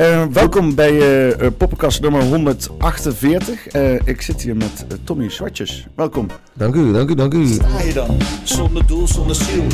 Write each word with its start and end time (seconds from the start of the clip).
Uh, 0.00 0.24
welkom 0.32 0.74
bij 0.74 0.92
uh, 0.92 1.46
Poppenkast 1.56 2.00
nummer 2.00 2.22
148. 2.22 3.74
Uh, 3.74 3.92
ik 4.04 4.22
zit 4.22 4.42
hier 4.42 4.56
met 4.56 4.86
Tommy 5.04 5.30
Zwartjes. 5.30 5.86
Welkom. 5.94 6.26
Dank 6.52 6.74
u, 6.74 6.92
dank 6.92 7.10
u, 7.10 7.14
dank 7.14 7.34
u. 7.34 7.46
Sta 7.46 7.80
je 7.80 7.92
dan, 7.92 8.16
zonder 8.42 8.86
doel, 8.86 9.08
zonder 9.08 9.36
ziel. 9.36 9.64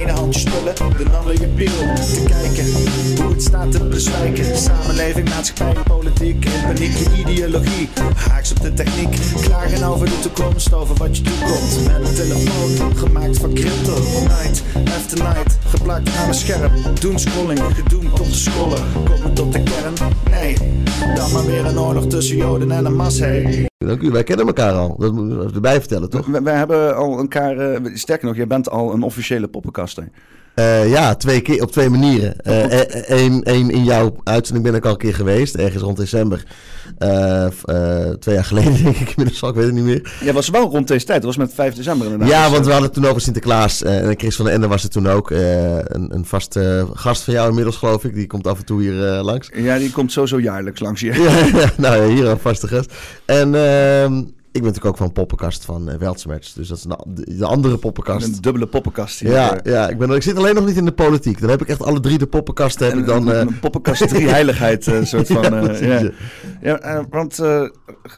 Ene 0.00 0.12
handje 0.12 0.40
spullen, 0.40 0.74
de 0.74 1.16
andere 1.18 1.40
je 1.40 1.46
piel. 1.46 1.94
Te 1.94 2.24
kijken 2.26 2.72
hoe 3.22 3.32
het 3.32 3.42
staat 3.42 3.72
te 3.72 3.84
bezwijken. 3.84 4.56
Samenleving, 4.56 5.28
maatschappij, 5.28 5.82
politiek. 5.82 6.44
In 6.44 6.62
paniek, 6.62 6.96
je 6.96 7.18
ideologie. 7.18 7.88
Haaks 8.16 8.50
op 8.50 8.60
de 8.60 8.74
techniek. 8.74 9.16
Klagen 9.40 9.82
over 9.82 10.06
de 10.06 10.18
toekomst, 10.20 10.74
over 10.74 10.96
wat 10.96 11.16
je 11.16 11.22
toekomt. 11.22 11.86
Met 11.86 12.08
een 12.08 12.14
telefoon, 12.14 12.96
gemaakt 12.96 13.38
van 13.38 13.54
crypto. 13.54 13.94
Night 14.20 14.62
after 14.96 15.18
night, 15.18 15.58
geplakt 15.66 16.16
aan 16.16 16.28
een 16.28 16.34
scherm. 16.34 16.72
Doen 17.00 17.18
scrolling, 17.18 17.60
gedoemd 17.74 18.16
tot 18.16 18.26
de 18.26 18.34
scrollen. 18.34 18.82
Komen 19.04 19.34
tot 19.34 19.52
de 19.52 19.62
Nee, 20.30 20.56
dan 21.14 21.32
maar 21.32 21.46
weer 21.46 21.64
een 21.64 21.78
oorlog 21.78 22.06
tussen 22.06 22.36
Joden 22.36 22.70
en 22.70 22.84
een 22.84 22.96
mas. 22.96 23.18
Dank 23.78 24.02
u, 24.02 24.10
wij 24.10 24.24
kennen 24.24 24.46
elkaar 24.46 24.72
al. 24.72 24.96
Dat 24.98 25.12
moet 25.12 25.48
ik 25.48 25.54
erbij 25.54 25.78
vertellen, 25.78 26.10
toch? 26.10 26.26
Wij, 26.26 26.56
hebben 26.56 26.96
al 26.96 27.18
elkaar. 27.18 27.82
Uh, 27.82 27.96
sterker 27.96 28.26
nog, 28.26 28.36
jij 28.36 28.46
bent 28.46 28.70
al 28.70 28.92
een 28.92 29.02
officiële 29.02 29.48
poppenkaster. 29.48 30.08
Uh, 30.54 30.90
ja, 30.90 31.14
twee 31.14 31.40
keer, 31.40 31.62
op 31.62 31.72
twee 31.72 31.88
manieren. 31.88 32.34
Eén 33.06 33.42
uh, 33.48 33.54
in 33.54 33.84
jouw 33.84 34.16
uitzending 34.24 34.66
ben 34.66 34.74
ik 34.74 34.84
al 34.84 34.90
een 34.90 34.96
keer 34.96 35.14
geweest, 35.14 35.54
ergens 35.54 35.82
rond 35.82 35.96
december. 35.96 36.44
Uh, 36.98 37.46
twee 38.18 38.34
jaar 38.34 38.44
geleden, 38.44 38.82
denk 38.84 38.96
ik 38.96 39.08
inmiddels 39.08 39.42
al, 39.42 39.48
ik 39.48 39.54
weet 39.54 39.64
het 39.64 39.74
niet 39.74 39.84
meer. 39.84 40.12
Ja, 40.20 40.32
was 40.32 40.48
wel 40.48 40.70
rond 40.70 40.88
deze 40.88 41.06
tijd, 41.06 41.22
dat 41.22 41.36
was 41.36 41.46
met 41.46 41.54
5 41.54 41.74
december 41.74 42.06
inderdaad. 42.06 42.28
Ja, 42.28 42.50
want 42.50 42.64
we 42.64 42.70
hadden 42.70 42.90
het 42.90 43.00
toen 43.00 43.10
over 43.10 43.20
Sinterklaas. 43.20 43.82
en 43.82 44.14
Chris 44.18 44.36
van 44.36 44.44
der 44.44 44.54
Ende 44.54 44.66
was 44.68 44.82
er 44.82 44.90
toen 44.90 45.08
ook. 45.08 45.30
een, 45.30 46.14
een 46.14 46.24
vaste 46.24 46.86
gast 46.92 47.22
van 47.22 47.34
jou 47.34 47.48
inmiddels, 47.48 47.76
geloof 47.76 48.04
ik. 48.04 48.14
Die 48.14 48.26
komt 48.26 48.46
af 48.46 48.58
en 48.58 48.64
toe 48.64 48.82
hier 48.82 48.94
langs. 49.22 49.50
Ja, 49.54 49.78
die 49.78 49.90
komt 49.90 50.12
sowieso 50.12 50.40
jaarlijks 50.40 50.80
langs 50.80 51.00
hier. 51.00 51.20
ja, 51.22 51.70
nou 51.76 52.02
ja, 52.02 52.14
hier 52.14 52.26
een 52.26 52.38
vaste 52.38 52.68
gast. 52.68 52.92
En 53.24 53.54
ehm, 53.54 54.22
ben 54.60 54.70
natuurlijk 54.72 54.94
ook 54.94 54.96
van 54.96 55.12
poppenkast 55.12 55.64
van 55.64 55.90
uh, 55.90 56.10
Dus 56.54 56.68
dat 56.68 56.78
is 56.78 56.84
een, 56.84 57.36
de 57.38 57.46
andere 57.46 57.76
poppenkast. 57.76 58.26
Een 58.26 58.40
dubbele 58.40 58.66
poppenkast 58.66 59.20
hier. 59.20 59.30
Ja, 59.30 59.60
ja 59.62 59.88
ik, 59.88 59.98
ben, 59.98 60.10
ik 60.10 60.22
zit 60.22 60.36
alleen 60.36 60.54
nog 60.54 60.66
niet 60.66 60.76
in 60.76 60.84
de 60.84 60.92
politiek. 60.92 61.40
Dan 61.40 61.50
heb 61.50 61.62
ik 61.62 61.68
echt 61.68 61.82
alle 61.82 62.00
drie 62.00 62.18
de 62.18 62.26
poppenkasten. 62.26 62.86
Heb 62.86 62.98
ik 62.98 63.06
dan, 63.06 63.28
uh... 63.28 63.38
Een 63.38 63.58
poppenkast 63.58 64.08
drie 64.08 64.28
heiligheid 64.28 64.86
uh, 64.86 65.04
soort 65.04 65.26
van. 65.26 65.76
ja, 65.80 66.10
ja. 66.62 67.06
want 67.10 67.34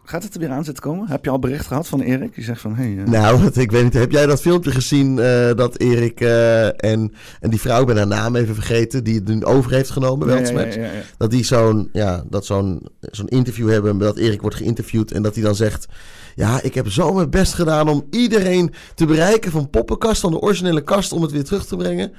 gaat 0.05 0.23
het 0.23 0.35
er 0.35 0.41
weer 0.41 0.51
aan 0.51 0.65
zitten 0.65 0.83
komen? 0.83 1.09
Heb 1.09 1.25
je 1.25 1.31
al 1.31 1.39
bericht 1.39 1.67
gehad 1.67 1.89
van 1.89 2.01
Erik? 2.01 2.35
Die 2.35 2.45
zegt 2.45 2.61
van, 2.61 2.75
hey, 2.75 2.89
Nou, 2.89 3.51
ik 3.53 3.71
weet 3.71 3.83
niet. 3.83 3.95
Heb 3.95 4.11
jij 4.11 4.27
dat 4.27 4.41
filmpje 4.41 4.71
gezien 4.71 5.17
dat 5.57 5.79
Erik 5.79 6.21
en, 6.21 7.13
en 7.41 7.51
die 7.51 7.61
vrouw, 7.61 7.81
ik 7.81 7.87
ben 7.87 7.97
haar 7.97 8.07
naam 8.07 8.37
even 8.37 8.55
vergeten, 8.55 9.05
die 9.05 9.15
het 9.15 9.29
nu 9.29 9.45
over 9.45 9.73
heeft 9.73 9.91
genomen, 9.91 10.29
ja, 10.29 10.61
ja, 10.61 10.91
Dat 11.17 11.31
die 11.31 11.45
zo'n 11.45 11.89
ja, 11.93 12.25
dat 12.31 12.47
zo'n 12.47 12.89
zo'n 13.01 13.29
interview 13.29 13.71
hebben, 13.71 13.99
dat 13.99 14.17
Erik 14.17 14.41
wordt 14.41 14.57
geïnterviewd 14.57 15.13
en 15.13 15.23
dat 15.23 15.35
hij 15.35 15.45
dan 15.45 15.55
zegt... 15.55 15.87
Ja, 16.35 16.63
ik 16.63 16.75
heb 16.75 16.91
zo 16.91 17.13
mijn 17.13 17.31
best 17.31 17.55
gedaan 17.55 17.89
om 17.89 18.07
iedereen 18.11 18.75
te 18.95 19.07
bereiken 19.07 19.51
van 19.51 19.71
poppenkast, 19.71 20.21
van 20.21 20.31
de 20.31 20.41
originele 20.41 20.83
kast, 20.83 21.13
om 21.13 21.23
het 21.23 21.31
weer 21.31 21.45
terug 21.45 21.67
te 21.67 21.77
brengen. 21.77 22.13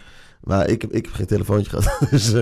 Maar 0.46 0.70
ik 0.70 0.82
heb, 0.82 0.92
ik 0.92 1.06
heb 1.06 1.14
geen 1.14 1.26
telefoontje 1.26 1.70
gehad. 1.70 2.00
Dus, 2.12 2.34
uh, 2.34 2.42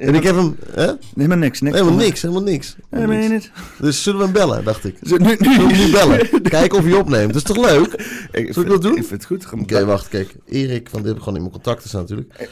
en 0.00 0.14
ik 0.14 0.22
heb 0.22 0.34
hem... 0.34 0.56
Hè? 0.70 0.92
Helemaal 1.14 1.38
niks. 1.38 1.60
niks 1.60 1.76
helemaal 1.76 1.98
niks, 1.98 2.22
helemaal 2.22 2.42
niks. 2.42 2.76
Helemaal 2.90 3.28
niks. 3.28 3.50
Dus 3.78 4.02
zullen 4.02 4.18
we 4.18 4.24
hem 4.24 4.34
bellen, 4.34 4.64
dacht 4.64 4.84
ik. 4.84 4.96
Zullen 5.00 5.38
we 5.38 5.46
hem 5.46 5.90
bellen? 5.90 6.42
Kijken 6.42 6.78
of 6.78 6.84
hij 6.84 6.94
opneemt. 6.94 7.32
Dat 7.32 7.36
is 7.36 7.54
toch 7.54 7.70
leuk? 7.70 7.92
Ik, 8.32 8.52
Zullen 8.52 8.68
we 8.68 8.74
dat 8.74 8.82
doen? 8.82 8.96
Ik 8.96 9.04
vind 9.04 9.10
het 9.10 9.24
goed. 9.24 9.46
Oké, 9.46 9.62
okay, 9.62 9.84
wacht, 9.84 10.08
kijk. 10.08 10.36
Erik 10.46 10.88
van... 10.88 10.98
Dit 10.98 11.08
heb 11.08 11.16
ik 11.16 11.22
gewoon 11.22 11.38
in 11.38 11.44
mijn 11.44 11.54
contacten 11.54 11.88
staan 11.88 12.00
natuurlijk. 12.00 12.48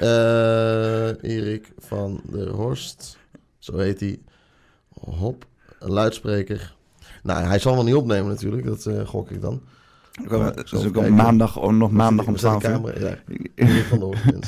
Uh, 0.00 1.36
Erik 1.36 1.72
van 1.78 2.20
der 2.30 2.48
Horst. 2.48 3.18
Zo 3.58 3.78
heet 3.78 4.00
hij. 4.00 4.18
Hop. 5.00 5.46
Een 5.78 5.90
luidspreker. 5.90 6.74
Nou, 7.22 7.44
hij 7.44 7.58
zal 7.58 7.74
wel 7.74 7.84
niet 7.84 7.94
opnemen 7.94 8.28
natuurlijk, 8.28 8.64
dat 8.64 8.84
uh, 8.86 9.06
gok 9.06 9.30
ik 9.30 9.40
dan. 9.40 9.60
Maar, 10.28 10.54
dat 10.54 10.72
is 10.72 10.84
ook 10.86 10.96
op 10.96 11.08
maandag, 11.08 11.58
oh, 11.58 11.72
nog 11.72 11.90
maandag 11.90 12.26
om 12.26 12.36
12 12.36 12.64
uur. 12.64 13.00
Ja, 13.00 13.82
van 13.88 13.98
de 13.98 14.38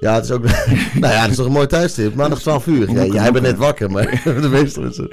Ja, 0.00 0.14
het 0.14 0.24
is 0.24 0.30
ook. 0.30 0.44
nou 1.02 1.12
ja, 1.12 1.20
het 1.20 1.30
is 1.30 1.36
toch 1.36 1.46
een 1.46 1.52
mooi 1.52 1.66
tijdstip. 1.66 2.14
Maandag 2.14 2.40
12 2.40 2.66
uur. 2.66 2.90
Ja, 2.90 3.04
jij 3.04 3.32
bent 3.32 3.44
net 3.44 3.56
wakker, 3.56 3.90
maar 3.90 4.22
de 4.40 4.48
meeste 4.48 4.80
mensen. 4.80 5.12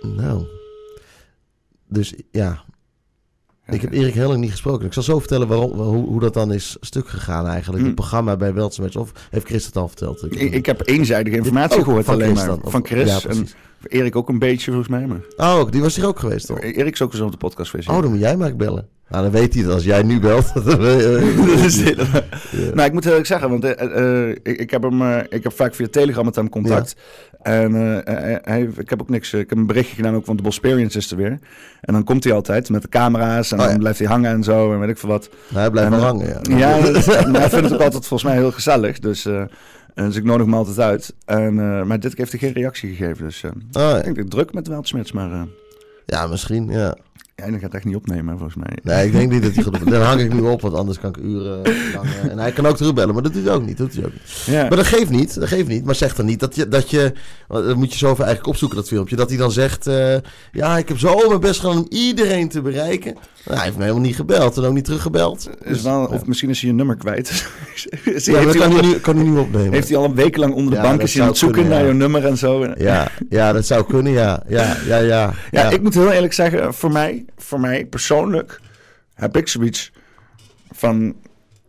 Nou. 0.00 0.46
Dus 1.88 2.14
ja, 2.30 2.64
ik 3.74 3.80
heb 3.80 3.92
Erik 3.92 4.14
heel 4.14 4.28
lang 4.28 4.40
niet 4.40 4.50
gesproken. 4.50 4.86
Ik 4.86 4.92
zal 4.92 5.02
zo 5.02 5.18
vertellen 5.18 5.48
waarom, 5.48 5.72
hoe, 5.72 6.06
hoe 6.06 6.20
dat 6.20 6.34
dan 6.34 6.52
is 6.52 6.76
stuk 6.80 7.08
gegaan 7.08 7.46
eigenlijk. 7.46 7.78
Het 7.78 7.88
hm. 7.88 7.94
programma 7.94 8.36
bij 8.36 8.54
Weltsmatch. 8.54 8.96
Of 8.96 9.12
heeft 9.30 9.46
Chris 9.46 9.66
het 9.66 9.76
al 9.76 9.88
verteld? 9.88 10.24
Ik, 10.24 10.34
ik, 10.34 10.66
heb 10.66 10.88
eenzijdige 10.88 11.36
informatie 11.36 11.82
gehoord 11.82 12.08
alleen 12.08 12.34
maar. 12.34 12.56
Van 12.62 12.86
Chris. 12.86 13.22
Ja, 13.22 13.28
en 13.28 13.48
Erik 13.82 14.16
ook 14.16 14.28
een 14.28 14.38
beetje 14.38 14.70
volgens 14.70 14.88
mij. 14.88 15.06
Maar. 15.06 15.20
Oh, 15.36 15.70
die 15.70 15.80
was 15.80 15.96
hier 15.96 16.06
ook 16.06 16.18
geweest 16.18 16.46
toch? 16.46 16.60
Erik 16.60 16.92
is 16.92 17.02
ook 17.02 17.12
eens 17.12 17.20
op 17.20 17.30
de 17.30 17.36
podcast 17.36 17.70
geweest. 17.70 17.88
Oh, 17.88 18.02
dan 18.02 18.10
moet 18.10 18.20
jij 18.20 18.36
maar 18.36 18.56
bellen. 18.56 18.88
Nou, 19.08 19.22
dan 19.22 19.32
weet 19.32 19.54
hij 19.54 19.62
dat 19.62 19.72
als 19.72 19.84
jij 19.84 20.02
nu 20.02 20.20
belt. 20.20 20.52
Nou, 22.74 22.88
ik 22.88 22.92
moet 22.92 23.04
heel 23.04 23.14
erg 23.14 23.26
zeggen, 23.26 23.50
want 23.50 23.64
uh, 23.64 24.28
ik, 24.28 24.42
ik, 24.42 24.70
heb 24.70 24.82
hem, 24.82 25.02
uh, 25.02 25.18
ik 25.28 25.42
heb 25.42 25.52
vaak 25.52 25.74
via 25.74 25.86
Telegram 25.90 26.24
met 26.24 26.34
hem 26.36 26.48
contact. 26.48 26.96
En 27.42 27.72
hij, 28.42 28.68
ik 28.76 28.90
heb 28.90 29.00
ook 29.00 29.08
niks. 29.08 29.32
Ik 29.32 29.48
heb 29.48 29.58
een 29.58 29.66
berichtje 29.66 29.94
gedaan 29.94 30.14
ook 30.14 30.24
van 30.24 30.36
de 30.36 30.42
Bosperience 30.42 30.98
is 30.98 31.10
er 31.10 31.16
weer. 31.16 31.38
En 31.80 31.92
dan 31.92 32.04
komt 32.04 32.24
hij 32.24 32.32
altijd 32.32 32.70
met 32.70 32.82
de 32.82 32.88
camera's 32.88 33.52
en 33.52 33.60
oh, 33.60 33.66
dan 33.66 33.78
blijft 33.78 33.98
hij 33.98 34.08
hangen 34.08 34.30
en 34.30 34.44
zo 34.44 34.72
en 34.72 34.80
weet 34.80 34.88
ik 34.88 34.98
veel 34.98 35.08
wat. 35.08 35.28
Nou, 35.48 35.60
hij 35.60 35.70
blijft 35.70 35.90
wel 35.90 36.00
hangen, 36.00 36.26
ja. 36.26 36.56
Ja, 36.56 36.78
maar 37.30 37.40
hij 37.40 37.50
vindt 37.50 37.64
het 37.64 37.74
ook 37.74 37.80
altijd 37.80 38.06
volgens 38.06 38.30
mij 38.30 38.34
heel 38.34 38.52
gezellig. 38.52 38.98
Dus, 38.98 39.28
dus 39.94 40.16
ik 40.16 40.24
nodig 40.24 40.46
hem 40.46 40.54
altijd 40.54 40.80
uit. 40.80 41.14
En, 41.24 41.54
maar 41.86 42.00
dit 42.00 42.16
heeft 42.16 42.30
hij 42.30 42.40
geen 42.40 42.52
reactie 42.52 42.94
gegeven. 42.94 43.24
Dus 43.24 43.44
oh, 43.44 43.50
ja. 43.70 43.96
ik 43.96 44.04
denk 44.04 44.16
dat 44.16 44.30
druk 44.30 44.52
met 44.52 44.68
Weltsmits, 44.68 45.12
maar... 45.12 45.46
ja, 46.06 46.26
misschien, 46.26 46.68
ja. 46.68 46.96
Ja, 47.44 47.50
dat 47.50 47.60
gaat 47.60 47.74
echt 47.74 47.84
niet 47.84 47.96
opnemen, 47.96 48.38
volgens 48.38 48.64
mij. 48.64 48.78
Nee, 48.82 49.06
ik 49.06 49.12
denk 49.12 49.30
niet 49.30 49.42
dat 49.42 49.54
hij 49.54 49.62
gaat 49.64 49.90
Dan 49.90 50.02
hang 50.02 50.20
ik 50.20 50.32
nu 50.32 50.40
op, 50.40 50.60
want 50.60 50.74
anders 50.74 50.98
kan 50.98 51.10
ik 51.10 51.16
uren 51.16 51.62
lang... 51.94 52.06
Uh, 52.06 52.30
en 52.30 52.38
hij 52.38 52.52
kan 52.52 52.66
ook 52.66 52.76
terugbellen, 52.76 53.14
maar 53.14 53.22
dat 53.22 53.32
doet 53.32 53.44
hij 53.44 53.54
ook 53.54 53.66
niet. 53.66 53.76
Dat 53.76 53.86
doet 53.86 53.96
hij 53.96 54.04
ook 54.04 54.12
niet. 54.12 54.44
Ja. 54.46 54.60
Maar 54.60 54.76
dat 54.76 54.86
geeft 54.86 55.10
niet, 55.10 55.34
dat 55.34 55.48
geeft 55.48 55.68
niet. 55.68 55.84
Maar 55.84 55.94
zeg 55.94 56.14
dan 56.14 56.26
niet 56.26 56.40
dat 56.40 56.54
je... 56.54 56.68
Dat 56.68 56.90
je 56.90 57.12
dat 57.48 57.76
moet 57.76 57.92
je 57.92 57.98
zo 57.98 58.06
eigenlijk 58.06 58.46
opzoeken, 58.46 58.76
dat 58.76 58.88
filmpje. 58.88 59.16
Dat 59.16 59.28
hij 59.28 59.38
dan 59.38 59.52
zegt... 59.52 59.86
Uh, 59.86 60.16
ja, 60.52 60.78
ik 60.78 60.88
heb 60.88 60.98
zo 60.98 61.28
mijn 61.28 61.40
best 61.40 61.60
gedaan 61.60 61.76
om 61.76 61.86
iedereen 61.88 62.48
te 62.48 62.60
bereiken. 62.60 63.16
Nou, 63.46 63.58
hij 63.58 63.66
heeft 63.66 63.76
me 63.76 63.82
helemaal 63.82 64.06
niet 64.06 64.16
gebeld 64.16 64.56
en 64.56 64.64
ook 64.64 64.74
niet 64.74 64.84
teruggebeld. 64.84 65.50
Dus, 65.64 65.82
wel, 65.82 66.04
Of 66.04 66.26
misschien 66.26 66.50
is 66.50 66.60
hij 66.60 66.70
je 66.70 66.76
nummer 66.76 66.96
kwijt. 66.96 67.48
ja, 68.24 68.44
dat 68.44 68.56
kan 68.56 68.72
hij, 68.72 68.80
nu, 68.80 68.98
kan 68.98 69.16
hij 69.16 69.24
nu 69.24 69.38
opnemen. 69.38 69.72
Heeft 69.76 69.88
hij 69.88 69.96
al 69.96 70.04
een 70.04 70.14
week 70.14 70.36
lang 70.36 70.54
onder 70.54 70.74
de 70.74 70.80
bank 70.80 71.02
is 71.02 71.14
hij 71.14 71.34
zoeken 71.34 71.68
naar 71.68 71.86
je 71.86 71.92
nummer 71.92 72.26
en 72.26 72.36
zo. 72.36 72.74
Ja, 72.78 73.08
ja, 73.28 73.52
dat 73.52 73.66
zou 73.66 73.84
kunnen, 73.84 74.12
ja. 74.12 74.42
Ja, 74.48 74.76
ja, 74.86 74.96
ja, 75.14 75.34
ja. 75.50 75.70
ik 75.70 75.82
moet 75.82 75.94
heel 75.94 76.12
eerlijk 76.12 76.32
zeggen, 76.32 76.74
voor 76.74 76.92
mij, 76.92 77.24
voor 77.36 77.60
mij 77.60 77.86
persoonlijk 77.86 78.60
heb 79.14 79.36
ik 79.36 79.48
zoiets 79.48 79.92
van 80.70 81.14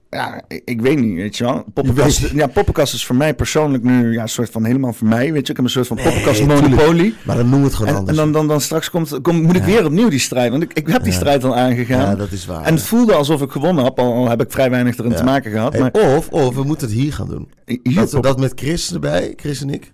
ja, 0.09 0.41
ik, 0.47 0.61
ik, 0.65 0.81
weet 0.81 0.99
niet, 0.99 1.15
weet 1.15 1.37
je 1.37 1.43
wel. 1.43 1.63
Poppenkast, 1.73 2.29
ja, 2.33 2.47
poppenkast 2.47 2.93
is 2.93 3.05
voor 3.05 3.15
mij 3.15 3.33
persoonlijk 3.33 3.83
nu 3.83 4.13
ja, 4.13 4.21
een 4.21 4.29
soort 4.29 4.49
van 4.49 4.65
helemaal 4.65 4.93
voor 4.93 5.07
mij, 5.07 5.31
weet 5.31 5.45
je. 5.45 5.51
Ik 5.51 5.55
heb 5.55 5.65
een 5.65 5.71
soort 5.71 5.87
van 5.87 5.97
nee, 5.97 6.45
monopolie. 6.45 7.15
Maar 7.25 7.35
dan 7.35 7.49
noem 7.49 7.63
het 7.63 7.73
gewoon 7.75 7.91
en, 7.91 7.97
anders. 7.97 8.17
En 8.17 8.23
dan, 8.23 8.33
dan, 8.33 8.47
dan 8.47 8.61
straks 8.61 8.89
komt, 8.89 9.21
kom, 9.21 9.41
moet 9.41 9.55
ik 9.55 9.63
weer 9.63 9.85
opnieuw 9.85 10.09
die 10.09 10.19
strijd, 10.19 10.51
want 10.51 10.63
ik, 10.63 10.73
ik 10.73 10.87
heb 10.87 11.03
die 11.03 11.13
strijd 11.13 11.43
al 11.43 11.55
aangegaan. 11.55 12.09
Ja, 12.09 12.15
dat 12.15 12.31
is 12.31 12.45
waar. 12.45 12.63
En 12.63 12.73
het 12.73 12.83
voelde 12.83 13.13
alsof 13.13 13.41
ik 13.41 13.51
gewonnen 13.51 13.83
heb, 13.83 13.99
al, 13.99 14.29
heb 14.29 14.41
ik 14.41 14.51
vrij 14.51 14.69
weinig 14.69 14.97
erin 14.97 15.15
te 15.15 15.23
maken 15.23 15.51
gehad. 15.51 15.77
Maar... 15.77 15.91
Of, 15.91 16.29
of 16.29 16.55
we 16.55 16.63
moeten 16.63 16.87
het 16.87 16.97
hier 16.97 17.13
gaan 17.13 17.27
doen. 17.27 17.49
Hier, 17.65 17.93
dat, 17.93 18.11
we 18.11 18.21
dat 18.21 18.39
met 18.39 18.51
Chris 18.55 18.93
erbij, 18.93 19.33
Chris 19.35 19.61
en 19.61 19.69
ik. 19.69 19.91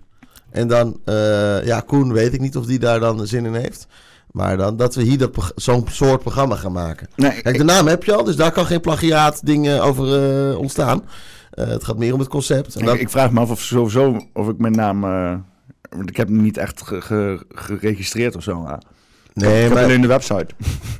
En 0.50 0.68
dan, 0.68 1.00
uh, 1.04 1.66
ja, 1.66 1.80
Koen 1.80 2.12
weet 2.12 2.34
ik 2.34 2.40
niet 2.40 2.56
of 2.56 2.66
die 2.66 2.78
daar 2.78 3.00
dan 3.00 3.26
zin 3.26 3.46
in 3.46 3.54
heeft. 3.54 3.86
Maar 4.34 4.56
dan 4.56 4.76
dat 4.76 4.94
we 4.94 5.02
hier 5.02 5.30
zo'n 5.54 5.86
soort 5.90 6.20
programma 6.20 6.56
gaan 6.56 6.72
maken. 6.72 7.08
Nee, 7.16 7.42
Kijk, 7.42 7.56
de 7.56 7.64
naam 7.64 7.86
heb 7.86 8.04
je 8.04 8.14
al, 8.14 8.24
dus 8.24 8.36
daar 8.36 8.52
kan 8.52 8.66
geen 8.66 8.80
plagiaat 8.80 9.46
dingen 9.46 9.82
over 9.82 10.06
uh, 10.50 10.58
ontstaan. 10.58 11.02
Uh, 11.54 11.66
het 11.66 11.84
gaat 11.84 11.98
meer 11.98 12.12
om 12.12 12.18
het 12.18 12.28
concept. 12.28 12.74
En 12.74 12.88
ik, 12.88 13.00
ik, 13.00 13.10
vraag 13.10 13.30
me 13.30 13.40
af 13.40 13.50
of 13.50 13.60
sowieso 13.60 14.26
of 14.32 14.48
ik 14.48 14.58
mijn 14.58 14.72
naam. 14.72 15.04
Uh, 15.04 15.34
ik 16.04 16.16
heb 16.16 16.28
hem 16.28 16.42
niet 16.42 16.56
echt 16.56 16.82
ge, 16.82 17.00
ge, 17.00 17.44
geregistreerd 17.48 18.36
of 18.36 18.42
zo. 18.42 18.66
Nee, 19.34 19.68
maar 19.68 19.84
alleen 19.84 20.00
de 20.00 20.06
website. 20.06 20.46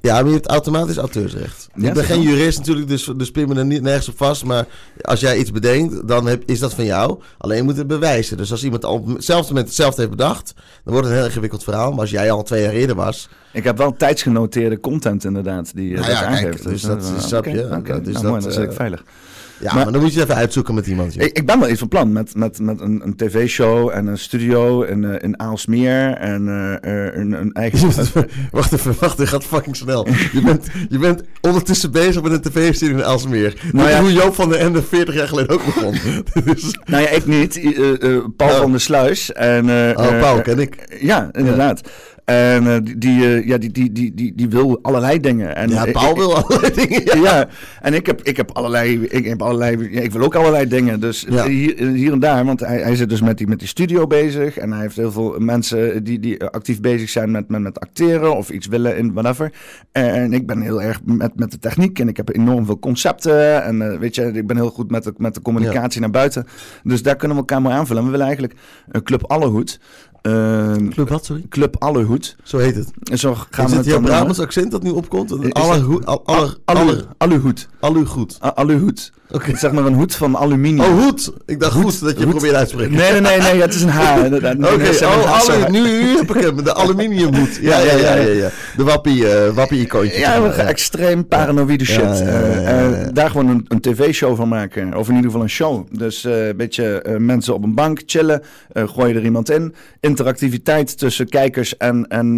Ja, 0.03 0.15
maar 0.15 0.27
je 0.27 0.33
hebt 0.33 0.49
automatisch 0.49 0.97
auteursrecht. 0.97 1.69
Ja, 1.75 1.89
ik 1.89 1.95
ben 1.95 2.05
geen 2.05 2.23
jurist 2.23 2.59
natuurlijk, 2.59 2.89
dus, 2.89 3.11
dus 3.17 3.31
pin 3.31 3.49
me 3.49 3.55
er 3.55 3.65
niet 3.65 3.83
nergens 3.83 4.09
op 4.09 4.17
vast. 4.17 4.45
Maar 4.45 4.67
als 5.01 5.21
jij 5.21 5.39
iets 5.39 5.51
bedenkt, 5.51 6.09
dan 6.09 6.27
heb, 6.27 6.43
is 6.47 6.59
dat 6.59 6.75
van 6.75 6.85
jou. 6.85 7.21
Alleen 7.39 7.57
je 7.57 7.63
moet 7.63 7.77
het 7.77 7.87
bewijzen. 7.87 8.37
Dus 8.37 8.51
als 8.51 8.65
iemand 8.65 8.85
op 8.85 9.07
hetzelfde 9.07 9.49
moment 9.49 9.67
hetzelfde 9.67 10.01
heeft 10.01 10.17
bedacht, 10.17 10.53
dan 10.55 10.93
wordt 10.93 10.99
het 10.99 11.07
een 11.07 11.21
heel 11.21 11.29
ingewikkeld 11.29 11.65
verhaal. 11.65 11.91
Maar 11.91 12.01
als 12.01 12.11
jij 12.11 12.31
al 12.31 12.43
twee 12.43 12.63
jaar 12.63 12.73
eerder 12.73 12.97
was. 12.97 13.29
Ik 13.53 13.65
heb 13.65 13.79
wel 13.79 13.97
tijdsgenoteerde 13.97 14.81
content 14.81 15.25
inderdaad 15.25 15.75
die 15.75 15.95
nou 15.95 16.11
ja, 16.11 16.25
aangeeft. 16.25 16.63
dus, 16.63 16.73
dus 16.73 16.83
dat 16.83 17.13
is, 17.17 17.27
snap 17.27 17.45
je. 17.45 17.65
Okay, 17.65 17.79
okay. 17.79 18.01
Dus 18.01 18.13
nou, 18.13 18.13
dat, 18.13 18.23
mooi, 18.23 18.43
dan 18.43 18.53
zit 18.53 18.63
ik 18.63 18.73
veilig. 18.73 19.05
Ja, 19.65 19.75
maar, 19.75 19.93
dan 19.93 20.01
moet 20.01 20.15
je 20.15 20.23
even 20.23 20.35
uitzoeken 20.35 20.75
met 20.75 20.87
iemand. 20.87 21.21
Ik, 21.21 21.39
ik, 21.39 21.47
ben 21.47 21.61
wel 21.61 21.69
iets 21.69 21.79
van 21.79 21.89
plan 21.89 22.13
met, 22.13 22.35
met, 22.35 22.59
met 22.59 22.81
een, 22.81 23.01
een 23.05 23.17
tv-show 23.17 23.91
en 23.93 24.07
een 24.07 24.19
studio 24.19 24.83
in, 24.83 25.03
uh, 25.03 25.15
in 25.21 25.41
Aalsmeer 25.41 26.13
en 26.13 26.47
uh, 26.47 26.75
een, 27.21 27.33
een, 27.33 27.53
eigen... 27.53 27.81
wacht 28.51 28.73
even, 28.73 28.95
wacht, 29.01 29.19
het 29.19 29.29
gaat 29.29 29.45
fucking 29.45 29.77
snel. 29.77 30.07
je, 30.33 30.41
bent, 30.45 30.67
je 30.89 30.99
bent 30.99 31.23
ondertussen 31.41 31.91
bezig 31.91 32.23
met 32.23 32.33
een 32.33 32.41
tv-studio 32.41 32.97
in 32.97 33.05
Aalsmeer. 33.05 33.61
Nou 33.73 33.89
ja, 33.89 34.01
hoe 34.01 34.13
Joop 34.13 34.35
van 34.35 34.49
der 34.49 34.59
Ende 34.59 34.83
40 34.83 35.15
jaar 35.15 35.29
geleden 35.29 35.53
ook 35.53 35.65
begon. 35.65 35.95
dus... 36.45 36.79
Nou 36.85 37.03
ja, 37.03 37.09
ik 37.09 37.27
niet. 37.27 37.61
Paul 38.37 38.51
oh. 38.51 38.61
van 38.61 38.71
der 38.71 38.81
Sluis. 38.81 39.33
En, 39.33 39.71
oh, 39.71 40.21
Paul 40.21 40.41
ken 40.41 40.59
ik. 40.59 40.99
Ja, 41.01 41.29
inderdaad. 41.33 41.81
En 42.25 42.65
uh, 42.65 42.77
die, 42.97 43.21
uh, 43.21 43.47
ja, 43.47 43.59
die, 43.59 43.71
die, 43.71 43.93
die, 43.93 44.15
die, 44.15 44.35
die 44.35 44.49
wil 44.49 44.79
allerlei 44.83 45.21
dingen. 45.21 45.57
En, 45.57 45.69
ja, 45.69 45.87
Paul 45.93 46.15
wil 46.15 46.37
allerlei 46.37 46.73
dingen. 46.87 47.21
Ja. 47.21 47.49
en 47.81 47.95
ik 47.95 48.07
heb, 48.07 48.23
ik 48.23 48.37
heb 48.37 48.51
allerlei, 48.53 49.03
ik 49.03 49.25
heb 49.25 49.43
allerlei, 49.43 49.89
ja, 49.91 50.01
ik 50.01 50.13
wil 50.13 50.23
ook 50.23 50.35
allerlei 50.35 50.69
dingen. 50.69 51.01
Dus 51.01 51.27
ja. 51.29 51.47
hier, 51.47 51.89
hier 51.89 52.13
en 52.13 52.19
daar, 52.19 52.45
want 52.45 52.61
hij, 52.61 52.81
hij 52.81 52.97
zit 52.97 53.09
dus 53.09 53.21
met 53.21 53.39
die, 53.39 53.47
met 53.47 53.59
die 53.59 53.69
studio 53.69 54.07
bezig. 54.07 54.59
En 54.59 54.73
hij 54.73 54.81
heeft 54.81 54.97
heel 54.97 55.13
veel 55.13 55.35
mensen 55.39 56.05
die, 56.05 56.19
die 56.21 56.45
actief 56.45 56.81
bezig 56.81 57.09
zijn 57.11 57.31
met, 57.31 57.49
met, 57.49 57.61
met 57.61 57.81
acteren 57.81 58.37
of 58.37 58.51
iets 58.51 58.67
willen 58.67 58.97
in 58.97 59.13
whatever. 59.13 59.53
En 59.93 60.33
ik 60.33 60.47
ben 60.47 60.61
heel 60.61 60.83
erg 60.83 61.01
met, 61.05 61.37
met 61.37 61.51
de 61.51 61.59
techniek 61.59 61.99
en 61.99 62.09
ik 62.09 62.17
heb 62.17 62.35
enorm 62.35 62.67
veel 62.67 62.79
concepten. 62.79 63.65
En 63.65 63.81
uh, 63.81 63.99
weet 63.99 64.15
je, 64.15 64.33
ik 64.33 64.47
ben 64.47 64.57
heel 64.57 64.71
goed 64.71 64.91
met 64.91 65.05
de, 65.05 65.13
met 65.17 65.35
de 65.35 65.43
communicatie 65.43 66.01
naar 66.01 66.11
buiten. 66.11 66.47
Dus 66.83 67.03
daar 67.03 67.17
kunnen 67.17 67.37
we 67.37 67.43
elkaar 67.43 67.63
maar 67.63 67.73
aanvullen. 67.73 67.99
En 67.99 68.05
we 68.05 68.11
willen 68.11 68.27
eigenlijk 68.27 68.59
een 68.89 69.03
Club 69.03 69.25
Allerhoed. 69.31 69.81
Uh, 70.29 70.89
Club 70.91 71.09
wat, 71.09 71.25
sorry? 71.25 71.45
Club 71.49 71.77
Allerhoed. 71.79 72.37
Zo 72.43 72.59
heet 72.59 72.75
het. 72.75 72.91
En 73.11 73.19
zo 73.19 73.35
gaan 73.51 73.65
is 73.65 73.71
we 73.71 73.77
het 73.77 73.87
jouw 73.87 74.01
Brabants 74.01 74.41
accent 74.41 74.71
dat 74.71 74.83
nu 74.83 74.91
opkomt? 74.91 75.55
Allerhoed. 75.55 76.05
Aluhoed. 77.19 77.69
Aluhoed. 78.55 79.13
Oké. 79.31 79.57
Zeg 79.57 79.73
maar 79.73 79.85
een 79.85 79.95
hoed 79.95 80.15
van 80.15 80.37
aluminium. 80.37 80.81
Oh, 80.81 81.03
hoed. 81.03 81.33
Ik 81.47 81.61
dacht 81.61 81.73
goed 81.73 82.01
dat 82.01 82.19
je 82.19 82.27
probeert 82.27 82.55
uit 82.55 82.69
te 82.69 82.75
spreken. 82.75 82.97
Nee, 82.97 83.13
nee, 83.13 83.21
nee, 83.21 83.39
nee, 83.39 83.61
het 83.61 83.75
is 83.75 83.83
een 83.83 83.89
H. 83.89 84.01
Oké, 84.25 85.05
oh, 85.05 85.41
alu, 85.41 85.71
nu, 85.71 85.81
nu 85.81 86.17
heb 86.17 86.35
ik 86.35 86.43
hem. 86.43 86.65
De 86.65 86.75
aluminiumhoed. 86.75 87.59
Ja, 87.61 87.79
ja, 87.79 87.93
ja, 87.93 88.15
ja, 88.15 88.33
ja. 88.33 88.51
De 88.77 88.85
wappie, 88.85 89.23
uh, 89.23 89.49
wappie 89.49 89.81
icoontje. 89.81 90.19
Ja, 90.19 90.43
we 90.43 90.51
gaan 90.51 90.67
extreem 90.67 91.29
paranoïde 91.29 91.85
shit. 91.85 92.21
Uh, 92.21 92.29
uh, 92.63 93.09
daar 93.13 93.31
gewoon 93.31 93.49
een, 93.49 93.65
een 93.69 93.81
tv-show 93.81 94.37
van 94.37 94.49
maken. 94.49 94.97
Of 94.97 95.09
in 95.09 95.15
ieder 95.15 95.31
geval 95.31 95.45
een 95.45 95.51
show. 95.51 95.87
Dus 95.91 96.25
een 96.25 96.57
beetje 96.57 97.17
mensen 97.19 97.55
op 97.55 97.63
een 97.63 97.75
bank 97.75 98.03
chillen. 98.07 98.43
gooi 98.73 99.13
je 99.13 99.19
er 99.19 99.25
iemand 99.25 99.51
in. 99.51 99.75
Interactiviteit 100.01 100.99
tussen 100.99 101.29
kijkers 101.29 101.77
en, 101.77 102.09
en 102.09 102.37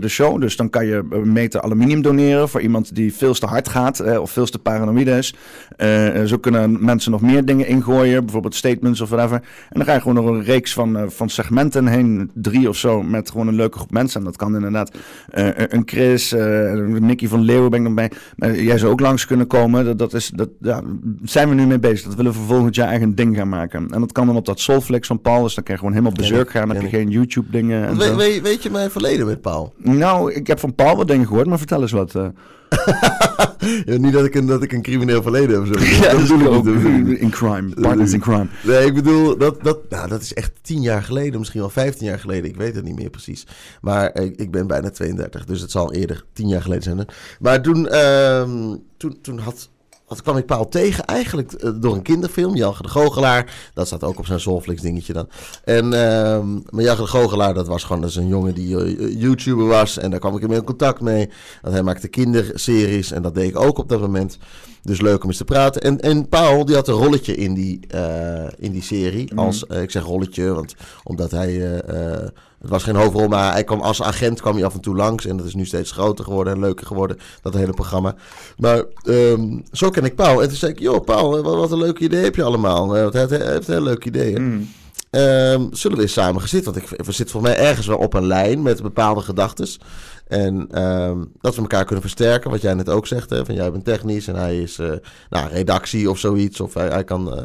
de 0.00 0.08
show. 0.08 0.40
Dus 0.40 0.56
dan 0.56 0.70
kan 0.70 0.86
je 0.86 1.04
een 1.10 1.32
meter 1.32 1.60
aluminium 1.60 2.02
doneren 2.02 2.48
voor 2.48 2.60
iemand 2.60 2.94
die 2.94 3.14
veel 3.14 3.34
te 3.34 3.46
hard 3.46 3.68
gaat. 3.68 4.18
of 4.18 4.30
veel 4.30 4.46
te 4.46 4.58
paranoïde 4.58 5.10
is. 5.10 5.34
Zo 6.26 6.38
kunnen 6.38 6.84
mensen 6.84 7.10
nog 7.10 7.20
meer 7.20 7.44
dingen 7.44 7.66
ingooien, 7.66 8.22
bijvoorbeeld 8.24 8.54
statements 8.54 9.00
of 9.00 9.08
whatever. 9.08 9.36
En 9.36 9.76
dan 9.78 9.84
ga 9.84 9.92
je 9.92 10.00
gewoon 10.00 10.24
nog 10.24 10.26
een 10.26 10.44
reeks 10.44 10.72
van, 10.72 10.96
uh, 10.96 11.02
van 11.08 11.28
segmenten 11.28 11.86
heen, 11.86 12.30
drie 12.34 12.68
of 12.68 12.76
zo, 12.76 13.02
met 13.02 13.30
gewoon 13.30 13.48
een 13.48 13.54
leuke 13.54 13.76
groep 13.76 13.90
mensen. 13.90 14.20
En 14.20 14.26
dat 14.26 14.36
kan 14.36 14.54
inderdaad 14.54 14.94
uh, 15.34 15.48
een 15.54 15.82
Chris, 15.84 16.32
uh, 16.32 16.72
Nicky 16.82 17.28
van 17.28 17.40
Leeuwen 17.40 17.70
ben 17.70 17.78
ik 17.80 17.84
nog 17.86 17.94
bij. 17.94 18.10
Maar 18.36 18.60
jij 18.60 18.78
zou 18.78 18.92
ook 18.92 19.00
langs 19.00 19.26
kunnen 19.26 19.46
komen. 19.46 19.84
Dat, 19.84 19.98
dat 19.98 20.14
is, 20.14 20.30
dat, 20.34 20.48
ja, 20.60 20.82
zijn 21.22 21.48
we 21.48 21.54
nu 21.54 21.66
mee 21.66 21.78
bezig. 21.78 22.06
Dat 22.06 22.14
willen 22.14 22.32
we 22.32 22.38
volgend 22.38 22.74
jaar 22.74 22.88
eigen 22.88 23.14
ding 23.14 23.36
gaan 23.36 23.48
maken. 23.48 23.90
En 23.90 24.00
dat 24.00 24.12
kan 24.12 24.26
dan 24.26 24.36
op 24.36 24.46
dat 24.46 24.60
Soulflix 24.60 25.06
van 25.06 25.20
Paul. 25.20 25.42
Dus 25.42 25.54
dan 25.54 25.64
kan 25.64 25.74
je 25.74 25.80
gewoon 25.80 25.94
helemaal 25.94 26.16
bezurk 26.16 26.50
gaan. 26.50 26.66
Dan 26.66 26.76
heb 26.76 26.84
je 26.84 26.96
geen 26.96 27.10
YouTube 27.10 27.50
dingen. 27.50 27.96
We, 27.96 28.14
weet, 28.14 28.42
weet 28.42 28.62
je 28.62 28.70
mijn 28.70 28.90
verleden 28.90 29.26
met 29.26 29.40
Paul? 29.40 29.72
Nou, 29.76 30.32
ik 30.32 30.46
heb 30.46 30.58
van 30.58 30.74
Paul 30.74 30.96
wat 30.96 31.08
dingen 31.08 31.26
gehoord, 31.26 31.46
maar 31.46 31.58
vertel 31.58 31.80
eens 31.80 31.92
wat. 31.92 32.14
ja, 33.86 33.96
niet 33.96 34.12
dat 34.12 34.24
ik, 34.24 34.34
een, 34.34 34.46
dat 34.46 34.62
ik 34.62 34.72
een 34.72 34.82
crimineel 34.82 35.22
verleden 35.22 35.64
heb. 35.64 35.74
Zo. 35.74 35.84
ja, 36.04 36.10
dat 36.10 36.20
bedoel 36.20 36.40
ik 36.40 36.48
ook. 36.48 36.66
In 37.18 37.30
crime. 37.30 37.74
Partners 37.80 38.12
in 38.12 38.20
crime. 38.20 38.46
Nee, 38.62 38.86
ik 38.86 38.94
bedoel, 38.94 39.38
dat, 39.38 39.62
dat, 39.62 39.78
nou, 39.88 40.08
dat 40.08 40.22
is 40.22 40.34
echt 40.34 40.52
tien 40.62 40.82
jaar 40.82 41.02
geleden. 41.02 41.38
Misschien 41.38 41.60
wel 41.60 41.70
vijftien 41.70 42.06
jaar 42.06 42.18
geleden. 42.18 42.50
Ik 42.50 42.56
weet 42.56 42.74
het 42.74 42.84
niet 42.84 42.96
meer 42.96 43.10
precies. 43.10 43.46
Maar 43.80 44.14
ik, 44.20 44.36
ik 44.36 44.50
ben 44.50 44.66
bijna 44.66 44.90
32. 44.90 45.44
Dus 45.44 45.60
het 45.60 45.70
zal 45.70 45.92
eerder 45.92 46.24
tien 46.32 46.48
jaar 46.48 46.62
geleden 46.62 46.82
zijn. 46.82 47.06
Maar 47.40 47.62
toen, 47.62 47.88
uh, 47.90 48.42
toen, 48.96 49.18
toen 49.22 49.38
had 49.38 49.70
dat 50.12 50.22
kwam 50.22 50.36
ik 50.36 50.46
Paul 50.46 50.68
tegen 50.68 51.04
eigenlijk 51.04 51.52
uh, 51.64 51.70
door 51.74 51.94
een 51.94 52.02
kinderfilm. 52.02 52.56
Jan 52.56 52.74
de 52.80 52.88
Goochelaar. 52.88 53.70
Dat 53.74 53.86
staat 53.86 54.04
ook 54.04 54.18
op 54.18 54.26
zijn 54.26 54.40
Soulflix 54.40 54.80
dingetje 54.82 55.12
dan. 55.12 55.28
En 55.64 55.84
uh, 55.84 55.90
maar 56.70 56.84
Jan 56.84 56.96
de 56.96 57.06
Goochelaar, 57.06 57.54
dat 57.54 57.66
was 57.66 57.84
gewoon 57.84 58.04
is 58.04 58.16
een 58.16 58.26
jongen 58.26 58.54
die 58.54 58.76
uh, 58.76 59.20
YouTuber 59.20 59.66
was. 59.66 59.98
En 59.98 60.10
daar 60.10 60.20
kwam 60.20 60.36
ik 60.36 60.42
in 60.42 60.64
contact 60.64 61.00
mee. 61.00 61.30
Dat 61.62 61.72
hij 61.72 61.82
maakte 61.82 62.08
kinderseries. 62.08 63.12
En 63.12 63.22
dat 63.22 63.34
deed 63.34 63.48
ik 63.48 63.60
ook 63.60 63.78
op 63.78 63.88
dat 63.88 64.00
moment. 64.00 64.38
Dus 64.82 65.00
leuk 65.00 65.22
om 65.22 65.28
eens 65.28 65.38
te 65.38 65.44
praten. 65.44 65.82
En, 65.82 66.00
en 66.00 66.28
Paul, 66.28 66.64
die 66.64 66.74
had 66.74 66.88
een 66.88 66.94
rolletje 66.94 67.34
in 67.34 67.54
die, 67.54 67.80
uh, 67.94 68.44
in 68.58 68.72
die 68.72 68.82
serie. 68.82 69.34
Mhm. 69.34 69.38
Als, 69.38 69.62
ik 69.62 69.90
zeg 69.90 70.02
rolletje, 70.02 70.52
want 70.52 70.74
omdat 71.02 71.30
hij 71.30 71.82
het 72.62 72.70
was 72.70 72.82
geen 72.82 72.96
hoofdrol, 72.96 73.28
maar 73.28 73.52
hij 73.52 73.64
kwam 73.64 73.80
als 73.80 74.02
agent 74.02 74.40
kwam 74.40 74.54
hij 74.54 74.64
af 74.64 74.74
en 74.74 74.80
toe 74.80 74.96
langs. 74.96 75.26
En 75.26 75.36
dat 75.36 75.46
is 75.46 75.54
nu 75.54 75.66
steeds 75.66 75.90
groter 75.90 76.24
geworden 76.24 76.52
en 76.52 76.60
leuker 76.60 76.86
geworden, 76.86 77.18
dat 77.42 77.54
hele 77.54 77.72
programma. 77.72 78.14
Maar 78.56 78.84
um, 79.04 79.62
zo 79.72 79.90
ken 79.90 80.04
ik 80.04 80.14
Paul. 80.14 80.42
En 80.42 80.48
toen 80.48 80.56
zei 80.56 80.72
ik, 80.72 80.78
joh 80.78 81.04
Paul, 81.04 81.42
wat, 81.42 81.54
wat 81.54 81.72
een 81.72 81.78
leuk 81.78 81.98
idee 81.98 82.24
heb 82.24 82.34
je 82.34 82.42
allemaal. 82.42 82.96
Uh, 82.96 83.10
hij 83.10 83.26
heeft 83.28 83.66
heel 83.66 83.82
leuke 83.82 84.06
ideeën. 84.06 84.42
Mm. 84.42 84.68
Um, 85.10 85.68
zullen 85.72 85.96
we 85.96 86.02
eens 86.02 86.12
samen 86.12 86.40
gaan 86.40 86.48
zitten? 86.48 86.72
Want 86.72 86.84
ik, 86.84 87.04
we 87.04 87.12
zitten 87.12 87.34
voor 87.34 87.42
mij 87.42 87.56
ergens 87.56 87.86
wel 87.86 87.98
op 87.98 88.14
een 88.14 88.26
lijn 88.26 88.62
met 88.62 88.82
bepaalde 88.82 89.20
gedachten. 89.20 89.68
En 90.28 90.82
um, 90.82 91.32
dat 91.40 91.54
we 91.54 91.60
elkaar 91.60 91.84
kunnen 91.84 92.02
versterken, 92.02 92.50
wat 92.50 92.60
jij 92.60 92.74
net 92.74 92.88
ook 92.88 93.06
zegt. 93.06 93.30
Hè, 93.30 93.44
van 93.44 93.54
jij 93.54 93.72
bent 93.72 93.84
technisch 93.84 94.26
en 94.28 94.36
hij 94.36 94.62
is 94.62 94.78
uh, 94.78 94.92
nou, 95.30 95.48
redactie 95.48 96.10
of 96.10 96.18
zoiets. 96.18 96.60
Of 96.60 96.74
hij, 96.74 96.88
hij 96.88 97.04
kan 97.04 97.34
uh, 97.34 97.42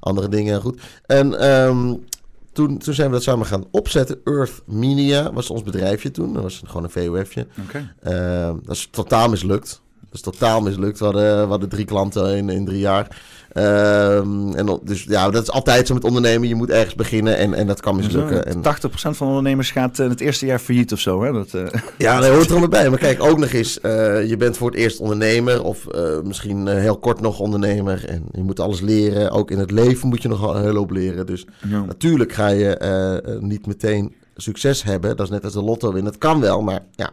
andere 0.00 0.28
dingen 0.28 0.60
goed. 0.60 0.80
En 1.06 1.48
um, 1.50 2.04
toen, 2.52 2.78
toen 2.78 2.94
zijn 2.94 3.08
we 3.08 3.14
dat 3.14 3.22
samen 3.22 3.46
gaan 3.46 3.64
opzetten. 3.70 4.20
Earth 4.24 4.62
Media 4.66 5.32
was 5.32 5.50
ons 5.50 5.62
bedrijfje 5.62 6.10
toen. 6.10 6.32
Dat 6.32 6.42
was 6.42 6.62
gewoon 6.66 6.84
een 6.84 6.90
VOF'je. 6.90 7.46
Okay. 7.66 7.94
Uh, 8.02 8.54
dat 8.62 8.76
is 8.76 8.88
totaal 8.90 9.28
mislukt. 9.28 9.82
Dat 10.00 10.14
is 10.14 10.20
totaal 10.20 10.60
mislukt. 10.60 10.98
We 10.98 11.04
hadden, 11.04 11.42
we 11.42 11.48
hadden 11.50 11.68
drie 11.68 11.84
klanten 11.84 12.36
in, 12.36 12.48
in 12.48 12.64
drie 12.64 12.80
jaar. 12.80 13.22
Um, 13.54 14.54
en 14.54 14.80
dus 14.82 15.02
ja, 15.02 15.30
dat 15.30 15.42
is 15.42 15.50
altijd 15.50 15.86
zo 15.86 15.94
met 15.94 16.04
ondernemen. 16.04 16.48
Je 16.48 16.54
moet 16.54 16.70
ergens 16.70 16.94
beginnen 16.94 17.36
en, 17.36 17.54
en 17.54 17.66
dat 17.66 17.80
kan 17.80 17.96
mislukken. 17.96 18.46
En... 18.46 18.56
80% 18.56 18.60
van 18.92 19.14
de 19.18 19.24
ondernemers 19.24 19.70
gaat 19.70 19.98
uh, 19.98 20.08
het 20.08 20.20
eerste 20.20 20.46
jaar 20.46 20.58
failliet 20.58 20.92
of 20.92 20.98
zo. 20.98 21.22
Hè? 21.22 21.32
Dat, 21.32 21.54
uh... 21.54 21.66
Ja, 21.98 22.20
dat 22.20 22.30
hoort 22.30 22.44
er 22.44 22.50
allemaal 22.50 22.68
bij. 22.68 22.90
Maar 22.90 22.98
kijk, 22.98 23.22
ook 23.22 23.38
nog 23.38 23.50
eens, 23.52 23.78
uh, 23.82 24.28
je 24.28 24.36
bent 24.36 24.56
voor 24.56 24.70
het 24.70 24.78
eerst 24.78 25.00
ondernemer 25.00 25.62
of 25.62 25.86
misschien 26.24 26.66
heel 26.66 26.98
kort 26.98 27.20
nog 27.20 27.40
ondernemer. 27.40 28.04
En 28.08 28.24
je 28.32 28.42
moet 28.42 28.60
alles 28.60 28.80
leren. 28.80 29.30
Ook 29.30 29.50
in 29.50 29.58
het 29.58 29.70
leven 29.70 30.08
moet 30.08 30.22
je 30.22 30.28
nog 30.28 30.54
een 30.54 30.62
hele 30.62 30.78
hoop 30.78 30.90
leren. 30.90 31.26
Dus 31.26 31.46
ja. 31.68 31.84
natuurlijk 31.84 32.32
ga 32.32 32.48
je 32.48 33.38
niet 33.40 33.66
meteen 33.66 34.14
succes 34.36 34.82
hebben. 34.82 35.16
Dat 35.16 35.26
is 35.26 35.32
net 35.32 35.44
als 35.44 35.52
de 35.52 35.62
lotto 35.62 35.92
winnen. 35.92 36.12
Dat 36.12 36.20
kan 36.20 36.40
wel, 36.40 36.62
maar 36.62 36.80
ja, 36.90 37.10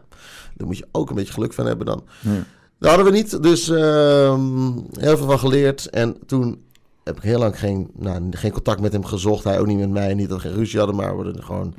daar 0.55 0.67
moet 0.67 0.77
je 0.77 0.87
ook 0.91 1.09
een 1.09 1.15
beetje 1.15 1.33
geluk 1.33 1.53
van 1.53 1.65
hebben 1.65 1.85
dan. 1.85 2.03
Ja. 2.19 2.43
Dat 2.79 2.89
hadden 2.89 3.11
we 3.11 3.17
niet, 3.17 3.43
dus 3.43 3.69
uh, 3.69 4.39
heel 4.99 5.17
veel 5.17 5.25
van 5.25 5.39
geleerd. 5.39 5.89
En 5.89 6.17
toen 6.25 6.61
heb 7.03 7.17
ik 7.17 7.23
heel 7.23 7.39
lang 7.39 7.59
geen, 7.59 7.89
nou, 7.93 8.27
geen 8.31 8.51
contact 8.51 8.81
met 8.81 8.93
hem 8.93 9.05
gezocht. 9.05 9.43
Hij 9.43 9.59
ook 9.59 9.67
niet 9.67 9.77
met 9.77 9.89
mij. 9.89 10.13
Niet 10.13 10.29
dat 10.29 10.41
we 10.41 10.47
geen 10.47 10.57
ruzie 10.57 10.77
hadden, 10.77 10.95
maar 10.95 11.17
we 11.17 11.23
hadden 11.23 11.43
gewoon, 11.43 11.73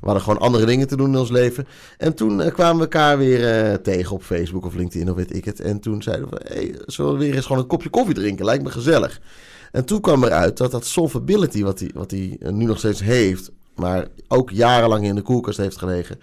we 0.00 0.06
hadden 0.06 0.22
gewoon 0.22 0.38
andere 0.38 0.66
dingen 0.66 0.88
te 0.88 0.96
doen 0.96 1.12
in 1.12 1.18
ons 1.18 1.30
leven. 1.30 1.66
En 1.98 2.14
toen 2.14 2.40
uh, 2.40 2.46
kwamen 2.46 2.76
we 2.76 2.82
elkaar 2.82 3.18
weer 3.18 3.68
uh, 3.70 3.74
tegen 3.74 4.12
op 4.12 4.22
Facebook 4.22 4.64
of 4.64 4.74
LinkedIn 4.74 5.10
of 5.10 5.16
weet 5.16 5.36
ik 5.36 5.44
het. 5.44 5.60
En 5.60 5.80
toen 5.80 6.02
zeiden 6.02 6.30
we, 6.30 6.40
hey, 6.44 6.74
zullen 6.86 7.12
we 7.12 7.18
weer 7.18 7.34
eens 7.34 7.46
gewoon 7.46 7.62
een 7.62 7.68
kopje 7.68 7.88
koffie 7.88 8.14
drinken? 8.14 8.44
Lijkt 8.44 8.64
me 8.64 8.70
gezellig. 8.70 9.20
En 9.72 9.84
toen 9.84 10.00
kwam 10.00 10.24
eruit 10.24 10.56
dat 10.56 10.70
dat 10.70 10.86
solvability 10.86 11.62
wat 11.62 11.78
hij 11.78 11.90
wat 11.94 12.10
hij 12.10 12.38
nu 12.40 12.64
nog 12.64 12.78
steeds 12.78 13.00
heeft, 13.00 13.50
maar 13.74 14.08
ook 14.28 14.50
jarenlang 14.50 15.04
in 15.04 15.14
de 15.14 15.22
koelkast 15.22 15.58
heeft 15.58 15.78
gelegen 15.78 16.18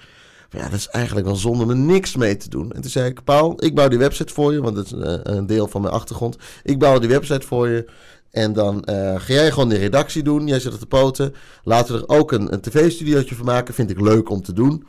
ja, 0.52 0.64
dat 0.64 0.80
is 0.80 0.88
eigenlijk 0.88 1.26
wel 1.26 1.36
zonde 1.36 1.64
om 1.64 1.70
er 1.70 1.76
niks 1.76 2.16
mee 2.16 2.38
te 2.38 2.50
doen. 2.50 2.72
En 2.72 2.82
toen 2.82 2.92
zei 2.92 3.10
ik, 3.10 3.24
Paul, 3.24 3.64
ik 3.64 3.76
bouw 3.76 3.88
die 3.88 4.00
website 4.00 4.34
voor 4.34 4.54
je, 4.54 4.62
want 4.62 4.76
dat 4.76 4.86
is 4.86 4.92
een, 4.92 5.04
eh, 5.04 5.36
een 5.36 5.46
deel 5.46 5.68
van 5.68 5.82
mijn 5.82 5.94
achtergrond. 5.94 6.36
Ik 6.64 6.80
bouw 6.80 7.00
die 7.00 7.10
website 7.10 7.48
voor 7.48 7.68
je. 7.70 7.90
En 8.32 8.54
dan 8.54 8.76
uh, 8.90 9.20
ga 9.20 9.34
jij 9.34 9.52
gewoon 9.52 9.70
de 9.70 9.78
redactie 9.78 10.24
doen. 10.24 10.48
Jij 10.48 10.60
zit 10.60 10.74
op 10.74 10.80
de 10.80 10.86
poten. 10.86 11.34
Laten 11.64 11.96
we 11.96 12.02
er 12.02 12.18
ook 12.18 12.32
een, 12.32 12.54
een 12.54 12.62
tv-studiootje 12.62 13.36
van 13.36 13.46
maken. 13.46 13.74
Vind 13.74 13.90
ik 13.90 14.02
leuk 14.02 14.30
om 14.30 14.42
te 14.42 14.54
doen. 14.54 14.86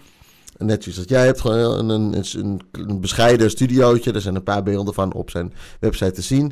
Net 0.59 0.83
zoals 0.83 0.99
dat 0.99 1.09
jij 1.09 1.25
hebt, 1.25 1.40
gewoon 1.40 1.90
een, 1.90 2.12
een, 2.12 2.61
een, 2.73 3.00
bescheiden 3.00 3.50
studiootje. 3.50 4.12
Er 4.12 4.21
zijn 4.21 4.35
een 4.35 4.42
paar 4.42 4.62
beelden 4.62 4.95
van 4.95 5.12
op 5.12 5.31
zijn 5.31 5.52
website 5.81 6.12
te 6.12 6.23
zien. 6.23 6.45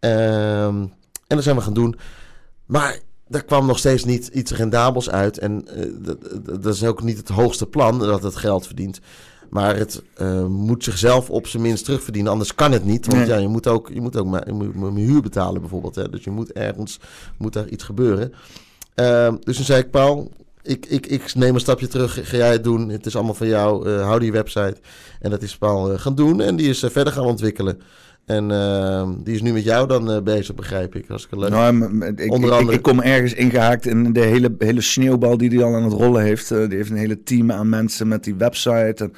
Um, 0.00 0.92
en 1.26 1.36
dat 1.36 1.42
zijn 1.42 1.56
we 1.56 1.62
gaan 1.62 1.74
doen. 1.74 1.96
Maar 2.66 2.98
daar 3.28 3.44
kwam 3.44 3.66
nog 3.66 3.78
steeds 3.78 4.04
niet 4.04 4.26
iets 4.26 4.52
rendabels 4.52 5.10
uit. 5.10 5.38
En 5.38 5.66
uh, 5.76 5.84
dat, 5.98 6.18
dat, 6.62 6.74
is 6.74 6.84
ook 6.84 7.02
niet 7.02 7.16
het 7.16 7.28
hoogste 7.28 7.66
plan 7.66 7.98
dat 7.98 8.22
het 8.22 8.36
geld 8.36 8.66
verdient. 8.66 9.00
Maar 9.50 9.76
het 9.76 10.02
uh, 10.20 10.46
moet 10.46 10.84
zichzelf 10.84 11.30
op 11.30 11.46
zijn 11.46 11.62
minst 11.62 11.84
terugverdienen. 11.84 12.32
Anders 12.32 12.54
kan 12.54 12.72
het 12.72 12.84
niet. 12.84 13.06
Want 13.06 13.26
ja, 13.26 13.36
je 13.36 13.48
moet 13.48 13.66
ook, 13.66 13.90
je 13.92 14.00
moet 14.00 14.16
ook 14.16 14.26
maar, 14.26 14.46
je 14.46 14.52
moet, 14.52 14.96
je 14.96 15.02
huur 15.02 15.22
betalen 15.22 15.60
bijvoorbeeld. 15.60 15.94
Hè. 15.94 16.08
Dus 16.08 16.24
je 16.24 16.30
moet 16.30 16.52
ergens 16.52 17.00
moet 17.38 17.52
daar 17.52 17.68
iets 17.68 17.84
gebeuren. 17.84 18.32
Uh, 18.94 19.32
dus 19.40 19.56
toen 19.56 19.64
zei 19.64 19.80
ik, 19.80 19.90
Paul, 19.90 20.30
ik, 20.62 20.86
ik, 20.86 21.06
ik 21.06 21.34
neem 21.34 21.54
een 21.54 21.60
stapje 21.60 21.88
terug. 21.88 22.28
Ga 22.28 22.36
jij 22.36 22.52
het 22.52 22.64
doen? 22.64 22.88
Het 22.88 23.06
is 23.06 23.16
allemaal 23.16 23.34
van 23.34 23.46
jou. 23.46 23.88
Uh, 23.88 24.02
hou 24.02 24.20
die 24.20 24.32
website. 24.32 24.76
En 25.20 25.30
dat 25.30 25.42
is 25.42 25.56
Paul 25.56 25.98
gaan 25.98 26.14
doen. 26.14 26.40
En 26.40 26.56
die 26.56 26.68
is 26.68 26.78
verder 26.78 27.12
gaan 27.12 27.24
ontwikkelen. 27.24 27.80
En 28.28 28.50
uh, 28.50 29.08
die 29.24 29.34
is 29.34 29.42
nu 29.42 29.52
met 29.52 29.64
jou 29.64 29.86
dan 29.86 30.10
uh, 30.10 30.20
bezig, 30.22 30.54
begrijp 30.54 30.94
ik. 30.94 31.10
Als 31.10 31.24
ik 31.24 31.38
leuk. 31.38 31.50
Nou, 31.50 31.84
ik, 32.16 32.32
Onder 32.32 32.50
andere... 32.50 32.70
Ik, 32.70 32.76
ik, 32.76 32.82
kom 32.82 33.00
ergens 33.00 33.34
ingehaakt 33.34 33.86
in 33.86 34.12
de 34.12 34.20
hele, 34.20 34.54
hele 34.58 34.80
sneeuwbal 34.80 35.36
die 35.36 35.48
hij 35.48 35.62
al 35.62 35.74
aan 35.74 35.84
het 35.84 35.92
rollen 35.92 36.22
heeft. 36.22 36.50
Uh, 36.50 36.68
die 36.68 36.76
heeft 36.76 36.90
een 36.90 36.96
hele 36.96 37.22
team 37.22 37.52
aan 37.52 37.68
mensen 37.68 38.08
met 38.08 38.24
die 38.24 38.34
website. 38.34 38.94
En 39.04 39.12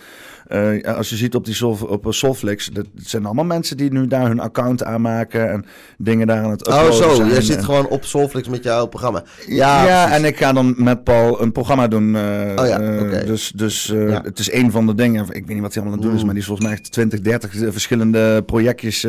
uh, 0.50 0.96
als 0.96 1.08
je 1.08 1.16
ziet 1.16 1.34
op, 1.34 1.44
die 1.44 1.54
Sol, 1.54 1.78
op 1.88 2.06
Solflix, 2.08 2.66
dat 2.66 2.86
zijn 2.94 3.24
allemaal 3.24 3.44
mensen 3.44 3.76
die 3.76 3.92
nu 3.92 4.06
daar 4.06 4.26
hun 4.26 4.40
account 4.40 4.84
aanmaken 4.84 5.50
en 5.50 5.64
dingen 5.98 6.26
daar 6.26 6.42
aan 6.42 6.50
het 6.50 6.68
oh, 6.68 6.74
uploaden 6.74 7.08
Oh 7.08 7.14
zo, 7.14 7.24
je 7.24 7.42
zit 7.42 7.64
gewoon 7.64 7.88
op 7.88 8.04
Solflix 8.04 8.48
met 8.48 8.64
jouw 8.64 8.86
programma. 8.86 9.22
Ja, 9.46 9.86
ja 9.86 10.12
en 10.12 10.24
ik 10.24 10.36
ga 10.36 10.52
dan 10.52 10.74
met 10.76 11.04
Paul 11.04 11.42
een 11.42 11.52
programma 11.52 11.88
doen. 11.88 12.14
Uh, 12.14 12.20
oh 12.56 12.66
ja, 12.66 12.78
Dus, 13.24 13.52
dus 13.54 13.86
ja. 13.86 14.22
het 14.22 14.38
is 14.38 14.52
een 14.52 14.70
van 14.70 14.86
de 14.86 14.94
dingen, 14.94 15.22
ik 15.22 15.46
weet 15.46 15.48
niet 15.48 15.60
wat 15.60 15.74
hij 15.74 15.82
allemaal 15.82 15.98
aan 15.98 15.98
het 15.98 16.02
doen 16.02 16.16
is, 16.16 16.24
maar 16.24 16.32
die 16.32 16.40
is 16.40 16.46
volgens 16.46 16.66
mij 16.68 16.76
echt 16.76 16.92
20, 16.92 17.20
30 17.20 17.50
verschillende 17.72 18.42
projectjes 18.42 19.00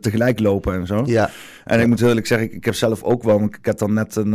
tegelijk 0.00 0.40
lopen 0.40 0.74
en 0.74 0.86
zo. 0.86 1.02
Ja. 1.06 1.30
En 1.64 1.80
ik 1.80 1.86
moet 1.86 2.00
eerlijk 2.00 2.26
zeggen, 2.26 2.46
ik, 2.46 2.54
ik 2.54 2.64
heb 2.64 2.74
zelf 2.74 3.02
ook 3.02 3.22
wel, 3.22 3.40
ik 3.40 3.58
heb 3.62 3.78
dan 3.78 3.92
net 3.92 4.16
een, 4.16 4.32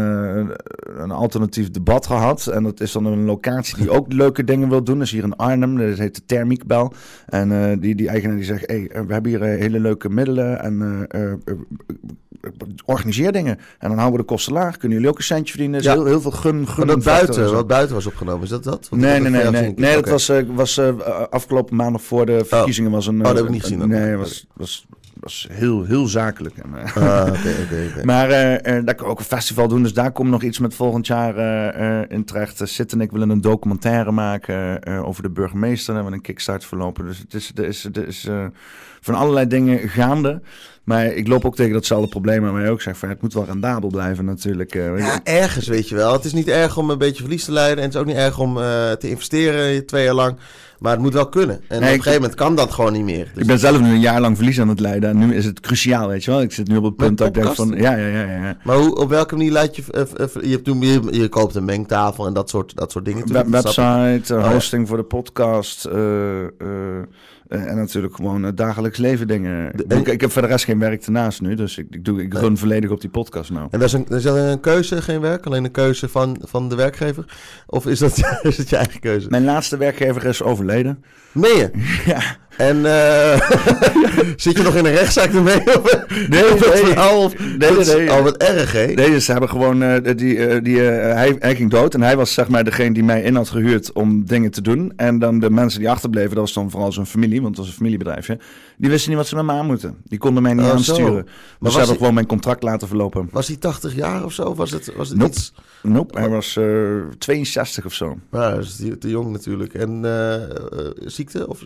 een 0.97 1.11
alternatief 1.11 1.71
debat 1.71 2.05
gehad 2.05 2.47
en 2.47 2.63
dat 2.63 2.79
is 2.79 2.91
dan 2.91 3.05
een 3.05 3.25
locatie 3.25 3.77
die 3.77 3.89
ook 3.89 4.13
leuke 4.13 4.43
dingen 4.43 4.69
wil 4.69 4.83
doen. 4.83 4.97
Dat 4.97 5.05
is 5.05 5.11
hier 5.11 5.23
in 5.23 5.35
Arnhem, 5.35 5.77
dat 5.77 5.97
heet 5.97 6.15
de 6.15 6.25
Therm 6.57 6.67
bel. 6.67 6.93
En 7.25 7.51
uh, 7.51 7.71
die, 7.79 7.95
die 7.95 8.07
eigenaar 8.07 8.35
die 8.35 8.45
zegt, 8.45 8.67
hey, 8.67 8.89
we 9.07 9.13
hebben 9.13 9.31
hier 9.31 9.53
uh, 9.53 9.59
hele 9.59 9.79
leuke 9.79 10.09
middelen 10.09 10.61
en 10.63 11.07
organiseer 12.85 13.31
dingen. 13.31 13.57
En 13.79 13.89
dan 13.89 13.97
houden 13.97 14.11
we 14.11 14.25
de 14.25 14.33
kosten 14.33 14.53
laag. 14.53 14.77
Kunnen 14.77 14.97
jullie 14.97 15.13
ook 15.13 15.17
een 15.17 15.23
centje 15.23 15.51
verdienen? 15.53 15.81
Ja. 15.81 15.93
Heel, 15.93 16.05
heel 16.05 16.21
veel 16.21 16.31
gun, 16.31 16.67
gun 16.67 16.87
dat 16.87 17.03
buiten, 17.03 17.53
wat 17.53 17.67
buiten 17.67 17.95
was 17.95 18.05
opgenomen, 18.05 18.43
is 18.43 18.49
dat 18.49 18.63
dat? 18.63 18.87
nee, 18.91 19.19
nee, 19.19 19.31
nee, 19.31 19.49
nee, 19.49 19.73
nee. 19.75 19.95
dat 19.95 20.09
was, 20.09 20.31
was 20.47 20.81
afgelopen 21.29 21.75
maandag 21.75 22.01
voor 22.01 22.25
de 22.25 22.45
verkiezingen. 22.45 22.91
Was 22.91 23.07
een, 23.07 23.19
oh, 23.19 23.25
dat 23.25 23.35
heb 23.35 23.45
ik 23.45 23.51
niet 23.51 23.61
gezien. 23.61 23.87
Nee, 23.87 24.15
was, 24.15 24.47
was 24.53 24.87
was 25.21 25.47
heel, 25.51 25.83
heel 25.83 26.07
zakelijk. 26.07 26.57
En, 26.57 26.69
uh, 26.69 26.95
ah, 26.95 27.27
okay, 27.27 27.63
okay, 27.63 27.87
okay. 27.87 28.03
Maar 28.11 28.29
uh, 28.29 28.51
uh, 28.53 28.85
daar 28.85 28.95
kan 28.95 29.07
ook 29.07 29.19
een 29.19 29.25
festival 29.25 29.67
doen. 29.67 29.83
Dus 29.83 29.93
daar 29.93 30.11
komt 30.11 30.29
nog 30.29 30.43
iets 30.43 30.59
met 30.59 30.75
volgend 30.75 31.07
jaar 31.07 31.35
in 32.09 32.25
terecht. 32.25 32.61
Zitten 32.63 32.99
en 32.99 33.05
ik 33.05 33.11
willen 33.11 33.29
een 33.29 33.41
documentaire 33.41 34.11
maken 34.11 34.85
over 35.03 35.23
de 35.23 35.29
burgemeester. 35.29 35.95
En 35.95 36.05
we 36.05 36.11
een 36.11 36.21
kickstart 36.21 36.65
verlopen. 36.65 37.05
Dus 37.05 37.17
het 37.17 37.33
is, 37.33 37.51
er 37.55 37.65
is, 37.65 37.83
er 37.83 38.07
is 38.07 38.29
van 38.99 39.15
allerlei 39.15 39.47
dingen 39.47 39.89
gaande. 39.89 40.41
Maar 40.83 41.05
ik 41.05 41.27
loop 41.27 41.45
ook 41.45 41.55
tegen 41.55 41.73
datzelfde 41.73 42.09
probleem 42.09 42.41
waar 42.41 42.53
mij 42.53 42.69
ook 42.69 42.81
zeg 42.81 42.97
van 42.97 43.09
het 43.09 43.21
moet 43.21 43.33
wel 43.33 43.45
rendabel 43.45 43.89
blijven 43.89 44.25
natuurlijk. 44.25 44.73
ja, 44.73 45.19
ergens 45.23 45.67
weet 45.67 45.89
je 45.89 45.95
wel. 45.95 46.13
Het 46.13 46.25
is 46.25 46.33
niet 46.33 46.47
erg 46.47 46.77
om 46.77 46.89
een 46.89 46.97
beetje 46.97 47.21
verlies 47.21 47.45
te 47.45 47.51
leiden. 47.51 47.77
En 47.77 47.83
het 47.83 47.93
is 47.93 47.99
ook 47.99 48.05
niet 48.07 48.15
erg 48.15 48.39
om 48.39 48.55
te 48.99 49.09
investeren 49.09 49.85
twee 49.85 50.03
jaar 50.03 50.13
lang. 50.13 50.37
Maar 50.81 50.91
het 50.91 51.01
moet 51.01 51.13
wel 51.13 51.29
kunnen. 51.29 51.61
En 51.67 51.77
op 51.77 51.83
een 51.83 51.89
gegeven 51.89 52.13
moment 52.13 52.35
kan 52.35 52.55
dat 52.55 52.71
gewoon 52.71 52.93
niet 52.93 53.03
meer. 53.03 53.29
Dus 53.33 53.41
ik 53.41 53.47
ben 53.47 53.59
zelf 53.59 53.79
nu 53.79 53.89
een 53.89 53.99
jaar 53.99 54.21
lang 54.21 54.35
verlies 54.35 54.59
aan 54.59 54.69
het 54.69 54.79
leiden. 54.79 55.09
En 55.09 55.17
nu 55.17 55.35
is 55.35 55.45
het 55.45 55.59
cruciaal, 55.59 56.07
weet 56.07 56.23
je 56.23 56.31
wel. 56.31 56.41
Ik 56.41 56.51
zit 56.51 56.67
nu 56.67 56.77
op 56.77 56.83
het 56.83 56.95
punt 56.95 57.17
dat 57.17 57.27
ik 57.27 57.33
denk 57.33 57.55
van... 57.55 57.73
Ja, 57.77 57.95
ja, 57.95 58.07
ja. 58.07 58.25
ja. 58.25 58.57
Maar 58.63 58.77
hoe, 58.77 58.95
op 58.95 59.09
welke 59.09 59.35
manier 59.35 59.51
leid 59.51 59.75
je... 59.75 59.83
Uh, 59.91 60.01
uh, 60.01 60.43
je, 60.43 60.49
hebt 60.49 60.63
toen, 60.63 60.81
je, 60.81 61.01
je, 61.11 61.29
koopt 61.29 61.55
een 61.55 61.65
mengtafel 61.65 62.27
en 62.27 62.33
dat 62.33 62.49
soort, 62.49 62.75
dat 62.75 62.91
soort 62.91 63.05
dingen. 63.05 63.33
Web 63.33 63.47
website, 63.47 64.33
uh, 64.33 64.51
hosting 64.51 64.87
voor 64.87 64.97
de 64.97 65.03
podcast... 65.03 65.87
Uh, 65.87 65.95
en 67.51 67.75
natuurlijk 67.75 68.15
gewoon 68.15 68.45
uh, 68.45 68.51
dagelijks 68.55 68.97
leven 68.97 69.27
dingen. 69.27 69.71
ik, 69.87 70.07
ik, 70.07 70.21
heb 70.21 70.31
verder 70.31 70.51
rest 70.51 70.65
geen 70.65 70.79
werk 70.79 71.05
ernaast 71.05 71.41
nu, 71.41 71.55
dus 71.55 71.77
ik, 71.77 71.87
ik, 71.89 72.05
doe, 72.05 72.21
ik 72.21 72.33
run 72.33 72.57
volledig 72.57 72.89
op 72.89 73.01
die 73.01 73.09
podcast 73.09 73.49
nou. 73.51 73.67
En 73.71 73.79
dat 73.79 73.87
is, 73.87 73.93
een, 73.93 74.05
is 74.09 74.23
dat 74.23 74.35
een 74.35 74.59
keuze, 74.59 75.01
geen 75.01 75.19
werk? 75.19 75.45
Alleen 75.45 75.63
een 75.63 75.71
keuze 75.71 76.09
van, 76.09 76.41
van 76.41 76.69
de 76.69 76.75
werkgever? 76.75 77.37
Of 77.67 77.87
is 77.87 77.99
dat, 77.99 78.17
is 78.41 78.55
dat 78.55 78.69
je 78.69 78.75
eigen 78.75 78.99
keuze? 78.99 79.29
Mijn 79.29 79.43
laatste 79.43 79.77
werkgever 79.77 80.25
is 80.25 80.43
overleden. 80.43 81.03
Je? 81.33 81.69
Ja. 82.05 82.21
En 82.61 82.77
uh, 82.77 83.41
zit 84.45 84.57
je 84.57 84.63
nog 84.63 84.75
in 84.75 84.85
een 84.85 84.93
rechtszaak 84.93 85.33
ermee? 85.33 85.55
nee, 86.29 86.43
nee, 86.43 86.51
Of, 87.13 87.37
nee, 87.57 87.71
nee, 87.71 87.95
nee. 87.95 88.11
Al 88.11 88.23
wat 88.23 88.37
erg, 88.37 88.71
hè? 88.71 88.85
Nee, 88.85 89.19
ze 89.19 89.31
hebben 89.31 89.49
gewoon... 89.49 89.83
Uh, 89.83 89.95
die, 90.15 90.35
uh, 90.35 90.63
die, 90.63 90.79
hij, 90.79 91.35
hij 91.39 91.55
ging 91.55 91.69
dood 91.69 91.93
en 91.93 92.01
hij 92.01 92.15
was 92.15 92.33
zeg 92.33 92.47
maar 92.47 92.63
degene 92.63 92.93
die 92.93 93.03
mij 93.03 93.21
in 93.21 93.35
had 93.35 93.49
gehuurd 93.49 93.91
om 93.91 94.25
dingen 94.25 94.51
te 94.51 94.61
doen. 94.61 94.93
En 94.95 95.19
dan 95.19 95.39
de 95.39 95.49
mensen 95.49 95.79
die 95.79 95.89
achterbleven, 95.89 96.29
dat 96.29 96.39
was 96.39 96.53
dan 96.53 96.71
vooral 96.71 96.91
zijn 96.91 97.05
familie, 97.05 97.41
want 97.41 97.55
het 97.55 97.57
was 97.57 97.67
een 97.67 97.77
familiebedrijfje. 97.77 98.37
Die 98.81 98.89
wisten 98.89 99.09
niet 99.09 99.19
wat 99.19 99.27
ze 99.27 99.35
met 99.35 99.45
me 99.45 99.51
aan 99.51 99.65
moeten. 99.65 99.97
Die 100.03 100.19
konden 100.19 100.43
mij 100.43 100.53
niet 100.53 100.65
oh, 100.65 100.71
aansturen. 100.71 101.13
Maar 101.13 101.33
dus 101.59 101.71
ze 101.71 101.77
hebben 101.77 101.97
gewoon 101.97 102.13
mijn 102.13 102.25
contract 102.25 102.63
laten 102.63 102.87
verlopen. 102.87 103.27
Was 103.31 103.47
hij 103.47 103.57
80 103.57 103.95
jaar 103.95 104.23
of 104.23 104.33
zo? 104.33 104.55
Was 104.55 104.71
het, 104.71 104.93
was 104.95 105.09
het 105.09 105.17
nope. 105.17 105.31
iets... 105.31 105.53
Nope, 105.83 106.19
hij 106.19 106.29
was 106.29 106.59
62 107.17 107.85
of 107.85 107.93
zo. 107.93 108.17
Ja, 108.31 108.55
dat 108.55 108.63
is 108.63 108.75
te 108.99 109.09
jong 109.09 109.31
natuurlijk. 109.31 109.73
En 109.73 110.05
ziekte? 111.05 111.47
Of 111.47 111.65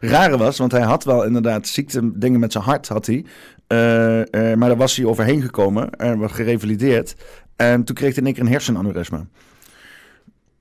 rare 0.00 0.36
was, 0.36 0.58
want 0.58 0.72
hij 0.72 0.82
had 0.82 1.04
wel 1.04 1.24
inderdaad 1.24 1.66
ziekte, 1.66 2.18
dingen 2.18 2.40
met 2.40 2.52
zijn 2.52 2.64
hart 2.64 2.88
had 2.88 3.06
hij. 3.06 3.24
Uh, 3.68 4.18
uh, 4.18 4.24
maar 4.56 4.68
daar 4.68 4.76
was 4.76 4.96
hij 4.96 5.06
overheen 5.06 5.42
gekomen 5.42 5.90
en 5.90 6.18
was 6.18 6.32
gerevalideerd. 6.32 7.14
En 7.56 7.84
toen 7.84 7.94
kreeg 7.94 8.08
hij 8.08 8.18
in 8.18 8.24
één 8.24 8.34
keer 8.34 8.42
een 8.42 8.50
hersenaneurysme. 8.50 9.26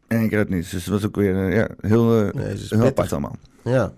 En 0.07 0.21
ik 0.21 0.31
het 0.31 0.49
niet. 0.49 0.71
Dus 0.71 0.83
dat 0.83 0.93
was 0.93 1.05
ook 1.05 1.15
weer 1.15 1.49
uh, 1.49 1.55
ja, 1.55 1.67
heel, 1.81 2.31
nee, 2.33 2.55
heel 2.69 2.85
apart 2.85 3.11
allemaal. 3.11 3.35
Ja. 3.63 3.93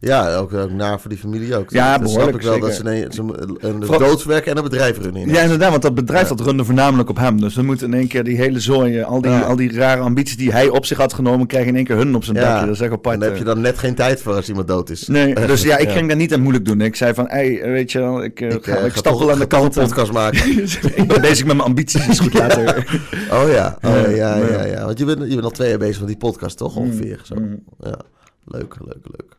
Ja, 0.00 0.36
ook, 0.36 0.54
ook 0.54 0.70
naar 0.70 1.00
voor 1.00 1.10
die 1.10 1.18
familie 1.18 1.56
ook. 1.56 1.70
Ja, 1.70 1.98
dat 1.98 2.02
behoorlijk. 2.02 2.42
snap 2.42 2.54
ik 2.54 2.60
wel 2.60 2.70
zeker. 2.70 2.98
dat 2.98 3.14
ze 3.14 3.20
een, 3.20 3.58
een, 3.60 3.82
een 3.82 3.98
doodswerk 3.98 4.46
en 4.46 4.56
een 4.56 4.62
bedrijf 4.62 4.98
runnen. 4.98 5.28
Ja, 5.28 5.40
inderdaad, 5.40 5.70
want 5.70 5.82
dat 5.82 5.94
bedrijf 5.94 6.28
dat 6.28 6.40
runde 6.40 6.64
voornamelijk 6.64 7.08
op 7.08 7.16
hem. 7.16 7.40
Dus 7.40 7.54
we 7.54 7.62
moeten 7.62 7.86
in 7.86 7.98
één 7.98 8.08
keer 8.08 8.24
die 8.24 8.36
hele 8.36 8.60
zooi, 8.60 9.02
al 9.02 9.20
die, 9.20 9.32
al 9.32 9.56
die 9.56 9.72
rare 9.72 10.00
ambities 10.00 10.36
die 10.36 10.52
hij 10.52 10.68
op 10.68 10.86
zich 10.86 10.98
had 10.98 11.12
genomen, 11.12 11.46
krijgen 11.46 11.70
in 11.70 11.76
één 11.76 11.84
keer 11.84 11.96
hun 11.96 12.14
op 12.14 12.24
zijn 12.24 12.36
dakje. 12.36 12.66
Dat 12.66 12.74
is 12.74 12.80
echt 12.80 12.92
apart. 12.92 13.14
En 13.14 13.20
daar 13.20 13.28
heb 13.28 13.38
je 13.38 13.44
dan 13.44 13.60
net 13.60 13.78
geen 13.78 13.94
tijd 13.94 14.22
voor 14.22 14.34
als 14.34 14.48
iemand 14.48 14.68
dood 14.68 14.90
is. 14.90 15.06
Nee, 15.08 15.34
dus 15.46 15.62
ja, 15.62 15.76
ik 15.76 15.90
ging 15.90 16.08
daar 16.08 16.16
niet 16.16 16.32
aan 16.32 16.40
moeilijk 16.40 16.64
doen. 16.64 16.80
Ik 16.80 16.96
zei 16.96 17.14
van, 17.14 17.28
hey, 17.28 17.60
weet 17.62 17.92
je 17.92 17.98
wel, 17.98 18.24
ik, 18.24 18.40
eh, 18.40 18.50
ik, 18.50 18.64
ga, 18.64 18.76
ik 18.76 18.94
stap 18.94 19.18
wel 19.18 19.32
aan 19.32 19.38
de 19.38 19.46
kant. 19.46 19.76
een 19.76 19.82
podcast 19.82 20.12
maken. 20.12 20.62
ik 21.00 21.06
ben 21.06 21.20
bezig 21.20 21.46
met 21.46 21.56
mijn 21.56 21.68
ambities, 21.68 22.08
is 22.08 22.18
goed 22.18 22.34
later. 22.34 22.86
oh 23.42 23.50
ja, 23.50 23.78
oh, 23.82 24.16
ja, 24.16 24.36
ja, 24.36 24.64
ja. 24.64 24.84
Want 24.84 24.98
je 24.98 25.04
bent, 25.04 25.18
je 25.18 25.34
bent 25.34 25.44
al 25.44 25.50
twee 25.50 25.68
jaar 25.68 25.78
bezig 25.78 25.98
met 25.98 26.08
die 26.08 26.16
podcast, 26.16 26.56
toch? 26.56 26.76
Ongeveer, 26.76 27.20
zo. 27.24 27.34
Mm. 27.34 27.62
Ja, 27.80 27.98
leuk, 28.44 28.74
leuk, 28.84 29.04
leuk. 29.04 29.36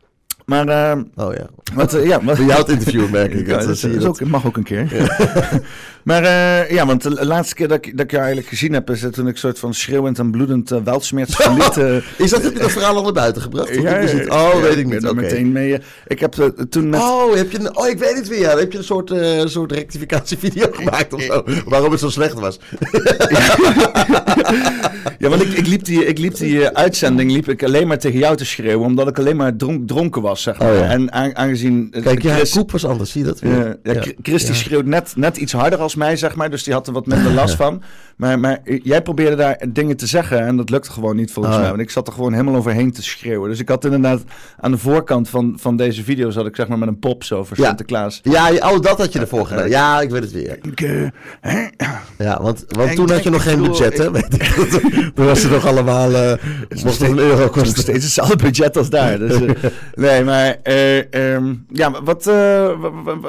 Maar, 0.48 0.68
uh, 0.68 1.02
oh 1.16 1.34
ja. 1.34 1.46
Wat, 1.74 1.94
uh, 1.94 2.06
ja, 2.06 2.24
wat, 2.24 2.36
jou 2.36 2.52
het 2.52 2.68
interview 2.68 3.10
merk 3.10 3.32
ik. 3.32 3.46
Ja, 3.50 3.58
dat, 3.58 3.80
dat, 3.80 4.04
ook, 4.04 4.24
mag 4.24 4.46
ook 4.46 4.56
een 4.56 4.62
keer. 4.62 4.88
Maar 6.08 6.22
uh, 6.22 6.70
ja, 6.70 6.86
want 6.86 7.02
de 7.02 7.26
laatste 7.26 7.54
keer 7.54 7.68
dat 7.68 7.86
ik, 7.86 7.96
dat 7.96 8.04
ik 8.04 8.10
jou 8.10 8.22
eigenlijk 8.22 8.52
gezien 8.52 8.72
heb, 8.72 8.90
is 8.90 9.04
toen 9.10 9.28
ik 9.28 9.36
soort 9.36 9.58
van 9.58 9.74
schreeuwend 9.74 10.18
en 10.18 10.30
bloedend 10.30 10.72
uh, 10.72 10.78
weltsmerts 10.84 11.36
verliet. 11.40 12.02
is 12.16 12.30
dat, 12.30 12.42
heb 12.42 12.52
je 12.52 12.58
dat 12.58 12.70
verhaal 12.70 12.96
al 12.96 13.02
naar 13.02 13.12
buiten 13.12 13.42
gebracht? 13.42 13.74
Ja, 13.74 13.98
ja, 13.98 14.24
oh, 14.28 14.60
weet 14.60 14.76
ik 14.76 14.86
niet. 14.86 15.08
Okay. 15.08 15.22
meteen 15.22 15.52
mee. 15.52 15.78
Ik 16.06 16.20
heb 16.20 16.50
toen 16.70 16.88
met... 16.88 17.00
Oh, 17.00 17.34
heb 17.34 17.50
je 17.50 17.58
een, 17.58 17.76
oh, 17.76 17.88
ik 17.88 17.98
weet 17.98 18.14
het 18.14 18.28
weer. 18.28 18.38
Ja. 18.38 18.58
heb 18.58 18.72
je 18.72 18.78
een 18.78 18.84
soort, 18.84 19.12
soort 19.44 19.72
rectificatievideo 19.72 20.68
gemaakt 20.78 21.14
of 21.14 21.22
zo. 21.22 21.44
Waarom 21.64 21.90
het 21.90 22.00
zo 22.00 22.08
slecht 22.08 22.34
was. 22.34 22.58
ja, 25.18 25.28
want 25.28 25.42
ik, 25.42 25.52
ik 25.52 25.66
liep 25.66 25.84
die, 25.84 26.06
ik 26.06 26.18
liep 26.18 26.36
die 26.36 26.68
uitzending 26.68 27.30
liep 27.30 27.48
ik 27.48 27.62
alleen 27.62 27.86
maar 27.86 27.98
tegen 27.98 28.18
jou 28.18 28.36
te 28.36 28.44
schreeuwen, 28.44 28.86
omdat 28.86 29.08
ik 29.08 29.18
alleen 29.18 29.36
maar 29.36 29.56
dronk, 29.56 29.88
dronken 29.88 30.22
was 30.22 30.42
zeg 30.42 30.58
maar. 30.58 30.72
Oh, 30.72 30.90
en 30.90 31.12
aangezien... 31.12 31.94
Kijk, 32.02 32.22
ja, 32.22 32.34
Chris, 32.34 32.52
Koep 32.52 32.70
was 32.70 32.84
anders, 32.84 33.10
zie 33.10 33.20
je 33.20 33.26
dat 33.26 33.40
weer? 33.40 33.78
ja, 33.82 33.92
ja, 33.92 34.02
Chris 34.22 34.46
die 34.46 34.54
schreeuwt 34.54 34.84
net, 34.84 35.12
net 35.16 35.36
iets 35.36 35.52
harder 35.52 35.78
als 35.78 35.96
mij, 35.98 36.16
zeg 36.16 36.34
maar. 36.34 36.50
Dus 36.50 36.62
die 36.62 36.72
had 36.72 36.86
er 36.86 36.92
wat 36.92 37.06
minder 37.06 37.32
last 37.32 37.54
van. 37.62 37.82
Maar, 38.18 38.38
maar 38.38 38.60
jij 38.82 39.02
probeerde 39.02 39.36
daar 39.36 39.64
dingen 39.68 39.96
te 39.96 40.06
zeggen 40.06 40.46
en 40.46 40.56
dat 40.56 40.70
lukte 40.70 40.90
gewoon 40.90 41.16
niet 41.16 41.32
volgens 41.32 41.54
oh, 41.54 41.60
mij. 41.60 41.70
Want 41.70 41.82
ik 41.82 41.90
zat 41.90 42.06
er 42.06 42.12
gewoon 42.12 42.32
helemaal 42.32 42.56
overheen 42.56 42.92
te 42.92 43.02
schreeuwen. 43.02 43.50
Dus 43.50 43.60
ik 43.60 43.68
had 43.68 43.84
inderdaad 43.84 44.22
aan 44.56 44.70
de 44.70 44.78
voorkant 44.78 45.28
van, 45.28 45.56
van 45.60 45.76
deze 45.76 46.04
video 46.04 46.30
zat 46.30 46.46
ik 46.46 46.56
zeg 46.56 46.68
maar 46.68 46.78
met 46.78 46.88
een 46.88 46.98
pop 46.98 47.24
zo 47.24 47.44
voor 47.44 47.56
Sinterklaas. 47.56 48.20
Ja, 48.22 48.50
oh, 48.54 48.80
dat 48.80 48.98
had 48.98 49.12
je 49.12 49.18
ervoor 49.18 49.46
gedaan. 49.46 49.68
Ja, 49.68 50.00
ik 50.00 50.10
weet 50.10 50.22
het 50.22 50.32
weer. 50.32 50.58
Ja, 52.18 52.42
want, 52.42 52.64
want 52.68 52.94
toen 52.94 53.10
had 53.10 53.22
je 53.22 53.30
nog 53.30 53.42
geen 53.42 53.62
budget, 53.62 53.98
hè? 53.98 54.10
Toen 55.14 55.26
was 55.26 55.42
het 55.42 55.52
nog 55.52 55.66
allemaal... 55.66 56.10
Uh, 56.10 56.32
moest 56.84 57.00
een 57.00 57.18
euro 57.18 57.48
kosten. 57.48 57.82
steeds 57.82 58.04
hetzelfde 58.04 58.36
budget 58.36 58.76
als 58.76 58.90
daar. 58.90 59.18
Dus, 59.18 59.40
uh, 59.40 59.50
nee, 59.94 60.24
maar 60.24 60.56
um, 61.12 61.64
ja, 61.68 62.02
wat, 62.02 62.24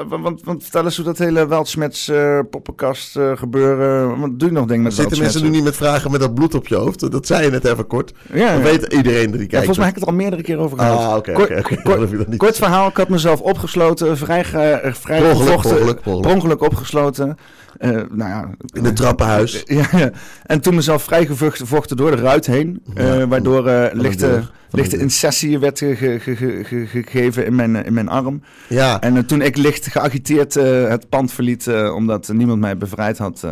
want, 0.08 0.42
want 0.44 0.62
vertel 0.62 0.84
eens 0.84 0.96
hoe 0.96 1.04
dat 1.04 1.18
hele 1.18 1.46
Weltsmets 1.46 2.10
poppenkast 2.50 3.18
gebeuren. 3.34 4.20
Wat 4.20 4.38
doe 4.38 4.48
je 4.48 4.54
nog 4.54 4.66
dingen 4.66 4.79
met 4.82 4.94
Zitten 4.94 5.18
mensen 5.18 5.42
nu 5.42 5.48
niet 5.48 5.64
met 5.64 5.76
vragen 5.76 6.10
met 6.10 6.20
dat 6.20 6.34
bloed 6.34 6.54
op 6.54 6.66
je 6.66 6.74
hoofd? 6.74 7.10
Dat 7.10 7.26
zei 7.26 7.44
je 7.44 7.50
net 7.50 7.64
even 7.64 7.86
kort. 7.86 8.12
Ja, 8.32 8.52
Dan 8.52 8.62
weet 8.62 8.92
iedereen 8.92 9.30
die 9.30 9.38
kijkt. 9.38 9.50
Ja, 9.50 9.56
volgens 9.56 9.76
mij 9.76 9.86
heb 9.86 9.96
ik 9.96 10.00
het 10.00 10.10
al 10.10 10.16
meerdere 10.16 10.42
keer 10.42 10.58
over 10.58 10.78
gehad. 10.78 10.98
Ah, 10.98 11.16
oké. 11.16 12.36
Kort, 12.36 12.56
verhaal, 12.56 12.88
ik 12.88 12.96
had 12.96 13.08
mezelf 13.08 13.40
opgesloten, 13.40 14.16
vrij, 14.16 14.44
vrij 14.44 15.20
per 15.20 16.26
ongeluk, 16.26 16.62
opgesloten. 16.62 17.36
Uh, 17.78 17.90
nou 17.90 18.30
ja, 18.30 18.50
in 18.72 18.84
het 18.84 18.96
trappenhuis. 18.96 19.62
Ja, 19.66 19.88
ja, 19.92 20.10
En 20.46 20.60
toen 20.60 20.74
mezelf 20.74 21.02
vrijgevochten 21.02 21.96
door 21.96 22.10
de 22.10 22.22
ruit 22.22 22.46
heen. 22.46 22.82
Uh, 22.94 23.24
waardoor 23.24 23.68
uh, 23.68 23.84
lichte, 23.92 24.42
lichte 24.70 24.98
incessie 24.98 25.58
werd 25.58 25.78
ge, 25.78 25.96
ge, 25.96 26.38
ge, 26.64 26.86
gegeven 26.86 27.46
in 27.46 27.54
mijn, 27.54 27.84
in 27.84 27.92
mijn 27.92 28.08
arm. 28.08 28.42
Ja. 28.68 29.00
En 29.00 29.26
toen 29.26 29.42
ik 29.42 29.56
licht 29.56 29.86
geagiteerd 29.86 30.54
het 30.54 31.08
pand 31.08 31.32
verliet, 31.32 31.68
omdat 31.94 32.28
niemand 32.32 32.60
mij 32.60 32.76
bevrijd 32.76 33.18
had, 33.18 33.44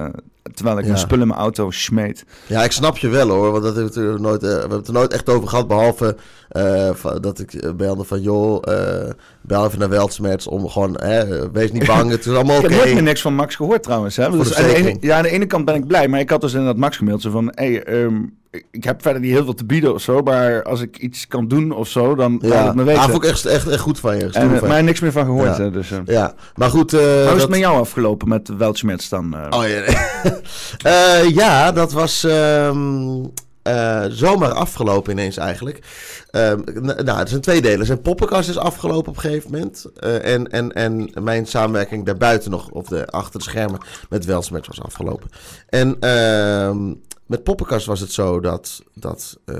terwijl 0.54 0.78
ik 0.78 0.86
mijn 0.86 0.98
spullen 0.98 1.22
in 1.22 1.28
mijn 1.28 1.40
auto 1.40 1.70
smeet. 1.70 2.24
Ja, 2.46 2.64
ik 2.64 2.72
snap 2.72 2.98
je 2.98 3.08
wel 3.08 3.28
hoor, 3.28 3.50
want 3.50 3.62
dat 3.64 3.76
hebben 3.76 4.12
we, 4.12 4.20
nooit, 4.20 4.40
we 4.40 4.48
hebben 4.48 4.78
het 4.78 4.86
er 4.86 4.92
nooit 4.92 5.12
echt 5.12 5.28
over 5.28 5.48
gehad, 5.48 5.68
behalve 5.68 6.16
dat 7.20 7.38
ik 7.38 7.76
belde 7.76 8.04
van 8.04 8.22
joh, 8.22 8.62
bel 9.40 9.66
even 9.66 9.78
naar 9.78 9.88
Weltsmerts 9.88 10.46
om 10.46 10.68
gewoon, 10.68 11.00
wees 11.52 11.72
niet 11.72 11.86
bang, 11.86 12.10
het 12.10 12.26
is 12.26 12.32
allemaal 12.32 12.56
oké. 12.56 12.66
Ik 12.66 12.72
heb 12.72 12.80
nooit 12.80 12.94
meer 12.94 13.02
niks 13.02 13.20
van 13.20 13.34
Max 13.34 13.56
gehoord 13.56 13.82
trouwens. 13.82 14.16
Hè? 14.16 14.30
Dus 14.30 14.54
aan 14.54 14.64
de 14.64 14.74
ene, 14.74 14.96
ja, 15.00 15.16
aan 15.16 15.22
de 15.22 15.30
ene 15.30 15.46
kant 15.46 15.64
ben 15.64 15.74
ik 15.74 15.86
blij, 15.86 16.08
maar 16.08 16.20
ik 16.20 16.30
had 16.30 16.40
dus 16.40 16.54
in 16.54 16.64
dat 16.64 16.76
Max 16.76 16.96
gemaild 16.96 17.22
van, 17.22 17.52
hey, 17.54 18.02
um, 18.02 18.37
ik 18.50 18.84
heb 18.84 19.02
verder 19.02 19.20
niet 19.20 19.32
heel 19.32 19.44
veel 19.44 19.54
te 19.54 19.64
bieden 19.64 19.94
of 19.94 20.02
zo, 20.02 20.22
maar 20.22 20.62
als 20.62 20.80
ik 20.80 20.98
iets 20.98 21.26
kan 21.26 21.48
doen 21.48 21.72
of 21.72 21.88
zo, 21.88 22.14
dan 22.14 22.38
ja. 22.42 22.48
laat 22.48 22.66
het 22.66 22.74
me 22.74 22.82
weten. 22.82 23.02
Ja, 23.02 23.08
vond 23.08 23.24
ik 23.24 23.30
echt, 23.30 23.46
echt, 23.46 23.68
echt 23.68 23.80
goed 23.80 24.00
van 24.00 24.16
je. 24.16 24.28
En, 24.32 24.50
uh, 24.50 24.62
maar 24.62 24.84
niks 24.84 25.00
meer 25.00 25.12
van 25.12 25.24
gehoord. 25.24 25.56
Ja, 25.56 25.68
dus, 25.68 25.90
uh. 25.90 25.98
ja. 26.04 26.34
maar 26.54 26.70
goed. 26.70 26.92
Uh, 26.92 27.00
Hoe 27.00 27.34
is 27.34 27.40
het 27.40 27.50
met 27.50 27.58
jou 27.58 27.78
afgelopen 27.78 28.28
met 28.28 28.48
Weltschmerz 28.48 29.08
dan? 29.08 29.36
Oh 29.50 29.64
ja, 29.68 31.16
ja, 31.42 31.72
dat 31.72 31.92
was 31.92 32.22
um, 32.22 33.32
zomaar 34.08 34.52
afgelopen 34.52 35.12
ineens 35.12 35.36
eigenlijk. 35.36 35.80
Um, 36.30 36.62
nou, 36.82 37.18
het 37.18 37.28
zijn 37.28 37.40
twee 37.40 37.62
delen. 37.62 37.86
Zijn 37.86 38.02
poppenkast 38.02 38.48
is 38.48 38.58
afgelopen 38.58 39.08
op 39.10 39.16
een 39.16 39.22
gegeven 39.22 39.50
moment. 39.50 39.86
en, 40.22 40.50
en, 40.50 40.72
en 40.72 41.10
mijn 41.22 41.46
samenwerking 41.46 42.06
daarbuiten 42.06 42.50
nog, 42.50 42.70
of 42.70 42.86
de, 42.86 43.06
achter 43.06 43.38
de 43.38 43.44
schermen 43.44 43.80
met 44.08 44.24
Weltschmerz 44.24 44.66
was 44.66 44.82
afgelopen. 44.82 45.30
En 45.68 45.96
ehm, 46.00 46.92
met 47.28 47.42
Poppenkast 47.42 47.86
was 47.86 48.00
het 48.00 48.12
zo 48.12 48.40
dat. 48.40 48.82
dat 48.94 49.38
uh, 49.46 49.56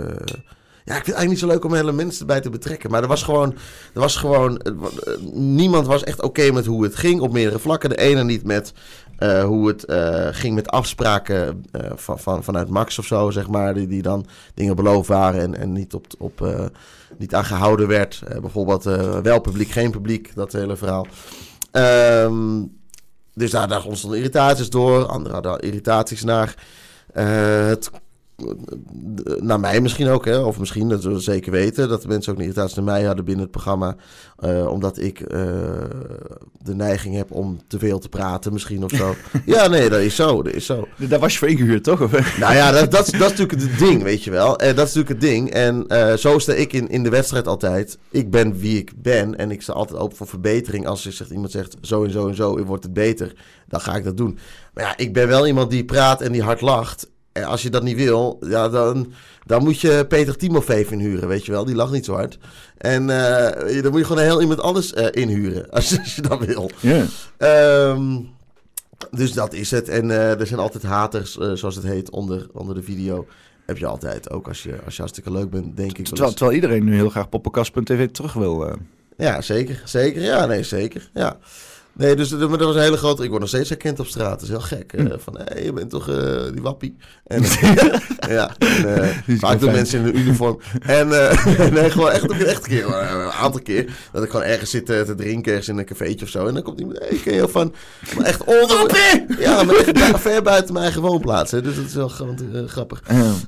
ja, 0.84 0.94
ik 0.96 1.04
vind 1.04 1.16
het 1.16 1.16
eigenlijk 1.16 1.28
niet 1.28 1.38
zo 1.38 1.46
leuk 1.46 1.64
om 1.64 1.74
hele 1.74 1.92
mensen 1.92 2.20
erbij 2.20 2.40
te 2.40 2.50
betrekken. 2.50 2.90
Maar 2.90 3.02
er 3.02 3.08
was 3.08 3.22
gewoon. 3.22 3.54
Er 3.94 4.00
was 4.00 4.16
gewoon 4.16 4.60
uh, 4.64 5.14
niemand 5.32 5.86
was 5.86 6.04
echt 6.04 6.22
oké 6.22 6.52
met 6.52 6.66
hoe 6.66 6.82
het 6.82 6.96
ging 6.96 7.20
op 7.20 7.32
meerdere 7.32 7.58
vlakken. 7.58 7.88
De 7.88 7.98
ene 7.98 8.24
niet 8.24 8.44
met 8.44 8.72
hoe 9.44 9.68
het 9.68 9.84
ging 10.36 10.54
met 10.54 10.68
afspraken 10.68 11.64
van, 11.94 12.18
van, 12.18 12.44
vanuit 12.44 12.68
Max 12.68 12.98
of 12.98 13.06
zo, 13.06 13.30
zeg 13.30 13.48
maar. 13.48 13.74
Die, 13.74 13.86
die 13.86 14.02
dan 14.02 14.26
dingen 14.54 14.76
beloofd 14.76 15.08
waren 15.08 15.40
en, 15.40 15.56
en 15.56 15.72
niet, 15.72 15.94
op, 15.94 16.06
op, 16.18 16.68
niet 17.16 17.34
aan 17.34 17.44
gehouden 17.44 17.88
werd. 17.88 18.22
bijvoorbeeld 18.40 18.84
wel 19.22 19.40
publiek, 19.40 19.70
geen 19.70 19.90
publiek, 19.90 20.34
dat 20.34 20.52
hele 20.52 20.76
verhaal. 20.76 21.06
Um, 21.72 22.78
dus 23.38 23.50
daar, 23.50 23.68
daar 23.68 23.84
ontstonden 23.84 24.18
irritaties 24.18 24.70
door. 24.70 25.06
Anderen 25.06 25.32
hadden 25.32 25.60
irritaties 25.60 26.24
naar. 26.24 26.54
Het, 27.12 27.90
naar 29.40 29.60
mij 29.60 29.80
misschien 29.80 30.08
ook, 30.08 30.24
hè, 30.24 30.38
of 30.38 30.58
misschien, 30.58 30.88
dat 30.88 31.04
we 31.04 31.18
zeker 31.18 31.52
weten, 31.52 31.88
dat 31.88 32.02
de 32.02 32.08
mensen 32.08 32.32
ook 32.32 32.38
een 32.38 32.44
irritatie 32.44 32.76
naar 32.76 32.84
mij 32.84 33.02
hadden 33.02 33.24
binnen 33.24 33.42
het 33.42 33.52
programma, 33.52 33.96
uh, 34.44 34.66
omdat 34.66 34.98
ik 34.98 35.20
uh, 35.20 35.28
de 36.62 36.74
neiging 36.74 37.14
heb 37.14 37.32
om 37.32 37.60
te 37.66 37.78
veel 37.78 37.98
te 37.98 38.08
praten 38.08 38.52
misschien 38.52 38.84
of 38.84 38.90
zo. 38.90 39.14
ja, 39.44 39.68
nee, 39.68 39.88
dat 39.88 40.00
is 40.00 40.14
zo, 40.14 40.42
dat 40.42 40.52
is 40.52 40.66
zo. 40.66 40.88
Daar 40.96 41.18
was 41.18 41.32
je 41.32 41.38
voor 41.38 41.48
ingehuurd, 41.48 41.84
toch? 41.84 41.98
nou 42.38 42.54
ja, 42.54 42.70
dat, 42.70 42.80
dat, 42.80 42.90
dat, 42.90 43.06
is 43.06 43.18
natuurlijk 43.18 43.60
het 43.60 43.78
ding, 43.78 44.02
weet 44.02 44.24
je 44.24 44.30
wel. 44.30 44.58
En 44.58 44.76
dat 44.76 44.88
is 44.88 44.94
natuurlijk 44.94 45.22
het 45.22 45.30
ding. 45.30 45.50
En 45.50 45.86
zo 46.18 46.38
sta 46.38 46.52
ik 46.52 46.72
in, 46.72 46.88
in 46.88 47.02
de 47.02 47.10
wedstrijd 47.10 47.46
altijd. 47.46 47.98
Ik 48.10 48.30
ben 48.30 48.58
wie 48.58 48.78
ik 48.78 48.92
ben 48.96 49.36
en 49.36 49.50
ik 49.50 49.62
sta 49.62 49.72
altijd 49.72 49.98
open 49.98 50.16
voor 50.16 50.26
verbetering. 50.26 50.86
Als 50.86 51.06
er 51.06 51.12
zegt, 51.12 51.30
iemand 51.30 51.50
zegt, 51.50 51.76
zo 51.80 52.04
en 52.04 52.10
zo 52.10 52.28
en 52.28 52.34
zo, 52.34 52.64
wordt 52.64 52.84
het 52.84 52.92
beter, 52.92 53.32
dan 53.68 53.80
ga 53.80 53.96
ik 53.96 54.04
dat 54.04 54.16
doen. 54.16 54.38
Maar 54.78 54.86
ja, 54.86 54.96
ik 54.96 55.12
ben 55.12 55.28
wel 55.28 55.46
iemand 55.46 55.70
die 55.70 55.84
praat 55.84 56.20
en 56.20 56.32
die 56.32 56.42
hard 56.42 56.60
lacht. 56.60 57.10
En 57.32 57.44
als 57.44 57.62
je 57.62 57.70
dat 57.70 57.82
niet 57.82 57.96
wil, 57.96 58.38
ja, 58.40 58.68
dan, 58.68 59.12
dan 59.46 59.62
moet 59.62 59.80
je 59.80 60.06
Peter 60.08 60.36
Timofeef 60.36 60.90
inhuren, 60.90 61.28
weet 61.28 61.46
je 61.46 61.52
wel. 61.52 61.64
Die 61.64 61.74
lag 61.74 61.90
niet 61.90 62.04
zo 62.04 62.14
hard. 62.14 62.38
En 62.76 63.02
uh, 63.02 63.82
dan 63.82 63.90
moet 63.90 64.00
je 64.00 64.04
gewoon 64.04 64.22
heel 64.22 64.40
iemand 64.40 64.60
anders 64.60 64.92
uh, 64.92 65.06
inhuren, 65.10 65.70
als, 65.70 65.98
als, 65.98 66.16
je 66.16 66.22
dat 66.22 66.44
wil. 66.44 66.70
Yeah. 66.80 67.90
Um, 67.90 68.30
dus 69.10 69.32
dat 69.32 69.52
is 69.52 69.70
het. 69.70 69.88
En 69.88 70.08
uh, 70.08 70.40
er 70.40 70.46
zijn 70.46 70.60
altijd 70.60 70.82
haters, 70.82 71.32
zoals 71.34 71.74
het 71.74 71.84
heet, 71.84 72.10
onder, 72.10 72.46
onder 72.52 72.74
de 72.74 72.82
video. 72.82 73.26
Heb 73.66 73.78
je 73.78 73.86
altijd, 73.86 74.30
ook 74.30 74.48
als 74.48 74.62
je, 74.62 74.78
als 74.84 74.94
je 74.94 75.00
hartstikke 75.00 75.32
leuk 75.32 75.50
bent, 75.50 75.76
denk 75.76 75.98
ik. 75.98 76.04
Terwijl, 76.04 76.32
terwijl 76.32 76.56
iedereen 76.56 76.84
nu 76.84 76.94
heel 76.94 77.10
graag 77.10 77.28
poppenkast.tv 77.28 78.08
terug 78.08 78.32
wil. 78.32 78.78
Ja, 79.16 79.40
zeker. 79.40 79.82
Zeker. 79.84 80.22
Ja, 80.22 80.46
nee, 80.46 80.62
zeker. 80.62 81.10
Ja. 81.14 81.36
Nee, 81.98 82.16
dus 82.16 82.28
dat 82.28 82.50
was 82.50 82.74
een 82.74 82.82
hele 82.82 82.96
grote... 82.96 83.22
Ik 83.22 83.28
word 83.28 83.40
nog 83.40 83.48
steeds 83.48 83.68
herkend 83.68 84.00
op 84.00 84.06
straat. 84.06 84.30
Dat 84.30 84.42
is 84.42 84.48
heel 84.48 84.60
gek. 84.60 84.92
Uh, 84.92 85.12
van, 85.16 85.36
hé, 85.36 85.44
hey, 85.44 85.64
je 85.64 85.72
bent 85.72 85.90
toch 85.90 86.08
uh, 86.08 86.42
die 86.52 86.62
wappie? 86.62 86.96
En, 87.26 87.42
ja, 88.28 88.56
en, 88.58 88.86
uh, 89.26 89.38
vaak 89.38 89.60
doen 89.60 89.72
mensen 89.72 90.00
in 90.00 90.06
een 90.06 90.18
uniform. 90.18 90.58
En 90.80 91.08
nee, 91.74 91.90
gewoon 91.90 92.10
echt, 92.10 92.30
echt 92.30 92.62
een 92.62 92.68
keer, 92.68 92.84
een 92.84 93.30
aantal 93.30 93.60
keer, 93.62 93.92
dat 94.12 94.22
ik 94.22 94.30
gewoon 94.30 94.46
ergens 94.46 94.70
zit 94.70 94.86
te 94.86 95.14
drinken, 95.16 95.50
ergens 95.50 95.68
in 95.68 95.78
een 95.78 95.84
cafeetje 95.84 96.24
of 96.24 96.30
zo. 96.30 96.46
En 96.46 96.54
dan 96.54 96.62
komt 96.62 96.80
iemand, 96.80 96.98
hé, 96.98 97.06
hey, 97.06 97.16
ken 97.18 97.34
je 97.34 97.48
van... 97.48 97.74
Maar 98.16 98.24
echt 98.24 98.44
onder... 98.44 98.96
Ja, 99.38 99.62
maar 99.62 99.74
echt 99.74 100.20
ver 100.20 100.42
buiten 100.42 100.72
mijn 100.72 100.84
eigen 100.84 101.02
woonplaats. 101.02 101.50
Hè, 101.50 101.62
dus 101.62 101.76
dat 101.76 101.84
is 101.84 101.94
wel 101.94 102.08
gewoon 102.08 102.38
grappig. 102.66 103.02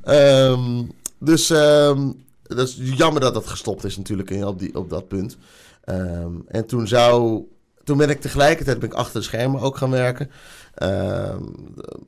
Um, 0.09 0.91
dus 1.19 1.51
um, 1.51 2.25
dat 2.43 2.69
is 2.69 2.79
jammer 2.81 3.21
dat 3.21 3.35
dat 3.35 3.47
gestopt 3.47 3.85
is 3.85 3.97
natuurlijk 3.97 4.31
op, 4.31 4.59
die, 4.59 4.75
op 4.75 4.91
dat 4.91 5.09
punt. 5.09 5.37
Um, 5.85 6.45
en 6.49 6.67
toen 6.67 6.89
zou 6.89 7.45
toen 7.85 7.97
ben 7.97 8.11
ik 8.11 8.21
tegelijkertijd 8.21 8.79
ben 8.79 8.89
ik 8.89 8.95
achter 8.95 9.21
de 9.21 9.27
schermen 9.27 9.61
ook 9.61 9.77
gaan 9.77 9.91
werken. 9.91 10.31
Ehm, 10.75 11.43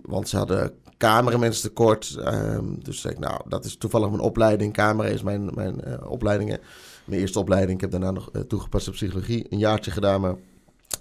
want 0.03 0.29
ze 0.29 0.37
hadden 0.37 0.73
cameramensen 0.99 1.63
tekort. 1.63 2.17
Um, 2.27 2.79
dus 2.83 3.01
zei 3.01 3.15
ik, 3.15 3.19
nou, 3.19 3.41
dat 3.49 3.65
is 3.65 3.77
toevallig 3.77 4.09
mijn 4.09 4.21
opleiding. 4.21 4.73
Camera 4.73 5.09
is 5.09 5.23
mijn, 5.23 5.51
mijn 5.55 5.81
uh, 5.87 6.11
opleidingen. 6.11 6.61
Mijn 7.05 7.21
eerste 7.21 7.39
opleiding. 7.39 7.75
Ik 7.75 7.81
heb 7.81 7.91
daarna 7.91 8.11
nog 8.11 8.29
uh, 8.33 8.43
toegepaste 8.43 8.91
psychologie. 8.91 9.47
Een 9.51 9.59
jaartje 9.59 9.91
gedaan, 9.91 10.21
maar 10.21 10.35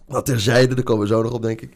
dat 0.08 0.26
terzijde. 0.26 0.76
Daar 0.76 0.84
komen 0.84 1.02
we 1.02 1.14
zo 1.14 1.22
nog 1.22 1.34
op, 1.34 1.42
denk 1.42 1.62
ik. 1.62 1.74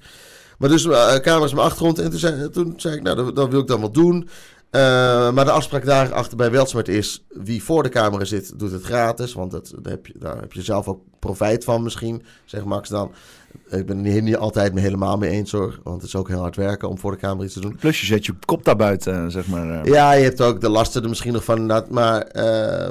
Maar 0.57 0.69
dus 0.69 0.85
uh, 0.85 1.15
camera 1.15 1.45
is 1.45 1.53
mijn 1.53 1.65
achtergrond. 1.65 1.99
En 1.99 2.09
toen 2.09 2.19
zei, 2.19 2.49
toen 2.49 2.73
zei 2.77 2.95
ik, 2.95 3.01
nou, 3.01 3.15
dat, 3.15 3.35
dat 3.35 3.49
wil 3.49 3.59
ik 3.59 3.67
dan 3.67 3.79
wel 3.79 3.91
doen. 3.91 4.29
Uh, 4.75 5.31
maar 5.31 5.45
de 5.45 5.51
afspraak 5.51 5.85
daarachter 5.85 6.37
bij 6.37 6.51
Weltsmart 6.51 6.87
is... 6.87 7.25
wie 7.29 7.63
voor 7.63 7.83
de 7.83 7.89
camera 7.89 8.25
zit, 8.25 8.59
doet 8.59 8.71
het 8.71 8.83
gratis. 8.83 9.33
Want 9.33 9.51
dat, 9.51 9.73
daar, 9.81 9.91
heb 9.91 10.07
je, 10.07 10.13
daar 10.19 10.39
heb 10.39 10.53
je 10.53 10.61
zelf 10.61 10.87
ook 10.87 10.99
profijt 11.19 11.63
van 11.63 11.83
misschien, 11.83 12.23
zegt 12.45 12.65
Max 12.65 12.89
dan. 12.89 13.11
Ik 13.69 13.85
ben 13.85 14.05
het 14.05 14.23
niet 14.23 14.37
altijd 14.37 14.73
me 14.73 14.79
helemaal 14.79 15.17
mee 15.17 15.29
eens 15.29 15.51
hoor. 15.51 15.79
Want 15.83 15.95
het 15.95 16.05
is 16.05 16.15
ook 16.15 16.27
heel 16.27 16.39
hard 16.39 16.55
werken 16.55 16.89
om 16.89 16.97
voor 16.97 17.11
de 17.11 17.17
camera 17.17 17.45
iets 17.45 17.53
te 17.53 17.59
doen. 17.59 17.75
Plus 17.75 17.99
je 17.99 18.05
zet 18.05 18.25
je 18.25 18.33
kop 18.45 18.63
daar 18.63 18.75
buiten, 18.75 19.23
eh, 19.23 19.25
zeg 19.27 19.47
maar. 19.47 19.67
Uh. 19.67 19.93
Ja, 19.93 20.11
je 20.11 20.23
hebt 20.23 20.41
ook 20.41 20.61
de 20.61 20.69
lasten 20.69 21.03
er 21.03 21.09
misschien 21.09 21.33
nog 21.33 21.43
van. 21.43 21.83
Maar 21.89 22.27
uh, 22.35 22.87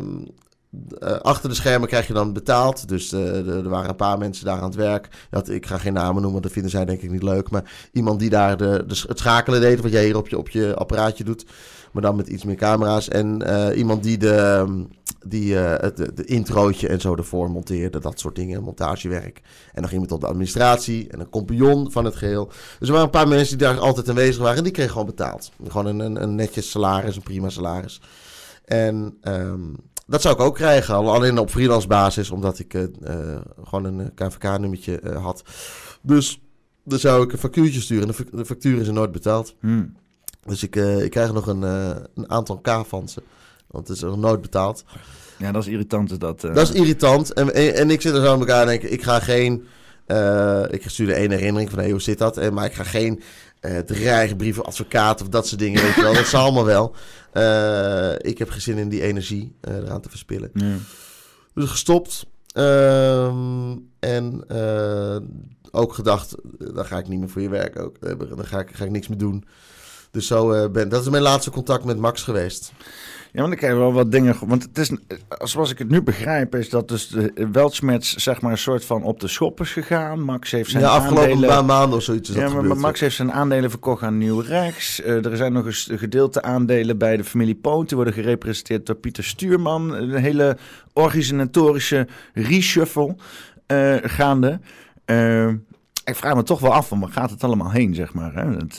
achter 1.22 1.48
de 1.48 1.54
schermen 1.54 1.88
krijg 1.88 2.06
je 2.06 2.12
dan 2.12 2.32
betaald. 2.32 2.88
Dus 2.88 3.12
er 3.12 3.68
waren 3.68 3.88
een 3.88 3.96
paar 3.96 4.18
mensen 4.18 4.44
daar 4.44 4.58
aan 4.58 4.64
het 4.64 4.74
werk. 4.74 5.08
Dat, 5.30 5.48
ik 5.48 5.66
ga 5.66 5.78
geen 5.78 5.92
namen 5.92 6.22
noemen, 6.22 6.42
dat 6.42 6.52
vinden 6.52 6.70
zij 6.70 6.84
denk 6.84 7.02
ik 7.02 7.10
niet 7.10 7.22
leuk. 7.22 7.50
Maar 7.50 7.88
iemand 7.92 8.18
die 8.18 8.30
daar 8.30 8.56
de, 8.56 8.84
het 9.08 9.18
schakelen 9.18 9.60
deed, 9.60 9.80
wat 9.80 9.92
jij 9.92 10.04
hier 10.04 10.16
op 10.16 10.28
je, 10.28 10.38
op 10.38 10.48
je 10.48 10.74
apparaatje 10.74 11.24
doet 11.24 11.44
maar 11.94 12.02
dan 12.02 12.16
met 12.16 12.28
iets 12.28 12.44
meer 12.44 12.56
camera's. 12.56 13.08
En 13.08 13.42
uh, 13.42 13.76
iemand 13.76 14.02
die 14.02 14.18
de, 14.18 14.66
die, 15.26 15.54
uh, 15.54 15.74
het 15.76 15.96
de 15.96 16.24
introotje 16.24 16.88
en 16.88 17.00
zo 17.00 17.14
ervoor 17.14 17.50
monteerde, 17.50 18.00
dat 18.00 18.20
soort 18.20 18.34
dingen, 18.34 18.62
montagewerk. 18.62 19.40
En 19.72 19.82
nog 19.82 19.92
iemand 19.92 20.12
op 20.12 20.20
de 20.20 20.26
administratie 20.26 21.08
en 21.08 21.20
een 21.20 21.30
compagnon 21.30 21.92
van 21.92 22.04
het 22.04 22.16
geheel. 22.16 22.46
Dus 22.78 22.88
er 22.88 22.94
waren 22.94 23.04
een 23.04 23.10
paar 23.10 23.28
mensen 23.28 23.58
die 23.58 23.66
daar 23.66 23.78
altijd 23.78 24.08
aanwezig 24.08 24.42
waren 24.42 24.56
en 24.56 24.64
die 24.64 24.72
kregen 24.72 24.92
gewoon 24.92 25.06
betaald. 25.06 25.50
Gewoon 25.68 25.86
een, 25.86 25.98
een, 25.98 26.22
een 26.22 26.34
netjes 26.34 26.70
salaris, 26.70 27.16
een 27.16 27.22
prima 27.22 27.48
salaris. 27.48 28.00
En 28.64 29.18
um, 29.22 29.76
dat 30.06 30.22
zou 30.22 30.34
ik 30.34 30.40
ook 30.40 30.54
krijgen, 30.54 30.94
alleen 30.94 31.38
op 31.38 31.50
freelance 31.50 31.86
basis, 31.86 32.30
omdat 32.30 32.58
ik 32.58 32.74
uh, 32.74 32.84
gewoon 33.64 33.84
een 33.84 34.14
KVK-nummertje 34.14 35.00
had. 35.18 35.42
Dus 36.02 36.40
dan 36.84 36.98
zou 36.98 37.24
ik 37.24 37.32
een 37.32 37.38
factuurtje 37.38 37.80
sturen. 37.80 38.08
De, 38.08 38.14
de 38.32 38.44
factuur 38.44 38.80
is 38.80 38.86
er 38.86 38.92
nooit 38.92 39.12
betaald. 39.12 39.54
Hmm. 39.60 39.96
Dus 40.46 40.62
ik, 40.62 40.76
ik 40.76 41.10
krijg 41.10 41.32
nog 41.32 41.46
een, 41.46 41.62
een 41.62 42.30
aantal 42.30 42.58
K 42.58 42.68
van 42.86 43.08
ze. 43.08 43.22
Want 43.66 43.88
het 43.88 43.96
is 43.96 44.02
nog 44.02 44.16
nooit 44.16 44.40
betaald. 44.40 44.84
Ja, 45.38 45.52
dat 45.52 45.62
is 45.62 45.68
irritant. 45.68 46.10
Is 46.10 46.18
dat, 46.18 46.44
uh... 46.44 46.54
dat 46.54 46.68
is 46.68 46.74
irritant. 46.74 47.32
En, 47.32 47.54
en, 47.74 47.90
ik 47.90 48.00
zit 48.00 48.14
er 48.14 48.22
zo 48.22 48.32
aan 48.32 48.38
elkaar 48.38 48.60
en 48.60 48.66
denk 48.66 48.82
ik 48.82 49.02
ga 49.02 49.20
geen... 49.20 49.64
ik 50.70 50.82
stuur 50.86 51.06
de 51.06 51.14
ene 51.14 51.34
herinnering 51.34 51.70
van 51.70 51.78
hey, 51.78 51.90
hoe 51.90 52.00
zit 52.00 52.18
dat? 52.18 52.36
En, 52.36 52.54
maar 52.54 52.64
ik 52.64 52.74
ga 52.74 52.84
geen 52.84 53.22
dreigbrief 53.86 54.58
of 54.58 54.66
advocaat 54.66 55.22
of 55.22 55.28
dat 55.28 55.46
soort 55.46 55.60
dingen. 55.60 55.82
Weet 55.82 55.94
je 55.94 56.02
wel. 56.02 56.14
Dat 56.14 56.26
zal 56.26 56.42
allemaal 56.44 56.64
wel. 56.64 56.94
ik 58.18 58.38
heb 58.38 58.50
geen 58.50 58.60
zin 58.60 58.78
in 58.78 58.88
die 58.88 59.02
energie 59.02 59.56
eraan 59.60 60.00
te 60.00 60.10
verspillen. 60.10 60.50
Ja. 60.54 60.76
Dus 61.54 61.70
gestopt. 61.70 62.26
Ehm, 62.52 63.76
en 63.98 64.44
ook 65.70 65.94
gedacht, 65.94 66.34
dan 66.58 66.86
ga 66.86 66.98
ik 66.98 67.08
niet 67.08 67.18
meer 67.18 67.28
voor 67.28 67.42
je 67.42 67.48
werk 67.48 67.78
ook. 67.78 68.18
Dan 68.18 68.46
ga 68.46 68.60
ik, 68.60 68.70
ga 68.72 68.84
ik 68.84 68.90
niks 68.90 69.08
meer 69.08 69.18
doen. 69.18 69.44
Dus 70.14 70.26
zo 70.26 70.52
uh, 70.52 70.70
ben 70.70 70.88
dat 70.88 71.02
is 71.02 71.08
mijn 71.08 71.22
laatste 71.22 71.50
contact 71.50 71.84
met 71.84 71.98
Max 71.98 72.22
geweest. 72.22 72.72
Ja, 73.34 73.40
want 73.40 73.52
ik 73.52 73.60
heb 73.60 73.76
wel 73.76 73.92
wat 73.92 74.12
dingen. 74.12 74.36
Want 74.46 74.62
het 74.62 74.78
is, 74.78 74.90
zoals 75.38 75.70
ik 75.70 75.78
het 75.78 75.88
nu 75.88 76.02
begrijp, 76.02 76.54
is 76.54 76.68
dat 76.68 76.88
dus 76.88 77.08
de 77.08 77.48
Weltschmerz 77.52 78.14
zeg 78.14 78.40
maar 78.40 78.50
een 78.50 78.58
soort 78.58 78.84
van 78.84 79.02
op 79.02 79.20
de 79.20 79.28
schop 79.28 79.60
is 79.60 79.72
gegaan. 79.72 80.20
Max 80.20 80.50
heeft 80.50 80.70
zijn 80.70 80.82
ja, 80.82 80.88
afgelopen 80.88 81.22
aandelen... 81.22 81.48
paar 81.48 81.64
maanden 81.64 81.96
of 81.96 82.02
zoiets. 82.02 82.28
ja, 82.28 82.48
maar, 82.48 82.76
Max 82.76 83.00
heeft 83.00 83.16
zijn 83.16 83.32
aandelen 83.32 83.70
verkocht 83.70 84.02
aan 84.02 84.18
Nieuw 84.18 84.40
Rechts. 84.40 85.00
Uh, 85.00 85.24
er 85.24 85.36
zijn 85.36 85.52
nog 85.52 85.66
eens 85.66 85.88
gedeelte 85.92 86.42
aandelen 86.42 86.98
bij 86.98 87.16
de 87.16 87.24
familie 87.24 87.54
Poont. 87.54 87.88
Die 87.88 87.96
worden 87.96 88.14
gerepresenteerd 88.14 88.86
door 88.86 88.96
Pieter 88.96 89.24
Stuurman. 89.24 89.94
Een 89.94 90.14
hele 90.14 90.56
organisatorische 90.92 92.06
reshuffle 92.34 93.16
uh, 93.66 93.96
gaande. 94.02 94.60
Uh, 95.06 95.48
ik 96.04 96.16
vraag 96.16 96.34
me 96.34 96.42
toch 96.42 96.60
wel 96.60 96.72
af, 96.72 96.88
van 96.88 97.00
waar 97.00 97.12
gaat 97.12 97.30
het 97.30 97.44
allemaal 97.44 97.70
heen, 97.70 97.94
zeg 97.94 98.14
maar. 98.14 98.34
Hè? 98.34 98.50
Het, 98.50 98.78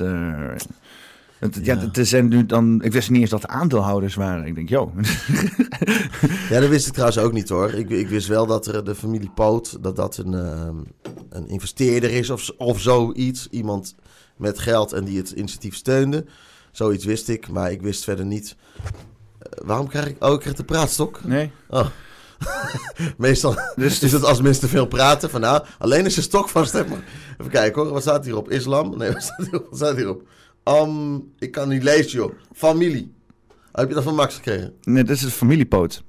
het, 1.40 1.60
ja. 1.62 1.78
het 1.78 2.08
zijn 2.08 2.28
nu 2.28 2.46
dan, 2.46 2.82
ik 2.84 2.92
wist 2.92 3.10
niet 3.10 3.22
eens 3.22 3.30
dat 3.30 3.42
de 3.42 3.48
aandeelhouders 3.48 4.16
waren. 4.16 4.46
Ik 4.46 4.56
denk, 4.56 4.70
joh. 4.70 4.98
ja, 6.50 6.60
dat 6.60 6.70
wist 6.70 6.88
ik 6.88 6.94
trouwens 6.94 7.20
ook 7.20 7.34
niet 7.34 7.50
hoor. 7.50 7.74
Ik, 7.74 7.90
ik 7.90 8.08
wist 8.08 8.28
wel 8.28 8.46
dat 8.46 8.68
er 8.68 8.84
de 8.84 8.96
familie 8.96 9.32
Poot, 9.36 9.84
dat 9.84 9.96
dat 9.96 10.18
een, 10.18 10.34
ehm, 10.34 10.76
een 11.30 11.48
investeerder 11.48 12.12
is 12.12 12.30
of, 12.30 12.52
of 12.58 12.82
zoiets. 12.82 13.48
Iemand 13.52 13.96
met 14.38 14.60
geld 14.60 14.94
en 14.94 15.04
die 15.04 15.18
het 15.18 15.32
initiatief 15.32 15.76
steunde. 15.76 16.26
Zoiets 16.72 17.06
wist 17.06 17.30
ik, 17.30 17.50
maar 17.50 17.72
ik 17.72 17.82
wist 17.82 18.04
verder 18.04 18.26
niet. 18.26 18.56
Eh, 19.40 19.66
waarom 19.66 19.88
krijg 19.88 20.08
ik... 20.08 20.24
Oh, 20.24 20.34
ik 20.34 20.40
krijg 20.40 20.56
de 20.56 20.64
praatstok? 20.64 21.24
Nee. 21.24 21.52
Oh. 21.70 21.88
Meestal 23.18 23.56
dus, 23.76 24.04
is 24.04 24.12
het 24.12 24.24
als 24.24 24.42
mensen 24.42 24.62
te 24.62 24.68
veel 24.68 24.86
praten. 24.86 25.30
Van 25.30 25.42
nou, 25.42 25.66
alleen 25.78 26.06
is 26.06 26.16
je 26.16 26.22
stok 26.22 26.50
vast. 26.50 26.74
Even 26.74 27.04
kijken 27.50 27.82
hoor, 27.82 27.92
wat 27.92 28.02
staat 28.02 28.26
hierop? 28.26 28.52
Islam? 28.52 28.98
Nee, 28.98 29.12
wat 29.14 29.24
staat 29.24 29.46
hierop? 29.46 29.68
Wat 29.70 29.78
staat 29.80 29.96
hierop? 29.96 30.22
Ik 31.40 31.52
kan 31.52 31.70
niet 31.70 31.84
lezen, 31.84 32.12
joh. 32.12 32.34
Familie. 32.54 33.14
Heb 33.72 33.88
je 33.88 33.94
dat 33.94 34.04
van 34.04 34.16
Max 34.16 34.36
gekregen? 34.36 34.74
Nee, 34.84 35.04
dit 35.04 35.16
is 35.16 35.24
een 35.24 35.30
familiepoot. 35.30 36.04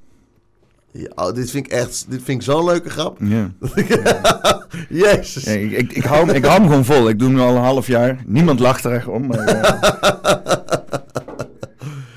Ja, 0.90 1.08
oh, 1.14 1.34
dit 1.34 1.50
vind 1.50 1.66
ik 1.66 1.72
echt, 1.72 2.06
dit 2.08 2.20
vind 2.22 2.40
ik 2.40 2.42
zo'n 2.42 2.64
leuke 2.64 2.90
grap. 2.90 3.18
Ja. 3.20 3.52
Jezus. 4.88 5.44
Ja, 5.44 5.52
ik, 5.52 5.70
ik, 5.70 5.92
ik, 5.92 6.04
hou, 6.04 6.32
ik 6.32 6.44
hou 6.44 6.58
hem 6.58 6.68
gewoon 6.68 6.84
vol. 6.84 7.08
Ik 7.08 7.18
doe 7.18 7.28
hem 7.28 7.40
al 7.40 7.54
een 7.56 7.62
half 7.62 7.86
jaar. 7.86 8.22
Niemand 8.26 8.60
lacht 8.60 8.84
er 8.84 8.92
echt 8.92 9.06
om. 9.06 9.26
Maar, 9.26 9.48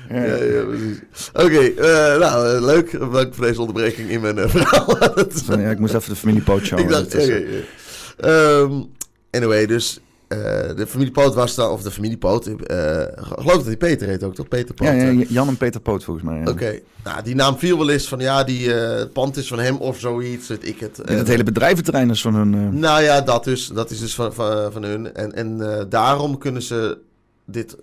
ja. 0.08 0.24
ja, 0.24 0.34
ja, 0.34 0.64
precies. 0.64 1.00
Oké, 1.32 1.44
okay, 1.44 1.74
uh, 1.76 2.18
nou, 2.18 2.56
uh, 2.56 2.64
leuk. 2.64 2.90
Bedankt 2.90 3.36
voor 3.36 3.46
deze 3.46 3.60
onderbreking 3.60 4.08
in 4.08 4.20
mijn 4.20 4.48
verhaal. 4.48 4.96
ja, 5.60 5.70
ik 5.70 5.78
moest 5.78 5.94
even 5.94 6.10
de 6.10 6.16
familiepoot 6.16 6.64
showen. 6.64 6.84
Ik 6.84 6.90
dacht, 6.90 7.14
um, 8.24 8.86
anyway, 9.30 9.66
dus 9.66 10.00
de 10.76 10.84
familie 10.88 11.12
Poot 11.12 11.34
was 11.34 11.54
dan, 11.54 11.70
of 11.70 11.82
de 11.82 11.90
familie 11.90 12.16
Poot, 12.16 12.46
uh, 12.46 12.54
geloof 13.14 13.56
dat 13.56 13.64
hij 13.64 13.76
Peter 13.76 14.08
heet 14.08 14.22
ook, 14.22 14.34
toch? 14.34 14.48
Peter 14.48 14.74
Poot. 14.74 14.88
Ja, 14.88 14.92
ja 14.92 15.24
Jan 15.28 15.48
en 15.48 15.56
Peter 15.56 15.80
Poot 15.80 16.04
volgens 16.04 16.26
mij. 16.26 16.46
Oké, 16.46 16.80
nou 17.04 17.22
die 17.22 17.34
naam 17.34 17.58
viel 17.58 17.78
wel 17.78 17.90
eens 17.90 18.08
van 18.08 18.18
ja, 18.18 18.44
die 18.44 18.74
pand 19.06 19.36
is 19.36 19.48
van 19.48 19.58
hem 19.58 19.76
of 19.76 19.98
zoiets, 19.98 20.48
weet 20.48 20.68
ik 20.68 20.80
het. 20.80 21.00
het 21.04 21.28
hele 21.28 21.42
bedrijventerrein 21.42 22.10
is 22.10 22.20
van 22.20 22.34
hun. 22.34 22.78
Nou 22.78 23.02
ja, 23.02 23.20
dat 23.20 23.44
dus, 23.44 23.66
dat 23.66 23.90
is 23.90 23.98
dus 23.98 24.14
van, 24.14 24.34
van, 24.34 24.72
van 24.72 24.82
hun. 24.82 25.14
En, 25.14 25.34
en 25.34 25.86
daarom 25.88 26.38
kunnen 26.38 26.62
ze 26.62 26.98
dit 27.46 27.76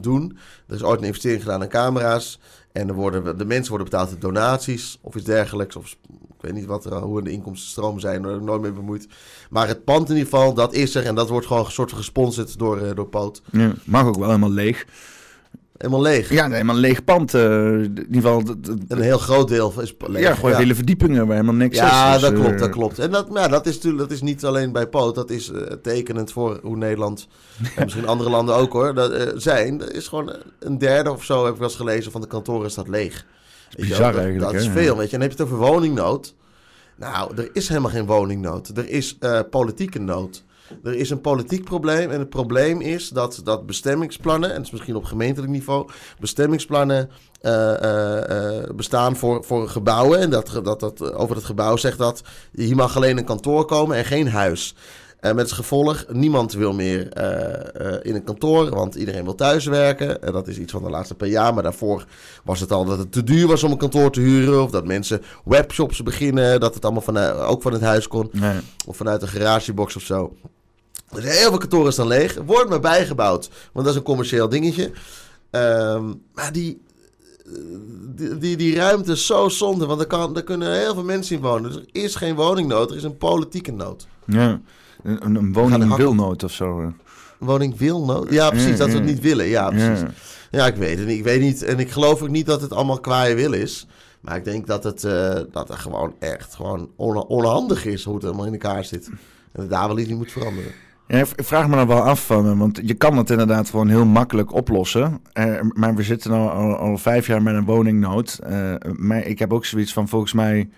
doen. 0.00 0.38
Er 0.66 0.74
is 0.74 0.82
ooit 0.82 1.00
een 1.00 1.06
investering 1.06 1.42
gedaan 1.42 1.62
aan 1.62 1.68
camera's. 1.68 2.38
En 2.72 2.88
er 2.88 2.94
worden, 2.94 3.38
de 3.38 3.44
mensen 3.44 3.68
worden 3.68 3.90
betaald 3.90 4.10
uit 4.10 4.20
donaties 4.20 4.98
of 5.00 5.14
iets 5.14 5.24
dergelijks. 5.24 5.76
Of 5.76 5.96
weet 6.42 6.52
niet 6.52 6.66
wat 6.66 6.84
er, 6.84 6.94
hoe 6.94 7.22
de 7.22 7.30
inkomstenstromen 7.30 8.00
zijn, 8.00 8.24
ik 8.24 8.40
nooit 8.40 8.60
mee 8.60 8.72
bemoeid. 8.72 9.08
Maar 9.50 9.68
het 9.68 9.84
pand 9.84 10.10
in 10.10 10.16
ieder 10.16 10.30
geval, 10.30 10.54
dat 10.54 10.74
is 10.74 10.94
er. 10.94 11.04
En 11.04 11.14
dat 11.14 11.28
wordt 11.28 11.46
gewoon 11.46 11.64
een 11.64 11.70
soort 11.70 11.92
gesponsord 11.92 12.58
door, 12.58 12.80
uh, 12.80 12.90
door 12.94 13.08
Poot. 13.08 13.42
Ja, 13.50 13.72
mag 13.84 14.06
ook 14.06 14.16
wel 14.16 14.26
helemaal 14.26 14.50
leeg. 14.50 14.86
Helemaal 15.76 16.02
leeg? 16.02 16.30
Ja, 16.30 16.50
helemaal 16.50 16.76
leeg 16.76 17.04
pand. 17.04 17.34
Uh, 17.34 17.72
in 17.72 18.06
ieder 18.10 18.14
geval... 18.14 18.42
Een 18.88 19.00
heel 19.00 19.18
groot 19.18 19.48
deel 19.48 19.80
is 19.80 19.94
leeg. 20.06 20.22
Ja, 20.22 20.34
gewoon 20.34 20.54
hele 20.54 20.74
verdiepingen 20.74 21.26
waar 21.26 21.36
helemaal 21.36 21.54
niks 21.54 21.76
ja, 21.76 21.84
is. 21.84 21.90
Ja, 21.90 22.12
dus, 22.12 22.20
dat 22.20 22.32
klopt, 22.32 22.58
dat 22.58 22.70
klopt. 22.70 22.98
En 22.98 23.10
dat, 23.10 23.26
ja, 23.32 23.48
dat, 23.48 23.66
is 23.66 23.74
natuurlijk, 23.74 24.02
dat 24.02 24.10
is 24.10 24.22
niet 24.22 24.44
alleen 24.44 24.72
bij 24.72 24.86
Poot. 24.86 25.14
Dat 25.14 25.30
is 25.30 25.50
uh, 25.50 25.60
tekenend 25.60 26.32
voor 26.32 26.60
hoe 26.62 26.76
Nederland, 26.76 27.28
en 27.76 27.84
misschien 27.84 28.06
andere 28.06 28.30
landen 28.30 28.54
ook 28.54 28.72
hoor, 28.72 28.94
dat, 28.94 29.32
zijn. 29.36 29.78
Dat 29.78 29.90
is 29.90 30.08
gewoon 30.08 30.32
een 30.58 30.78
derde 30.78 31.10
of 31.10 31.24
zo, 31.24 31.44
heb 31.44 31.52
ik 31.52 31.58
wel 31.58 31.68
eens 31.68 31.76
gelezen, 31.76 32.12
van 32.12 32.20
de 32.20 32.26
kantoren 32.26 32.70
staat 32.70 32.88
leeg. 32.88 33.24
Bizar 33.76 34.16
eigenlijk. 34.16 34.52
Dat 34.52 34.62
is 34.62 34.68
veel, 34.68 34.96
weet 34.96 35.10
je. 35.10 35.16
En 35.16 35.20
dan 35.20 35.28
heb 35.28 35.38
je 35.38 35.44
het 35.44 35.52
over 35.52 35.66
woningnood. 35.66 36.34
Nou, 36.96 37.36
er 37.36 37.50
is 37.52 37.68
helemaal 37.68 37.90
geen 37.90 38.06
woningnood. 38.06 38.68
Er 38.68 38.88
is 38.88 39.16
uh, 39.20 39.40
politieke 39.50 39.98
nood. 39.98 40.44
Er 40.84 40.94
is 40.94 41.10
een 41.10 41.20
politiek 41.20 41.64
probleem. 41.64 42.10
En 42.10 42.18
het 42.18 42.28
probleem 42.28 42.80
is 42.80 43.08
dat, 43.08 43.40
dat 43.44 43.66
bestemmingsplannen, 43.66 44.50
en 44.50 44.56
het 44.56 44.64
is 44.64 44.70
misschien 44.70 44.96
op 44.96 45.04
gemeentelijk 45.04 45.52
niveau, 45.52 45.88
bestemmingsplannen 46.20 47.10
uh, 47.42 47.74
uh, 47.82 48.62
bestaan 48.74 49.16
voor, 49.16 49.44
voor 49.44 49.68
gebouwen. 49.68 50.18
En 50.18 50.30
dat, 50.30 50.60
dat, 50.64 50.80
dat 50.80 51.14
over 51.14 51.36
het 51.36 51.44
gebouw 51.44 51.76
zegt 51.76 51.98
dat 51.98 52.22
hier 52.52 52.76
mag 52.76 52.96
alleen 52.96 53.18
een 53.18 53.24
kantoor 53.24 53.64
komen 53.64 53.96
en 53.96 54.04
geen 54.04 54.28
huis. 54.28 54.74
Uh, 55.22 55.32
met 55.32 55.42
als 55.42 55.52
gevolg, 55.52 56.04
niemand 56.08 56.52
wil 56.52 56.72
meer 56.72 57.08
uh, 57.18 57.86
uh, 57.86 57.96
in 58.02 58.14
een 58.14 58.24
kantoor, 58.24 58.70
want 58.70 58.94
iedereen 58.94 59.24
wil 59.24 59.34
thuiswerken. 59.34 60.22
En 60.22 60.32
dat 60.32 60.48
is 60.48 60.58
iets 60.58 60.72
van 60.72 60.82
de 60.82 60.90
laatste 60.90 61.14
paar 61.14 61.28
jaar. 61.28 61.54
Maar 61.54 61.62
daarvoor 61.62 62.06
was 62.44 62.60
het 62.60 62.72
al 62.72 62.84
dat 62.84 62.98
het 62.98 63.12
te 63.12 63.24
duur 63.24 63.46
was 63.46 63.62
om 63.62 63.70
een 63.70 63.78
kantoor 63.78 64.10
te 64.10 64.20
huren. 64.20 64.62
Of 64.62 64.70
dat 64.70 64.86
mensen 64.86 65.22
webshops 65.44 66.02
beginnen, 66.02 66.60
dat 66.60 66.74
het 66.74 66.84
allemaal 66.84 67.02
vanuit, 67.02 67.36
ook 67.36 67.62
van 67.62 67.72
het 67.72 67.82
huis 67.82 68.08
kon. 68.08 68.28
Nee. 68.32 68.60
Of 68.86 68.96
vanuit 68.96 69.22
een 69.22 69.28
garagebox 69.28 69.96
of 69.96 70.02
zo. 70.02 70.36
Dus 71.10 71.24
heel 71.24 71.48
veel 71.48 71.58
kantoren 71.58 71.92
staan 71.92 72.06
leeg. 72.06 72.38
Wordt 72.46 72.70
maar 72.70 72.80
bijgebouwd, 72.80 73.50
want 73.72 73.84
dat 73.84 73.94
is 73.94 74.00
een 74.00 74.06
commercieel 74.06 74.48
dingetje. 74.48 74.90
Um, 75.50 76.22
maar 76.34 76.52
die, 76.52 76.82
die, 78.14 78.38
die, 78.38 78.56
die, 78.56 78.76
ruimte 78.76 79.12
is 79.12 79.26
zo 79.26 79.48
zonde, 79.48 79.86
want 79.86 80.00
er, 80.00 80.06
kan, 80.06 80.36
er 80.36 80.44
kunnen 80.44 80.78
heel 80.78 80.94
veel 80.94 81.04
mensen 81.04 81.36
in 81.36 81.42
wonen. 81.42 81.72
Dus 81.72 81.80
er 81.80 82.02
is 82.02 82.14
geen 82.14 82.34
woningnood, 82.34 82.90
er 82.90 82.96
is 82.96 83.02
een 83.02 83.16
politieke 83.16 83.72
nood. 83.72 84.06
Ja. 84.26 84.60
Een, 85.02 85.34
een 85.34 85.52
woningwilnood 85.52 86.44
of 86.44 86.52
zo. 86.52 86.80
Een 86.80 86.94
woningwilnood? 87.38 88.30
Ja, 88.30 88.50
precies. 88.50 88.78
dat 88.78 88.88
we 88.88 88.94
het 88.94 89.04
niet 89.04 89.20
willen. 89.20 89.46
Ja, 89.46 89.68
precies. 89.68 90.08
Ja. 90.50 90.66
ik 90.66 90.76
weet 90.76 90.98
het 90.98 91.06
niet. 91.06 91.18
Ik 91.18 91.24
weet 91.24 91.40
niet. 91.40 91.62
En 91.62 91.78
ik 91.78 91.90
geloof 91.90 92.22
ook 92.22 92.28
niet 92.28 92.46
dat 92.46 92.60
het 92.60 92.72
allemaal 92.72 93.00
kwaaie 93.00 93.34
wil 93.34 93.52
is. 93.52 93.86
Maar 94.20 94.36
ik 94.36 94.44
denk 94.44 94.66
dat 94.66 94.84
het, 94.84 95.04
uh, 95.04 95.34
dat 95.50 95.68
het 95.68 95.78
gewoon 95.78 96.14
echt 96.18 96.54
gewoon 96.54 96.90
on 96.96 97.26
onhandig 97.26 97.84
is 97.84 98.04
hoe 98.04 98.14
het 98.14 98.24
allemaal 98.24 98.46
in 98.46 98.52
elkaar 98.52 98.84
zit. 98.84 99.06
En 99.08 99.18
dat 99.52 99.70
daar 99.70 99.88
wel 99.88 99.98
iets 99.98 100.08
in 100.08 100.16
moet 100.16 100.32
veranderen. 100.32 100.72
Ja, 101.06 101.18
ik 101.18 101.44
vraag 101.44 101.68
me 101.68 101.76
dan 101.76 101.86
wel 101.86 102.00
af 102.00 102.26
van, 102.26 102.58
want 102.58 102.80
je 102.82 102.94
kan 102.94 103.16
het 103.16 103.30
inderdaad 103.30 103.70
gewoon 103.70 103.88
heel 103.88 104.04
makkelijk 104.04 104.52
oplossen. 104.52 105.20
Uh, 105.34 105.60
maar 105.72 105.94
we 105.94 106.02
zitten 106.02 106.32
al, 106.32 106.50
al, 106.50 106.76
al, 106.76 106.98
vijf 106.98 107.26
jaar 107.26 107.42
met 107.42 107.54
een 107.54 107.64
woningnood. 107.64 108.38
Uh, 108.50 108.74
maar 108.96 109.26
ik 109.26 109.38
heb 109.38 109.52
ook 109.52 109.64
zoiets 109.64 109.92
van, 109.92 110.08
volgens 110.08 110.32
mij 110.32 110.68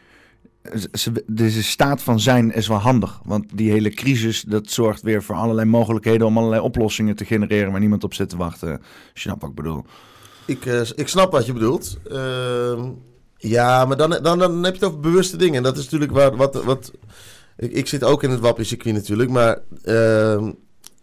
deze 1.26 1.62
staat 1.62 2.02
van 2.02 2.20
zijn 2.20 2.52
is 2.52 2.68
wel 2.68 2.78
handig. 2.78 3.20
Want 3.24 3.44
die 3.54 3.70
hele 3.70 3.90
crisis, 3.90 4.42
dat 4.42 4.70
zorgt 4.70 5.02
weer 5.02 5.22
voor 5.22 5.34
allerlei 5.34 5.68
mogelijkheden 5.68 6.26
om 6.26 6.38
allerlei 6.38 6.62
oplossingen 6.62 7.16
te 7.16 7.24
genereren 7.24 7.70
waar 7.70 7.80
niemand 7.80 8.04
op 8.04 8.14
zit 8.14 8.28
te 8.28 8.36
wachten. 8.36 8.82
Snapt 9.14 9.40
wat 9.40 9.50
ik 9.50 9.56
bedoel. 9.56 9.84
Ik, 10.46 10.64
uh, 10.64 10.80
ik 10.94 11.08
snap 11.08 11.32
wat 11.32 11.46
je 11.46 11.52
bedoelt. 11.52 11.98
Uh, 12.12 12.84
ja, 13.36 13.84
maar 13.84 13.96
dan, 13.96 14.10
dan, 14.22 14.38
dan 14.38 14.64
heb 14.64 14.74
je 14.74 14.80
het 14.80 14.88
over 14.88 15.00
bewuste 15.00 15.36
dingen. 15.36 15.56
En 15.56 15.62
dat 15.62 15.76
is 15.76 15.84
natuurlijk 15.84 16.12
wat... 16.12 16.36
wat, 16.36 16.64
wat 16.64 16.92
ik, 17.56 17.72
ik 17.72 17.86
zit 17.86 18.04
ook 18.04 18.22
in 18.22 18.30
het 18.30 18.40
wappie 18.40 18.92
natuurlijk, 18.92 19.30
maar... 19.30 19.58
Uh, 19.84 20.48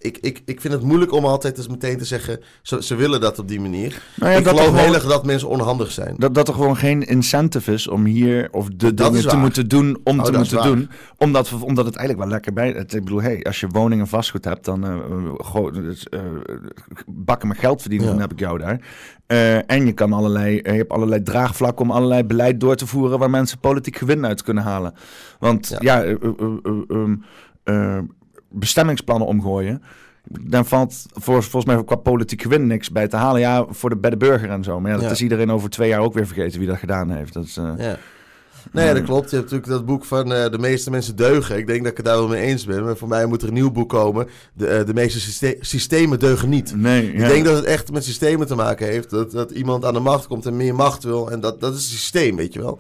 ik, 0.01 0.17
ik, 0.17 0.41
ik 0.45 0.61
vind 0.61 0.73
het 0.73 0.83
moeilijk 0.83 1.11
om 1.11 1.25
altijd 1.25 1.57
eens 1.57 1.67
meteen 1.67 1.97
te 1.97 2.05
zeggen... 2.05 2.39
Ze, 2.61 2.83
ze 2.83 2.95
willen 2.95 3.21
dat 3.21 3.39
op 3.39 3.47
die 3.47 3.59
manier. 3.59 4.01
Nou 4.15 4.31
ja, 4.31 4.37
ik 4.37 4.47
geloof 4.47 4.75
heel 4.75 4.93
erg 4.93 5.05
dat 5.05 5.25
mensen 5.25 5.49
onhandig 5.49 5.91
zijn. 5.91 6.15
Dat, 6.17 6.35
dat 6.35 6.47
er 6.47 6.53
gewoon 6.53 6.77
geen 6.77 7.03
incentive 7.03 7.73
is 7.73 7.87
om 7.87 8.05
hier... 8.05 8.47
of 8.51 8.67
de 8.67 8.93
dat 8.93 9.11
dingen 9.11 9.27
te 9.27 9.35
moeten 9.35 9.67
doen 9.67 9.99
om 10.03 10.19
oh, 10.19 10.25
te 10.25 10.31
moeten 10.31 10.63
doen. 10.63 10.89
Omdat, 11.17 11.51
omdat 11.51 11.85
het 11.85 11.95
eigenlijk 11.95 12.27
wel 12.29 12.37
lekker 12.37 12.53
bij... 12.53 12.71
Het, 12.71 12.93
ik 12.93 13.03
bedoel, 13.03 13.21
hey, 13.21 13.43
als 13.43 13.59
je 13.59 13.67
woning 13.67 14.01
en 14.01 14.07
vastgoed 14.07 14.45
hebt... 14.45 14.65
dan 14.65 14.85
uh, 14.85 14.97
go, 15.37 15.71
uh, 15.71 16.21
bakken 17.05 17.47
met 17.47 17.57
geld 17.57 17.81
verdienen, 17.81 18.07
ja. 18.07 18.13
dan 18.13 18.21
heb 18.21 18.31
ik 18.31 18.39
jou 18.39 18.57
daar. 18.57 18.79
Uh, 19.27 19.71
en 19.71 19.85
je, 19.85 19.93
kan 19.93 20.13
allerlei, 20.13 20.55
je 20.55 20.69
hebt 20.69 20.91
allerlei 20.91 21.23
draagvlakken 21.23 21.85
om 21.85 21.91
allerlei 21.91 22.23
beleid 22.23 22.59
door 22.59 22.75
te 22.75 22.87
voeren... 22.87 23.19
waar 23.19 23.29
mensen 23.29 23.59
politiek 23.59 23.97
gewin 23.97 24.25
uit 24.25 24.43
kunnen 24.43 24.63
halen. 24.63 24.93
Want 25.39 25.75
ja... 25.79 25.99
ja 26.01 26.17
um, 27.65 28.19
bestemmingsplannen 28.51 29.27
omgooien. 29.27 29.81
Dan 30.23 30.65
valt 30.65 31.05
voor, 31.13 31.43
volgens 31.43 31.65
mij 31.65 31.83
qua 31.83 31.95
politiek 31.95 32.41
gewin 32.41 32.67
niks 32.67 32.91
bij 32.91 33.07
te 33.07 33.15
halen. 33.15 33.41
Ja, 33.41 33.65
voor 33.69 33.89
de, 33.89 33.97
bij 33.97 34.09
de 34.09 34.17
burger 34.17 34.49
en 34.49 34.63
zo. 34.63 34.79
Maar 34.79 34.91
ja, 34.91 34.97
dat 34.97 35.11
is 35.11 35.21
iedereen 35.21 35.51
over 35.51 35.69
twee 35.69 35.89
jaar 35.89 35.99
ook 35.99 36.13
weer 36.13 36.27
vergeten 36.27 36.59
wie 36.59 36.67
dat 36.67 36.77
gedaan 36.77 37.09
heeft. 37.09 37.33
Dat 37.33 37.43
is, 37.45 37.57
uh, 37.57 37.71
ja. 37.77 37.97
Nee, 38.71 38.93
dat 38.93 39.03
klopt. 39.03 39.29
Je 39.29 39.35
hebt 39.35 39.51
natuurlijk 39.51 39.77
dat 39.77 39.85
boek 39.85 40.05
van 40.05 40.31
uh, 40.31 40.49
De 40.49 40.57
meeste 40.59 40.89
mensen 40.89 41.15
deugen. 41.15 41.57
Ik 41.57 41.67
denk 41.67 41.81
dat 41.81 41.91
ik 41.91 41.97
het 41.97 42.05
daar 42.05 42.17
wel 42.17 42.27
mee 42.27 42.41
eens 42.41 42.65
ben. 42.65 42.83
Maar 42.83 42.97
voor 42.97 43.07
mij 43.07 43.25
moet 43.25 43.41
er 43.41 43.47
een 43.47 43.53
nieuw 43.53 43.71
boek 43.71 43.89
komen. 43.89 44.27
De, 44.53 44.79
uh, 44.79 44.85
de 44.85 44.93
meeste 44.93 45.19
syste 45.19 45.57
systemen 45.59 46.19
deugen 46.19 46.49
niet. 46.49 46.75
Nee, 46.75 47.13
Ik 47.13 47.27
denk 47.27 47.45
dat 47.45 47.55
het 47.55 47.65
echt 47.65 47.91
met 47.91 48.03
systemen 48.03 48.47
te 48.47 48.55
maken 48.55 48.87
heeft. 48.87 49.09
Dat, 49.09 49.31
dat 49.31 49.51
iemand 49.51 49.85
aan 49.85 49.93
de 49.93 49.99
macht 49.99 50.27
komt 50.27 50.45
en 50.45 50.57
meer 50.57 50.75
macht 50.75 51.03
wil. 51.03 51.31
En 51.31 51.39
dat, 51.39 51.59
dat 51.59 51.75
is 51.75 51.83
het 51.83 51.91
systeem, 51.91 52.35
weet 52.35 52.53
je 52.53 52.61
wel. 52.61 52.79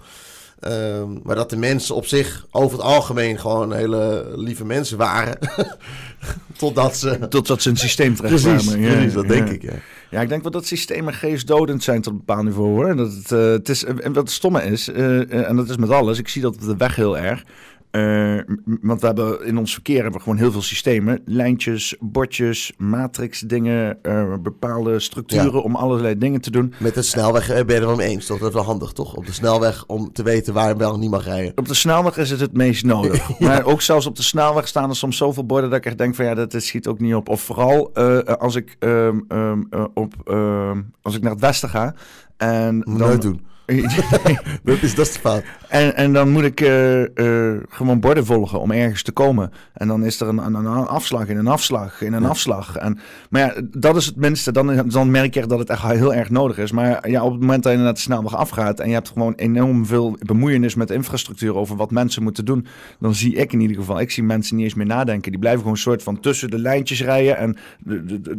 Um, 0.67 1.19
maar 1.23 1.35
dat 1.35 1.49
de 1.49 1.57
mensen 1.57 1.95
op 1.95 2.05
zich 2.05 2.47
over 2.51 2.77
het 2.77 2.87
algemeen 2.87 3.39
gewoon 3.39 3.73
hele 3.73 4.31
lieve 4.35 4.65
mensen 4.65 4.97
waren. 4.97 5.37
Totdat 6.57 6.97
ze... 6.97 7.27
Totdat 7.29 7.61
ze 7.61 7.69
een 7.69 7.77
systeem 7.77 8.15
terecht 8.15 8.43
precies, 8.43 8.67
kwamen. 8.67 8.87
Ja, 8.87 8.93
precies, 8.93 9.13
dat 9.13 9.27
denk 9.27 9.49
ik, 9.49 9.61
ja. 9.61 9.73
Ja, 10.09 10.21
ik 10.21 10.29
denk 10.29 10.41
wel 10.41 10.51
dat 10.51 10.65
systemen 10.65 11.13
geestdodend 11.13 11.83
zijn 11.83 12.01
tot 12.01 12.11
een 12.13 12.17
bepaald 12.17 12.43
niveau, 12.43 12.69
hoor. 12.69 12.95
Dat 12.95 13.13
het, 13.13 13.31
uh, 13.31 13.51
het 13.51 13.69
is, 13.69 13.83
en 13.83 14.13
wat 14.13 14.23
het 14.23 14.31
stomme 14.31 14.63
is, 14.63 14.89
uh, 14.89 15.47
en 15.47 15.55
dat 15.55 15.69
is 15.69 15.77
met 15.77 15.89
alles, 15.89 16.19
ik 16.19 16.27
zie 16.27 16.41
dat 16.41 16.55
op 16.55 16.61
de 16.61 16.77
weg 16.77 16.95
heel 16.95 17.17
erg... 17.17 17.43
Uh, 17.91 18.39
want 18.81 19.01
we 19.01 19.05
hebben 19.05 19.45
in 19.45 19.57
ons 19.57 19.73
verkeer 19.73 19.95
hebben 19.95 20.13
we 20.13 20.19
gewoon 20.19 20.37
heel 20.37 20.51
veel 20.51 20.61
systemen. 20.61 21.21
Lijntjes, 21.25 21.95
bordjes, 21.99 22.73
matrix 22.77 23.39
dingen, 23.39 23.97
uh, 24.03 24.33
bepaalde 24.41 24.99
structuren 24.99 25.63
om 25.63 25.75
allerlei 25.75 26.17
dingen 26.17 26.41
te 26.41 26.51
doen. 26.51 26.73
Met 26.79 26.93
de 26.93 27.01
snelweg 27.01 27.47
ben 27.47 27.65
je 27.67 27.73
er 27.73 27.85
wel 27.85 27.95
mee 27.95 28.07
eens, 28.07 28.25
toch? 28.25 28.39
Dat 28.39 28.47
is 28.47 28.53
wel 28.53 28.63
handig, 28.63 28.91
toch? 28.91 29.15
Op 29.15 29.25
de 29.25 29.33
snelweg 29.33 29.83
om 29.87 30.13
te 30.13 30.23
weten 30.23 30.53
waar 30.53 30.69
je 30.69 30.75
wel 30.75 30.97
niet 30.97 31.09
mag 31.09 31.25
rijden. 31.25 31.51
Op 31.55 31.67
de 31.67 31.73
snelweg 31.73 32.17
is 32.17 32.29
het 32.29 32.39
het 32.39 32.53
meest 32.53 32.85
nodig. 32.85 33.27
ja. 33.39 33.47
Maar 33.47 33.65
ook 33.65 33.81
zelfs 33.81 34.05
op 34.05 34.15
de 34.15 34.23
snelweg 34.23 34.67
staan 34.67 34.89
er 34.89 34.95
soms 34.95 35.17
zoveel 35.17 35.45
borden 35.45 35.69
dat 35.69 35.79
ik 35.79 35.85
echt 35.85 35.97
denk 35.97 36.15
van 36.15 36.25
ja, 36.25 36.35
dat, 36.35 36.53
schiet 36.57 36.87
ook 36.87 36.99
niet 36.99 37.15
op. 37.15 37.29
Of 37.29 37.41
vooral 37.41 37.91
uh, 37.93 38.19
als 38.19 38.55
ik 38.55 38.75
um, 38.79 39.25
um, 39.29 39.67
op, 39.93 40.13
um, 40.25 40.91
als 41.01 41.15
ik 41.15 41.21
naar 41.21 41.31
het 41.31 41.41
westen 41.41 41.69
ga. 41.69 41.95
En 42.37 42.75
Moet 42.75 42.85
dan, 42.85 42.97
nooit 42.97 43.21
doen. 43.21 43.45
dat, 44.63 44.81
is, 44.81 44.95
dat 44.95 45.07
is 45.07 45.17
fout. 45.17 45.43
En, 45.67 45.95
en 45.95 46.13
dan 46.13 46.29
moet 46.29 46.43
ik 46.43 46.61
uh, 46.61 46.99
uh, 47.01 47.57
gewoon 47.69 47.99
borden 47.99 48.25
volgen 48.25 48.59
om 48.59 48.71
ergens 48.71 49.03
te 49.03 49.11
komen. 49.11 49.51
En 49.73 49.87
dan 49.87 50.05
is 50.05 50.19
er 50.19 50.27
een, 50.27 50.37
een, 50.37 50.55
een 50.55 50.67
afslag 50.67 51.27
in 51.27 51.37
een 51.37 51.47
afslag 51.47 52.01
in 52.01 52.13
een 52.13 52.21
ja. 52.21 52.27
afslag. 52.27 52.75
En, 52.75 52.99
maar 53.29 53.41
ja, 53.41 53.61
dat 53.71 53.95
is 53.95 54.05
het 54.05 54.15
minste. 54.15 54.51
Dan, 54.51 54.89
dan 54.89 55.11
merk 55.11 55.33
je 55.33 55.47
dat 55.47 55.59
het 55.59 55.69
echt 55.69 55.83
heel 55.83 56.13
erg 56.13 56.29
nodig 56.29 56.57
is. 56.57 56.71
Maar 56.71 57.09
ja, 57.09 57.23
op 57.23 57.31
het 57.31 57.39
moment 57.39 57.63
dat 57.63 57.71
je 57.71 57.77
naar 57.77 57.93
de 57.93 57.99
snelweg 57.99 58.35
afgaat... 58.35 58.79
en 58.79 58.87
je 58.87 58.93
hebt 58.93 59.09
gewoon 59.09 59.33
enorm 59.35 59.85
veel 59.85 60.17
bemoeienis 60.19 60.75
met 60.75 60.87
de 60.87 60.93
infrastructuur... 60.93 61.55
over 61.55 61.75
wat 61.75 61.91
mensen 61.91 62.23
moeten 62.23 62.45
doen... 62.45 62.65
dan 62.99 63.15
zie 63.15 63.35
ik 63.35 63.53
in 63.53 63.59
ieder 63.59 63.77
geval... 63.77 63.99
ik 63.99 64.11
zie 64.11 64.23
mensen 64.23 64.55
niet 64.55 64.65
eens 64.65 64.73
meer 64.73 64.85
nadenken. 64.85 65.31
Die 65.31 65.39
blijven 65.39 65.59
gewoon 65.61 65.75
een 65.75 65.81
soort 65.81 66.03
van 66.03 66.19
tussen 66.19 66.49
de 66.49 66.59
lijntjes 66.59 67.03
rijden... 67.03 67.37
en 67.37 67.57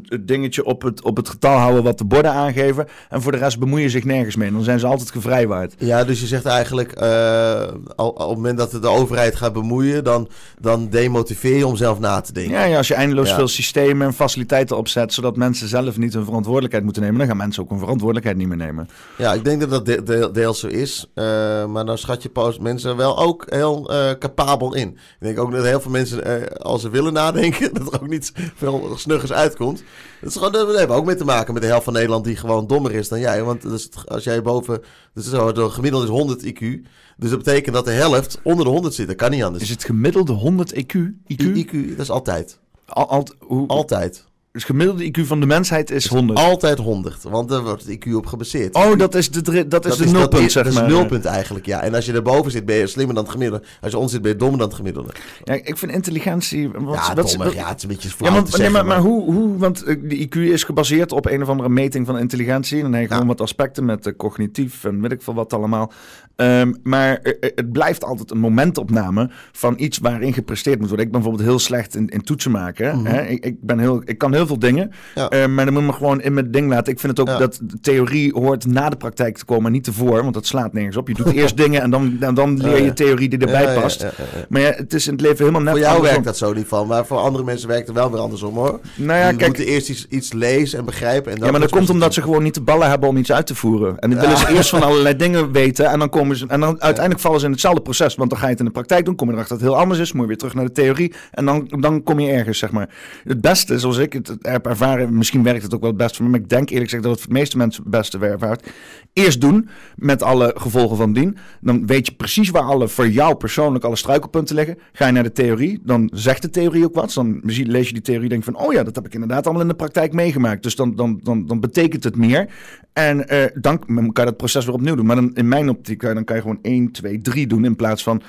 het 0.07 0.29
dingetje 0.29 0.65
op 0.65 0.83
het, 0.83 1.03
op 1.03 1.17
het 1.17 1.29
getal 1.29 1.57
houden 1.57 1.83
wat 1.83 1.99
de 1.99 2.05
borden 2.05 2.33
aangeven. 2.33 2.87
En 3.09 3.23
voor 3.23 3.33
de 3.33 3.39
rest 3.39 3.59
bemoeien 3.59 3.91
zich 3.91 4.05
nergens 4.05 4.37
mee. 4.37 4.53
Dan 4.53 4.63
zijn 4.63 4.79
ze 4.79 4.87
altijd 4.87 5.11
gevrijwaard. 5.23 5.75
Ja, 5.79 6.05
dus 6.05 6.21
je 6.21 6.27
zegt 6.27 6.45
eigenlijk... 6.45 7.01
Uh, 7.03 7.63
al, 7.97 8.09
op 8.09 8.29
het 8.29 8.37
moment 8.37 8.59
dat 8.59 8.71
de 8.71 8.89
overheid 8.89 9.37
gaat 9.37 9.53
bemoeien... 9.53 10.05
dan, 10.05 10.29
dan 10.61 10.89
demotiveer 10.89 11.57
je 11.57 11.67
om 11.67 11.77
zelf 11.77 11.99
na 11.99 12.21
te 12.21 12.33
denken. 12.33 12.53
Ja, 12.53 12.65
ja 12.65 12.77
als 12.77 12.89
je 12.89 12.95
eindeloos 12.95 13.29
ja. 13.29 13.35
veel 13.35 13.49
systemen 13.49 14.07
en 14.07 14.13
faciliteiten 14.13 14.77
opzet... 14.77 15.13
zodat 15.13 15.37
mensen 15.37 15.69
zelf 15.69 15.99
niet 15.99 16.15
hun 16.15 16.25
verantwoordelijkheid 16.25 16.85
moeten 16.85 17.03
nemen... 17.03 17.19
dan 17.19 17.27
gaan 17.27 17.37
mensen 17.37 17.63
ook 17.63 17.71
hun 17.71 17.79
verantwoordelijkheid 17.79 18.37
niet 18.37 18.49
meer 18.49 18.57
nemen. 18.57 18.89
Ja, 19.19 19.33
ik 19.33 19.45
denk 19.45 19.61
dat 19.61 19.71
dat 19.71 19.87
de, 19.87 20.03
de, 20.03 20.31
deels 20.33 20.61
zo 20.61 20.67
is. 20.67 21.11
Uh, 21.15 21.25
maar 21.67 21.85
dan 21.85 21.99
schat 21.99 22.23
je 22.23 22.57
mensen 22.61 22.97
wel 22.97 23.19
ook 23.19 23.45
heel 23.49 23.93
uh, 23.93 24.11
capabel 24.19 24.75
in. 24.75 24.89
Ik 24.89 24.97
denk 25.19 25.39
ook 25.39 25.53
dat 25.53 25.65
heel 25.65 25.81
veel 25.81 25.91
mensen, 25.91 26.49
als 26.59 26.81
ze 26.81 26.91
willen 26.91 27.13
nadenken... 27.13 27.75
dat 27.75 27.93
er 27.93 28.01
ook 28.03 28.09
niet 28.09 28.33
veel 28.55 28.93
snuggers 28.97 29.33
uitkomt. 29.33 29.83
Dat, 30.21 30.31
is 30.31 30.37
gewoon, 30.37 30.53
dat 30.53 30.67
hebben 30.67 30.97
we 30.97 31.03
ook 31.03 31.07
mee 31.07 31.17
te 31.17 31.25
maken 31.25 31.53
met 31.53 31.63
de 31.63 31.69
helft 31.69 31.85
van 31.85 31.93
Nederland... 31.93 32.25
die 32.25 32.37
gewoon 32.37 32.67
dommer 32.67 32.93
is 32.93 33.09
dan 33.09 33.21
jij. 33.21 33.43
Want 33.43 33.65
als 34.07 34.25
jij 34.25 34.43
boven... 34.43 34.83
Dus 35.15 35.29
zo, 35.29 35.53
de 35.53 35.71
gemiddelde 35.71 36.07
is 36.07 36.13
100 36.13 36.45
IQ... 36.45 36.87
Dus 37.17 37.31
dat 37.31 37.39
betekent 37.39 37.75
dat 37.75 37.85
de 37.85 37.91
helft 37.91 38.41
onder 38.43 38.65
de 38.65 38.71
100 38.71 38.95
zit. 38.95 39.07
Dat 39.07 39.17
kan 39.17 39.31
niet 39.31 39.43
anders. 39.43 39.65
Is 39.65 39.71
het 39.71 39.85
gemiddelde 39.85 40.33
100 40.33 40.75
IQ? 40.75 40.95
IQ, 41.27 41.43
IQ 41.57 41.89
dat 41.89 41.99
is 41.99 42.11
altijd. 42.11 42.59
Al, 42.87 43.09
al, 43.09 43.27
hoe, 43.39 43.69
altijd. 43.69 44.25
Dus 44.53 44.65
gemiddelde 44.65 45.05
IQ 45.05 45.21
van 45.21 45.41
de 45.41 45.47
mensheid 45.47 45.91
is 45.91 46.07
100. 46.07 46.39
Altijd 46.39 46.79
100, 46.79 47.23
want 47.23 47.49
daar 47.49 47.63
wordt 47.63 47.85
het 47.87 47.97
IQ 47.97 48.13
op 48.13 48.27
gebaseerd. 48.27 48.75
Oh, 48.75 48.99
dat 48.99 49.15
is 49.15 49.31
de, 49.31 49.43
dat, 49.43 49.71
dat 49.71 49.87
is 49.87 49.97
de 49.97 50.05
nulpunt, 50.05 50.31
dat, 50.43 50.51
zeg 50.51 50.65
dat 50.65 50.75
maar. 50.75 50.87
is 50.87 50.93
nulpunt 50.93 51.25
eigenlijk, 51.25 51.67
ja. 51.67 51.83
En 51.83 51.95
als 51.95 52.07
je 52.07 52.13
erboven 52.13 52.51
zit, 52.51 52.65
ben 52.65 52.77
je 52.77 52.87
slimmer 52.87 53.15
dan 53.15 53.25
het 53.25 53.33
gemiddelde. 53.33 53.65
Als 53.81 53.91
je 53.91 53.97
onder 53.97 54.13
zit, 54.13 54.23
ben 54.23 54.31
je 54.31 54.37
dommer 54.37 54.59
dan 54.59 54.69
het 54.69 54.77
gemiddelde. 54.77 55.13
Ja, 55.45 55.55
ik 55.55 55.79
vind 55.79 55.93
intelligentie... 55.93 56.69
Wat, 56.69 56.95
ja, 56.95 57.15
wat, 57.15 57.29
dommer, 57.29 57.47
wat, 57.47 57.55
ja, 57.55 57.69
het 57.69 57.77
is 57.77 57.83
een 57.83 57.89
beetje 57.89 58.11
ja, 58.19 58.33
want, 58.33 58.59
nee, 58.59 58.71
maar, 58.71 58.87
maar, 58.87 58.99
hoe, 58.99 59.33
hoe... 59.33 59.59
Want 59.59 59.85
de 59.87 60.29
IQ 60.29 60.37
is 60.37 60.65
gebaseerd 60.65 61.13
op 61.13 61.27
een 61.27 61.43
of 61.43 61.49
andere 61.49 61.69
meting 61.69 62.07
van 62.07 62.19
intelligentie. 62.19 62.77
En 62.77 62.83
dan 62.83 62.93
heb 62.93 63.03
je 63.03 63.09
gewoon 63.09 63.27
wat 63.27 63.41
aspecten 63.41 63.85
met 63.85 64.07
uh, 64.07 64.13
cognitief 64.17 64.85
en 64.85 65.01
weet 65.01 65.13
ik 65.13 65.23
veel 65.23 65.35
wat 65.35 65.53
allemaal. 65.53 65.93
Um, 66.37 66.77
maar 66.83 67.21
uh, 67.23 67.33
het 67.41 67.73
blijft 67.73 68.05
altijd 68.05 68.31
een 68.31 68.39
momentopname 68.39 69.31
van 69.53 69.75
iets 69.77 69.99
waarin 69.99 70.33
gepresteerd 70.33 70.79
moet 70.79 70.89
worden. 70.89 71.07
Ik 71.07 71.13
ben 71.13 71.21
bijvoorbeeld 71.21 71.51
heel 71.51 71.59
slecht 71.59 71.95
in, 71.95 72.09
in 72.09 72.23
toetsen 72.23 72.51
maken. 72.51 72.99
Mm 72.99 73.07
-hmm. 73.07 73.15
hè? 73.15 73.23
Ik, 73.27 73.45
ik, 73.45 73.57
ben 73.61 73.79
heel, 73.79 74.03
ik 74.05 74.19
kan 74.19 74.33
heel 74.33 74.42
veel 74.47 74.59
dingen... 74.59 74.93
Ja. 75.15 75.33
Uh, 75.33 75.47
maar 75.47 75.65
dan 75.65 75.75
moet 75.75 75.83
je 75.83 75.89
me 75.89 75.95
gewoon 75.95 76.21
in 76.21 76.35
mijn 76.35 76.51
ding 76.51 76.69
laten. 76.69 76.93
Ik 76.93 77.01
vind 77.01 77.19
het 77.19 77.29
ook 77.29 77.35
ja. 77.35 77.39
dat 77.39 77.59
de 77.63 77.81
theorie 77.81 78.33
hoort 78.33 78.67
na 78.67 78.89
de 78.89 78.97
praktijk 78.97 79.39
te 79.39 79.45
komen, 79.45 79.73
niet 79.73 79.85
tevoor, 79.85 80.23
want 80.23 80.35
dat 80.35 80.47
slaat 80.47 80.73
nergens 80.73 80.97
op. 80.97 81.09
Je 81.09 81.15
doet 81.15 81.33
eerst 81.33 81.57
dingen 81.65 81.83
en 81.83 81.91
dan, 81.91 82.17
en 82.21 82.35
dan 82.35 82.61
leer 82.61 82.85
je 82.85 82.93
theorie 82.93 83.29
die 83.29 83.39
erbij 83.39 83.81
past. 83.81 84.07
Maar 84.49 84.61
ja, 84.61 84.71
het 84.71 84.95
is 84.95 85.07
in 85.07 85.13
het 85.13 85.21
leven 85.21 85.39
helemaal 85.39 85.61
net 85.61 85.71
Voor 85.71 85.81
jou 85.81 85.95
andersom. 85.95 86.15
werkt 86.15 86.39
dat 86.39 86.49
zo 86.49 86.53
niet 86.53 86.67
van, 86.67 86.87
maar 86.87 87.07
voor 87.07 87.19
andere 87.19 87.45
mensen 87.45 87.69
werkt 87.69 87.87
het 87.87 87.97
wel 87.97 88.11
weer 88.11 88.21
andersom 88.21 88.55
hoor. 88.55 88.81
Nou 88.95 89.19
ja, 89.19 89.29
je 89.29 89.37
kijk, 89.37 89.59
moet 89.59 89.67
eerst 89.67 89.89
iets, 89.89 90.07
iets 90.09 90.33
lezen 90.33 90.79
en 90.79 90.85
begrijpen. 90.85 91.33
En 91.33 91.37
dan 91.37 91.47
ja, 91.47 91.53
maar 91.53 91.61
dat 91.61 91.71
komt 91.71 91.91
omdat 91.91 92.15
ze 92.15 92.23
gewoon 92.23 92.43
niet 92.43 92.55
de 92.55 92.61
ballen 92.61 92.89
hebben 92.89 93.09
om 93.09 93.17
iets 93.17 93.33
uit 93.33 93.47
te 93.47 93.55
voeren. 93.55 93.99
En 93.99 94.11
dan 94.11 94.21
willen 94.21 94.39
ze 94.39 94.49
eerst 94.49 94.71
van 94.71 94.83
allerlei 94.83 95.17
dingen 95.25 95.53
weten 95.53 95.87
en 95.87 95.99
dan 95.99 96.09
komen 96.09 96.37
ze 96.37 96.47
en 96.49 96.61
dan 96.61 96.83
uiteindelijk 96.83 97.21
vallen 97.21 97.41
ze 97.41 97.47
in 97.47 97.53
hetzelfde 97.53 97.83
proces, 97.83 98.15
want 98.15 98.31
dan 98.31 98.39
ga 98.39 98.45
je 98.45 98.51
het 98.51 98.61
in 98.61 98.67
de 98.67 98.73
praktijk 98.73 99.05
doen, 99.05 99.15
kom 99.15 99.29
je 99.29 99.35
erachter 99.35 99.57
dat 99.57 99.65
het 99.65 99.75
heel 99.75 99.83
anders 99.83 100.01
is, 100.01 100.13
moet 100.13 100.23
je 100.23 100.29
weer 100.29 100.37
terug 100.37 100.55
naar 100.55 100.65
de 100.65 100.73
theorie 100.73 101.13
en 101.31 101.45
dan, 101.45 101.73
dan 101.81 102.03
kom 102.03 102.21
je 102.21 102.31
ergens, 102.31 102.59
zeg 102.59 102.71
maar. 102.71 102.89
Het 103.25 103.41
beste, 103.41 103.79
zoals 103.79 103.97
ik 103.97 104.13
het 104.13 104.32
ervaren, 104.41 105.17
misschien 105.17 105.43
werkt 105.43 105.63
het 105.63 105.75
ook 105.75 105.81
wel 105.81 105.89
het 105.89 105.99
best 105.99 106.17
voor 106.17 106.25
me, 106.25 106.31
maar 106.31 106.41
ik 106.41 106.49
denk 106.49 106.69
eerlijk 106.69 106.85
gezegd 106.85 107.03
dat 107.03 107.13
het 107.13 107.21
voor 107.21 107.33
de 107.33 107.39
meeste 107.39 107.57
mensen 107.57 107.83
het 107.83 107.93
beste 107.93 108.19
werkt. 108.19 108.71
Eerst 109.13 109.41
doen, 109.41 109.69
met 109.97 110.23
alle 110.23 110.55
gevolgen 110.57 110.97
van 110.97 111.13
dien. 111.13 111.37
Dan 111.61 111.87
weet 111.87 112.07
je 112.07 112.13
precies 112.13 112.51
waar 112.51 112.63
alle, 112.63 112.89
voor 112.89 113.09
jou 113.09 113.35
persoonlijk, 113.35 113.85
alle 113.85 113.97
struikelpunten 113.97 114.55
liggen. 114.55 114.79
Ga 114.93 115.07
je 115.07 115.13
naar 115.13 115.23
de 115.23 115.33
theorie, 115.33 115.81
dan 115.83 116.11
zegt 116.15 116.43
de 116.43 116.51
theorie 116.51 116.85
ook 116.85 116.95
wat. 116.95 117.13
Dan 117.13 117.41
lees 117.45 117.87
je 117.87 117.93
die 117.93 118.03
theorie 118.03 118.23
en 118.23 118.29
denk 118.29 118.45
van, 118.45 118.57
oh 118.57 118.73
ja, 118.73 118.83
dat 118.83 118.95
heb 118.95 119.07
ik 119.07 119.15
inderdaad 119.15 119.45
allemaal 119.45 119.63
in 119.63 119.69
de 119.69 119.75
praktijk 119.75 120.13
meegemaakt. 120.13 120.63
Dus 120.63 120.77
dan, 120.77 120.97
dan, 120.97 121.21
dan, 121.23 121.47
dan 121.47 121.61
betekent 121.61 122.05
het 122.05 122.17
meer. 122.17 122.49
En 122.93 123.17
uh, 123.17 123.45
dan 123.55 123.79
kan 123.79 124.13
je 124.13 124.13
dat 124.13 124.37
proces 124.37 124.65
weer 124.65 124.75
opnieuw 124.75 124.95
doen. 124.95 125.07
Maar 125.07 125.17
dan, 125.17 125.35
in 125.35 125.49
mijn 125.49 125.69
optiek, 125.69 126.01
dan 126.01 126.25
kan 126.25 126.37
je 126.37 126.43
gewoon 126.43 126.59
1, 126.63 126.91
2, 126.91 127.21
3 127.21 127.47
doen 127.47 127.65
in 127.65 127.77
plaats 127.77 128.03
van 128.03 128.23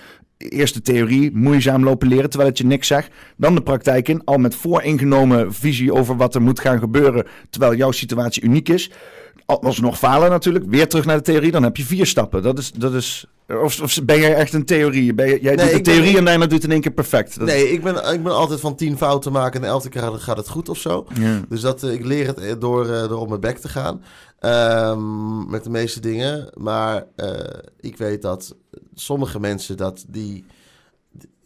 eerst 0.50 0.74
de 0.74 0.82
theorie, 0.82 1.32
moeizaam 1.34 1.84
lopen 1.84 2.08
leren 2.08 2.30
terwijl 2.30 2.50
het 2.50 2.58
je 2.58 2.66
niks 2.66 2.88
zegt. 2.88 3.12
Dan 3.38 3.56
de 3.56 3.62
praktijk 3.62 4.08
in, 4.08 4.22
al 4.24 4.38
met 4.38 4.56
vooringenomen 4.56 5.54
visie 5.54 5.94
over 5.94 6.18
wat 6.18 6.36
er 6.36 6.42
moet 6.42 6.60
gaan 6.60 6.80
gebeuren 6.80 7.26
terwijl 7.50 7.76
jouw 7.76 7.92
situatie 7.92 8.44
uniek 8.44 8.70
is. 8.70 8.92
Alsnog 9.46 9.98
falen 9.98 10.30
natuurlijk, 10.30 10.66
weer 10.68 10.88
terug 10.88 11.06
naar 11.06 11.18
de 11.18 11.24
theorie, 11.24 11.52
dan 11.52 11.64
heb 11.64 11.78
je 11.78 11.84
vier 11.84 12.06
stappen. 12.06 12.44
Dat 12.44 12.58
is, 12.58 12.72
dat 12.72 12.94
is, 12.94 13.26
of, 13.48 13.82
of 13.82 14.00
ben 14.04 14.20
jij 14.20 14.36
echt 14.36 14.54
een 14.54 14.66
theorie? 14.66 15.14
Ben 15.14 15.28
je, 15.28 15.40
jij 15.42 15.56
nee, 15.56 15.66
doet 15.66 15.86
de 15.86 15.92
theorie 15.92 16.12
ben, 16.12 16.20
en 16.20 16.26
daarna 16.26 16.46
doet 16.46 16.54
het 16.54 16.64
in 16.64 16.72
één 16.72 16.82
keer 16.82 16.92
perfect. 16.92 17.40
Dat 17.40 17.48
nee, 17.48 17.72
ik 17.72 17.84
ben, 17.84 18.14
ik 18.14 18.24
ben 18.24 18.36
altijd 18.36 18.60
van 18.60 18.76
tien 18.76 18.98
fouten 18.98 19.32
maken 19.32 19.56
en 19.56 19.62
de 19.62 19.68
elfde 19.68 19.90
keer 19.90 20.02
gaat 20.02 20.38
het 20.38 20.50
goed 20.50 20.70
of 20.70 20.78
zo. 20.78 21.08
Ja. 21.20 21.42
Dus 21.50 21.62
dat, 21.62 21.84
ik 21.84 22.06
leer 22.06 22.28
het 22.28 22.62
door, 22.62 22.86
door 22.86 23.20
op 23.20 23.28
mijn 23.30 23.42
bek 23.42 23.58
te 23.58 23.70
gaan. 23.70 24.02
Um, 24.46 25.50
met 25.50 25.64
de 25.64 25.70
meeste 25.70 26.00
dingen. 26.00 26.50
Maar 26.54 27.06
uh, 27.16 27.30
ik 27.80 27.98
weet 27.98 28.22
dat 28.22 28.56
sommige 28.96 29.40
mensen 29.40 29.78
dat 29.78 30.06
die... 30.08 30.46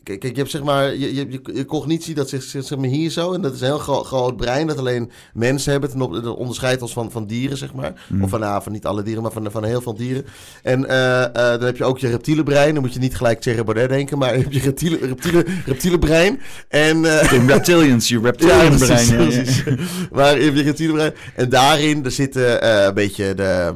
Kijk, 0.04 0.24
je 0.24 0.34
hebt 0.34 0.50
zeg 0.50 0.64
maar, 0.64 0.96
je, 0.96 1.16
je, 1.16 1.42
je 1.54 1.66
cognitie, 1.66 2.16
dat 2.16 2.30
zit 2.30 2.44
zeg 2.44 2.78
maar 2.78 2.90
hier 2.90 3.10
zo. 3.10 3.34
En 3.34 3.42
dat 3.42 3.54
is 3.54 3.62
een 3.62 3.66
heel 3.66 3.78
gro 3.78 4.04
groot 4.04 4.38
brein, 4.38 4.68
dat 4.68 4.78
alleen 4.78 5.12
mensen 5.34 5.72
hebben. 5.72 5.90
Ten 5.90 6.02
op, 6.02 6.14
dat 6.14 6.36
onderscheidt 6.36 6.82
ons 6.82 6.94
van, 6.94 7.12
van 7.12 7.26
dieren, 7.26 7.58
zeg 7.58 7.74
maar. 7.74 8.06
Mm. 8.10 8.24
Of 8.24 8.30
van, 8.30 8.40
nou, 8.40 8.64
van 8.64 8.72
niet 8.72 8.86
alle 8.86 9.04
dieren, 9.04 9.24
maar 9.24 9.32
van, 9.32 9.52
van 9.52 9.64
heel 9.64 9.82
veel 9.82 9.94
dieren. 9.94 10.26
En 10.64 10.82
uh, 10.82 10.90
uh, 10.90 11.34
dan 11.34 11.64
heb 11.64 11.78
je 11.78 11.84
ook 11.84 12.00
je 12.00 12.10
reptiele 12.10 12.44
brein. 12.44 12.74
Dan 12.74 12.84
moet 12.84 12.94
je 12.94 13.00
niet 13.00 13.16
gelijk 13.16 13.42
Thierry 13.42 13.64
Baudet 13.64 13.90
denken, 13.90 14.18
maar 14.18 14.34
dan 14.34 14.42
heb 14.42 14.52
je 14.52 14.60
reptiele, 14.60 14.98
reptiele, 14.98 15.46
reptiele 15.66 16.00
brein. 16.00 16.40
En, 16.68 16.98
uh, 16.98 17.22
reptilians, 17.48 18.08
je 18.08 18.20
reptilian 18.20 18.72
ja, 18.72 18.78
brein. 18.78 19.08
Ja, 19.08 19.16
precies. 19.16 19.64
Ja. 19.64 19.76
maar 20.12 20.38
je 20.38 20.44
hebt 20.44 20.58
je 20.58 20.64
reptiele 20.64 20.94
brein. 20.94 21.14
En 21.36 21.50
daarin, 21.50 22.06
er 22.06 22.12
zitten 22.12 22.86
een 22.88 22.94
beetje 22.94 23.34
de... 23.34 23.74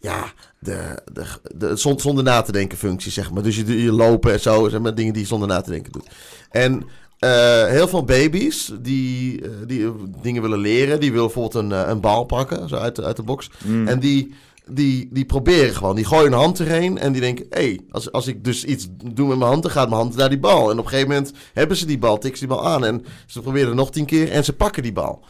Ja, 0.00 0.32
de, 0.60 1.02
de, 1.12 1.24
de, 1.56 1.76
zonder 1.76 2.24
na 2.24 2.42
te 2.42 2.52
denken 2.52 2.78
functie, 2.78 3.12
zeg 3.12 3.30
maar. 3.30 3.42
Dus 3.42 3.56
je, 3.56 3.82
je 3.82 3.92
lopen 3.92 4.32
en 4.32 4.40
zo, 4.40 4.68
zeg 4.68 4.80
maar, 4.80 4.94
dingen 4.94 5.12
die 5.12 5.22
je 5.22 5.28
zonder 5.28 5.48
na 5.48 5.60
te 5.60 5.70
denken 5.70 5.92
doet. 5.92 6.08
En 6.50 6.84
uh, 7.20 7.66
heel 7.66 7.88
veel 7.88 8.04
baby's 8.04 8.72
die, 8.80 9.42
uh, 9.42 9.48
die 9.66 9.92
dingen 10.22 10.42
willen 10.42 10.58
leren, 10.58 11.00
die 11.00 11.12
willen 11.12 11.26
bijvoorbeeld 11.26 11.64
een, 11.64 11.90
een 11.90 12.00
bal 12.00 12.24
pakken, 12.24 12.68
zo 12.68 12.76
uit 12.76 12.96
de, 12.96 13.04
uit 13.04 13.16
de 13.16 13.22
box. 13.22 13.50
Mm. 13.64 13.88
En 13.88 14.00
die, 14.00 14.34
die, 14.66 15.08
die 15.12 15.24
proberen 15.24 15.74
gewoon, 15.74 15.96
die 15.96 16.04
gooien 16.04 16.32
een 16.32 16.38
hand 16.38 16.60
erheen 16.60 16.98
en 16.98 17.12
die 17.12 17.20
denken, 17.20 17.46
hé, 17.50 17.60
hey, 17.60 17.80
als, 17.90 18.12
als 18.12 18.26
ik 18.26 18.44
dus 18.44 18.64
iets 18.64 18.88
doe 19.12 19.28
met 19.28 19.38
mijn 19.38 19.50
hand, 19.50 19.62
dan 19.62 19.72
gaat 19.72 19.88
mijn 19.88 20.00
hand 20.00 20.16
naar 20.16 20.28
die 20.28 20.38
bal. 20.38 20.70
En 20.70 20.78
op 20.78 20.84
een 20.84 20.90
gegeven 20.90 21.08
moment 21.08 21.32
hebben 21.52 21.76
ze 21.76 21.86
die 21.86 21.98
bal, 21.98 22.18
tikken 22.18 22.38
ze 22.38 22.46
die 22.46 22.56
bal 22.56 22.66
aan 22.66 22.84
en 22.84 23.04
ze 23.26 23.40
proberen 23.40 23.68
het 23.68 23.76
nog 23.76 23.90
tien 23.90 24.06
keer 24.06 24.30
en 24.30 24.44
ze 24.44 24.52
pakken 24.52 24.82
die 24.82 24.92
bal. 24.92 25.24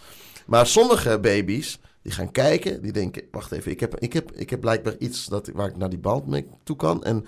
Maar 0.46 0.66
sommige 0.66 1.18
baby's, 1.20 1.78
die 2.02 2.12
gaan 2.12 2.32
kijken, 2.32 2.82
die 2.82 2.92
denken, 2.92 3.22
wacht 3.30 3.52
even, 3.52 3.70
ik 3.70 3.80
heb, 3.80 3.98
ik 3.98 4.12
heb, 4.12 4.32
ik 4.32 4.50
heb 4.50 4.60
blijkbaar 4.60 4.94
iets 4.98 5.26
dat, 5.26 5.50
waar 5.54 5.68
ik 5.68 5.76
naar 5.76 5.90
die 5.90 5.98
bal 5.98 6.24
mee 6.26 6.46
toe 6.62 6.76
kan. 6.76 7.04
En 7.04 7.26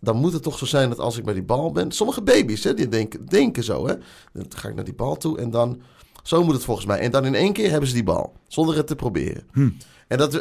dan 0.00 0.16
moet 0.16 0.32
het 0.32 0.42
toch 0.42 0.58
zo 0.58 0.66
zijn 0.66 0.88
dat 0.88 0.98
als 0.98 1.18
ik 1.18 1.24
bij 1.24 1.34
die 1.34 1.42
bal 1.42 1.72
ben... 1.72 1.92
Sommige 1.92 2.22
baby's, 2.22 2.64
hè, 2.64 2.74
die 2.74 2.88
denken, 2.88 3.26
denken 3.26 3.64
zo, 3.64 3.86
hè. 3.86 3.94
Dan 4.32 4.46
ga 4.48 4.68
ik 4.68 4.74
naar 4.74 4.84
die 4.84 4.94
bal 4.94 5.16
toe 5.16 5.38
en 5.38 5.50
dan... 5.50 5.80
Zo 6.22 6.44
moet 6.44 6.54
het 6.54 6.64
volgens 6.64 6.86
mij. 6.86 6.98
En 6.98 7.10
dan 7.10 7.24
in 7.24 7.34
één 7.34 7.52
keer 7.52 7.70
hebben 7.70 7.88
ze 7.88 7.94
die 7.94 8.04
bal, 8.04 8.32
zonder 8.48 8.76
het 8.76 8.86
te 8.86 8.96
proberen. 8.96 9.46
Hm. 9.52 9.70
En 10.08 10.18
dat, 10.18 10.34
uh, 10.34 10.40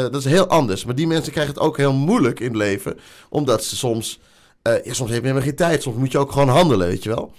dat 0.00 0.14
is 0.14 0.24
heel 0.24 0.46
anders. 0.46 0.84
Maar 0.84 0.94
die 0.94 1.06
mensen 1.06 1.32
krijgen 1.32 1.54
het 1.54 1.62
ook 1.62 1.76
heel 1.76 1.92
moeilijk 1.92 2.40
in 2.40 2.46
het 2.46 2.56
leven. 2.56 2.98
Omdat 3.28 3.64
ze 3.64 3.76
soms... 3.76 4.20
Uh, 4.62 4.84
ja, 4.84 4.92
soms 4.92 5.10
heb 5.10 5.18
je 5.18 5.26
helemaal 5.26 5.48
geen 5.48 5.56
tijd. 5.56 5.82
Soms 5.82 5.96
moet 5.96 6.12
je 6.12 6.18
ook 6.18 6.32
gewoon 6.32 6.48
handelen, 6.48 6.86
weet 6.86 7.02
je 7.02 7.08
wel. 7.08 7.32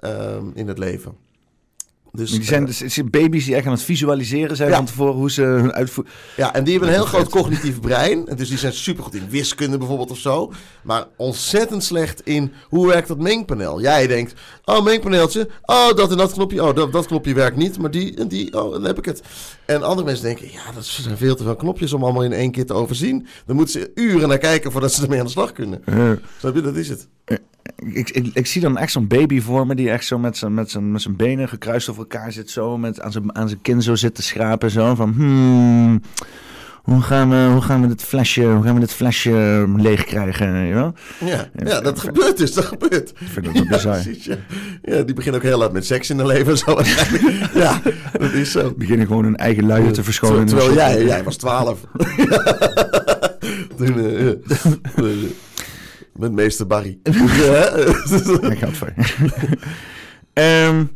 Um, 0.00 0.52
in 0.54 0.68
het 0.68 0.78
leven. 0.78 1.16
Dus, 2.14 2.30
die 2.30 2.44
zijn 2.44 2.62
uh, 2.68 2.78
dus 2.78 3.00
baby's 3.10 3.44
die 3.44 3.54
echt 3.54 3.66
aan 3.66 3.72
het 3.72 3.82
visualiseren 3.82 4.56
zijn 4.56 4.72
van 4.72 4.84
tevoren 4.84 5.14
hoe 5.14 5.30
ze 5.30 5.42
hun 5.42 5.72
uitvoeren. 5.72 6.12
Ja, 6.36 6.54
en 6.54 6.64
die 6.64 6.72
hebben 6.72 6.88
een 6.90 6.94
heel 6.94 7.06
groot 7.06 7.28
cognitief 7.28 7.80
brein. 7.80 8.24
Dus 8.36 8.48
die 8.48 8.58
zijn 8.58 8.72
supergoed 8.72 9.14
in 9.14 9.28
wiskunde 9.28 9.78
bijvoorbeeld 9.78 10.10
of 10.10 10.18
zo. 10.18 10.52
Maar 10.82 11.06
ontzettend 11.16 11.84
slecht 11.84 12.20
in 12.24 12.52
hoe 12.68 12.86
werkt 12.86 13.08
dat 13.08 13.18
mengpaneel. 13.18 13.80
Jij 13.80 14.06
denkt, 14.06 14.34
oh 14.64 14.84
mengpaneeltje, 14.84 15.48
oh 15.62 15.92
dat 15.94 16.10
en 16.10 16.16
dat 16.16 16.32
knopje, 16.32 16.64
oh 16.64 16.74
dat, 16.74 16.92
dat 16.92 17.06
knopje 17.06 17.34
werkt 17.34 17.56
niet. 17.56 17.78
Maar 17.78 17.90
die 17.90 18.16
en 18.16 18.28
die, 18.28 18.62
oh 18.62 18.72
dan 18.72 18.84
heb 18.84 18.98
ik 18.98 19.04
het. 19.04 19.22
En 19.64 19.82
andere 19.82 20.06
mensen 20.06 20.24
denken, 20.24 20.50
ja 20.50 20.72
dat 20.74 20.84
zijn 20.84 21.16
veel 21.16 21.34
te 21.34 21.42
veel 21.42 21.56
knopjes 21.56 21.92
om 21.92 22.04
allemaal 22.04 22.24
in 22.24 22.32
één 22.32 22.50
keer 22.50 22.66
te 22.66 22.74
overzien. 22.74 23.26
Dan 23.46 23.56
moeten 23.56 23.80
ze 23.80 23.90
uren 23.94 24.28
naar 24.28 24.38
kijken 24.38 24.72
voordat 24.72 24.92
ze 24.92 25.02
ermee 25.02 25.18
aan 25.18 25.24
de 25.24 25.30
slag 25.30 25.52
kunnen. 25.52 25.82
Uh. 25.88 26.12
Snap 26.38 26.54
je, 26.54 26.60
dat 26.60 26.76
is 26.76 26.88
het. 26.88 27.08
Ik, 27.76 28.10
ik, 28.10 28.30
ik, 28.34 28.46
zie 28.46 28.60
dan 28.60 28.78
echt 28.78 28.92
zo'n 28.92 29.06
baby 29.06 29.40
voor 29.40 29.66
me 29.66 29.74
die 29.74 29.90
echt 29.90 30.04
zo 30.04 30.18
met 30.18 30.36
zijn, 30.36 30.54
met 30.54 30.70
zijn, 30.70 30.92
met 30.92 31.02
zijn 31.02 31.16
benen 31.16 31.48
gekruist 31.48 31.88
over 31.88 32.02
elkaar 32.02 32.32
zit. 32.32 32.50
Zo 32.50 32.78
met 32.78 33.00
aan 33.00 33.12
zijn, 33.12 33.34
aan 33.34 33.48
zijn 33.48 33.60
kin 33.60 33.82
zo 33.82 33.94
zit 33.94 34.14
te 34.14 34.22
schrapen. 34.22 34.70
Zo 34.70 34.94
van, 34.94 35.12
hmm, 35.12 36.02
hoe 36.82 37.00
gaan 37.00 37.30
we, 37.30 37.48
hoe 37.52 37.60
gaan 37.60 37.80
we 37.80 37.86
dit 37.86 38.02
flesje, 38.02 38.44
hoe 38.44 38.62
gaan 38.62 38.74
we 38.74 38.80
dit 38.80 38.92
flesje 38.92 39.64
leeg 39.76 40.04
krijgen? 40.04 40.66
Ja, 41.24 41.50
ja 41.64 41.80
dat 41.80 42.00
gebeurt 42.00 42.36
dus, 42.36 42.52
dat 42.52 42.64
gebeurt. 42.64 43.10
Ik 43.10 43.26
vind 43.26 43.54
dat 43.54 43.68
bizar. 43.68 44.00
Ja, 44.20 44.36
ja, 44.82 45.02
die 45.02 45.14
beginnen 45.14 45.40
ook 45.40 45.46
heel 45.46 45.58
laat 45.58 45.72
met 45.72 45.86
seks 45.86 46.10
in 46.10 46.18
hun 46.18 46.26
leven. 46.26 46.58
Zo 46.58 46.80
ja, 47.54 47.80
dat 48.18 48.32
is 48.32 48.50
zo. 48.50 48.74
Beginnen 48.76 49.06
gewoon 49.06 49.24
hun 49.24 49.36
eigen 49.36 49.66
luier 49.66 49.92
te 49.92 50.04
verschonen. 50.04 50.46
Terwijl 50.46 50.74
jij, 50.74 51.04
jij 51.04 51.22
was 51.22 51.36
twaalf. 51.36 51.80
Toen, 53.76 53.98
uh, 53.98 54.30
met 56.12 56.32
meester 56.32 56.66
Barry. 56.66 56.98
Ik 57.02 58.58
ga 58.58 58.68
voor. 58.68 58.94
um, 60.34 60.90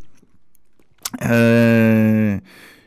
uh, 1.23 2.37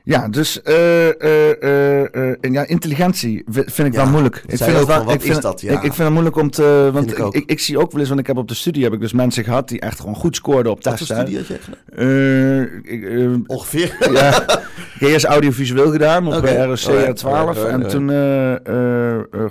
ja, 0.09 0.27
dus 0.27 0.59
uh, 0.63 1.07
uh, 1.07 2.33
ja, 2.41 2.67
intelligentie 2.67 3.43
vind 3.49 3.87
ik 3.87 3.93
ja, 3.93 4.01
wel 4.01 4.09
moeilijk. 4.09 4.35
Ik 4.35 4.57
vind, 4.57 4.85
wel, 4.85 5.11
ik 5.11 5.21
vind, 5.21 5.41
dat? 5.41 5.61
Ja. 5.61 5.71
Ik, 5.71 5.75
ik, 5.75 5.81
vind 5.81 5.97
het 5.97 6.09
moeilijk 6.09 6.35
om 6.35 6.51
te... 6.51 6.89
Want 6.93 7.11
ik, 7.11 7.17
ik, 7.17 7.43
ik, 7.45 7.59
zie 7.59 7.77
ook 7.77 7.91
wel 7.91 7.99
eens, 7.99 8.09
want 8.09 8.21
ik 8.21 8.27
heb 8.27 8.37
op 8.37 8.47
de 8.47 8.53
studie 8.53 8.83
heb 8.83 8.93
ik 8.93 8.99
dus 8.99 9.13
mensen 9.13 9.43
gehad 9.43 9.67
die 9.67 9.79
echt 9.79 9.99
gewoon 9.99 10.15
goed 10.15 10.35
scoorden 10.35 10.71
op 10.71 10.81
testen. 10.81 11.15
Wat 11.15 11.27
studie 11.27 11.45
had 11.47 11.47
je 11.95 13.43
Ongeveer? 13.47 13.97
Ja, 14.19 14.41
ik 14.41 15.05
heb 15.05 15.09
eerst 15.09 15.25
audiovisueel 15.25 15.91
gedaan 15.91 16.27
op 16.27 16.33
okay. 16.33 16.63
ROC 16.63 17.15
12. 17.15 17.63
en 17.63 17.87
toen, 17.87 18.09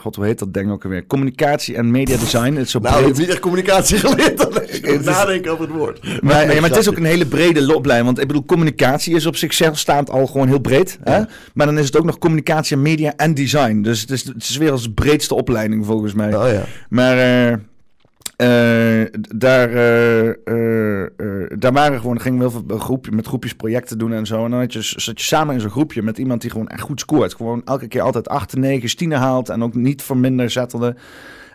god 0.01 0.17
hoe 0.17 0.25
heet 0.25 0.39
dat 0.39 0.55
ding 0.55 0.71
ook 0.71 0.85
alweer? 0.85 1.07
Communicatie 1.07 1.77
en 1.77 1.91
media 1.91 2.17
design. 2.17 2.53
Het 2.53 2.65
is 2.65 2.71
zo 2.71 2.79
nou, 2.79 3.03
breed. 3.03 3.19
niet 3.19 3.29
echt 3.29 3.41
communicatie 3.41 3.99
geleerd, 3.99 4.39
dan 4.39 4.63
ik 4.95 5.05
nadenken 5.05 5.53
over 5.53 5.65
het 5.65 5.75
woord. 5.75 6.03
Maar, 6.03 6.47
maar, 6.47 6.61
maar 6.61 6.71
het 6.71 6.79
is 6.79 6.89
ook 6.89 6.97
een 6.97 7.05
hele 7.05 7.27
brede 7.27 7.75
opleiding. 7.75 8.07
Want 8.07 8.21
ik 8.21 8.27
bedoel, 8.27 8.45
communicatie 8.45 9.15
is 9.15 9.27
op 9.27 9.37
zichzelf 9.37 9.79
staand 9.79 10.11
al 10.11 10.27
gewoon 10.27 10.48
heel 10.49 10.61
breed. 10.61 10.99
Hè? 11.03 11.23
Maar 11.55 11.67
dan 11.67 11.79
is 11.79 11.87
het 11.87 11.97
ook 11.97 12.05
nog 12.05 12.19
communicatie, 12.19 12.77
media 12.77 13.13
en 13.17 13.35
design. 13.35 13.83
Dus 13.83 14.01
het 14.01 14.11
is, 14.11 14.25
het 14.25 14.43
is 14.43 14.57
weer 14.57 14.71
als 14.71 14.93
breedste 14.93 15.35
opleiding 15.35 15.87
volgens 15.87 16.15
mij. 16.15 16.35
Oh, 16.35 16.51
ja. 16.53 16.65
Maar 16.89 17.17
uh, 17.17 17.57
uh, 18.43 19.07
daar, 19.37 19.71
uh, 19.71 21.47
daar 21.59 21.73
waren 21.73 22.01
gewoon, 22.01 22.21
gingen 22.21 22.39
we 22.39 22.51
heel 22.51 22.63
veel 22.67 22.79
groepje, 22.79 23.13
met 23.13 23.27
groepjes 23.27 23.55
projecten 23.55 23.99
doen 23.99 24.13
en 24.13 24.27
zo. 24.27 24.45
En 24.45 24.51
dan 24.51 24.61
had 24.61 24.73
je, 24.73 24.83
zat 24.83 25.21
je 25.21 25.27
samen 25.27 25.55
in 25.55 25.61
zo'n 25.61 25.71
groepje 25.71 26.03
met 26.03 26.19
iemand 26.19 26.41
die 26.41 26.51
gewoon 26.51 26.69
echt 26.69 26.81
goed 26.81 27.01
scoort. 27.01 27.35
Gewoon 27.35 27.63
elke 27.65 27.89
keer 27.89 28.01
altijd 28.01 28.29
8, 28.29 28.57
9, 28.57 28.97
10 28.97 29.13
haalt 29.13 29.49
en 29.49 29.63
ook 29.63 29.75
niet 29.75 30.03
voor 30.03 30.17
minder 30.17 30.51
zettelde. 30.51 30.97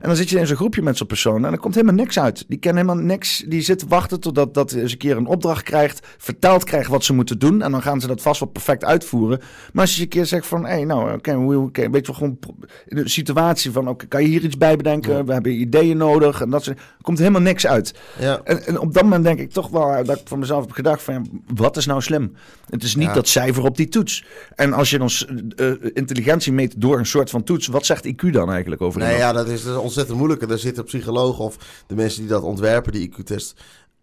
En 0.04 0.10
dan 0.10 0.18
zit 0.18 0.30
je 0.30 0.40
in 0.40 0.48
zo'n 0.48 0.56
groepje 0.56 0.82
met 0.82 0.98
zo'n 0.98 1.08
persoon 1.08 1.46
en 1.46 1.52
er 1.52 1.58
komt 1.58 1.76
helemaal 1.76 1.96
niks 1.96 2.20
uit. 2.20 2.46
Die 2.48 2.58
kennen 2.58 2.86
helemaal 2.86 3.06
niks. 3.06 3.44
Die 3.48 3.62
zit 3.62 3.88
wachten 3.88 4.20
totdat 4.20 4.54
dat 4.54 4.72
ze 4.72 4.82
een 4.82 4.98
keer 4.98 5.18
een 5.18 5.26
opdracht 5.26 5.64
krijgt, 5.64 6.08
verteld 6.18 6.64
krijgt 6.64 6.90
wat 6.90 7.04
ze 7.04 7.14
moeten 7.14 7.40
doen. 7.40 7.62
En 7.62 7.72
dan 7.72 7.82
gaan 7.82 8.02
ze 8.02 8.08
dat 8.08 8.22
vast 8.22 8.40
wel 8.40 8.50
perfect 8.50 8.86
uitvoeren. 8.86 9.40
Maar 9.74 9.82
als 9.82 9.96
je 9.96 10.02
een 10.02 10.08
keer 10.08 10.26
zegt 10.26 10.48
van, 10.48 10.66
hé, 10.66 10.72
hey, 10.72 10.84
nou, 10.84 11.14
oké, 11.14 11.32
okay, 11.32 11.56
okay, 11.56 11.90
weet 11.90 12.06
je 12.06 12.12
wel, 12.12 12.22
gewoon 12.22 12.40
de 12.86 13.10
situatie 13.10 13.72
van, 13.72 13.88
oké, 13.88 14.06
kan 14.06 14.22
je 14.22 14.28
hier 14.28 14.44
iets 14.44 14.58
bij 14.58 14.76
bedenken? 14.76 15.26
We 15.26 15.34
hebben 15.34 15.60
ideeën 15.60 15.98
nodig. 15.98 16.42
En 16.42 16.50
dat 16.50 16.66
er 16.66 16.78
komt 17.02 17.18
helemaal 17.18 17.42
niks 17.42 17.68
uit. 17.68 17.94
Ja. 18.20 18.42
En, 18.44 18.66
en, 18.66 18.80
op 18.80 18.94
dat 18.94 19.04
moment 19.04 19.24
denk 19.24 19.40
ik 19.40 19.52
toch 19.52 19.70
wel, 19.70 20.04
dat 20.04 20.20
ik 20.20 20.28
van 20.28 20.40
mezelf 20.40 20.62
heb 20.62 20.72
gedacht 20.72 21.02
van, 21.02 21.44
wat 21.54 21.78
is 21.78 21.86
nou 21.86 22.02
slim? 22.02 22.36
Het 22.70 22.84
is 22.84 22.96
niet 22.96 23.14
dat 23.14 23.28
cijfer 23.28 23.64
op 23.64 23.78
die 23.78 23.88
toets. 23.88 24.26
En 24.56 24.74
als 24.74 24.90
je 24.90 24.98
dan 24.98 25.10
uh, 25.56 25.74
intelligentie 25.94 26.54
meet 26.54 26.82
door 26.82 26.98
een 26.98 27.06
soort 27.06 27.30
van 27.30 27.44
toets, 27.44 27.68
wat 27.68 27.86
zegt 27.86 28.08
IQ 28.08 28.30
dan 28.32 28.52
eigenlijk 28.52 28.82
over? 28.82 29.00
Nee, 29.00 29.18
ja, 29.18 29.32
dat 29.32 29.48
is 29.48 29.66
ontzettend 29.94 30.18
moeilijk. 30.18 30.48
Daar 30.48 30.58
zitten 30.58 30.84
psychologen 30.84 31.44
of 31.44 31.58
de 31.88 31.96
mensen 31.96 32.20
die 32.20 32.30
dat 32.30 32.44
ontwerpen, 32.44 32.92
die 32.92 33.10
IQ-test, 33.10 33.56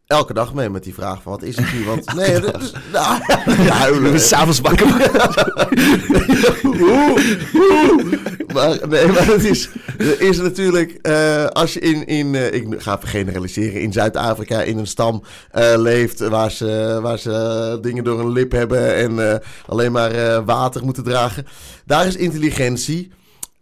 elke 0.07 0.33
dag 0.33 0.55
mee 0.55 0.71
met 0.71 0.85
die 0.85 0.95
vraag 0.95 1.23
van 1.23 1.33
wat 1.33 1.43
is 1.43 1.57
IQ? 1.57 1.85
Want 1.85 2.15
nee, 2.15 2.41
dat 2.41 2.63
is, 2.63 2.73
nou, 2.93 3.23
huilen. 3.69 4.21
S'avonds 4.31 4.61
wakker. 4.61 4.87
maar 8.55 8.89
nee, 8.89 9.07
maar 9.07 9.27
het 9.27 9.45
is, 9.45 9.69
is 10.19 10.39
natuurlijk 10.39 10.99
uh, 11.03 11.47
als 11.47 11.73
je 11.73 11.81
in, 11.81 12.07
in 12.07 12.35
uh, 12.35 12.53
ik 12.53 12.67
ga 12.79 12.99
generaliseren, 13.03 13.81
in 13.81 13.93
Zuid-Afrika 13.93 14.63
in 14.63 14.79
een 14.79 14.87
stam 14.87 15.23
uh, 15.55 15.75
leeft 15.77 16.29
waar 16.29 16.51
ze, 16.51 16.99
waar 17.03 17.19
ze 17.19 17.79
dingen 17.83 18.05
door 18.05 18.19
hun 18.19 18.33
lip 18.33 18.53
hebben 18.53 18.95
en 18.95 19.43
alleen 19.67 19.93
maar 19.93 20.45
water 20.45 20.85
moeten 20.85 21.05
dragen. 21.05 21.47
Daar 21.85 22.07
is 22.07 22.17
intelligentie 22.17 23.13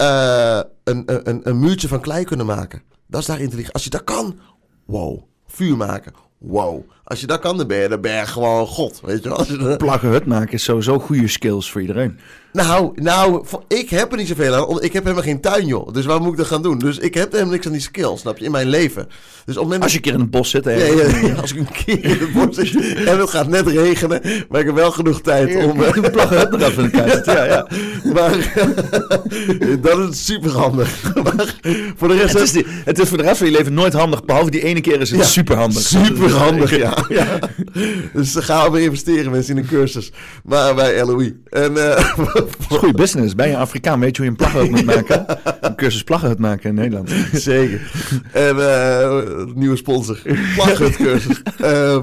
uh, 0.02 0.60
een, 0.84 1.02
een, 1.28 1.40
een 1.48 1.58
muurtje 1.58 1.88
van 1.88 2.00
klei 2.00 2.24
kunnen 2.24 2.46
maken. 2.46 2.82
Dat 3.06 3.20
is 3.20 3.26
daar 3.26 3.40
intelligent. 3.40 3.72
Als 3.72 3.84
je 3.84 3.90
dat 3.90 4.04
kan, 4.04 4.38
wow. 4.84 5.22
Vuur 5.46 5.76
maken, 5.76 6.12
wow. 6.38 6.82
Als 7.04 7.20
je 7.20 7.26
dat 7.26 7.40
kan, 7.40 7.56
dan 7.56 7.66
ben 7.66 7.78
je, 7.78 7.88
dan 7.88 8.00
ben 8.00 8.16
je 8.16 8.26
gewoon 8.26 8.66
god, 8.66 9.00
weet 9.00 9.22
je 9.22 9.28
wel. 9.28 9.76
Plaggen 9.76 10.08
hut 10.08 10.26
maken 10.26 10.52
is 10.52 10.64
sowieso 10.64 10.98
goede 10.98 11.28
skills 11.28 11.70
voor 11.70 11.80
iedereen. 11.80 12.18
Nou, 12.66 12.92
nou, 12.94 13.44
ik 13.68 13.90
heb 13.90 14.12
er 14.12 14.18
niet 14.18 14.28
zoveel 14.28 14.54
aan. 14.54 14.82
Ik 14.82 14.92
heb 14.92 15.02
helemaal 15.02 15.24
geen 15.24 15.40
tuin, 15.40 15.66
joh. 15.66 15.92
Dus 15.92 16.04
waar 16.04 16.20
moet 16.20 16.32
ik 16.32 16.38
dat 16.38 16.46
gaan 16.46 16.62
doen? 16.62 16.78
Dus 16.78 16.98
ik 16.98 17.14
heb 17.14 17.32
helemaal 17.32 17.52
niks 17.52 17.66
aan 17.66 17.72
die 17.72 17.80
skills, 17.80 18.20
snap 18.20 18.38
je, 18.38 18.44
in 18.44 18.50
mijn 18.50 18.68
leven. 18.68 19.08
Dus 19.44 19.56
op 19.56 19.72
Als 19.72 19.90
je 19.92 19.96
een 19.96 20.02
keer 20.02 20.12
in 20.12 20.20
het 20.20 20.30
bos 20.30 20.50
zit, 20.50 20.64
hè? 20.64 20.72
Ja, 20.72 21.04
ja, 21.26 21.34
als 21.34 21.52
ik 21.52 21.58
een 21.58 21.84
keer 21.84 22.04
in 22.04 22.18
het 22.18 22.32
bos 22.32 22.56
zit 22.56 22.74
en 23.08 23.18
het 23.18 23.30
gaat 23.30 23.48
net 23.48 23.66
regenen, 23.66 24.20
maar 24.48 24.60
ik 24.60 24.66
heb 24.66 24.74
wel 24.74 24.90
genoeg 24.90 25.20
tijd 25.20 25.64
om... 25.64 25.76
Plaggen 26.12 26.38
hut 26.38 26.50
nog 26.50 26.60
even 26.60 26.90
kast. 26.90 27.26
Ja, 27.26 27.44
ja. 27.44 27.66
Maar 28.14 28.52
dat 29.80 30.10
is 30.10 30.24
super 30.24 30.50
handig. 30.50 31.14
Maar 31.14 31.54
voor 31.96 32.08
de 32.08 32.16
rest... 32.16 32.38
Het 32.38 32.54
is, 32.54 32.62
het 32.84 32.98
is 32.98 33.08
voor 33.08 33.18
de 33.18 33.24
rest 33.24 33.38
van 33.38 33.46
je 33.46 33.52
leven 33.52 33.74
nooit 33.74 33.92
handig, 33.92 34.24
behalve 34.24 34.50
die 34.50 34.64
ene 34.64 34.80
keer 34.80 35.00
is 35.00 35.10
het 35.10 35.24
super 35.24 35.56
handig. 35.56 35.82
Super 35.82 36.30
handig, 36.30 36.76
ja. 36.76 37.04
ja. 37.08 37.38
Dus 38.12 38.34
gaan 38.34 38.72
we 38.72 38.82
investeren 38.82 39.30
mensen 39.30 39.56
in 39.56 39.62
een 39.62 39.68
cursus. 39.68 40.12
Maar 40.44 40.74
bij 40.74 41.04
LOE. 41.04 41.36
En, 41.50 41.72
uh, 41.72 41.98
is 42.58 42.76
goede 42.76 42.96
business. 42.96 43.34
Ben 43.34 43.48
je 43.48 43.56
Afrikaan, 43.56 44.00
weet 44.00 44.16
je 44.16 44.22
hoe 44.22 44.32
je 44.32 44.38
een 44.38 44.50
plaggenhut 44.50 44.70
moet 44.70 44.94
maken? 44.94 45.26
Een 45.60 45.76
cursus 45.76 46.04
plaggenhut 46.04 46.38
maken 46.38 46.68
in 46.68 46.74
Nederland. 46.74 47.10
Zeker. 47.32 47.90
En 48.32 48.56
uh, 48.56 49.22
nieuwe 49.54 49.76
sponsor. 49.76 50.18
Plaggenhut 50.54 50.96
cursus. 50.96 51.42
Uh, 51.60 51.98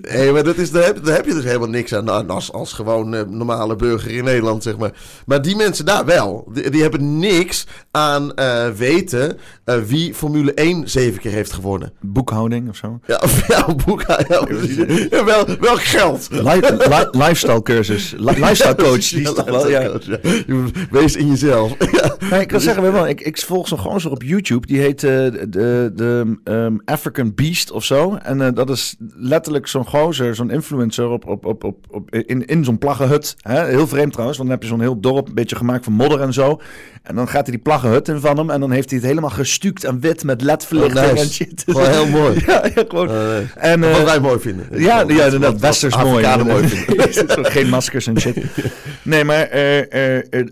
hey, 0.02 0.32
maar 0.32 0.44
dat 0.44 0.56
is, 0.56 0.70
daar, 0.70 0.84
heb, 0.84 1.04
daar 1.04 1.14
heb 1.16 1.26
je 1.26 1.34
dus 1.34 1.44
helemaal 1.44 1.68
niks 1.68 1.94
aan 1.94 2.28
als, 2.28 2.52
als 2.52 2.72
gewoon 2.72 3.36
normale 3.36 3.76
burger 3.76 4.10
in 4.10 4.24
Nederland, 4.24 4.62
zeg 4.62 4.76
maar. 4.76 4.92
Maar 5.26 5.42
die 5.42 5.56
mensen 5.56 5.84
daar 5.84 6.04
wel. 6.04 6.48
Die, 6.52 6.70
die 6.70 6.82
hebben 6.82 7.18
niks 7.18 7.66
aan 7.90 8.32
weten 8.76 9.38
wie 9.86 10.14
Formule 10.14 10.54
1 10.54 10.90
zeven 10.90 11.20
keer 11.20 11.32
heeft 11.32 11.52
gewonnen. 11.52 11.92
Boekhouding 12.00 12.68
of 12.68 12.76
zo? 12.76 13.00
Ja, 13.06 13.22
ja 13.48 13.74
boekhouding. 13.74 15.06
Ja, 15.10 15.24
wel, 15.24 15.46
welk 15.60 15.82
geld? 15.82 16.28
lifestyle 17.12 17.62
cursus. 17.62 18.14
lifestyle 18.18 18.74
coach. 18.74 19.08
Die 19.08 19.43
toch 19.44 19.62
wel, 19.62 19.70
ja. 19.70 19.98
Wees 20.90 21.16
in 21.16 21.26
jezelf. 21.26 21.72
ik 22.40 22.48
kan 22.48 22.60
zeggen, 22.70 22.92
wel, 22.92 23.08
ik, 23.08 23.20
ik 23.20 23.38
volg 23.38 23.68
zo'n 23.68 23.78
gozer 23.78 24.10
op 24.10 24.22
YouTube. 24.22 24.66
Die 24.66 24.78
heet 24.78 25.02
uh, 25.02 25.10
de, 25.10 25.92
de 25.94 26.36
um, 26.44 26.80
African 26.84 27.34
Beast 27.34 27.70
of 27.70 27.84
zo. 27.84 28.14
En 28.22 28.40
uh, 28.40 28.48
dat 28.54 28.70
is 28.70 28.96
letterlijk 29.14 29.66
zo'n 29.66 29.86
gozer, 29.86 30.34
zo'n 30.34 30.50
influencer 30.50 31.08
op, 31.08 31.26
op, 31.26 31.44
op, 31.44 31.64
op, 31.64 31.76
op, 31.90 32.14
in, 32.14 32.46
in 32.46 32.64
zo'n 32.64 32.78
plaggenhut. 32.78 33.36
Hè? 33.40 33.64
Heel 33.64 33.86
vreemd 33.86 34.12
trouwens, 34.12 34.38
want 34.38 34.48
dan 34.48 34.58
heb 34.58 34.62
je 34.68 34.74
zo'n 34.74 34.80
heel 34.80 35.00
dorp, 35.00 35.28
een 35.28 35.34
beetje 35.34 35.56
gemaakt 35.56 35.84
van 35.84 35.92
modder 35.92 36.20
en 36.20 36.32
zo. 36.32 36.60
En 37.02 37.14
dan 37.14 37.28
gaat 37.28 37.42
hij 37.46 37.54
die 37.54 37.64
plaggenhut 37.64 38.08
in 38.08 38.20
van 38.20 38.36
hem. 38.36 38.50
En 38.50 38.60
dan 38.60 38.70
heeft 38.70 38.90
hij 38.90 38.98
het 38.98 39.08
helemaal 39.08 39.30
gestuukt 39.30 39.84
en 39.84 40.00
wit 40.00 40.24
met 40.24 40.42
ledverlichting 40.42 41.10
oh, 41.10 41.20
en 41.20 41.28
shit. 41.28 41.62
Gewoon 41.66 41.90
heel 41.90 42.06
mooi. 42.06 42.42
ja, 42.46 42.64
ja, 42.74 42.84
gewoon. 42.88 43.08
Oh, 43.08 43.36
en, 43.54 43.80
wat 43.80 44.04
wij 44.04 44.20
mooi 44.20 44.38
vinden. 44.38 44.66
Ja, 44.70 45.04
ja, 45.08 45.24
inderdaad. 45.24 45.60
Westers 45.60 45.96
mooi. 45.96 46.44
mooi 46.44 46.68
vinden. 46.68 47.44
Geen 47.46 47.68
maskers 47.68 48.06
en 48.06 48.20
shit. 48.20 48.36
Nee, 49.02 49.24
maar 49.24 49.33
uh, 49.34 49.78
uh, 49.78 50.46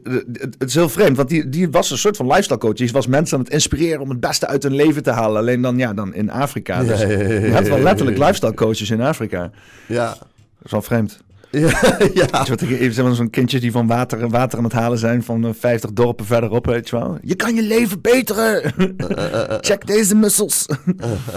het 0.59 0.69
is 0.69 0.75
heel 0.75 0.89
vreemd. 0.89 1.17
Want 1.17 1.29
die, 1.29 1.49
die 1.49 1.71
was 1.71 1.91
een 1.91 1.99
soort 1.99 2.17
van 2.17 2.27
lifestyle 2.27 2.59
coach. 2.59 2.75
Die 2.75 2.93
was 2.93 3.07
mensen 3.07 3.39
aan 3.39 3.45
het 3.45 3.53
inspireren 3.53 4.01
om 4.01 4.09
het 4.09 4.21
beste 4.21 4.47
uit 4.47 4.63
hun 4.63 4.75
leven 4.75 5.03
te 5.03 5.11
halen. 5.11 5.41
Alleen 5.41 5.61
dan, 5.61 5.79
ja, 5.79 5.95
dan 5.95 6.15
in 6.15 6.31
Afrika. 6.31 6.83
Dus 6.83 7.01
ja, 7.01 7.09
ja, 7.09 7.19
ja, 7.19 7.29
je 7.29 7.53
hebt 7.53 7.69
wel 7.69 7.79
letterlijk 7.79 8.19
lifestyle 8.19 8.55
coaches 8.55 8.91
in 8.91 9.01
Afrika. 9.01 9.51
Ja. 9.87 10.07
Dat 10.09 10.65
is 10.65 10.71
wel 10.71 10.83
vreemd. 10.83 11.21
Ja, 11.53 11.99
ja. 12.15 12.47
Even 12.59 13.15
zo'n 13.15 13.31
kindjes 13.31 13.61
die 13.61 13.73
van 13.73 13.87
water, 13.87 14.29
water 14.29 14.59
aan 14.59 14.65
het 14.65 14.73
halen 14.73 14.99
zijn 14.99 15.23
van 15.23 15.55
50 15.59 15.91
eh, 15.91 15.97
dorpen 15.97 16.27
verderop, 16.27 16.67
weet 16.67 16.89
je 16.89 16.99
wel. 16.99 17.19
Je 17.23 17.35
kan 17.35 17.55
je 17.55 17.63
leven 17.63 18.01
beteren. 18.01 18.73
Check 19.69 19.87
deze 19.87 20.15
muscles. 20.15 20.67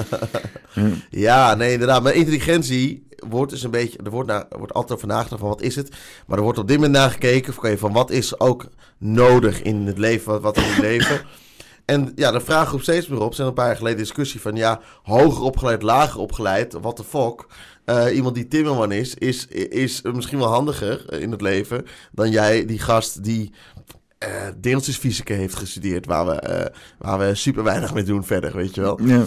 ja, 1.10 1.56
nee, 1.56 1.72
inderdaad. 1.72 2.04
Maar 2.04 2.14
intelligentie 2.14 3.05
wordt 3.30 3.52
dus 3.52 3.64
een 3.64 3.72
beetje, 3.72 3.98
er 4.04 4.12
wordt, 4.12 4.28
naar, 4.28 4.46
wordt 4.50 4.74
altijd 4.74 5.06
nagedacht 5.06 5.40
van 5.40 5.50
wat 5.50 5.62
is 5.62 5.76
het. 5.76 5.90
Maar 6.28 6.38
er 6.38 6.44
wordt 6.44 6.60
op 6.60 6.68
dit 6.68 6.76
moment 6.76 6.96
nagekeken 6.96 7.54
van, 7.54 7.78
van 7.78 7.94
wat 7.94 8.12
is 8.12 8.40
ook 8.40 8.68
nodig 8.98 9.62
in 9.62 9.88
het 9.88 9.98
leven, 9.98 10.32
wat, 10.32 10.42
wat 10.42 10.58
in 10.58 10.64
het 10.64 10.78
leven. 10.78 11.22
En 11.86 12.12
ja, 12.16 12.32
de 12.32 12.42
vraag 12.42 12.74
op 12.74 12.82
steeds 12.82 13.08
meer 13.08 13.22
op. 13.22 13.34
zijn 13.34 13.48
een 13.48 13.54
paar 13.54 13.66
jaar 13.66 13.76
geleden 13.76 13.98
discussie 13.98 14.42
van 14.42 14.56
ja, 14.56 14.80
hoger 15.04 15.44
opgeleid, 15.44 15.82
lager 15.82 16.20
opgeleid, 16.20 16.74
wat 16.74 16.98
de 16.98 17.04
fuck. 17.04 17.46
Uh, 17.86 18.16
iemand 18.16 18.36
die 18.36 18.48
timmerman 18.48 18.92
is, 18.92 19.16
is, 19.16 19.48
is 19.48 20.02
misschien 20.02 20.38
wel 20.38 20.48
handiger 20.48 21.22
in 21.22 21.32
het 21.32 21.42
leven 21.42 21.86
dan 22.12 22.30
jij, 22.30 22.66
die 22.66 22.80
gast 22.80 23.24
die 23.24 23.54
uh, 24.24 24.30
deeltjesfysica 24.58 25.34
heeft 25.34 25.56
gestudeerd, 25.56 26.06
waar 26.06 26.26
we, 26.26 26.44
uh, 26.50 26.80
waar 26.98 27.20
we 27.20 27.36
super 27.36 27.64
weinig 27.64 27.94
mee 27.94 28.04
doen 28.04 28.24
verder, 28.24 28.56
weet 28.56 28.76
je 28.76 28.82
wel. 28.82 29.00
Ja. 29.02 29.26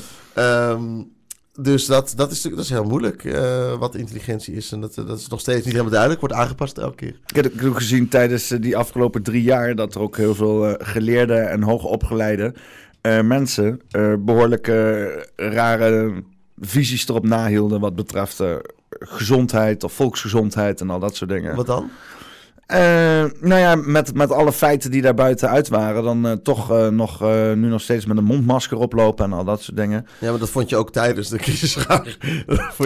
Um, 0.71 1.17
dus 1.61 1.87
dat, 1.87 2.13
dat, 2.17 2.31
is, 2.31 2.43
dat 2.43 2.59
is 2.59 2.71
heel 2.71 2.85
moeilijk, 2.85 3.25
uh, 3.25 3.75
wat 3.79 3.95
intelligentie 3.95 4.55
is. 4.55 4.73
En 4.73 4.81
dat, 4.81 4.95
dat 4.95 5.19
is 5.19 5.29
nog 5.29 5.41
steeds 5.41 5.59
niet 5.59 5.73
helemaal 5.73 5.91
duidelijk, 5.91 6.21
wordt 6.21 6.35
aangepast 6.35 6.79
elke 6.79 6.97
keer. 6.97 7.17
Ik 7.27 7.35
heb 7.35 7.65
ook 7.65 7.77
gezien 7.77 8.09
tijdens 8.09 8.49
die 8.49 8.77
afgelopen 8.77 9.23
drie 9.23 9.43
jaar... 9.43 9.75
dat 9.75 9.95
er 9.95 10.01
ook 10.01 10.17
heel 10.17 10.35
veel 10.35 10.69
uh, 10.69 10.75
geleerde 10.79 11.35
en 11.35 11.63
hoogopgeleide 11.63 12.55
uh, 13.03 13.21
mensen... 13.21 13.81
behoorlijk 14.19 14.67
rare 15.37 16.23
visies 16.61 17.09
erop 17.09 17.25
nahielden... 17.25 17.81
wat 17.81 17.97
betreft 17.97 18.43
gezondheid 18.91 19.85
of 19.85 19.93
volksgezondheid 19.93 20.81
en 20.81 20.91
al 20.91 20.99
dat 20.99 21.17
soort 21.17 21.31
dingen. 21.31 21.57
Wat 21.57 21.67
dan? 21.67 21.91
Uh, 22.73 22.79
nou 23.41 23.61
ja, 23.61 23.75
met, 23.75 24.15
met 24.15 24.33
alle 24.33 24.53
feiten 24.53 24.91
die 24.91 25.03
daar 25.03 25.15
buiten 25.15 25.49
uit 25.49 25.69
waren, 25.69 26.03
dan 26.03 26.27
uh, 26.27 26.33
toch 26.33 26.73
uh, 26.73 26.89
nog, 26.89 27.21
nu 27.55 27.69
nog 27.69 27.81
steeds 27.81 28.07
met 28.07 28.17
een 28.17 28.25
mondmasker 28.25 28.77
oplopen 28.77 29.25
en 29.25 29.33
al 29.33 29.45
dat 29.45 29.63
soort 29.63 29.77
dingen. 29.77 30.07
Ja, 30.19 30.31
maar 30.31 30.39
dat 30.39 30.51
vond 30.51 30.69
je 30.69 30.77
ook 30.77 30.93
tijdens 30.93 31.29
de 31.29 31.39
crisis 31.39 31.77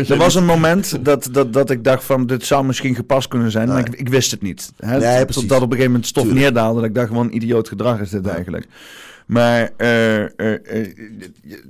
er 0.08 0.16
was 0.16 0.34
een 0.34 0.44
moment 0.44 1.04
dat, 1.04 1.28
dat, 1.32 1.52
dat 1.52 1.70
ik 1.70 1.84
dacht 1.84 2.04
van, 2.04 2.26
dit 2.26 2.44
zou 2.44 2.64
misschien 2.64 2.94
gepast 2.94 3.28
kunnen 3.28 3.50
zijn, 3.50 3.68
maar 3.68 3.78
ik, 3.78 3.94
ik 3.94 4.08
wist 4.08 4.30
het 4.30 4.42
niet. 4.42 4.72
Hè? 4.76 4.98
Nee, 4.98 5.24
Totdat 5.24 5.56
op 5.56 5.62
een 5.62 5.68
gegeven 5.68 5.84
moment 5.84 6.06
stof 6.06 6.22
Tuurlijk. 6.22 6.44
neerdaalde, 6.44 6.80
dat 6.80 6.88
ik 6.88 6.94
dacht 6.94 7.08
gewoon, 7.08 7.32
idioot 7.32 7.68
gedrag 7.68 8.00
is 8.00 8.10
dit 8.10 8.26
eigenlijk. 8.26 8.66
Maar 9.26 9.70
uh, 9.78 10.18
uh, 10.18 10.28
er 10.36 10.92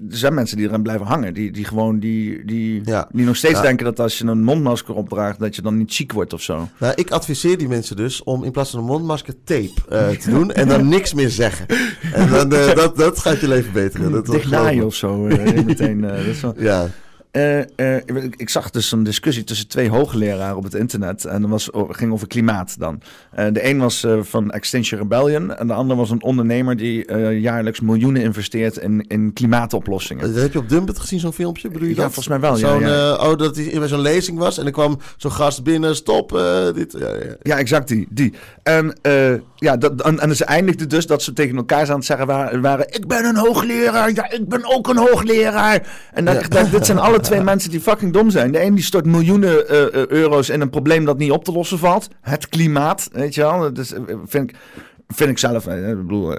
zijn 0.08 0.34
mensen 0.34 0.56
die 0.56 0.66
eraan 0.66 0.82
blijven 0.82 1.06
hangen. 1.06 1.34
Die, 1.34 1.50
die 1.50 1.64
gewoon 1.64 1.98
die, 1.98 2.44
die, 2.44 2.82
die 3.10 3.24
nog 3.24 3.36
steeds 3.36 3.60
denken 3.62 3.84
dat 3.84 4.00
als 4.00 4.18
je 4.18 4.24
een 4.24 4.42
mondmasker 4.42 4.94
opdraagt, 4.94 5.38
dat 5.38 5.56
je 5.56 5.62
dan 5.62 5.78
niet 5.78 5.94
ziek 5.94 6.12
wordt 6.12 6.32
of 6.32 6.42
zo. 6.42 6.68
Nou, 6.78 6.92
ik 6.96 7.10
adviseer 7.10 7.58
die 7.58 7.68
mensen 7.68 7.96
dus 7.96 8.22
om 8.22 8.44
in 8.44 8.50
plaats 8.50 8.70
van 8.70 8.78
een 8.78 8.86
mondmasker 8.86 9.34
tape 9.44 9.72
uh, 9.92 10.08
te 10.22 10.30
doen 10.30 10.52
en 10.52 10.68
dan 10.68 10.88
niks 10.88 11.14
meer 11.14 11.30
zeggen. 11.30 11.66
En 12.12 12.30
dan, 12.30 12.48
dat, 12.48 12.96
dat 12.96 13.18
gaat 13.18 13.40
je 13.40 13.48
leven 13.48 13.72
beter. 13.72 14.24
Dicht 14.24 14.48
je 14.74 14.84
of 14.84 14.94
zo. 14.94 15.16
meteen, 15.16 16.00
dat 16.00 16.16
is 16.16 16.40
wel... 16.40 16.54
Ja. 16.58 16.88
Uh, 17.32 17.58
uh, 17.76 17.96
ik 18.36 18.48
zag 18.48 18.70
dus 18.70 18.92
een 18.92 19.02
discussie 19.02 19.44
tussen 19.44 19.68
twee 19.68 19.90
hoogleraren 19.90 20.56
op 20.56 20.62
het 20.62 20.74
internet. 20.74 21.24
En 21.24 21.40
dat 21.40 21.50
was, 21.50 21.68
ging 21.88 22.12
over 22.12 22.26
klimaat 22.26 22.78
dan. 22.78 23.00
Uh, 23.38 23.46
de 23.52 23.68
een 23.68 23.78
was 23.78 24.06
van 24.20 24.50
Extinction 24.50 25.00
Rebellion. 25.00 25.56
En 25.56 25.66
de 25.66 25.72
ander 25.72 25.96
was 25.96 26.10
een 26.10 26.22
ondernemer 26.22 26.76
die 26.76 27.16
jaarlijks 27.40 27.80
miljoenen 27.80 28.22
investeert 28.22 28.76
in, 28.76 29.04
in 29.08 29.32
klimaatoplossingen. 29.32 30.32
Dat 30.32 30.42
heb 30.42 30.52
je 30.52 30.58
op 30.58 30.68
Dumpet 30.68 30.98
gezien, 30.98 31.20
zo'n 31.20 31.32
filmpje? 31.32 31.68
Bedoel 31.68 31.88
je 31.88 31.94
ja, 31.94 32.02
dat? 32.02 32.12
volgens 32.12 32.28
mij 32.28 32.40
wel. 32.40 32.56
Zo'n, 32.56 32.80
ja, 32.80 33.14
oh, 33.14 33.36
dat 33.36 33.56
hij 33.56 33.78
bij 33.78 33.88
zo'n 33.88 34.00
lezing 34.00 34.38
was. 34.38 34.58
En 34.58 34.66
er 34.66 34.72
kwam 34.72 34.98
zo'n 35.16 35.32
gast 35.32 35.62
binnen. 35.62 35.96
Stop, 35.96 36.30
dit. 36.74 36.96
Ja, 36.98 37.08
ja. 37.08 37.36
ja, 37.42 37.58
exact 37.58 37.88
die. 37.88 38.06
die. 38.10 38.32
En 38.62 38.94
ja, 39.62 39.76
dat, 39.76 40.02
en, 40.02 40.18
en 40.18 40.36
ze 40.36 40.44
eindigde 40.44 40.86
dus 40.86 41.06
dat 41.06 41.22
ze 41.22 41.32
tegen 41.32 41.56
elkaar 41.56 41.90
aan 41.90 41.96
het 41.96 42.04
zeggen 42.04 42.26
waren, 42.26 42.60
waren 42.60 42.86
ik 42.88 43.06
ben 43.06 43.24
een 43.24 43.36
hoogleraar, 43.36 44.12
ja, 44.14 44.30
ik 44.30 44.48
ben 44.48 44.64
ook 44.64 44.88
een 44.88 44.96
hoogleraar. 44.96 45.86
En 46.12 46.24
dan, 46.24 46.34
ja. 46.34 46.62
dit 46.62 46.86
zijn 46.86 46.98
alle 46.98 47.20
twee 47.20 47.40
mensen 47.40 47.70
die 47.70 47.80
fucking 47.80 48.12
dom 48.12 48.30
zijn. 48.30 48.52
De 48.52 48.62
een 48.62 48.74
die 48.74 48.84
stort 48.84 49.06
miljoenen 49.06 49.72
uh, 49.72 50.06
euro's 50.06 50.48
in 50.48 50.60
een 50.60 50.70
probleem 50.70 51.04
dat 51.04 51.18
niet 51.18 51.30
op 51.30 51.44
te 51.44 51.52
lossen 51.52 51.78
valt. 51.78 52.08
Het 52.20 52.48
klimaat, 52.48 53.08
weet 53.12 53.34
je 53.34 53.40
wel. 53.40 53.72
Dus 53.72 53.92
vind 54.26 54.50
ik, 54.50 54.56
vind 55.08 55.30
ik 55.30 55.38
zelf, 55.38 55.66
ik 55.66 55.96
bedoel, 55.96 56.34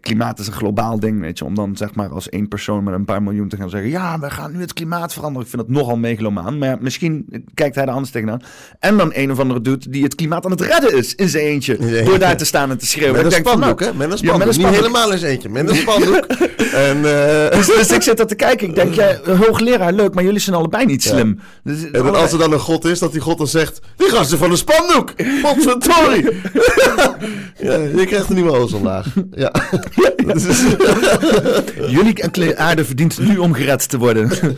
klimaat 0.00 0.38
is 0.38 0.46
een 0.46 0.52
globaal 0.52 1.00
ding, 1.00 1.20
weet 1.20 1.38
je. 1.38 1.44
Om 1.44 1.54
dan 1.54 1.76
zeg 1.76 1.94
maar 1.94 2.08
als 2.08 2.28
één 2.28 2.48
persoon 2.48 2.84
met 2.84 2.94
een 2.94 3.04
paar 3.04 3.22
miljoen 3.22 3.48
te 3.48 3.56
gaan 3.56 3.70
zeggen... 3.70 3.90
ja, 3.90 4.18
we 4.18 4.30
gaan 4.30 4.52
nu 4.52 4.60
het 4.60 4.72
klimaat 4.72 5.12
veranderen. 5.12 5.42
Ik 5.42 5.48
vind 5.48 5.62
het 5.62 5.70
nogal 5.70 5.96
megalomaan. 5.96 6.58
Maar 6.58 6.68
ja, 6.68 6.76
misschien 6.80 7.44
kijkt 7.54 7.74
hij 7.74 7.84
er 7.84 7.90
anders 7.90 8.10
tegenaan. 8.10 8.42
En 8.78 8.96
dan 8.96 9.10
een 9.14 9.30
of 9.30 9.38
andere 9.38 9.60
dude 9.60 9.90
die 9.90 10.02
het 10.02 10.14
klimaat 10.14 10.44
aan 10.44 10.50
het 10.50 10.60
redden 10.60 10.96
is 10.96 11.14
in 11.14 11.28
zijn 11.28 11.44
eentje. 11.44 12.02
door 12.04 12.18
daar 12.18 12.36
te 12.36 12.44
staan 12.44 12.70
en 12.70 12.78
te 12.78 12.86
schreeuwen. 12.86 13.22
Met 13.22 13.32
een 13.32 13.38
spandoek, 13.38 13.80
nou, 13.80 13.92
hè? 13.92 13.98
Met 13.98 14.10
een 14.10 14.18
spandoek. 14.18 14.56
Niet 14.56 14.66
helemaal 14.66 15.12
eens 15.12 15.22
eentje. 15.22 15.48
Met 15.48 15.68
een 15.68 15.76
spandoek. 15.76 16.24
en, 16.88 16.96
uh... 16.96 17.50
dus, 17.50 17.66
dus, 17.66 17.90
ik 17.90 18.02
zit 18.02 18.18
er 18.18 18.26
te 18.26 18.34
kijken. 18.34 18.68
Ik 18.68 18.74
denk, 18.74 18.94
ja, 18.94 19.18
hoogleraar, 19.24 19.92
leuk. 19.92 20.14
Maar 20.14 20.24
jullie 20.24 20.40
zijn 20.40 20.56
allebei 20.56 20.86
niet 20.86 21.02
slim. 21.02 21.38
Dus, 21.62 21.90
en 21.90 22.14
als 22.14 22.32
er 22.32 22.38
dan 22.38 22.52
een 22.52 22.58
god 22.58 22.84
is, 22.84 22.98
dat 22.98 23.12
die 23.12 23.20
god 23.20 23.38
dan 23.38 23.46
zegt... 23.46 23.80
die 23.96 24.08
gasten 24.08 24.38
van 24.38 24.50
een 24.50 24.56
spandoek. 24.56 25.14
Potverdorie. 25.42 26.24
ja, 27.68 27.74
je 27.74 28.04
krijgt 28.06 28.28
een 28.28 28.34
nieuwe 28.34 28.52
ozonlaag. 28.52 29.06
Ja. 29.30 29.52
Jullie 31.96 32.58
aarde 32.58 32.84
verdient 32.84 33.18
nu 33.18 33.36
om 33.36 33.52
gered 33.52 33.88
te 33.88 33.98
worden. 33.98 34.30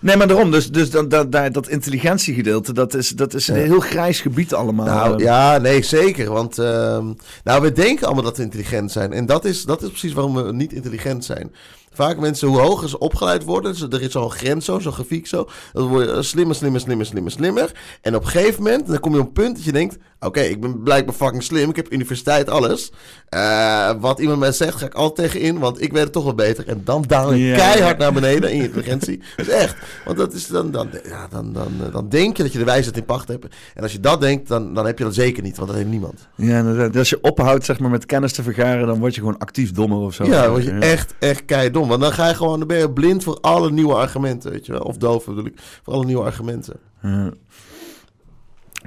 Nee, 0.00 0.16
maar 0.16 0.28
daarom. 0.28 0.50
Dus, 0.50 0.70
dus 0.70 0.90
dat, 0.90 1.10
dat, 1.10 1.32
dat 1.32 1.68
intelligentiegedeelte, 1.68 2.72
dat 2.72 2.94
is, 2.94 3.08
dat 3.08 3.34
is 3.34 3.48
een 3.48 3.56
heel 3.56 3.80
grijs 3.80 4.20
gebied 4.20 4.54
allemaal. 4.54 4.86
Nou, 4.86 5.22
ja, 5.22 5.58
nee, 5.58 5.82
zeker. 5.82 6.32
Want 6.32 6.58
uh, 6.58 6.98
nou, 7.44 7.62
we 7.62 7.72
denken 7.72 8.06
allemaal 8.06 8.24
dat 8.24 8.36
we 8.36 8.42
intelligent 8.42 8.92
zijn. 8.92 9.12
En 9.12 9.26
dat 9.26 9.44
is, 9.44 9.64
dat 9.64 9.82
is 9.82 9.88
precies 9.88 10.12
waarom 10.12 10.34
we 10.34 10.52
niet 10.52 10.72
intelligent 10.72 11.24
zijn. 11.24 11.52
Vaak 11.98 12.18
mensen, 12.18 12.48
hoe 12.48 12.58
hoger 12.58 12.88
ze 12.88 12.98
opgeleid 12.98 13.44
worden, 13.44 13.72
dus 13.72 13.82
er 13.82 14.02
is 14.02 14.12
zo'n 14.12 14.30
grens 14.30 14.64
zo, 14.64 14.78
zo'n 14.78 14.92
grafiek 14.92 15.26
zo, 15.26 15.48
dan 15.72 15.86
word 15.86 16.08
je 16.08 16.22
slimmer, 16.22 16.56
slimmer, 16.56 16.80
slimmer, 16.80 17.06
slimmer, 17.06 17.32
slimmer. 17.32 17.72
En 18.00 18.14
op 18.14 18.24
een 18.24 18.28
gegeven 18.28 18.62
moment, 18.62 18.86
dan 18.86 19.00
kom 19.00 19.14
je 19.14 19.20
op 19.20 19.26
een 19.26 19.32
punt 19.32 19.56
dat 19.56 19.64
je 19.64 19.72
denkt, 19.72 19.96
oké, 20.20 20.40
ik 20.40 20.60
ben 20.60 20.82
blijkbaar 20.82 21.14
fucking 21.14 21.42
slim, 21.42 21.70
ik 21.70 21.76
heb 21.76 21.92
universiteit, 21.92 22.48
alles. 22.48 22.92
Uh, 23.34 23.90
wat 24.00 24.18
iemand 24.18 24.38
mij 24.38 24.52
zegt, 24.52 24.78
ga 24.78 24.86
ik 24.86 24.94
altijd 24.94 25.30
tegen 25.30 25.46
in, 25.46 25.58
want 25.58 25.82
ik 25.82 25.92
weet 25.92 26.02
het 26.02 26.12
toch 26.12 26.24
wel 26.24 26.34
beter. 26.34 26.68
En 26.68 26.80
dan 26.84 27.04
daal 27.06 27.32
je 27.32 27.54
keihard 27.54 27.98
naar 27.98 28.12
beneden 28.12 28.50
in 28.50 28.56
je 28.56 28.62
intelligentie. 28.62 29.20
Dus 29.36 29.48
echt, 29.48 29.76
want 30.04 30.18
dat 30.18 30.32
is 30.32 30.46
dan, 30.46 30.70
dan, 30.70 30.88
ja, 31.04 31.26
dan, 31.30 31.52
dan, 31.52 31.72
dan 31.92 32.08
denk 32.08 32.36
je 32.36 32.42
dat 32.42 32.52
je 32.52 32.58
de 32.58 32.64
wijsheid 32.64 32.96
in 32.96 33.04
pacht 33.04 33.28
hebt. 33.28 33.46
En 33.74 33.82
als 33.82 33.92
je 33.92 34.00
dat 34.00 34.20
denkt, 34.20 34.48
dan, 34.48 34.74
dan 34.74 34.86
heb 34.86 34.98
je 34.98 35.04
dat 35.04 35.14
zeker 35.14 35.42
niet, 35.42 35.56
want 35.56 35.68
dat 35.68 35.76
heeft 35.76 35.90
niemand. 35.90 36.28
Ja, 36.34 36.88
als 36.96 37.08
je 37.08 37.20
ophoudt 37.20 37.64
zeg 37.64 37.78
maar, 37.78 37.90
met 37.90 38.06
kennis 38.06 38.32
te 38.32 38.42
vergaren, 38.42 38.86
dan 38.86 38.98
word 38.98 39.14
je 39.14 39.20
gewoon 39.20 39.38
actief 39.38 39.72
dommer 39.72 39.98
of 39.98 40.14
zo. 40.14 40.24
Ja, 40.24 40.42
dan 40.42 40.50
word 40.50 40.64
je 40.64 40.70
echt, 40.70 41.14
echt 41.18 41.44
keihard 41.44 41.74
dom. 41.74 41.87
Want 41.88 42.00
dan 42.00 42.12
ga 42.12 42.28
je 42.28 42.34
gewoon, 42.34 42.58
dan 42.58 42.68
ben 42.68 42.78
je 42.78 42.92
blind 42.92 43.24
voor 43.24 43.38
alle 43.40 43.70
nieuwe 43.70 43.94
argumenten, 43.94 44.50
weet 44.50 44.66
je 44.66 44.72
wel. 44.72 44.80
Of 44.80 44.96
doof 44.96 45.24
bedoel 45.24 45.46
ik, 45.46 45.58
voor 45.82 45.92
alle 45.92 46.04
nieuwe 46.04 46.24
argumenten. 46.24 46.76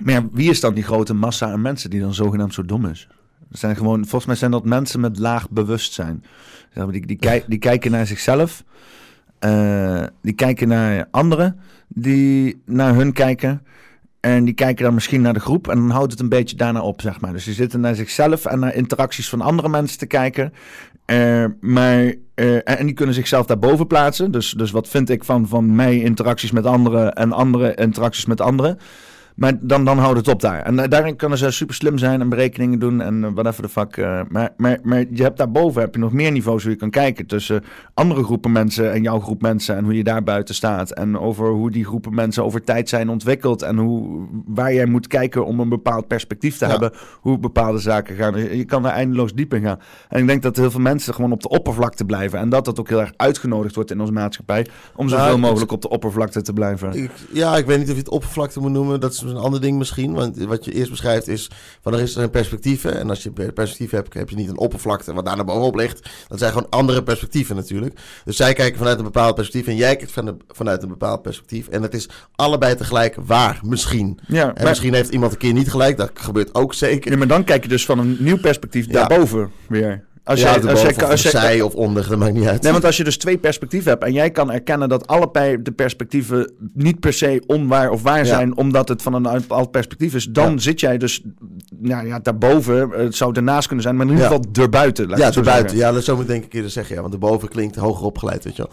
Maar 0.04 0.14
ja, 0.14 0.28
wie 0.32 0.50
is 0.50 0.60
dan 0.60 0.74
die 0.74 0.84
grote 0.84 1.14
massa 1.14 1.52
aan 1.52 1.62
mensen 1.62 1.90
die 1.90 2.00
dan 2.00 2.14
zogenaamd 2.14 2.54
zo 2.54 2.66
dom 2.66 2.86
is? 2.86 3.08
Zijn 3.50 3.76
gewoon, 3.76 4.00
volgens 4.00 4.26
mij 4.26 4.36
zijn 4.36 4.52
dat 4.52 4.66
mensen 4.66 5.00
met 5.00 5.20
laag 5.20 5.50
bewustzijn. 5.50 6.24
Die, 6.74 7.06
die, 7.06 7.18
die, 7.18 7.44
die 7.48 7.60
kijken 7.60 7.92
naar 7.92 8.08
zichzelf. 8.08 8.64
Uh, 9.46 10.04
die 10.22 10.34
kijken 10.34 10.68
naar 10.68 11.08
anderen 11.12 11.60
die 11.88 12.62
naar 12.66 12.96
hun 12.96 13.14
kijken. 13.14 13.62
En 14.20 14.46
die 14.46 14.54
kijken 14.54 14.84
dan 14.84 14.94
misschien 14.94 15.22
naar 15.22 15.34
de 15.34 15.40
groep 15.40 15.68
en 15.68 15.76
dan 15.76 15.90
houdt 15.90 16.12
het 16.12 16.22
een 16.22 16.30
beetje 16.30 16.56
daarna 16.56 16.82
op, 16.82 17.02
zeg 17.02 17.22
maar. 17.22 17.34
Dus 17.34 17.44
die 17.44 17.54
zitten 17.54 17.80
naar 17.80 17.96
zichzelf 17.96 18.46
en 18.46 18.60
naar 18.60 18.76
interacties 18.76 19.30
van 19.30 19.42
andere 19.42 19.70
mensen 19.70 19.98
te 19.98 20.06
kijken. 20.06 20.54
Uh, 21.06 21.46
maar, 21.60 22.14
uh, 22.36 22.70
en 22.70 22.86
die 22.86 22.94
kunnen 22.94 23.16
zichzelf 23.16 23.46
daarboven 23.46 23.88
plaatsen. 23.88 24.32
Dus, 24.32 24.52
dus 24.52 24.72
wat 24.72 24.88
vind 24.88 25.10
ik 25.10 25.24
van, 25.24 25.48
van 25.48 25.76
mij 25.76 26.00
interacties 26.00 26.52
met 26.52 26.66
anderen 26.66 27.14
en 27.14 27.32
andere 27.32 27.76
interacties 27.76 28.26
met 28.26 28.42
anderen. 28.42 28.80
Maar 29.36 29.54
dan, 29.62 29.86
dan 29.86 29.98
houdt 29.98 30.18
het 30.18 30.28
op 30.28 30.42
daar. 30.42 30.62
En 30.62 30.76
uh, 30.76 30.84
daarin 30.90 31.16
kunnen 31.16 31.38
ze 31.38 31.52
super 31.52 31.76
slim 31.76 31.98
zijn 31.98 32.22
en 32.22 32.30
berekeningen 32.30 32.80
doen 32.80 33.02
en 33.02 33.24
uh, 33.24 33.30
whatever 33.34 33.62
de 33.62 33.70
fuck. 33.70 33.98
Uh, 33.98 34.22
maar, 34.30 34.50
maar, 34.58 34.80
maar 34.84 35.06
je 35.12 35.24
hebt 35.24 35.38
daarboven 35.38 35.82
heb 35.82 35.94
je 35.94 36.00
nog 36.00 36.12
meer 36.12 36.32
niveaus 36.32 36.64
hoe 36.64 36.72
je 36.72 36.78
kan 36.78 36.90
kijken 36.90 37.26
tussen 37.26 37.64
andere 37.94 38.24
groepen 38.24 38.52
mensen 38.52 38.92
en 38.92 39.02
jouw 39.02 39.20
groep 39.20 39.42
mensen 39.42 39.76
en 39.76 39.84
hoe 39.84 39.96
je 39.96 40.04
daar 40.04 40.24
buiten 40.24 40.56
staat. 40.56 40.92
En 40.92 41.20
over 41.20 41.48
hoe 41.48 41.72
die 41.72 41.86
groepen 41.86 42.16
mensen 42.16 42.44
over 42.44 42.64
tijd 42.64 42.90
zijn 42.90 43.10
ontwikkeld 43.10 43.62
en 43.62 43.78
hoe, 43.78 44.28
waar 44.46 44.74
jij 44.74 44.86
moet 44.86 45.08
kijken 45.08 45.46
om 45.46 45.60
een 45.60 45.70
bepaald 45.70 46.08
perspectief 46.08 46.58
te 46.58 46.66
ja. 46.66 46.72
hebben, 46.72 46.92
hoe 47.20 47.40
bepaalde 47.40 47.80
zaken 47.80 48.16
gaan. 48.16 48.58
Je 48.58 48.66
kan 48.66 48.84
daar 48.84 48.94
eindeloos 48.94 49.34
diep 49.34 49.54
in 49.54 49.62
gaan. 49.62 49.80
En 50.10 50.20
ik 50.20 50.28
denk 50.28 50.42
dat 50.42 50.56
heel 50.56 50.72
veel 50.72 50.80
mensen 50.80 51.14
gewoon 51.14 51.32
op 51.32 51.42
de 51.42 51.50
oppervlakte 51.50 52.06
blijven 52.06 52.40
en 52.40 52.50
dat 52.50 52.66
dat 52.66 52.80
ook 52.80 52.90
heel 52.90 53.00
erg 53.00 53.14
uitgenodigd 53.16 53.76
wordt 53.76 53.92
in 53.92 54.00
onze 54.00 54.14
maatschappij 54.14 54.68
om 54.96 55.10
zoveel 55.10 55.26
nou, 55.26 55.40
mogelijk 55.40 55.72
op 55.72 55.82
de 55.82 55.90
oppervlakte 55.90 56.42
te 56.42 56.54
blijven. 56.54 56.94
Ik, 56.94 57.12
ja, 57.32 57.58
ik 57.58 57.66
weet 57.66 57.78
niet 57.78 57.88
of 57.88 57.94
je 57.94 58.00
het 58.00 58.10
oppervlakte 58.10 58.60
moet 58.60 58.72
noemen. 58.72 59.00
Dat 59.00 59.12
is 59.12 59.21
een 59.30 59.38
ander 59.38 59.62
ding 59.62 59.78
misschien. 59.78 60.14
Want 60.14 60.38
wat 60.38 60.66
je 60.66 60.74
eerst 60.74 60.90
beschrijft 60.90 61.28
is 61.28 61.50
van 61.82 61.94
er 61.94 62.00
is 62.00 62.16
een 62.16 62.30
perspectieven. 62.30 63.00
En 63.00 63.10
als 63.10 63.24
je 63.24 63.32
perspectief 63.32 63.92
hebt, 63.92 64.14
heb 64.14 64.30
je 64.30 64.36
niet 64.36 64.50
een 64.50 64.58
oppervlakte 64.58 65.14
wat 65.14 65.26
daar 65.26 65.36
naar 65.36 65.46
bovenop 65.46 65.76
ligt. 65.76 66.10
Dat 66.28 66.40
zijn 66.40 66.52
gewoon 66.52 66.70
andere 66.70 67.04
perspectieven 67.04 67.56
natuurlijk. 67.56 68.00
Dus 68.26 68.36
zij 68.36 68.54
kijken 68.54 68.78
vanuit 68.78 68.98
een 68.98 69.04
bepaald 69.04 69.36
perspectief 69.36 69.68
en 69.68 69.76
jij 69.76 69.96
kijkt 69.96 70.14
vanuit 70.48 70.84
een 70.84 70.90
bepaald 70.90 71.22
perspectief. 71.22 71.68
En 71.68 71.82
het 71.82 71.94
is 71.94 72.10
allebei 72.36 72.76
tegelijk 72.76 73.16
waar, 73.26 73.60
misschien. 73.64 74.20
Ja, 74.28 74.54
en 74.54 74.68
misschien 74.68 74.94
heeft 74.94 75.10
iemand 75.10 75.32
een 75.32 75.38
keer 75.38 75.54
niet 75.54 75.72
gelijk, 75.72 75.98
dat 75.98 76.12
gebeurt 76.14 76.56
ook 76.56 76.74
zeker. 76.74 77.12
Ja, 77.12 77.18
maar 77.18 77.28
dan 77.28 77.44
kijk 77.44 77.64
je 77.64 77.70
dus 77.70 77.86
van 77.86 78.00
een 78.00 78.18
nieuw 78.20 78.40
perspectief 78.40 78.88
daarboven 78.88 79.52
weer. 79.68 80.10
Als 80.24 80.40
ja, 80.40 80.60
jij, 80.60 80.70
als, 80.70 80.82
jij, 80.82 81.08
als 81.08 81.22
zij 81.22 81.62
of 81.62 81.76
onder, 81.76 82.10
dat 82.10 82.18
maakt 82.18 82.34
niet 82.34 82.48
uit. 82.48 82.62
Nee, 82.62 82.72
want 82.72 82.86
als 82.86 82.98
je 82.98 83.04
dus 83.04 83.18
twee 83.18 83.38
perspectieven 83.38 83.92
hebt 83.92 84.04
en 84.04 84.14
jij 84.14 84.32
kan 84.32 84.52
erkennen 84.52 84.90
dat 84.90 85.08
allebei 85.08 85.62
de 85.62 85.72
perspectieven 85.72 86.52
niet 86.74 87.00
per 87.00 87.14
se 87.14 87.44
onwaar 87.48 87.90
of 87.90 88.02
waar 88.02 88.26
zijn, 88.26 88.58
omdat 88.58 88.88
het 88.88 89.02
van 89.02 89.14
een 89.14 89.24
bepaald 89.24 89.72
perspectief 89.72 90.14
is, 90.14 90.26
dan 90.26 90.60
zit 90.60 90.80
jij 90.80 90.98
dus 90.98 91.22
nou, 91.80 92.08
ja, 92.08 92.20
daarboven. 92.20 92.90
Het 92.90 93.16
zou 93.16 93.36
ernaast 93.36 93.68
kunnen 93.68 93.84
zijn, 93.84 93.96
maar 93.96 94.06
in 94.06 94.12
ieder 94.12 94.28
geval 94.28 94.46
erbuiten. 94.64 95.10
Ja, 95.10 95.34
erbuiten. 95.34 95.78
Ja, 95.78 95.92
dat 95.92 96.04
zou 96.04 96.22
ik 96.22 96.28
denk 96.28 96.44
ik 96.44 96.54
eerder 96.54 96.72
zeggen. 96.72 96.96
Ja, 96.96 97.02
want 97.02 97.14
erboven 97.14 97.48
klinkt 97.50 97.76
hoger 97.76 98.06
opgeleid, 98.06 98.44
weet 98.44 98.56
je 98.56 98.68
wel. 98.68 98.72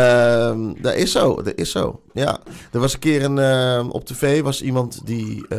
Uh, 0.00 0.74
dat 0.80 0.94
is 0.94 1.12
zo, 1.12 1.42
dat 1.42 1.52
is 1.56 1.70
zo. 1.70 2.00
Ja, 2.12 2.38
er 2.72 2.80
was 2.80 2.92
een 2.92 2.98
keer 2.98 3.24
een, 3.24 3.36
uh, 3.36 3.88
op 3.88 4.04
tv 4.04 4.42
was 4.42 4.62
iemand 4.62 5.00
die, 5.04 5.46
uh, 5.48 5.58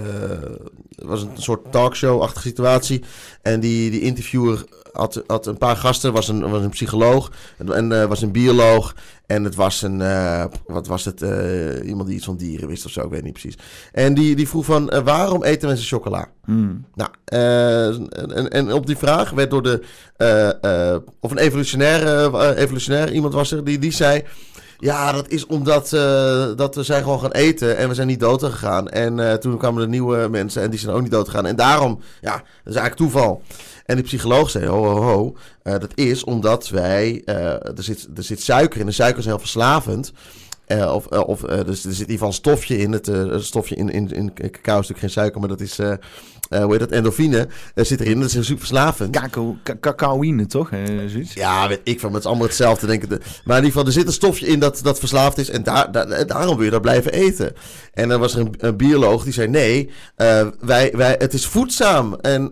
was 0.95 1.21
een 1.21 1.29
soort 1.33 1.71
talkshow-achtige 1.71 2.47
situatie. 2.47 3.03
En 3.41 3.59
die, 3.59 3.91
die 3.91 4.01
interviewer 4.01 4.65
had, 4.95 5.23
had 5.27 5.45
een 5.45 5.57
paar 5.57 5.75
gasten. 5.75 6.13
was 6.13 6.27
een, 6.27 6.49
was 6.49 6.63
een 6.63 6.69
psycholoog 6.69 7.31
en 7.57 7.91
uh, 7.91 8.05
was 8.05 8.21
een 8.21 8.31
bioloog. 8.31 8.95
En 9.25 9.43
het 9.43 9.55
was 9.55 9.81
een, 9.81 9.99
uh, 9.99 10.45
wat 10.67 10.87
was 10.87 11.05
het, 11.05 11.21
uh, 11.21 11.87
iemand 11.87 12.07
die 12.07 12.15
iets 12.15 12.25
van 12.25 12.37
dieren 12.37 12.67
wist 12.67 12.85
of 12.85 12.91
zo, 12.91 13.01
ik 13.01 13.09
weet 13.09 13.23
niet 13.23 13.33
precies. 13.33 13.57
En 13.91 14.13
die, 14.13 14.35
die 14.35 14.47
vroeg 14.47 14.65
van, 14.65 15.03
waarom 15.03 15.43
eten 15.43 15.67
mensen 15.67 15.87
chocola? 15.87 16.27
Hmm. 16.45 16.85
Nou, 16.93 17.09
en, 17.25 18.49
en 18.49 18.73
op 18.73 18.85
die 18.85 18.97
vraag 18.97 19.29
werd 19.29 19.49
door 19.49 19.63
de, 19.63 19.81
of 21.19 21.31
een 21.31 21.37
evolutionaire, 21.37 22.55
evolutionair 22.55 23.11
iemand 23.11 23.33
was 23.33 23.51
er, 23.51 23.63
die, 23.63 23.79
die 23.79 23.91
zei... 23.91 24.23
Ja, 24.77 25.11
dat 25.11 25.27
is 25.27 25.45
omdat 25.45 25.89
dat 26.55 26.75
we 26.75 26.83
zijn 26.83 27.03
gewoon 27.03 27.19
gaan 27.19 27.31
eten 27.31 27.77
en 27.77 27.87
we 27.87 27.93
zijn 27.93 28.07
niet 28.07 28.19
dood 28.19 28.43
gegaan. 28.43 28.89
En 28.89 29.39
toen 29.39 29.57
kwamen 29.57 29.81
er 29.81 29.87
nieuwe 29.87 30.27
mensen 30.29 30.61
en 30.61 30.69
die 30.69 30.79
zijn 30.79 30.95
ook 30.95 31.01
niet 31.01 31.11
dood 31.11 31.29
gegaan. 31.29 31.45
En 31.45 31.55
daarom, 31.55 31.99
ja, 32.21 32.31
dat 32.31 32.73
is 32.73 32.75
eigenlijk 32.75 32.95
toeval. 32.95 33.41
En 33.85 33.95
de 33.95 34.01
psycholoog 34.01 34.49
zei, 34.49 34.65
ho, 34.65 34.83
ho, 34.83 35.01
ho, 35.01 35.35
uh, 35.63 35.73
dat 35.73 35.91
is 35.95 36.23
omdat 36.23 36.69
wij, 36.69 37.21
uh, 37.25 37.35
er, 37.35 37.83
zit, 37.83 38.07
er 38.15 38.23
zit 38.23 38.41
suiker 38.41 38.79
in, 38.79 38.85
de 38.85 38.91
suiker 38.91 39.19
is 39.19 39.25
heel 39.25 39.39
verslavend. 39.39 40.11
Uh, 40.67 40.93
of 40.93 41.07
of 41.07 41.39
dus 41.41 41.85
er 41.85 41.93
zit 41.93 41.93
in 41.93 41.99
ieder 41.99 42.11
geval 42.11 42.27
een 42.27 42.33
stofje 42.33 42.77
in. 42.77 42.91
Het 42.91 43.11
stofje 43.37 43.75
in, 43.75 43.89
in, 43.89 44.11
in 44.11 44.33
cacao 44.33 44.79
is 44.79 44.87
natuurlijk 44.87 44.99
geen 44.99 45.09
suiker, 45.09 45.39
maar 45.39 45.49
dat 45.49 45.61
is 45.61 45.79
hoe 46.49 46.71
heet 46.71 46.79
dat, 46.79 46.91
endorfine 46.91 47.47
zit 47.75 47.99
erin. 47.99 48.19
Dat 48.19 48.33
is 48.33 48.45
super 48.45 48.57
verslavend. 48.57 49.19
Cacaoïne, 49.79 50.45
toch? 50.45 50.69
Zoiets? 51.07 51.33
Ja, 51.33 51.67
weet 51.67 51.81
ik 51.83 51.99
van. 51.99 52.09
Het 52.13 52.19
is 52.19 52.25
allemaal 52.25 52.45
hetzelfde, 52.47 52.87
denk 52.87 53.03
ik. 53.03 53.09
Maar 53.09 53.57
in 53.57 53.63
ieder 53.63 53.65
geval, 53.65 53.85
er 53.85 53.91
zit 53.91 54.07
een 54.07 54.13
stofje 54.13 54.47
in 54.47 54.59
dat, 54.59 54.79
dat 54.83 54.99
verslaafd 54.99 55.37
is. 55.37 55.49
En 55.49 55.63
daar, 55.63 55.91
daar, 55.91 56.27
daarom 56.27 56.55
wil 56.55 56.65
je 56.65 56.71
dat 56.71 56.81
blijven 56.81 57.11
eten. 57.11 57.53
En 57.93 58.09
dan 58.09 58.19
was 58.19 58.33
er 58.33 58.39
een, 58.39 58.53
een 58.57 58.77
bioloog 58.77 59.23
die 59.23 59.33
zei... 59.33 59.47
Nee, 59.47 59.89
wij, 60.59 60.91
wij, 60.93 61.15
het 61.17 61.33
is 61.33 61.45
voedzaam. 61.45 62.15
En 62.21 62.49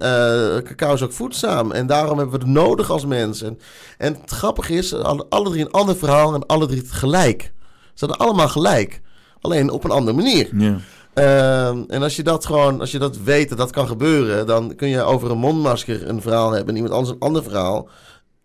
cacao 0.64 0.93
is 0.93 1.01
ook 1.01 1.14
voedzaam. 1.14 1.72
En 1.72 1.88
daarom 1.88 2.18
hebben 2.18 2.39
we 2.39 2.45
het 2.45 2.53
nodig 2.53 2.91
als 2.91 3.05
mensen. 3.05 3.47
En, 3.47 3.59
en 3.97 4.22
het 4.22 4.32
grappige 4.32 4.74
is, 4.74 4.93
alle, 4.93 5.26
alle 5.30 5.49
drie 5.49 5.61
een 5.61 5.72
ander 5.72 5.97
verhaal 5.97 6.34
en 6.34 6.45
alle 6.45 6.68
drie 6.68 6.84
gelijk. 6.86 7.51
Ze 7.94 8.06
hadden 8.06 8.28
allemaal 8.28 8.48
gelijk. 8.48 9.02
Alleen 9.41 9.70
op 9.70 9.84
een 9.84 9.91
andere 9.91 10.18
manier. 10.18 10.50
Ja. 10.56 10.78
Ehm, 11.14 11.84
en 11.88 12.04
als 12.04 12.16
je 12.16 12.24
dat 12.24 12.46
gewoon, 12.46 12.80
als 12.80 12.91
je 12.91 13.00
dat 13.00 13.18
weet 13.18 13.50
dat 13.50 13.58
dat 13.58 13.72
kan 13.72 13.88
gebeuren, 13.88 14.48
dan 14.48 14.76
kun 14.76 14.88
je 14.88 15.02
over 15.02 15.32
een 15.32 15.38
mondmasker 15.38 16.08
een 16.08 16.22
verhaal 16.22 16.52
hebben 16.52 16.70
en 16.70 16.76
iemand 16.76 16.94
anders 16.94 17.14
een 17.14 17.28
ander 17.28 17.44
verhaal. 17.44 17.88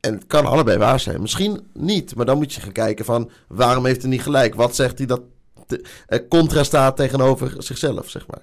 En 0.01 0.15
het 0.15 0.27
kan 0.27 0.47
allebei 0.47 0.79
waar 0.79 1.01
zijn. 1.01 1.21
Misschien 1.21 1.69
niet, 1.73 2.15
maar 2.15 2.27
dan 2.27 2.37
moet 2.37 2.53
je 2.53 2.61
gaan 2.61 2.73
kijken 2.73 3.05
van 3.05 3.31
waarom 3.49 3.87
heeft 3.87 4.03
hij 4.03 4.11
niet 4.11 4.23
gelijk? 4.23 4.55
Wat 4.55 4.75
zegt 4.75 4.99
hij 4.99 5.07
dat 5.07 5.21
te, 5.67 5.85
eh, 6.07 6.19
contra 6.29 6.63
staat 6.63 6.97
tegenover 6.97 7.55
zichzelf, 7.59 8.11
zeg 8.11 8.27
maar. 8.27 8.43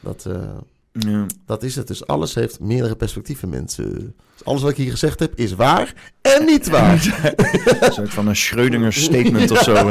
Dat, 0.00 0.24
uh, 0.28 0.34
ja. 0.92 1.26
dat 1.46 1.62
is 1.62 1.76
het. 1.76 1.86
Dus 1.86 2.06
alles 2.06 2.34
heeft 2.34 2.60
meerdere 2.60 2.96
perspectieven, 2.96 3.48
mensen. 3.48 4.14
Dus 4.36 4.44
alles 4.44 4.62
wat 4.62 4.70
ik 4.70 4.76
hier 4.76 4.90
gezegd 4.90 5.18
heb 5.18 5.32
is 5.34 5.54
waar 5.54 5.94
en 6.20 6.44
niet 6.44 6.68
waar. 6.68 7.20
een 7.80 7.92
soort 7.92 8.10
van 8.12 8.28
een 8.28 8.36
Schrödinger 8.36 8.92
statement 8.92 9.50
of 9.50 9.62
zo. 9.62 9.90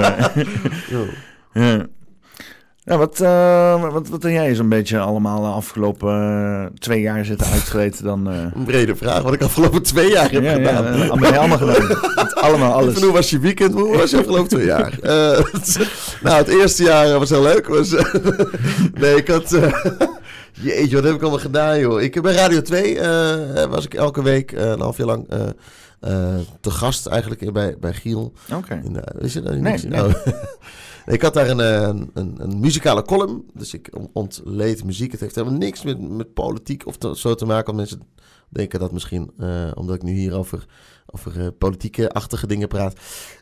ja. 1.53 1.87
Ja, 2.83 2.97
wat, 2.97 3.21
uh, 3.21 3.91
wat, 3.91 4.07
wat 4.07 4.23
jij 4.23 4.55
zo'n 4.55 4.69
beetje 4.69 4.99
allemaal 4.99 5.41
de 5.41 5.47
afgelopen 5.47 6.13
uh, 6.13 6.65
twee 6.79 7.01
jaar 7.01 7.25
zitten 7.25 7.47
uitgereden 7.47 8.03
dan? 8.03 8.31
Uh... 8.31 8.37
Een 8.55 8.63
brede 8.63 8.95
vraag, 8.95 9.21
wat 9.21 9.33
ik 9.33 9.41
afgelopen 9.41 9.83
twee 9.83 10.09
jaar 10.09 10.31
heb 10.31 10.45
gedaan. 10.45 10.97
Ja, 10.97 11.07
allemaal, 11.07 11.33
allemaal 11.33 11.57
gedaan. 11.57 12.33
allemaal 12.33 12.73
alles. 12.73 13.01
hoe 13.01 13.11
was 13.11 13.29
je 13.29 13.39
weekend? 13.39 13.73
Hoe 13.73 13.97
was 13.97 14.11
je 14.11 14.17
afgelopen 14.17 14.47
twee 14.47 14.65
jaar? 14.65 14.97
nou, 16.23 16.37
het 16.37 16.47
eerste 16.47 16.83
jaar 16.83 17.19
was 17.19 17.29
heel 17.29 17.41
leuk. 17.41 17.67
Was, 17.67 17.91
nee, 19.01 19.15
ik 19.15 19.27
had... 19.27 19.57
jeetje, 20.61 20.95
wat 20.95 21.03
heb 21.03 21.13
ik 21.13 21.21
allemaal 21.21 21.39
gedaan, 21.39 21.79
joh. 21.79 22.01
Ik, 22.01 22.21
bij 22.21 22.33
Radio 22.33 22.61
2 22.61 22.99
was 23.69 23.85
ik 23.85 23.93
elke 23.93 24.23
week 24.23 24.51
een 24.51 24.79
half 24.79 24.97
jaar 24.97 25.07
lang... 25.07 25.27
te 26.59 26.71
gast 26.71 27.05
eigenlijk 27.05 27.53
bij, 27.53 27.77
bij 27.79 27.93
Giel. 27.93 28.33
Oké. 28.53 28.55
Okay. 28.55 29.03
Wist 29.15 29.33
je 29.33 29.41
dat? 29.41 29.53
Nee, 29.53 29.61
nee. 29.61 29.87
Nou, 29.87 30.13
ik 31.15 31.21
had 31.21 31.33
daar 31.33 31.49
een, 31.49 31.59
eh, 31.59 31.81
een, 31.81 32.11
een, 32.13 32.35
een, 32.37 32.59
muzikale 32.59 33.01
column. 33.01 33.45
Dus 33.53 33.73
ik 33.73 33.89
ontleed 34.13 34.83
muziek. 34.83 35.11
Het 35.11 35.19
heeft 35.19 35.35
helemaal 35.35 35.57
niks 35.57 35.83
met, 35.83 36.09
met 36.09 36.33
politiek 36.33 36.85
of 36.87 37.17
zo 37.17 37.35
te 37.35 37.45
maken. 37.45 37.65
Want 37.65 37.77
mensen 37.77 38.01
denken 38.49 38.79
dat 38.79 38.91
misschien, 38.91 39.31
omdat 39.73 39.95
ik 39.95 40.03
nu 40.03 40.11
hier 40.11 40.37
over, 40.37 40.65
over 41.05 41.51
politieke-achtige 41.51 42.47
dingen 42.47 42.67
praat. 42.67 42.93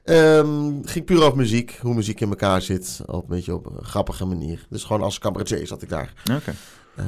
Um, 0.05 0.82
ging 0.86 1.05
puur 1.05 1.24
over 1.24 1.38
muziek. 1.38 1.80
Hoe 1.82 1.93
muziek 1.93 2.22
in 2.22 2.30
elkaar 2.30 2.61
zit. 2.61 3.01
Op 3.05 3.22
een 3.22 3.36
beetje 3.36 3.53
op 3.53 3.65
een 3.65 3.86
grappige 3.86 4.26
manier. 4.26 4.65
Dus 4.70 4.84
gewoon 4.84 5.01
als 5.01 5.20
cabaretier 5.20 5.67
zat 5.67 5.82
ik 5.82 5.89
daar. 5.89 6.13
Oké. 6.36 6.53
Uh, 7.00 7.06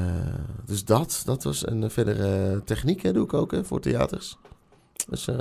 dus 0.65 0.85
dat, 0.85 1.21
dat 1.25 1.43
was. 1.43 1.65
En 1.65 1.91
verder 1.91 2.63
techniek 2.63 3.01
hè, 3.01 3.13
doe 3.13 3.23
ik 3.23 3.33
ook 3.33 3.51
hè, 3.51 3.63
voor 3.63 3.79
theaters. 3.79 4.37
Dus 5.09 5.27
een 5.27 5.37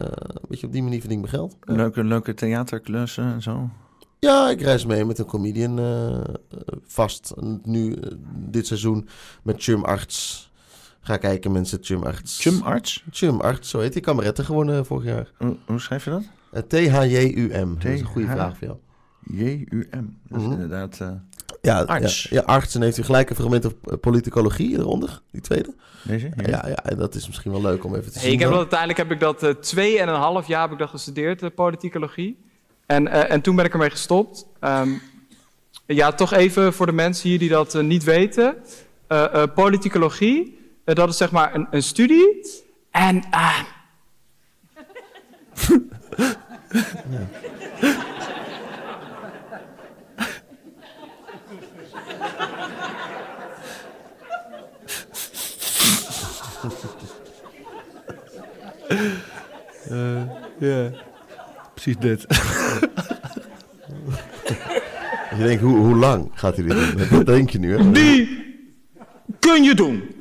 beetje 0.49 0.67
op 0.67 0.73
die 0.73 0.83
manier 0.83 1.01
verdien 1.01 1.19
ik 1.19 1.31
mijn 1.31 1.37
geld. 1.37 1.57
Leuke, 1.61 2.05
leuke 2.05 2.35
theaterklussen 2.35 3.25
en 3.25 3.43
zo. 3.43 3.71
Ja, 4.21 4.51
ik 4.51 4.61
reis 4.61 4.87
mee 4.87 5.05
met 5.05 5.19
een 5.19 5.25
comedian 5.25 5.81
uh, 5.81 6.21
vast. 6.83 7.33
Nu, 7.63 7.91
uh, 7.91 8.11
dit 8.35 8.67
seizoen, 8.67 9.09
met 9.43 9.63
Chum 9.63 9.85
Arts. 9.85 10.51
Ga 11.01 11.17
kijken, 11.17 11.53
mensen, 11.53 11.79
Chum 11.81 12.03
Arts. 12.03 12.41
Chum 12.41 12.63
Arts? 12.63 13.05
Chum 13.11 13.41
Arts, 13.41 13.69
zo 13.69 13.79
heet 13.79 13.93
hij. 13.93 14.03
Kameretten 14.03 14.45
gewonnen 14.45 14.87
vorig 14.87 15.05
jaar. 15.05 15.33
hoe 15.67 15.81
schrijf 15.81 16.05
je 16.05 16.11
dat? 16.11 16.69
T-H-J-U-M. 16.69 17.75
Dat 17.75 17.85
is 17.85 18.01
een 18.01 18.07
goede 18.07 18.29
vraag 18.29 18.57
voor 18.59 18.67
jou. 18.67 18.79
J-U-M. 19.21 20.07
Dat 20.29 20.41
is 20.41 20.47
mm 20.47 20.53
inderdaad... 20.53 21.01
ja, 21.61 21.81
arts. 21.83 22.23
Ja, 22.23 22.37
ja, 22.37 22.43
arts. 22.47 22.75
En 22.75 22.83
heeft 22.83 22.99
u 22.99 23.03
gelijk 23.03 23.31
een 23.31 23.37
fragment 23.37 23.65
op 23.65 23.97
politicologie 24.01 24.79
eronder, 24.79 25.21
die 25.31 25.41
tweede. 25.41 25.75
Deze? 26.03 26.31
Ja, 26.37 26.69
ja, 26.69 26.85
en 26.85 26.97
dat 26.97 27.15
is 27.15 27.27
misschien 27.27 27.53
wel 27.53 27.63
leuk 27.63 27.85
om 27.85 27.95
even 27.95 28.13
te 28.13 28.19
zien. 28.19 28.33
ik 28.33 28.39
heb 28.39 28.49
dat, 28.49 28.59
uiteindelijk 28.59 28.99
heb 28.99 29.11
ik 29.11 29.21
dat 29.21 29.43
uh, 29.43 29.51
twee 29.51 29.99
en 29.99 30.09
een 30.09 30.15
half 30.15 30.47
jaar 30.47 30.63
heb 30.63 30.73
ik 30.73 30.79
dat 30.79 30.91
gestudeerd, 30.91 31.41
de 31.41 31.51
politicologie. 31.51 32.39
En, 32.87 33.07
uh, 33.07 33.31
en 33.31 33.41
toen 33.41 33.57
ben 33.57 33.65
ik 33.65 33.73
ermee 33.73 33.91
gestopt. 33.91 34.47
Um, 34.61 35.03
ja, 35.87 36.13
toch 36.13 36.33
even 36.33 36.73
voor 36.73 36.87
de 36.87 36.93
mensen 36.93 37.29
hier 37.29 37.39
die 37.39 37.49
dat 37.49 37.75
uh, 37.75 37.83
niet 37.83 38.05
weten. 38.05 38.57
Uh, 39.09 39.43
politicologie, 39.55 40.59
dat 40.85 41.09
is 41.09 41.17
zeg 41.17 41.31
maar 41.31 41.55
een, 41.55 41.67
een 41.71 41.83
studie. 41.83 42.47
En. 42.91 43.23
ja. 47.11 48.19
Ja 60.59 60.91
precies 61.83 62.01
dit. 62.01 62.25
je 65.37 65.45
denkt, 65.45 65.63
hoe, 65.63 65.77
hoe 65.77 65.97
lang 65.97 66.31
gaat 66.35 66.57
hij 66.57 66.65
dit 66.65 66.99
doen? 66.99 67.09
Dat 67.11 67.27
denk 67.27 67.51
je 67.51 67.59
nu, 67.59 67.77
hè? 67.77 67.91
Die 67.91 68.45
kun 69.39 69.63
je 69.63 69.75
doen. 69.75 70.15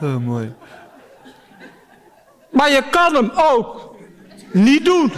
oh, 0.00 0.16
mooi. 0.16 0.52
Maar 2.50 2.70
je 2.70 2.82
kan 2.90 3.14
hem 3.14 3.30
ook 3.34 3.96
niet 4.52 4.84
doen. 4.84 5.12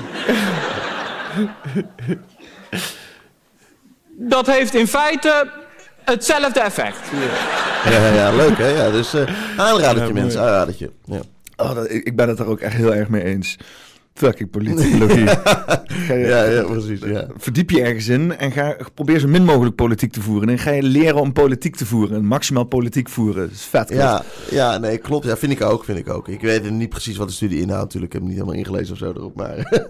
Dat 4.17 4.47
heeft 4.47 4.75
in 4.75 4.87
feite 4.87 5.51
hetzelfde 6.05 6.61
effect. 6.61 6.99
Ja, 7.85 7.91
ja, 7.91 8.15
ja 8.15 8.37
leuk 8.37 8.59
hè? 8.59 8.69
Ja, 8.69 8.91
dus 8.91 9.15
uh, 9.15 9.21
aanradertje 9.57 10.15
ja, 10.15 10.21
mensen, 10.21 10.41
aanradertje. 10.41 10.91
Ja. 11.05 11.21
Oh, 11.57 11.75
dat, 11.75 11.91
ik, 11.91 12.17
ben 12.17 12.29
het 12.29 12.39
er 12.39 12.47
ook 12.47 12.61
echt 12.61 12.75
heel 12.75 12.95
erg 12.95 13.09
mee 13.09 13.25
eens. 13.25 13.57
fucking 14.15 14.51
politicologie. 14.51 15.25
ja, 16.29 16.45
ja, 16.45 16.63
precies. 16.63 17.01
Ja. 17.01 17.27
Verdiep 17.37 17.71
je 17.71 17.83
ergens 17.83 18.09
in 18.09 18.37
en 18.37 18.53
ga, 18.53 18.77
probeer 18.95 19.19
zo 19.19 19.29
min 19.29 19.45
mogelijk 19.45 19.75
politiek 19.75 20.13
te 20.13 20.21
voeren. 20.21 20.49
En 20.49 20.59
ga 20.59 20.71
je 20.71 20.83
leren 20.83 21.21
om 21.21 21.33
politiek 21.33 21.77
te 21.77 21.87
voeren. 21.87 22.25
Maximaal 22.25 22.65
politiek 22.65 23.09
voeren. 23.09 23.43
Dat 23.43 23.51
is 23.51 23.65
vet. 23.65 23.89
Ja, 23.89 24.25
ja, 24.51 24.79
nee, 24.79 24.99
klopt. 24.99 25.27
Ja, 25.27 25.37
vind 25.37 25.53
ik 25.53 25.63
ook. 25.63 25.85
Vind 25.85 25.99
ik 25.99 26.09
ook. 26.09 26.29
Ik 26.29 26.41
weet 26.41 26.71
niet 26.71 26.89
precies 26.89 27.17
wat 27.17 27.29
de 27.29 27.35
studie 27.35 27.61
inhoudt. 27.61 27.85
Natuurlijk, 27.85 28.15
ik 28.15 28.21
heb 28.21 28.29
hem 28.29 28.31
niet 28.31 28.41
helemaal 28.41 28.65
ingelezen 28.65 28.93
of 28.93 28.99
zo 28.99 29.21
erop. 29.21 29.37
Maar 29.37 29.83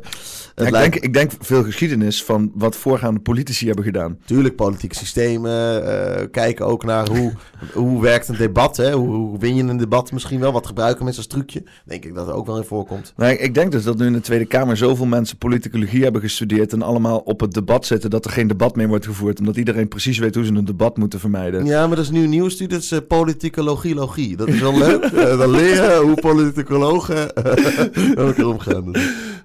ik, 0.55 0.73
denk, 0.73 0.95
ik 0.95 1.13
denk 1.13 1.31
veel 1.41 1.63
geschiedenis 1.63 2.25
van 2.25 2.53
wat 2.55 2.77
voorgaande 2.77 3.21
politici 3.21 3.67
hebben 3.67 3.85
gedaan. 3.85 4.19
Tuurlijk, 4.25 4.57
politieke 4.57 4.95
systemen. 4.95 5.83
Uh, 5.83 6.25
kijken 6.31 6.67
ook 6.67 6.85
naar 6.85 7.09
hoe, 7.09 7.33
hoe 7.73 8.03
werkt 8.03 8.29
een 8.29 8.37
debat. 8.37 8.77
Hè? 8.77 8.93
Hoe, 8.93 9.15
hoe, 9.15 9.39
win 9.39 9.57
je 9.57 9.63
een 9.63 9.77
debat 9.77 10.13
misschien 10.13 10.41
wel? 10.41 10.53
Wat 10.53 10.67
gebruiken 10.67 11.05
mensen 11.05 11.23
als 11.23 11.33
trucje? 11.33 11.63
Denk 11.85 12.05
ik 12.05 12.15
dat 12.15 12.29
er 12.29 12.35
ook 12.35 12.47
wel 12.47 12.57
in 12.57 12.65
voorkomt. 12.65 13.13
Nee, 13.17 13.39
ik 13.39 13.55
denk 13.55 13.73
dus 13.73 13.85
dat 13.85 13.99
nu 13.99 14.07
in 14.07 14.13
de 14.13 14.21
Tweede 14.21 14.45
Kamer 14.45 14.77
zoveel 14.77 15.07
mensen 15.07 15.37
politicologie 15.37 16.03
hebben 16.03 16.21
gestudeerd. 16.21 16.73
en 16.73 16.83
allemaal 16.83 17.19
op 17.19 17.41
het 17.41 17.55
debat 17.55 17.87
zitten. 17.87 18.11
dat 18.11 18.25
er 18.25 18.31
geen 18.31 18.47
debat 18.47 18.77
meer 18.77 18.89
wordt 18.89 19.07
gevoerd. 19.07 19.39
omdat 19.39 19.57
iedereen 19.57 19.89
precies 19.89 20.19
weet 20.19 20.35
hoe 20.35 20.45
ze 20.45 20.53
een 20.53 20.65
debat 20.65 20.97
moeten 20.97 21.21
vermijden. 21.21 21.65
Ja, 21.65 21.87
maar 21.87 21.97
dat 21.97 22.05
is 22.05 22.11
nu 22.11 22.23
een 22.23 22.31
nieuwe 22.31 22.51
studie. 22.51 22.75
Dat 22.75 22.83
is 22.83 22.93
uh, 22.93 22.99
politicologie. 23.09 24.37
Dat 24.37 24.49
is 24.49 24.61
wel 24.61 24.79
leuk. 24.79 25.05
uh, 25.05 25.39
dan 25.39 25.51
leren 25.51 26.03
hoe 26.03 26.21
politicologen 26.21 27.33
met 27.35 28.17
elkaar 28.17 28.47
omgaan. 28.47 28.91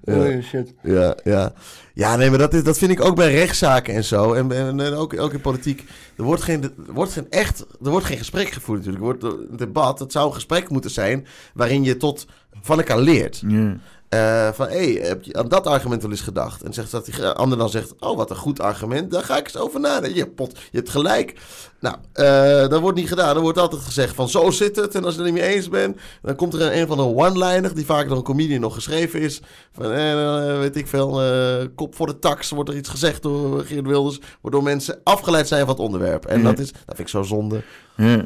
Ja. 0.04 0.16
Oh, 0.16 0.44
shit. 0.44 0.74
Ja, 0.84 0.99
ja. 1.24 1.54
Ja, 1.94 2.16
nee, 2.16 2.30
maar 2.30 2.40
dat, 2.40 2.54
is, 2.54 2.64
dat 2.64 2.78
vind 2.78 2.92
ik 2.92 3.02
ook 3.02 3.16
bij 3.16 3.32
rechtszaken 3.32 3.94
en 3.94 4.04
zo. 4.04 4.34
En, 4.34 4.52
en, 4.52 4.94
ook, 4.94 5.20
ook 5.20 5.34
in 5.34 5.42
politiek. 5.42 5.84
Er 6.18 6.24
wordt, 6.24 6.42
geen, 6.42 6.64
er 6.64 6.94
wordt 6.94 7.12
geen 7.12 7.30
echt. 7.30 7.60
Er 7.60 7.90
wordt 7.90 8.06
geen 8.06 8.18
gesprek 8.18 8.50
gevoerd 8.50 8.86
natuurlijk. 8.86 9.06
Er 9.06 9.28
wordt 9.28 9.50
een 9.52 9.58
debat. 9.58 10.00
Het 10.00 10.12
zou 10.12 10.28
een 10.28 10.34
gesprek 10.34 10.70
moeten 10.70 10.92
zijn. 10.92 11.28
waarin 11.54 11.84
je 11.84 11.98
tot 11.98 12.28
van 12.62 12.78
elkaar 12.78 13.00
leert. 13.00 13.44
Ja. 13.48 13.78
Uh, 14.14 14.50
van, 14.52 14.68
hé, 14.68 14.94
hey, 14.94 15.08
heb 15.08 15.24
je 15.24 15.34
aan 15.34 15.48
dat 15.48 15.68
argument 15.68 16.02
wel 16.02 16.12
eens 16.12 16.22
gedacht? 16.22 16.64
En 16.64 16.74
zegt 16.74 16.92
dat 16.92 17.06
die 17.06 17.26
ander 17.26 17.58
dan 17.58 17.70
zegt, 17.70 17.94
oh, 18.00 18.18
wat 18.18 18.30
een 18.30 18.36
goed 18.36 18.60
argument. 18.60 19.12
Daar 19.12 19.24
ga 19.24 19.38
ik 19.38 19.46
eens 19.46 19.58
over 19.58 19.80
nadenken. 19.80 20.18
Je, 20.18 20.28
pot, 20.28 20.58
je 20.72 20.78
hebt 20.78 20.90
gelijk. 20.90 21.40
Nou, 21.80 21.96
uh, 22.14 22.70
dat 22.70 22.82
wordt 22.82 22.98
niet 22.98 23.08
gedaan. 23.08 23.36
Er 23.36 23.42
wordt 23.42 23.58
altijd 23.58 23.82
gezegd 23.82 24.16
van, 24.16 24.30
zo 24.30 24.52
zit 24.52 24.76
het. 24.76 24.96
En 24.96 25.04
als 25.04 25.16
je 25.16 25.20
het 25.20 25.28
er 25.28 25.34
niet 25.34 25.44
mee 25.44 25.54
eens 25.54 25.70
bent, 25.70 25.98
dan 26.22 26.36
komt 26.36 26.54
er 26.54 26.62
een, 26.62 26.78
een 26.78 26.88
van 26.88 26.98
de 26.98 27.04
one-liner... 27.04 27.76
die 27.76 27.86
vaak 27.86 28.08
door 28.08 28.18
een 28.18 28.24
comedian 28.24 28.62
nog 28.62 28.74
geschreven 28.74 29.20
is. 29.20 29.42
Van, 29.72 29.92
eh, 29.92 30.60
weet 30.60 30.76
ik 30.76 30.88
veel, 30.88 31.24
uh, 31.24 31.66
kop 31.76 31.96
voor 31.96 32.08
de 32.08 32.20
tax. 32.20 32.50
Wordt 32.50 32.70
er 32.70 32.78
iets 32.78 32.90
gezegd 32.90 33.22
door 33.22 33.66
Geert 33.66 33.88
Wilders... 33.88 34.20
waardoor 34.42 34.64
mensen 34.64 35.00
afgeleid 35.04 35.48
zijn 35.48 35.62
van 35.66 35.70
het 35.70 35.80
onderwerp. 35.84 36.26
En 36.26 36.44
dat, 36.44 36.60
is, 36.60 36.72
dat 36.72 36.82
vind 36.86 37.00
ik 37.00 37.08
zo 37.08 37.24
zonde. 37.24 37.62
Ja, 37.96 38.26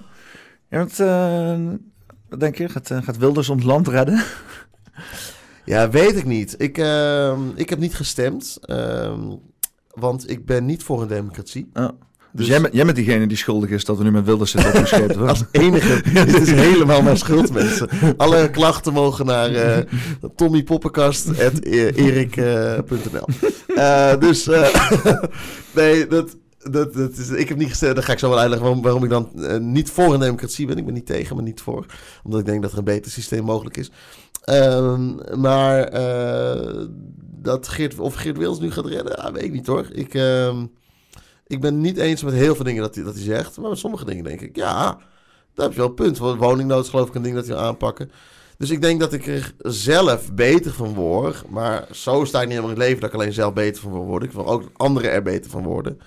ja 0.69 0.77
want, 0.77 0.97
wat 2.29 2.39
denk 2.39 2.57
je? 2.57 2.69
Gaat, 2.69 2.91
gaat 3.03 3.17
Wilders 3.17 3.49
ons 3.49 3.63
land 3.63 3.87
redden? 3.87 4.23
Ja, 5.65 5.89
weet 5.89 6.15
ik 6.15 6.25
niet. 6.25 6.55
Ik, 6.57 6.77
uh, 6.77 7.37
ik 7.55 7.69
heb 7.69 7.79
niet 7.79 7.95
gestemd, 7.95 8.59
uh, 8.65 9.17
want 9.93 10.29
ik 10.29 10.45
ben 10.45 10.65
niet 10.65 10.83
voor 10.83 11.01
een 11.01 11.07
democratie. 11.07 11.69
Oh. 11.73 11.87
Dus, 12.33 12.45
dus 12.45 12.47
jij, 12.47 12.61
bent, 12.61 12.73
jij 12.73 12.83
bent 12.83 12.95
diegene 12.95 13.27
die 13.27 13.37
schuldig 13.37 13.69
is 13.69 13.85
dat 13.85 13.97
we 13.97 14.03
nu 14.03 14.11
met 14.11 14.25
Wilders 14.25 14.51
zitten 14.51 14.73
opgeschreven. 14.73 15.27
Als 15.27 15.43
enige. 15.51 16.01
Dit 16.25 16.41
is 16.41 16.51
helemaal 16.51 17.01
mijn 17.01 17.17
schuld, 17.17 17.53
mensen. 17.53 17.89
Alle 18.17 18.49
klachten 18.49 18.93
mogen 18.93 19.25
naar 19.25 19.51
uh, 19.51 19.77
tommypoppenkast.erik.nl 20.35 23.27
uh, 23.67 24.19
Dus 24.19 24.45
nee, 25.75 26.07
dat, 26.07 26.37
dat, 26.57 26.93
dat 26.93 27.17
is, 27.17 27.29
ik 27.29 27.49
heb 27.49 27.57
niet 27.57 27.69
gestemd. 27.69 27.95
Dan 27.95 28.03
ga 28.03 28.11
ik 28.11 28.19
zo 28.19 28.29
wel 28.29 28.39
uitleggen 28.39 28.67
waarom, 28.67 28.83
waarom 28.83 29.03
ik 29.03 29.09
dan 29.09 29.29
niet 29.71 29.89
voor 29.89 30.13
een 30.13 30.19
democratie 30.19 30.65
ben. 30.65 30.77
Ik 30.77 30.85
ben 30.85 30.93
niet 30.93 31.05
tegen, 31.05 31.35
maar 31.35 31.45
niet 31.45 31.61
voor. 31.61 31.85
Omdat 32.23 32.39
ik 32.39 32.45
denk 32.45 32.61
dat 32.61 32.71
er 32.71 32.77
een 32.77 32.83
beter 32.83 33.11
systeem 33.11 33.43
mogelijk 33.43 33.77
is. 33.77 33.91
Um, 34.49 35.19
maar 35.39 35.93
uh, 35.93 36.85
dat 37.41 37.67
Geert, 37.67 37.99
of 37.99 38.13
Geert 38.13 38.37
Wils 38.37 38.59
nu 38.59 38.71
gaat 38.71 38.85
redden, 38.85 39.17
ah, 39.17 39.33
weet 39.33 39.43
ik 39.43 39.51
niet 39.51 39.67
hoor. 39.67 39.87
Ik, 39.91 40.13
um, 40.13 40.71
ik 41.47 41.61
ben 41.61 41.81
niet 41.81 41.97
eens 41.97 42.23
met 42.23 42.33
heel 42.33 42.55
veel 42.55 42.65
dingen 42.65 42.81
dat 42.81 42.95
hij, 42.95 43.03
dat 43.03 43.13
hij 43.13 43.23
zegt. 43.23 43.57
Maar 43.57 43.69
met 43.69 43.79
sommige 43.79 44.05
dingen 44.05 44.23
denk 44.23 44.41
ik, 44.41 44.55
ja, 44.55 44.97
dat 45.53 45.65
heb 45.65 45.73
je 45.73 45.79
wel 45.79 45.89
een 45.89 45.93
punt. 45.93 46.17
Woningnood 46.17 46.83
is 46.83 46.89
geloof 46.89 47.07
ik 47.07 47.15
een 47.15 47.21
ding 47.21 47.35
dat 47.35 47.47
hij 47.47 47.55
wil 47.55 47.63
aanpakken. 47.63 48.11
Dus 48.57 48.69
ik 48.69 48.81
denk 48.81 48.99
dat 48.99 49.13
ik 49.13 49.27
er 49.27 49.53
zelf 49.57 50.33
beter 50.33 50.71
van 50.71 50.93
word. 50.93 51.49
Maar 51.49 51.87
zo 51.91 52.25
sta 52.25 52.41
ik 52.41 52.47
niet 52.47 52.55
helemaal 52.55 52.75
in 52.75 52.79
het 52.79 52.87
leven 52.87 53.01
dat 53.01 53.09
ik 53.09 53.15
alleen 53.15 53.33
zelf 53.33 53.53
beter 53.53 53.81
van 53.81 53.91
worden. 53.91 54.27
Ik 54.27 54.35
wil 54.35 54.47
ook 54.47 54.71
anderen 54.73 55.11
er 55.11 55.21
beter 55.21 55.51
van 55.51 55.63
worden. 55.63 55.99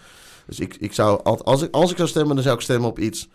Dus 0.46 0.60
ik, 0.60 0.76
ik 0.80 0.92
zou, 0.92 1.22
als 1.22 1.62
ik, 1.62 1.74
als 1.74 1.90
ik 1.90 1.96
zou 1.96 2.08
stemmen, 2.08 2.34
dan 2.34 2.44
zou 2.44 2.56
ik 2.56 2.62
stemmen 2.62 2.88
op 2.88 2.98
iets 2.98 3.28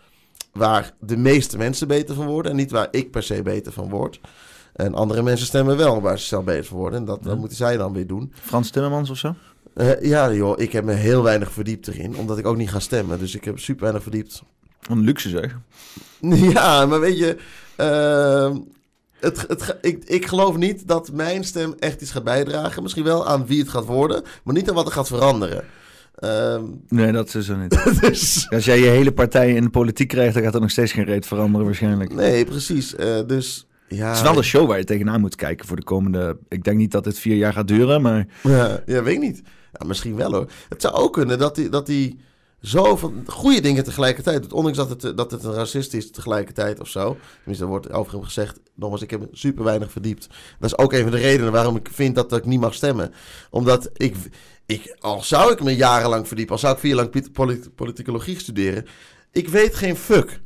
waar 0.52 0.94
de 1.00 1.16
meeste 1.16 1.56
mensen 1.56 1.88
beter 1.88 2.14
van 2.14 2.26
worden. 2.26 2.50
En 2.50 2.56
niet 2.56 2.70
waar 2.70 2.88
ik 2.90 3.10
per 3.10 3.22
se 3.22 3.42
beter 3.42 3.72
van 3.72 3.88
word. 3.88 4.20
En 4.72 4.94
andere 4.94 5.22
mensen 5.22 5.46
stemmen 5.46 5.76
wel 5.76 6.00
waar 6.00 6.18
ze 6.18 6.26
zelf 6.26 6.44
beter 6.44 6.64
van 6.64 6.76
worden. 6.76 6.98
En 6.98 7.04
dat, 7.04 7.22
dat 7.22 7.38
moeten 7.38 7.56
zij 7.56 7.76
dan 7.76 7.92
weer 7.92 8.06
doen. 8.06 8.32
Frans 8.34 8.70
Timmermans 8.70 9.10
of 9.10 9.18
zo? 9.18 9.34
Uh, 9.74 10.02
ja, 10.02 10.32
joh, 10.32 10.60
ik 10.60 10.72
heb 10.72 10.84
me 10.84 10.92
heel 10.92 11.22
weinig 11.22 11.52
verdiept 11.52 11.88
erin. 11.88 12.16
Omdat 12.16 12.38
ik 12.38 12.46
ook 12.46 12.56
niet 12.56 12.70
ga 12.70 12.80
stemmen. 12.80 13.18
Dus 13.18 13.34
ik 13.34 13.44
heb 13.44 13.58
super 13.58 13.82
weinig 13.82 14.02
verdiept. 14.02 14.42
Een 14.88 15.00
luxe 15.00 15.28
zeg. 15.28 15.58
Ja, 16.52 16.86
maar 16.86 17.00
weet 17.00 17.18
je... 17.18 17.36
Uh, 17.76 18.56
het, 19.20 19.44
het, 19.48 19.76
ik, 19.80 20.04
ik 20.04 20.26
geloof 20.26 20.56
niet 20.56 20.88
dat 20.88 21.12
mijn 21.12 21.44
stem 21.44 21.74
echt 21.78 22.00
iets 22.00 22.10
gaat 22.10 22.24
bijdragen. 22.24 22.82
Misschien 22.82 23.04
wel 23.04 23.26
aan 23.26 23.46
wie 23.46 23.58
het 23.58 23.68
gaat 23.68 23.84
worden. 23.84 24.22
Maar 24.44 24.54
niet 24.54 24.68
aan 24.68 24.74
wat 24.74 24.86
er 24.86 24.92
gaat 24.92 25.08
veranderen. 25.08 25.64
Um, 26.20 26.80
nee, 26.88 27.12
dat 27.12 27.34
is 27.34 27.46
zo 27.46 27.56
niet. 27.56 27.84
dus... 28.00 28.46
Als 28.50 28.64
jij 28.64 28.78
je 28.78 28.86
hele 28.86 29.12
partij 29.12 29.54
in 29.54 29.62
de 29.62 29.70
politiek 29.70 30.08
krijgt, 30.08 30.34
dan 30.34 30.42
gaat 30.42 30.54
er 30.54 30.60
nog 30.60 30.70
steeds 30.70 30.92
geen 30.92 31.04
reet 31.04 31.26
veranderen 31.26 31.66
waarschijnlijk. 31.66 32.14
Nee, 32.14 32.44
precies. 32.44 32.94
Uh, 32.94 33.20
dus 33.26 33.66
ja, 33.92 34.06
het 34.06 34.16
is 34.16 34.22
wel 34.22 34.36
een 34.36 34.42
show 34.42 34.68
waar 34.68 34.78
je 34.78 34.84
tegenaan 34.84 35.20
moet 35.20 35.36
kijken 35.36 35.66
voor 35.66 35.76
de 35.76 35.84
komende... 35.84 36.38
Ik 36.48 36.64
denk 36.64 36.76
niet 36.76 36.90
dat 36.90 37.04
het 37.04 37.18
vier 37.18 37.36
jaar 37.36 37.52
gaat 37.52 37.68
duren, 37.68 38.02
maar... 38.02 38.26
Ja, 38.42 38.82
ja 38.86 39.02
weet 39.02 39.14
ik 39.14 39.20
niet. 39.20 39.42
Ja, 39.72 39.86
misschien 39.86 40.16
wel 40.16 40.32
hoor. 40.32 40.50
Het 40.68 40.82
zou 40.82 40.94
ook 40.94 41.12
kunnen 41.12 41.38
dat 41.38 41.56
hij 41.56 41.68
dat 41.68 41.86
die 41.86 42.20
zo 42.60 42.96
van 42.96 43.22
goede 43.26 43.60
dingen 43.60 43.84
tegelijkertijd 43.84 44.42
doet. 44.42 44.52
Ondanks 44.52 44.78
dat 44.78 44.88
het, 44.88 45.16
dat 45.16 45.30
het 45.30 45.44
een 45.44 45.54
racist 45.54 45.94
is 45.94 46.10
tegelijkertijd 46.10 46.80
of 46.80 46.88
zo. 46.88 47.16
Tenminste, 47.36 47.64
er 47.64 47.70
wordt 47.70 47.92
over 47.92 48.12
hem 48.12 48.22
gezegd... 48.22 48.60
Nogmaals, 48.74 49.02
ik 49.02 49.10
heb 49.10 49.28
super 49.32 49.64
weinig 49.64 49.92
verdiept. 49.92 50.28
Dat 50.58 50.70
is 50.70 50.78
ook 50.78 50.92
een 50.92 51.02
van 51.02 51.10
de 51.10 51.16
redenen 51.16 51.52
waarom 51.52 51.76
ik 51.76 51.88
vind 51.92 52.14
dat 52.14 52.32
ik 52.32 52.44
niet 52.44 52.60
mag 52.60 52.74
stemmen. 52.74 53.12
Omdat 53.50 53.90
ik... 53.92 54.16
ik 54.66 54.96
al 55.00 55.22
zou 55.22 55.52
ik 55.52 55.62
me 55.62 55.76
jarenlang 55.76 56.26
verdiepen... 56.26 56.54
al 56.54 56.60
zou 56.60 56.74
ik 56.74 56.80
vier 56.80 56.94
lang 56.94 57.32
politicologie 57.74 58.38
studeren... 58.38 58.86
ik 59.32 59.48
weet 59.48 59.74
geen 59.74 59.96
fuck 59.96 60.41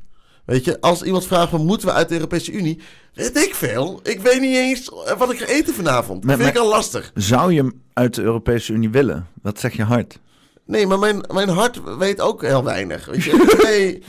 Weet 0.47 0.64
je, 0.64 0.80
als 0.80 1.03
iemand 1.03 1.26
vraagt 1.26 1.51
van 1.51 1.64
moeten 1.64 1.88
we 1.88 1.94
uit 1.94 2.09
de 2.09 2.14
Europese 2.14 2.53
Unie, 2.53 2.80
weet 3.14 3.36
ik 3.36 3.55
veel. 3.55 4.01
Ik 4.03 4.20
weet 4.20 4.40
niet 4.40 4.57
eens 4.57 4.90
wat 5.18 5.32
ik 5.32 5.38
ga 5.38 5.47
eten 5.47 5.74
vanavond. 5.74 6.26
Dat 6.26 6.36
vind 6.36 6.49
ik 6.49 6.57
al 6.57 6.68
lastig. 6.68 7.11
Zou 7.14 7.53
je 7.53 7.72
uit 7.92 8.14
de 8.14 8.22
Europese 8.22 8.72
Unie 8.72 8.90
willen? 8.90 9.26
Wat 9.42 9.61
zeg 9.61 9.76
je 9.76 9.82
hart? 9.82 10.18
Nee, 10.66 10.86
maar 10.86 10.99
mijn, 10.99 11.24
mijn 11.32 11.49
hart 11.49 11.80
weet 11.99 12.20
ook 12.20 12.42
heel 12.42 12.64
weinig. 12.64 13.07
Weet 13.07 13.24
je? 13.24 13.55
Nee, 13.66 14.03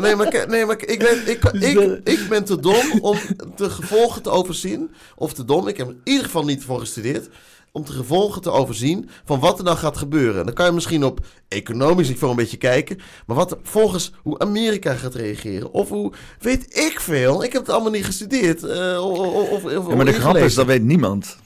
nee, 0.00 0.16
maar, 0.16 0.46
nee, 0.48 0.66
maar 0.66 0.82
ik, 0.86 0.98
ben, 0.98 1.28
ik, 1.28 1.44
ik, 1.70 2.00
ik 2.04 2.28
ben 2.28 2.44
te 2.44 2.60
dom 2.60 3.00
om 3.00 3.18
de 3.56 3.70
gevolgen 3.70 4.22
te 4.22 4.30
overzien. 4.30 4.90
Of 5.16 5.32
te 5.32 5.44
dom, 5.44 5.68
ik 5.68 5.76
heb 5.76 5.86
er 5.86 5.92
in 5.92 6.00
ieder 6.04 6.24
geval 6.24 6.44
niet 6.44 6.64
voor 6.64 6.80
gestudeerd 6.80 7.28
om 7.76 7.84
de 7.84 7.92
gevolgen 7.92 8.42
te 8.42 8.50
overzien 8.50 9.08
van 9.24 9.40
wat 9.40 9.58
er 9.58 9.64
dan 9.64 9.76
gaat 9.76 9.96
gebeuren. 9.96 10.44
Dan 10.44 10.54
kan 10.54 10.66
je 10.66 10.72
misschien 10.72 11.04
op 11.04 11.20
economisch 11.48 12.08
niveau 12.08 12.30
een 12.30 12.38
beetje 12.38 12.56
kijken. 12.56 12.98
Maar 13.26 13.36
wat 13.36 13.56
volgens 13.62 14.12
hoe 14.22 14.38
Amerika 14.38 14.94
gaat 14.94 15.14
reageren. 15.14 15.72
Of 15.72 15.88
hoe, 15.88 16.12
weet 16.40 16.76
ik 16.76 17.00
veel. 17.00 17.44
Ik 17.44 17.52
heb 17.52 17.62
het 17.62 17.70
allemaal 17.70 17.90
niet 17.90 18.04
gestudeerd. 18.04 18.62
Uh, 18.62 19.04
of, 19.04 19.64
of, 19.64 19.70
ja, 19.70 19.94
maar 19.94 20.04
de 20.04 20.12
grap 20.12 20.36
is, 20.36 20.54
dat 20.54 20.66
weet 20.66 20.82
niemand. 20.82 21.36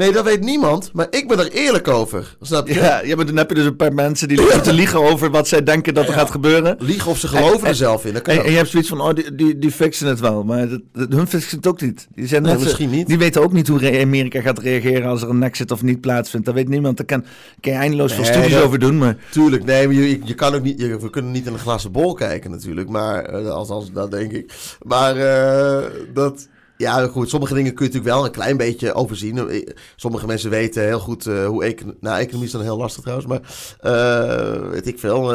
Nee, 0.00 0.12
dat 0.12 0.24
weet 0.24 0.40
niemand, 0.40 0.90
maar 0.92 1.06
ik 1.10 1.28
ben 1.28 1.38
er 1.38 1.50
eerlijk 1.50 1.88
over. 1.88 2.36
Snap 2.40 2.68
je? 2.68 2.74
Ja, 2.74 3.00
ja 3.04 3.16
maar 3.16 3.26
dan 3.26 3.36
heb 3.36 3.48
je 3.48 3.54
dus 3.54 3.64
een 3.64 3.76
paar 3.76 3.92
mensen 3.92 4.28
die 4.28 4.36
liggen 4.36 4.62
te 4.62 4.72
liegen 4.72 5.00
over 5.00 5.30
wat 5.30 5.48
zij 5.48 5.62
denken 5.62 5.94
dat 5.94 6.06
er 6.06 6.12
gaat 6.12 6.30
gebeuren. 6.30 6.76
Liegen 6.78 7.10
of 7.10 7.18
ze 7.18 7.28
geloven 7.28 7.68
er 7.68 7.74
zelf 7.74 8.04
in. 8.04 8.22
en, 8.22 8.50
je 8.50 8.56
hebt 8.56 8.68
zoiets 8.68 8.88
van, 8.88 9.00
oh, 9.00 9.14
die, 9.14 9.34
die, 9.34 9.58
die 9.58 9.70
fixen 9.70 10.06
het 10.06 10.20
wel. 10.20 10.44
Maar 10.44 10.68
dat, 10.68 10.80
hun 10.92 11.26
fixen 11.26 11.56
het 11.56 11.66
ook 11.66 11.80
niet. 11.80 12.08
Die, 12.14 12.26
zijn 12.26 12.42
nee, 12.42 12.58
misschien 12.58 12.90
niet. 12.90 13.06
die 13.06 13.18
weten 13.18 13.42
ook 13.42 13.52
niet 13.52 13.68
hoe 13.68 14.00
Amerika 14.00 14.40
gaat 14.40 14.58
reageren 14.58 15.08
als 15.08 15.22
er 15.22 15.28
een 15.28 15.42
exit 15.42 15.70
of 15.70 15.82
niet 15.82 16.00
plaatsvindt. 16.00 16.46
Dat 16.46 16.54
weet 16.54 16.68
niemand. 16.68 16.96
Daar 16.96 17.06
kan, 17.06 17.24
kan 17.60 17.72
je 17.72 17.78
eindeloos 17.78 18.12
veel 18.12 18.24
studies 18.24 18.56
over 18.56 18.78
doen. 18.78 18.98
Maar... 18.98 19.16
Tuurlijk, 19.30 19.64
nee, 19.64 19.86
maar 19.86 19.96
je, 19.96 20.20
je 20.24 20.34
kan 20.34 20.54
ook 20.54 20.62
niet, 20.62 20.80
je, 20.80 20.98
we 20.98 21.10
kunnen 21.10 21.30
niet 21.30 21.46
in 21.46 21.52
een 21.52 21.58
glazen 21.58 21.92
bol 21.92 22.14
kijken 22.14 22.50
natuurlijk. 22.50 22.88
Maar, 22.88 23.42
uh, 23.42 23.50
althans, 23.50 23.92
dat 23.92 24.10
denk 24.10 24.32
ik. 24.32 24.52
Maar 24.82 25.16
uh, 25.16 25.84
dat... 26.14 26.48
Ja, 26.80 27.06
goed. 27.06 27.28
Sommige 27.28 27.54
dingen 27.54 27.74
kun 27.74 27.86
je 27.86 27.92
natuurlijk 27.92 28.16
wel 28.16 28.24
een 28.24 28.32
klein 28.32 28.56
beetje 28.56 28.94
overzien. 28.94 29.48
Eh, 29.48 29.66
sommige 29.96 30.26
mensen 30.26 30.50
weten 30.50 30.84
heel 30.84 30.98
goed 30.98 31.26
uh, 31.26 31.46
hoe 31.46 31.64
economie... 31.64 31.98
Nou, 32.00 32.18
economie 32.18 32.46
is 32.46 32.52
dan 32.52 32.62
heel 32.62 32.76
lastig 32.76 33.02
trouwens, 33.02 33.28
maar... 33.28 33.40
Uh, 33.82 34.70
weet 34.70 34.86
ik 34.86 34.98
veel. 34.98 35.32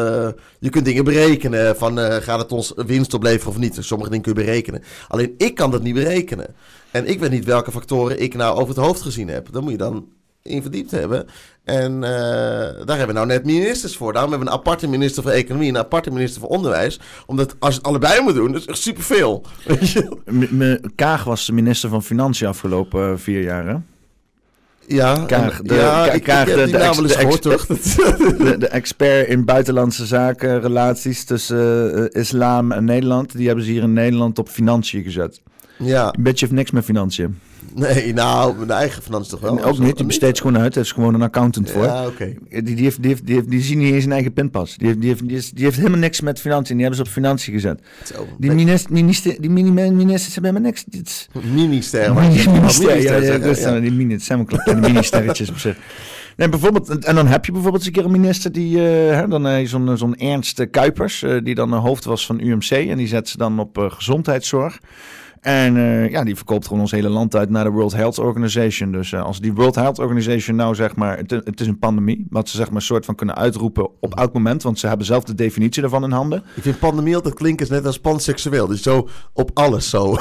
Je 0.59 0.69
kunt 0.69 0.85
dingen 0.85 1.03
berekenen 1.03 1.75
van... 1.75 1.97
gaat 1.97 2.39
het 2.39 2.51
ons 2.51 2.73
winst 2.75 3.13
opleveren 3.13 3.47
of 3.47 3.57
niet? 3.57 3.77
Sommige 3.79 4.09
dingen 4.09 4.25
kun 4.25 4.33
je 4.35 4.45
berekenen. 4.45 4.83
Alleen 5.07 5.33
ik 5.37 5.55
kan 5.55 5.71
dat 5.71 5.83
niet 5.83 5.93
berekenen. 5.93 6.55
En 6.91 7.07
ik 7.07 7.19
weet 7.19 7.31
niet 7.31 7.45
welke 7.45 7.71
factoren 7.71 8.21
ik 8.21 8.35
nou 8.35 8.57
over 8.57 8.75
het 8.75 8.85
hoofd 8.85 9.01
gezien 9.01 9.27
heb. 9.27 9.51
Dan 9.51 9.63
moet 9.63 9.71
je 9.71 9.77
dan 9.77 10.07
in 10.45 10.61
verdiept 10.61 10.91
hebben. 10.91 11.27
En 11.63 11.93
uh, 11.93 12.01
daar 12.85 12.97
hebben 12.97 13.07
we 13.07 13.13
nou 13.13 13.25
net 13.25 13.45
ministers 13.45 13.97
voor. 13.97 14.13
Daarom 14.13 14.31
hebben 14.31 14.47
we 14.47 14.53
een 14.53 14.59
aparte 14.59 14.87
minister 14.87 15.23
voor 15.23 15.31
Economie 15.31 15.69
en 15.69 15.75
een 15.75 15.81
aparte 15.81 16.11
minister 16.11 16.41
voor 16.41 16.49
Onderwijs. 16.49 16.99
Omdat 17.25 17.55
als 17.59 17.73
je 17.73 17.79
het 17.79 17.87
allebei 17.87 18.21
moet 18.21 18.33
doen, 18.33 18.51
dat 18.51 18.61
is 18.61 18.67
echt 18.67 18.77
superveel. 18.77 19.45
Kaag 20.95 21.23
was 21.23 21.45
de 21.45 21.53
minister 21.53 21.89
van 21.89 22.03
Financiën 22.03 22.47
afgelopen 22.47 23.11
uh, 23.11 23.17
vier 23.17 23.41
jaar, 23.41 23.67
hè? 23.67 23.75
Ja, 24.87 25.23
Kaag, 25.25 25.61
de, 25.61 25.75
ja 25.75 26.11
ik, 26.11 26.25
heb 26.25 26.45
de, 26.45 27.07
gehoord? 27.09 27.43
De, 27.43 28.55
de, 28.59 28.67
expert 28.79 29.27
in 29.27 29.45
buitenlandse 29.45 30.05
zaken, 30.05 30.61
relaties 30.61 31.23
tussen 31.23 31.99
uh, 31.99 32.05
islam 32.21 32.71
en 32.71 32.83
Nederland. 32.83 33.37
Die 33.37 33.47
hebben 33.47 33.65
ze 33.65 33.71
hier 33.71 33.83
in 33.83 33.93
Nederland 33.93 34.39
op 34.39 34.49
financiën 34.49 35.03
gezet. 35.03 35.41
Ja. 35.77 36.13
Een 36.13 36.23
beetje 36.23 36.45
heeft 36.45 36.57
niks 36.57 36.71
met 36.71 36.83
financiën. 36.83 37.39
Nee, 37.75 38.13
nou, 38.13 38.55
mijn 38.57 38.71
eigen 38.71 39.03
financiën 39.03 39.29
toch 39.29 39.39
wel? 39.39 39.63
ook 39.63 39.79
niet, 39.79 39.97
die 39.97 40.05
besteedt 40.05 40.37
gewoon 40.41 40.57
uit. 40.57 40.75
Er 40.75 40.81
is 40.81 40.91
gewoon 40.91 41.13
een 41.13 41.21
accountant 41.21 41.71
voor. 41.71 41.83
Ja, 41.83 42.05
oké. 42.05 42.33
Die, 42.49 42.63
die, 42.63 42.83
heeft, 42.83 43.01
die, 43.01 43.09
heeft, 43.09 43.25
die, 43.25 43.35
heeft, 43.35 43.49
die 43.49 43.61
zien 43.61 43.77
niet 43.77 43.93
eens 43.93 44.01
zijn 44.01 44.13
eigen 44.13 44.33
pinpas. 44.33 44.77
Die 44.77 44.87
heeft, 44.87 44.99
die, 44.99 45.09
heeft, 45.09 45.27
die, 45.27 45.35
heeft, 45.35 45.55
die 45.55 45.63
heeft 45.63 45.77
helemaal 45.77 45.99
niks 45.99 46.21
met 46.21 46.39
financiën. 46.39 46.75
Die 46.75 46.85
hebben 46.85 47.05
ze 47.05 47.09
op 47.09 47.15
financiën 47.15 47.53
gezet. 47.53 47.81
Zo, 48.03 48.27
die, 48.37 48.51
minister, 48.51 48.93
minister, 48.93 49.35
die 49.41 49.49
mini 49.49 49.71
ministers 49.71 50.33
hebben 50.33 50.51
helemaal 50.51 50.71
niks. 50.71 50.83
Dit 50.83 51.29
Minister. 51.63 52.13
Minister, 52.13 53.01
ja, 53.01 53.15
ja, 53.15 53.55
ja, 53.55 53.79
Die 53.79 53.91
mini, 53.91 54.13
het 54.13 54.23
zijn 54.23 54.45
wel 54.45 54.59
kleine 54.59 54.87
mini-sterretjes 54.87 55.49
op 55.49 55.57
zich. 55.57 55.77
Nee, 56.35 56.49
bijvoorbeeld, 56.49 57.05
en 57.05 57.15
dan 57.15 57.27
heb 57.27 57.45
je 57.45 57.51
bijvoorbeeld 57.51 57.85
eens 57.85 57.95
een 57.95 58.01
keer 58.01 58.11
een 58.13 58.21
minister 58.21 58.51
die, 58.51 58.77
uh, 58.77 59.23
dan 59.29 59.47
uh, 59.47 59.67
zo'n 59.67 59.97
zo'n 59.97 60.15
Ernst 60.15 60.69
Kuipers, 60.69 61.23
uh, 61.23 61.43
die 61.43 61.55
dan 61.55 61.73
hoofd 61.73 62.05
was 62.05 62.25
van 62.25 62.39
UMC 62.39 62.69
en 62.69 62.97
die 62.97 63.07
zet 63.07 63.29
ze 63.29 63.37
dan 63.37 63.59
op 63.59 63.77
gezondheidszorg. 63.77 64.79
En 65.45 65.75
uh, 65.75 66.09
ja, 66.09 66.23
die 66.23 66.35
verkoopt 66.35 66.65
gewoon 66.67 66.81
ons 66.81 66.91
hele 66.91 67.09
land 67.09 67.35
uit 67.35 67.49
naar 67.49 67.63
de 67.63 67.69
World 67.69 67.93
Health 67.93 68.19
Organization. 68.19 68.91
Dus 68.91 69.11
uh, 69.11 69.23
als 69.23 69.39
die 69.39 69.53
World 69.53 69.75
Health 69.75 69.99
Organization 69.99 70.55
nou 70.55 70.75
zeg 70.75 70.95
maar, 70.95 71.17
het, 71.17 71.31
het, 71.31 71.59
is 71.59 71.67
een 71.67 71.79
pandemie, 71.79 72.27
wat 72.29 72.49
ze 72.49 72.57
zeg 72.57 72.67
maar 72.67 72.75
een 72.75 72.81
soort 72.81 73.05
van 73.05 73.15
kunnen 73.15 73.35
uitroepen 73.35 73.89
op 73.99 74.15
elk 74.15 74.33
moment, 74.33 74.63
want 74.63 74.79
ze 74.79 74.87
hebben 74.87 75.05
zelf 75.05 75.23
de 75.23 75.35
definitie 75.35 75.83
ervan 75.83 76.03
in 76.03 76.11
handen. 76.11 76.43
Ik 76.55 76.63
vind 76.63 76.79
pandemie 76.79 77.15
altijd 77.15 77.33
klinken 77.33 77.67
net 77.69 77.85
als 77.85 77.99
panseksueel, 77.99 78.67
dus 78.67 78.81
zo 78.81 79.07
op 79.33 79.51
alles 79.53 79.89
zo. 79.89 80.17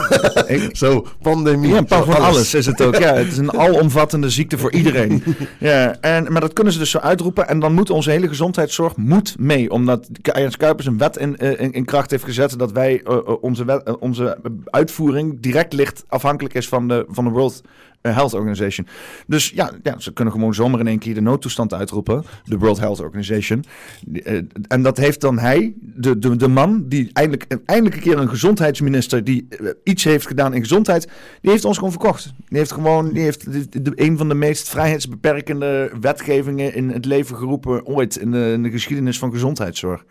Ik, 0.47 0.69
zo, 0.77 1.07
pandemie. 1.23 1.71
Ja, 1.71 1.83
pan 1.83 2.05
van 2.05 2.15
alles. 2.15 2.27
alles. 2.27 2.55
is 2.55 2.67
het 2.67 2.83
ook. 2.83 2.97
Ja, 2.97 3.15
het 3.15 3.27
is 3.27 3.37
een 3.37 3.59
alomvattende 3.67 4.31
ziekte 4.31 4.59
voor 4.59 4.73
iedereen. 4.73 5.23
ja, 5.59 5.97
en, 6.01 6.33
maar 6.33 6.41
dat 6.41 6.53
kunnen 6.53 6.73
ze 6.73 6.79
dus 6.79 6.91
zo 6.91 6.99
uitroepen 6.99 7.49
en 7.49 7.61
dan 7.61 7.75
moet 7.75 7.91
onze 7.91 8.11
hele 8.11 8.29
gezondheidszorg 8.29 8.97
moet 8.97 9.35
mee, 9.39 9.71
omdat 9.71 10.09
Ernst 10.23 10.57
Kuipers 10.57 10.87
een 10.87 10.99
wet 10.99 11.17
in, 11.17 11.37
in, 11.37 11.73
in 11.73 11.85
kracht 11.85 12.11
heeft 12.11 12.25
gezet 12.25 12.59
dat 12.59 12.73
wij 12.73 13.03
uh, 13.05 13.19
onze, 13.41 13.65
wet, 13.65 13.99
onze 13.99 14.39
uitvoering 14.65 15.13
direct 15.41 15.73
ligt 15.73 16.05
afhankelijk 16.09 16.55
is 16.55 16.69
van 16.69 16.89
de, 16.89 17.05
van 17.09 17.25
de 17.25 17.31
World 17.31 17.63
eh, 18.05 18.15
Health 18.15 18.35
Organization. 18.35 18.87
Dus 19.27 19.51
ja, 19.51 19.73
ja, 19.83 19.99
ze 19.99 20.13
kunnen 20.13 20.33
gewoon 20.35 20.55
zomaar 20.55 20.81
in 20.81 20.87
één 20.87 20.99
keer 20.99 21.15
de 21.15 21.21
noodtoestand 21.21 21.75
uitroepen. 21.75 22.25
De 22.45 22.59
World 22.59 22.79
Health 22.79 23.01
Organization. 23.01 23.65
Uh, 24.13 24.41
en 24.69 24.83
dat 24.83 24.97
heeft 24.97 25.21
dan 25.21 25.39
hij, 25.39 25.75
de, 25.81 26.19
de, 26.19 26.37
de 26.37 26.49
man, 26.49 26.89
die 26.89 27.11
eindelijk, 27.13 27.47
eindelijk 27.65 27.97
een 27.97 28.03
keer 28.03 28.19
een 28.19 28.29
gezondheidsminister 28.29 29.25
die 29.25 29.49
iets 29.85 30.05
heeft 30.05 30.27
gedaan 30.27 30.55
in 30.55 30.61
gezondheid, 30.61 31.09
die 31.41 31.51
heeft 31.51 31.65
ons 31.65 31.77
gewoon 31.77 31.93
verkocht. 31.93 32.33
Die 32.49 32.59
heeft 32.59 32.73
gewoon, 32.73 33.13
die 33.13 33.23
heeft 33.23 33.53
de, 33.53 33.83
de, 33.83 33.93
een 33.95 34.17
van 34.17 34.29
de 34.29 34.35
meest 34.35 34.69
vrijheidsbeperkende 34.69 35.91
wetgevingen 36.01 36.75
in 36.75 36.91
het 36.91 37.05
leven 37.05 37.37
geroepen 37.37 37.87
ooit 37.87 38.17
in 38.17 38.31
de, 38.31 38.51
in 38.53 38.63
de 38.63 38.71
geschiedenis 38.71 39.19
van 39.19 39.31
gezondheidszorg. 39.31 40.05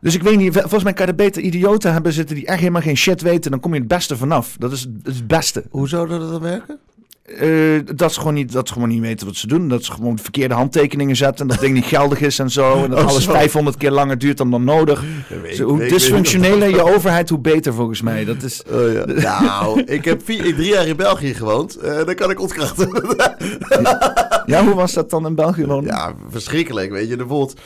Dus 0.00 0.14
ik 0.14 0.22
weet 0.22 0.36
niet, 0.36 0.52
volgens 0.52 0.82
mij 0.82 0.92
kan 0.92 1.06
je 1.06 1.10
er 1.10 1.16
beter 1.18 1.42
idioten 1.42 1.92
hebben 1.92 2.12
zitten 2.12 2.36
die 2.36 2.46
echt 2.46 2.58
helemaal 2.58 2.82
geen 2.82 2.96
shit 2.96 3.20
weten. 3.22 3.50
Dan 3.50 3.60
kom 3.60 3.72
je 3.72 3.78
het 3.78 3.88
beste 3.88 4.16
vanaf. 4.16 4.56
Dat 4.58 4.72
is, 4.72 4.86
het 5.02 5.26
beste. 5.26 5.64
Hoe 5.70 5.88
zou 5.88 6.08
dat 6.08 6.30
dan 6.30 6.40
werken? 6.40 6.78
Uh, 7.40 7.80
dat, 7.94 8.12
ze 8.12 8.18
gewoon 8.18 8.34
niet, 8.34 8.52
dat 8.52 8.68
ze 8.68 8.72
gewoon 8.72 8.88
niet 8.88 9.00
weten 9.00 9.26
wat 9.26 9.36
ze 9.36 9.46
doen. 9.46 9.68
Dat 9.68 9.84
ze 9.84 9.92
gewoon 9.92 10.16
de 10.16 10.22
verkeerde 10.22 10.54
handtekeningen 10.54 11.16
zetten. 11.16 11.40
En 11.40 11.46
dat 11.48 11.60
ding 11.60 11.74
niet 11.74 11.84
geldig 11.96 12.20
is 12.20 12.38
en 12.38 12.50
zo. 12.50 12.84
En 12.84 12.90
dat 12.90 12.98
oh, 12.98 13.06
alles 13.06 13.24
zo. 13.24 13.32
500 13.32 13.76
keer 13.76 13.90
langer 13.90 14.18
duurt 14.18 14.36
dan 14.36 14.50
dan 14.50 14.64
nodig. 14.64 15.04
Weet, 15.42 15.56
zo, 15.56 15.68
hoe 15.68 15.86
dysfunctioneler 15.86 16.68
je 16.68 16.94
overheid, 16.94 17.28
hoe 17.28 17.38
beter 17.38 17.74
volgens 17.74 18.02
mij. 18.02 18.24
Dat 18.24 18.42
is... 18.42 18.62
Oh, 18.70 18.92
ja. 18.92 19.42
nou, 19.42 19.82
ik 19.82 20.04
heb 20.04 20.24
vier, 20.24 20.54
drie 20.54 20.68
jaar 20.68 20.86
in 20.86 20.96
België 20.96 21.34
gewoond. 21.34 21.78
Uh, 21.84 22.04
dan 22.04 22.14
kan 22.14 22.30
ik 22.30 22.40
ontkrachten. 22.40 22.88
ja, 24.46 24.64
hoe 24.64 24.74
was 24.74 24.92
dat 24.92 25.10
dan 25.10 25.26
in 25.26 25.34
België 25.34 25.66
wonen? 25.66 25.90
Ja, 25.90 26.14
verschrikkelijk. 26.30 26.90
Weet 26.90 27.08
je, 27.08 27.16
bijvoorbeeld... 27.16 27.60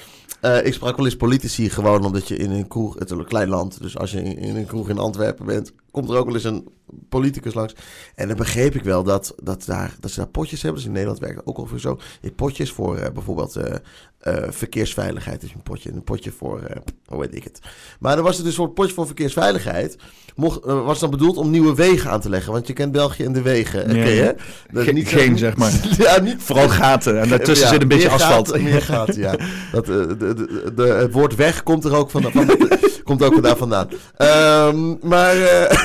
Uh, 0.45 0.67
ik 0.67 0.73
sprak 0.73 0.97
wel 0.97 1.05
eens 1.05 1.17
politici 1.17 1.71
gewoon 1.71 2.05
omdat 2.05 2.29
je 2.29 2.37
in 2.37 2.51
een 2.51 2.69
kroeg, 2.69 2.95
het 2.95 3.11
is 3.11 3.17
een 3.17 3.25
klein 3.25 3.49
land, 3.49 3.83
dus 3.83 3.99
als 3.99 4.11
je 4.11 4.23
in 4.23 4.57
een 4.57 4.67
kroeg 4.67 4.89
in 4.89 4.99
Antwerpen 4.99 5.47
bent, 5.47 5.73
komt 5.95 6.11
er 6.11 6.17
ook 6.17 6.27
wel 6.27 6.35
eens 6.35 6.45
een 6.45 6.69
politicus 7.09 7.55
langs. 7.55 7.75
En 8.15 8.29
dan 8.29 8.37
begreep 8.37 8.75
ik 8.75 8.83
wel 8.83 9.03
dat, 9.03 9.35
dat, 9.43 9.65
daar, 9.67 9.97
dat 10.01 10.11
ze 10.11 10.21
daar 10.21 10.29
potjes 10.29 10.63
hebben. 10.63 10.79
Dus 10.79 10.89
in 10.89 10.93
Nederland 10.93 11.21
werkt 11.21 11.37
het 11.37 11.47
ook 11.47 11.69
voor 11.69 11.81
zo. 11.81 11.99
Je 12.21 12.31
potjes 12.31 12.71
voor 12.71 12.99
uh, 12.99 13.05
bijvoorbeeld 13.15 13.57
uh, 13.57 13.65
uh, 13.65 14.45
verkeersveiligheid 14.49 15.43
is 15.43 15.53
een 15.53 15.63
potje. 15.63 15.93
Een 15.93 16.05
potje 16.05 16.31
voor, 16.31 16.61
hoe 17.07 17.21
weet 17.21 17.35
ik 17.35 17.45
het. 17.45 17.59
Maar 17.99 18.15
dan 18.15 18.25
was 18.25 18.37
het 18.37 18.45
dus 18.45 18.59
een 18.59 18.73
potje 18.73 18.95
voor 18.95 19.07
verkeersveiligheid. 19.07 19.97
Mocht, 20.35 20.65
was 20.65 20.99
dan 20.99 21.11
bedoeld 21.11 21.37
om 21.37 21.51
nieuwe 21.51 21.75
wegen 21.75 22.11
aan 22.11 22.21
te 22.21 22.29
leggen. 22.29 22.53
Want 22.53 22.67
je 22.67 22.73
kent 22.73 22.93
België 22.93 23.25
en 23.25 23.33
de 23.33 23.43
wegen. 23.43 23.97
Ja, 23.97 24.05
je, 24.05 24.35
dat 24.71 24.85
Ge 24.85 24.93
niet 24.93 25.09
geen, 25.09 25.39
zeg 25.39 25.57
maar. 25.57 25.73
ja, 25.99 26.21
niet, 26.21 26.37
Vooral 26.39 26.69
gaten. 26.69 27.21
En 27.21 27.29
daartussen 27.29 27.67
ja, 27.67 27.73
zit 27.73 27.83
een 27.83 27.89
beetje 27.89 28.11
asfalt. 28.11 28.63
Meer 28.63 28.83
gaten, 28.93 29.19
ja. 29.19 29.37
Dat, 29.73 29.87
de, 29.87 30.17
de, 30.17 30.73
de, 30.75 30.83
het 30.83 31.13
woord 31.13 31.35
weg 31.35 31.63
komt 31.63 31.85
er 31.85 31.97
ook 31.97 32.11
van, 32.11 32.23
van 32.23 32.59
komt 33.05 33.23
ook 33.23 33.43
daar 33.43 33.57
vandaan. 33.57 33.89
Um, 34.19 34.99
maar 35.03 35.37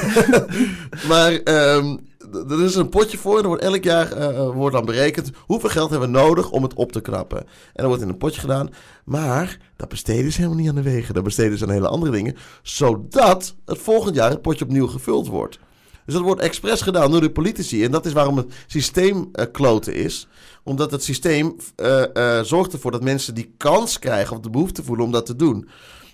maar 1.09 1.31
um, 1.33 1.99
er 2.33 2.63
is 2.63 2.75
een 2.75 2.89
potje 2.89 3.17
voor. 3.17 3.37
Er 3.39 3.47
wordt 3.47 3.63
elk 3.63 3.83
jaar 3.83 4.17
uh, 4.17 4.49
wordt 4.49 4.75
dan 4.75 4.85
berekend 4.85 5.31
hoeveel 5.37 5.69
geld 5.69 5.89
hebben 5.89 6.11
we 6.11 6.17
nodig 6.17 6.49
om 6.49 6.63
het 6.63 6.73
op 6.73 6.91
te 6.91 7.01
knappen. 7.01 7.37
En 7.37 7.47
dat 7.73 7.85
wordt 7.85 8.01
in 8.01 8.09
een 8.09 8.17
potje 8.17 8.39
gedaan. 8.39 8.69
Maar 9.03 9.59
dat 9.75 9.89
besteden 9.89 10.31
ze 10.31 10.37
helemaal 10.37 10.59
niet 10.59 10.69
aan 10.69 10.75
de 10.75 10.81
wegen. 10.81 11.13
Dat 11.13 11.23
besteden 11.23 11.57
ze 11.57 11.63
aan 11.63 11.71
hele 11.71 11.87
andere 11.87 12.11
dingen. 12.11 12.35
Zodat 12.61 13.55
het 13.65 13.77
volgend 13.77 14.15
jaar 14.15 14.29
het 14.29 14.41
potje 14.41 14.65
opnieuw 14.65 14.87
gevuld 14.87 15.27
wordt. 15.27 15.59
Dus 16.05 16.13
dat 16.13 16.23
wordt 16.23 16.41
expres 16.41 16.81
gedaan 16.81 17.11
door 17.11 17.21
de 17.21 17.31
politici. 17.31 17.83
En 17.83 17.91
dat 17.91 18.05
is 18.05 18.13
waarom 18.13 18.37
het 18.37 18.53
systeem 18.67 19.29
uh, 19.33 19.45
kloten 19.51 19.95
is. 19.95 20.27
Omdat 20.63 20.91
het 20.91 21.03
systeem 21.03 21.55
uh, 21.77 22.41
zorgt 22.41 22.73
ervoor 22.73 22.91
dat 22.91 23.03
mensen 23.03 23.35
die 23.35 23.53
kans 23.57 23.99
krijgen 23.99 24.35
of 24.35 24.41
de 24.41 24.49
behoefte 24.49 24.83
voelen 24.83 25.05
om 25.05 25.11
dat 25.11 25.25
te 25.25 25.35
doen 25.35 25.69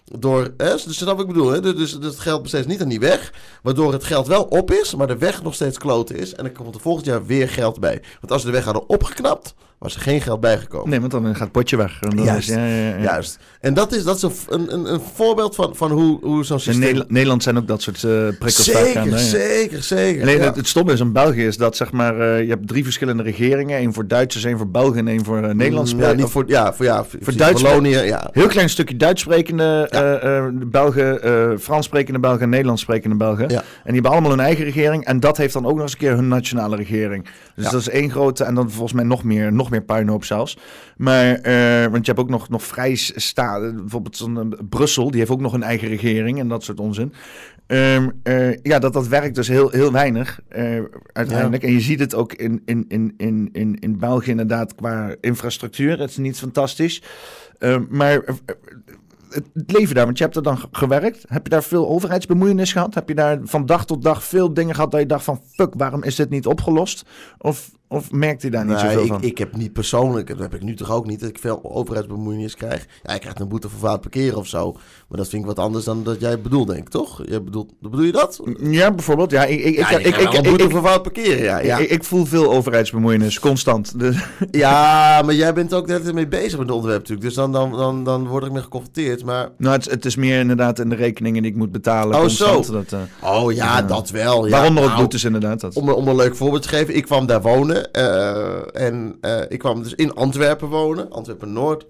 door, 0.05 0.53
hè, 0.57 0.71
dus 0.71 0.97
snap 0.97 1.17
wat 1.17 1.27
ik 1.27 1.33
bedoel. 1.33 1.51
Hè? 1.51 1.61
Dus, 1.61 1.73
dus 1.73 1.93
het 2.01 2.19
geld 2.19 2.41
besteedt 2.41 2.67
niet 2.67 2.81
aan 2.81 2.89
die 2.89 2.99
weg. 2.99 3.33
Waardoor 3.61 3.93
het 3.93 4.03
geld 4.03 4.27
wel 4.27 4.43
op 4.43 4.71
is, 4.71 4.95
maar 4.95 5.07
de 5.07 5.17
weg 5.17 5.43
nog 5.43 5.53
steeds 5.53 5.77
kloten 5.77 6.15
is. 6.15 6.33
En 6.33 6.43
dan 6.43 6.53
komt 6.53 6.75
er 6.75 6.81
volgend 6.81 7.05
jaar 7.05 7.25
weer 7.25 7.49
geld 7.49 7.79
bij. 7.79 8.01
Want 8.19 8.31
als 8.31 8.41
ze 8.41 8.47
de 8.47 8.53
weg 8.53 8.63
hadden 8.63 8.89
opgeknapt, 8.89 9.53
was 9.79 9.95
er 9.95 10.01
geen 10.01 10.21
geld 10.21 10.39
bijgekomen. 10.39 10.89
Nee, 10.89 10.99
want 10.99 11.11
dan 11.11 11.25
gaat 11.25 11.39
het 11.39 11.51
potje 11.51 11.77
weg. 11.77 12.01
En 12.01 12.09
dan 12.15 12.25
juist, 12.25 12.49
is, 12.49 12.55
ja, 12.55 12.65
ja, 12.65 12.87
ja. 12.87 13.01
juist. 13.01 13.39
En 13.59 13.73
dat 13.73 13.93
is, 13.93 14.03
dat 14.03 14.15
is 14.15 14.23
een, 14.49 14.73
een, 14.73 14.93
een 14.93 15.01
voorbeeld 15.13 15.55
van, 15.55 15.75
van 15.75 15.91
hoe, 15.91 16.19
hoe 16.21 16.45
zo'n 16.45 16.59
systeem... 16.59 16.95
In 16.95 17.05
Nederland 17.07 17.43
zijn 17.43 17.57
ook 17.57 17.67
dat 17.67 17.81
soort 17.81 18.03
uh, 18.03 18.11
prikkels 18.27 18.63
zeker, 18.63 18.91
gaan. 18.91 19.17
Zeker, 19.17 19.83
zeker. 19.83 20.21
Alleen 20.21 20.41
het, 20.41 20.55
het 20.55 20.67
stomme 20.67 20.93
is 20.93 20.99
in 20.99 21.11
België 21.11 21.45
is 21.45 21.57
dat 21.57 21.75
zeg 21.75 21.91
maar, 21.91 22.19
uh, 22.19 22.41
je 22.41 22.49
hebt 22.49 22.67
drie 22.67 22.83
verschillende 22.83 23.23
regeringen. 23.23 23.77
één 23.77 23.93
voor 23.93 24.07
Duitsers, 24.07 24.43
één 24.43 24.57
voor 24.57 24.69
Belgen 24.69 24.97
en 24.97 25.07
één 25.07 25.23
voor 25.23 25.41
uh, 25.43 25.49
Nederlands. 25.49 25.93
Mm, 25.93 26.01
ja, 26.01 26.11
niet 26.11 26.25
voor, 26.25 26.43
ja, 26.47 26.73
voor, 26.73 26.85
ja, 26.85 27.03
voor, 27.03 27.19
voor 27.21 27.35
Duits, 27.35 27.61
ja. 27.61 28.29
Heel 28.31 28.47
klein 28.47 28.69
stukje 28.69 28.95
Duits 28.95 29.21
sprekende 29.21 29.87
ja. 29.91 30.51
Belgen, 30.67 31.59
Frans 31.59 31.85
sprekende 31.85 32.19
Belgen 32.19 32.41
en 32.41 32.49
Nederlands 32.49 32.81
sprekende 32.81 33.15
Belgen. 33.15 33.49
Ja. 33.49 33.57
En 33.59 33.63
die 33.83 33.93
hebben 33.93 34.11
allemaal 34.11 34.29
hun 34.29 34.39
eigen 34.39 34.63
regering. 34.63 35.05
En 35.05 35.19
dat 35.19 35.37
heeft 35.37 35.53
dan 35.53 35.65
ook 35.65 35.73
nog 35.73 35.81
eens 35.81 35.91
een 35.91 35.97
keer 35.97 36.15
hun 36.15 36.27
nationale 36.27 36.75
regering. 36.75 37.25
Dus 37.55 37.69
dat 37.69 37.81
is 37.81 37.89
één 37.89 38.11
grote 38.11 38.43
en 38.43 38.55
dan 38.55 38.71
volgens 38.71 38.93
mij 38.93 39.03
nog 39.03 39.23
meer, 39.23 39.53
nog 39.53 39.64
meer 39.69 39.83
puinhoop 39.83 40.23
zelfs. 40.23 40.57
Maar, 40.97 41.27
uh, 41.27 41.91
want 41.91 42.05
je 42.05 42.11
hebt 42.11 42.19
ook 42.19 42.29
nog, 42.29 42.49
nog 42.49 42.63
vrij 42.63 42.95
staat, 42.95 43.75
bijvoorbeeld 43.75 44.17
zo'n 44.17 44.37
uh, 44.37 44.59
Brussel, 44.69 45.09
die 45.11 45.19
heeft 45.19 45.31
ook 45.31 45.41
nog 45.41 45.53
een 45.53 45.63
eigen 45.63 45.87
regering 45.87 46.39
en 46.39 46.47
dat 46.47 46.63
soort 46.63 46.79
onzin. 46.79 47.13
Um, 47.67 48.11
uh, 48.23 48.55
ja, 48.55 48.79
dat, 48.79 48.93
dat 48.93 49.07
werkt 49.07 49.35
dus 49.35 49.47
heel, 49.47 49.69
heel 49.69 49.91
weinig 49.91 50.39
uiteindelijk. 51.13 51.61
Ja. 51.61 51.67
En 51.67 51.73
je 51.73 51.81
ziet 51.81 51.99
het 51.99 52.15
ook 52.15 52.33
in, 52.33 52.61
in, 52.65 52.85
in, 52.87 53.13
in, 53.17 53.49
in, 53.51 53.79
in 53.79 53.99
België 53.99 54.29
inderdaad 54.29 54.75
qua 54.75 55.15
infrastructuur. 55.21 55.99
Het 55.99 56.09
is 56.09 56.17
niet 56.17 56.37
fantastisch. 56.37 57.03
Ehm, 57.57 57.83
maar 57.89 58.23
het 59.35 59.71
leven 59.71 59.95
daar, 59.95 60.05
want 60.05 60.17
je 60.17 60.23
hebt 60.23 60.35
er 60.35 60.43
dan 60.43 60.59
gewerkt. 60.71 61.25
Heb 61.27 61.43
je 61.43 61.49
daar 61.49 61.63
veel 61.63 61.87
overheidsbemoeienis 61.87 62.71
gehad? 62.71 62.93
Heb 62.93 63.07
je 63.07 63.15
daar 63.15 63.39
van 63.43 63.65
dag 63.65 63.85
tot 63.85 64.03
dag 64.03 64.23
veel 64.23 64.53
dingen 64.53 64.75
gehad 64.75 64.91
dat 64.91 64.99
je 64.99 65.05
dacht 65.05 65.23
van... 65.23 65.41
fuck, 65.51 65.73
waarom 65.77 66.03
is 66.03 66.15
dit 66.15 66.29
niet 66.29 66.45
opgelost? 66.45 67.05
Of 67.37 67.71
of 67.95 68.11
merkt 68.11 68.43
u 68.43 68.49
daar 68.49 68.65
niet 68.65 68.75
nee, 68.75 68.83
zoveel 68.83 69.01
ik, 69.01 69.07
van? 69.07 69.23
Ik 69.23 69.37
heb 69.37 69.55
niet 69.55 69.73
persoonlijk, 69.73 70.27
dat 70.27 70.39
heb 70.39 70.55
ik 70.55 70.61
nu 70.61 70.75
toch 70.75 70.91
ook 70.91 71.05
niet, 71.05 71.19
dat 71.19 71.29
ik 71.29 71.39
veel 71.39 71.59
overheidsbemoeienis 71.63 72.55
krijg. 72.55 72.85
Ja, 73.03 73.13
ik 73.13 73.21
krijg 73.21 73.39
een 73.39 73.47
boete 73.47 73.69
voor 73.69 73.79
fout 73.79 74.01
parkeren 74.01 74.37
of 74.37 74.47
zo. 74.47 74.71
Maar 75.07 75.17
dat 75.17 75.27
vind 75.27 75.41
ik 75.41 75.47
wat 75.47 75.59
anders 75.59 75.85
dan 75.85 76.03
dat 76.03 76.19
jij 76.19 76.41
bedoelt, 76.41 76.67
denk 76.67 76.79
ik, 76.79 76.89
toch? 76.89 77.21
Jij 77.25 77.43
bedoelt, 77.43 77.73
bedoel 77.79 78.01
je 78.01 78.11
dat? 78.11 78.41
Ja, 78.59 78.91
bijvoorbeeld. 78.91 79.31
Ja, 79.31 79.45
ik, 79.45 79.63
ik, 79.63 79.75
ja, 79.75 79.89
ik, 79.89 80.05
ik, 80.05 80.15
ik, 80.15 80.33
een 80.33 80.43
boete 80.43 80.69
voor 80.69 80.83
fout 80.83 81.01
parkeren, 81.01 81.43
ja. 81.43 81.57
ja. 81.57 81.77
Ik, 81.77 81.89
ik, 81.89 82.03
voel 82.03 82.25
veel 82.25 82.51
overheidsbemoeienis, 82.51 83.39
constant. 83.39 83.93
Dus. 84.05 84.17
Ja, 84.51 85.21
maar 85.25 85.33
jij 85.33 85.53
bent 85.53 85.73
ook 85.73 85.87
net 85.87 86.13
mee 86.13 86.27
bezig 86.27 86.51
met 86.51 86.67
het 86.67 86.75
onderwerp 86.75 87.01
natuurlijk. 87.01 87.27
Dus 87.27 87.35
dan, 87.35 87.51
dan, 87.51 87.71
dan, 87.71 88.03
dan 88.03 88.27
word 88.27 88.45
ik 88.45 88.51
mee 88.51 88.61
geconfronteerd. 88.61 89.25
Maar... 89.25 89.49
Nou, 89.57 89.75
het, 89.75 89.89
het 89.89 90.05
is 90.05 90.15
meer 90.15 90.39
inderdaad 90.39 90.79
in 90.79 90.89
de 90.89 90.95
rekeningen 90.95 91.41
die 91.41 91.51
ik 91.51 91.57
moet 91.57 91.71
betalen. 91.71 92.15
Oh, 92.15 92.21
constant, 92.21 92.65
zo. 92.65 92.71
Dat, 92.71 92.91
uh, 92.91 92.99
oh 93.35 93.51
ja, 93.51 93.81
uh, 93.81 93.87
dat 93.87 94.09
wel. 94.09 94.45
Ja. 94.45 94.51
Waaronder 94.51 94.83
ook 94.83 94.89
nou, 94.89 95.01
boetes 95.01 95.23
inderdaad. 95.23 95.59
Dat. 95.59 95.75
Om, 95.75 95.89
om 95.89 96.07
een 96.07 96.15
leuk 96.15 96.35
voorbeeld 96.35 96.61
te 96.61 96.69
geven. 96.69 96.95
Ik 96.95 97.03
kwam 97.03 97.25
daar 97.25 97.41
wonen. 97.41 97.84
Uh, 97.91 98.75
en 98.75 99.17
uh, 99.21 99.41
ik 99.47 99.59
kwam 99.59 99.83
dus 99.83 99.93
in 99.93 100.13
Antwerpen 100.13 100.67
wonen, 100.67 101.11
Antwerpen 101.11 101.53
Noord. 101.53 101.85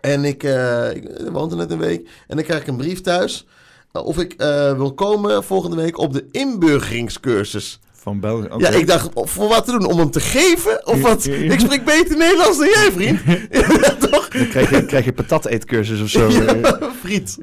En 0.00 0.24
ik, 0.24 0.42
uh, 0.42 0.94
ik 0.94 1.08
woonde 1.32 1.56
net 1.56 1.70
een 1.70 1.78
week. 1.78 2.08
En 2.26 2.36
dan 2.36 2.44
krijg 2.44 2.60
ik 2.60 2.66
een 2.66 2.76
brief 2.76 3.00
thuis. 3.00 3.46
Of 3.92 4.18
ik 4.18 4.34
wil 4.76 4.94
komen 4.94 5.44
volgende 5.44 5.76
week 5.76 5.98
op 5.98 6.12
de 6.12 6.26
inburgeringscursus 6.30 7.80
Van 8.02 8.20
België. 8.20 8.48
Ja, 8.56 8.68
ik 8.68 8.86
dacht, 8.86 9.08
voor 9.14 9.48
wat 9.48 9.64
te 9.64 9.70
doen? 9.70 9.86
Om 9.86 9.98
hem 9.98 10.10
te 10.10 10.20
geven? 10.20 10.86
Of 10.86 11.00
wat? 11.00 11.24
Ik 11.54 11.60
spreek 11.60 11.84
beter 11.84 12.16
Nederlands 12.16 12.58
dan 12.58 12.66
jij, 12.66 12.92
vriend. 12.92 13.20
ja, 13.82 13.94
toch? 13.94 14.28
Dan 14.28 14.48
krijg 14.48 14.70
je, 14.70 14.84
krijg 14.84 15.04
je 15.04 15.12
patat 15.12 15.46
eetcursus 15.46 16.00
of 16.00 16.08
zo. 16.08 16.28
Ja, 16.28 16.90
friet. 17.00 17.38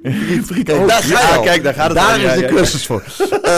friet. 0.45 0.63
Kijk, 0.63 0.79
oh, 0.79 0.87
daar 0.87 1.03
ga 1.03 1.35
je 1.35 1.41
kijk, 1.41 1.63
daar 1.63 1.73
gaat 1.73 1.87
het 1.87 1.97
Daar 1.97 2.21
is 2.21 2.39
de 2.39 2.45
cursus 2.45 2.85
voor. 2.85 3.03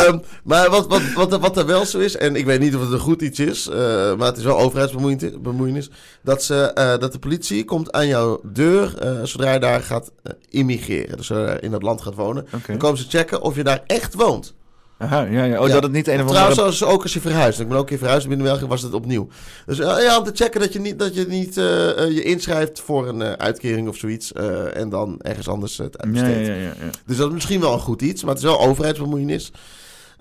um, 0.07 0.21
maar 0.43 0.69
wat, 0.69 0.87
wat, 0.87 1.01
wat, 1.15 1.39
wat 1.39 1.57
er 1.57 1.65
wel 1.65 1.85
zo 1.85 1.99
is, 1.99 2.15
en 2.15 2.35
ik 2.35 2.45
weet 2.45 2.59
niet 2.59 2.75
of 2.75 2.81
het 2.81 2.91
een 2.91 2.99
goed 2.99 3.21
iets 3.21 3.39
is, 3.39 3.67
uh, 3.67 3.75
maar 4.15 4.27
het 4.27 4.37
is 4.37 4.43
wel 4.43 4.59
overheidsbemoeienis, 4.59 5.89
dat, 6.23 6.43
ze, 6.43 6.71
uh, 6.75 6.97
dat 6.97 7.11
de 7.11 7.19
politie 7.19 7.65
komt 7.65 7.91
aan 7.91 8.07
jouw 8.07 8.39
deur 8.43 8.93
uh, 9.03 9.23
zodra 9.23 9.53
je 9.53 9.59
daar 9.59 9.81
gaat 9.81 10.11
immigreren. 10.49 11.17
Dus 11.17 11.29
in 11.59 11.71
dat 11.71 11.83
land 11.83 12.01
gaat 12.01 12.15
wonen. 12.15 12.43
Okay. 12.43 12.61
Dan 12.67 12.77
komen 12.77 12.97
ze 12.97 13.05
checken 13.09 13.41
of 13.41 13.55
je 13.55 13.63
daar 13.63 13.83
echt 13.85 14.13
woont. 14.13 14.57
Aha, 15.01 15.21
ja, 15.21 15.43
ja. 15.43 15.61
Oh, 15.61 15.67
ja. 15.67 15.73
dat 15.73 15.83
het 15.83 15.91
niet 15.91 16.07
een 16.07 16.21
of 16.21 16.27
andere... 16.27 16.51
Trouwens, 16.51 16.83
ook 16.83 17.03
als 17.03 17.13
je 17.13 17.19
verhuist. 17.19 17.59
Ik 17.59 17.67
ben 17.67 17.77
ook 17.77 17.83
een 17.83 17.89
keer 17.89 17.97
verhuisd 17.97 18.27
binnen 18.27 18.45
België, 18.45 18.65
was 18.65 18.81
het 18.81 18.93
opnieuw. 18.93 19.27
Dus 19.65 19.79
uh, 19.79 19.95
ja, 20.01 20.17
om 20.17 20.23
te 20.23 20.31
checken 20.33 20.59
dat 20.59 20.73
je 20.73 20.79
niet, 20.79 20.99
dat 20.99 21.15
je, 21.15 21.25
niet 21.27 21.57
uh, 21.57 21.63
je 22.11 22.21
inschrijft 22.23 22.79
voor 22.81 23.07
een 23.07 23.19
uh, 23.19 23.31
uitkering 23.31 23.87
of 23.87 23.97
zoiets. 23.97 24.33
en 24.73 24.89
dan 24.89 25.19
ergens 25.21 25.47
anders 25.47 25.77
het 25.77 25.97
uitbesteedt. 25.97 26.47
Ja, 26.47 26.53
ja, 26.53 26.59
ja, 26.59 26.73
ja, 26.79 26.89
Dus 27.05 27.17
dat 27.17 27.27
is 27.27 27.33
misschien 27.33 27.59
wel 27.59 27.73
een 27.73 27.79
goed 27.79 28.01
iets, 28.01 28.23
maar 28.23 28.33
het 28.33 28.43
is 28.43 28.49
wel 28.49 28.59
overheidsbemoeienis. 28.59 29.51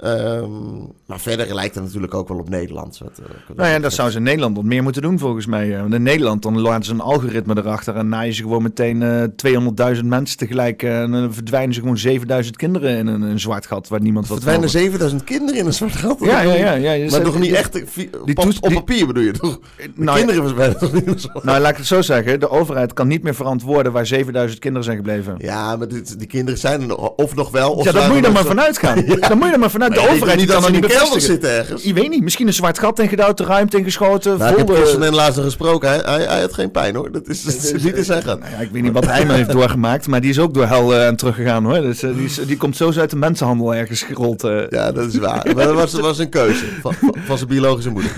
Um, 0.05 0.93
maar 1.07 1.21
verder 1.21 1.55
lijkt 1.55 1.75
het 1.75 1.85
natuurlijk 1.85 2.15
ook 2.15 2.29
wel 2.29 2.39
op 2.39 2.49
Nederland. 2.49 2.99
Wat, 2.99 3.21
uh, 3.21 3.57
nou 3.57 3.69
ja, 3.69 3.79
dat 3.79 3.93
zou 3.93 4.11
ze 4.11 4.17
in 4.17 4.23
Nederland 4.23 4.57
wat 4.57 4.65
meer 4.65 4.83
moeten 4.83 5.03
doen 5.03 5.19
volgens 5.19 5.47
mij. 5.47 5.79
Want 5.81 5.95
in 5.95 6.03
Nederland 6.03 6.43
dan 6.43 6.61
laten 6.61 6.85
ze 6.85 6.93
een 6.93 7.01
algoritme 7.01 7.57
erachter 7.57 7.97
en 7.97 8.09
naaien 8.09 8.35
ze 8.35 8.43
gewoon 8.43 8.63
meteen 8.63 9.01
uh, 9.01 9.97
200.000 9.97 10.05
mensen 10.05 10.39
tegelijk. 10.39 10.83
Uh, 10.83 11.01
en 11.01 11.11
dan 11.11 11.35
verdwijnen 11.35 11.75
ze 11.75 11.81
gewoon 11.81 11.99
7000 11.99 12.57
kinderen 12.57 12.97
in 12.97 13.07
een, 13.07 13.23
een, 13.23 13.41
zwart 13.41 13.67
gat 13.67 13.89
waar 13.89 14.01
niemand 14.01 14.29
wat 14.29 14.37
Verdwijnen 14.37 14.71
7000 14.71 15.25
kinderen 15.25 15.61
in 15.61 15.67
een 15.67 15.73
zwart 15.73 15.97
gat? 15.97 16.17
Ja, 16.21 16.41
ja, 16.41 16.55
ja. 16.55 16.73
ja, 16.73 16.93
ja 16.93 17.11
maar 17.11 17.23
toch 17.23 17.39
niet 17.39 17.53
echt 17.53 17.73
die 17.73 18.11
op, 18.37 18.53
op 18.61 18.73
papier 18.73 19.07
bedoel 19.07 19.23
je 19.23 19.33
toch? 19.33 19.61
nou, 19.95 20.17
kinderen 20.19 20.43
verdwijnen 20.43 20.79
toch 20.79 20.93
niet 20.93 21.29
Nou, 21.43 21.61
laat 21.61 21.71
ik 21.71 21.77
het 21.77 21.87
zo 21.87 22.03
zeggen. 22.03 22.41
De 22.41 22.51
overheid 22.51 22.93
kan 22.93 23.09
niet 23.09 23.23
meer 23.23 23.35
verantwoorden 23.35 23.93
waar 23.93 24.07
7000 24.07 24.61
kinderen 24.61 24.85
zijn 24.85 24.97
gebleven. 24.97 25.35
Ja, 25.39 25.77
maar 25.77 25.89
die, 25.89 26.03
die 26.17 26.27
kinderen 26.27 26.61
zijn 26.61 26.83
er 26.83 26.97
of 26.97 27.35
nog 27.35 27.51
wel. 27.51 27.73
Of 27.73 27.85
ja, 27.85 27.93
daar 27.93 28.09
moet 28.09 28.19
je 28.19 28.27
er 28.27 28.33
maar 28.33 28.45
vanuit 28.45 28.79
gaan. 28.79 29.05
Dan 29.29 29.39
moet 29.39 29.47
je 29.47 29.53
er 29.53 29.59
maar 29.59 29.71
vanuit 29.71 29.88
de 29.93 30.09
overheid 30.09 30.39
niet 30.39 30.51
kan 30.51 30.64
er 30.64 30.70
niet 30.70 30.86
kelder 30.86 31.20
zitten 31.20 31.51
ergens. 31.51 31.82
Je 31.82 31.93
weet 31.93 32.09
niet, 32.09 32.22
misschien 32.22 32.47
een 32.47 32.53
zwart 32.53 32.78
gat 32.78 32.99
ingedouwd, 32.99 33.36
de 33.36 33.45
ruimte 33.45 33.76
ingeschoten. 33.76 34.39
Nou, 34.39 34.55
vol, 34.55 34.76
ik 34.76 34.86
heb 34.86 35.01
en 35.01 35.14
laatst 35.14 35.41
gesproken, 35.41 35.89
hij, 35.89 36.01
hij, 36.05 36.24
hij, 36.26 36.41
had 36.41 36.55
geen 36.55 36.70
pijn 36.70 36.95
hoor. 36.95 37.12
Dat 37.12 37.28
is, 37.28 37.43
dat 37.43 37.55
is 37.55 37.82
niet 37.82 37.95
te 37.95 38.05
zeggen. 38.05 38.39
Nou 38.39 38.51
ja, 38.51 38.59
ik 38.59 38.70
weet 38.70 38.82
niet 38.82 38.93
wat 38.93 39.07
hij 39.07 39.26
maar 39.26 39.36
heeft 39.36 39.53
doorgemaakt, 39.53 40.07
maar 40.07 40.20
die 40.20 40.30
is 40.30 40.39
ook 40.39 40.55
door 40.55 40.66
hel 40.66 40.95
uh, 40.95 41.09
teruggegaan 41.09 41.64
hoor. 41.64 41.80
Dus, 41.80 42.03
uh, 42.03 42.16
die, 42.16 42.24
is, 42.24 42.41
die 42.47 42.57
komt 42.57 42.76
zo 42.76 42.93
uit 42.97 43.11
de 43.11 43.16
mensenhandel 43.16 43.74
ergens 43.74 44.03
gerold. 44.03 44.45
Uh. 44.45 44.68
Ja, 44.70 44.93
dat 44.93 45.12
is 45.12 45.18
waar. 45.18 45.47
Maar 45.55 45.64
dat 45.64 45.74
was, 45.74 45.93
was 45.93 46.18
een 46.18 46.28
keuze 46.28 46.64
van, 46.82 46.95
van, 47.26 47.36
zijn 47.36 47.49
biologische 47.49 47.91
moeder. 47.91 48.12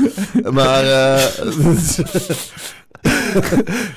Maar... 0.53 0.83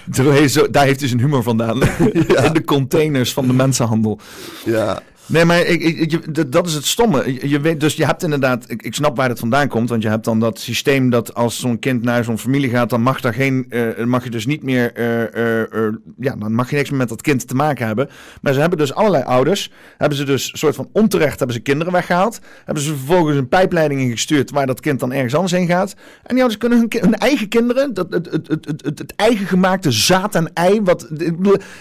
daar 0.71 0.85
heeft 0.85 0.99
hij 0.99 1.07
zijn 1.07 1.19
humor 1.19 1.43
vandaan. 1.43 1.81
Ja. 2.27 2.43
In 2.43 2.53
de 2.53 2.63
containers 2.63 3.33
van 3.33 3.47
de 3.47 3.53
mensenhandel. 3.53 4.19
Ja. 4.65 5.01
Nee, 5.25 5.45
maar 5.45 5.59
ik, 5.65 6.51
dat 6.51 6.67
is 6.67 6.73
het 6.73 6.85
stomme. 6.85 7.49
Je, 7.49 7.59
weet, 7.59 7.79
dus 7.79 7.95
je 7.95 8.05
hebt 8.05 8.23
inderdaad, 8.23 8.65
ik, 8.67 8.95
snap 8.95 9.17
waar 9.17 9.29
het 9.29 9.39
vandaan 9.39 9.67
komt, 9.67 9.89
want 9.89 10.03
je 10.03 10.09
hebt 10.09 10.25
dan 10.25 10.39
dat 10.39 10.59
systeem 10.59 11.09
dat 11.09 11.33
als 11.33 11.59
zo'n 11.59 11.79
kind 11.79 12.03
naar 12.03 12.23
zo'n 12.23 12.37
familie 12.37 12.69
gaat, 12.69 12.89
dan 12.89 13.01
mag 13.01 13.21
daar 13.21 13.33
geen, 13.33 13.65
uh, 13.69 14.05
mag 14.05 14.23
je 14.23 14.29
dus 14.29 14.45
niet 14.45 14.63
meer, 14.63 14.91
uh, 14.97 15.83
uh, 15.83 15.93
ja, 16.19 16.35
dan 16.35 16.53
mag 16.53 16.69
je 16.69 16.75
niks 16.75 16.89
meer 16.89 16.99
met 16.99 17.09
dat 17.09 17.21
kind 17.21 17.47
te 17.47 17.55
maken 17.55 17.85
hebben. 17.85 18.09
Maar 18.41 18.53
ze 18.53 18.59
hebben 18.59 18.77
dus 18.77 18.93
allerlei 18.93 19.23
ouders, 19.23 19.71
hebben 19.97 20.17
ze 20.17 20.23
dus 20.23 20.51
soort 20.53 20.75
van 20.75 20.89
onterecht 20.91 21.37
hebben 21.37 21.55
ze 21.55 21.61
kinderen 21.61 21.93
weggehaald, 21.93 22.39
hebben 22.65 22.83
ze 22.83 22.95
vervolgens 22.95 23.37
een 23.37 23.47
pijpleiding 23.47 24.01
ingestuurd 24.01 24.51
waar 24.51 24.65
dat 24.65 24.79
kind 24.79 24.99
dan 24.99 25.13
ergens 25.13 25.35
anders 25.35 25.53
heen 25.53 25.67
gaat. 25.67 25.93
En 26.23 26.35
die 26.35 26.43
ouders 26.43 26.57
kunnen 26.57 26.87
hun, 26.89 27.15
eigen 27.15 27.47
kinderen, 27.47 27.93
dat, 27.93 28.07
het, 28.09 28.31
het, 28.31 28.47
het, 28.47 28.81
het, 28.85 28.99
het 28.99 29.13
eigen 29.15 29.45
gemaakte 29.45 29.91
zaad 29.91 30.35
en 30.35 30.53
ei, 30.53 30.81
wat, 30.81 31.09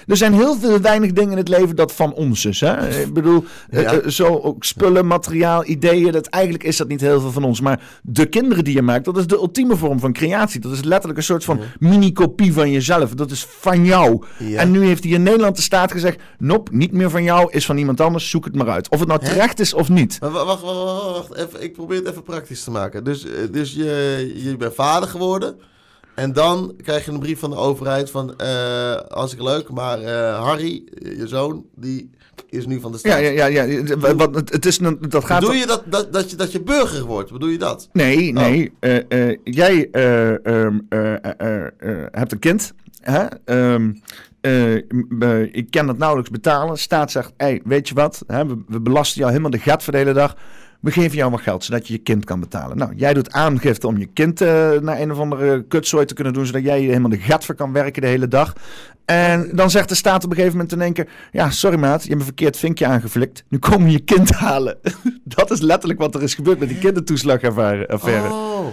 er 0.07 0.17
zijn 0.17 0.33
heel 0.33 0.81
weinig 0.81 1.13
dingen 1.13 1.31
in 1.31 1.37
het 1.37 1.49
leven 1.49 1.77
dat 1.77 1.93
van 1.93 2.15
ons 2.15 2.45
is. 2.45 2.61
Hè? 2.61 3.01
Ik 3.01 3.13
bedoel, 3.13 3.32
eh, 3.71 3.93
eh, 3.93 4.07
zo 4.07 4.39
ook 4.39 4.65
spullen, 4.65 5.07
materiaal, 5.07 5.65
ideeën. 5.65 6.13
Dat, 6.13 6.27
eigenlijk 6.27 6.65
is 6.65 6.77
dat 6.77 6.89
niet 6.89 7.01
heel 7.01 7.21
veel 7.21 7.31
van 7.31 7.45
ons. 7.45 7.61
Maar 7.61 7.81
de 8.03 8.27
kinderen 8.27 8.65
die 8.65 8.75
je 8.75 8.83
maakt, 8.83 9.05
dat 9.05 9.17
is 9.17 9.27
de 9.27 9.37
ultieme 9.37 9.77
vorm 9.77 10.01
van 10.01 10.13
creatie. 10.13 10.61
Dat 10.61 10.73
is 10.73 10.83
letterlijk 10.83 11.19
een 11.19 11.25
soort 11.25 11.45
van 11.45 11.61
mini-kopie 11.79 12.53
van 12.53 12.71
jezelf. 12.71 13.11
Dat 13.11 13.31
is 13.31 13.47
van 13.49 13.85
jou. 13.85 14.25
En 14.57 14.71
nu 14.71 14.85
heeft 14.85 15.05
hij 15.05 15.13
in 15.13 15.23
Nederland 15.23 15.57
de 15.57 15.63
staat 15.63 15.93
gezegd... 15.93 16.21
Nop, 16.39 16.71
niet 16.71 16.93
meer 16.93 17.11
van 17.11 17.23
jou, 17.23 17.51
is 17.51 17.67
van 17.67 17.77
iemand 17.77 18.01
anders. 18.01 18.31
Zoek 18.31 18.45
het 18.45 18.55
maar 18.55 18.69
uit. 18.69 18.89
Of 18.89 18.99
het 18.99 19.09
nou 19.09 19.21
terecht 19.21 19.61
is 19.61 19.75
of 19.75 19.89
niet. 19.89 20.19
wacht, 20.19 20.33
wacht, 20.33 20.63
wacht, 20.63 21.29
wacht. 21.29 21.35
Even, 21.35 21.63
ik 21.63 21.73
probeer 21.73 21.99
het 21.99 22.09
even 22.09 22.23
praktisch 22.23 22.65
te 22.65 22.71
maken. 22.71 23.05
Dus, 23.05 23.25
eh, 23.25 23.33
dus 23.51 23.73
je, 23.73 24.33
je 24.37 24.57
bent 24.57 24.75
vader 24.75 25.09
geworden... 25.09 25.57
En 26.15 26.33
dan 26.33 26.75
krijg 26.83 27.05
je 27.05 27.11
een 27.11 27.19
brief 27.19 27.39
van 27.39 27.51
de 27.51 27.57
overheid 27.57 28.11
van, 28.11 28.35
uh, 28.43 28.95
als 28.95 29.33
ik 29.33 29.43
leuk, 29.43 29.71
maar 29.71 30.03
uh, 30.03 30.45
Harry, 30.45 30.85
je 30.95 31.29
zoon, 31.29 31.65
die 31.75 32.11
is 32.51 32.67
nu 32.67 32.81
van 32.81 32.93
de 32.93 32.99
staat. 32.99 33.21
Ja, 33.21 33.29
ja, 33.29 33.47
ja. 33.47 33.63
ja. 33.63 34.15
Wat, 34.15 34.35
het 34.35 34.67
is, 34.67 34.79
dat 35.09 35.25
gaat 35.25 35.41
Bedoel 35.41 35.55
je 35.55 35.67
dat, 35.67 35.83
dat, 35.87 36.13
dat, 36.13 36.31
je, 36.31 36.37
dat 36.37 36.53
je 36.53 36.63
burger 36.63 37.05
wordt? 37.05 37.33
Bedoel 37.33 37.49
je 37.49 37.59
dat? 37.59 37.89
Nee, 37.93 38.29
oh. 38.29 38.35
nee. 38.35 38.73
Uh, 38.81 38.99
uh, 39.09 39.37
jij 39.45 39.89
uh, 39.93 40.77
hebt 42.11 42.33
een 42.33 42.39
kind. 42.39 42.73
Hè? 43.01 43.27
Um, 43.75 44.03
ik 45.53 45.67
kan 45.71 45.89
het 45.89 45.99
nauwelijks 45.99 46.31
betalen. 46.31 46.79
Staat 46.79 47.11
zegt, 47.11 47.33
hey, 47.37 47.61
weet 47.65 47.89
je 47.89 47.95
wat? 47.95 48.25
Hè, 48.27 48.47
we, 48.47 48.63
we, 48.67 48.81
belasten 48.81 49.19
jou 49.19 49.31
helemaal 49.31 49.51
de 49.51 49.59
gat 49.59 49.83
voor 49.83 49.93
de 49.93 49.99
hele 49.99 50.13
dag. 50.13 50.37
We 50.83 50.91
geven 50.91 51.17
jou 51.17 51.31
wat 51.31 51.41
geld, 51.41 51.65
zodat 51.65 51.87
je 51.87 51.93
je 51.93 51.99
kind 51.99 52.25
kan 52.25 52.41
betalen. 52.41 52.77
Nou, 52.77 52.93
jij 52.97 53.15
doet 53.15 53.33
aangifte 53.33 53.87
om 53.87 53.99
je 53.99 54.07
kind 54.07 54.41
naar 54.81 55.01
een 55.01 55.13
of 55.13 55.19
andere 55.19 55.65
kutzooi 55.65 56.05
te 56.05 56.15
kunnen 56.15 56.33
doen, 56.33 56.47
zodat 56.47 56.63
jij 56.63 56.81
helemaal 56.81 57.11
de 57.11 57.19
gat 57.19 57.45
voor 57.45 57.55
kan 57.55 57.73
werken 57.73 58.03
de 58.03 58.09
hele 58.09 58.29
dag. 58.29 58.53
En 59.05 59.51
dan 59.53 59.71
zegt 59.71 59.89
de 59.89 59.95
staat 59.95 60.25
op 60.25 60.31
een 60.31 60.37
gegeven 60.37 60.57
moment 60.57 60.73
in 60.73 60.81
één 60.81 60.93
keer... 60.93 61.09
Ja, 61.33 61.51
sorry 61.51 61.79
maat, 61.79 62.03
je 62.03 62.09
hebt 62.09 62.21
een 62.21 62.27
verkeerd 62.27 62.57
vinkje 62.57 62.87
aangeflikt. 62.87 63.45
Nu 63.49 63.59
kom 63.59 63.87
je 63.87 63.93
je 63.93 63.99
kind 63.99 64.31
halen. 64.47 64.79
dat 65.25 65.51
is 65.51 65.61
letterlijk 65.61 66.01
wat 66.01 66.15
er 66.15 66.23
is 66.23 66.35
gebeurd 66.35 66.59
met 66.59 66.69
die 66.69 66.79
kindertoeslagaffaire. 66.79 68.33
Oh, 68.33 68.67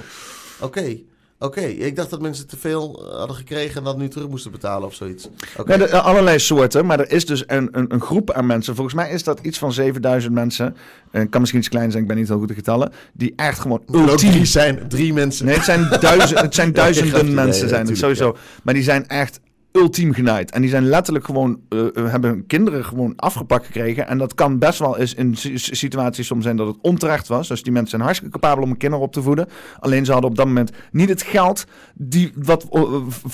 oké. 0.60 0.98
Oké, 1.42 1.62
ik 1.62 1.96
dacht 1.96 2.10
dat 2.10 2.22
mensen 2.22 2.48
te 2.48 2.58
veel 2.58 3.06
eh, 3.12 3.18
hadden 3.18 3.36
gekregen 3.36 3.78
en 3.78 3.84
dat 3.84 3.98
nu 3.98 4.08
terug 4.08 4.28
moesten 4.28 4.52
betalen 4.52 4.88
of 4.88 4.94
zoiets. 4.94 5.30
Okay. 5.58 5.78
Nee, 5.78 5.88
de, 5.88 6.02
allerlei 6.02 6.40
soorten, 6.40 6.86
maar 6.86 7.00
er 7.00 7.12
is 7.12 7.26
dus 7.26 7.44
een, 7.48 7.70
een, 7.72 7.94
een, 7.94 8.02
groep 8.02 8.32
aan 8.32 8.46
mensen. 8.46 8.76
Volgens 8.76 8.96
mij 8.96 9.12
is 9.12 9.24
dat 9.24 9.40
iets 9.42 9.58
van 9.58 9.74
7000 9.74 10.34
mensen. 10.34 10.76
Uh, 11.12 11.22
kan 11.30 11.40
misschien 11.40 11.60
iets 11.60 11.70
klein 11.70 11.92
zijn, 11.92 12.04
ik 12.04 12.10
ben 12.10 12.18
niet 12.18 12.28
heel 12.28 12.38
goed 12.38 12.48
te 12.48 12.54
getallen. 12.54 12.92
Die 13.14 13.34
echt 13.36 13.60
gewoon 13.60 13.82
ultiem 13.92 14.46
zijn. 14.46 14.88
Drie 14.88 15.14
mensen. 15.14 15.46
Nee, 15.46 15.56
het 15.56 15.64
zijn, 15.64 15.90
duizend, 16.00 16.40
het 16.40 16.56
zijn 16.56 16.74
duizenden 16.84 17.34
mensen, 17.34 17.70
zijn 17.70 17.88
het 17.88 17.98
sowieso. 17.98 18.38
Maar 18.64 18.74
die 18.74 18.84
zijn 18.84 19.08
echt 19.08 19.40
ultiem 19.72 20.14
genaaid. 20.14 20.52
En 20.52 20.62
die 20.62 20.70
zijn 20.70 20.84
letterlijk 20.84 21.26
gewoon, 21.26 21.60
uh, 21.70 21.88
hebben 21.94 22.46
kinderen 22.48 22.86
gewoon 22.86 23.14
afgepakt 23.16 23.66
gekregen. 23.66 24.08
En 24.08 24.18
dat 24.18 24.34
kan 24.34 24.60
best 24.60 24.80
wel 24.80 24.98
eens 24.98 25.14
in 25.14 25.38
situaties 25.54 26.28
soms 26.28 26.44
zijn 26.44 26.56
dat 26.56 26.68
het 26.68 26.78
onterecht 26.82 27.28
was. 27.28 27.48
Dus 27.48 27.64
die 27.64 27.72
mensen 27.72 27.90
zijn 27.90 28.02
hartstikke 28.02 28.40
capabel 28.40 28.64
om 28.64 28.70
een 28.70 28.78
kinderen 28.78 29.06
op 29.06 29.14
te 29.14 29.22
voeden. 29.22 29.48
Alleen 29.80 30.06
ze 30.06 30.12
hadden 30.12 30.30
op 30.30 30.36
dat 30.36 30.46
moment 30.46 30.72
niet 30.92 31.10
het 31.10 31.22
geld 31.22 31.66
die, 31.94 32.32
wat 32.36 32.68
uh, 32.72 32.84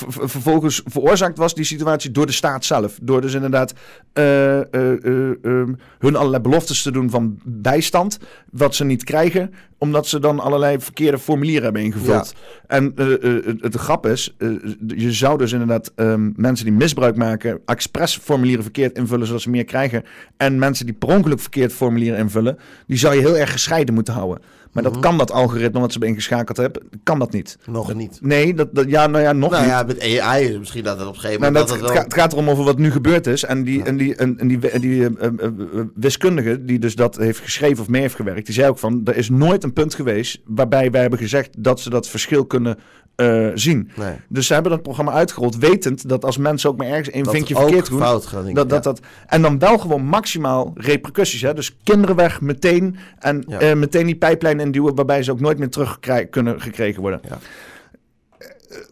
vervolgens 0.07 0.81
veroorzaakt 0.86 1.38
was, 1.38 1.53
die 1.53 1.65
situatie, 1.65 2.11
door 2.11 2.25
de 2.25 2.31
staat 2.31 2.65
zelf. 2.65 2.99
Door 3.01 3.21
dus 3.21 3.33
inderdaad 3.33 3.73
um, 4.13 5.77
hun 5.99 6.15
allerlei 6.15 6.41
beloftes 6.41 6.81
te 6.81 6.91
doen 6.91 7.09
van 7.09 7.39
bijstand, 7.43 8.19
wat 8.51 8.75
ze 8.75 8.83
niet 8.83 9.03
krijgen 9.03 9.53
omdat 9.78 10.07
ze 10.07 10.19
dan 10.19 10.39
allerlei 10.39 10.80
verkeerde 10.80 11.17
formulieren 11.17 11.63
hebben 11.63 11.82
ingevuld. 11.82 12.36
En 12.67 12.93
uh, 12.95 13.07
uh, 13.21 13.53
het, 13.59 13.76
grap 13.76 14.05
is, 14.05 14.36
uh, 14.38 14.57
je 14.88 15.11
zou 15.11 15.38
dus 15.38 15.51
inderdaad 15.51 15.91
um, 15.95 16.34
mensen 16.36 16.65
die 16.65 16.73
misbruik 16.73 17.15
maken, 17.15 17.59
expres 17.65 18.17
formulieren 18.17 18.63
verkeerd 18.63 18.97
invullen, 18.97 19.28
zodat 19.28 19.41
ze 19.41 19.49
meer 19.49 19.65
krijgen. 19.65 20.03
En 20.38 20.59
mensen 20.59 20.86
die 20.86 20.95
per 20.95 21.09
ongeluk 21.09 21.39
verkeerd 21.39 21.73
formulieren 21.73 22.19
invullen, 22.19 22.57
die 22.88 22.97
zou 22.97 23.15
je 23.15 23.21
heel 23.21 23.38
erg 23.38 23.51
gescheiden 23.51 23.93
moeten 23.93 24.13
houden. 24.13 24.41
Maar 24.76 24.84
dat 24.84 24.93
mhm. 24.93 25.01
kan 25.01 25.17
dat 25.17 25.32
algoritme 25.32 25.80
wat 25.80 25.93
ze 25.93 25.99
ingeschakeld 25.99 26.57
hebben, 26.57 26.82
kan 27.03 27.19
dat 27.19 27.32
niet. 27.32 27.57
Nog 27.65 27.93
niet. 27.93 28.19
Nee, 28.21 28.53
dat, 28.53 28.76
dat, 28.76 28.89
ja, 28.89 29.07
nou 29.07 29.23
ja, 29.23 29.34
nog 29.34 29.51
nou 29.51 29.63
niet. 29.63 29.71
ja, 29.71 29.84
met 29.84 30.21
AI 30.21 30.43
is 30.43 30.57
misschien 30.57 30.84
dat 30.84 30.97
het 30.99 31.07
op 31.07 31.13
een 31.13 31.19
gegeven 31.19 31.41
moment... 31.41 31.67
dat, 31.67 31.78
het, 31.78 31.88
wel... 31.91 32.03
het, 32.03 32.13
gaat 32.13 32.34
erom 32.34 32.49
over 32.49 32.63
wat 32.63 32.78
nu 32.78 32.91
gebeurd 32.91 33.28
is. 33.28 33.43
En 33.43 33.63
die, 33.63 33.84
en 33.84 33.97
die, 33.97 34.15
en, 34.15 34.47
die, 34.47 34.69
en 34.69 34.82
die 34.82 34.99
uh, 34.99 35.09
uh, 35.19 35.82
wiskundige 35.95 36.65
die 36.65 36.80
dus 36.80 36.95
dat 36.95 37.15
heeft 37.15 37.39
geschreven 37.39 37.82
of 37.82 37.89
mee 37.89 38.01
heeft 38.01 38.15
gewerkt, 38.15 38.45
die 38.45 38.55
zei 38.55 38.69
ook 38.69 38.78
van, 38.78 39.01
er 39.05 39.15
is 39.15 39.30
nooit 39.30 39.63
een 39.63 39.73
punt 39.73 39.95
geweest 39.95 40.41
waarbij 40.45 40.91
wij 40.91 41.01
hebben 41.01 41.19
gezegd 41.19 41.63
dat 41.63 41.80
ze 41.80 41.89
dat 41.89 42.07
verschil 42.07 42.45
kunnen 42.45 42.78
uh, 43.16 43.51
zien. 43.53 43.91
Nee. 43.95 44.13
Dus 44.28 44.47
ze 44.47 44.53
hebben 44.53 44.72
dat 44.72 44.82
programma 44.82 45.11
uitgerold, 45.11 45.57
wetend 45.57 46.09
dat 46.09 46.26
als 46.26 46.38
mensen 46.38 46.70
ook 46.70 46.78
maar 46.78 46.88
ergens 46.88 47.13
een 47.13 47.26
vinkje 47.26 47.55
verkeerd 47.55 47.89
doen, 47.89 47.99
fout 47.99 48.26
gaan, 48.26 48.53
dat, 48.53 48.70
dat, 48.70 48.84
dat, 48.84 48.99
en 49.28 49.41
dan 49.41 49.59
wel 49.59 49.78
gewoon 49.78 50.05
maximaal 50.05 50.72
repercussies. 50.76 51.41
Hè? 51.41 51.53
Dus 51.53 51.78
kinderen 51.84 52.16
weg 52.16 52.41
meteen 52.41 52.95
en 53.20 53.43
ja. 53.47 53.61
uh, 53.61 53.74
meteen 53.74 54.05
die 54.05 54.16
pijplijn 54.16 54.59
induwen, 54.59 54.95
waarbij 54.95 55.24
ze 55.24 55.32
ook 55.32 55.39
nooit 55.39 55.57
meer 55.57 55.70
terug 55.70 55.99
kunnen 56.30 56.61
gekregen 56.61 57.01
worden. 57.01 57.20
Ja. 57.30 57.38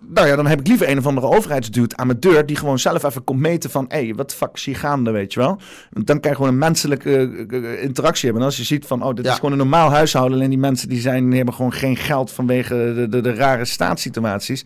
Nou 0.07 0.27
ja, 0.27 0.35
dan 0.35 0.47
heb 0.47 0.59
ik 0.59 0.67
liever 0.67 0.89
een 0.89 0.97
of 0.97 1.05
andere 1.05 1.27
overheidsdude 1.27 1.95
aan 1.97 2.07
mijn 2.07 2.19
deur... 2.19 2.45
die 2.45 2.55
gewoon 2.55 2.79
zelf 2.79 3.03
even 3.03 3.23
komt 3.23 3.39
meten 3.39 3.69
van... 3.69 3.85
hé, 3.87 4.05
hey, 4.05 4.15
wat 4.15 4.33
fuck 4.33 4.49
is 4.53 4.65
hier 4.65 4.75
gaande, 4.75 5.11
weet 5.11 5.33
je 5.33 5.39
wel? 5.39 5.59
Dan 5.91 6.19
kan 6.19 6.31
je 6.31 6.35
gewoon 6.37 6.51
een 6.51 6.57
menselijke 6.57 7.45
uh, 7.49 7.83
interactie 7.83 8.23
hebben. 8.23 8.41
En 8.41 8.47
als 8.47 8.57
je 8.57 8.63
ziet 8.63 8.85
van, 8.85 9.03
oh, 9.03 9.15
dit 9.15 9.25
is 9.25 9.33
gewoon 9.33 9.51
een 9.51 9.57
normaal 9.57 9.89
huishouden... 9.89 10.41
en 10.41 10.49
die 10.49 10.59
mensen 10.59 10.89
die, 10.89 11.01
zijn, 11.01 11.25
die 11.25 11.35
hebben 11.35 11.53
gewoon 11.53 11.73
geen 11.73 11.95
geld 11.95 12.31
vanwege 12.31 12.93
de, 12.95 13.07
de, 13.09 13.21
de 13.21 13.33
rare 13.33 13.65
staatssituaties 13.65 14.65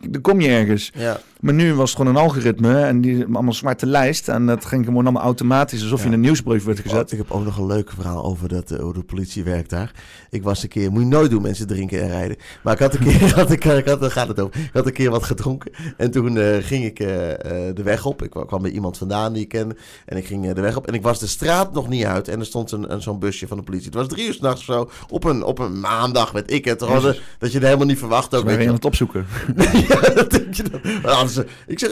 dan 0.00 0.20
kom 0.20 0.40
je 0.40 0.48
ergens. 0.48 0.92
Ja. 0.94 1.20
Maar 1.40 1.54
nu 1.54 1.74
was 1.74 1.90
het 1.90 1.98
gewoon 1.98 2.16
een 2.16 2.22
algoritme 2.22 2.82
en 2.82 3.00
die 3.00 3.24
allemaal 3.24 3.52
zwarte 3.52 3.86
lijst. 3.86 4.28
En 4.28 4.46
dat 4.46 4.64
ging 4.64 4.84
gewoon 4.84 5.02
allemaal 5.02 5.22
automatisch, 5.22 5.82
alsof 5.82 6.00
je 6.00 6.06
in 6.06 6.12
een 6.12 6.20
nieuwsbrief 6.20 6.64
werd 6.64 6.80
gezet. 6.80 7.06
Oh, 7.06 7.12
ik 7.12 7.18
heb 7.18 7.30
ook 7.30 7.44
nog 7.44 7.58
een 7.58 7.66
leuk 7.66 7.90
verhaal 7.90 8.24
over 8.24 8.48
dat, 8.48 8.70
uh, 8.70 8.78
hoe 8.78 8.92
de 8.92 9.02
politie 9.02 9.44
werkt 9.44 9.70
daar. 9.70 9.92
Ik 10.30 10.42
was 10.42 10.62
een 10.62 10.68
keer, 10.68 10.90
moet 10.90 11.02
je 11.02 11.08
nooit 11.08 11.30
doen 11.30 11.42
mensen 11.42 11.66
drinken 11.66 12.02
en 12.02 12.08
rijden. 12.08 12.36
Maar 12.62 12.72
ik 12.72 12.78
had 12.78 12.94
een 12.94 13.00
keer, 13.00 13.34
had 13.34 13.50
ik, 13.56 13.64
ik 13.64 13.86
had, 13.86 14.00
daar 14.00 14.10
gaat 14.10 14.28
het 14.28 14.40
over. 14.40 14.43
Ik 14.52 14.70
had 14.72 14.86
een 14.86 14.92
keer 14.92 15.10
wat 15.10 15.22
gedronken. 15.22 15.72
En 15.96 16.10
toen 16.10 16.36
uh, 16.36 16.56
ging 16.60 16.84
ik 16.84 17.00
uh, 17.00 17.08
de 17.74 17.82
weg 17.82 18.06
op. 18.06 18.22
Ik 18.22 18.30
kwam 18.30 18.62
bij 18.62 18.70
iemand 18.70 18.98
vandaan 18.98 19.32
die 19.32 19.42
ik 19.42 19.48
kende. 19.48 19.76
En 20.06 20.16
ik 20.16 20.26
ging 20.26 20.52
de 20.52 20.60
weg 20.60 20.76
op. 20.76 20.86
En 20.86 20.94
ik 20.94 21.02
was 21.02 21.18
de 21.18 21.26
straat 21.26 21.72
nog 21.72 21.88
niet 21.88 22.04
uit. 22.04 22.28
En 22.28 22.40
er 22.40 22.46
stond 22.46 22.72
een, 22.72 22.92
een 22.92 23.02
zo'n 23.02 23.18
busje 23.18 23.46
van 23.46 23.56
de 23.56 23.62
politie. 23.62 23.86
Het 23.86 23.94
was 23.94 24.08
drie 24.08 24.26
uur 24.26 24.32
s'nachts 24.32 24.68
of 24.68 24.74
zo. 24.74 24.90
Op 25.08 25.24
een, 25.24 25.42
op 25.42 25.58
een 25.58 25.80
maandag, 25.80 26.30
weet 26.32 26.52
ik 26.52 26.64
het. 26.64 26.78
Dat 26.78 27.52
je 27.52 27.58
er 27.58 27.64
helemaal 27.64 27.86
niet 27.86 27.98
verwacht. 27.98 28.34
Ook, 28.34 28.44
ben 28.44 28.60
je 28.60 28.68
aan 28.68 28.74
het 28.74 28.84
opzoeken? 28.84 29.26
ja, 29.88 30.00
dat 30.00 30.30
denk 30.30 30.54
je 30.54 30.62
dan. 30.62 31.28
Ik 31.66 31.78
zeg, 31.78 31.90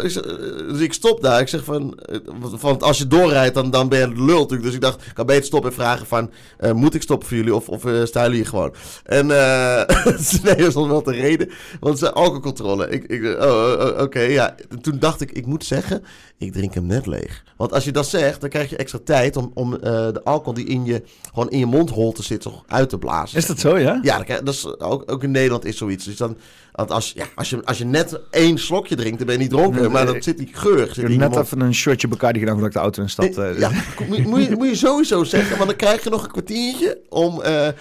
ik 0.00 0.10
zeg, 0.10 0.22
dus 0.68 0.80
ik 0.80 0.92
stop 0.92 1.22
daar. 1.22 1.40
Ik 1.40 1.48
zeg 1.48 1.64
van, 1.64 1.98
van 2.40 2.80
als 2.80 2.98
je 2.98 3.06
doorrijdt, 3.06 3.54
dan, 3.54 3.70
dan 3.70 3.88
ben 3.88 3.98
je 3.98 4.22
lul 4.22 4.38
natuurlijk. 4.38 4.62
Dus 4.62 4.74
ik 4.74 4.80
dacht, 4.80 5.06
ik 5.06 5.14
kan 5.14 5.26
beter 5.26 5.44
stoppen 5.44 5.70
en 5.70 5.76
vragen 5.76 6.06
van, 6.06 6.30
uh, 6.60 6.72
moet 6.72 6.94
ik 6.94 7.02
stoppen 7.02 7.28
voor 7.28 7.36
jullie 7.36 7.54
of, 7.54 7.68
of 7.68 7.84
staan 8.04 8.22
jullie 8.22 8.36
hier 8.36 8.46
gewoon? 8.46 8.74
En 9.04 9.26
nee, 9.26 10.56
dat 10.56 10.66
is 10.66 10.74
wel 10.74 11.02
te 11.02 11.12
reden, 11.12 11.50
want 11.88 12.14
alcoholcontrole. 12.14 12.88
Ik, 12.88 13.04
ik, 13.04 13.22
oh, 13.24 13.40
oh, 13.40 13.80
oh, 13.80 13.88
oké, 13.88 14.02
okay, 14.02 14.30
ja. 14.30 14.54
Toen 14.80 14.98
dacht 14.98 15.20
ik, 15.20 15.32
ik 15.32 15.46
moet 15.46 15.64
zeggen, 15.64 16.04
ik 16.38 16.52
drink 16.52 16.74
hem 16.74 16.86
net 16.86 17.06
leeg. 17.06 17.44
Want 17.56 17.72
als 17.72 17.84
je 17.84 17.92
dat 17.92 18.06
zegt, 18.06 18.40
dan 18.40 18.50
krijg 18.50 18.70
je 18.70 18.76
extra 18.76 18.98
tijd 19.04 19.36
om, 19.36 19.50
om 19.54 19.70
de 19.80 20.20
alcohol 20.24 20.54
die 20.54 20.66
in 20.66 20.84
je, 20.84 21.02
gewoon 21.32 21.50
in 21.50 21.58
je 21.58 21.66
mondholte 21.66 22.22
zit, 22.22 22.40
toch 22.40 22.64
uit 22.66 22.88
te 22.88 22.98
blazen. 22.98 23.38
Is 23.38 23.46
dat 23.46 23.58
zo, 23.58 23.78
ja? 23.78 23.98
Ja, 24.02 24.24
dat 24.24 24.54
is, 24.54 24.78
ook, 24.78 25.12
ook 25.12 25.22
in 25.22 25.30
Nederland 25.30 25.64
is 25.64 25.76
zoiets. 25.76 26.04
Dus 26.04 26.16
dan, 26.16 26.36
want 26.78 26.90
als, 26.90 27.12
ja, 27.14 27.24
als, 27.34 27.50
je, 27.50 27.64
als 27.64 27.78
je 27.78 27.84
net 27.84 28.20
één 28.30 28.58
slokje 28.58 28.96
drinkt, 28.96 29.18
dan 29.18 29.26
ben 29.26 29.36
je 29.36 29.42
niet 29.42 29.50
dronken. 29.50 29.90
maar 29.90 30.06
dan 30.06 30.22
zit 30.22 30.38
die 30.38 30.48
geur. 30.52 30.86
Zit 30.86 30.96
ik 30.96 31.20
heb 31.20 31.30
net 31.30 31.36
even 31.36 31.60
een 31.60 31.74
shirtje 31.74 32.08
Bacardi 32.08 32.38
gedaan 32.38 32.54
voordat 32.54 32.74
ik 32.74 32.76
de 32.76 32.82
auto 32.82 33.02
in 33.02 33.08
stad. 33.08 33.38
Uh, 33.38 33.58
ja, 33.58 33.70
moet, 34.08 34.26
moet, 34.26 34.44
je, 34.44 34.56
moet 34.56 34.68
je 34.68 34.74
sowieso 34.74 35.24
zeggen. 35.24 35.56
Want 35.56 35.68
dan 35.68 35.78
krijg 35.78 36.04
je 36.04 36.10
nog 36.10 36.24
een 36.24 36.30
kwartiertje 36.30 37.00
om 37.08 37.40
uh, 37.40 37.66
uh, 37.66 37.72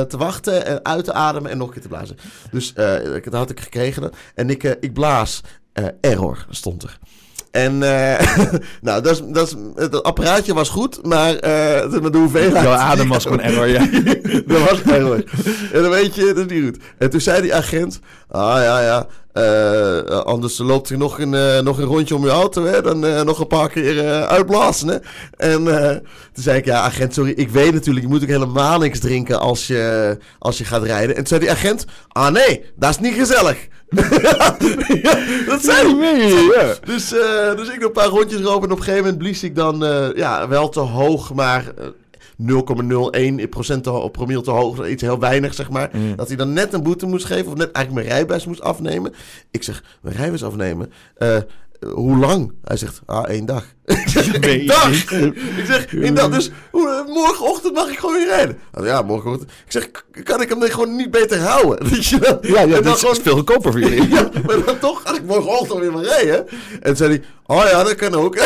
te 0.00 0.16
wachten 0.16 0.66
en 0.66 0.84
uit 0.84 1.04
te 1.04 1.12
ademen 1.12 1.50
en 1.50 1.58
nog 1.58 1.66
een 1.66 1.72
keer 1.72 1.82
te 1.82 1.88
blazen. 1.88 2.16
Dus 2.50 2.74
dat 2.74 3.32
had 3.32 3.50
ik 3.50 3.60
gekregen. 3.60 4.10
En 4.34 4.50
ik, 4.50 4.62
ik 4.62 4.92
blaas. 4.92 5.40
error 6.00 6.46
stond 6.50 6.82
er. 6.82 6.98
En 7.56 7.72
uh, 7.74 8.18
nou, 8.86 9.02
dat, 9.02 9.12
is, 9.12 9.22
dat 9.26 9.46
is, 9.46 9.54
het 9.74 10.02
apparaatje 10.02 10.54
was 10.54 10.68
goed, 10.68 11.06
maar 11.06 11.34
uh, 11.34 11.40
de 11.40 12.10
hoeveelheid... 12.12 12.64
Jouw 12.64 12.74
adem 12.74 13.08
was 13.08 13.22
gewoon 13.22 13.40
error, 13.40 13.66
ja. 13.66 13.86
dat 14.46 14.68
was 14.68 14.82
error. 14.82 15.24
En 15.72 15.82
dan 15.82 15.90
weet 15.90 16.14
je, 16.14 16.32
dat 16.34 16.50
is 16.50 16.56
niet 16.56 16.64
goed. 16.64 16.78
En 16.98 17.10
toen 17.10 17.20
zei 17.20 17.42
die 17.42 17.54
agent, 17.54 18.00
ah 18.28 18.62
ja, 18.62 18.80
ja, 18.80 19.06
uh, 19.36 19.98
anders 20.06 20.58
loopt 20.58 20.88
er 20.88 20.98
nog 20.98 21.18
een, 21.18 21.32
uh, 21.32 21.58
nog 21.58 21.78
een 21.78 21.84
rondje 21.84 22.14
om 22.14 22.24
je 22.24 22.30
auto, 22.30 22.64
hè? 22.64 22.82
Dan 22.82 23.04
uh, 23.04 23.20
nog 23.22 23.40
een 23.40 23.46
paar 23.46 23.68
keer 23.68 24.26
uitblazen. 24.26 24.88
Hè? 24.88 24.96
En 25.36 25.64
toen 26.32 26.42
zei 26.42 26.58
ik, 26.58 26.64
ja, 26.64 26.80
agent, 26.80 27.14
sorry, 27.14 27.30
ik 27.30 27.48
weet 27.48 27.72
natuurlijk, 27.72 28.04
je 28.04 28.10
moet 28.12 28.22
ook 28.22 28.28
helemaal 28.28 28.78
niks 28.78 28.98
drinken 28.98 29.40
als 29.40 29.66
je, 29.66 30.16
als 30.38 30.58
je 30.58 30.64
gaat 30.64 30.82
rijden. 30.82 31.08
En 31.08 31.14
toen 31.14 31.26
zei 31.26 31.40
die 31.40 31.50
agent, 31.50 31.84
ah 32.08 32.32
nee, 32.32 32.64
dat 32.76 32.90
is 32.90 32.98
niet 32.98 33.14
gezellig. 33.14 33.56
dat 35.48 35.62
zei 35.62 35.98
hij. 35.98 36.28
Ja. 36.28 36.74
Dus, 36.84 37.08
dus 37.56 37.68
ik 37.68 37.78
nog 37.78 37.86
een 37.86 37.92
paar 37.92 38.06
rondjes 38.06 38.40
roken 38.40 38.68
en 38.68 38.72
op 38.72 38.78
een 38.78 38.84
gegeven 38.84 39.04
moment 39.04 39.18
blies 39.18 39.42
ik 39.42 39.54
dan, 39.54 39.84
ja, 40.14 40.48
wel 40.48 40.68
te 40.68 40.80
hoog, 40.80 41.34
maar 41.34 41.64
0,01% 42.42 43.80
te, 43.80 44.08
promiel 44.12 44.42
te 44.42 44.50
hoog, 44.50 44.88
iets 44.88 45.02
heel 45.02 45.18
weinig, 45.18 45.54
zeg 45.54 45.70
maar. 45.70 45.90
Mm. 45.92 46.16
Dat 46.16 46.28
hij 46.28 46.36
dan 46.36 46.52
net 46.52 46.72
een 46.72 46.82
boete 46.82 47.06
moest 47.06 47.24
geven, 47.24 47.46
of 47.46 47.54
net 47.54 47.72
eigenlijk 47.72 48.06
mijn 48.06 48.16
rijbewijs 48.16 48.46
moest 48.46 48.60
afnemen. 48.60 49.14
Ik 49.50 49.62
zeg, 49.62 49.82
mijn 50.00 50.14
rijbewijs 50.14 50.44
afnemen? 50.44 50.92
Uh, 51.18 51.36
hoe 51.80 52.16
lang? 52.16 52.52
Hij 52.64 52.76
zegt, 52.76 53.00
ah, 53.06 53.28
één 53.28 53.46
dag. 53.46 53.64
ik 53.84 54.08
zeg, 54.08 54.38
één 54.38 54.66
dag? 54.66 54.90
ik 54.92 55.64
zeg, 55.66 55.94
één 55.94 56.14
dag. 56.14 56.30
Dus 56.30 56.50
hoe, 56.70 57.04
morgenochtend 57.08 57.74
mag 57.74 57.88
ik 57.88 57.98
gewoon 57.98 58.14
weer 58.14 58.26
rijden. 58.26 58.58
ja, 58.82 59.02
morgenochtend. 59.02 59.50
Ik 59.50 59.72
zeg, 59.72 59.90
kan 60.22 60.40
ik 60.40 60.48
hem 60.48 60.60
dan 60.60 60.70
gewoon 60.70 60.96
niet 60.96 61.10
beter 61.10 61.38
houden? 61.38 61.88
ja, 62.40 62.60
ja, 62.60 62.80
dat 62.80 62.96
is 62.96 63.18
veel 63.22 63.34
goedkoper 63.34 63.72
voor 63.72 63.80
jullie. 63.80 64.08
ja, 64.14 64.30
maar 64.46 64.64
dan 64.64 64.78
toch 64.78 65.02
ga 65.04 65.14
ik 65.14 65.22
morgenochtend 65.22 65.80
weer 65.80 65.92
maar 65.92 66.04
rijden. 66.04 66.48
En 66.48 66.80
toen 66.82 66.96
zei 66.96 67.10
hij, 67.10 67.22
oh 67.46 67.64
ja, 67.70 67.82
dat 67.82 67.94
kan 67.94 68.14
ook. 68.14 68.36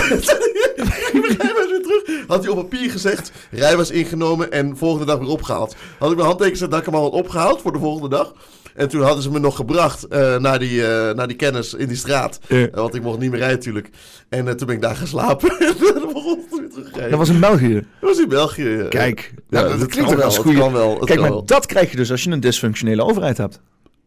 Had 2.26 2.44
hij 2.44 2.52
op 2.52 2.70
papier 2.70 2.90
gezegd, 2.90 3.32
rijbewijs 3.50 3.90
ingenomen 3.90 4.52
en 4.52 4.76
volgende 4.76 5.06
dag 5.06 5.18
weer 5.18 5.28
opgehaald. 5.28 5.76
Had 5.98 6.10
ik 6.10 6.16
mijn 6.16 6.26
handtekening 6.26 6.52
gezet 6.52 6.70
dat 6.70 6.80
ik 6.80 6.86
hem 6.86 6.94
al 6.94 7.02
had 7.02 7.12
opgehaald 7.12 7.60
voor 7.60 7.72
de 7.72 7.78
volgende 7.78 8.08
dag. 8.08 8.34
En 8.74 8.88
toen 8.88 9.02
hadden 9.02 9.22
ze 9.22 9.30
me 9.30 9.38
nog 9.38 9.56
gebracht 9.56 10.06
uh, 10.10 10.36
naar, 10.36 10.58
die, 10.58 10.80
uh, 10.80 11.10
naar 11.10 11.26
die 11.26 11.36
kennis 11.36 11.74
in 11.74 11.88
die 11.88 11.96
straat. 11.96 12.40
Uh, 12.48 12.66
want 12.72 12.94
ik 12.94 13.02
mocht 13.02 13.18
niet 13.18 13.30
meer 13.30 13.38
rijden 13.38 13.56
natuurlijk. 13.56 13.88
En 14.28 14.56
toen 14.56 14.66
ben 14.66 14.76
ik 14.76 14.82
daar 14.82 14.96
geslapen. 14.96 15.50
en 15.58 15.74
dan 15.78 16.12
begon 16.12 16.44
weer 16.50 16.70
terugrijden. 16.70 17.10
Dat 17.10 17.18
was 17.18 17.28
in 17.28 17.40
België? 17.40 17.74
Dat 17.74 18.10
was 18.10 18.18
in 18.18 18.28
België. 18.28 18.86
Kijk, 18.88 19.34
ja, 19.48 19.62
dat, 19.62 19.78
dat 19.78 19.88
klinkt 19.88 20.10
toch 20.10 20.22
als 20.22 20.42
wel. 20.42 20.98
Kijk, 20.98 21.20
maar 21.20 21.30
wel. 21.30 21.44
dat 21.44 21.66
krijg 21.66 21.90
je 21.90 21.96
dus 21.96 22.10
als 22.10 22.24
je 22.24 22.30
een 22.30 22.40
dysfunctionele 22.40 23.04
overheid 23.04 23.36
hebt. 23.36 23.60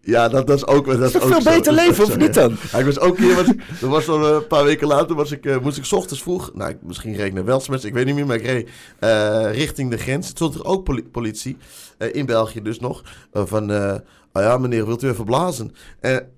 Ja, 0.05 0.29
dat, 0.29 0.47
dat 0.47 0.57
is 0.57 0.65
ook... 0.65 0.85
Dat, 0.85 1.15
is 1.15 1.21
ook 1.21 1.31
veel 1.31 1.43
beter 1.43 1.73
leven, 1.73 2.03
of 2.03 2.17
niet 2.17 2.33
dan? 2.33 2.57
Ja, 2.71 2.77
ik 2.77 2.85
was 2.85 2.99
ook 2.99 3.17
hier, 3.17 3.35
was, 3.35 3.45
dat 3.79 3.89
was 3.89 4.07
al 4.07 4.35
een 4.35 4.47
paar 4.47 4.63
weken 4.63 4.87
later, 4.87 5.15
was 5.15 5.31
ik, 5.31 5.45
uh, 5.45 5.59
moest 5.59 5.77
ik 5.77 5.85
s 5.85 5.91
ochtends 5.91 6.21
vroeg, 6.21 6.51
nou, 6.53 6.75
misschien 6.81 7.15
reed 7.15 7.25
ik 7.25 7.33
naar 7.33 7.83
ik 7.83 7.93
weet 7.93 8.05
niet 8.05 8.15
meer, 8.15 8.25
maar 8.25 8.35
ik 8.35 8.45
reed 8.45 8.69
uh, 8.99 9.53
richting 9.53 9.89
de 9.89 9.97
grens. 9.97 10.27
Toen 10.27 10.35
stond 10.35 10.55
er 10.55 10.71
ook 10.71 11.11
politie, 11.11 11.57
uh, 11.97 12.15
in 12.15 12.25
België 12.25 12.61
dus 12.61 12.79
nog, 12.79 13.03
van, 13.33 13.71
oh 13.71 14.41
ja 14.41 14.57
meneer, 14.57 14.85
wilt 14.85 15.03
u 15.03 15.09
even 15.09 15.25
blazen? 15.25 15.75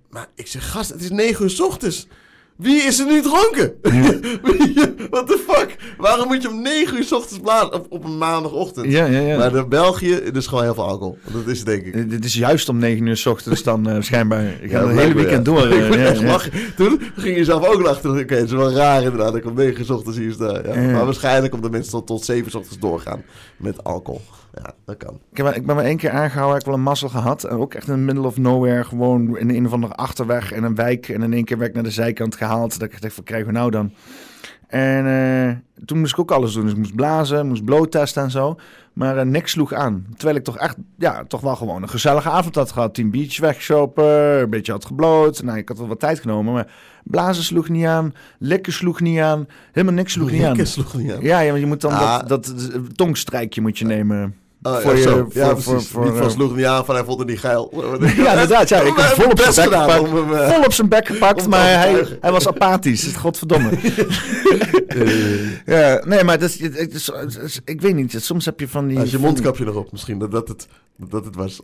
maar 0.09 0.27
ik 0.35 0.47
zeg, 0.47 0.71
gast, 0.71 0.89
het 0.89 1.01
is 1.01 1.09
negen 1.09 1.43
uur 1.43 1.49
s 1.49 1.61
ochtends. 1.61 2.07
Wie 2.55 2.81
is 2.81 2.99
er 2.99 3.05
nu 3.05 3.21
dronken? 3.21 3.73
What 5.09 5.27
the 5.27 5.43
fuck? 5.47 5.75
Waarom 5.97 6.27
moet 6.27 6.41
je 6.41 6.49
om 6.49 6.61
9 6.61 6.97
uur 6.97 7.03
s 7.03 7.11
ochtends 7.11 7.39
blazen 7.39 7.73
op, 7.73 7.85
op 7.89 8.03
een 8.03 8.17
maandagochtend? 8.17 8.91
Ja, 8.91 9.05
ja, 9.05 9.19
ja. 9.19 9.37
Maar 9.37 9.55
in 9.55 9.69
België 9.69 10.13
is 10.13 10.47
gewoon 10.47 10.63
heel 10.63 10.73
veel 10.73 10.87
alcohol. 10.87 11.17
Dat 11.33 11.47
is 11.47 11.63
denk 11.63 11.85
ik. 11.85 12.09
Dit 12.09 12.25
is 12.25 12.33
juist 12.33 12.69
om 12.69 12.77
9 12.77 13.05
uur 13.05 13.17
s 13.17 13.25
ochtends 13.25 13.63
dan 13.63 13.89
uh, 13.89 14.01
schijnbaar. 14.01 14.43
Je 14.43 14.49
gaat 14.61 14.69
ja, 14.69 14.87
het 14.87 14.97
hele 14.99 15.13
weekend 15.13 15.45
door. 15.45 15.63
Uh, 15.75 15.93
ja, 15.93 16.21
ja. 16.21 16.39
Toen 16.75 17.01
ging 17.15 17.37
je 17.37 17.43
zelf 17.43 17.67
ook 17.67 17.81
lachen. 17.81 18.09
Oké, 18.09 18.19
okay, 18.19 18.37
het 18.37 18.47
is 18.47 18.55
wel 18.55 18.71
raar 18.71 19.03
inderdaad. 19.03 19.35
Ik 19.35 19.45
om 19.45 19.53
9 19.55 19.79
uur 19.79 19.85
s 19.85 19.89
ochtends 19.89 20.17
hier 20.17 20.31
sta. 20.31 20.61
Ja. 20.65 20.91
Maar 20.91 21.05
waarschijnlijk 21.05 21.53
omdat 21.53 21.71
mensen 21.71 21.91
tot, 21.91 22.07
tot 22.07 22.25
7 22.25 22.43
uur 22.43 22.51
s 22.51 22.55
ochtends 22.55 22.79
doorgaan 22.79 23.23
met 23.57 23.83
alcohol. 23.83 24.21
Ja, 24.55 24.73
dat 24.85 24.97
kan. 24.97 25.19
Ik, 25.31 25.37
heb, 25.37 25.55
ik 25.55 25.65
ben 25.65 25.75
maar 25.75 25.85
één 25.85 25.97
keer 25.97 26.11
aangehouden. 26.11 26.59
Ik 26.59 26.65
heb 26.65 26.65
wel 26.65 26.75
een 26.75 26.89
mazzel 26.89 27.09
gehad. 27.09 27.43
En 27.43 27.57
ook 27.57 27.73
echt 27.73 27.87
in 27.87 27.93
the 27.93 27.99
middle 27.99 28.25
of 28.25 28.37
nowhere. 28.37 28.83
Gewoon 28.83 29.37
in 29.37 29.49
een 29.49 29.65
of 29.65 29.71
andere 29.71 29.93
achterweg 29.93 30.51
en 30.51 30.63
een 30.63 30.75
wijk. 30.75 31.09
En 31.09 31.21
in 31.21 31.33
één 31.33 31.43
keer 31.43 31.57
werd 31.57 31.69
ik 31.69 31.75
naar 31.75 31.83
de 31.83 31.91
zijkant 31.91 32.35
gehaald. 32.35 32.79
Dat 32.79 32.91
ik 32.91 33.01
dacht, 33.01 33.15
wat 33.15 33.25
krijgen 33.25 33.47
we 33.47 33.53
nou 33.53 33.71
dan? 33.71 33.91
En 34.67 35.05
uh, 35.05 35.85
toen 35.85 35.99
moest 35.99 36.13
ik 36.13 36.19
ook 36.19 36.31
alles 36.31 36.53
doen. 36.53 36.63
Dus 36.63 36.71
ik 36.71 36.77
moest 36.77 36.95
blazen, 36.95 37.47
moest 37.47 37.63
bloottesten 37.63 38.23
en 38.23 38.31
zo. 38.31 38.59
Maar 38.93 39.17
uh, 39.17 39.21
niks 39.21 39.51
sloeg 39.51 39.73
aan. 39.73 40.05
Terwijl 40.15 40.37
ik 40.37 40.43
toch 40.43 40.57
echt, 40.57 40.75
ja, 40.97 41.23
toch 41.27 41.41
wel 41.41 41.55
gewoon 41.55 41.81
een 41.81 41.89
gezellige 41.89 42.29
avond 42.29 42.55
had 42.55 42.71
gehad. 42.71 42.93
Tien 42.93 43.09
biertjes 43.09 43.37
weggeschopen, 43.37 44.05
een 44.41 44.49
beetje 44.49 44.71
had 44.71 44.85
gebloot. 44.85 45.43
Nou, 45.43 45.57
ik 45.57 45.67
had 45.67 45.77
wel 45.77 45.87
wat 45.87 45.99
tijd 45.99 46.19
genomen, 46.19 46.53
maar 46.53 46.67
blazen 47.03 47.43
sloeg 47.43 47.69
niet 47.69 47.85
aan. 47.85 48.13
Likken 48.39 48.73
sloeg 48.73 49.01
niet 49.01 49.19
aan. 49.19 49.47
Helemaal 49.71 49.95
niks 49.95 50.13
sloeg 50.13 50.31
niet 50.31 50.43
aan. 50.43 50.65
sloeg 50.65 50.93
niet 50.93 51.11
aan. 51.11 51.21
Ja, 51.21 51.39
ja 51.39 51.49
want 51.49 51.59
je 51.59 51.67
moet 51.67 51.81
dan 51.81 51.91
ah. 51.91 52.27
dat, 52.27 52.27
dat, 52.27 52.97
tongstrijkje 52.97 53.61
moet 53.61 53.77
je 53.77 53.85
nemen. 53.85 54.35
Oh, 54.65 54.77
voor 54.77 54.97
ja, 54.97 54.99
je, 54.99 55.09
voor, 55.09 55.27
ja, 55.33 55.57
voor, 55.57 55.81
voor, 55.81 56.05
niet 56.05 56.17
van 56.17 56.31
sloeg 56.31 56.55
niet 56.55 56.65
aan 56.65 56.85
van 56.85 56.95
hij 56.95 57.03
vond 57.03 57.19
het 57.19 57.27
niet 57.27 57.39
geil. 57.39 57.71
ja, 57.99 58.31
inderdaad. 58.33 58.69
Ja, 58.69 58.81
ik 58.81 58.95
heb 58.95 59.05
vol 59.05 59.29
op 59.29 59.39
zijn 59.39 59.69
bek 59.69 59.77
gepakt. 59.79 60.11
Hem, 60.11 60.31
uh, 60.31 60.49
vol 60.49 60.63
op 60.63 60.73
zijn 60.73 60.89
bek 60.89 61.07
gepakt, 61.07 61.47
maar 61.47 61.79
hij, 61.79 62.17
hij 62.21 62.31
was 62.31 62.47
apathisch. 62.47 63.15
Godverdomme. 63.15 63.69
ja, 65.65 66.01
nee, 66.05 66.23
maar 66.23 66.39
dat 66.39 66.49
is, 66.49 66.59
het 66.59 66.93
is, 66.93 67.59
ik 67.65 67.81
weet 67.81 67.95
niet. 67.95 68.15
Soms 68.17 68.45
heb 68.45 68.59
je 68.59 68.67
van 68.67 68.87
die... 68.87 68.99
Als 68.99 69.11
je 69.11 69.19
mondkapje 69.19 69.65
nog 69.65 69.75
op 69.75 69.91
misschien, 69.91 70.19
dat, 70.19 70.31
dat, 70.31 70.47
het, 70.47 70.67
dat 70.97 71.25
het 71.25 71.35
was. 71.35 71.61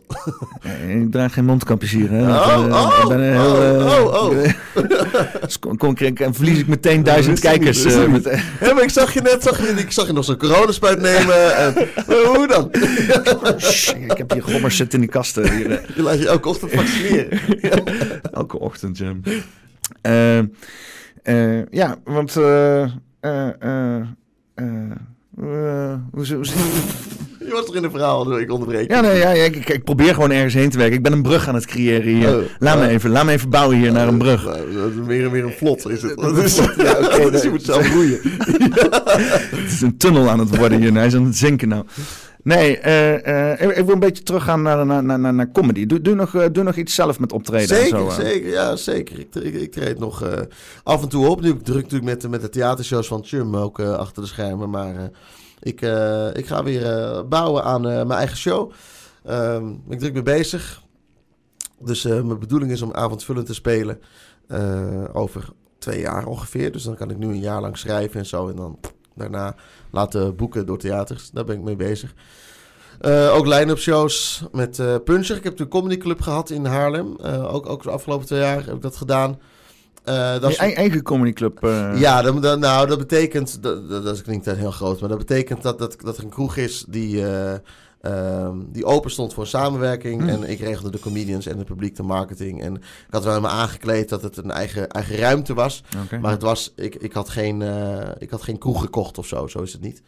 ik 0.88 1.10
draag 1.10 1.32
geen 1.32 1.44
mondkapjes 1.44 1.90
hier. 1.90 2.10
Hè. 2.10 2.22
Oh, 2.22 2.66
oh, 2.70 2.98
ik 3.02 3.08
ben 3.08 3.20
een 3.20 3.32
heel, 3.32 3.80
uh, 3.80 4.04
oh, 4.04 4.14
oh. 4.14 4.30
dus 5.44 5.58
kon, 5.58 5.96
en 5.96 6.34
verlies 6.34 6.58
ik 6.58 6.66
meteen 6.66 7.02
duizend 7.12 7.40
kijkers. 7.40 7.84
Met, 7.84 8.42
ja, 8.60 8.74
maar 8.74 8.82
ik 8.82 8.90
zag 8.90 9.14
je 9.14 9.20
net, 9.20 9.42
zag 9.42 9.58
je, 9.58 9.72
ik 9.72 9.92
zag 9.92 10.06
je 10.06 10.12
nog 10.12 10.24
zo'n 10.24 10.36
coronaspuit 10.36 11.00
nemen. 11.10 11.56
En, 11.56 11.74
hoe 12.06 12.46
dan? 12.46 12.68
ik 14.10 14.16
heb 14.16 14.32
hier 14.32 14.42
gommers 14.42 14.76
zitten 14.76 14.98
in 14.98 15.04
die 15.04 15.14
kasten. 15.14 15.56
Hier, 15.56 15.70
eh. 15.70 15.96
je 15.96 16.02
laat 16.02 16.18
je 16.18 16.28
elke 16.28 16.48
ochtend 16.48 16.72
vaccineren. 16.72 17.40
elke 18.32 18.58
ochtend, 18.58 18.98
ja. 18.98 19.12
Uh, 20.02 20.42
uh, 21.24 21.66
ja, 21.70 21.96
want 22.04 22.36
Uh, 24.54 24.90
hoe, 25.34 26.26
je 27.46 27.52
was 27.52 27.64
toch 27.64 27.74
in 27.74 27.84
een 27.84 27.90
verhaal, 27.90 28.38
ik 28.38 28.52
onderbreek. 28.52 28.90
Ja, 28.90 29.00
nee, 29.00 29.18
ja, 29.18 29.28
ik, 29.28 29.56
ik, 29.56 29.68
ik, 29.68 29.84
probeer 29.84 30.14
gewoon 30.14 30.30
ergens 30.30 30.54
heen 30.54 30.70
te 30.70 30.78
werken. 30.78 30.96
Ik 30.96 31.02
ben 31.02 31.12
een 31.12 31.22
brug 31.22 31.48
aan 31.48 31.54
het 31.54 31.66
creëren 31.66 32.14
hier. 32.14 32.36
Oh, 32.36 32.42
laat, 32.58 32.78
me 32.78 32.88
even, 32.88 33.10
laat 33.10 33.24
me 33.24 33.32
even 33.32 33.50
bouwen 33.50 33.76
hier 33.76 33.92
naar 33.92 34.08
een 34.08 34.18
brug. 34.18 34.44
Nou, 34.44 34.72
dat 34.72 34.90
is 34.90 35.06
meer, 35.06 35.30
meer 35.30 35.44
een 35.44 35.52
vlot, 35.52 35.88
is 35.88 36.02
het. 36.02 36.16
Dat 36.16 36.36
is, 36.36 36.56
ja, 36.76 36.96
okay, 36.98 37.30
dus 37.30 37.42
je 37.42 37.50
moet 37.50 37.62
zelf 37.62 37.92
roeien. 37.92 38.20
het 38.22 39.72
is 39.72 39.80
een 39.80 39.96
tunnel 39.96 40.30
aan 40.30 40.38
het 40.38 40.56
worden 40.56 40.80
hier. 40.80 40.94
Hij 40.94 41.06
is 41.06 41.14
aan 41.14 41.24
het 41.24 41.36
zinken 41.36 41.68
nou. 41.68 41.84
Nee, 42.42 42.80
uh, 42.84 43.26
uh, 43.26 43.78
ik 43.78 43.84
wil 43.84 43.94
een 43.94 43.98
beetje 43.98 44.22
teruggaan 44.22 44.62
naar, 44.62 44.86
naar, 44.86 45.18
naar, 45.18 45.34
naar 45.34 45.52
comedy. 45.52 45.86
Doe, 45.86 46.00
doe, 46.00 46.14
nog, 46.14 46.34
uh, 46.34 46.44
doe 46.52 46.64
nog 46.64 46.76
iets 46.76 46.94
zelf 46.94 47.18
met 47.18 47.32
optreden 47.32 47.76
zeker, 47.76 47.98
en 47.98 48.12
zo. 48.12 48.20
Zeker, 48.20 48.50
ja, 48.50 48.76
zeker. 48.76 49.18
Ik, 49.18 49.34
ik, 49.34 49.54
ik 49.54 49.72
treed 49.72 49.98
nog 49.98 50.24
af 50.82 51.02
en 51.02 51.08
toe 51.08 51.28
op. 51.28 51.40
Nu 51.40 51.56
druk 51.56 51.82
natuurlijk 51.82 52.04
met, 52.04 52.30
met 52.30 52.40
de 52.40 52.48
theatershows 52.48 53.06
van 53.06 53.24
Chum 53.24 53.56
ook 53.56 53.80
achter 53.80 54.22
de 54.22 54.28
schermen. 54.28 54.70
Maar 54.70 55.10
ik, 55.60 55.80
ik 56.32 56.46
ga 56.46 56.62
weer 56.62 57.28
bouwen 57.28 57.64
aan 57.64 57.80
mijn 57.82 58.10
eigen 58.10 58.36
show. 58.36 58.72
Ehm, 59.24 59.70
ik 59.88 59.98
druk 59.98 60.14
me 60.14 60.22
bezig. 60.22 60.82
Dus 61.80 62.02
mijn 62.02 62.38
bedoeling 62.38 62.70
is 62.70 62.82
om 62.82 62.92
avondvullend 62.92 63.46
te 63.46 63.54
spelen 63.54 64.00
over 65.12 65.48
twee 65.78 66.00
jaar 66.00 66.26
ongeveer. 66.26 66.72
Dus 66.72 66.82
dan 66.82 66.96
kan 66.96 67.10
ik 67.10 67.18
nu 67.18 67.26
een 67.26 67.40
jaar 67.40 67.60
lang 67.60 67.78
schrijven 67.78 68.20
en 68.20 68.26
zo. 68.26 68.48
En 68.48 68.56
dan 68.56 68.78
daarna 69.14 69.54
laten 69.90 70.36
boeken 70.36 70.66
door 70.66 70.78
theaters. 70.78 71.30
Daar 71.30 71.44
ben 71.44 71.56
ik 71.56 71.62
mee 71.62 71.76
bezig. 71.76 72.14
Uh, 73.00 73.34
ook 73.34 73.46
line-up 73.46 73.78
shows 73.78 74.42
met 74.52 74.78
uh, 74.78 74.94
Puncher. 75.04 75.36
Ik 75.36 75.44
heb 75.44 75.60
een 75.60 75.68
comedy 75.68 75.96
club 75.96 76.20
gehad 76.20 76.50
in 76.50 76.64
Haarlem. 76.64 77.16
Uh, 77.24 77.54
ook, 77.54 77.68
ook 77.68 77.82
de 77.82 77.90
afgelopen 77.90 78.26
twee 78.26 78.40
jaar 78.40 78.64
heb 78.64 78.74
ik 78.74 78.82
dat 78.82 78.96
gedaan. 78.96 79.38
dat 80.04 80.50
is... 80.50 80.56
eigen 80.56 81.02
comedy 81.02 81.32
club? 81.32 81.58
Ja, 81.94 82.22
dat, 82.22 82.42
dat, 82.42 82.58
nou, 82.58 82.86
dat 82.86 82.98
betekent... 82.98 83.62
Dat, 83.62 83.88
dat, 83.88 84.04
dat 84.04 84.22
klinkt 84.22 84.46
heel 84.46 84.70
groot, 84.70 85.00
maar 85.00 85.08
dat 85.08 85.18
betekent 85.18 85.62
dat, 85.62 85.78
dat, 85.78 85.96
dat 86.00 86.16
er 86.16 86.24
een 86.24 86.30
kroeg 86.30 86.56
is 86.56 86.84
die 86.88 87.24
Ehm, 88.02 88.58
die 88.66 88.84
open 88.84 89.10
stond 89.10 89.34
voor 89.34 89.46
samenwerking. 89.46 90.20
Hmm. 90.20 90.28
En 90.28 90.50
ik 90.50 90.58
regelde 90.58 90.90
de 90.90 90.98
comedians 90.98 91.46
en 91.46 91.58
het 91.58 91.66
publiek 91.66 91.96
de 91.96 92.02
marketing. 92.02 92.62
En 92.62 92.74
ik 92.76 92.82
had 93.10 93.24
wel 93.24 93.34
helemaal 93.34 93.56
aangekleed 93.56 94.08
dat 94.08 94.22
het 94.22 94.36
een 94.36 94.50
eigen, 94.50 94.88
eigen 94.88 95.16
ruimte 95.16 95.54
was. 95.54 95.82
Maar 96.20 96.30
het 96.30 96.42
was, 96.42 96.72
ik, 96.76 96.94
ik, 96.94 97.12
had 97.12 97.28
geen, 97.28 97.60
uh, 97.60 98.08
ik 98.18 98.30
had 98.30 98.42
geen 98.42 98.58
kroeg 98.58 98.80
gekocht 98.80 99.18
of 99.18 99.26
zo. 99.26 99.46
Zo 99.46 99.62
is 99.62 99.72
het 99.72 99.82
niet. 99.82 100.02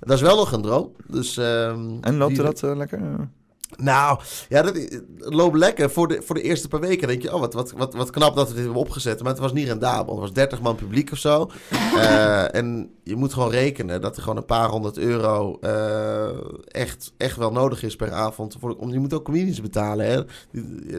Dat 0.00 0.16
is 0.16 0.22
wel 0.22 0.36
nog 0.36 0.52
een 0.52 0.62
droom. 0.62 0.92
Dus, 1.06 1.36
um, 1.36 1.98
en 2.00 2.16
loopt 2.16 2.36
dat 2.36 2.62
uh, 2.62 2.76
lekker? 2.76 3.28
Nou, 3.76 4.20
ja, 4.48 4.62
dat 4.62 5.00
loopt 5.18 5.56
lekker. 5.56 5.90
Voor 5.90 6.08
de, 6.08 6.22
voor 6.22 6.34
de 6.34 6.42
eerste 6.42 6.68
paar 6.68 6.80
weken 6.80 7.08
denk 7.08 7.22
je, 7.22 7.34
oh, 7.34 7.40
wat, 7.40 7.54
wat, 7.54 7.72
wat, 7.72 7.94
wat 7.94 8.10
knap 8.10 8.36
dat 8.36 8.48
we 8.48 8.54
dit 8.54 8.64
hebben 8.64 8.80
opgezet. 8.80 9.22
Maar 9.22 9.32
het 9.32 9.40
was 9.40 9.52
niet 9.52 9.66
rendabel. 9.66 10.14
Het 10.14 10.22
was 10.22 10.32
30 10.32 10.60
man 10.60 10.76
publiek 10.76 11.12
of 11.12 11.18
zo. 11.18 11.50
uh, 11.94 12.54
en 12.58 12.90
je 13.02 13.16
moet 13.16 13.32
gewoon 13.32 13.50
rekenen 13.50 14.00
dat 14.00 14.16
er 14.16 14.22
gewoon 14.22 14.36
een 14.36 14.44
paar 14.44 14.68
honderd 14.68 14.98
euro 14.98 15.58
uh, 15.60 16.28
echt, 16.66 17.12
echt 17.16 17.36
wel 17.36 17.52
nodig 17.52 17.82
is 17.82 17.96
per 17.96 18.12
avond. 18.12 18.56
Voor, 18.60 18.76
om, 18.76 18.92
je 18.92 18.98
moet 18.98 19.14
ook 19.14 19.24
comedians 19.24 19.60
betalen. 19.60 20.06
Hè? 20.06 20.22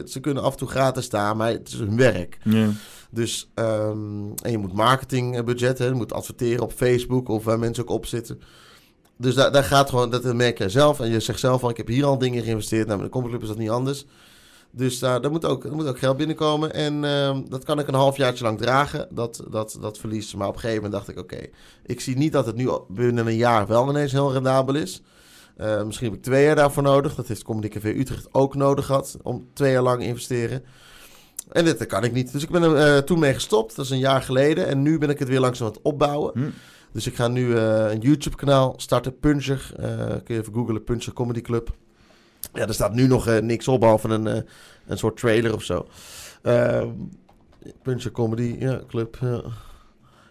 Ze 0.04 0.20
kunnen 0.20 0.42
af 0.42 0.52
en 0.52 0.58
toe 0.58 0.68
gratis 0.68 1.04
staan, 1.04 1.36
maar 1.36 1.50
het 1.50 1.68
is 1.68 1.74
hun 1.74 1.96
werk. 1.96 2.38
Dus, 3.10 3.50
um, 3.54 4.34
en 4.42 4.50
je 4.50 4.58
moet 4.58 4.72
marketingbudget, 4.72 5.78
hè? 5.78 5.84
je 5.84 5.92
moet 5.92 6.12
adverteren 6.12 6.62
op 6.62 6.72
Facebook 6.72 7.28
of 7.28 7.44
waar 7.44 7.58
mensen 7.58 7.82
ook 7.84 7.90
op 7.90 8.06
zitten. 8.06 8.40
Dus 9.20 9.34
daar, 9.34 9.52
daar 9.52 9.64
gaat 9.64 9.88
gewoon, 9.88 10.10
dat 10.10 10.34
merk 10.34 10.58
jij 10.58 10.68
zelf. 10.68 11.00
En 11.00 11.10
je 11.10 11.20
zegt 11.20 11.40
zelf 11.40 11.60
van, 11.60 11.70
ik 11.70 11.76
heb 11.76 11.86
hier 11.86 12.04
al 12.04 12.18
dingen 12.18 12.42
geïnvesteerd. 12.42 12.86
Nou, 12.86 13.00
met 13.00 13.12
de 13.12 13.20
Club 13.20 13.42
is 13.42 13.48
dat 13.48 13.58
niet 13.58 13.70
anders. 13.70 14.04
Dus 14.70 14.98
daar, 14.98 15.30
moet, 15.30 15.44
ook, 15.44 15.70
moet 15.70 15.86
ook 15.86 15.98
geld 15.98 16.16
binnenkomen. 16.16 16.72
En 16.72 17.02
uh, 17.02 17.38
dat 17.48 17.64
kan 17.64 17.78
ik 17.78 17.88
een 17.88 17.94
halfjaartje 17.94 18.44
lang 18.44 18.58
dragen, 18.58 19.08
dat, 19.10 19.44
dat, 19.50 19.78
dat 19.80 19.98
verlies. 19.98 20.34
Maar 20.34 20.48
op 20.48 20.54
een 20.54 20.60
gegeven 20.60 20.82
moment 20.82 21.04
dacht 21.04 21.18
ik, 21.18 21.24
oké, 21.24 21.46
ik 21.86 22.00
zie 22.00 22.16
niet 22.16 22.32
dat 22.32 22.46
het 22.46 22.56
nu 22.56 22.70
binnen 22.88 23.26
een 23.26 23.36
jaar 23.36 23.66
wel 23.66 23.88
ineens 23.88 24.12
heel 24.12 24.32
rendabel 24.32 24.74
is. 24.74 25.02
Uh, 25.58 25.82
misschien 25.82 26.06
heb 26.06 26.16
ik 26.16 26.22
twee 26.22 26.44
jaar 26.44 26.56
daarvoor 26.56 26.82
nodig. 26.82 27.14
Dat 27.14 27.28
heeft 27.28 27.44
Café 27.44 27.88
Utrecht 27.88 28.28
ook 28.32 28.54
nodig 28.54 28.86
gehad, 28.86 29.16
om 29.22 29.48
twee 29.52 29.72
jaar 29.72 29.82
lang 29.82 30.02
investeren. 30.02 30.64
En 31.52 31.64
dit 31.64 31.86
kan 31.86 32.04
ik 32.04 32.12
niet. 32.12 32.32
Dus 32.32 32.42
ik 32.42 32.50
ben 32.50 32.62
er 32.62 32.96
uh, 32.96 32.98
toen 32.98 33.18
mee 33.18 33.34
gestopt. 33.34 33.76
Dat 33.76 33.84
is 33.84 33.90
een 33.90 33.98
jaar 33.98 34.22
geleden. 34.22 34.66
En 34.66 34.82
nu 34.82 34.98
ben 34.98 35.10
ik 35.10 35.18
het 35.18 35.28
weer 35.28 35.40
langzaam 35.40 35.66
aan 35.66 35.72
het 35.72 35.82
opbouwen. 35.82 36.32
Hm. 36.34 36.50
Dus 36.92 37.06
ik 37.06 37.14
ga 37.14 37.28
nu 37.28 37.46
uh, 37.46 37.90
een 37.90 38.00
YouTube-kanaal 38.00 38.74
starten, 38.76 39.18
Puncher. 39.18 39.72
Uh, 39.80 39.86
kun 40.24 40.34
je 40.34 40.40
even 40.40 40.52
googlen, 40.52 40.84
Puncher 40.84 41.12
Comedy 41.12 41.40
Club. 41.40 41.76
Ja, 42.54 42.66
er 42.66 42.74
staat 42.74 42.94
nu 42.94 43.06
nog 43.06 43.28
uh, 43.28 43.38
niks 43.38 43.68
op, 43.68 43.80
behalve 43.80 44.08
een, 44.08 44.44
een 44.86 44.98
soort 44.98 45.16
trailer 45.16 45.54
of 45.54 45.62
zo. 45.62 45.86
Ehm, 46.42 46.88
Puncher 47.82 48.10
Comedy, 48.10 48.56
ja, 48.58 48.80
club, 48.88 49.18
ja. 49.20 49.42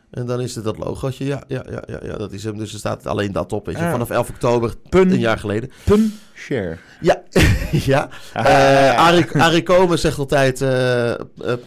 En 0.10 0.26
dan 0.26 0.42
is 0.42 0.56
het 0.56 0.64
dat 0.64 0.78
logootje. 0.78 1.26
Ja, 1.26 1.44
ja, 1.48 1.66
ja, 1.70 1.84
ja, 1.88 2.00
ja, 2.04 2.18
dat 2.18 2.32
is 2.32 2.44
hem. 2.44 2.58
Dus 2.58 2.74
er 2.74 2.80
staat 2.80 3.08
alleen 3.08 3.32
dat 3.32 3.54
op. 3.54 3.66
Weet 3.66 3.78
je. 3.78 3.84
Ah. 3.84 3.92
Vanaf 3.92 4.10
11 4.10 4.30
oktober, 4.30 4.74
Pun, 4.90 5.12
een 5.12 5.20
jaar 5.20 5.40
geleden. 5.40 5.72
Pun 5.86 6.20
share. 6.36 6.78
Ja, 7.02 7.24
ja. 7.92 8.10
Uh, 8.38 8.98
Arie, 8.98 9.32
Arie 9.32 9.64
Komen 9.64 10.00
zegt 10.00 10.18
altijd 10.18 10.62
uh, 10.62 11.08
uh, 11.10 11.16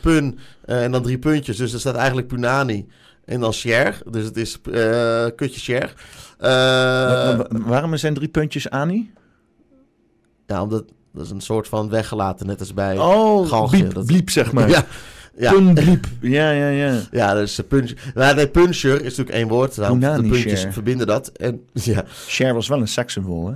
pun 0.01 0.39
en 0.65 0.93
dan 0.93 1.03
drie 1.03 1.19
puntjes. 1.19 1.57
Dus 1.57 1.73
er 1.73 1.81
staat 1.81 1.95
eigenlijk 1.95 2.27
Punani. 2.27 2.89
En 3.25 3.41
dan 3.41 3.53
share. 3.53 3.95
Dus 4.11 4.25
het 4.25 4.37
is 4.37 4.59
uh, 4.65 5.27
kutje 5.37 5.61
share. 5.61 5.91
Uh, 6.41 7.41
waarom 7.67 7.97
zijn 7.97 8.15
drie 8.15 8.29
puntjes 8.29 8.71
Ani? 8.71 9.13
Ja, 10.47 10.63
omdat 10.63 10.85
dat 11.13 11.25
is 11.25 11.31
een 11.31 11.41
soort 11.41 11.69
van 11.69 11.89
weggelaten, 11.89 12.47
net 12.47 12.61
als 12.61 12.75
bij 12.75 12.99
oh, 12.99 13.49
Galgje. 13.49 13.79
Bliep, 13.79 13.95
dat... 13.95 14.07
bliep, 14.07 14.31
zeg 14.31 14.53
maar. 14.53 14.69
ja. 14.69 14.85
Ja. 15.37 15.73
bliep. 15.73 16.07
Ja, 16.21 16.51
ja, 16.51 16.69
ja. 16.69 17.01
Ja, 17.11 17.35
dus 17.35 17.61
punch. 17.69 17.93
Maar 18.15 18.37
de 18.37 18.49
puncher 18.49 18.95
is 18.95 19.03
natuurlijk 19.03 19.37
één 19.37 19.49
woord. 19.49 19.77
Nou, 19.77 19.99
de 19.99 20.29
puntjes 20.29 20.61
share. 20.61 20.73
verbinden 20.73 21.07
dat. 21.07 21.29
En, 21.29 21.61
ja. 21.73 22.05
Share 22.27 22.53
was 22.53 22.69
wel 22.69 22.81
een 22.81 22.89
sekssymbool, 22.89 23.47
hè? 23.47 23.55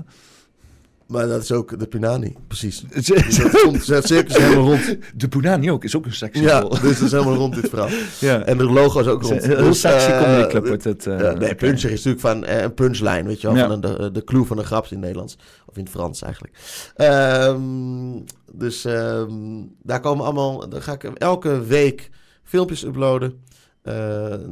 Maar 1.07 1.26
dat 1.26 1.42
is 1.42 1.52
ook 1.52 1.78
de 1.78 1.86
Punani, 1.86 2.36
precies. 2.46 2.80
dat 3.42 3.61
komt 3.62 3.86
het 3.86 4.07
circus 4.07 4.36
helemaal 4.36 4.64
rond. 4.64 4.96
De 5.14 5.28
Punani 5.28 5.70
ook, 5.70 5.84
is 5.84 5.96
ook 5.96 6.04
een 6.04 6.12
sexy 6.12 6.42
Ja, 6.42 6.61
dus 6.61 6.80
dat 6.80 7.00
is 7.00 7.11
helemaal 7.11 7.34
rond 7.34 7.54
dit 7.54 7.68
verhaal. 7.68 7.88
ja. 8.20 8.42
En 8.42 8.59
de 8.59 8.64
logo 8.64 9.00
is 9.00 9.07
ook 9.07 9.22
rond. 9.22 9.46
Heel 9.46 9.57
dus, 9.57 9.80
sexy 9.80 10.11
uh, 10.11 10.22
comedy 10.22 10.48
club 10.48 10.66
wordt 10.66 10.84
het. 10.84 11.07
Uh, 11.07 11.32
nee, 11.32 11.54
puncher 11.54 11.90
is 11.90 12.04
natuurlijk 12.04 12.20
van 12.20 12.44
uh, 12.44 12.62
een 12.62 12.74
punchline, 12.74 13.22
weet 13.22 13.40
je 13.40 13.46
wel. 13.46 13.57
Ja. 13.57 13.66
Van 13.66 13.80
de, 13.80 14.11
de 14.12 14.24
clue 14.24 14.44
van 14.44 14.59
een 14.59 14.64
grap 14.64 14.84
in 14.84 14.90
het 14.90 15.00
Nederlands. 15.00 15.38
Of 15.66 15.76
in 15.76 15.82
het 15.82 15.92
Frans 15.92 16.22
eigenlijk. 16.22 16.54
Um, 16.96 18.24
dus 18.52 18.84
um, 18.84 19.74
daar 19.82 20.00
komen 20.00 20.24
allemaal... 20.24 20.68
Dan 20.68 20.82
ga 20.82 20.92
ik 20.92 21.04
elke 21.04 21.64
week 21.64 22.11
filmpjes 22.44 22.84
uploaden. 22.84 23.42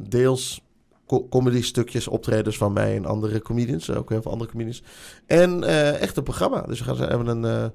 deels 0.08 0.63
comedy 1.22 1.62
stukjes, 1.62 2.08
optredens 2.08 2.56
van 2.56 2.72
mij 2.72 2.96
en 2.96 3.06
andere 3.06 3.40
comedians. 3.40 3.90
Ook 3.90 4.10
heel 4.10 4.22
veel 4.22 4.30
andere 4.30 4.50
comedians. 4.50 4.82
En 5.26 5.62
uh, 5.62 6.00
echt 6.00 6.16
een 6.16 6.22
programma. 6.22 6.62
Dus 6.62 6.78
we 6.78 6.84
gaan 6.84 7.08
hebben 7.08 7.44
een... 7.44 7.72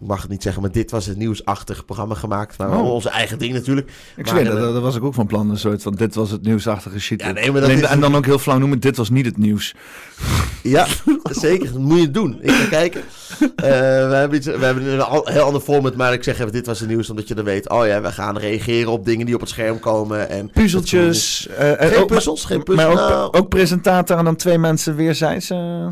Ik 0.00 0.06
mag 0.06 0.20
het 0.20 0.30
niet 0.30 0.42
zeggen, 0.42 0.62
maar 0.62 0.72
dit 0.72 0.90
was 0.90 1.06
het 1.06 1.16
nieuwsachtig 1.16 1.84
programma 1.84 2.14
gemaakt. 2.14 2.58
Maar 2.58 2.78
oh. 2.78 2.92
onze 2.92 3.08
eigen 3.08 3.38
ding 3.38 3.52
natuurlijk. 3.52 3.90
Ik 4.16 4.26
zweer, 4.26 4.44
dat, 4.44 4.58
dat, 4.58 4.82
was 4.82 4.96
ik 4.96 5.04
ook 5.04 5.14
van 5.14 5.26
plan. 5.26 5.50
Een 5.50 5.58
soort 5.58 5.82
van, 5.82 5.94
dit 5.94 6.14
was 6.14 6.30
het 6.30 6.42
nieuwsachtige 6.42 7.00
shit. 7.00 7.20
Ja, 7.20 7.32
nee, 7.32 7.52
maar 7.52 7.60
dat 7.60 7.70
is... 7.70 7.80
En 7.80 8.00
dan 8.00 8.16
ook 8.16 8.24
heel 8.24 8.38
flauw 8.38 8.58
noemen, 8.58 8.80
dit 8.80 8.96
was 8.96 9.10
niet 9.10 9.26
het 9.26 9.36
nieuws. 9.36 9.74
Ja, 10.62 10.86
zeker. 11.46 11.72
Dat 11.72 11.80
moet 11.80 12.00
je 12.00 12.10
doen. 12.10 12.38
Ik 12.40 12.50
ga 12.50 12.68
kijken. 12.68 13.02
Uh, 13.40 13.46
we, 13.56 14.14
hebben 14.14 14.38
iets, 14.38 14.46
we 14.46 14.64
hebben 14.64 14.84
een 14.84 15.22
heel 15.24 15.42
ander 15.42 15.60
format, 15.60 15.96
maar 15.96 16.12
ik 16.12 16.24
zeg 16.24 16.38
even, 16.38 16.52
dit 16.52 16.66
was 16.66 16.80
het 16.80 16.88
nieuws. 16.88 17.10
Omdat 17.10 17.28
je 17.28 17.34
dan 17.34 17.44
weet, 17.44 17.68
oh 17.68 17.86
ja, 17.86 18.00
we 18.00 18.12
gaan 18.12 18.38
reageren 18.38 18.92
op 18.92 19.04
dingen 19.04 19.26
die 19.26 19.34
op 19.34 19.40
het 19.40 19.50
scherm 19.50 19.80
komen. 19.80 20.28
En 20.28 20.50
Puzzeltjes. 20.50 21.48
Uh, 21.50 21.56
geen 21.56 21.96
ook, 21.96 22.06
puzzels, 22.06 22.44
geen 22.44 22.62
puzzels. 22.62 22.94
Maar 22.94 23.04
ook, 23.04 23.10
nou. 23.10 23.32
ook 23.32 23.48
presentator 23.48 24.18
en 24.18 24.24
dan 24.24 24.36
twee 24.36 24.58
mensen 24.58 24.96
weerzijds. 24.96 25.50
Uh... 25.50 25.86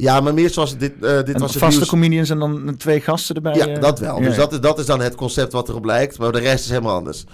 Ja, 0.00 0.20
maar 0.20 0.34
meer 0.34 0.50
zoals 0.50 0.76
dit, 0.76 0.92
uh, 1.00 1.22
dit 1.22 1.38
was 1.38 1.54
het 1.54 1.62
vaste 1.62 1.86
comedians 1.86 2.30
en 2.30 2.38
dan 2.38 2.76
twee 2.76 3.00
gasten 3.00 3.34
erbij. 3.34 3.54
Ja, 3.54 3.78
dat 3.78 3.98
wel. 3.98 4.20
dus 4.20 4.36
Dat, 4.36 4.52
is, 4.52 4.60
dat 4.60 4.78
is 4.78 4.86
dan 4.86 5.00
het 5.00 5.14
concept 5.14 5.52
wat 5.52 5.68
erop 5.68 5.84
lijkt. 5.84 6.18
Maar 6.18 6.32
de 6.32 6.38
rest 6.38 6.64
is 6.64 6.70
helemaal 6.70 6.94
anders. 6.94 7.24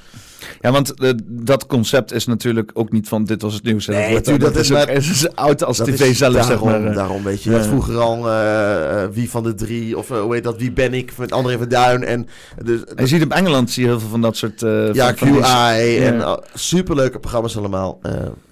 Ja, 0.61 0.73
want 0.73 0.93
uh, 0.97 1.11
dat 1.27 1.67
concept 1.67 2.13
is 2.13 2.27
natuurlijk 2.27 2.71
ook 2.75 2.93
niet 2.93 3.09
van 3.09 3.25
dit 3.25 3.43
was 3.43 3.55
het 3.55 3.63
nieuws. 3.63 3.87
Nee, 3.87 4.15
dat, 4.15 4.25
dat, 4.25 4.41
dat, 4.41 4.57
is, 4.57 4.71
maar, 4.71 4.89
is 4.95 5.35
oud 5.35 5.65
als 5.65 5.77
tv 5.77 6.17
zelf, 6.17 6.35
daarom, 6.35 6.51
zeg 6.51 6.65
maar. 6.65 6.95
Daarom, 6.95 7.23
weet 7.23 7.43
je. 7.43 7.53
Had 7.53 7.67
vroeger 7.67 7.99
al 7.99 8.29
uh, 8.29 9.05
wie 9.13 9.31
van 9.31 9.43
de 9.43 9.55
drie, 9.55 9.99
of 9.99 10.09
hoe 10.09 10.35
heet 10.35 10.45
dat, 10.45 10.59
wie 10.59 10.73
ben 10.73 10.95
ik, 10.95 11.19
met 11.19 11.33
André 11.33 11.59
van 11.59 11.69
Duin. 11.69 12.05
En, 12.05 12.29
dus, 12.65 12.81
je 12.97 13.07
ziet 13.07 13.25
op 13.25 13.33
Engeland 13.33 13.71
zie 13.71 13.83
je 13.83 13.89
heel 13.89 14.01
veel 14.01 14.09
van 14.09 14.21
dat 14.21 14.37
soort... 14.37 14.61
ja, 14.93 15.13
QI 15.13 15.99
en 15.99 16.41
superleuke 16.55 17.19
programma's 17.19 17.57
allemaal. 17.57 18.01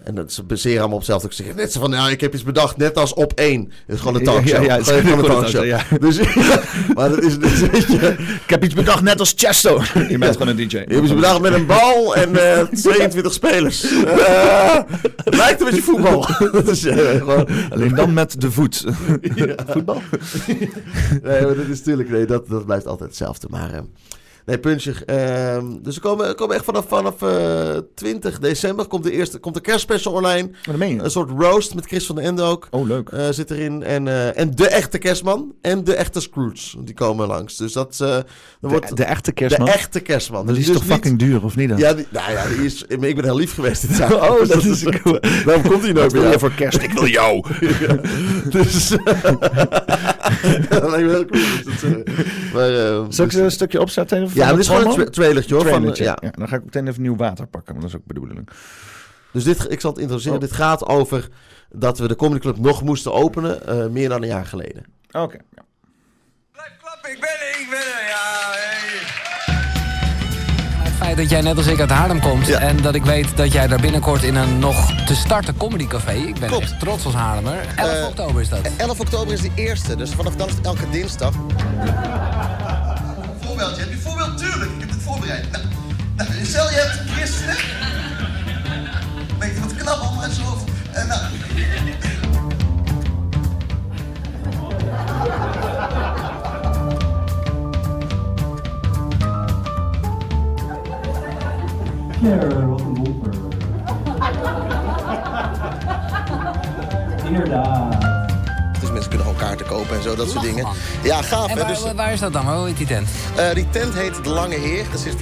En 0.04 0.14
dat 0.14 0.32
ze 0.32 0.42
baseren 0.42 0.78
allemaal 0.78 0.98
op 0.98 1.06
hetzelfde. 1.06 1.28
Ik 1.28 1.32
zeg 1.32 1.54
net 1.54 1.72
zo 1.72 1.80
van, 1.80 1.90
ja, 1.90 2.08
ik 2.08 2.20
heb 2.20 2.34
iets 2.34 2.42
bedacht, 2.42 2.76
net 2.76 2.96
als 2.98 3.14
op 3.14 3.32
één. 3.32 3.60
Het 3.60 3.94
is 3.94 3.98
gewoon 3.98 4.14
een 4.14 4.24
talkshow. 4.30 4.62
Ja, 4.62 4.62
ja, 4.62 4.76
het 4.76 4.88
is 4.88 5.00
gewoon 5.00 5.18
een 5.18 5.24
talkshow. 5.24 5.64
Ja. 5.64 5.82
Dus, 6.00 6.18
maar 6.94 7.08
dat 7.08 7.22
is, 7.22 7.38
dus. 7.38 7.62
Ik 8.42 8.50
heb 8.50 8.64
iets 8.64 8.74
bedacht, 8.74 9.02
net 9.02 9.20
als 9.20 9.32
Chesto. 9.36 9.80
Je 10.08 10.18
bent 10.18 10.36
gewoon 10.36 10.48
een 10.48 10.56
DJ. 10.56 10.76
Je 10.76 10.78
hebt 10.78 11.02
iets 11.02 11.14
bedacht 11.14 11.40
met 11.40 11.52
een 11.52 11.66
bal 11.66 12.16
en 12.16 12.30
uh, 12.30 12.60
eh, 12.60 12.68
22 12.68 13.32
spelers. 13.32 13.92
Uh, 13.92 14.78
lijkt 15.24 15.60
een 15.60 15.66
beetje 15.66 15.82
voetbal. 15.82 16.28
uh, 16.30 16.94
gewoon... 16.94 17.48
Alleen 17.70 17.94
dan 17.94 18.12
met 18.12 18.40
de 18.40 18.50
voet. 18.50 18.84
voetbal? 19.66 20.02
nee, 21.22 21.42
maar 21.42 21.56
dat 21.56 21.66
is 21.70 21.78
natuurlijk, 21.78 22.10
nee, 22.10 22.26
dat, 22.26 22.48
dat 22.48 22.66
blijft 22.66 22.86
altijd 22.86 23.08
hetzelfde. 23.08 23.46
Maar 23.50 23.82
Nee, 24.46 24.58
Puncher. 24.58 25.02
Ehm, 25.06 25.66
dus 25.82 25.94
we 25.94 26.00
komen, 26.00 26.34
komen 26.34 26.56
echt 26.56 26.64
vanaf, 26.64 26.84
vanaf 26.88 27.22
uh, 27.22 27.76
eh, 27.76 27.82
20 27.94 28.38
december 28.38 28.86
komt 28.86 29.04
de, 29.04 29.12
eerste, 29.12 29.38
komt 29.38 29.54
de 29.54 29.60
kerstspecial 29.60 30.14
online. 30.14 30.50
Wat 30.64 30.76
meen 30.76 30.94
je? 30.94 31.02
Een 31.02 31.10
soort 31.10 31.30
roast 31.30 31.74
met 31.74 31.86
Chris 31.86 32.06
van 32.06 32.16
der 32.16 32.24
Ende 32.24 32.42
ook. 32.42 32.68
Oh, 32.70 32.86
leuk. 32.86 33.10
Uh, 33.10 33.28
zit 33.30 33.50
erin. 33.50 33.82
En, 33.82 34.06
uh, 34.06 34.38
en 34.38 34.54
de 34.54 34.68
echte 34.68 34.98
kerstman 34.98 35.54
en 35.60 35.84
de 35.84 35.94
echte 35.94 36.20
Scrooge. 36.20 36.84
Die 36.84 36.94
komen 36.94 37.26
langs. 37.26 37.56
Dus 37.56 37.72
dat 37.72 37.96
de, 37.96 38.24
wordt... 38.60 38.96
De 38.96 39.04
echte 39.04 39.32
kerstman? 39.32 39.66
De 39.66 39.72
echte 39.72 40.00
kerstman. 40.00 40.46
Dus 40.46 40.54
die 40.54 40.64
is 40.64 40.70
dus 40.70 40.76
toch 40.76 40.86
fucking 40.86 41.18
duur, 41.18 41.44
of 41.44 41.56
niet 41.56 41.68
dan? 41.68 41.78
Ja, 41.78 41.94
die, 41.94 42.06
nou 42.10 42.32
ja, 42.32 42.48
die 42.48 42.64
is, 42.64 42.82
ik 42.82 42.98
ben 42.98 43.24
heel 43.24 43.36
lief 43.36 43.54
geweest 43.54 43.88
dit 43.88 43.96
jaar. 43.96 44.14
oh, 44.30 44.48
dat 44.48 44.64
is 44.64 44.84
cool. 45.02 45.18
Daarom 45.44 45.62
komt 45.62 45.82
hij 45.82 45.92
nooit 45.92 46.12
meer. 46.12 46.38
voor 46.38 46.52
kerst? 46.52 46.82
Ik 46.82 46.92
wil 46.92 47.06
jou. 47.06 47.44
ja. 47.86 47.96
Dus... 48.48 48.88
dat 50.68 50.90
lijkt 50.90 51.06
me 51.06 51.10
heel 51.10 51.26
cool. 51.26 51.42
Dus 51.64 52.04
maar, 52.52 52.70
Zal 53.08 53.24
ik 53.24 53.30
dus- 53.30 53.34
een 53.34 53.50
stukje 53.50 53.80
opzetten? 53.80 54.30
Ja, 54.34 54.50
dit 54.50 54.58
is 54.58 54.68
gewoon 54.68 55.00
een 55.00 55.10
trailertje 55.10 55.54
hoor. 55.54 55.66
Van, 55.66 55.82
ja. 55.94 56.16
ja. 56.20 56.30
dan 56.30 56.48
ga 56.48 56.56
ik 56.56 56.64
meteen 56.64 56.88
even 56.88 57.02
nieuw 57.02 57.16
water 57.16 57.46
pakken, 57.46 57.72
want 57.72 57.80
dat 57.80 57.90
is 57.90 57.96
ook 57.96 58.06
bedoeling. 58.06 58.48
Dus 59.32 59.44
dit, 59.44 59.66
ik 59.70 59.80
zal 59.80 59.90
het 59.90 60.00
introduceren. 60.00 60.38
Oh. 60.38 60.44
Dit 60.44 60.52
gaat 60.52 60.86
over 60.86 61.28
dat 61.70 61.98
we 61.98 62.08
de 62.08 62.16
Comedy 62.16 62.40
Club 62.40 62.58
nog 62.58 62.82
moesten 62.82 63.12
openen, 63.12 63.60
uh, 63.68 63.86
meer 63.86 64.08
dan 64.08 64.22
een 64.22 64.28
jaar 64.28 64.46
geleden. 64.46 64.84
Oké. 65.06 65.18
Okay, 65.18 65.40
ja. 65.56 65.62
Blijf 66.52 66.70
klappen, 66.80 67.10
ik 67.10 67.20
ben 67.20 67.30
er, 67.30 67.60
ik 67.60 67.66
ben 67.70 67.78
er. 67.78 68.08
Ja, 68.08 68.50
Het 70.82 70.92
feit 70.92 71.16
dat 71.16 71.30
jij 71.30 71.40
net 71.40 71.56
als 71.56 71.66
ik 71.66 71.80
uit 71.80 71.90
Haarlem 71.90 72.20
komt 72.20 72.46
ja. 72.46 72.58
en 72.58 72.82
dat 72.82 72.94
ik 72.94 73.04
weet 73.04 73.36
dat 73.36 73.52
jij 73.52 73.66
daar 73.66 73.80
binnenkort 73.80 74.22
in 74.22 74.34
een 74.34 74.58
nog 74.58 75.04
te 75.06 75.14
starten 75.14 75.56
comedycafé. 75.56 76.12
Ik 76.12 76.38
ben 76.38 76.48
Klopt. 76.48 76.62
echt 76.62 76.80
trots 76.80 77.04
als 77.04 77.14
Haarlemmer. 77.14 77.66
11 77.76 77.90
uh, 77.90 78.00
eh, 78.00 78.08
oktober 78.08 78.40
is 78.40 78.48
dat. 78.48 78.60
11 78.76 79.00
oktober 79.00 79.32
is 79.32 79.40
de 79.40 79.50
eerste, 79.54 79.96
dus 79.96 80.10
vanaf 80.10 80.36
dan 80.36 80.48
is 80.48 80.54
het 80.54 80.66
elke 80.66 80.90
dinsdag. 80.90 81.34
Voorbeeldje, 83.40 83.80
heb 83.80 83.90
je 83.90 83.96
voorbeeld? 83.96 84.11
Voorbereid. 85.22 85.50
Nou, 86.16 86.28
stel 86.44 86.70
je 86.70 86.76
hebt 86.76 87.10
christenen 87.10 87.56
beetje 89.38 89.60
wat 89.60 89.76
knap 89.76 89.98
allemaal 89.98 90.24
en 90.24 90.32
zo. 90.32 90.58
En 90.92 91.06
nou... 91.06 91.20
Wat 102.68 102.80
een 102.80 102.94
wonder. 102.94 103.34
Inderdaad. 107.24 108.21
En 109.92 110.02
zo, 110.02 110.14
dat 110.14 110.30
soort 110.30 110.44
dingen. 110.44 110.66
Ja, 111.02 111.22
gaaf. 111.22 111.50
En 111.50 111.56
waar, 111.56 111.66
hè? 111.66 111.72
Dus, 111.72 111.92
waar 111.92 112.12
is 112.12 112.20
dat 112.20 112.32
dan? 112.32 112.46
Hoe 112.46 112.66
heet 112.66 112.76
die 112.76 112.86
tent? 112.86 113.08
Uh, 113.38 113.54
die 113.54 113.70
tent 113.70 113.94
heet 113.94 114.24
De 114.24 114.30
Lange 114.30 114.58
Heer. 114.58 114.84
Dat 114.90 115.06
is 115.06 115.14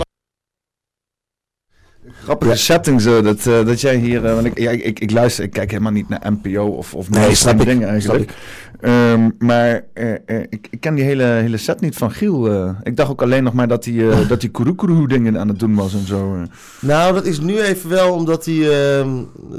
grappige 2.22 2.56
setting 2.56 3.00
zo, 3.00 3.22
dat, 3.22 3.46
uh, 3.46 3.66
dat 3.66 3.80
jij 3.80 3.96
hier... 3.96 4.24
Uh, 4.24 4.34
want 4.34 4.46
ik, 4.46 4.58
ja, 4.58 4.70
ik, 4.70 5.00
ik, 5.00 5.10
luister, 5.10 5.44
ik 5.44 5.50
kijk 5.50 5.70
helemaal 5.70 5.92
niet 5.92 6.08
naar 6.08 6.32
NPO 6.32 6.64
of, 6.66 6.94
of 6.94 7.10
nee, 7.10 7.34
snap 7.34 7.64
dingen 7.64 7.88
eigenlijk. 7.88 8.34
Um, 8.80 9.34
maar 9.38 9.84
uh, 9.94 10.12
ik, 10.48 10.68
ik, 10.70 10.80
ken 10.80 10.94
die 10.94 11.04
hele, 11.04 11.24
hele 11.24 11.56
set 11.56 11.80
niet 11.80 11.96
van 11.96 12.10
Giel. 12.10 12.68
ik 12.82 12.96
dacht 12.96 13.10
ook 13.10 13.22
alleen 13.22 13.42
nog 13.42 13.52
maar 13.52 13.68
dat 13.68 13.84
hij 13.84 13.94
dat 14.28 14.40
die 14.40 14.50
Kurukuru 14.50 15.06
dingen 15.06 15.38
aan 15.38 15.48
het 15.48 15.58
doen 15.58 15.74
was 15.74 15.94
en 15.94 16.06
zo. 16.06 16.46
Nou, 16.80 17.14
dat 17.14 17.24
is 17.24 17.40
nu 17.40 17.60
even 17.60 17.90
wel 17.90 18.12
omdat 18.12 18.44
hij... 18.44 18.98
Ehm, 18.98 19.10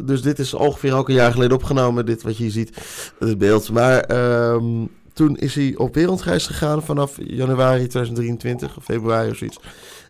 dus 0.03 0.21
dit 0.21 0.39
is 0.39 0.53
ongeveer 0.53 0.95
ook 0.95 1.09
een 1.09 1.15
jaar 1.15 1.31
geleden 1.31 1.57
opgenomen, 1.57 2.05
dit 2.05 2.21
wat 2.21 2.37
je 2.37 2.43
hier 2.43 2.51
ziet, 2.51 2.77
het 3.19 3.37
beeld. 3.37 3.71
Maar... 3.71 4.09
Um, 4.53 4.89
toen 5.13 5.37
is 5.37 5.55
hij 5.55 5.73
op 5.77 5.93
wereldreis 5.93 6.47
gegaan 6.47 6.83
vanaf 6.83 7.17
januari 7.17 7.87
2023 7.87 8.77
of 8.77 8.83
februari 8.83 9.29
of 9.29 9.37
zoiets. 9.37 9.59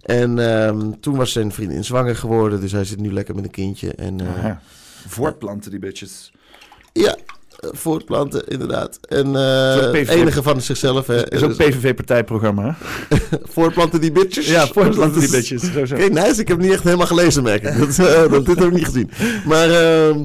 En 0.02 0.38
um, 0.38 1.00
toen 1.00 1.16
was 1.16 1.32
zijn 1.32 1.52
vriendin 1.52 1.84
zwanger 1.84 2.16
geworden, 2.16 2.62
dus 2.62 2.72
hij 2.72 2.86
zit 2.86 3.00
nu 3.00 3.14
lekker 3.14 3.36
met 3.36 3.44
een 3.44 3.52
kindje. 3.52 3.94
En, 3.94 4.22
uh, 4.22 4.52
Voortplanten 5.08 5.72
die 5.72 5.80
bitches. 5.80 6.32
Ja, 6.94 7.16
eh, 7.62 7.70
voortplanten, 7.74 8.48
inderdaad. 8.48 9.00
En 9.08 9.28
uh, 9.28 10.10
enige 10.10 10.44
van 10.44 10.62
zichzelf. 10.62 11.08
Hè. 11.08 11.34
is 11.34 11.44
ook 11.44 11.56
PVV-partijprogramma. 11.56 12.76
voortplanten 13.56 14.02
die 14.02 14.12
bitches? 14.12 14.48
Ja, 14.48 14.68
voortplanten 14.68 15.20
die 15.20 15.30
bitches. 15.30 15.92
Okay, 15.92 16.08
nice. 16.08 16.42
Ik 16.42 16.48
heb 16.48 16.58
niet 16.58 16.72
echt 16.72 16.84
helemaal 16.84 17.08
gelezen, 17.08 17.44
merk 17.44 17.64
ik. 17.64 17.78
Dat, 17.78 17.98
uh, 17.98 18.32
dat 18.32 18.46
dit 18.46 18.60
heb 18.60 18.68
ik 18.68 18.74
niet 18.74 18.86
gezien. 18.86 19.12
Maar... 19.46 19.70
Uh, 19.70 20.16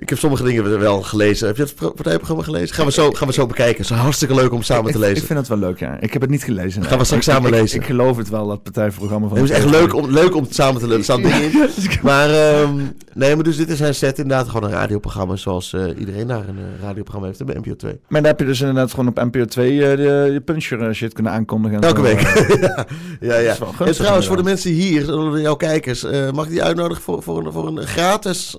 ik 0.00 0.08
heb 0.08 0.18
sommige 0.18 0.44
dingen 0.44 0.78
wel 0.78 1.02
gelezen. 1.02 1.46
Heb 1.46 1.56
je 1.56 1.62
het 1.62 1.74
partijprogramma 1.74 2.42
gelezen? 2.42 2.74
Gaan 2.74 2.86
we 2.86 2.92
zo, 2.92 3.12
gaan 3.12 3.26
we 3.26 3.32
zo 3.32 3.46
bekijken. 3.46 3.82
Het 3.82 3.90
is 3.90 3.96
hartstikke 3.96 4.34
leuk 4.34 4.52
om 4.52 4.62
samen 4.62 4.92
te 4.92 4.98
lezen. 4.98 5.16
Ik 5.16 5.24
vind 5.24 5.38
het 5.38 5.48
wel 5.48 5.58
leuk, 5.58 5.78
ja. 5.78 5.96
Ik 6.00 6.12
heb 6.12 6.22
het 6.22 6.30
niet 6.30 6.44
gelezen. 6.44 6.84
Gaan 6.84 6.98
we 6.98 7.04
straks 7.04 7.24
samen 7.24 7.50
lezen. 7.50 7.80
Ik, 7.80 7.86
geloof 7.86 8.16
het 8.16 8.28
wel, 8.28 8.46
dat 8.46 8.62
partijprogramma 8.62 9.28
van... 9.28 9.36
Het 9.36 9.50
is 9.50 9.56
echt 9.56 9.70
leuk 9.70 9.94
om, 9.94 10.10
leuk 10.10 10.34
om 10.34 10.42
het 10.42 10.54
samen 10.54 10.80
te 10.80 10.86
lezen. 10.86 10.98
Er 10.98 11.04
staan 11.04 11.22
dingen 11.22 11.42
in. 11.42 11.68
Maar, 12.10 12.60
um, 12.60 12.92
nee, 13.14 13.34
maar 13.34 13.44
dus 13.44 13.56
dit 13.56 13.68
is 13.68 13.78
zijn 13.78 13.94
set 13.94 14.18
inderdaad 14.18 14.48
gewoon 14.48 14.64
een 14.64 14.76
radioprogramma. 14.76 15.36
Zoals 15.36 15.72
uh, 15.72 15.98
iedereen 15.98 16.26
daar 16.26 16.48
een 16.48 16.58
uh, 16.58 16.82
radioprogramma 16.82 17.26
heeft 17.26 17.44
bij 17.44 17.56
NPO 17.56 17.76
2. 17.76 17.92
Maar 18.08 18.20
dan 18.20 18.30
heb 18.30 18.40
je 18.40 18.46
dus 18.46 18.60
inderdaad 18.60 18.90
gewoon 18.90 19.08
op 19.08 19.16
NPO 19.16 19.44
2 19.44 19.72
uh, 19.72 19.96
de, 19.96 20.30
je 20.32 20.40
puncher 20.40 20.94
shit 20.94 21.12
kunnen 21.12 21.32
aankondigen. 21.32 21.80
Elke 21.80 22.00
week. 22.00 22.20
ja, 22.60 22.86
ja. 23.20 23.36
ja. 23.36 23.56
En 23.78 23.92
trouwens, 23.92 24.26
voor 24.26 24.36
de 24.36 24.42
mensen 24.42 24.70
hier, 24.70 25.40
jouw 25.40 25.56
kijkers, 25.56 26.06
mag 26.32 26.44
ik 26.44 26.50
die 26.50 26.62
uitnodigen 26.62 27.02
voor, 27.02 27.22
voor, 27.22 27.46
een, 27.46 27.52
voor 27.52 27.66
een 27.66 27.86
gratis... 27.86 28.56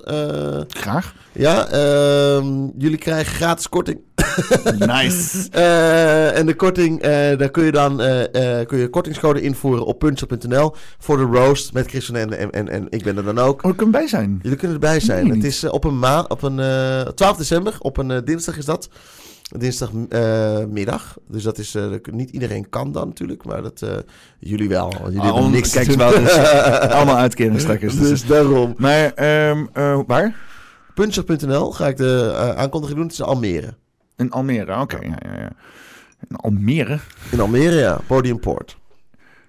Graag. 0.68 1.14
Ja, 1.32 1.74
uh, 1.74 2.44
jullie 2.78 2.98
krijgen 2.98 3.34
gratis 3.34 3.70
korting. 3.70 4.00
nice. 4.80 5.48
uh, 5.56 6.38
en 6.38 6.46
de 6.46 6.56
korting, 6.56 7.06
uh, 7.06 7.10
daar 7.38 7.50
kun 7.50 7.64
je 7.64 7.72
dan 7.72 8.02
uh, 8.02 8.24
kun 8.66 8.78
je 8.78 8.88
kortingscode 8.90 9.42
invoeren 9.42 9.86
op 9.86 10.00
punch.nl 10.00 10.76
voor 11.00 11.18
de 11.18 11.24
roast 11.24 11.74
met 11.74 11.88
Christian 11.88 12.18
en, 12.18 12.40
en, 12.40 12.52
en, 12.52 12.70
en 12.70 12.88
ik 12.90 13.04
ben 13.04 13.18
er 13.18 13.24
dan 13.24 13.40
ook. 13.40 13.64
Oh, 13.64 13.78
kan 13.78 13.92
bij 13.92 14.08
zijn. 14.08 14.40
Jullie 14.42 14.58
kunnen 14.58 14.76
erbij 14.76 15.00
zijn. 15.00 15.28
Nee, 15.28 15.36
het 15.36 15.44
is 15.44 15.70
op 15.70 15.84
een 15.84 16.00
maand, 16.00 16.30
op 16.30 16.42
een 16.42 16.56
12 17.16 17.38
december, 17.38 17.76
op 17.80 17.98
een 17.98 18.26
dinsdag 18.26 18.58
is 18.58 18.66
dat. 18.66 18.90
Dinsdagmiddag. 19.58 21.18
dus 21.28 21.44
dat 21.44 21.58
is 21.58 21.76
niet 22.12 22.30
iedereen 22.30 22.70
kan 22.70 22.92
dan 22.92 23.08
natuurlijk, 23.08 23.46
maar 23.46 23.62
dat 23.62 23.86
jullie 24.40 24.70
wel. 24.70 24.94
Jullie 25.04 25.22
hebben 25.22 25.52
niks. 25.52 25.72
Kijk, 25.72 25.92
wel, 25.92 26.14
allemaal 26.98 27.18
uitkeringstrekkers. 27.18 27.98
Dus, 27.98 28.10
dus 28.10 28.26
daarom. 28.26 28.74
Maar 28.78 29.14
um, 29.50 29.70
waar? 30.08 30.50
Puncher.nl 30.94 31.72
ga 31.72 31.88
ik 31.88 31.98
de 31.98 32.30
uh, 32.32 32.50
aankondiging 32.50 32.98
doen. 32.98 33.08
Het 33.08 33.18
is 33.18 33.22
Almere. 33.22 33.74
In 34.18 34.32
Almere, 34.32 34.72
oké. 34.72 34.96
Okay. 34.96 35.08
Ja, 35.08 35.18
ja, 35.32 35.40
ja. 35.40 35.52
In 36.30 36.36
Almere? 36.36 37.00
In 37.32 37.40
Almere, 37.40 37.76
ja. 37.76 38.00
Podiumport. 38.08 38.78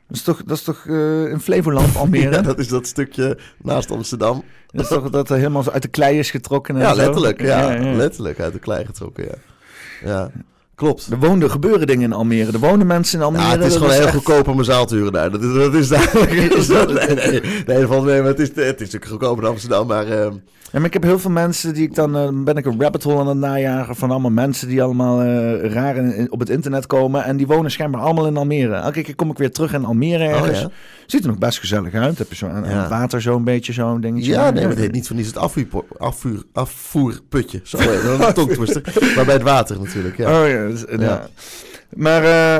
Dat 0.06 0.16
is 0.16 0.22
toch, 0.22 0.42
dat 0.44 0.56
is 0.56 0.62
toch 0.62 0.84
uh, 0.84 1.30
in 1.30 1.40
Flevoland, 1.40 1.96
Almere? 1.96 2.30
ja, 2.36 2.42
dat 2.42 2.58
is 2.58 2.68
dat 2.68 2.86
stukje 2.86 3.38
naast 3.62 3.90
Amsterdam. 3.90 4.44
Dat 4.66 4.82
is 4.82 4.88
toch 4.88 5.10
dat 5.10 5.30
er 5.30 5.36
helemaal 5.36 5.70
uit 5.70 5.82
de 5.82 5.88
klei 5.88 6.18
is 6.18 6.30
getrokken? 6.30 6.76
En 6.76 6.80
ja, 6.80 6.94
letterlijk. 6.94 7.40
Ja, 7.40 7.78
letterlijk 7.94 8.40
uit 8.40 8.52
de 8.52 8.58
klei 8.58 8.84
getrokken, 8.84 9.24
ja. 9.24 9.34
Ja. 10.04 10.30
Klopt. 10.82 11.06
Er 11.10 11.18
woonden, 11.18 11.50
gebeuren 11.50 11.86
dingen 11.86 12.02
in 12.02 12.12
Almere. 12.12 12.52
Er 12.52 12.58
wonen 12.58 12.86
mensen 12.86 13.18
in 13.18 13.24
Almere. 13.24 13.44
Ja, 13.44 13.50
het 13.50 13.64
is 13.64 13.76
gewoon 13.76 13.92
heel 13.92 14.08
goedkoop 14.08 14.48
om 14.48 14.58
een 14.58 14.64
zaal 14.64 14.86
te 14.86 14.94
huren 14.94 15.12
daar. 15.12 15.30
Dat 15.30 15.42
is, 15.42 15.54
dat 15.54 15.74
is 15.74 15.88
duidelijk. 15.88 16.32
is 16.54 16.66
dat, 16.66 16.92
nee, 16.92 17.40
nee. 17.66 17.86
Maar 17.86 18.24
het 18.24 18.38
is, 18.38 18.48
het 18.48 18.58
is 18.58 18.66
natuurlijk 18.66 19.06
goedkoper 19.06 19.44
in 19.44 19.50
Amsterdam. 19.50 19.86
Maar 19.86 20.06
uh, 20.08 20.26
ja, 20.72 20.78
maar 20.78 20.84
ik 20.84 20.92
heb 20.92 21.02
heel 21.02 21.18
veel 21.18 21.30
mensen 21.30 21.74
die 21.74 21.82
ik 21.82 21.94
dan... 21.94 22.16
Uh, 22.16 22.44
ben 22.44 22.56
ik 22.56 22.66
een 22.66 22.80
rabbit 22.80 23.02
hole 23.02 23.20
aan 23.20 23.26
het 23.26 23.36
najagen 23.36 23.96
van 23.96 24.10
allemaal 24.10 24.30
mensen 24.30 24.68
die 24.68 24.82
allemaal 24.82 25.22
uh, 25.22 25.72
raar 25.72 25.96
in, 25.96 26.32
op 26.32 26.40
het 26.40 26.48
internet 26.48 26.86
komen. 26.86 27.24
En 27.24 27.36
die 27.36 27.46
wonen 27.46 27.70
schijnbaar 27.70 28.00
allemaal 28.00 28.26
in 28.26 28.36
Almere. 28.36 28.74
Elke 28.74 29.02
keer 29.02 29.14
kom 29.14 29.30
ik 29.30 29.38
weer 29.38 29.52
terug 29.52 29.72
in 29.72 29.84
Almere 29.84 30.24
oh, 30.24 30.30
ergens. 30.30 30.66
Ziet 31.06 31.22
er 31.22 31.28
nog 31.28 31.38
best 31.38 31.58
gezellig 31.58 31.94
uit. 31.94 32.18
Heb 32.18 32.28
je 32.28 32.36
zo 32.36 32.46
aan, 32.46 32.64
ja. 32.64 32.88
water 32.88 33.22
zo'n 33.22 33.44
beetje 33.44 33.72
zo'n 33.72 34.00
dingetje. 34.00 34.30
Ja, 34.30 34.50
nee, 34.50 34.62
maar 34.62 34.70
het 34.70 34.80
heet 34.80 34.92
niet 34.92 35.06
van 35.06 35.18
is 35.18 35.26
het 35.26 35.36
afvoer, 35.36 35.84
afvoer, 35.98 36.42
afvoerputje. 36.52 37.60
Zo, 37.62 37.78
een 37.78 38.34
tongtwister. 38.34 38.82
maar 39.16 39.24
bij 39.24 39.34
het 39.34 39.42
water 39.42 39.78
natuurlijk, 39.80 40.16
ja. 40.16 40.42
Oh 40.42 40.48
ja, 40.48 40.71
dus, 40.72 40.84
ja. 40.98 41.28
Maar 41.96 42.22
uh, 42.22 42.54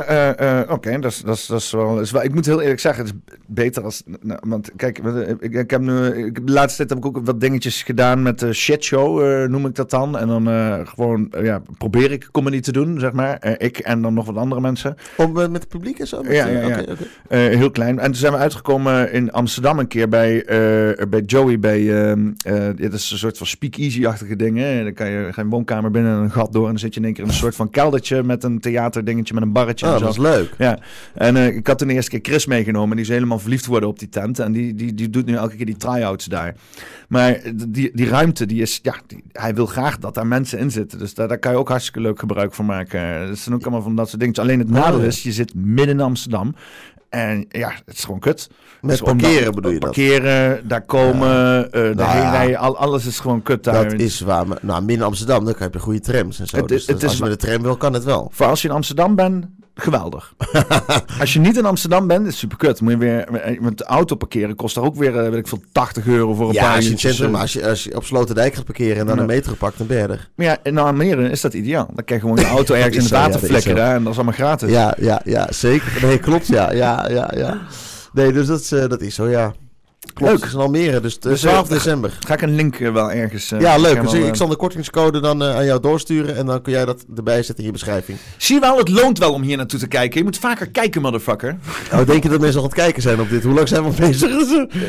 uh, 0.49 0.59
oké, 0.61 0.73
okay, 0.73 0.99
dat, 0.99 1.11
is, 1.11 1.21
dat, 1.21 1.35
is, 1.35 1.45
dat 1.45 1.59
is 1.59 1.71
wel, 1.71 1.99
is 1.99 2.11
wel... 2.11 2.23
Ik 2.23 2.33
moet 2.33 2.45
heel 2.45 2.61
eerlijk 2.61 2.79
zeggen, 2.79 3.05
het 3.05 3.13
is 3.13 3.35
beter 3.45 3.83
als... 3.83 4.03
Nou, 4.21 4.39
want 4.47 4.71
kijk, 4.75 4.97
ik, 5.39 5.53
ik 5.53 5.69
heb 5.69 5.81
nu... 5.81 6.07
Ik, 6.25 6.47
de 6.47 6.53
laatste 6.53 6.77
tijd 6.77 6.89
heb 6.89 6.97
ik 6.97 7.05
ook 7.05 7.25
wat 7.25 7.41
dingetjes 7.41 7.83
gedaan 7.83 8.21
met 8.21 8.39
de 8.39 8.53
shitshow, 8.53 9.23
uh, 9.23 9.47
noem 9.47 9.65
ik 9.65 9.75
dat 9.75 9.89
dan. 9.89 10.17
En 10.17 10.27
dan 10.27 10.47
gewoon, 10.87 11.31
ja, 11.41 11.61
probeer 11.77 12.11
ik 12.11 12.29
comedy 12.31 12.59
te 12.59 12.71
doen, 12.71 12.99
zeg 12.99 13.11
maar. 13.11 13.57
ik 13.57 13.77
en 13.77 14.01
dan 14.01 14.13
nog 14.13 14.25
wat 14.25 14.35
andere 14.35 14.61
mensen. 14.61 14.95
Om 15.17 15.31
met 15.31 15.53
het 15.53 15.67
publiek 15.67 15.99
en 15.99 16.07
zo? 16.07 16.23
Ja, 16.23 16.47
ja, 16.47 16.67
ja. 16.67 16.83
Okay, 17.27 17.55
heel 17.57 17.71
klein. 17.71 17.99
En 17.99 18.05
toen 18.05 18.15
zijn 18.15 18.33
we 18.33 18.39
uitgekomen 18.39 19.11
in 19.11 19.31
Amsterdam 19.31 19.79
een 19.79 19.87
keer 19.87 20.09
bij, 20.09 20.43
bij 21.09 21.21
Joey. 21.25 21.59
Bij, 21.59 22.09
ehm, 22.09 22.31
dit 22.75 22.93
is 22.93 23.11
een 23.11 23.17
soort 23.17 23.37
van 23.37 23.47
speakeasy-achtige 23.47 24.35
dingen. 24.35 24.83
Dan 24.83 24.93
kan 24.93 25.09
je 25.09 25.27
geen 25.31 25.49
woonkamer 25.49 25.91
binnen 25.91 26.17
een 26.17 26.31
gat 26.31 26.53
door. 26.53 26.63
En 26.63 26.69
dan 26.69 26.79
zit 26.79 26.93
je 26.93 26.99
in 26.99 27.05
één 27.05 27.15
keer 27.15 27.23
in 27.23 27.29
een 27.29 27.35
soort 27.35 27.55
van 27.55 27.69
keldertje 27.69 28.23
met 28.23 28.43
een 28.43 28.59
theaterding 28.59 29.22
met 29.31 29.43
een 29.43 29.51
barretje. 29.51 29.85
Oh, 29.85 29.91
en 29.91 29.99
zo. 29.99 30.05
dat 30.05 30.13
is 30.13 30.19
leuk. 30.21 30.53
Ja, 30.57 30.79
en 31.13 31.35
uh, 31.35 31.55
ik 31.55 31.67
had 31.67 31.77
toen 31.77 31.87
de 31.87 31.93
eerste 31.93 32.11
keer 32.11 32.19
Chris 32.21 32.45
meegenomen. 32.45 32.95
Die 32.95 33.05
is 33.05 33.11
helemaal 33.11 33.39
verliefd 33.39 33.63
geworden 33.63 33.89
op 33.89 33.99
die 33.99 34.09
tent. 34.09 34.39
En 34.39 34.51
die, 34.51 34.75
die, 34.75 34.93
die 34.93 35.09
doet 35.09 35.25
nu 35.25 35.35
elke 35.35 35.55
keer 35.55 35.65
die 35.65 35.77
try-outs 35.77 36.25
daar. 36.25 36.55
Maar 37.07 37.41
die, 37.67 37.91
die 37.93 38.07
ruimte, 38.07 38.45
die 38.45 38.61
is, 38.61 38.79
ja, 38.81 38.95
die, 39.07 39.23
hij 39.31 39.55
wil 39.55 39.65
graag 39.65 39.97
dat 39.97 40.13
daar 40.13 40.27
mensen 40.27 40.59
in 40.59 40.71
zitten. 40.71 40.99
Dus 40.99 41.13
daar, 41.13 41.27
daar 41.27 41.37
kan 41.39 41.51
je 41.51 41.57
ook 41.57 41.69
hartstikke 41.69 42.01
leuk 42.01 42.19
gebruik 42.19 42.53
van 42.53 42.65
maken. 42.65 43.27
Dat 43.27 43.37
zijn 43.37 43.55
ook 43.55 43.61
allemaal 43.61 43.81
van 43.81 43.95
dat 43.95 44.09
soort 44.09 44.19
dingen. 44.19 44.35
Alleen 44.35 44.59
het 44.59 44.69
nadeel 44.69 45.01
is, 45.01 45.23
je 45.23 45.31
zit 45.31 45.55
midden 45.55 45.95
in 45.95 46.01
Amsterdam. 46.01 46.55
En 47.13 47.45
ja, 47.49 47.71
het 47.85 47.97
is 47.97 48.03
gewoon 48.03 48.19
kut. 48.19 48.49
Met 48.81 48.89
Dus 48.91 49.01
parkeren 49.01 49.55
bedoel 49.55 49.71
je 49.71 49.79
dat? 49.79 49.91
Parkeren, 49.91 50.67
daar 50.67 50.81
komen, 50.81 51.65
eh 51.71 51.81
de 51.81 51.93
Nou 51.95 52.09
heen 52.11 52.21
ja. 52.21 52.31
rijden, 52.31 52.57
al, 52.57 52.77
alles 52.77 53.05
is 53.05 53.19
gewoon 53.19 53.41
kut 53.41 53.63
daar. 53.63 53.89
Dat 53.89 53.99
is 53.99 54.19
waar. 54.19 54.47
Maar, 54.47 54.57
nou, 54.61 54.85
binnen 54.85 55.07
Amsterdam, 55.07 55.45
dan 55.45 55.53
heb 55.57 55.73
je 55.73 55.79
goede 55.79 55.99
trams 55.99 56.39
en 56.39 56.47
zo. 56.47 56.57
Het 56.57 56.71
is- 56.71 56.85
dus 56.85 56.87
het 56.87 56.97
is 57.03 57.09
als 57.09 57.17
je 57.17 57.23
met 57.23 57.39
de 57.41 57.47
tram 57.47 57.61
wil, 57.61 57.77
kan 57.77 57.93
het 57.93 58.03
wel. 58.03 58.29
Voor 58.33 58.45
als 58.45 58.61
je 58.61 58.67
in 58.67 58.73
Amsterdam 58.73 59.15
bent, 59.15 59.45
geweldig. 59.75 60.33
als 61.19 61.33
je 61.33 61.39
niet 61.39 61.57
in 61.57 61.65
Amsterdam 61.65 62.07
bent, 62.07 62.21
is 62.21 62.27
het 62.27 62.35
super 62.39 62.57
kut. 62.57 62.81
Moet 62.81 62.91
je 62.91 62.97
weer, 62.97 63.27
met 63.61 63.77
de 63.77 63.83
auto 63.83 64.15
parkeren 64.15 64.55
kost 64.55 64.75
daar 64.75 64.83
ook 64.83 64.95
weer, 64.95 65.17
eh, 65.19 65.29
weet 65.29 65.39
ik 65.39 65.47
veel, 65.47 65.61
80 65.71 66.07
euro 66.07 66.33
voor 66.33 66.47
een 66.47 66.53
Ja, 66.53 66.61
paar 66.61 66.75
als 66.75 66.87
je 66.87 66.97
centrum, 66.97 67.35
eh. 67.35 67.41
als 67.41 67.53
je, 67.53 67.67
als 67.67 67.83
je 67.83 67.95
op 67.95 68.03
Sloterdijk 68.05 68.53
gaat 68.53 68.65
parkeren 68.65 68.97
en 68.97 69.05
dan 69.05 69.15
Ja. 69.15 69.21
een 69.21 69.27
metro 69.27 69.53
pakt, 69.53 69.77
dan 69.77 69.87
ben 69.87 69.97
je 69.97 70.07
er. 70.07 70.29
Maar 70.35 70.45
ja, 70.45 70.57
in 70.63 70.77
Almere 70.77 71.29
is 71.29 71.41
dat 71.41 71.53
ideaal. 71.53 71.87
Dan 71.93 72.05
kan 72.05 72.15
je 72.15 72.21
gewoon 72.21 72.37
je 72.37 72.45
auto 72.57 72.73
ergens 72.73 72.95
in 72.95 73.01
het 73.01 73.11
ja, 73.11 73.19
water 73.19 73.39
flikkeren 73.39 73.77
zo. 73.87 73.93
en 73.93 73.99
dat 74.03 74.11
is 74.11 74.15
allemaal 74.17 74.33
gratis. 74.35 74.69
Ja, 74.69 74.95
ja, 74.99 75.21
ja, 75.25 75.47
zeker. 75.51 75.91
Nee, 76.01 76.17
klopt, 76.19 76.47
ja, 76.47 76.71
ja, 76.71 77.09
ja, 77.09 77.31
ja. 77.35 77.57
Nee, 78.13 78.31
dus 78.33 78.47
dat 78.47 78.59
is, 78.59 78.71
eh, 78.71 78.87
dat 78.89 79.01
is 79.01 79.15
zo, 79.15 79.27
ja. 79.29 79.53
Klopt, 80.13 80.31
Leuk. 80.33 80.43
is 80.45 80.53
in 80.53 80.59
Almere, 80.59 80.99
dus, 80.99 81.19
de 81.19 81.29
Dus, 81.29 81.39
12 81.41 81.63
eh, 81.63 81.69
december. 81.73 82.17
Ga 82.27 82.33
ik 82.33 82.41
een 82.41 82.55
link 82.55 82.79
eh, 82.79 82.91
wel 82.91 83.11
ergens... 83.11 83.51
eh, 83.51 83.59
Ja, 83.59 83.77
leuk. 83.77 84.01
Dus 84.01 84.13
ik, 84.13 84.21
eh, 84.21 84.27
ik 84.27 84.35
zal 84.35 84.47
de 84.47 84.55
kortingscode 84.55 85.19
dan 85.19 85.43
eh, 85.43 85.55
aan 85.55 85.65
jou 85.65 85.79
doorsturen 85.79 86.35
en 86.35 86.45
dan 86.45 86.61
kun 86.61 86.71
jij 86.71 86.85
dat 86.85 87.05
erbij 87.15 87.35
zetten 87.35 87.57
in 87.57 87.65
je 87.65 87.71
beschrijving. 87.71 88.17
Zie 88.37 88.55
je 88.55 88.61
wel, 88.61 88.77
het 88.77 88.89
loont 88.89 89.17
wel 89.19 89.33
om 89.33 89.41
hier 89.41 89.57
naartoe 89.57 89.79
te 89.79 89.87
kijken. 89.87 90.17
Je 90.17 90.23
moet 90.23 90.37
vaker 90.37 90.69
kijken, 90.69 91.01
motherfucker. 91.01 91.57
Oh, 91.93 92.05
denk 92.05 92.23
je 92.23 92.29
dat 92.29 92.39
mensen 92.39 92.57
al 92.59 92.63
aan 92.65 92.69
het 92.71 92.79
kijken 92.79 93.01
zijn 93.01 93.19
op 93.19 93.29
dit? 93.29 93.43
Hoe 93.43 93.53
lang 93.53 93.67
zijn 93.67 93.81
we 93.83 93.87
al 93.89 93.95
bezig? 94.07 94.29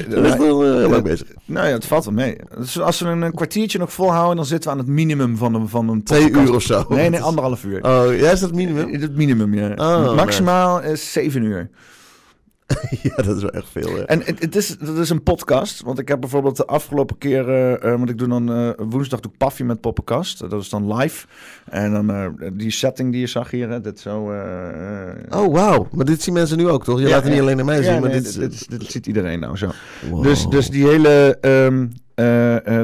Dat 0.08 0.24
is 0.24 0.36
wel 0.36 0.64
eh, 0.64 0.74
heel 0.76 0.88
lang 0.90 1.02
bezig. 1.02 1.26
Nou 1.44 1.66
ja, 1.66 1.72
het 1.72 1.84
valt 1.86 2.04
wel 2.04 2.14
mee. 2.14 2.36
Dus 2.58 2.80
als 2.80 3.00
we 3.00 3.08
een, 3.08 3.34
kwartiertje 3.34 3.78
nog 3.78 3.92
volhouden, 3.92 4.36
dan 4.36 4.46
zitten 4.46 4.70
we 4.70 4.76
aan 4.76 4.82
het 4.84 4.92
minimum 4.94 5.36
van 5.36 5.54
een, 5.54 5.68
van 5.68 5.88
een 5.88 6.02
Twee 6.02 6.30
uur 6.30 6.54
of 6.54 6.62
zo. 6.62 6.84
Nee, 6.88 7.10
nee, 7.10 7.20
anderhalf 7.20 7.64
uur. 7.64 7.82
Oh, 7.84 8.04
jij 8.06 8.32
is 8.32 8.40
dat 8.40 8.48
het 8.48 8.54
minimum? 8.54 9.00
Het 9.00 9.16
minimum, 9.16 9.54
ja. 9.54 9.72
Oh, 9.76 10.14
Maximaal 10.16 10.82
is 10.82 11.12
zeven 11.12 11.42
uur. 11.42 11.70
ja, 13.02 13.16
dat 13.16 13.36
is 13.36 13.42
wel 13.42 13.50
echt 13.50 13.68
veel. 13.70 14.04
En 14.04 14.22
het, 14.24 14.40
het 14.40 14.56
is, 14.56 14.68
het 14.68 14.98
is 14.98 15.10
een 15.10 15.22
podcast. 15.22 15.82
Want 15.82 15.98
ik 15.98 16.08
heb 16.08 16.20
bijvoorbeeld 16.20 16.56
de 16.56 16.66
afgelopen 16.66 17.18
keer... 17.18 17.48
eh, 17.48 17.72
eh, 17.74 17.98
want 17.98 18.10
ik 18.10 18.18
doe 18.18 18.28
dan 18.28 18.52
eh, 18.52 18.70
woensdag 18.76 19.20
doe 19.20 19.32
ik 19.32 19.38
Paffy 19.38 19.62
met 19.62 19.80
Poppenkast. 19.80 20.50
Dat 20.50 20.62
is 20.62 20.68
dan 20.68 20.94
live. 20.94 21.26
En 21.64 21.92
dan 21.92 22.36
die 22.52 22.70
setting 22.70 23.12
die 23.12 23.20
je 23.20 23.26
zag 23.26 23.50
hier. 23.50 23.68
Hè, 23.68 23.80
dit 23.80 24.00
zo... 24.00 24.18
Oh, 25.30 25.52
wauw. 25.52 25.88
Maar 25.92 26.04
dit 26.04 26.22
zien 26.22 26.34
mensen 26.34 26.56
nu 26.56 26.68
ook, 26.68 26.84
toch? 26.84 26.98
Je 26.98 27.04
Ja, 27.04 27.10
laat 27.10 27.22
het 27.22 27.32
niet 27.32 27.40
alleen 27.40 27.56
naar 27.56 27.64
mij 27.64 27.82
zien, 27.82 27.94
ja, 27.94 28.00
maar 28.00 28.10
nee, 28.10 28.20
dit 28.20 28.38
dit, 28.38 28.68
dit, 28.68 28.80
dit 28.80 28.90
ziet 28.90 29.06
iedereen 29.06 29.40
nou 29.40 29.56
zo. 29.56 29.70
Wow. 30.10 30.22
Dus, 30.22 30.46
dus 30.46 30.68
die 30.68 30.86
hele... 30.86 31.38
ehm, 31.40 31.52
eh, 31.54 31.66
eh, 31.66 31.88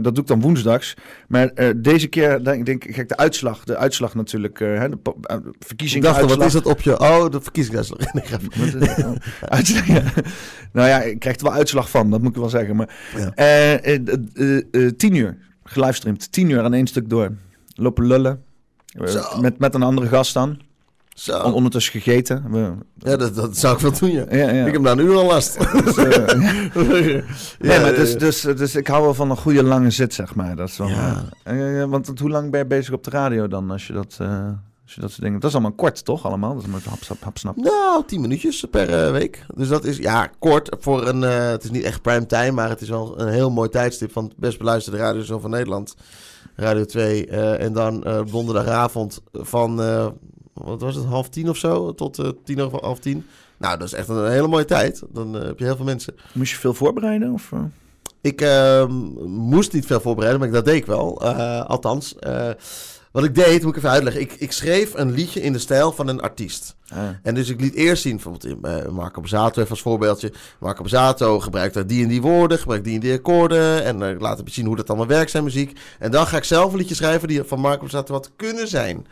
dat 0.02 0.14
doe 0.14 0.18
ik 0.22 0.26
dan 0.26 0.40
woensdags. 0.40 0.94
Maar 1.28 1.48
eh, 1.48 1.68
deze 1.76 2.06
keer 2.06 2.44
denk, 2.44 2.66
denk, 2.66 2.84
ga 2.88 3.00
ik 3.02 3.08
de 3.08 3.16
uitslag... 3.16 3.64
De 3.64 3.76
uitslag 3.76 4.14
natuurlijk... 4.14 4.60
eh, 4.60 4.78
hè, 4.78 4.88
de 4.88 4.98
eh, 5.22 5.36
Ik 5.94 6.02
dacht, 6.02 6.22
al, 6.22 6.28
wat 6.28 6.44
is 6.44 6.52
dat 6.52 6.66
op 6.66 6.80
je... 6.80 7.00
Oh, 7.00 7.30
de 7.30 7.40
verkiezingsuitslag. 7.40 7.98
Oh, 9.04 9.14
uitslag, 9.58 9.86
ja. 9.86 10.02
Nou 10.72 10.88
ja, 10.88 11.02
ik 11.02 11.18
krijg 11.18 11.36
er 11.36 11.42
wel 11.44 11.52
uitslag 11.52 11.90
van, 11.90 12.10
dat 12.10 12.20
moet 12.20 12.30
ik 12.30 12.36
wel 12.40 12.48
zeggen. 12.48 12.76
Maar 12.76 12.88
eh, 13.34 13.72
eh, 13.72 14.00
eh, 14.34 14.56
eh, 14.70 14.90
tien 14.96 15.14
uur 15.14 15.36
gelivestreamd, 15.64 16.32
tien 16.32 16.50
uur 16.50 16.60
aan 16.60 16.74
één 16.74 16.86
stuk 16.86 17.10
door. 17.10 17.32
Lopen 17.74 18.06
lullen. 18.06 18.42
Eh, 18.86 19.40
met, 19.40 19.58
met 19.58 19.74
een 19.74 19.82
andere 19.82 20.06
gast 20.06 20.34
dan. 20.34 20.60
Zo. 21.20 21.38
On- 21.38 21.52
ondertussen 21.52 21.92
gegeten. 22.00 22.44
We, 22.50 22.72
Ja, 22.98 23.16
dat, 23.16 23.34
dat 23.34 23.56
zou 23.56 23.74
ik 23.74 23.80
wel 23.80 23.92
doen, 23.98 24.10
ja. 24.10 24.24
ja, 24.30 24.50
ja. 24.50 24.66
Ik 24.66 24.72
heb 24.72 24.82
nou 24.82 24.96
nu 24.96 25.10
al 25.14 25.26
last. 25.26 25.58
Dus, 25.84 25.96
eh, 25.96 26.26
ja, 26.26 27.22
nee, 27.58 27.80
maar 27.80 27.94
dus, 27.94 28.12
eh, 28.14 28.18
dus, 28.18 28.40
dus 28.40 28.74
ik 28.74 28.86
hou 28.86 29.02
wel 29.02 29.14
van 29.14 29.30
een 29.30 29.36
goede 29.36 29.62
lange 29.62 29.90
zit, 29.90 30.14
zeg 30.14 30.34
maar. 30.34 30.56
Dat 30.56 30.68
is 30.68 30.76
wel, 30.76 30.88
Ja. 30.88 31.24
eh, 31.42 31.84
want 31.84 32.18
hoe 32.18 32.30
lang 32.30 32.50
ben 32.50 32.60
je 32.60 32.66
bezig 32.66 32.94
op 32.94 33.04
de 33.04 33.10
radio 33.10 33.48
dan, 33.48 33.70
als 33.70 33.86
je 33.86 33.92
dat, 33.92 34.16
als 34.84 34.94
je 34.94 35.00
dat 35.00 35.10
soort 35.10 35.22
dingen... 35.22 35.40
Dat 35.40 35.48
is 35.50 35.56
allemaal 35.56 35.74
kort, 35.76 36.04
toch, 36.04 36.24
allemaal? 36.24 36.54
Dat 36.54 36.62
is 36.62 36.68
maar 36.68 36.80
hap, 36.88 36.98
hap, 37.06 37.22
hap, 37.22 37.38
snap. 37.38 37.56
Nou, 37.56 38.02
10 38.06 38.20
minuutjes 38.20 38.64
per 38.70 39.12
week. 39.12 39.44
Dus 39.54 39.68
dat 39.68 39.84
is, 39.84 39.96
ja, 39.96 40.30
kort 40.38 40.76
voor 40.80 41.08
een... 41.08 41.20
het 41.22 41.64
is 41.64 41.70
niet 41.70 41.82
echt 41.84 42.02
prime 42.02 42.26
time, 42.26 42.50
maar 42.50 42.68
het 42.68 42.80
is 42.80 42.88
wel 42.88 43.20
een 43.20 43.28
heel 43.28 43.50
mooi 43.50 43.68
tijdstip 43.68 44.12
van 44.12 44.24
het 44.24 44.36
best 44.36 44.58
beluisterde 44.58 44.98
radioshow 44.98 45.40
van 45.40 45.50
Nederland. 45.50 45.94
Radio 46.56 46.84
2. 46.84 47.26
eh, 47.26 47.60
en 47.64 47.72
dan 47.72 48.24
donderdagavond 48.30 49.20
van, 49.32 49.80
wat 50.52 50.80
was 50.80 50.94
het, 50.94 51.04
half 51.04 51.28
tien 51.28 51.48
of 51.48 51.56
zo, 51.56 51.94
tot 51.94 52.18
eh, 52.18 52.28
tien 52.44 52.60
over 52.60 52.80
half 52.80 52.98
tien. 52.98 53.26
Nou, 53.56 53.78
dat 53.78 53.86
is 53.86 53.94
echt 53.94 54.08
een 54.08 54.30
hele 54.30 54.48
mooie 54.48 54.64
tijd. 54.64 55.02
Dan 55.12 55.36
eh, 55.36 55.46
heb 55.46 55.58
je 55.58 55.64
heel 55.64 55.76
veel 55.76 55.84
mensen. 55.84 56.14
Moest 56.32 56.52
je 56.52 56.58
veel 56.58 56.74
voorbereiden? 56.74 57.32
Of, 57.32 57.52
eh? 57.52 57.60
Ik 58.20 58.40
ehm, 58.40 58.92
moest 59.26 59.72
niet 59.72 59.86
veel 59.86 60.00
voorbereiden, 60.00 60.40
maar 60.40 60.50
dat 60.50 60.64
deed 60.64 60.76
ik 60.76 60.86
wel. 60.86 61.22
Althans, 61.66 62.14
wat 63.12 63.24
ik 63.24 63.34
deed, 63.34 63.62
moet 63.62 63.70
ik 63.70 63.76
even 63.76 63.90
uitleggen. 63.90 64.22
Ik, 64.22 64.32
ik 64.32 64.52
schreef 64.52 64.94
een 64.94 65.10
liedje 65.10 65.42
in 65.42 65.52
de 65.52 65.58
stijl 65.58 65.92
van 65.92 66.08
een 66.08 66.20
artiest. 66.20 66.76
Ah. 66.88 66.98
En 67.22 67.34
dus 67.34 67.48
ik 67.48 67.60
liet 67.60 67.74
eerst 67.74 68.02
zien, 68.02 68.12
bijvoorbeeld 68.16 68.90
Marco 68.90 69.20
Bazzato 69.20 69.60
even 69.60 69.70
als 69.70 69.82
voorbeeldje. 69.82 70.32
Marco 70.58 70.82
Bazzato 70.82 71.40
gebruikt 71.40 71.74
daar 71.74 71.86
die 71.86 72.02
en 72.02 72.08
die 72.08 72.22
woorden, 72.22 72.58
gebruikt 72.58 72.84
die 72.84 72.94
en 72.94 73.00
die 73.00 73.12
akkoorden. 73.12 73.84
En 73.84 74.02
eh, 74.02 74.20
laat 74.20 74.38
hem 74.38 74.48
zien 74.48 74.66
hoe 74.66 74.76
dat 74.76 74.88
allemaal 74.88 75.06
werkt, 75.06 75.30
zijn 75.30 75.44
muziek. 75.44 75.78
En 75.98 76.10
dan 76.10 76.26
ga 76.26 76.36
ik 76.36 76.44
zelf 76.44 76.72
een 76.72 76.78
liedje 76.78 76.94
schrijven 76.94 77.28
die 77.28 77.44
van 77.44 77.60
Marco 77.60 77.82
Bazzato 77.82 78.12
wat 78.12 78.30
kunnen 78.36 78.68
zijn. 78.68 79.06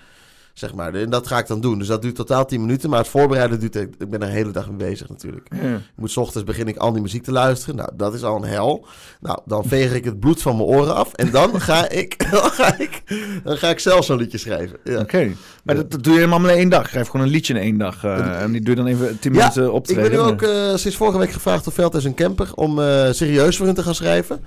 Zeg 0.58 0.74
maar, 0.74 0.94
en 0.94 1.10
dat 1.10 1.26
ga 1.26 1.38
ik 1.38 1.46
dan 1.46 1.60
doen. 1.60 1.78
Dus 1.78 1.88
dat 1.88 2.02
duurt 2.02 2.14
totaal 2.14 2.46
10 2.46 2.60
minuten. 2.60 2.90
Maar 2.90 2.98
het 2.98 3.08
voorbereiden 3.08 3.60
duurt... 3.60 3.74
Ik 3.74 4.10
ben 4.10 4.20
er 4.20 4.28
een 4.28 4.34
hele 4.34 4.50
dag 4.50 4.68
mee 4.68 4.76
bezig 4.76 5.08
natuurlijk. 5.08 5.46
Ja. 5.62 5.74
Ik 5.74 5.82
moet 5.94 6.10
's 6.10 6.16
ochtends 6.16 6.46
begin 6.46 6.68
ik 6.68 6.76
al 6.76 6.92
die 6.92 7.02
muziek 7.02 7.22
te 7.22 7.32
luisteren. 7.32 7.76
Nou, 7.76 7.90
dat 7.96 8.14
is 8.14 8.22
al 8.22 8.36
een 8.36 8.48
hel. 8.48 8.86
Nou, 9.20 9.38
dan 9.44 9.64
veeg 9.64 9.94
ik 9.94 10.04
het 10.04 10.20
bloed 10.20 10.42
van 10.42 10.56
mijn 10.56 10.68
oren 10.68 10.94
af. 10.94 11.12
En 11.12 11.30
dan 11.30 11.60
ga 11.60 11.88
ik, 11.88 12.16
dan 12.30 12.50
ga 12.50 12.78
ik, 12.78 13.02
dan 13.44 13.56
ga 13.56 13.68
ik 13.68 13.78
zelf 13.78 14.04
zo'n 14.04 14.18
liedje 14.18 14.38
schrijven. 14.38 14.78
Ja. 14.84 15.00
Oké, 15.00 15.32
maar 15.64 15.74
dat, 15.74 15.90
dat 15.90 16.02
doe 16.02 16.12
je 16.12 16.18
helemaal 16.18 16.50
in 16.50 16.56
één 16.56 16.68
dag. 16.68 16.88
Schrijf 16.88 17.08
gewoon 17.08 17.26
een 17.26 17.32
liedje 17.32 17.54
in 17.54 17.60
één 17.60 17.78
dag. 17.78 18.04
eh, 18.04 18.42
en 18.42 18.52
die 18.52 18.60
doe 18.60 18.70
je 18.76 18.82
dan 18.82 18.86
even 18.90 19.18
tien 19.18 19.32
Ja, 19.32 19.38
minuten 19.38 19.72
op 19.72 19.88
Ik 19.88 19.96
ben 19.96 20.10
nu 20.10 20.18
ook 20.18 20.42
eh, 20.42 20.74
sinds 20.74 20.96
vorige 20.96 21.18
week 21.18 21.30
gevraagd 21.32 21.64
door 21.64 21.72
Veldhuis 21.72 22.04
en 22.04 22.14
Kemper 22.14 22.54
om 22.54 22.80
eh, 22.80 23.10
serieus 23.10 23.56
voor 23.56 23.66
hun 23.66 23.74
te 23.74 23.82
gaan 23.82 23.94
schrijven. 23.94 24.44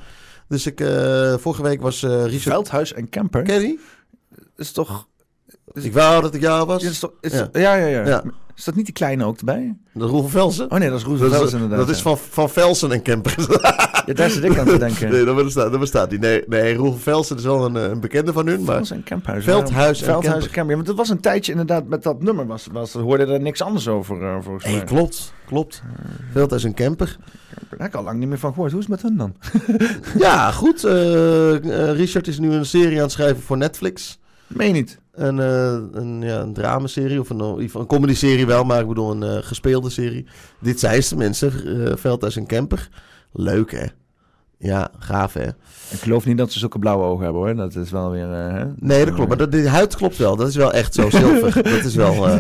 Dus 0.48 0.66
ik, 0.66 0.84
vorige 1.40 1.64
week 1.64 1.82
was 1.82 2.02
Richard 2.02 2.42
Veldhuis 2.42 2.94
en 2.94 3.10
Camper. 3.10 3.44
Kenny. 3.44 3.78
is 4.56 4.72
toch... 4.72 5.10
Is, 5.74 5.84
Ik 5.84 5.94
wou 5.94 6.22
dat 6.22 6.34
ik 6.34 6.42
jou 6.42 6.66
was. 6.66 6.84
is, 6.84 7.00
toch, 7.00 7.12
is, 7.22 7.32
Ja. 7.32 7.50
ja. 7.52 7.76
Ja, 7.76 7.86
ja, 7.86 8.06
Ja. 8.08 8.24
Is 8.56 8.64
dat 8.68 8.76
niet 8.76 8.86
die 8.86 8.94
kleine 8.94 9.26
ook 9.26 9.38
erbij? 9.38 9.76
De 9.94 10.06
Roel 10.06 10.28
Velsen. 10.28 10.72
Oh 10.72 10.78
nee, 10.80 10.90
dat 10.90 10.98
is 11.00 11.04
dat, 11.06 11.18
Veldhuis 11.18 11.44
is, 11.46 11.54
inderdaad. 11.54 11.78
dat 11.78 11.90
is 11.90 12.02
van, 12.02 12.18
van 12.18 12.50
Velsen 12.50 12.92
en 12.92 13.02
Kemper. 13.02 13.36
Ja, 14.06 14.14
daar 14.14 14.30
zit 14.30 14.44
ik 14.44 14.58
aan 14.58 14.66
te 14.66 14.78
denken. 14.78 15.12
Nee, 15.12 15.24
dat 15.26 15.36
bestaat, 15.36 15.72
dat 15.72 15.80
bestaat 15.80 16.12
niet. 16.12 16.20
Nee, 16.20 16.44
nee, 16.48 16.76
Roel 16.76 16.94
Velsen 16.94 17.38
is 17.38 17.44
wel 17.44 17.66
een, 17.66 17.76
eh, 17.78 17.84
een 17.84 18.00
bekende 18.00 18.34
van 18.34 18.48
hun. 18.48 18.64
Maar 18.64 18.86
Veldhuis 18.86 18.92
en. 18.92 19.42
Veldhuis 19.44 20.00
en 20.00 20.06
Veldhuis 20.06 20.24
Kemper. 20.24 20.48
en 20.48 20.52
Camper. 20.52 20.70
Ja, 20.70 20.76
want 20.76 20.88
het 20.88 20.98
was 20.98 21.10
een 21.10 21.20
tijdje 21.20 21.52
inderdaad 21.52 21.88
met 21.88 22.04
dat 22.04 22.22
nummer. 22.24 22.48
Was, 22.48 22.68
was, 22.72 22.94
hoorde 22.94 23.26
er 23.26 23.42
niks 23.42 23.62
anders 23.62 23.88
over, 23.88 24.24
eh, 24.24 24.36
volgens 24.42 24.64
mij. 24.66 24.74
hey, 24.74 24.84
klopt, 24.84 25.34
klopt. 25.46 25.84
Veldhuis 26.32 26.64
en 26.64 26.74
Kemper. 26.74 27.18
Daar 27.70 27.80
heb 27.80 27.88
ik 27.88 27.96
al 27.96 28.04
lang 28.04 28.20
niet 28.20 28.28
meer 28.30 28.40
van 28.40 28.54
gehoord. 28.54 28.72
Hoe 28.72 28.82
is 28.82 28.88
het 28.88 29.02
met 29.02 29.12
hun 29.12 29.18
dan? 29.18 29.36
Ja, 30.20 30.52
goed. 30.52 30.84
eh, 30.84 31.92
Richard 31.94 32.28
is 32.28 32.40
nu 32.40 32.52
een 32.54 32.66
serie 32.66 32.98
aan 32.98 33.04
het 33.04 33.12
schrijven 33.12 33.44
voor 33.44 33.58
Netflix. 33.58 34.20
Meen 34.48 34.68
je 34.68 34.74
niet? 34.74 35.00
Een, 35.12 35.40
eh, 35.40 35.80
een, 35.92 36.22
ja, 36.22 36.40
een 36.40 36.54
dramaserie 36.54 37.20
of 37.20 37.30
een, 37.30 37.42
een 37.76 37.86
wel, 38.46 38.64
maar 38.64 38.82
ik 38.82 38.88
bedoel 38.88 39.12
een 39.12 39.24
eh, 39.24 39.38
gespeelde 39.42 39.90
serie. 39.90 40.26
Dit 40.60 40.80
zijn 40.80 41.04
ze 41.04 41.16
mensen, 41.16 41.52
eh 41.88 41.98
Veldhuis 41.98 42.36
en 42.36 42.46
Kemper. 42.46 42.90
Leuk 43.32 43.72
hè? 43.72 43.86
Ja, 44.62 44.90
gaaf 45.00 45.34
hè? 45.34 45.48
Ik 45.90 46.00
geloof 46.00 46.26
niet 46.26 46.38
dat 46.38 46.52
ze 46.52 46.60
zulke 46.60 46.80
blauwe 46.80 47.04
ogen 47.04 47.24
hebben 47.24 47.42
hoor. 47.42 47.56
Dat 47.56 47.76
is 47.76 47.92
wel 47.92 48.12
weer... 48.12 48.34
eh, 48.34 48.54
hè? 48.54 48.64
Nee, 48.76 49.06
dat 49.06 49.14
klopt. 49.14 49.30
Maar 49.30 49.38
dat, 49.38 49.52
de 49.52 49.70
huid 49.70 49.96
klopt 49.96 50.18
wel. 50.18 50.36
Dat 50.36 50.48
is 50.48 50.56
wel 50.56 50.74
echt 50.74 50.94
zo 50.94 51.10
zilver. 51.10 51.54
dat 51.76 51.84
is 51.86 51.96
wel... 51.96 52.28
eh, 52.28 52.40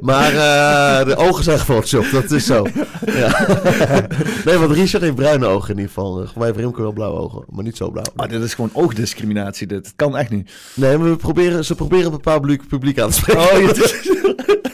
maar 0.00 0.28
eh, 0.30 1.06
de 1.06 1.16
ogen 1.16 1.44
zijn 1.44 1.58
gefotoshopt. 1.58 2.12
Dat 2.12 2.30
is 2.30 2.46
zo. 2.46 2.66
Ja. 3.06 3.46
nee, 4.44 4.56
want 4.56 4.70
Richard 4.72 5.02
heeft 5.02 5.14
bruine 5.14 5.46
ogen 5.46 5.70
in 5.70 5.76
ieder 5.76 5.92
geval. 5.92 6.14
Voor 6.16 6.32
mij 6.36 6.46
heeft 6.46 6.58
Remco 6.58 6.82
wel 6.82 6.92
blauwe 6.92 7.18
ogen. 7.18 7.44
Maar 7.48 7.64
niet 7.64 7.76
zo 7.76 7.90
blauw. 7.90 8.04
Maar 8.14 8.28
dit 8.28 8.42
is 8.42 8.54
gewoon 8.54 8.70
oogdiscriminatie. 8.72 9.66
Dit. 9.66 9.84
Dat 9.84 9.92
kan 9.96 10.16
echt 10.16 10.30
niet. 10.30 10.50
Nee, 10.74 10.98
maar 10.98 11.10
we 11.10 11.16
proberen, 11.16 11.64
ze 11.64 11.74
proberen 11.74 12.04
een 12.04 12.10
bepaald 12.10 12.40
publiek, 12.40 12.68
publiek 12.68 13.00
aan 13.00 13.10
te 13.10 13.14
spreken. 13.16 13.42
Oh, 13.42 14.54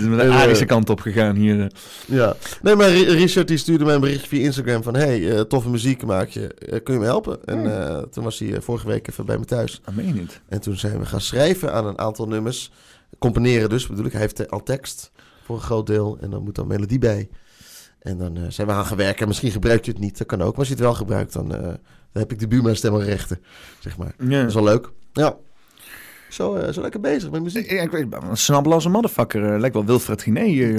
is 0.00 0.06
met 0.08 0.18
de 0.18 0.24
Nee, 0.24 0.32
Arische 0.34 0.64
kant 0.64 0.90
op 0.90 1.00
gegaan 1.00 1.36
hier. 1.36 1.60
eh. 1.60 1.66
Ja. 2.06 2.36
Nee, 2.62 2.74
maar 2.76 2.88
Ri- 2.90 3.04
Richard 3.10 3.48
die 3.48 3.56
stuurde 3.56 3.84
mij 3.84 3.94
een 3.94 4.00
berichtje 4.00 4.28
via 4.28 4.40
Instagram 4.44 4.82
van... 4.82 4.94
Hey, 4.96 5.30
eh, 5.36 5.40
toffe 5.40 5.68
muziek 5.70 6.04
maak 6.04 6.28
je. 6.28 6.54
Eh, 6.54 6.82
kun 6.82 6.94
je 6.94 7.00
me 7.00 7.06
helpen? 7.06 7.44
En 7.44 7.88
eh, 7.88 7.98
toen 8.02 8.24
was 8.24 8.38
hij 8.38 8.54
eh, 8.54 8.60
vorige 8.60 8.86
week 8.86 9.08
even 9.08 9.26
bij 9.26 9.38
me 9.38 9.44
thuis. 9.44 9.80
Dat 9.84 9.94
meen 9.94 10.06
je 10.06 10.12
niet. 10.12 10.40
En 10.48 10.60
toen 10.60 10.76
zijn 10.76 10.98
we 10.98 11.06
gaan 11.06 11.20
schrijven 11.20 11.72
aan 11.72 11.86
een 11.86 11.98
aantal 11.98 12.26
nummers. 12.28 12.70
Componeren 13.18 13.68
dus, 13.68 13.86
bedoel 13.86 14.04
ik. 14.04 14.12
Hij 14.12 14.20
heeft 14.20 14.40
eh, 14.40 14.46
al 14.46 14.62
tekst 14.62 15.10
voor 15.44 15.56
een 15.56 15.62
groot 15.62 15.86
deel. 15.86 16.18
En 16.20 16.30
dan 16.30 16.42
moet 16.42 16.54
dan 16.54 16.66
melodie 16.66 16.98
bij. 16.98 17.28
En 18.00 18.18
dan 18.18 18.36
eh, 18.36 18.42
zijn 18.48 18.66
we 18.66 18.72
aan 18.72 18.86
gaan 18.86 18.96
werken. 18.96 19.28
Misschien 19.28 19.50
gebruikt 19.50 19.84
je 19.84 19.90
het 19.92 20.00
niet, 20.00 20.18
dat 20.18 20.26
kan 20.26 20.40
ook. 20.42 20.48
Maar 20.50 20.58
als 20.58 20.68
je 20.68 20.74
het 20.74 20.82
wel 20.82 20.94
gebruikt, 20.94 21.32
dan, 21.32 21.54
eh, 21.54 21.62
dan 21.62 21.78
heb 22.22 22.32
ik 22.32 22.38
de 22.38 22.48
buurman 22.48 22.76
stemmen 22.76 23.02
rechten. 23.04 23.38
Zeg 23.78 23.96
maar. 23.96 24.14
Ja. 24.18 24.38
Dat 24.40 24.48
is 24.48 24.54
wel 24.54 24.64
leuk. 24.64 24.90
Ja. 25.12 25.36
Zo, 26.30 26.54
eh, 26.54 26.72
zo 26.72 26.80
lekker 26.80 27.00
bezig 27.00 27.30
met 27.30 27.42
muziek. 27.42 27.70
Ja, 27.70 27.82
ik 27.82 27.90
weet 27.90 28.06
een 28.28 28.36
snabbeloze 28.36 28.88
motherfucker. 28.88 29.52
eh, 29.54 29.58
lijkt 29.60 29.74
wel 29.74 29.84
Wilfred 29.84 30.22
Giné. 30.22 30.40
eh, 30.40 30.78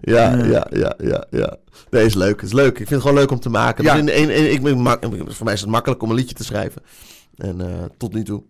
Ja, 0.00 0.34
ja, 0.44 0.66
ja, 0.70 0.94
ja, 0.98 1.24
ja. 1.30 1.56
Nee, 1.90 2.04
is 2.04 2.14
leuk. 2.14 2.42
is 2.42 2.52
leuk. 2.52 2.70
Ik 2.70 2.76
vind 2.76 2.90
het 2.90 3.00
gewoon 3.00 3.16
leuk 3.16 3.30
om 3.30 3.40
te 3.40 3.48
maken. 3.50 3.84
Ja. 3.84 3.92
Dus 3.92 4.00
in, 4.00 4.22
in, 4.22 4.30
in- 4.30 4.52
ik 4.52 4.62
ben 4.62 4.84
voor 5.34 5.44
mij 5.44 5.54
is 5.54 5.60
het 5.60 5.70
makkelijk 5.70 6.02
om 6.02 6.10
een 6.10 6.16
liedje 6.16 6.34
te 6.34 6.44
schrijven. 6.44 6.82
En 7.36 7.60
tot 7.96 8.12
nu 8.14 8.22
toe. 8.22 8.42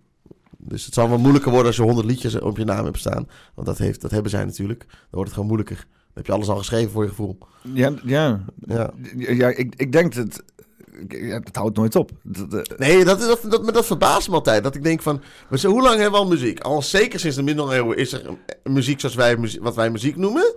Dus 0.59 0.85
het 0.85 0.95
zal 0.95 1.09
wel 1.09 1.19
moeilijker 1.19 1.51
worden 1.51 1.67
als 1.67 1.77
je 1.77 1.83
100 1.83 2.07
liedjes 2.07 2.39
op 2.39 2.57
je 2.59 2.65
naam 2.65 2.85
hebt 2.85 2.99
staan. 2.99 3.29
Want 3.55 3.67
dat, 3.67 3.79
heeft, 3.79 4.01
dat 4.01 4.11
hebben 4.11 4.31
zij 4.31 4.45
natuurlijk. 4.45 4.85
Dan 4.89 4.99
wordt 5.11 5.25
het 5.25 5.33
gewoon 5.33 5.49
moeilijker. 5.49 5.77
Dan 5.77 6.13
heb 6.15 6.27
je 6.27 6.33
alles 6.33 6.49
al 6.49 6.57
geschreven 6.57 6.91
voor 6.91 7.03
je 7.03 7.09
gevoel. 7.09 7.39
Ja, 7.75 7.93
ja. 8.05 8.45
Ja. 8.67 8.91
ja 9.17 9.49
ik, 9.49 9.75
ik 9.77 9.93
denk 9.93 10.15
dat... 10.15 10.43
Het 11.09 11.57
houdt 11.57 11.77
nooit 11.77 11.97
op. 11.97 12.11
Dat- 12.23 12.51
dat- 12.51 12.79
Nee, 12.79 13.05
dat, 13.05 13.21
dat, 13.21 13.41
dat, 13.49 13.63
maar 13.65 13.73
dat 13.73 13.87
verbaast 13.87 14.29
me 14.29 14.35
altijd. 14.35 14.63
Dat 14.63 14.75
ik 14.75 14.83
denk 14.83 15.03
van, 15.03 15.23
maar 15.51 15.59
zo, 15.59 15.71
hoe 15.71 15.83
lang 15.83 15.95
hebben 16.01 16.21
we 16.21 16.27
al 16.27 16.31
muziek? 16.33 16.61
Al 16.61 16.83
zeker 16.83 17.21
sinds 17.21 17.37
de 17.37 17.43
middeleeuwen 17.43 17.97
is 17.97 18.13
er 18.13 18.23
een- 18.27 18.73
muziek 18.73 19.01
zoals 19.01 19.15
wij, 19.15 19.37
wat 19.61 19.75
wij 19.75 19.91
muziek 19.91 20.17
noemen. 20.17 20.55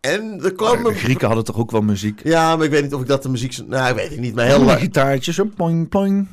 En 0.00 0.38
de 0.38 0.92
Grieken 0.94 1.26
hadden 1.26 1.44
toch 1.44 1.56
ook 1.58 1.70
wel 1.70 1.80
muziek? 1.80 2.20
Ja, 2.24 2.56
maar 2.56 2.64
ik 2.64 2.70
weet 2.70 2.82
niet 2.82 2.94
of 2.94 3.00
ik 3.00 3.06
dat 3.06 3.22
de 3.22 3.28
muziek... 3.28 3.56
Nou, 3.66 3.88
ik 3.88 3.94
weet 3.94 4.10
het 4.10 4.18
niet, 4.20 4.34
maar 4.34 4.44
heel 4.46 4.62
lang. 4.62 4.78
gitaartjes, 4.80 5.34
zo 5.34 5.50
ploing, 5.56 5.88
ploing. 5.88 6.26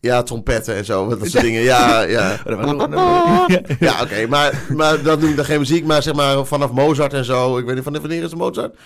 Ja, 0.00 0.22
trompetten 0.22 0.74
en 0.74 0.84
zo, 0.84 1.08
dat 1.08 1.30
soort 1.30 1.44
dingen. 1.44 1.62
Ja, 1.62 2.00
ja. 2.02 2.38
Ja. 3.78 4.02
Oké, 4.02 4.26
maar, 4.28 4.62
maar 4.76 5.02
dat 5.02 5.20
noem 5.20 5.30
ik 5.30 5.36
dan 5.36 5.44
geen 5.44 5.58
muziek. 5.58 5.84
Maar 5.84 6.02
zeg 6.02 6.14
maar 6.14 6.46
vanaf 6.46 6.72
Mozart 6.72 7.12
en 7.12 7.24
zo. 7.24 7.58
Ik 7.58 7.64
weet 7.64 7.74
niet, 7.74 7.84
van 7.84 7.92
wanneer 7.92 8.22
is 8.22 8.34
Mozart? 8.34 8.76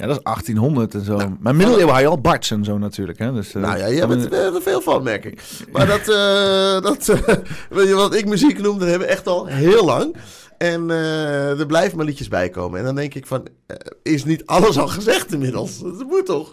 Ja, 0.00 0.06
dat 0.06 0.16
is 0.16 0.22
1800 0.22 0.94
en 0.94 1.04
zo. 1.04 1.18
maar 1.40 1.54
middeleeuwen 1.56 1.92
had 1.92 2.02
je 2.02 2.08
al 2.08 2.20
Barts 2.20 2.50
en 2.50 2.64
zo 2.64 2.78
natuurlijk. 2.78 3.18
Hè? 3.18 3.32
Dus, 3.32 3.54
eh, 3.54 3.62
Nou 3.62 3.78
ja, 3.78 3.88
jij 3.90 4.00
dan- 4.00 4.08
bent 4.08 4.32
er 4.32 4.62
veel 4.62 4.80
van, 4.80 5.02
merk 5.02 5.24
ik. 5.24 5.42
Maar 5.72 5.86
dat, 5.86 6.00
eh, 6.00 6.80
dat 6.90 7.08
eh, 7.08 7.36
weet 7.78 7.88
je 7.88 7.94
wat 7.94 8.14
ik 8.14 8.26
muziek 8.28 8.58
noem, 8.60 8.78
dat 8.78 8.88
hebben 8.88 9.06
we 9.06 9.12
echt 9.14 9.26
al 9.26 9.46
heel 9.46 9.84
lang. 9.84 10.16
En 10.58 10.90
eh, 10.90 11.58
er 11.60 11.66
blijven 11.66 11.96
maar 11.96 12.06
liedjes 12.06 12.28
bij 12.28 12.48
komen. 12.48 12.78
En 12.78 12.84
dan 12.84 12.94
denk 12.94 13.14
ik 13.14 13.26
van, 13.26 13.46
eh, 13.66 13.76
is 14.02 14.24
niet 14.24 14.46
alles 14.46 14.78
al 14.78 14.88
gezegd 14.88 15.32
inmiddels? 15.32 15.78
Dat 15.78 16.04
moet 16.06 16.26
toch? 16.26 16.52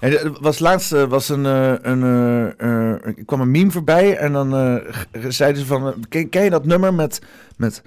Ja, 0.00 0.08
er 0.08 0.32
was 0.40 0.58
laatst 0.58 0.92
eh, 0.92 1.02
was 1.04 1.28
een, 1.28 1.46
eh, 1.46 1.72
een, 1.82 2.02
eh, 2.02 2.44
eh, 2.60 2.90
er 3.06 3.14
kwam 3.26 3.40
een 3.40 3.50
meme 3.50 3.70
voorbij 3.70 4.16
en 4.16 4.32
dan 4.32 4.54
eh, 4.56 5.28
zeiden 5.28 5.60
ze 5.60 5.66
van, 5.66 5.86
eh, 5.86 5.92
ken, 6.08 6.28
ken 6.28 6.44
je 6.44 6.50
dat 6.50 6.64
nummer 6.66 6.94
met, 6.94 7.18
met 7.56 7.82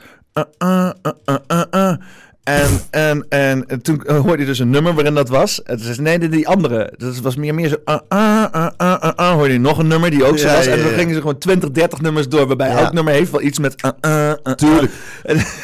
uh, 2.48 2.54
uh, 2.54 2.62
uh, 2.62 2.70
uh, 2.70 2.72
uh, 2.72 2.72
uh. 2.94 3.10
En, 3.10 3.26
en, 3.30 3.68
en 3.68 3.82
toen 3.82 4.04
eh, 4.06 4.20
hoorde 4.20 4.38
je 4.42 4.46
dus 4.46 4.60
een 4.60 4.70
nummer 4.70 4.94
waarin 4.94 5.14
dat 5.14 5.30
was. 5.30 5.62
Het 5.64 5.82
is 5.82 6.00
nee, 6.00 6.20
die, 6.20 6.30
die 6.30 6.48
andere. 6.48 6.94
Dat 6.98 7.20
was 7.20 7.36
meer, 7.36 7.54
meer 7.56 7.70
zo. 7.70 7.76
Uh, 7.86 7.96
uh, 8.14 8.46
uh, 8.56 8.68
uh, 8.82 8.96
uh, 9.04 9.12
uh. 9.20 9.32
Hoorde 9.32 9.54
je 9.54 9.60
nog 9.60 9.78
een 9.78 9.88
nummer 9.88 10.10
die 10.10 10.26
ook 10.26 10.38
zo 10.38 10.48
was. 10.48 10.66
En 10.66 10.84
dan 10.84 10.92
gingen 10.92 11.14
ze 11.14 11.20
gewoon 11.20 11.38
20, 11.38 11.72
30 11.72 12.02
nummers 12.02 12.28
door. 12.28 12.48
Waarbij 12.48 12.70
elk 12.70 12.94
nummer 12.94 13.14
heeft 13.14 13.32
wel 13.32 13.42
iets 13.42 13.60
met. 13.60 13.84
Uh, 13.86 13.92
uh, 14.12 14.28
uh, 14.28 14.34
uh. 14.44 14.54
Tuurlijk. 14.54 14.92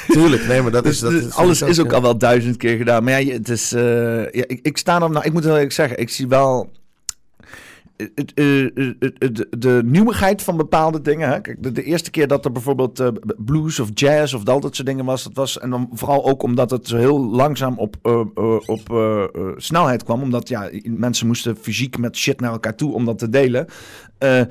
Tuurlijk, 0.07 0.47
nee, 0.47 0.61
maar 0.61 0.71
dat 0.71 0.83
dus, 0.83 0.93
is... 0.93 0.99
Dat 0.99 1.11
dus 1.11 1.25
is 1.25 1.33
alles 1.33 1.61
is 1.61 1.79
ook 1.79 1.93
al 1.93 2.01
wel 2.01 2.17
duizend 2.17 2.57
keer 2.57 2.77
gedaan. 2.77 3.03
Maar 3.03 3.21
ja, 3.21 3.33
het 3.33 3.49
is. 3.49 3.73
eh, 3.73 3.83
ja, 4.31 4.43
ik, 4.47 4.59
ik 4.61 4.77
sta 4.77 5.01
er. 5.01 5.09
Nou, 5.09 5.25
ik 5.25 5.33
moet 5.33 5.43
wel 5.43 5.53
eerlijk 5.53 5.71
zeggen, 5.73 5.97
ik 5.97 6.09
zie 6.09 6.27
wel. 6.27 6.59
het- 6.61 6.61
eh, 6.63 6.71
eh, 6.71 6.71
eh, 6.71 7.91
de, 8.33 9.47
de 9.57 9.81
nieuwigheid 9.85 10.41
van 10.41 10.57
bepaalde 10.57 11.01
dingen. 11.01 11.29
Hè? 11.29 11.41
Kijk, 11.41 11.75
de, 11.75 11.83
eerste 11.83 12.11
keer 12.11 12.27
dat 12.27 12.45
er 12.45 12.51
bijvoorbeeld 12.51 12.99
eh, 12.99 13.07
blues 13.37 13.79
of 13.79 13.89
jazz 13.93 14.33
of 14.33 14.45
al 14.45 14.59
dat 14.59 14.75
soort 14.75 14.87
dingen 14.87 15.05
was, 15.05 15.23
dat 15.23 15.33
was. 15.33 15.59
En 15.59 15.69
dan 15.69 15.89
vooral 15.93 16.25
ook 16.25 16.43
omdat 16.43 16.69
het 16.71 16.87
zo 16.87 16.97
heel 16.97 17.25
langzaam 17.25 17.77
op, 17.77 17.95
eh, 18.01 18.21
eh, 18.35 18.57
eh, 18.89 19.23
eh, 19.23 19.51
snelheid 19.57 20.03
kwam. 20.03 20.21
Omdat 20.21 20.47
ja, 20.47 20.69
mensen 20.83 21.27
moesten 21.27 21.55
fysiek 21.57 21.97
met 21.97 22.17
shit 22.17 22.39
naar 22.39 22.51
elkaar 22.51 22.75
toe 22.75 22.93
om 22.93 23.05
dat 23.05 23.17
te 23.17 23.29
delen. 23.29 23.67
eh, 24.17 24.41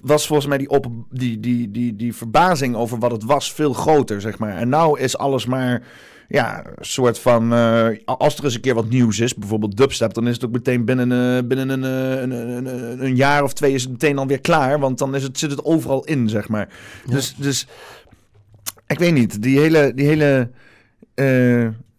was 0.00 0.26
volgens 0.26 0.48
mij 0.48 0.58
die, 0.58 0.68
op, 0.68 0.86
die, 1.10 1.40
die, 1.40 1.70
die, 1.70 1.96
die 1.96 2.14
verbazing 2.14 2.76
over 2.76 2.98
wat 2.98 3.10
het 3.10 3.24
was 3.24 3.52
veel 3.52 3.72
groter, 3.72 4.20
zeg 4.20 4.38
maar. 4.38 4.56
En 4.56 4.68
nou 4.68 5.00
is 5.00 5.18
alles 5.18 5.46
maar 5.46 5.82
ja, 6.28 6.64
een 6.66 6.84
soort 6.84 7.18
van. 7.18 7.52
eh, 7.52 7.86
als 8.04 8.36
er 8.38 8.44
eens 8.44 8.54
een 8.54 8.60
keer 8.60 8.74
wat 8.74 8.88
nieuws 8.88 9.18
is, 9.18 9.34
bijvoorbeeld 9.34 9.76
dubstep, 9.76 10.14
dan 10.14 10.26
is 10.28 10.34
het 10.34 10.44
ook 10.44 10.50
meteen 10.52 10.84
binnen, 10.84 11.36
eh, 11.36 11.46
binnen 11.48 11.68
een, 11.68 11.84
eh, 11.84 12.20
een, 12.22 12.30
een, 12.30 12.66
een, 12.66 13.04
een 13.04 13.16
jaar 13.16 13.42
of 13.42 13.52
twee 13.52 13.72
is 13.72 13.82
het 13.82 13.90
meteen 13.92 14.18
alweer 14.18 14.40
klaar. 14.40 14.78
Want 14.78 14.98
dan 14.98 15.14
is 15.14 15.22
het, 15.22 15.38
zit 15.38 15.50
het 15.50 15.64
overal 15.64 16.04
in, 16.04 16.28
zeg 16.28 16.48
maar. 16.48 16.68
Dus, 17.10 17.34
dus 17.38 17.66
ik 18.86 18.98
weet 18.98 19.12
niet, 19.14 19.42
die 19.42 19.58
hele. 19.58 19.92
Die 19.94 20.06
hele 20.06 20.50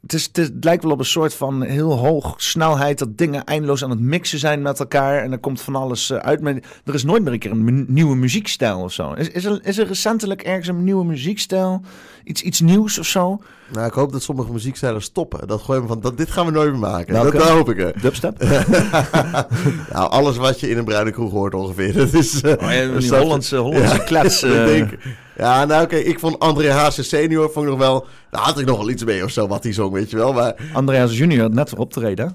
het, 0.01 0.13
is, 0.13 0.23
het, 0.25 0.37
is- 0.37 0.47
het 0.47 0.63
lijkt 0.63 0.83
wel 0.83 0.91
op 0.91 0.99
een 0.99 1.05
soort 1.05 1.33
van 1.33 1.63
heel 1.63 1.91
hoog 1.97 2.33
snelheid 2.41 2.97
dat 2.99 3.17
dingen 3.17 3.43
eindeloos 3.43 3.83
aan 3.83 3.89
het 3.89 3.99
mixen 3.99 4.39
zijn 4.39 4.61
met 4.61 4.79
elkaar. 4.79 5.23
En 5.23 5.31
er 5.31 5.39
komt 5.39 5.61
van 5.61 5.75
alles 5.75 6.13
uit. 6.13 6.41
Maar 6.41 6.53
er 6.85 6.93
is 6.93 7.03
nooit 7.03 7.23
meer 7.23 7.33
een 7.33 7.39
keer 7.39 7.51
een 7.51 7.85
nieuwe 7.87 8.15
muziekstijl 8.15 8.79
of 8.79 8.91
zo. 8.93 9.13
Is, 9.13 9.29
is, 9.29 9.45
er, 9.45 9.59
is 9.63 9.77
er 9.77 9.87
recentelijk 9.87 10.41
ergens 10.41 10.67
een 10.67 10.83
nieuwe 10.83 11.05
muziekstijl? 11.05 11.81
Iets, 12.27 12.41
iets 12.41 12.59
nieuws 12.59 12.99
of 12.99 13.05
zo? 13.05 13.39
Nou, 13.73 13.87
ik 13.87 13.93
hoop 13.93 14.11
dat 14.11 14.23
sommige 14.23 14.51
muziekstijlen 14.51 15.01
stoppen. 15.01 15.47
Dat 15.47 15.61
gooien 15.61 15.87
van, 15.87 15.99
dat, 16.01 16.17
dit 16.17 16.31
gaan 16.31 16.45
we 16.45 16.51
nooit 16.51 16.69
meer 16.71 16.79
maken. 16.79 17.13
Welke? 17.13 17.31
Dat, 17.37 17.39
dat 17.41 17.49
hoop 17.49 17.69
ik. 17.69 17.79
er. 17.79 18.01
Dubstep? 18.01 18.39
nou, 19.93 20.09
alles 20.09 20.37
wat 20.37 20.59
je 20.59 20.69
in 20.69 20.77
een 20.77 20.85
bruine 20.85 21.11
kroeg 21.11 21.31
hoort 21.31 21.53
ongeveer. 21.53 21.93
Dat 21.93 22.13
is... 22.13 22.41
eh, 22.41 22.51
Oh, 22.51 22.71
ja, 22.73 22.99
die 22.99 23.15
Hollandse, 23.15 23.55
Hollandse 23.57 23.95
Ja, 23.97 24.03
klets. 24.03 24.39
dat 24.41 24.51
eh. 24.51 24.65
denk. 24.65 24.97
Ja, 25.37 25.65
nou 25.65 25.83
oké, 25.83 25.95
ik 25.95 26.19
vond 26.19 26.39
André 26.39 26.71
Hazes 26.71 27.09
senior 27.09 27.49
vond 27.51 27.65
ik 27.65 27.71
nog 27.71 27.79
wel... 27.79 28.05
Daar 28.29 28.41
had 28.41 28.59
ik 28.59 28.65
nog 28.65 28.77
wel 28.77 28.89
iets 28.89 29.03
mee 29.03 29.23
of 29.23 29.31
zo, 29.31 29.47
wat 29.47 29.63
hij 29.63 29.73
zong, 29.73 29.91
weet 29.93 30.09
je 30.09 30.15
wel. 30.17 30.33
Maar 30.33 30.55
André 30.73 30.97
Hazes 30.97 31.17
junior 31.17 31.41
had 31.41 31.53
net 31.53 31.69
weer 31.71 31.79
optreden. 31.79 32.25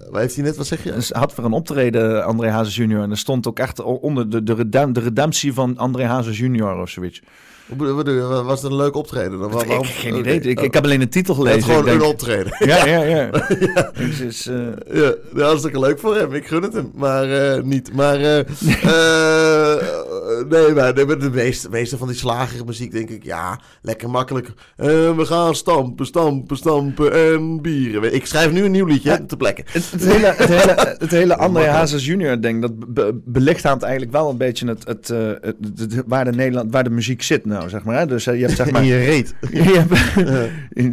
eh, 0.00 0.06
waar 0.10 0.20
heeft 0.20 0.34
hij 0.34 0.44
net, 0.44 0.56
wat 0.56 0.66
zeg 0.66 0.84
je? 0.84 0.92
Dus 0.92 1.08
hij 1.08 1.20
had 1.20 1.34
weer 1.34 1.46
een 1.46 1.52
optreden, 1.52 2.24
André 2.24 2.50
Hazes 2.50 2.76
junior. 2.76 3.02
En 3.02 3.10
er 3.10 3.18
stond 3.18 3.46
ook 3.46 3.58
echt 3.58 3.82
onder 3.82 4.30
de, 4.30 4.42
de, 4.42 4.54
redem- 4.54 4.92
de 4.92 5.00
redemptie 5.00 5.52
van 5.52 5.76
André 5.78 6.04
Hazes 6.04 6.38
junior 6.38 6.80
of 6.80 6.88
zoiets. 6.88 7.22
Hoe 7.68 7.76
bedoel- 7.76 7.94
wat 7.94 8.04
bedoel 8.04 8.36
je? 8.36 8.42
Was 8.42 8.62
het 8.62 8.70
een 8.70 8.76
leuk 8.76 8.94
optreden? 8.96 9.38
Dan, 9.38 9.48
ik, 9.48 9.54
waarom- 9.54 9.84
geen 9.84 10.16
idee. 10.16 10.40
Ik, 10.40 10.60
ik 10.60 10.74
heb 10.74 10.84
alleen 10.84 11.00
de 11.00 11.08
titel 11.08 11.34
Het 11.34 11.42
gelezen. 11.42 11.58
is 11.60 11.64
gewoon 11.76 11.84
denk- 11.84 12.00
een 12.02 12.06
optreden. 12.08 12.52
Ja, 12.68 12.86
ja, 12.86 13.02
ja. 13.16 13.30
Dus, 14.18 14.46
eh, 14.46 14.56
Ja, 14.92 15.14
is 15.34 15.40
hartstikke 15.42 15.78
leuk 15.80 15.98
voor 15.98 16.16
hem. 16.16 16.32
Ik 16.32 16.46
gun 16.46 16.62
het 16.62 16.72
hem. 16.72 16.90
Maar 16.94 17.54
eh, 17.54 17.62
niet. 17.62 17.92
Maar 17.94 18.20
eh, 18.20 18.38
eh, 19.18 19.82
nee, 20.48 20.72
maar 20.74 20.94
nee, 20.94 21.06
maar 21.06 21.18
de 21.18 21.30
meeste, 21.30 21.68
meeste 21.68 21.96
van 21.98 22.08
die 22.08 22.16
slagere 22.16 22.64
muziek 22.64 22.92
denk 22.92 23.10
ik, 23.10 23.24
ja, 23.24 23.60
lekker 23.82 24.10
makkelijk. 24.10 24.48
Eh, 24.76 24.86
we 25.16 25.24
gaan 25.26 25.54
stampen, 25.54 26.06
stampen, 26.06 26.56
stampen 26.56 27.12
en 27.12 27.60
bieren. 27.62 28.14
Ik 28.14 28.26
schrijf 28.26 28.52
nu 28.52 28.64
een 28.64 28.70
nieuw 28.70 28.86
liedje 28.86 29.10
hè, 29.10 29.26
te 29.26 29.36
plekken. 29.36 29.64
het, 29.68 29.90
het 29.90 30.04
hele, 30.04 30.26
het 30.26 30.48
hele, 30.48 30.96
het 30.98 31.10
hele 31.10 31.36
André. 31.36 31.66
Hazes 31.66 32.06
junior 32.06 32.40
ding, 32.40 32.60
dat 32.60 32.94
be- 32.94 33.20
belichaamt 33.24 33.82
eigenlijk 33.82 34.12
wel 34.12 34.30
een 34.30 34.36
beetje 34.36 34.66
het, 34.66 34.86
het, 34.86 35.10
eh, 35.10 35.18
het, 35.40 35.56
het- 35.76 36.02
waar, 36.06 36.24
de 36.24 36.32
Nederland, 36.32 36.72
waar 36.72 36.84
de 36.84 36.90
muziek 36.90 37.22
zit 37.22 37.44
nou, 37.54 37.68
zeg 37.68 37.84
maar. 37.84 38.06
Dus 38.06 38.26
eh, 38.26 38.34
je 38.34 38.44
hebt 38.44 38.56
zeg 38.56 38.70
maar... 38.72 38.82
In 38.82 38.88
je 38.88 39.04
reet. 39.04 39.34
je 39.50 39.72
hebt, 39.72 39.92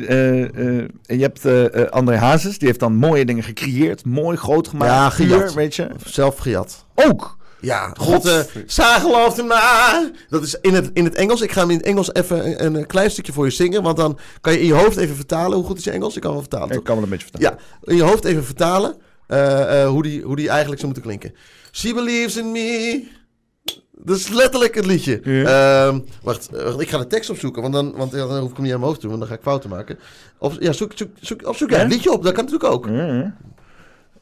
eh, 0.08 0.42
eh, 0.44 0.90
je 1.06 1.22
hebt 1.22 1.92
André 1.92 2.16
Hazes, 2.18 2.58
die 2.58 2.68
heeft 2.68 2.80
dan 2.80 2.96
mooie 2.96 3.26
dingen 3.26 3.44
gecreëerd, 3.44 4.06
mooi 4.06 4.38
groot 4.38 4.68
gemaakt. 4.68 4.92
Ja, 4.92 5.10
gejat. 5.10 5.54
weet 5.54 5.76
je. 5.76 5.88
Zelf 6.06 6.38
gejat. 6.38 6.86
Ook. 6.96 7.40
Ja, 7.60 7.94
God, 7.98 8.48
zij 8.66 9.00
geloofde 9.00 9.44
maar. 9.44 10.10
Dat 10.30 10.44
is 10.44 10.58
in 10.62 10.74
het, 10.74 10.90
in 10.94 11.04
het 11.04 11.16
Engels. 11.16 11.42
Ik 11.42 11.52
ga 11.52 11.60
hem 11.60 11.70
in 11.70 11.78
het 11.78 11.86
Engels 11.86 12.14
even 12.14 12.66
een, 12.66 12.76
een 12.76 12.86
klein 12.86 13.12
stukje 13.12 13.34
voor 13.34 13.46
je 13.46 13.52
zingen. 13.52 13.84
Want 13.84 13.98
dan 13.98 14.18
kan 14.42 14.54
je 14.54 14.60
in 14.60 14.66
je 14.66 14.74
hoofd 14.74 14.98
even 14.98 15.16
vertalen. 15.16 15.58
Hoe 15.58 15.66
goed 15.66 15.78
is 15.78 15.84
je 15.84 15.92
Engels? 15.92 16.16
Ik 16.16 16.22
kan 16.22 16.32
wel 16.32 16.40
vertalen. 16.40 16.68
Ik 16.68 16.74
toch? 16.74 16.84
kan 16.84 16.96
wel 16.96 17.04
een 17.04 17.10
beetje 17.10 17.28
vertellen. 17.32 17.58
Ja, 17.58 17.92
in 17.92 17.96
je 17.96 18.04
hoofd 18.04 18.26
even 18.26 18.46
vertalen 18.46 18.96
hoe, 19.88 20.04
die, 20.04 20.22
hoe 20.22 20.36
die 20.36 20.50
eigenlijk 20.50 20.82
zou 20.82 20.94
moeten 20.94 21.04
klinken. 21.04 21.34
She 21.72 21.94
believes 21.94 22.38
in 22.38 22.52
me. 22.52 23.04
Dat 24.04 24.18
is 24.18 24.28
letterlijk 24.28 24.76
het 24.76 24.86
liedje. 24.86 25.20
Ja. 25.24 25.88
Ehm, 25.88 26.00
wacht, 26.24 26.48
eh, 26.56 26.64
wacht, 26.64 26.80
ik 26.80 26.90
ga 26.90 26.98
de 26.98 27.08
tekst 27.08 27.30
opzoeken, 27.30 27.62
want 27.62 27.74
dan, 27.74 27.94
want, 27.96 28.12
ja, 28.12 28.28
dan 28.28 28.40
hoef 28.40 28.50
ik 28.50 28.56
hem 28.56 28.64
niet 28.66 28.74
aan 28.74 28.80
mijn 28.80 28.90
hoofd 28.92 29.02
te 29.02 29.08
doen, 29.08 29.18
want 29.18 29.22
dan 29.22 29.30
ga 29.30 29.38
ik 29.38 29.48
fouten 29.50 29.70
maken. 29.70 30.00
Of, 30.38 30.56
ja, 30.60 30.72
zoek, 30.72 30.92
zoek, 30.96 31.10
zoek, 31.20 31.48
of 31.48 31.58
zoek 31.58 31.70
jij 31.70 31.78
Ja? 31.78 31.84
het 31.84 31.94
liedje 31.94 32.12
op, 32.12 32.24
dat 32.24 32.34
kan 32.34 32.44
natuurlijk 32.46 32.74
ook. 32.74 32.88
Ja. 32.88 33.36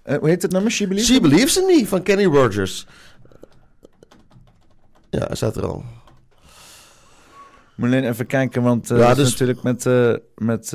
Eh, 0.03 0.17
hoe 0.17 0.29
heet 0.29 0.41
het 0.41 0.51
nummer? 0.51 0.71
She 0.71 0.87
Believes? 0.87 1.13
She 1.13 1.21
believes 1.21 1.57
in 1.57 1.65
me 1.65 1.87
van 1.87 2.03
Kenny 2.03 2.25
Rogers. 2.25 2.87
Ja, 5.09 5.25
hij 5.27 5.35
staat 5.35 5.55
er 5.57 5.65
al. 5.67 5.83
Moet 7.75 7.87
alleen 7.87 8.09
even 8.09 8.25
kijken, 8.25 8.61
want 8.61 8.87
Ja, 8.87 8.95
dat 8.97 9.09
is 9.09 9.15
dus- 9.15 9.31
natuurlijk 9.31 9.63
met... 9.63 9.83
met 10.35 10.73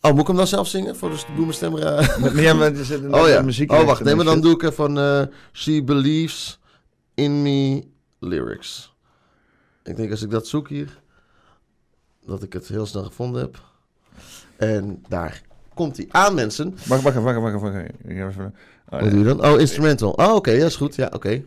Oh, 0.00 0.10
moet 0.12 0.20
ik 0.20 0.26
hem 0.26 0.36
dan 0.36 0.46
zelf 0.46 0.68
zingen? 0.68 0.96
Voor 0.96 1.10
de 1.10 1.16
boemenstem? 1.36 1.76
ja, 2.46 2.54
maar 2.54 2.72
er 2.74 2.84
zit 2.84 3.02
een 3.02 3.14
Oh 3.14 3.28
ja. 3.28 3.42
muziek 3.42 3.72
Oh, 3.72 3.84
wacht. 3.84 4.04
Nee, 4.04 4.14
maar 4.14 4.24
dan 4.24 4.40
doe 4.40 4.52
ik 4.54 4.62
er 4.62 4.72
van 4.72 5.28
She 5.52 5.82
believes 5.84 6.58
in 7.14 7.42
me 7.42 7.84
lyrics. 8.18 8.96
Ik 9.84 9.96
denk 9.96 10.10
als 10.10 10.22
ik 10.22 10.30
dat 10.30 10.46
zoek 10.46 10.68
hier, 10.68 11.00
dat 12.26 12.42
ik 12.42 12.52
het 12.52 12.68
heel 12.68 12.86
snel 12.86 13.04
gevonden 13.04 13.40
heb. 13.40 13.62
En 14.56 15.02
daar 15.08 15.42
komt 15.74 15.96
hij 15.96 16.06
aan, 16.10 16.34
mensen. 16.34 16.76
Wacht, 16.86 17.02
wacht, 17.02 17.16
wacht, 17.16 17.38
wacht, 17.40 17.60
wacht. 17.60 17.74
Oh, 18.90 19.00
Wat 19.00 19.10
doe 19.10 19.18
je 19.18 19.24
dan? 19.24 19.44
Oh, 19.44 19.60
instrumental. 19.60 20.10
Oh, 20.10 20.34
oké, 20.34 20.58
dat 20.58 20.68
is 20.68 20.76
goed. 20.76 20.94
Ja, 20.94 21.10
oké. 21.14 21.42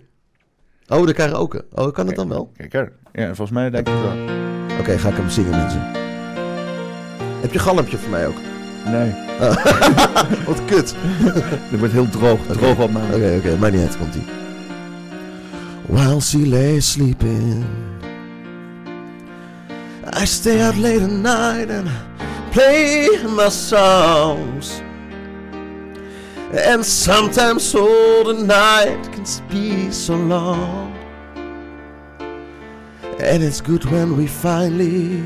Oh, 0.88 1.06
de 1.06 1.14
karaoke. 1.14 1.66
Oh, 1.72 1.94
kan 1.94 2.08
het 2.08 2.16
dan 2.16 2.30
wel? 2.30 2.52
Kijk, 2.58 2.74
er. 2.74 2.94
Ja, 3.14 3.26
volgens 3.26 3.52
mij 3.52 3.70
denk 3.70 3.88
ik 3.88 3.94
het 3.94 4.04
wel. 4.04 4.40
Oké, 4.80 4.98
ga 4.98 5.10
ik 5.10 5.16
hem 5.16 5.30
zingen, 5.30 5.50
mensen. 5.50 5.82
Heb 7.42 7.54
je 7.54 7.60
galmpje 7.60 7.98
voor 7.98 8.10
mij 8.10 8.28
ook? 8.28 8.36
Nee, 8.86 9.14
Wat 10.48 10.66
kut. 10.66 10.96
dit 11.70 11.80
wordt 11.80 11.94
heel 11.94 12.10
droog. 12.10 12.40
Droog 12.46 12.80
op 12.80 12.92
mijn... 12.92 13.14
Oké, 13.14 13.36
oké, 13.38 13.58
maar 13.58 13.72
niet 13.72 13.82
uit, 13.82 13.98
komt 13.98 14.16
ie. 14.16 14.24
While 15.92 16.22
she 16.22 16.46
lay 16.46 16.80
sleeping, 16.80 17.66
I 20.14 20.24
stay 20.24 20.62
out 20.62 20.78
late 20.78 21.02
at 21.02 21.10
night 21.10 21.70
and 21.70 21.92
play 22.54 23.10
my 23.28 23.50
songs. 23.50 24.82
And 26.54 26.86
sometimes 26.86 27.76
all 27.76 28.24
the 28.24 28.34
night 28.34 29.04
can 29.12 29.26
be 29.50 29.92
so 29.92 30.16
long. 30.16 30.96
And 33.20 33.44
it's 33.44 33.60
good 33.60 33.84
when 33.84 34.16
we 34.16 34.28
finally 34.28 35.22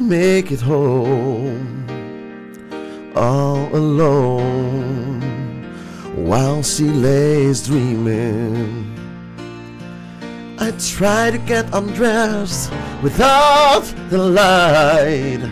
make 0.00 0.52
it 0.52 0.62
home. 0.62 1.84
All 3.14 3.68
alone 3.76 5.20
while 6.16 6.62
she 6.62 6.84
lays 6.84 7.66
dreaming. 7.66 8.95
I 10.58 10.70
try 10.78 11.30
to 11.30 11.38
get 11.38 11.66
undressed 11.74 12.72
without 13.02 13.82
the 14.08 14.18
light. 14.18 15.42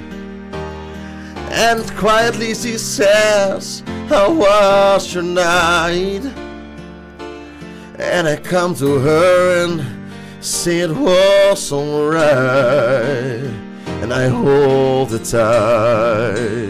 And 1.50 1.88
quietly 1.96 2.54
she 2.54 2.78
says, 2.78 3.82
How 4.08 4.32
was 4.32 5.12
your 5.12 5.22
night? 5.22 6.24
And 7.98 8.26
I 8.26 8.36
come 8.36 8.74
to 8.76 8.98
her 8.98 9.64
and 9.64 9.84
say 10.42 10.80
it 10.80 10.90
was 10.90 11.70
alright. 11.70 12.24
And 14.02 14.12
I 14.12 14.28
hold 14.28 15.12
it 15.12 15.24
tight. 15.24 16.64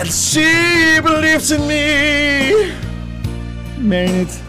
And 0.00 0.10
she 0.10 1.00
believes 1.00 1.52
in 1.52 1.66
me. 1.68 2.81
Het. 3.88 4.40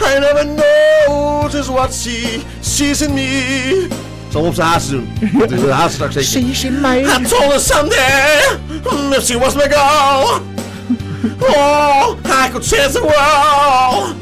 I 0.00 0.18
never 0.18 0.46
notice 0.46 1.72
what 1.72 1.94
she 1.94 2.40
sees 2.60 3.00
in 3.00 3.14
me. 3.14 3.88
Op 4.34 4.54
zijn 4.54 4.68
haast 4.68 4.90
doen. 4.90 5.08
Dus 5.48 5.60
de 5.60 5.70
haast 5.70 5.94
straks 5.94 6.14
zeker. 6.14 6.48
Je 6.48 6.66
in 6.66 6.80
mij? 6.80 7.00
I 7.00 7.22
told 7.28 7.52
her 7.52 7.60
someday 7.60 8.58
if 9.16 9.24
she 9.24 9.38
was 9.38 9.54
my 9.54 9.68
girl. 9.68 10.40
Oh, 11.40 12.16
I 12.24 12.48
could 12.50 12.64
change 12.64 12.92
the 12.92 13.00
world 13.00 14.14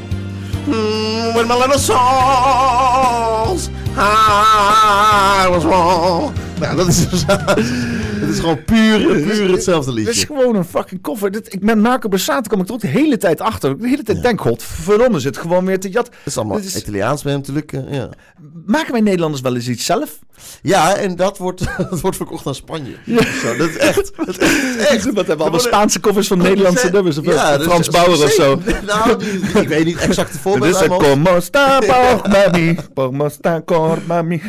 mm, 0.67 1.35
with 1.35 1.47
my 1.47 1.55
little 1.55 1.79
songs. 1.79 3.69
I 3.97 5.49
was 5.51 5.65
wrong. 5.65 6.33
Nou, 6.61 6.77
dat 6.77 6.87
is, 6.89 7.09
dus- 7.09 7.25
het 7.27 7.94
is 8.35 8.41
gewoon 8.41 8.65
puur, 8.65 8.99
puur 9.23 9.51
hetzelfde 9.53 9.95
Dit 9.95 10.01
is 10.09 10.17
liedje. 10.17 10.27
gewoon 10.35 10.57
een 10.57 10.65
fucking 10.65 11.01
koffer. 11.03 11.31
Dit, 11.31 11.53
ik 11.53 11.63
met 11.63 11.79
Marco 11.79 12.09
Borsato 12.09 12.49
kom 12.49 12.61
ik 12.61 12.69
er 12.69 12.75
ook 12.75 12.81
de 12.81 12.87
hele 12.87 13.17
tijd 13.17 13.41
achter. 13.41 13.79
De 13.79 13.89
hele 13.89 14.03
tijd 14.03 14.23
denk, 14.23 14.41
god, 14.41 14.63
verdomme, 14.63 15.21
zit 15.21 15.37
gewoon 15.37 15.65
weer 15.67 15.81
te 15.81 15.91
jat. 15.91 16.07
Het 16.07 16.15
is 16.25 16.37
allemaal 16.37 16.57
Dit 16.57 16.67
is- 16.67 16.77
Italiaans 16.77 17.23
bij 17.23 17.33
hem 17.33 17.41
natuurlijk. 17.41 17.73
eh, 17.73 17.81
ja. 17.95 18.09
Maken 18.67 18.93
wij 18.93 19.01
Nederlanders 19.01 19.43
wel 19.43 19.55
eens 19.55 19.69
iets 19.69 19.85
zelf? 19.85 20.19
ja, 20.63 20.97
en 20.97 21.17
dat 21.17 21.39
wordt, 21.39 21.65
dat 21.91 22.01
wordt 22.01 22.17
verkocht 22.17 22.47
aan 22.47 22.55
Spanje. 22.55 22.95
Zo, 23.43 23.57
dat 23.57 23.69
is 23.69 23.77
echt. 23.77 24.13
Dat 24.17 24.29
is 24.41 24.77
echt. 24.77 25.05
Wat 25.13 25.15
hebben 25.15 25.37
we 25.37 25.43
allemaal 25.43 25.61
Spaanse 25.61 26.01
koffers 26.01 26.27
van 26.27 26.39
Nederlandse 26.39 26.91
nummers? 26.91 27.19
Of 27.19 27.25
Ja, 27.25 27.57
dus- 27.57 27.67
Frans 27.67 27.89
Bauer 27.89 28.23
of 28.25 28.31
zo. 28.31 28.61
Nou, 28.87 29.19
die, 29.19 29.41
die- 29.41 29.61
ik 29.63 29.69
weet 29.69 29.85
niet 29.85 29.97
exact 29.99 30.29
de 30.29 30.33
Dit 30.33 30.43
voorbeeld. 30.43 30.75
is 30.75 30.81
uit 30.81 30.91
een 30.91 30.99
como 30.99 31.41
sta 31.41 31.79
por 31.79 32.31
mami, 32.31 32.77
como 32.95 33.29
sta 33.29 33.63
cor 33.65 33.99
mami. 34.07 34.43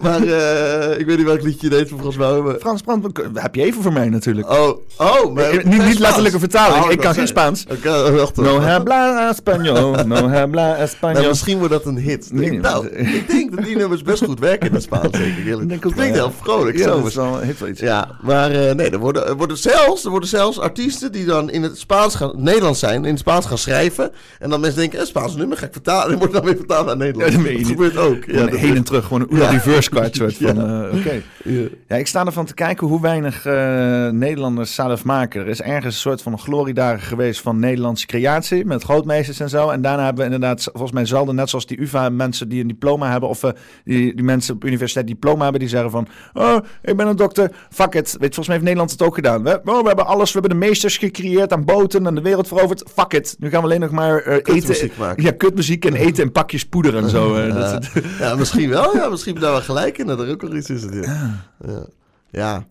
Maar 0.00 0.22
eh, 0.22 0.98
ik 0.98 1.06
weet 1.06 1.16
niet 1.16 1.26
welk 1.26 1.42
liedje 1.42 1.70
je 1.70 1.76
deed 1.76 1.88
van 1.88 1.98
Frans 1.98 2.16
Bauer. 2.16 2.57
Maar- 2.64 2.78
Frans 2.78 2.82
Brand, 2.82 3.06
heb 3.34 3.54
je 3.54 3.62
even 3.62 3.82
voor 3.82 3.92
mij 3.92 4.08
natuurlijk. 4.08 4.50
Oh, 4.50 4.68
oh. 4.98 5.34
Maar, 5.34 5.44
Eh, 5.44 5.52
niet- 5.52 5.62
Spaans? 5.72 5.88
niet 5.88 5.98
letterlijke 5.98 6.38
vertaling, 6.38 6.84
ik 6.84 6.90
dat 6.90 7.04
kan 7.04 7.14
geen 7.14 7.26
Spaans. 7.26 7.64
Oké, 7.70 8.10
wacht 8.12 8.36
No 8.36 8.60
habla 8.60 9.34
español, 9.34 10.06
no 10.06 10.28
habla 10.28 10.76
Nou, 10.76 10.88
español. 10.88 11.28
misschien 11.28 11.58
wordt 11.58 11.72
dat 11.72 11.84
een 11.86 11.98
hit. 11.98 12.28
Nee, 12.32 12.50
nou, 12.60 12.82
maar- 12.82 12.92
ik 12.92 13.30
denk 13.30 13.56
dat 13.56 13.64
die 13.64 13.76
nummers 13.76 14.02
best 14.02 14.24
goed 14.24 14.38
werken 14.40 14.68
in 14.68 14.74
het 14.74 14.82
Spaans. 14.82 15.10
Denk 15.10 15.36
ik, 15.36 15.44
eerlijk. 15.46 15.62
Ik 15.62 15.68
denk 15.68 15.84
ook 15.86 15.90
het 15.90 16.00
klinkt 16.00 16.16
wel, 16.16 16.26
heel 16.26 16.34
ja. 16.38 16.42
vrolijk. 16.44 16.76
Ja, 16.78 16.82
zo. 16.84 16.96
dat 16.98 17.06
is 17.06 17.14
wel, 17.14 17.38
heeft 17.38 17.60
wel 17.60 17.68
iets. 17.68 17.80
Ja, 17.80 18.08
maar 18.22 18.50
eh, 18.50 18.74
nee, 18.74 18.90
er 18.90 18.98
worden, 18.98 19.26
er, 19.26 19.36
worden 19.36 19.58
zelfs, 19.58 20.04
er 20.04 20.10
worden 20.10 20.28
zelfs 20.28 20.58
artiesten 20.58 21.12
die 21.12 21.24
dan 21.24 21.50
in 21.50 21.62
het 21.62 21.78
Spaans 21.78 22.14
gaan, 22.14 22.32
Nederlands 22.36 22.78
zijn, 22.78 23.04
in 23.04 23.10
het 23.10 23.18
Spaans 23.18 23.46
gaan 23.46 23.58
schrijven. 23.58 24.10
En 24.38 24.50
dan 24.50 24.60
mensen 24.60 24.80
denken, 24.80 25.00
een 25.00 25.06
Spaans 25.06 25.36
nummer 25.36 25.56
ga 25.56 25.66
ik 25.66 25.72
vertalen. 25.72 26.12
En 26.12 26.18
wordt 26.18 26.32
dan 26.32 26.44
weer 26.44 26.56
vertaald 26.56 26.86
naar 26.86 26.96
Nederlands. 26.96 27.34
Ja, 27.36 27.42
dat 27.42 27.52
dat 27.58 27.66
gebeurt 27.66 27.96
ook. 27.96 28.24
Ja, 28.26 28.46
dat 28.46 28.58
heen 28.58 28.76
en 28.76 28.82
terug, 28.84 29.04
gewoon 29.04 29.20
een 29.20 29.28
Oela 29.32 29.50
reverse 29.50 29.90
card 29.90 30.16
soort 30.16 30.36
van. 30.40 30.54
Ja. 30.56 30.88
eh, 30.88 30.98
Oké. 30.98 31.22
Ja. 31.44 31.60
Ja, 31.88 31.96
ik 31.96 32.06
sta 32.06 32.24
ervan 32.26 32.47
te 32.48 32.54
kijken 32.54 32.86
hoe 32.86 33.00
weinig 33.00 33.46
eh, 33.46 34.08
Nederlanders 34.08 34.74
zelf 34.74 35.04
maken. 35.04 35.40
Er 35.40 35.48
is 35.48 35.60
ergens 35.62 35.94
een 35.94 36.00
soort 36.00 36.22
van 36.22 36.38
gloriedagen 36.38 37.00
geweest 37.06 37.40
van 37.40 37.58
Nederlandse 37.58 38.06
creatie 38.06 38.64
met 38.64 38.82
grootmeesters 38.82 39.40
en 39.40 39.48
zo. 39.48 39.68
En 39.70 39.82
daarna 39.82 40.04
hebben 40.04 40.26
we 40.28 40.34
inderdaad, 40.34 40.62
volgens 40.72 40.92
mij 40.92 41.04
zelden, 41.04 41.34
net 41.34 41.48
zoals 41.50 41.66
die 41.66 41.80
UvA 41.80 42.08
mensen 42.08 42.48
die 42.48 42.60
een 42.60 42.68
diploma 42.68 43.10
hebben 43.10 43.28
of 43.28 43.42
eh, 43.42 43.50
die, 43.84 44.14
die 44.14 44.24
mensen 44.24 44.54
op 44.54 44.64
universiteit 44.64 45.06
diploma 45.06 45.42
hebben, 45.42 45.60
die 45.60 45.68
zeggen 45.68 45.90
van, 45.90 46.08
oh, 46.34 46.56
ik 46.82 46.96
ben 46.96 47.06
een 47.06 47.16
dokter, 47.16 47.52
fuck 47.70 47.94
it. 47.94 48.10
Weet, 48.10 48.34
volgens 48.34 48.46
mij 48.46 48.54
heeft 48.56 48.62
Nederland 48.68 48.90
het 48.90 49.02
ook 49.02 49.14
gedaan. 49.14 49.42
We, 49.42 49.60
oh, 49.64 49.80
we 49.80 49.86
hebben 49.86 50.06
alles, 50.06 50.32
we 50.32 50.38
hebben 50.40 50.60
de 50.60 50.66
meesters 50.66 50.96
gecreëerd 50.96 51.52
aan 51.52 51.64
boten 51.64 52.06
en 52.06 52.14
de 52.14 52.22
wereld 52.22 52.48
veroverd. 52.48 52.84
Fuck 52.94 53.12
it. 53.12 53.36
Nu 53.38 53.48
gaan 53.50 53.60
we 53.60 53.66
alleen 53.66 53.80
nog 53.80 53.90
maar 53.90 54.18
eh, 54.22 54.54
eten. 54.56 54.90
Maken. 54.98 55.22
Ja, 55.22 55.30
kutmuziek 55.32 55.84
en 55.84 55.94
eten 55.94 56.24
in 56.24 56.32
pakjes 56.32 56.66
poeder 56.66 56.96
en 56.96 57.08
zo. 57.10 57.34
eh, 57.34 57.54
dat 57.54 57.70
Ja. 57.94 58.00
is- 58.00 58.02
Ja, 58.18 58.34
misschien 58.34 58.68
wel. 58.68 58.96
Ja, 58.96 59.08
misschien 59.08 59.34
daar 59.34 59.50
wel 59.50 59.60
gelijk 59.60 59.98
in. 59.98 60.06
Dat 60.06 60.20
er 60.20 60.30
ook 60.30 60.42
wel 60.42 60.54
iets 60.56 60.70
is. 60.70 60.82
Ja. 60.90 61.44
Ja. 61.66 61.86
Ja, 62.30 62.66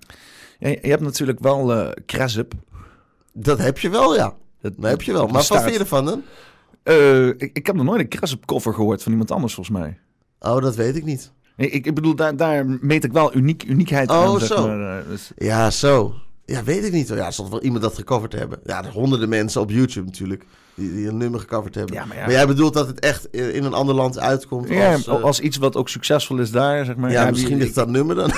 je 0.59 0.77
hebt 0.81 1.01
natuurlijk 1.01 1.39
wel 1.39 1.93
Cresip. 2.05 2.53
dat 3.33 3.57
heb 3.57 3.77
je 3.79 3.89
wel, 3.89 4.15
ja. 4.15 4.33
Dat, 4.61 4.73
Dat 4.77 4.89
heb 4.89 5.01
je 5.01 5.13
wel. 5.13 5.27
Maar 5.27 5.45
wat 5.47 5.61
vind 5.61 5.73
je 5.73 5.79
ervan 5.79 6.05
dan? 6.05 6.23
Eh, 6.83 7.27
ik, 7.27 7.49
ik 7.53 7.65
heb 7.65 7.75
nog 7.75 7.85
nooit 7.85 7.99
een 7.99 8.07
Cresip 8.09 8.45
cover 8.45 8.73
gehoord 8.73 9.03
van 9.03 9.11
iemand 9.11 9.31
anders, 9.31 9.53
volgens 9.53 9.77
mij. 9.77 9.99
Oh, 10.39 10.61
dat 10.61 10.75
weet 10.75 10.95
ik 10.95 11.03
niet. 11.03 11.31
Ik, 11.57 11.85
ik 11.85 11.95
bedoel, 11.95 12.15
daar, 12.15 12.35
daar 12.35 12.65
meet 12.81 13.03
ik 13.03 13.11
wel 13.11 13.35
uniek, 13.35 13.63
uniekheid 13.63 14.09
Oh, 14.09 14.15
aan. 14.17 14.39
zo. 14.39 14.67
maar, 14.67 14.99
eh, 14.99 15.07
dus- 15.09 15.31
Ja, 15.37 15.71
zo. 15.71 16.13
Ja, 16.45 16.63
weet 16.63 16.83
ik 16.83 16.91
niet. 16.91 17.07
Ja, 17.07 17.15
er 17.25 17.33
zal 17.33 17.49
wel 17.49 17.61
iemand 17.61 17.81
dat 17.81 17.95
gecoverd 17.95 18.33
hebben. 18.33 18.59
Ja, 18.63 18.83
er 18.85 18.91
honderden 18.91 19.29
mensen 19.29 19.61
op 19.61 19.69
YouTube 19.71 20.05
natuurlijk. 20.05 20.45
Die, 20.77 20.93
die 20.93 21.07
een 21.07 21.17
nummer 21.17 21.39
gecoverd 21.39 21.75
hebben. 21.75 21.95
Ja, 21.95 22.05
maar 22.05 22.17
ja. 22.17 22.21
maar 22.21 22.31
jij 22.31 22.47
bedoelt 22.47 22.73
dat 22.73 22.87
het 22.87 22.99
echt 22.99 23.27
in 23.31 23.63
een 23.63 23.73
ander 23.73 23.95
land 23.95 24.19
uitkomt 24.19 24.69
ja, 24.69 24.93
als... 24.93 25.07
als, 25.07 25.39
eh, 25.39 25.45
iets 25.45 25.57
wat 25.57 25.75
ook 25.75 25.89
succesvol 25.89 26.37
is 26.37 26.51
daar, 26.51 26.85
zeg 26.85 26.95
maar. 26.95 27.11
ja, 27.11 27.29
misschien 27.29 27.57
ligt 27.57 27.75
dat 27.75 27.89
nummer 27.89 28.15
dan. 28.15 28.31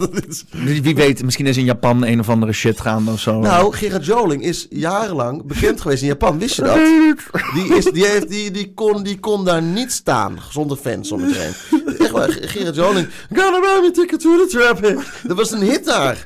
Wie, 0.82 0.94
weet, 0.94 1.22
misschien 1.22 1.46
is 1.46 1.56
in 1.56 1.64
Japan 1.64 2.04
een 2.04 2.20
of 2.20 2.28
andere 2.28 2.52
shit 2.52 2.80
gaande 2.80 3.10
of 3.10 3.20
zo. 3.20 3.40
nou, 3.40 3.72
Gerard 3.74 4.04
Joling 4.04 4.42
is 4.42 4.66
jarenlang 4.70 5.46
bekend 5.46 5.80
geweest 5.80 6.02
in 6.02 6.08
Japan. 6.08 6.38
Wist 6.38 6.56
je 6.56 6.62
dat? 6.62 6.76
Die, 7.54 7.76
is, 7.76 7.84
die, 7.84 8.06
heeft, 8.06 8.28
die, 8.28 8.50
die, 8.50 8.72
kon, 8.74 9.02
die 9.02 9.18
kon 9.18 9.44
daar 9.44 9.62
niet 9.62 9.92
staan 9.92 10.38
zonder 10.50 10.76
fans 10.76 11.12
om 11.12 11.20
iedereen. 11.26 11.52
Echt 11.98 12.10
waar, 12.10 12.30
Gerard 12.30 12.74
Joling. 12.74 13.08
Gonna 13.32 13.60
buy 13.60 13.80
me 13.80 13.90
ticket 13.90 14.20
to 14.20 14.46
the 14.46 14.56
traffic. 14.56 15.22
Dat 15.22 15.36
was 15.36 15.50
een 15.50 15.62
hit 15.62 15.84
daar. 15.84 16.24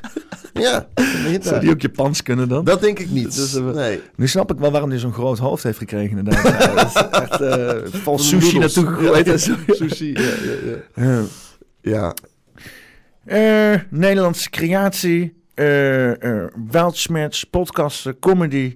Ja, 0.53 0.87
een 0.93 1.05
hit 1.05 1.43
Zou 1.43 1.55
daar. 1.55 1.59
die 1.59 1.71
ook 1.71 1.81
Japans 1.81 2.23
kunnen 2.23 2.49
dan? 2.49 2.63
Dat 2.63 2.81
denk 2.81 2.99
ik 2.99 3.09
niet. 3.09 3.59
Nee. 3.73 4.01
Nu 4.15 4.27
snap 4.27 4.51
ik 4.51 4.57
wel 4.59 4.71
waarom 4.71 4.89
hij 4.89 4.99
zo'n 4.99 5.13
groot 5.13 5.39
hoofd 5.43 5.63
heeft 5.63 5.77
gekregen, 5.77 6.17
inderdaad. 6.17 6.59
Ja, 6.59 6.73
dat 6.73 6.85
is 6.85 7.19
echt 7.19 7.41
eh, 7.41 7.77
Van 8.03 8.19
sushi 8.19 8.57
naartoe 8.59 8.85
gegooid. 8.85 9.39
Sushi, 9.67 10.11
ja, 10.13 10.21
ja, 10.21 10.55
ja. 10.65 10.77
Eh, 10.93 11.23
Ja, 11.81 12.13
Eh, 13.25 13.79
Nederlandse 13.89 14.49
creatie, 14.49 15.33
eh 15.53 16.21
eh 16.43 16.47
Weltschmerz, 16.71 17.43
podcasten, 17.43 18.19
comedy. 18.19 18.75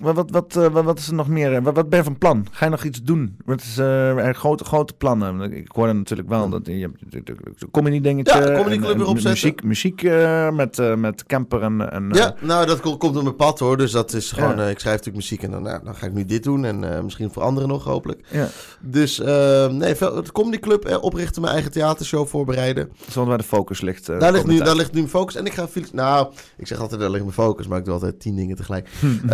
Eh, 0.00 0.04
wat, 0.04 0.14
wat, 0.14 0.30
wat, 0.30 0.56
eh, 0.56 0.72
wat, 0.72 0.84
wat 0.84 0.98
is 0.98 1.08
er 1.08 1.14
nog 1.14 1.28
meer? 1.28 1.62
Wat, 1.62 1.74
wat 1.74 1.88
ben 1.88 1.98
je 1.98 2.04
van 2.04 2.18
plan? 2.18 2.46
Ga 2.50 2.64
je 2.64 2.70
nog 2.70 2.84
iets 2.84 3.02
doen? 3.02 3.36
Wat 3.44 3.60
is 3.60 3.78
eh, 3.78 4.26
er 4.26 4.34
grote, 4.34 4.64
grote 4.64 4.92
plannen? 4.94 5.52
Ik 5.52 5.70
hoorde 5.74 5.92
natuurlijk 5.92 6.28
wel 6.28 6.48
dat 6.48 6.66
je 6.66 6.72
hebt 6.72 7.26
de 7.60 7.68
comedy 7.70 8.00
dingetje. 8.00 8.38
Ja, 8.38 8.56
comedy 8.56 8.78
club 8.78 8.96
weer 8.96 9.06
opzetten. 9.06 9.30
Muziek, 9.30 9.62
muziek 9.62 10.02
eh, 10.02 10.50
met, 10.50 10.78
eh, 10.78 10.94
met 10.94 11.24
Camper 11.26 11.62
en... 11.62 11.90
en 11.92 12.10
eh, 12.12 12.18
ja 12.18 12.34
nou 12.40 12.66
dat 12.66 12.80
ko- 12.80 12.96
komt 12.96 13.16
op 13.16 13.22
mijn 13.22 13.36
pad 13.36 13.58
hoor. 13.58 13.76
Dus 13.76 13.90
dat 13.90 14.12
is 14.12 14.32
gewoon, 14.32 14.56
Ja. 14.56 14.62
eh, 14.64 14.70
ik 14.70 14.78
schrijf 14.78 14.96
natuurlijk 14.96 15.24
muziek 15.24 15.42
en 15.42 15.50
dan, 15.50 15.62
nou, 15.62 15.84
dan 15.84 15.94
ga 15.94 16.06
ik 16.06 16.12
nu 16.12 16.24
dit 16.24 16.42
doen. 16.42 16.64
En 16.64 16.94
eh, 16.96 17.02
misschien 17.02 17.30
voor 17.32 17.42
anderen 17.42 17.68
nog 17.68 17.84
hopelijk. 17.84 18.26
ja. 18.30 18.48
Dus 18.80 19.20
eh, 19.20 19.66
nee, 19.68 19.94
het 19.98 20.32
Comedy 20.32 20.58
Club 20.58 20.84
eh, 20.84 21.02
oprichten, 21.02 21.40
mijn 21.42 21.54
eigen 21.54 21.72
theatershow 21.72 22.26
voorbereiden. 22.26 22.88
Dat 22.98 23.08
is 23.08 23.14
wel 23.14 23.26
waar 23.26 23.38
de 23.38 23.44
focus 23.44 23.80
ligt. 23.80 24.08
eh, 24.08 24.18
daar, 24.20 24.32
ligt 24.32 24.46
nu, 24.46 24.54
tijd. 24.54 24.66
daar 24.66 24.76
ligt 24.76 24.92
nu 24.92 24.98
mijn 24.98 25.10
focus. 25.10 25.34
En 25.34 25.46
ik 25.46 25.52
ga, 25.52 25.66
nou, 25.92 26.32
ik 26.56 26.66
zeg 26.66 26.80
altijd 26.80 27.00
daar 27.00 27.10
ligt 27.10 27.22
mijn 27.22 27.34
focus, 27.34 27.66
maar 27.66 27.78
ik 27.78 27.84
doe 27.84 27.94
altijd 27.94 28.20
tien 28.20 28.36
dingen 28.36 28.56
tegelijk. 28.56 28.88
Hm. 29.00 29.28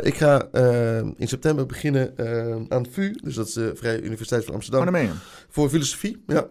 Eh, 0.00 0.06
ik 0.06 0.16
ga 0.16 0.48
eh, 0.52 0.98
in 0.98 1.28
september 1.28 1.66
beginnen 1.66 2.16
eh, 2.16 2.56
aan 2.68 2.82
de 2.82 2.90
VU, 2.90 3.14
dus 3.22 3.34
dat 3.34 3.46
is 3.46 3.52
de 3.52 3.72
Vrije 3.74 4.02
Universiteit 4.02 4.44
van 4.44 4.54
Amsterdam, 4.54 5.10
voor 5.48 5.68
filosofie. 5.68 6.22
Ja. 6.26 6.48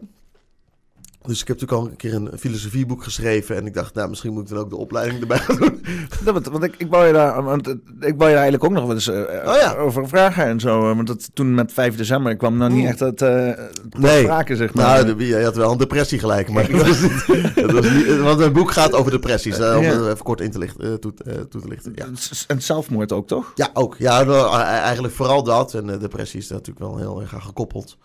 Dus 1.27 1.41
ik 1.41 1.47
heb 1.47 1.60
natuurlijk 1.60 1.85
al 1.88 1.91
een 1.91 1.95
keer 1.97 2.14
een 2.14 2.30
filosofieboek 2.39 3.03
geschreven 3.03 3.56
en 3.56 3.65
ik 3.65 3.73
dacht, 3.73 3.93
nou, 3.93 4.10
misschien 4.10 4.34
moet 4.34 4.41
ik 4.43 4.49
dan 4.49 4.57
ook 4.57 4.69
de 4.69 4.76
opleiding 4.76 5.22
erbij 5.22 5.38
gaan 5.38 5.56
doen. 5.56 5.84
Dat, 6.23 6.47
want 6.47 6.64
ik, 6.64 6.76
ik 6.77 6.88
wou 6.89 7.06
je 7.07 7.14
daar, 7.14 7.43
want, 7.43 7.68
eh, 7.68 7.73
ik 7.84 7.88
wou 7.99 8.10
je 8.10 8.15
daar 8.18 8.30
eigenlijk 8.43 8.64
ook 8.64 8.72
nog 8.72 8.85
wel 8.85 8.93
eens 8.93 9.07
eh, 9.07 9.18
Oh 9.49 9.56
ja. 9.61 9.76
over 9.76 10.07
vragen 10.07 10.45
en 10.45 10.60
zo. 10.60 10.89
eh, 10.89 10.95
Want 10.95 11.07
dat, 11.07 11.30
toen 11.34 11.53
met 11.53 11.73
5 11.73 11.95
december 11.95 12.35
kwam 12.35 12.57
nou 12.57 12.72
niet 12.73 12.85
echt 12.88 12.99
het, 12.99 13.22
eh 13.22 13.45
het 13.45 13.97
Nee. 13.97 14.23
sprake, 14.23 14.56
zeg 14.56 14.73
maar. 14.73 14.85
Nou, 15.03 15.15
de, 15.18 15.26
je 15.26 15.43
had 15.43 15.56
wel 15.56 15.72
een 15.72 15.77
depressie 15.77 16.19
gelijk, 16.19 16.49
maar 16.49 16.68
dat 16.72 16.88
was 16.88 17.02
niet, 17.02 17.56
dat 17.56 17.72
was 17.72 17.89
niet, 17.89 18.18
want 18.19 18.38
mijn 18.38 18.53
boek 18.53 18.72
gaat 18.72 18.93
over 18.93 19.11
depressies, 19.11 19.60
eh, 19.60 19.76
om 19.77 19.84
Ja. 19.84 19.91
even 19.93 20.18
kort 20.23 20.41
in 20.41 20.52
te 20.52 20.57
lichten, 20.60 20.84
eh, 20.91 20.93
toe, 20.93 21.14
eh, 21.26 21.34
toe 21.34 21.61
te 21.61 21.68
lichten. 21.68 21.91
Ja. 21.95 22.06
En 22.47 22.61
zelfmoord 22.61 23.11
ook, 23.11 23.27
toch? 23.27 23.52
Ja, 23.56 23.69
ook. 23.73 23.95
Ja, 23.97 24.23
nou, 24.23 24.60
eigenlijk 24.61 25.14
vooral 25.14 25.43
dat. 25.43 25.73
En 25.73 25.89
eh, 25.89 25.99
depressie 25.99 26.39
is 26.39 26.49
natuurlijk 26.49 26.80
wel 26.80 26.97
heel 26.97 27.22
erg 27.22 27.34
aan 27.34 27.41
gekoppeld. 27.41 27.97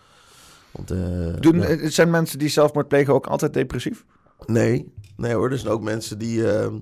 Want, 0.72 0.90
eh, 0.90 1.40
Doen, 1.40 1.62
eh, 1.62 1.88
Zijn 1.88 2.10
mensen 2.10 2.38
die 2.38 2.48
zelfmoord 2.48 2.88
plegen 2.88 3.14
ook 3.14 3.26
altijd 3.26 3.55
depressief? 3.55 4.05
Nee, 4.47 4.92
nee 5.16 5.34
hoor. 5.34 5.51
Er 5.51 5.59
zijn 5.59 5.72
ook 5.72 5.82
mensen 5.82 6.18
die, 6.18 6.52
ehm, 6.52 6.74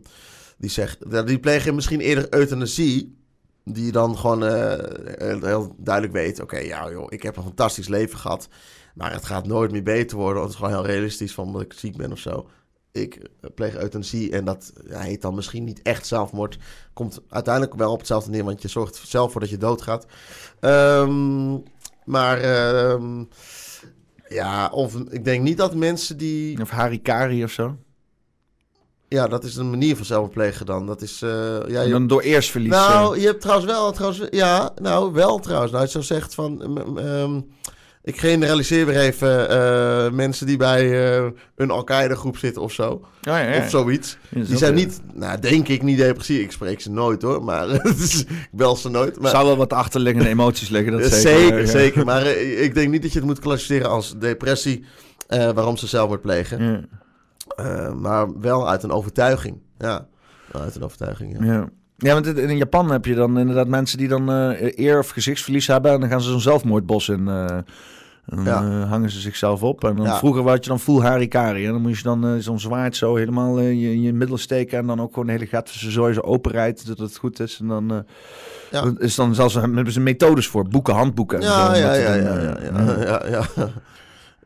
die 0.59 0.71
zeggen... 0.71 1.27
Die 1.27 1.39
plegen 1.39 1.75
misschien 1.75 2.01
eerder 2.01 2.35
euthanasie 2.35 3.17
die 3.65 3.93
dan 3.93 4.19
gewoon 4.19 4.43
heel, 4.43 5.45
heel 5.45 5.75
duidelijk 5.79 6.15
weet... 6.15 6.41
oké, 6.41 6.59
ja 6.59 6.91
joh, 6.91 7.07
ik 7.09 7.23
heb 7.23 7.37
een 7.37 7.43
fantastisch 7.43 7.89
leven 7.89 8.19
gehad... 8.19 8.49
maar 8.95 9.13
het 9.13 9.25
gaat 9.25 9.47
nooit 9.47 9.71
meer 9.71 9.83
beter 9.83 10.17
worden. 10.17 10.43
Het 10.43 10.51
is 10.51 10.57
gewoon 10.57 10.73
heel 10.73 10.87
realistisch 10.87 11.35
van 11.35 11.53
dat 11.53 11.63
ik 11.63 11.73
ziek 11.73 11.97
ben 11.97 12.13
of 12.13 12.19
zo 12.19 12.49
ik 12.93 13.29
pleeg 13.55 13.77
euthanasie 13.77 14.33
en 14.33 14.45
dat 14.45 14.73
ja, 14.89 15.01
heet 15.01 15.23
dan 15.23 15.35
misschien 15.35 15.65
niet 15.65 15.83
echt 15.83 16.07
zelfmoord. 16.07 16.59
Komt 16.93 17.21
uiteindelijk 17.29 17.75
wel 17.75 17.93
op 17.93 17.99
hetzelfde 17.99 18.31
neer, 18.31 18.45
want 18.45 18.63
je 18.63 18.69
zorgt 18.69 19.01
zelf 19.05 19.33
voor 19.33 19.41
dat 19.41 19.51
je 19.51 19.57
doodgaat. 19.57 20.07
Um, 20.61 21.63
maar 22.05 22.41
ehm, 22.41 23.25
ja, 24.29 24.69
of 24.73 24.95
ik 24.95 25.25
denk 25.25 25.43
niet 25.43 25.57
dat 25.57 25.75
mensen 25.75 26.17
die... 26.17 26.61
Of 26.61 26.71
harikari 26.71 27.45
of 27.45 27.51
zo? 27.51 27.77
Ja, 29.09 29.27
dat 29.27 29.45
is 29.45 29.57
een 29.57 29.71
manier 29.71 29.97
van 29.97 30.05
zelfplegen 30.05 30.67
dan. 30.67 30.87
Dat 30.87 31.03
is... 31.03 31.23
Uh, 31.23 31.31
ja, 31.69 31.81
je... 31.81 31.91
dan 31.91 32.07
door 32.07 32.21
eerst 32.21 32.51
verlies. 32.51 32.71
Nou, 32.71 33.21
je 33.21 33.27
hebt 33.27 33.41
trouwens 33.41 33.73
wel... 33.73 33.93
Trouwens, 33.93 34.23
ja, 34.31 34.73
nou, 34.83 35.13
wel 35.13 35.39
trouwens. 35.39 35.73
Nou, 35.73 35.85
je 35.85 35.91
zo 35.91 36.01
zegt 36.01 36.35
van... 36.35 36.79
Um, 36.99 37.47
ik 38.09 38.19
generaliseer 38.19 38.87
weer 38.87 38.99
even 39.01 39.51
uh, 39.51 40.11
mensen 40.11 40.47
die 40.47 40.57
bij 40.57 41.19
uh, 41.21 41.31
een 41.57 41.71
Al-Qaeda-groep 41.71 42.37
zitten 42.37 42.63
of 42.63 42.73
zo. 42.73 42.91
Oh, 42.91 43.05
ja, 43.21 43.39
ja, 43.39 43.59
Of 43.63 43.71
zoiets. 43.71 44.19
die 44.29 44.57
zijn 44.57 44.75
niet, 44.75 45.01
nou, 45.13 45.41
denk 45.41 45.69
ik, 45.69 45.83
niet 45.83 45.99
depressief. 45.99 46.43
Ik 46.43 46.53
spreek 46.53 46.81
ze 46.81 46.91
nooit 46.91 47.23
hoor, 47.23 47.45
maar 47.45 47.69
ik 47.85 48.49
bel 48.51 48.77
ze 48.77 48.91
nooit. 48.91 49.21
Maar... 49.21 49.31
Zou 49.31 49.47
wel 49.47 49.57
wat 49.57 49.73
achterliggende 49.73 50.29
emoties 50.29 50.69
liggen, 50.69 50.93
dat 50.93 51.13
zeker. 51.13 51.21
Zeker, 51.21 51.67
zeker. 51.67 52.05
Maar 52.05 52.23
uh, 52.23 52.63
ik 52.67 52.75
denk 52.75 52.91
niet 52.91 53.03
dat 53.03 53.13
je 53.13 53.19
het 53.19 53.27
moet 53.27 53.39
klassificeren 53.39 53.91
als 53.91 54.15
depressie, 54.19 54.85
waarom 55.29 55.77
ze 55.77 55.87
zelfmoord 55.87 56.23
plegen. 56.23 56.89
maar 58.01 58.41
wel 58.41 58.69
uit 58.69 58.83
een 58.83 58.93
overtuiging. 58.93 59.59
Ja, 59.79 60.07
uit 60.53 60.77
een 60.77 60.83
overtuiging, 60.83 61.45
ja. 61.45 61.69
Ja, 61.97 62.13
want 62.13 62.27
in 62.27 62.57
Japan 62.57 62.91
heb 62.91 63.05
je 63.05 63.15
dan 63.15 63.39
inderdaad 63.39 63.69
mensen 63.69 63.99
die 63.99 64.09
dan 64.09 64.29
eer 64.59 64.99
of 64.99 65.09
gezichtsverlies 65.09 65.67
hebben. 65.67 65.93
En 65.93 66.01
dan 66.01 66.09
gaan 66.09 66.21
ze 66.21 66.31
zo'n 66.31 66.41
zelfmoordbos 66.41 67.09
in, 67.09 67.29
dan 68.29 68.47
eh, 68.47 68.91
hangen 68.91 69.11
ze 69.11 69.21
zichzelf 69.21 69.63
op. 69.63 69.85
En 69.85 69.97
dan, 69.97 70.17
vroeger 70.17 70.43
was 70.43 70.59
je 70.61 70.69
dan 70.69 70.81
full 70.81 71.01
harikari. 71.01 71.67
En 71.67 71.73
dan 71.73 71.83
moest 71.83 71.97
je 71.97 72.03
dan 72.03 72.27
uh, 72.27 72.41
zo'n 72.41 72.61
zwaard 72.61 72.97
zo 72.97 73.17
helemaal 73.17 73.61
uh, 73.61 73.71
je, 73.71 74.03
je 74.03 74.13
middel 74.13 74.39
steken. 74.39 74.79
En 74.79 74.87
dan 74.87 75.01
ook 75.01 75.11
gewoon 75.11 75.27
de 75.27 75.33
hele 75.33 75.47
gat 75.47 75.69
ze 75.69 75.91
zo 75.91 76.21
open 76.21 76.53
rijdt, 76.53 76.87
dat 76.87 76.99
het 76.99 77.17
goed 77.17 77.41
is. 77.41 77.59
En 77.61 77.69
dan 77.69 78.05
ja. 78.71 78.93
is 78.99 79.15
dan 79.15 79.35
zelfs 79.35 79.55
hebben 79.55 79.93
ze 79.93 80.01
methodes 80.01 80.47
voor. 80.47 80.69
Boeken, 80.69 80.95
handboeken. 80.95 81.39
En 81.39 81.45
ja, 81.45 81.75
zo, 81.75 81.81
ja, 81.81 81.95
ja, 81.95 82.15
ja, 82.15 82.39
ja, 82.41 82.57
ja, 83.01 83.23
ja, 83.29 83.71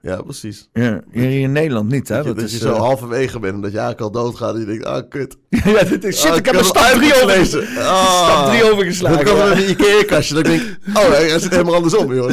ja. 0.03 0.23
Precies. 0.23 0.69
Ja, 0.73 1.01
hier 1.13 1.41
in 1.41 1.53
Nederland 1.53 1.91
niet, 1.91 2.09
hè? 2.09 2.17
Dat, 2.17 2.25
dat, 2.25 2.39
dat 2.39 2.51
je 2.51 2.59
zo 2.59 2.73
uh... 2.73 2.79
halverwege 2.79 3.39
bent 3.39 3.55
en 3.55 3.61
dat 3.61 3.73
je 3.73 3.79
eigenlijk 3.79 4.15
al 4.15 4.23
doodgaat 4.23 4.55
en 4.55 4.61
je 4.61 4.67
denkt, 4.67 4.85
ah, 4.85 5.09
kut. 5.09 5.37
ja, 5.49 5.83
dit 5.85 6.05
is, 6.05 6.21
shit, 6.21 6.31
ah, 6.31 6.37
ik, 6.37 6.47
heb 6.47 6.55
een 6.55 6.65
stap 6.65 6.85
drie 6.85 7.15
overgelezen. 7.15 7.67
Ah, 7.79 8.29
stap 8.29 8.47
drie 8.47 8.73
overgeslagen. 8.73 9.25
Dan 9.25 9.37
kan 9.37 9.53
in 9.53 9.63
een 9.63 9.71
Ikea-kastje, 9.71 10.35
dan 10.35 10.43
denk 10.43 10.63
ik, 10.63 10.79
oh, 10.95 11.09
hij 11.09 11.39
zit 11.39 11.51
helemaal 11.51 11.75
andersom, 11.75 12.15
joh. 12.15 12.29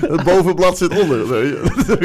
Het 0.00 0.24
bovenblad 0.24 0.78
zit 0.78 1.00
onder. 1.00 1.28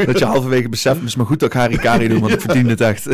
dat 0.06 0.20
je 0.20 0.26
halverwege 0.26 0.70
beseft, 0.70 1.04
is 1.04 1.16
maar 1.16 1.26
goed 1.26 1.40
dat 1.40 1.50
ik 1.50 1.56
harikari 1.56 2.08
doe, 2.08 2.20
want 2.20 2.34
ik 2.34 2.42
verdien 2.50 2.70
het 2.70 2.82
echt. 2.82 3.08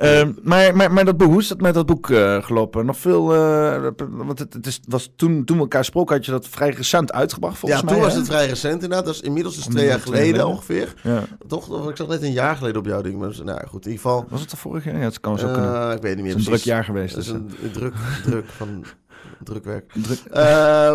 Ehm, 0.00 0.32
maar, 0.42 0.76
maar, 0.76 0.92
maar 0.92 1.04
dat 1.04 1.16
boek, 1.16 1.28
hoe 1.28 1.40
is 1.40 1.48
dat 1.48 1.60
met 1.60 1.74
dat 1.74 1.86
boek 1.86 2.08
uh, 2.08 2.42
gelopen? 2.42 2.86
Nog 2.86 2.96
veel, 2.96 3.34
uh, 3.34 3.88
want 4.08 4.38
het, 4.38 4.52
het 4.52 4.66
is, 4.66 4.80
was 4.88 5.12
toen, 5.16 5.44
toen 5.44 5.56
we 5.56 5.62
elkaar 5.62 5.84
spraken, 5.84 6.16
had 6.16 6.24
je 6.24 6.30
dat 6.30 6.48
vrij 6.48 6.70
recent 6.70 7.12
uitgebracht 7.12 7.58
volgens 7.58 7.80
ja, 7.80 7.86
mij. 7.86 7.94
Ja, 7.94 8.00
toen 8.00 8.10
was 8.10 8.18
het 8.18 8.28
vrij 8.28 8.46
recent 8.46 8.74
inderdaad. 8.82 9.04
Dat 9.04 9.14
is 9.14 9.20
inmiddels 9.20 9.54
dus 9.54 9.64
twee 9.64 9.86
jaar 9.86 10.00
geleden 10.00 10.46
ongeveer. 10.46 10.94
Ja. 11.02 11.22
Toch? 11.46 11.90
Ik 11.90 11.96
zag 11.96 12.06
net 12.06 12.22
een 12.22 12.32
jaar 12.32 12.56
geleden 12.56 12.78
op 12.78 12.86
jouw 12.86 13.02
ding. 13.02 13.18
Maar, 13.18 13.34
nou 13.44 13.66
goed, 13.66 13.84
in 13.86 13.90
ieder 13.90 14.06
geval. 14.06 14.24
Was 14.28 14.40
het 14.40 14.50
al 14.50 14.58
vorig 14.58 14.84
jaar? 14.84 14.98
Ja, 14.98 15.04
het 15.04 15.20
kan 15.20 15.38
zo 15.38 15.46
uh, 15.46 15.52
kunnen. 15.52 15.92
Ik 15.92 16.02
weet 16.02 16.14
niet 16.14 16.24
meer. 16.24 16.32
Het 16.32 16.40
is 16.40 16.46
een 16.46 16.52
druk 16.52 16.64
jaar 16.64 16.84
geweest. 16.84 17.14
Het 17.14 17.24
is 17.24 17.30
een, 17.30 17.50
een 17.62 17.72
druk, 17.72 17.94
druk 18.24 18.48
van 18.48 18.84
drukwerk. 19.44 19.92
Druk. 19.92 20.20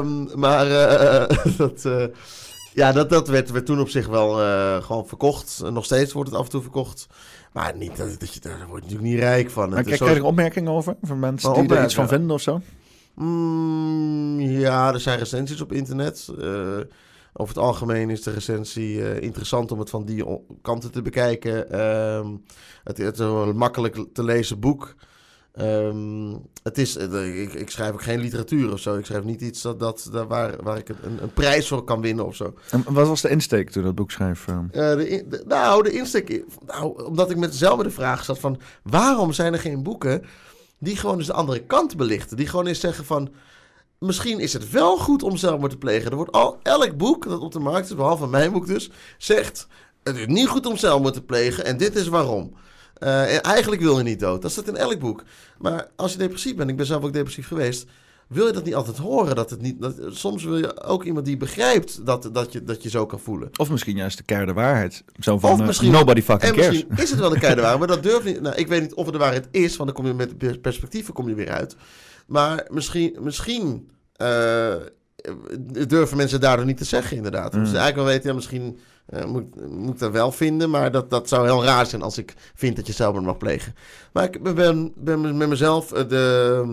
Um, 0.03 0.39
maar 0.39 0.67
dat... 1.57 1.87
ja, 2.73 2.91
dat, 2.91 3.09
dat 3.09 3.27
werd, 3.27 3.51
werd 3.51 3.65
toen 3.65 3.79
op 3.79 3.89
zich 3.89 4.07
wel 4.07 4.33
gewoon 4.81 5.07
verkocht. 5.07 5.61
Nog 5.71 5.85
steeds 5.85 6.13
wordt 6.13 6.29
het 6.29 6.39
af 6.39 6.45
en 6.45 6.51
toe 6.51 6.61
verkocht. 6.61 7.07
Maar 7.55 7.77
niet, 7.77 7.97
dat, 7.97 8.19
dat 8.19 8.33
je, 8.33 8.39
daar 8.39 8.57
word 8.67 8.83
je 8.83 8.89
natuurlijk 8.89 9.01
niet 9.01 9.19
rijk 9.19 9.49
van. 9.49 9.69
Maar 9.69 9.83
krijg 9.83 9.99
je 9.99 10.05
er 10.05 10.23
opmerkingen 10.23 10.71
over? 10.71 10.95
Van 11.01 11.19
mensen 11.19 11.53
die 11.53 11.75
er 11.75 11.83
iets 11.83 11.95
van 11.95 12.07
vinden 12.07 12.31
of 12.31 12.41
zo? 12.41 12.61
Mm, 13.13 14.39
ja, 14.39 14.93
er 14.93 14.99
zijn 14.99 15.19
recensies 15.19 15.61
op 15.61 15.71
internet. 15.71 16.27
Uh, 16.39 16.77
over 17.33 17.55
het 17.55 17.63
algemeen 17.63 18.09
is 18.09 18.23
de 18.23 18.31
recensie 18.31 18.95
uh, 18.95 19.21
interessant 19.21 19.71
om 19.71 19.79
het 19.79 19.89
van 19.89 20.05
die 20.05 20.25
kanten 20.61 20.91
te 20.91 21.01
bekijken. 21.01 21.65
Uh, 21.71 22.29
het, 22.83 22.97
het, 22.97 23.19
is 23.19 23.25
een 23.25 23.57
makkelijk 23.57 24.05
te 24.13 24.23
lezen 24.23 24.59
boek. 24.59 24.95
Um, 25.61 26.41
het 26.63 26.77
is, 26.77 26.97
eh, 26.97 27.41
ik, 27.41 27.53
ik, 27.53 27.69
schrijf 27.69 27.93
ook 27.93 28.01
geen 28.01 28.19
literatuur 28.19 28.71
of 28.71 28.79
zo. 28.79 28.97
Ik 28.97 29.05
schrijf 29.05 29.23
niet 29.23 29.41
iets 29.41 29.61
dat, 29.61 29.79
dat, 29.79 30.09
waar, 30.27 30.63
waar 30.63 30.77
ik 30.77 30.89
een, 30.89 31.21
een, 31.21 31.33
prijs 31.33 31.67
voor 31.67 31.83
kan 31.83 32.01
winnen 32.01 32.25
of 32.25 32.35
zo. 32.35 32.53
En 32.71 32.83
wat 32.87 33.07
was 33.07 33.21
de 33.21 33.29
insteek 33.29 33.69
toen 33.69 33.83
dat 33.83 33.95
boek 33.95 34.11
schreef? 34.11 34.47
Uh, 34.47 34.61
de, 34.71 35.43
nou, 35.47 35.83
de 35.83 35.91
insteek... 35.91 36.43
Nou, 36.65 37.03
omdat 37.05 37.29
ik 37.29 37.37
met 37.37 37.51
dezelfde 37.51 37.83
de 37.83 37.89
vraag 37.89 38.23
zat 38.23 38.39
van... 38.39 38.59
waarom 38.83 39.33
zijn 39.33 39.53
er 39.53 39.59
geen 39.59 39.83
boeken 39.83 40.23
die 40.79 40.97
gewoon 40.97 41.17
eens 41.17 41.27
de 41.27 41.33
andere 41.33 41.63
kant 41.63 41.97
belichten? 41.97 42.37
Die 42.37 42.47
gewoon 42.47 42.67
eens 42.67 42.79
zeggen 42.79 43.05
van... 43.05 43.33
Misschien 43.99 44.39
is 44.39 44.53
het 44.53 44.69
wel 44.69 44.97
goed 44.97 45.23
om 45.23 45.37
zelfmoord 45.37 45.71
te 45.71 45.77
plegen. 45.77 46.09
Er 46.09 46.15
wordt 46.17 46.31
al 46.31 46.59
elk 46.63 46.97
boek 46.97 47.27
dat 47.27 47.39
op 47.39 47.51
de 47.51 47.59
markt 47.59 47.89
is, 47.89 47.95
behalve 47.95 48.27
mijn 48.27 48.51
boek 48.51 48.67
dus, 48.67 48.89
zegt... 49.17 49.67
Het 50.03 50.17
is 50.17 50.25
niet 50.25 50.47
goed 50.47 50.65
om 50.65 50.77
zelfmoord 50.77 51.13
te 51.13 51.23
plegen 51.23 51.65
en 51.65 51.77
dit 51.77 51.95
is 51.95 52.07
waarom. 52.07 52.55
Uh, 53.03 53.35
en 53.35 53.41
eigenlijk 53.41 53.81
wil 53.81 53.97
je 53.97 54.03
niet 54.03 54.19
dood. 54.19 54.41
Dat 54.41 54.51
staat 54.51 54.67
in 54.67 54.75
elk 54.75 54.99
boek. 54.99 55.23
Maar 55.57 55.87
als 55.95 56.11
je 56.11 56.17
depressief 56.17 56.55
bent, 56.55 56.69
ik 56.69 56.77
ben 56.77 56.85
zelf 56.85 57.03
ook 57.03 57.13
depressief 57.13 57.47
geweest, 57.47 57.87
wil 58.27 58.47
je 58.47 58.53
dat 58.53 58.63
niet 58.63 58.75
altijd 58.75 58.97
horen. 58.97 59.35
Dat 59.35 59.49
het 59.49 59.61
niet, 59.61 59.81
dat, 59.81 59.95
soms 60.09 60.43
wil 60.43 60.57
je 60.57 60.83
ook 60.83 61.03
iemand 61.03 61.25
die 61.25 61.37
begrijpt 61.37 62.05
dat, 62.05 62.29
dat, 62.31 62.53
je, 62.53 62.63
dat 62.63 62.83
je 62.83 62.89
zo 62.89 63.05
kan 63.05 63.19
voelen. 63.19 63.49
Of 63.57 63.69
misschien 63.69 63.95
juist 63.95 64.17
de 64.17 64.23
keiharde 64.23 64.53
waarheid. 64.53 65.03
Zo 65.19 65.39
van, 65.39 65.51
of 65.51 65.59
eh, 65.59 65.65
misschien, 65.65 65.91
nobody 65.91 66.21
fucking 66.21 66.51
en 66.51 66.57
cares. 66.57 66.71
Misschien 66.71 67.03
is 67.03 67.09
het 67.09 67.19
wel 67.19 67.29
de 67.29 67.39
keiharde 67.39 67.61
waarheid, 67.67 67.87
maar 67.87 67.95
dat 67.95 68.03
durf 68.03 68.23
niet. 68.23 68.41
Nou, 68.41 68.55
ik 68.55 68.67
weet 68.67 68.81
niet 68.81 68.93
of 68.93 69.03
het 69.03 69.13
de 69.13 69.19
waarheid 69.19 69.47
is, 69.51 69.77
want 69.77 69.93
dan 69.93 70.03
kom 70.03 70.07
je 70.07 70.25
met 70.37 70.61
perspectieven 70.61 71.13
kom 71.13 71.29
je 71.29 71.35
weer 71.35 71.49
uit. 71.49 71.75
Maar 72.27 72.67
misschien, 72.69 73.15
misschien 73.19 73.89
uh, 74.17 74.75
durven 75.87 76.17
mensen 76.17 76.39
daardoor 76.39 76.65
niet 76.65 76.77
te 76.77 76.85
zeggen, 76.85 77.17
inderdaad. 77.17 77.53
Mm. 77.53 77.59
Dus 77.59 77.67
eigenlijk 77.67 77.95
wel 77.95 78.05
weten, 78.05 78.29
ja, 78.29 78.35
misschien 78.35 78.77
uh, 79.09 79.25
moet, 79.25 79.69
moet 79.69 79.93
ik 79.93 79.99
dat 79.99 80.11
wel 80.11 80.31
vinden, 80.31 80.69
maar 80.69 80.91
dat, 80.91 81.09
dat 81.09 81.29
zou 81.29 81.45
heel 81.45 81.63
raar 81.63 81.85
zijn 81.85 82.01
als 82.01 82.17
ik 82.17 82.33
vind 82.55 82.75
dat 82.75 82.87
je 82.87 82.93
zelfmoord 82.93 83.25
mag 83.25 83.37
plegen. 83.37 83.75
Maar 84.13 84.23
ik 84.23 84.55
ben, 84.55 84.93
ben 84.95 85.37
met 85.37 85.49
mezelf, 85.49 85.91
eh, 85.91 86.07
de, 86.07 86.63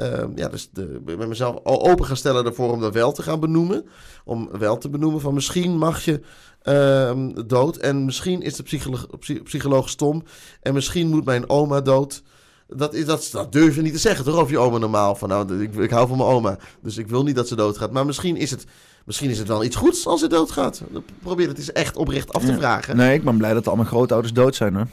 uh, 0.00 0.24
ja, 0.34 0.48
dus 0.48 0.68
de, 0.72 1.00
met 1.04 1.28
mezelf 1.28 1.58
open 1.62 2.04
gaan 2.04 2.16
stellen 2.16 2.44
ervoor 2.44 2.72
om 2.72 2.80
dat 2.80 2.94
wel 2.94 3.12
te 3.12 3.22
gaan 3.22 3.40
benoemen. 3.40 3.86
Om 4.24 4.48
wel 4.58 4.78
te 4.78 4.88
benoemen 4.88 5.20
van 5.20 5.34
misschien 5.34 5.78
mag 5.78 6.04
je 6.04 6.20
uh, 6.64 7.44
dood 7.46 7.76
en 7.76 8.04
misschien 8.04 8.42
is 8.42 8.54
de 8.54 8.62
psycholoog, 8.62 9.06
psycholoog 9.44 9.88
stom 9.88 10.22
en 10.62 10.74
misschien 10.74 11.08
moet 11.08 11.24
mijn 11.24 11.48
oma 11.48 11.80
dood. 11.80 12.22
Dat, 12.66 12.94
is, 12.94 13.04
dat, 13.04 13.28
dat 13.32 13.52
durf 13.52 13.74
je 13.74 13.82
niet 13.82 13.92
te 13.92 13.98
zeggen, 13.98 14.24
toch? 14.24 14.34
Over 14.34 14.52
je 14.52 14.58
oma 14.58 14.78
normaal. 14.78 15.14
Van 15.14 15.28
nou, 15.28 15.62
ik, 15.62 15.74
ik 15.74 15.90
hou 15.90 16.08
van 16.08 16.16
mijn 16.16 16.30
oma. 16.30 16.58
Dus 16.82 16.96
ik 16.96 17.08
wil 17.08 17.22
niet 17.22 17.34
dat 17.34 17.48
ze 17.48 17.56
doodgaat. 17.56 17.92
Maar 17.92 18.06
misschien 18.06 18.36
is 18.36 18.50
het 18.50 18.66
Misschien 19.04 19.30
is 19.30 19.38
het 19.38 19.48
wel 19.48 19.64
iets 19.64 19.76
goeds 19.76 20.06
als 20.06 20.20
het 20.20 20.30
doodgaat. 20.30 20.82
Probeer 21.22 21.48
het 21.48 21.58
eens 21.58 21.72
echt 21.72 21.96
oprecht 21.96 22.32
af 22.32 22.44
te 22.44 22.54
vragen. 22.54 22.96
Nee, 22.96 23.14
ik 23.14 23.24
ben 23.24 23.36
blij 23.36 23.52
dat 23.52 23.68
al 23.68 23.76
mijn 23.76 23.88
grootouders 23.88 24.32
dood 24.32 24.54
zijn 24.54 24.74
hoor. 24.74 24.86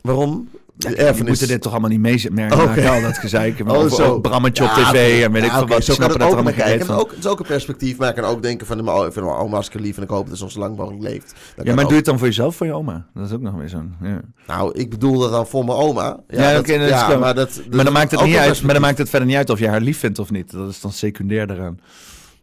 Waarom? 0.00 0.48
Ja, 0.76 0.90
erfenis. 0.90 1.28
moeten 1.28 1.48
dit 1.48 1.62
toch 1.62 1.72
allemaal 1.72 1.90
niet 1.90 2.00
meemerken. 2.00 2.62
Okay. 2.62 3.00
Dat 3.00 3.18
gezeiken. 3.18 3.70
oh, 3.70 3.90
zo. 3.90 4.20
Brammetje 4.20 4.64
op 4.64 4.70
tv 4.70 5.22
en 5.24 5.32
weet 5.32 5.44
ik 5.44 5.50
veel 5.50 5.66
wat. 5.66 5.84
Zo 5.84 5.94
kan 5.94 6.10
het 6.10 6.22
ook 6.22 6.54
kijken. 6.54 6.88
Ook, 6.88 7.10
het 7.10 7.18
is 7.18 7.26
ook 7.26 7.40
een 7.40 7.46
perspectief. 7.46 7.98
Maar 7.98 8.08
ik 8.08 8.14
kan 8.14 8.24
ook 8.24 8.42
denken 8.42 8.66
van, 8.66 8.84
mijn, 8.84 9.12
van 9.12 9.22
oma 9.22 9.62
lief 9.72 9.96
en 9.96 10.02
ik 10.02 10.08
hoop 10.08 10.28
dat 10.28 10.38
ze 10.38 10.50
zo 10.50 10.58
lang 10.58 10.76
mogelijk 10.76 11.02
leeft. 11.02 11.34
ja, 11.62 11.74
maar 11.74 11.84
doe 11.84 11.90
je 11.90 11.96
het 11.96 12.04
dan 12.04 12.18
voor 12.18 12.26
jezelf 12.26 12.56
voor 12.56 12.66
je 12.66 12.72
oma? 12.72 13.06
Dat 13.14 13.26
is 13.26 13.32
ook 13.32 13.40
nog 13.40 13.54
weer 13.54 13.68
zo. 13.68 13.82
Ja. 14.02 14.20
Nou, 14.46 14.78
ik 14.78 14.90
bedoel 14.90 15.18
dat 15.18 15.30
dan 15.30 15.46
voor 15.46 15.64
mijn 15.64 15.78
oma. 15.78 16.20
Ja, 16.28 16.62
dat, 16.62 17.18
maar, 17.18 17.34
dat, 17.34 17.60
maar 17.70 17.84
dan 17.84 17.92
maakt 17.92 18.10
het 18.10 18.24
niet 18.24 18.36
uit. 18.36 18.62
Maar 18.62 18.72
dan 18.72 18.82
maakt 18.82 18.98
het 18.98 19.08
verder 19.08 19.28
niet 19.28 19.36
uit 19.36 19.50
of 19.50 19.58
je 19.58 19.68
haar 19.68 19.80
lief 19.80 19.98
vindt 19.98 20.18
of 20.18 20.30
niet. 20.30 20.50
Dat 20.50 20.70
is 20.70 20.80
dan 20.80 20.92
secundair 20.92 21.46
daaraan. 21.46 21.78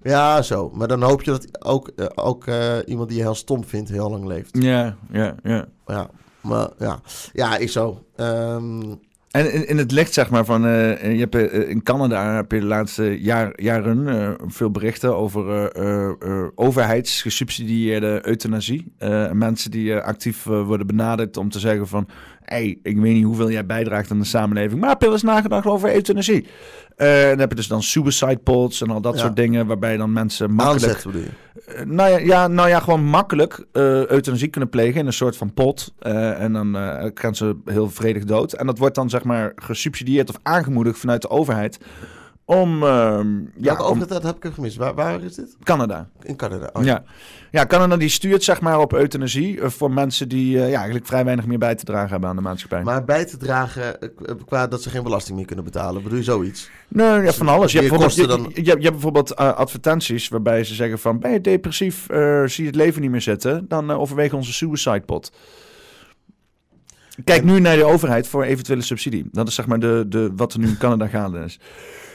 Ja, 0.03 0.41
zo. 0.41 0.71
Maar 0.73 0.87
dan 0.87 1.01
hoop 1.01 1.21
je 1.21 1.31
dat 1.31 1.63
ook, 1.65 1.91
uh, 1.95 2.05
ook 2.15 2.47
uh, 2.47 2.77
iemand 2.85 3.09
die 3.09 3.17
je 3.17 3.23
heel 3.23 3.35
stom 3.35 3.65
vindt 3.65 3.89
heel 3.89 4.09
lang 4.09 4.25
leeft. 4.25 4.49
Ja, 4.61 4.95
ja, 5.11 5.35
ja. 5.43 5.65
Ja, 5.85 6.09
maar 6.41 6.69
ja, 6.79 6.99
ja 7.33 7.57
is 7.57 7.71
zo. 7.71 8.03
Um... 8.15 8.99
En 9.31 9.53
in, 9.53 9.67
in, 9.67 9.77
het 9.77 9.91
licht, 9.91 10.13
zeg 10.13 10.29
maar, 10.29 10.45
van 10.45 10.65
uh, 10.65 11.13
je 11.13 11.27
hebt, 11.29 11.35
in 11.51 11.83
Canada 11.83 12.35
heb 12.35 12.51
je 12.51 12.59
de 12.59 12.65
laatste 12.65 13.21
jaar, 13.21 13.61
jaren 13.61 14.37
veel 14.47 14.71
berichten 14.71 15.15
over 15.15 15.71
overheidsgesubsidieerde 16.55 18.27
euthanasie. 18.27 18.93
mensen 19.31 19.71
die 19.71 19.95
actief 19.95 20.43
worden 20.43 20.87
benaderd 20.87 21.37
om 21.37 21.49
te 21.49 21.59
zeggen 21.59 21.87
van, 21.87 22.07
hey, 22.51 22.79
ik 22.83 22.97
weet 22.97 23.13
niet 23.13 23.23
hoeveel 23.23 23.51
jij 23.51 23.65
bijdraagt 23.65 24.11
aan 24.11 24.19
de 24.19 24.25
samenleving, 24.25 24.81
maar 24.81 24.95
wel 24.99 25.11
eens 25.11 25.21
nagedacht 25.21 25.65
over 25.65 25.93
euthanasie? 25.93 26.41
Uh, 26.97 27.07
dan 27.07 27.39
heb 27.39 27.49
je 27.49 27.55
dus 27.55 27.67
dan 27.67 27.83
suicide 27.83 28.37
pods 28.37 28.81
en 28.81 28.89
al 28.89 29.01
dat 29.01 29.19
soort 29.19 29.35
dingen, 29.35 29.65
waarbij 29.65 29.97
dan 29.97 30.13
mensen 30.13 30.51
makkelijk... 30.51 31.05
Aanzet, 31.05 31.23
uh, 31.77 31.85
nou, 31.85 32.09
ja, 32.09 32.17
ja, 32.17 32.47
nou 32.47 32.69
ja, 32.69 32.79
gewoon 32.79 33.03
makkelijk 33.03 33.65
uh, 33.73 34.05
euthanasie 34.05 34.47
kunnen 34.47 34.69
plegen 34.69 34.99
in 34.99 35.05
een 35.05 35.13
soort 35.13 35.37
van 35.37 35.53
pot. 35.53 35.93
en 35.99 36.53
dan 36.53 36.75
gaan 37.13 37.35
ze 37.35 37.55
heel 37.65 37.89
vredig 37.89 38.23
dood. 38.23 38.53
En 38.53 38.65
dat 38.65 38.77
wordt 38.77 38.95
dan 38.95 39.09
zeg 39.09 39.23
maar 39.23 39.51
gesubsidieerd 39.55 40.29
of 40.29 40.35
aangemoedigd 40.43 40.99
vanuit 40.99 41.21
de 41.21 41.29
overheid 41.29 41.79
om... 42.51 42.83
ehm 42.83 43.27
ja, 43.57 43.73
om 43.73 43.79
over 43.79 44.07
dat 44.07 44.23
heb 44.23 44.35
ik 44.35 44.43
hem 44.43 44.53
gemist. 44.53 44.77
Waar, 44.77 44.93
waar 44.93 45.23
is 45.23 45.35
dit? 45.35 45.57
Canada. 45.63 46.09
In 46.21 46.35
Canada. 46.35 46.69
Oh, 46.73 46.83
ja. 46.83 47.03
ja, 47.51 47.65
Canada 47.65 47.97
die 47.97 48.09
stuurt 48.09 48.43
zeg 48.43 48.61
maar 48.61 48.79
op 48.79 48.93
euthanasie... 48.93 49.61
eh, 49.61 49.69
voor 49.69 49.91
mensen 49.91 50.29
die 50.29 50.59
eh, 50.59 50.69
ja, 50.69 50.75
eigenlijk 50.75 51.05
vrij 51.05 51.25
weinig 51.25 51.45
meer 51.45 51.57
bij 51.57 51.75
te 51.75 51.83
dragen 51.83 52.09
hebben 52.09 52.29
aan 52.29 52.35
de 52.35 52.41
maatschappij. 52.41 52.83
Maar 52.83 53.05
bij 53.05 53.25
te 53.25 53.37
dragen, 53.37 54.01
eh, 54.01 54.09
qua 54.45 54.67
dat 54.67 54.81
ze 54.81 54.89
geen 54.89 55.03
belasting 55.03 55.37
meer 55.37 55.45
kunnen 55.45 55.65
betalen, 55.65 56.03
bedoel 56.03 56.17
je 56.17 56.23
zoiets? 56.23 56.69
Nee, 56.87 57.21
ja, 57.21 57.31
van 57.31 57.47
alles. 57.47 57.71
Je 57.71 57.77
hebt 57.77 57.89
bijvoorbeeld, 57.89 58.19
je, 58.19 58.27
kosten 58.27 58.63
je, 58.63 58.63
je 58.63 58.71
hebt 58.71 58.91
bijvoorbeeld 58.91 59.35
advertenties 59.35 60.27
waarbij 60.27 60.63
ze 60.63 60.73
zeggen 60.73 60.99
van... 60.99 61.19
ben 61.19 61.31
je 61.31 61.41
depressief, 61.41 62.05
zie 62.45 62.63
je 62.63 62.65
het 62.65 62.75
leven 62.75 63.01
niet 63.01 63.11
meer 63.11 63.21
zitten... 63.21 63.65
dan 63.67 63.91
overweeg 63.91 64.33
onze 64.33 64.53
suicidepot. 64.53 65.31
Kijk 67.23 67.43
nu 67.43 67.59
naar 67.59 67.75
de 67.75 67.83
overheid 67.83 68.27
voor 68.27 68.43
eventuele 68.43 68.81
subsidie. 68.81 69.25
Dat 69.31 69.47
is 69.47 69.55
zeg 69.55 69.65
maar 69.65 69.79
de, 69.79 70.05
de, 70.07 70.31
wat 70.35 70.53
er 70.53 70.59
nu 70.59 70.67
in 70.67 70.77
Canada 70.77 71.07
gaande 71.07 71.39
is. 71.39 71.59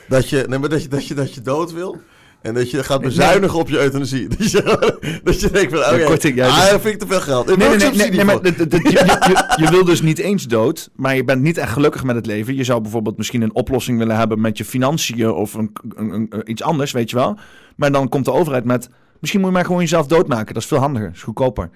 Dat 0.09 0.29
je, 0.29 0.45
nee, 0.49 0.59
maar 0.59 0.69
dat 0.69 0.83
je, 0.83 0.89
dat 0.89 1.07
je, 1.07 1.15
dat 1.15 1.35
je 1.35 1.41
dood 1.41 1.73
wil. 1.73 1.97
En 2.43 2.55
dat 2.55 2.71
je 2.71 2.85
gaat 2.85 3.01
bezuinigen 3.01 3.59
op 3.59 3.69
je 3.69 3.79
euthanasie. 3.79 4.29
Dat 4.39 4.51
je, 4.51 5.21
dat 5.25 5.41
je 5.41 5.51
denkt 5.51 5.73
van, 5.73 5.95
oké, 5.95 6.05
korting, 6.05 6.37
ja, 6.37 6.47
ah, 6.49 6.61
dus- 6.61 6.71
dat 6.71 6.81
vind 6.81 6.95
ik 6.95 7.01
te 7.01 7.07
veel 7.07 7.21
geld. 7.21 7.47
Nee, 7.47 7.57
nee, 7.57 7.77
nee, 7.77 8.11
nee, 8.11 8.25
maar 8.25 8.39
je, 8.43 8.55
je, 8.69 9.55
je 9.65 9.71
wil 9.71 9.85
dus 9.85 10.03
niet 10.03 10.19
eens 10.19 10.47
dood, 10.47 10.91
maar 10.97 11.17
je 11.17 11.25
bent 11.25 11.43
niet 11.43 11.59
echt 11.59 11.73
gelukkig 11.73 12.05
met 12.05 12.17
het 12.17 12.27
leven. 12.27 12.55
Je 12.57 12.65
zou 12.65 12.81
bijvoorbeeld 12.81 13.17
misschien 13.17 13.43
een 13.43 13.55
oplossing 13.55 13.99
willen 13.99 14.17
hebben 14.17 14.41
met 14.41 14.59
je 14.59 14.65
financiën 14.65 15.31
of 15.31 15.55
een, 15.55 15.71
een- 15.97 16.31
iets 16.45 16.63
anders, 16.63 16.93
weet 16.93 17.11
je 17.11 17.17
wel. 17.17 17.39
Maar 17.77 17.93
dan 17.93 18.09
komt 18.09 18.25
de 18.25 18.33
overheid 18.33 18.65
met, 18.65 18.89
misschien 19.21 19.41
moet 19.41 19.49
je 19.51 19.57
maar 19.57 19.65
gewoon 19.65 19.81
jezelf 19.81 20.07
doodmaken. 20.07 20.55
Dat 20.55 20.63
is 20.63 20.69
veel 20.69 20.79
handiger, 20.79 21.11
is 21.15 21.23
goedkoper. 21.23 21.71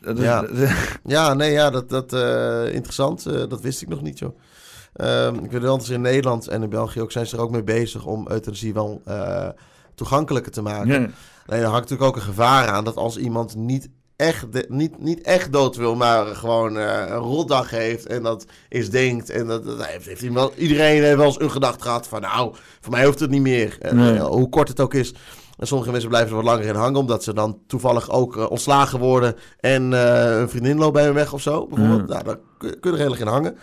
Dat 0.00 0.18
Ja. 0.18 0.40
dat- 0.40 0.50
Ja, 1.04 1.34
nee, 1.34 1.52
ja, 1.52 1.70
dat, 1.70 1.88
dat 1.88 2.12
eh, 2.12 2.74
interessant. 2.74 3.26
Eh, 3.26 3.32
dat 3.48 3.60
wist 3.60 3.82
ik 3.82 3.88
nog 3.88 4.02
niet, 4.02 4.18
joh. 4.18 4.38
Ehm, 4.96 5.34
ik 5.44 5.50
weet 5.50 5.62
wel 5.62 5.76
dat 5.76 5.86
ze 5.86 5.92
in 5.94 6.00
Nederland 6.00 6.48
en 6.48 6.62
in 6.62 6.68
België 6.68 7.00
ook 7.00 7.12
zijn 7.12 7.26
ze 7.26 7.36
er 7.36 7.42
ook 7.42 7.50
mee 7.50 7.64
bezig 7.64 8.04
om 8.06 8.26
euthanasie 8.30 8.74
wel 8.74 9.00
eh, 9.04 9.48
toegankelijker 9.94 10.52
te 10.52 10.62
maken. 10.62 10.88
Nee, 11.46 11.60
er 11.60 11.66
hangt 11.66 11.80
natuurlijk 11.88 12.08
ook 12.08 12.16
een 12.16 12.22
gevaar 12.28 12.68
aan 12.68 12.84
dat 12.84 12.96
als 12.96 13.16
iemand 13.16 13.54
niet 13.56 13.88
echt, 14.16 14.52
de- 14.52 14.66
niet, 14.68 14.98
niet 15.02 15.20
echt 15.22 15.52
dood 15.52 15.76
wil, 15.76 15.94
maar 15.94 16.26
gewoon 16.26 16.78
eh, 16.78 17.04
een 17.08 17.16
rotdag 17.16 17.70
heeft 17.70 18.06
en 18.06 18.22
dat 18.22 18.46
is 18.68 18.90
denkt. 18.90 19.30
En 19.30 19.46
dat, 19.46 19.64
dat 19.64 19.86
heeft, 19.86 20.06
heeft 20.06 20.22
iemand, 20.22 20.54
iedereen 20.56 21.02
heeft 21.02 21.16
wel 21.16 21.26
eens 21.26 21.40
een 21.40 21.50
gedachte 21.50 21.82
gehad 21.82 22.08
van 22.08 22.20
nou, 22.20 22.54
voor 22.80 22.92
mij 22.92 23.04
hoeft 23.04 23.20
het 23.20 23.30
niet 23.30 23.40
meer. 23.42 23.76
En, 23.80 23.96
Nee. 23.96 24.14
eh, 24.16 24.24
hoe 24.26 24.48
kort 24.48 24.68
het 24.68 24.80
ook 24.80 24.94
is. 24.94 25.14
En 25.58 25.66
sommige 25.66 25.90
mensen 25.90 26.08
blijven 26.08 26.30
er 26.30 26.36
wat 26.36 26.44
langer 26.44 26.64
in 26.66 26.74
hangen, 26.74 27.00
omdat 27.00 27.24
ze 27.24 27.34
dan 27.34 27.58
toevallig 27.66 28.10
ook 28.10 28.50
ontslagen 28.50 28.98
worden 28.98 29.34
en 29.60 29.92
een 29.92 30.48
vriendin 30.48 30.78
loopt 30.78 30.92
bij 30.92 31.04
hun 31.04 31.14
weg 31.14 31.32
of 31.32 31.40
zo. 31.40 31.66
Bijvoorbeeld. 31.66 32.08
Nou, 32.08 32.24
daar 32.24 32.36
kun 32.58 32.80
kun 32.80 32.90
je 32.90 32.96
er 32.96 33.02
heel 33.02 33.10
erg 33.12 33.20
in 33.20 33.26
hangen. 33.26 33.56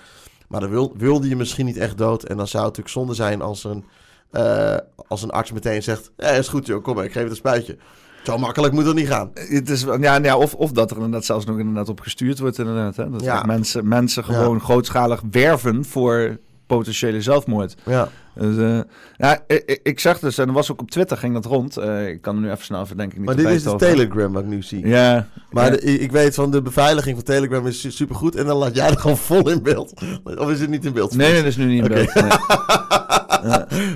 Maar 0.53 0.61
dan 0.61 0.71
wil, 0.71 0.93
wilde 0.97 1.30
je 1.30 1.35
misschien 1.35 1.65
niet 1.65 1.77
echt 1.77 1.97
dood. 1.97 2.23
En 2.23 2.38
dan 2.38 2.47
zou 2.47 2.65
het 2.65 2.77
natuurlijk 2.77 2.95
zonde 3.07 3.13
zijn 3.13 3.41
als 3.41 3.63
een, 3.63 3.85
eh, 4.31 4.75
als 5.07 5.21
een 5.21 5.31
arts 5.31 5.51
meteen 5.51 5.84
zegt: 5.84 6.11
Ja, 6.17 6.27
is 6.27 6.47
goed 6.47 6.65
joh, 6.65 6.84
kom 6.84 6.95
maar, 6.95 7.03
ik 7.05 7.11
geef 7.11 7.21
het 7.21 7.31
een 7.31 7.38
spuitje. 7.38 7.77
Zo 8.23 8.38
makkelijk 8.38 8.73
moet 8.73 8.85
het 8.85 8.95
niet 8.95 9.07
gaan. 9.07 9.31
Het 9.34 9.69
is, 9.69 9.85
ja, 9.99 10.15
ja, 10.21 10.38
of, 10.38 10.53
of 10.53 10.71
dat 10.71 10.89
er 10.91 10.95
inderdaad 10.97 11.25
zelfs 11.25 11.45
nog 11.45 11.57
inderdaad 11.59 11.89
op 11.89 11.99
gestuurd 11.99 12.39
wordt. 12.39 12.57
Inderdaad, 12.57 12.95
hè? 12.95 13.09
Dat 13.09 13.21
Ja. 13.23 13.43
mensen, 13.43 13.88
mensen 13.88 14.23
gewoon 14.23 14.61
grootschalig 14.61 15.21
werven 15.31 15.85
voor 15.85 16.38
potentiële 16.78 17.22
zelfmoord. 17.22 17.76
Ja. 17.86 18.10
Dus, 18.36 18.58
eh, 18.58 18.80
ja, 19.18 19.44
ik, 19.48 19.80
ik- 19.84 20.00
zag 20.00 20.20
dus, 20.20 20.38
en 20.38 20.52
was 20.52 20.72
ook 20.72 20.82
op 20.82 20.91
Twitter, 20.91 21.18
ging 21.18 21.34
dat 21.34 21.45
rond. 21.45 21.78
Eh, 21.78 22.08
ik 22.08 22.22
kan 22.22 22.36
er 22.36 22.41
nu 22.41 22.52
even 22.52 22.66
snel 22.66 22.82
even 22.82 22.98
denken. 22.98 23.24
Maar 23.24 23.36
dit 23.36 23.48
is 23.48 23.64
de 23.64 23.76
Telegram 23.76 24.34
wat 24.34 24.44
ik 24.44 24.50
nu 24.50 24.62
zie. 24.62 24.88
Ja. 24.88 25.28
Maar 25.52 25.64
ja. 25.66 25.70
de- 25.72 25.82
ik 26.00 26.12
weet 26.12 26.36
van 26.36 26.52
de 26.52 26.62
beveiliging 26.62 27.16
van 27.16 27.26
Telegram 27.26 27.68
is 27.68 27.80
su- 27.82 27.91
supergoed. 27.91 28.36
En 28.36 28.45
dan 28.45 28.58
laat 28.58 28.76
jij 28.76 28.90
er 28.90 28.98
gewoon 29.00 29.18
vol 29.18 29.50
in 29.50 29.64
beeld. 29.64 29.94
Of 30.24 30.50
is 30.50 30.60
het 30.60 30.70
niet 30.70 30.86
in 30.86 30.94
beeld? 30.94 31.16
Nee, 31.16 31.28
nee, 31.32 31.38
dat 31.41 31.50
is 31.52 31.58
nu 31.58 31.66
niet 31.66 31.84
in 31.84 31.88
beeld. 31.94 32.14
Nee. 32.14 32.32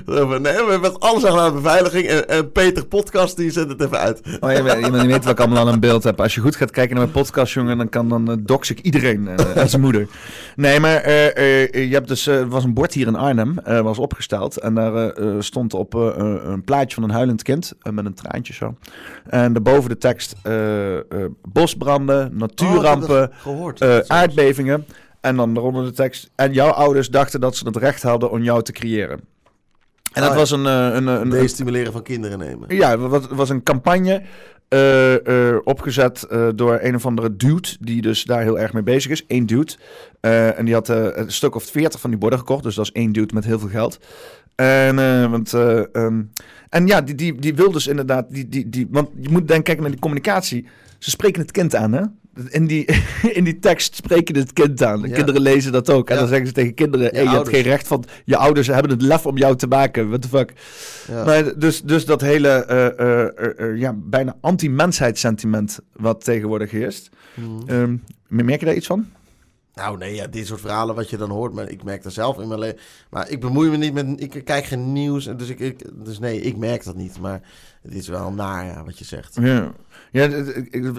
Nee, 0.06 0.64
we 0.64 0.66
hebben 0.70 0.98
alles 0.98 1.24
aan 1.26 1.48
de 1.48 1.52
beveiliging. 1.54 2.06
En, 2.06 2.28
en 2.28 2.52
Peter 2.52 2.86
Podcast, 2.86 3.36
die 3.36 3.50
zet 3.50 3.68
het 3.68 3.80
even 3.82 3.98
uit. 3.98 4.20
Oh, 4.40 4.52
je, 4.52 4.62
weet- 4.62 4.84
je 4.84 4.90
weet 5.06 5.24
wat 5.24 5.32
ik 5.32 5.40
allemaal 5.40 5.58
aan 5.66 5.72
een 5.72 5.80
beeld 5.80 6.02
heb. 6.04 6.20
Als 6.20 6.34
je 6.34 6.40
goed 6.40 6.56
gaat 6.56 6.70
kijken 6.70 6.96
naar 6.96 7.04
mijn 7.08 7.24
podcast, 7.24 7.52
jongen, 7.52 7.78
dan 7.78 7.88
kan 7.88 8.08
dan 8.08 8.30
eh, 8.30 8.36
dox 8.40 8.70
ik 8.70 8.80
iedereen 8.80 9.28
eh, 9.28 9.56
en 9.62 9.68
zijn 9.68 9.82
moeder. 9.82 10.08
Nee, 10.56 10.80
maar 10.80 10.96
eh, 10.96 11.72
je 11.88 11.94
hebt 11.94 12.08
dus, 12.08 12.26
er 12.26 12.48
was 12.48 12.64
een 12.64 12.74
bord 12.74 12.92
hier 12.92 13.06
in 13.06 13.16
Arnhem, 13.16 13.54
was 13.64 13.98
opgesteld. 13.98 14.56
En 14.56 14.74
daar 14.74 15.12
stond 15.38 15.74
op 15.74 15.94
een 15.94 16.62
plaatje 16.64 16.94
van 16.94 17.02
een 17.04 17.10
huilend 17.10 17.42
kind 17.42 17.72
met 17.92 18.04
een 18.04 18.14
traantje 18.14 18.52
zo. 18.52 18.74
En 19.26 19.52
daarboven 19.52 19.88
de 19.90 19.98
tekst 19.98 20.34
bosbranden, 21.48 22.30
natuurrampen, 22.36 23.30
Oh, 23.44 23.98
aardbevingen. 24.06 24.86
En 25.20 25.36
dan 25.36 25.54
daaronder 25.54 25.84
de 25.84 25.92
tekst. 25.92 26.30
En 26.34 26.52
jouw 26.52 26.70
ouders 26.70 27.08
dachten 27.08 27.40
dat 27.40 27.56
ze 27.56 27.66
het 27.66 27.76
recht 27.76 28.02
hadden 28.02 28.30
om 28.30 28.42
jou 28.42 28.62
te 28.62 28.72
creëren. 28.72 29.20
En 30.12 30.22
dat 30.22 30.30
Oh, 30.30 30.36
was 30.36 30.50
een, 30.50 30.66
eh, 30.66 30.72
een, 30.72 31.06
een, 31.06 31.20
een, 31.20 31.30
Destimuleren 31.30 31.92
van 31.92 32.02
kinderen 32.02 32.38
nemen. 32.38 32.76
ja, 32.76 33.10
het 33.10 33.28
was, 33.28 33.48
een 33.48 33.62
campagne 33.62 34.22
eh, 34.68 35.48
eh, 35.50 35.56
opgezet 35.64 36.22
eh, 36.22 36.48
door 36.54 36.78
een 36.82 36.94
of 36.94 37.06
andere 37.06 37.36
dude, 37.36 37.68
die 37.80 38.02
dus 38.02 38.24
daar 38.24 38.42
heel 38.42 38.58
erg 38.58 38.72
mee 38.72 38.82
bezig 38.82 39.10
is. 39.10 39.24
Eén 39.28 39.46
dude. 39.46 39.72
Eh, 40.20 40.58
en 40.58 40.64
die 40.64 40.74
had 40.74 40.88
eh, 40.88 41.06
een 41.12 41.32
stuk 41.32 41.54
of 41.54 41.64
veertig 41.64 42.00
van 42.00 42.10
die 42.10 42.18
borden 42.18 42.38
gekocht, 42.38 42.62
dus 42.62 42.74
dat 42.74 42.84
is 42.84 42.92
één 42.92 43.12
dude 43.12 43.34
met 43.34 43.44
heel 43.44 43.58
veel 43.58 43.68
geld. 43.68 43.98
En, 44.54 44.98
eh, 44.98 45.30
want, 45.30 45.54
eh, 45.54 45.94
ehm, 45.94 46.22
en 46.68 46.86
ja, 46.86 47.00
die, 47.00 47.14
die, 47.14 47.34
die 47.40 47.54
wil 47.54 47.70
dus 47.70 47.86
inderdaad, 47.86 48.26
die, 48.30 48.48
die, 48.48 48.68
die, 48.68 48.88
want 48.90 49.08
je 49.20 49.28
moet 49.28 49.48
dan 49.48 49.62
kijken 49.62 49.82
naar 49.82 49.92
die 49.92 50.00
communicatie. 50.00 50.66
Ze 50.98 51.10
spreken 51.10 51.40
het 51.42 51.50
kind 51.50 51.74
aan, 51.74 51.92
hè? 51.92 52.02
In 52.48 52.66
die, 52.66 52.84
in 53.38 53.44
die 53.44 53.58
tekst 53.58 53.94
spreken 53.96 54.36
het 54.36 54.52
kind 54.52 54.82
aan. 54.82 55.02
De 55.02 55.08
Ja. 55.08 55.14
kinderen 55.14 55.40
lezen 55.42 55.72
dat 55.72 55.90
ook. 55.90 56.08
En 56.08 56.14
Ja. 56.14 56.20
dan 56.20 56.28
zeggen 56.28 56.46
ze 56.46 56.52
tegen 56.52 56.74
kinderen: 56.74 57.06
Je 57.06 57.12
hey, 57.12 57.22
je 57.22 57.30
hebt 57.30 57.48
geen 57.48 57.62
recht 57.62 57.86
van. 57.86 58.04
Je 58.24 58.36
ouders 58.36 58.66
hebben 58.66 58.90
het 58.90 59.02
lef 59.02 59.26
om 59.26 59.36
jou 59.36 59.56
te 59.56 59.66
maken. 59.66 60.08
What 60.08 60.22
the 60.22 60.28
fuck? 60.28 60.52
Ja. 61.08 61.24
Maar 61.24 61.58
dus, 61.58 61.82
dus 61.82 62.04
dat 62.04 62.20
hele 62.20 62.48
eh, 62.48 62.86
eh, 62.98 63.28
eh, 63.58 63.78
ja, 63.78 63.94
bijna 63.96 64.36
anti-mensheidsentiment 64.40 65.78
wat 65.92 66.24
tegenwoordig 66.24 66.70
heerst. 66.70 67.10
Mhm. 67.34 67.68
Ehm, 67.68 67.96
merk 68.28 68.60
je 68.60 68.66
daar 68.66 68.74
iets 68.74 68.86
van? 68.86 69.06
Nou 69.78 69.98
nee, 69.98 70.14
ja, 70.14 70.26
dit 70.26 70.46
soort 70.46 70.60
verhalen 70.60 70.94
wat 70.94 71.10
je 71.10 71.16
dan 71.16 71.30
hoort. 71.30 71.52
Maar 71.52 71.68
ik 71.70 71.84
merk 71.84 72.02
dat 72.02 72.12
zelf 72.12 72.38
in 72.38 72.48
mijn 72.48 72.60
leven. 72.60 72.78
Maar 73.10 73.30
ik 73.30 73.40
bemoei 73.40 73.70
me 73.70 73.76
niet 73.76 73.92
met... 73.92 74.06
Ik 74.16 74.44
kijk 74.44 74.64
geen 74.64 74.92
nieuws. 74.92 75.24
Dus, 75.24 75.48
ik, 75.48 75.58
ik, 75.58 76.04
dus 76.04 76.18
nee, 76.18 76.40
ik 76.40 76.56
merk 76.56 76.84
dat 76.84 76.96
niet. 76.96 77.20
Maar 77.20 77.42
het 77.82 77.94
is 77.94 78.08
wel 78.08 78.32
naar 78.32 78.84
wat 78.84 78.98
je 78.98 79.04
zegt. 79.04 79.36
Ja. 79.40 79.72
Ja, 80.10 80.28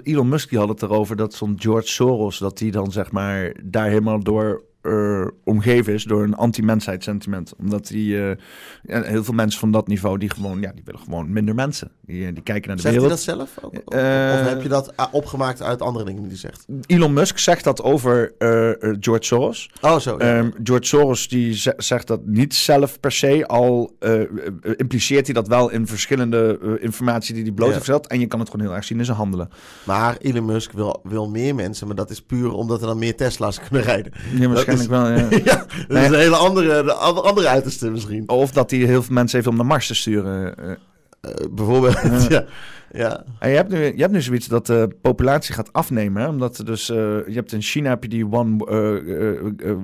Elon 0.03 0.29
Musk 0.29 0.49
die 0.49 0.59
had 0.59 0.69
het 0.69 0.81
erover 0.81 1.15
dat 1.15 1.33
zo'n 1.33 1.55
George 1.59 1.87
Soros, 1.87 2.37
dat 2.37 2.57
die 2.57 2.71
dan 2.71 2.91
zeg 2.91 3.11
maar 3.11 3.53
daar 3.63 3.87
helemaal 3.87 4.23
door 4.23 4.63
eh, 4.81 5.25
omgeven 5.43 5.93
is 5.93 6.03
door 6.03 6.23
een 6.23 6.35
anti-mensheidsentiment. 6.35 7.53
Omdat 7.57 7.87
die, 7.87 8.29
eh, 8.29 8.35
heel 9.03 9.23
veel 9.23 9.33
mensen 9.33 9.59
van 9.59 9.71
dat 9.71 9.87
niveau, 9.87 10.17
die 10.17 10.29
gewoon, 10.29 10.61
ja, 10.61 10.71
die 10.71 10.81
willen 10.85 10.99
gewoon 11.01 11.33
minder 11.33 11.55
mensen. 11.55 11.91
Die, 12.05 12.25
eh, 12.27 12.33
die 12.33 12.43
kijken 12.43 12.67
naar 12.67 12.75
de 12.75 12.81
Zegt 12.81 12.95
hij 12.95 13.03
wereld. 13.03 13.25
dat 13.25 13.35
zelf? 13.35 13.49
Ook? 13.61 13.71
Of, 13.73 13.93
of 14.43 14.49
heb 14.49 14.61
je 14.61 14.69
dat 14.69 14.93
opgemaakt 15.11 15.61
uit 15.61 15.81
andere 15.81 16.05
dingen 16.05 16.21
die 16.21 16.29
hij 16.31 16.39
zegt? 16.39 16.65
Elon 16.85 17.13
Musk 17.13 17.37
zegt 17.37 17.63
dat 17.63 17.81
over 17.83 18.33
George 18.99 19.23
Soros. 19.25 19.69
Oh, 19.81 19.97
zo. 19.99 20.15
ja. 20.19 20.37
Ehm, 20.37 20.49
George 20.63 20.85
Soros 20.85 21.27
die 21.27 21.53
ze- 21.53 21.73
zegt 21.77 22.07
dat 22.07 22.25
niet 22.25 22.55
zelf 22.55 22.99
per 22.99 23.11
se, 23.11 23.47
al 23.47 23.95
impliceert 24.75 25.25
hij 25.25 25.33
dat 25.33 25.47
wel 25.47 25.69
in 25.69 25.87
verschillende 25.87 26.77
informatie 26.81 27.33
die 27.33 27.43
hij 27.43 27.51
bloot 27.51 27.67
Ja. 27.67 27.73
heeft 27.73 27.85
gesteld. 27.85 28.07
En 28.07 28.19
je 28.19 28.27
kan 28.27 28.39
het 28.39 28.49
gewoon 28.49 28.65
heel 28.65 28.75
erg 28.75 28.83
zien 28.85 28.99
in 28.99 29.05
zijn 29.05 29.17
handelen. 29.17 29.49
Maar 29.85 30.17
Elon 30.17 30.45
Musk 30.45 30.71
wil, 30.71 30.99
wil 31.03 31.29
meer 31.29 31.55
mensen. 31.55 31.87
Maar 31.87 31.95
dat 31.95 32.09
is 32.09 32.21
puur 32.21 32.51
omdat 32.53 32.81
er 32.81 32.87
dan 32.87 32.99
meer 32.99 33.15
Tesla's 33.15 33.59
kunnen 33.59 33.81
rijden. 33.83 34.11
Ja, 34.39 34.47
waarschijnlijk 34.77 35.29
wel. 35.29 35.37
Ja. 35.37 35.43
ja, 35.53 35.65
dat 35.87 35.97
is 35.97 36.07
een 36.07 36.13
hele 36.19 36.35
andere, 36.35 36.83
de 36.83 36.93
andere 36.93 37.47
uiterste 37.47 37.89
misschien. 37.91 38.29
Of 38.29 38.51
dat 38.51 38.71
hij 38.71 38.79
heel 38.79 39.03
veel 39.03 39.13
mensen 39.13 39.37
heeft 39.37 39.49
om 39.49 39.55
naar 39.55 39.65
Mars 39.65 39.87
te 39.87 39.95
sturen. 39.95 40.57
eh. 40.57 40.71
Eh, 41.21 41.31
bijvoorbeeld, 41.51 42.27
ja. 42.29 42.45
ja. 42.91 43.23
En 43.39 43.49
je, 43.49 43.55
hebt 43.55 43.71
nu, 43.71 43.77
je 43.83 44.01
hebt 44.01 44.11
nu 44.11 44.21
zoiets 44.21 44.47
dat 44.47 44.65
de 44.65 44.89
populatie 45.01 45.53
gaat 45.53 45.73
afnemen. 45.73 46.21
Hè? 46.21 46.27
Omdat 46.27 46.57
er 46.57 46.65
dus, 46.65 46.89
eh, 46.89 46.95
je 46.97 47.33
hebt 47.33 47.51
in 47.51 47.61
China 47.61 47.89
heb 47.89 48.03
je 48.03 48.09
die 48.09 48.31
one, 48.31 48.65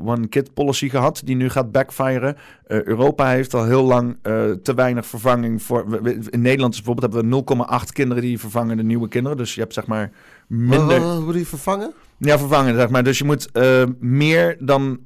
one 0.06 0.28
kid 0.28 0.54
policy 0.54 0.90
gehad, 0.90 1.22
die 1.26 1.36
nu 1.36 1.50
gaat 1.50 1.72
backfiren. 1.72 2.36
Europa 2.68 3.30
heeft 3.30 3.54
al 3.54 3.66
heel 3.66 3.84
lang 3.84 4.18
te 4.64 4.74
weinig 4.76 5.06
vervanging 5.06 5.62
voor. 5.62 5.90
we- 5.90 6.02
we- 6.02 6.20
In 6.30 6.42
Nederland 6.42 6.74
is 6.74 6.82
bijvoorbeeld 6.82 7.14
hebben 7.14 7.32
we 7.32 7.44
0,8 7.84 7.92
kinderen 7.92 8.24
die 8.24 8.40
vervangen 8.40 8.78
de 8.78 8.84
nieuwe 8.84 9.08
kinderen. 9.08 9.38
Dus 9.38 9.56
je 9.56 9.62
hebt 9.62 9.74
zeg 9.74 9.86
maar 9.86 10.12
minder. 10.48 11.00
Wat, 11.00 11.14
wat 11.16 11.24
moet 11.24 11.34
die 11.34 11.48
vervangen? 11.48 11.94
Ja, 12.18 12.38
vervangen, 12.40 12.76
zeg 12.76 12.90
maar. 12.90 13.04
Dus 13.04 13.18
je 13.18 13.24
moet 13.24 13.52
eh, 13.52 13.84
meer 14.00 14.58
dan... 14.60 15.00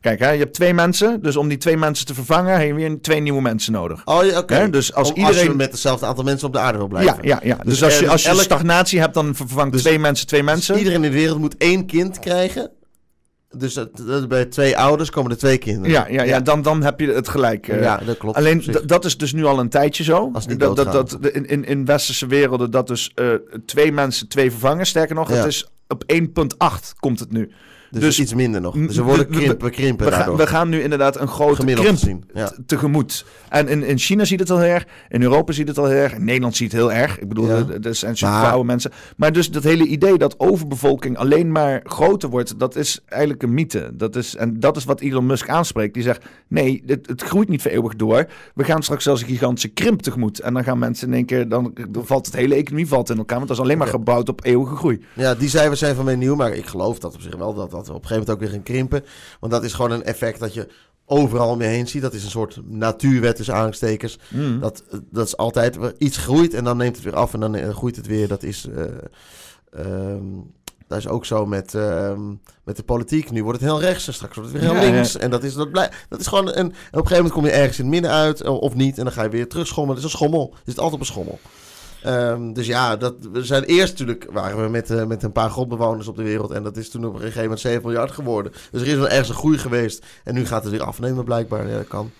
Kijk, 0.00 0.18
hè, 0.18 0.30
je 0.30 0.38
hebt 0.38 0.54
twee 0.54 0.74
mensen. 0.74 1.22
Dus 1.22 1.36
om 1.36 1.48
die 1.48 1.58
twee 1.58 1.76
mensen 1.76 2.06
te 2.06 2.14
vervangen... 2.14 2.58
heb 2.58 2.66
je 2.66 2.74
weer 2.74 3.00
twee 3.00 3.20
nieuwe 3.20 3.40
mensen 3.42 3.72
nodig. 3.72 4.02
Oh 4.04 4.36
oké. 4.36 4.70
Dus 4.70 4.94
als 4.94 5.10
Om- 5.12 5.16
iedereen- 5.18 5.44
je 5.44 5.54
met 5.54 5.70
hetzelfde 5.70 6.06
aantal 6.06 6.24
mensen 6.24 6.46
op 6.46 6.52
de 6.52 6.58
aarde 6.58 6.78
wil 6.78 6.86
blijven. 6.88 7.16
Ja, 7.20 7.20
ja, 7.22 7.40
ja. 7.42 7.54
Dus, 7.56 7.64
Dus 7.64 7.82
als 7.82 7.98
je, 7.98 8.08
als 8.08 8.22
je 8.22 8.28
elk- 8.28 8.40
stagnatie 8.40 9.00
hebt... 9.00 9.14
dan 9.14 9.34
vervangt 9.34 9.72
Dus- 9.72 9.80
twee 9.82 9.98
mensen 9.98 10.26
twee 10.26 10.40
Dus 10.42 10.50
mensen. 10.50 10.76
iedereen 10.78 11.04
in 11.04 11.10
de 11.10 11.16
wereld 11.16 11.38
moet 11.38 11.56
één 11.56 11.86
kind 11.86 12.18
krijgen. 12.18 12.70
Dus 13.56 13.78
bij 14.28 14.44
twee 14.44 14.78
ouders 14.78 15.10
komen 15.10 15.30
er 15.30 15.36
twee 15.36 15.58
kinderen. 15.58 15.90
Ja, 15.90 16.06
ja, 16.08 16.22
ja 16.22 16.40
dan, 16.40 16.62
dan 16.62 16.82
heb 16.82 17.00
je 17.00 17.06
het 17.12 17.28
gelijk. 17.28 17.68
eh. 17.68 17.82
Ja, 17.82 17.96
dat 18.06 18.16
klopt. 18.18 18.36
Alleen 18.36 18.64
dat 18.86 19.04
is 19.04 19.16
dus 19.16 19.32
nu 19.32 19.44
al 19.44 19.58
een 19.58 19.68
tijdje 19.68 20.04
zo. 20.04 20.30
Als 20.32 20.46
niet 20.46 20.60
dat, 20.60 20.76
dat, 20.76 20.92
dat, 20.92 21.18
in, 21.32 21.46
in, 21.46 21.64
in 21.64 21.84
westerse 21.84 22.26
werelden 22.26 22.70
dat 22.70 22.86
dus 22.86 23.12
eh, 23.14 23.26
twee 23.66 23.92
mensen 23.92 24.28
twee 24.28 24.50
vervangen. 24.50 24.86
Sterker 24.86 25.14
nog, 25.14 25.28
Ja. 25.30 25.34
het 25.36 25.46
is 25.46 25.66
op 25.92 26.12
1.8 26.12 26.98
komt 27.00 27.20
het 27.20 27.32
nu. 27.32 27.50
Dus, 27.92 28.00
Dus 28.02 28.20
iets 28.20 28.34
minder 28.34 28.60
nog. 28.60 28.74
Dus 28.74 28.96
we 28.96 29.02
worden 29.02 29.28
we- 29.28 29.36
krimpen, 29.36 29.70
krimpen 29.70 30.06
We 30.06 30.10
gaan, 30.12 30.18
daardoor. 30.20 30.36
we 30.36 30.46
gaan 30.46 30.68
nu 30.68 30.82
inderdaad 30.82 31.20
een 31.20 31.28
grote 31.28 31.64
krimp 31.64 32.22
ja. 32.34 32.46
t- 32.46 32.58
tegemoet. 32.66 33.24
En 33.48 33.68
in, 33.68 33.82
in 33.82 33.98
China 33.98 34.24
ziet 34.24 34.40
het 34.40 34.50
al 34.50 34.58
heel 34.58 34.72
erg. 34.72 34.86
In 35.08 35.22
Europa 35.22 35.52
ziet 35.52 35.68
het 35.68 35.78
al 35.78 35.84
heel 35.86 35.96
erg. 36.02 36.12
In 36.14 36.24
Nederland 36.24 36.56
ziet 36.56 36.72
het 36.72 36.80
heel 36.80 36.92
erg. 36.92 37.18
Ik 37.18 37.28
bedoel, 37.28 37.46
Ja. 37.48 37.64
er- 37.82 37.94
zijn 37.94 38.16
super 38.16 38.64
mensen. 38.64 38.90
Maar 39.16 39.32
dus 39.32 39.50
dat 39.50 39.62
hele 39.62 39.86
idee 39.86 40.18
dat 40.18 40.34
overbevolking 40.40 41.16
alleen 41.16 41.52
maar 41.52 41.80
groter 41.84 42.28
wordt, 42.28 42.58
dat 42.58 42.76
is 42.76 43.00
eigenlijk 43.08 43.42
een 43.42 43.54
mythe. 43.54 43.90
Dat 43.94 44.16
is, 44.16 44.36
en 44.36 44.60
dat 44.60 44.76
is 44.76 44.84
wat 44.84 45.00
Elon 45.00 45.26
Musk 45.26 45.48
aanspreekt. 45.48 45.94
Die 45.94 46.02
zegt, 46.02 46.24
nee, 46.48 46.82
het, 46.86 47.06
het 47.06 47.22
groeit 47.22 47.48
niet 47.48 47.62
voor 47.62 47.70
eeuwig 47.70 47.96
door. 47.96 48.26
We 48.54 48.64
gaan 48.64 48.82
straks 48.82 49.04
zelfs 49.04 49.20
een 49.22 49.28
gigantische 49.28 49.68
krimp 49.68 50.02
tegemoet. 50.02 50.40
En 50.40 50.54
dan 50.54 50.64
gaan 50.64 50.78
mensen 50.78 51.08
in 51.08 51.14
één 51.14 51.24
keer, 51.24 51.48
dan, 51.48 51.74
dan 51.90 52.06
valt 52.06 52.26
het 52.26 52.34
hele 52.36 52.54
economie 52.54 52.86
valt 52.88 53.10
in 53.10 53.16
elkaar. 53.18 53.36
Want 53.36 53.48
dat 53.48 53.56
is 53.56 53.62
alleen 53.62 53.78
maar 53.78 53.86
gebouwd 53.86 54.28
op 54.28 54.44
eeuwige 54.44 54.74
groei. 54.76 55.00
Ja, 55.14 55.34
die 55.34 55.48
cijfers 55.48 55.78
zijn 55.80 55.94
van 55.94 56.04
mij 56.04 56.16
nieuw, 56.16 56.34
maar 56.34 56.52
ik 56.52 56.66
geloof 56.66 56.98
dat 56.98 57.14
op 57.14 57.20
zich 57.20 57.36
wel 57.36 57.54
dat 57.54 57.70
dat 57.70 57.81
op 57.88 58.02
een 58.02 58.08
gegeven 58.08 58.18
moment 58.18 58.30
ook 58.30 58.40
weer 58.40 58.48
gaan 58.48 58.62
krimpen. 58.74 59.04
Want 59.40 59.52
dat 59.52 59.64
is 59.64 59.72
gewoon 59.72 59.90
een 59.90 60.04
effect 60.04 60.40
dat 60.40 60.54
je 60.54 60.68
overal 61.06 61.50
om 61.50 61.62
je 61.62 61.68
heen 61.68 61.88
ziet. 61.88 62.02
Dat 62.02 62.14
is 62.14 62.24
een 62.24 62.30
soort 62.30 62.60
natuurwet 62.64 63.36
tussen 63.36 63.54
aanstekers. 63.54 64.18
Mm. 64.28 64.60
Dat, 64.60 64.84
dat 65.10 65.26
is 65.26 65.36
altijd 65.36 65.78
iets 65.98 66.16
groeit 66.16 66.54
en 66.54 66.64
dan 66.64 66.76
neemt 66.76 66.96
het 66.96 67.04
weer 67.04 67.16
af 67.16 67.34
en 67.34 67.40
dan 67.40 67.54
eh, 67.54 67.74
groeit 67.74 67.96
het 67.96 68.06
weer. 68.06 68.28
Dat 68.28 68.42
is, 68.42 68.66
eh, 68.76 68.84
ehm, 69.72 70.24
dat 70.86 70.98
is 70.98 71.08
ook 71.08 71.24
zo 71.24 71.46
met, 71.46 71.74
ehm, 71.74 72.20
met 72.64 72.76
de 72.76 72.82
politiek. 72.82 73.30
Nu 73.30 73.44
wordt 73.44 73.60
het 73.60 73.68
heel 73.68 73.80
rechts 73.80 74.06
en 74.06 74.14
straks 74.14 74.34
wordt 74.34 74.50
het 74.52 74.60
weer 74.60 74.70
heel 74.70 74.80
Ja, 74.80 74.86
ja. 74.86 74.94
links. 74.94 75.16
En 75.16 75.30
dat 75.30 75.42
is, 75.42 75.54
dat, 75.54 75.70
blij, 75.70 75.90
dat 76.08 76.20
is 76.20 76.26
gewoon 76.26 76.48
een, 76.48 76.54
en 76.54 76.66
op 76.66 76.72
een 76.72 76.92
gegeven 76.92 77.16
moment 77.16 77.32
kom 77.32 77.44
je 77.44 77.50
ergens 77.50 77.78
in 77.78 77.84
het 77.84 77.92
midden 77.92 78.10
uit 78.10 78.40
eh, 78.40 78.60
of 78.60 78.74
niet. 78.74 78.98
En 78.98 79.04
dan 79.04 79.12
ga 79.12 79.22
je 79.22 79.28
weer 79.28 79.48
terug 79.48 79.66
schommelen. 79.66 79.96
Het 79.96 80.06
is 80.06 80.12
een 80.12 80.18
schommel. 80.18 80.54
Je 80.64 80.70
zit 80.70 80.78
altijd 80.78 80.94
op 80.94 81.00
een 81.00 81.12
schommel. 81.12 81.38
Ehm, 82.02 82.52
dus 82.52 82.66
ja, 82.66 82.96
dat, 82.96 83.14
we 83.32 83.44
zijn 83.44 83.64
eerst 83.64 83.92
natuurlijk 83.98 84.26
waren 84.30 84.62
we 84.62 84.68
met, 84.68 84.90
eh, 84.90 85.06
met 85.06 85.22
een 85.22 85.32
paar 85.32 85.50
grondbewoners 85.50 86.08
op 86.08 86.16
de 86.16 86.22
wereld. 86.22 86.50
En 86.50 86.62
dat 86.62 86.76
is 86.76 86.90
toen 86.90 87.04
op 87.04 87.14
een 87.14 87.20
gegeven 87.20 87.42
moment 87.42 87.60
7 87.60 87.82
miljard 87.82 88.10
geworden. 88.10 88.52
Dus 88.70 88.80
er 88.80 88.86
is 88.86 88.94
wel 88.94 89.08
ergens 89.08 89.28
een 89.28 89.34
groei 89.34 89.58
geweest. 89.58 90.06
En 90.24 90.34
nu 90.34 90.46
gaat 90.46 90.62
het 90.62 90.72
weer 90.72 90.82
afnemen 90.82 91.24
blijkbaar. 91.24 91.68
Ja, 91.68 91.76
dat 91.76 91.88
kan. 91.88 92.10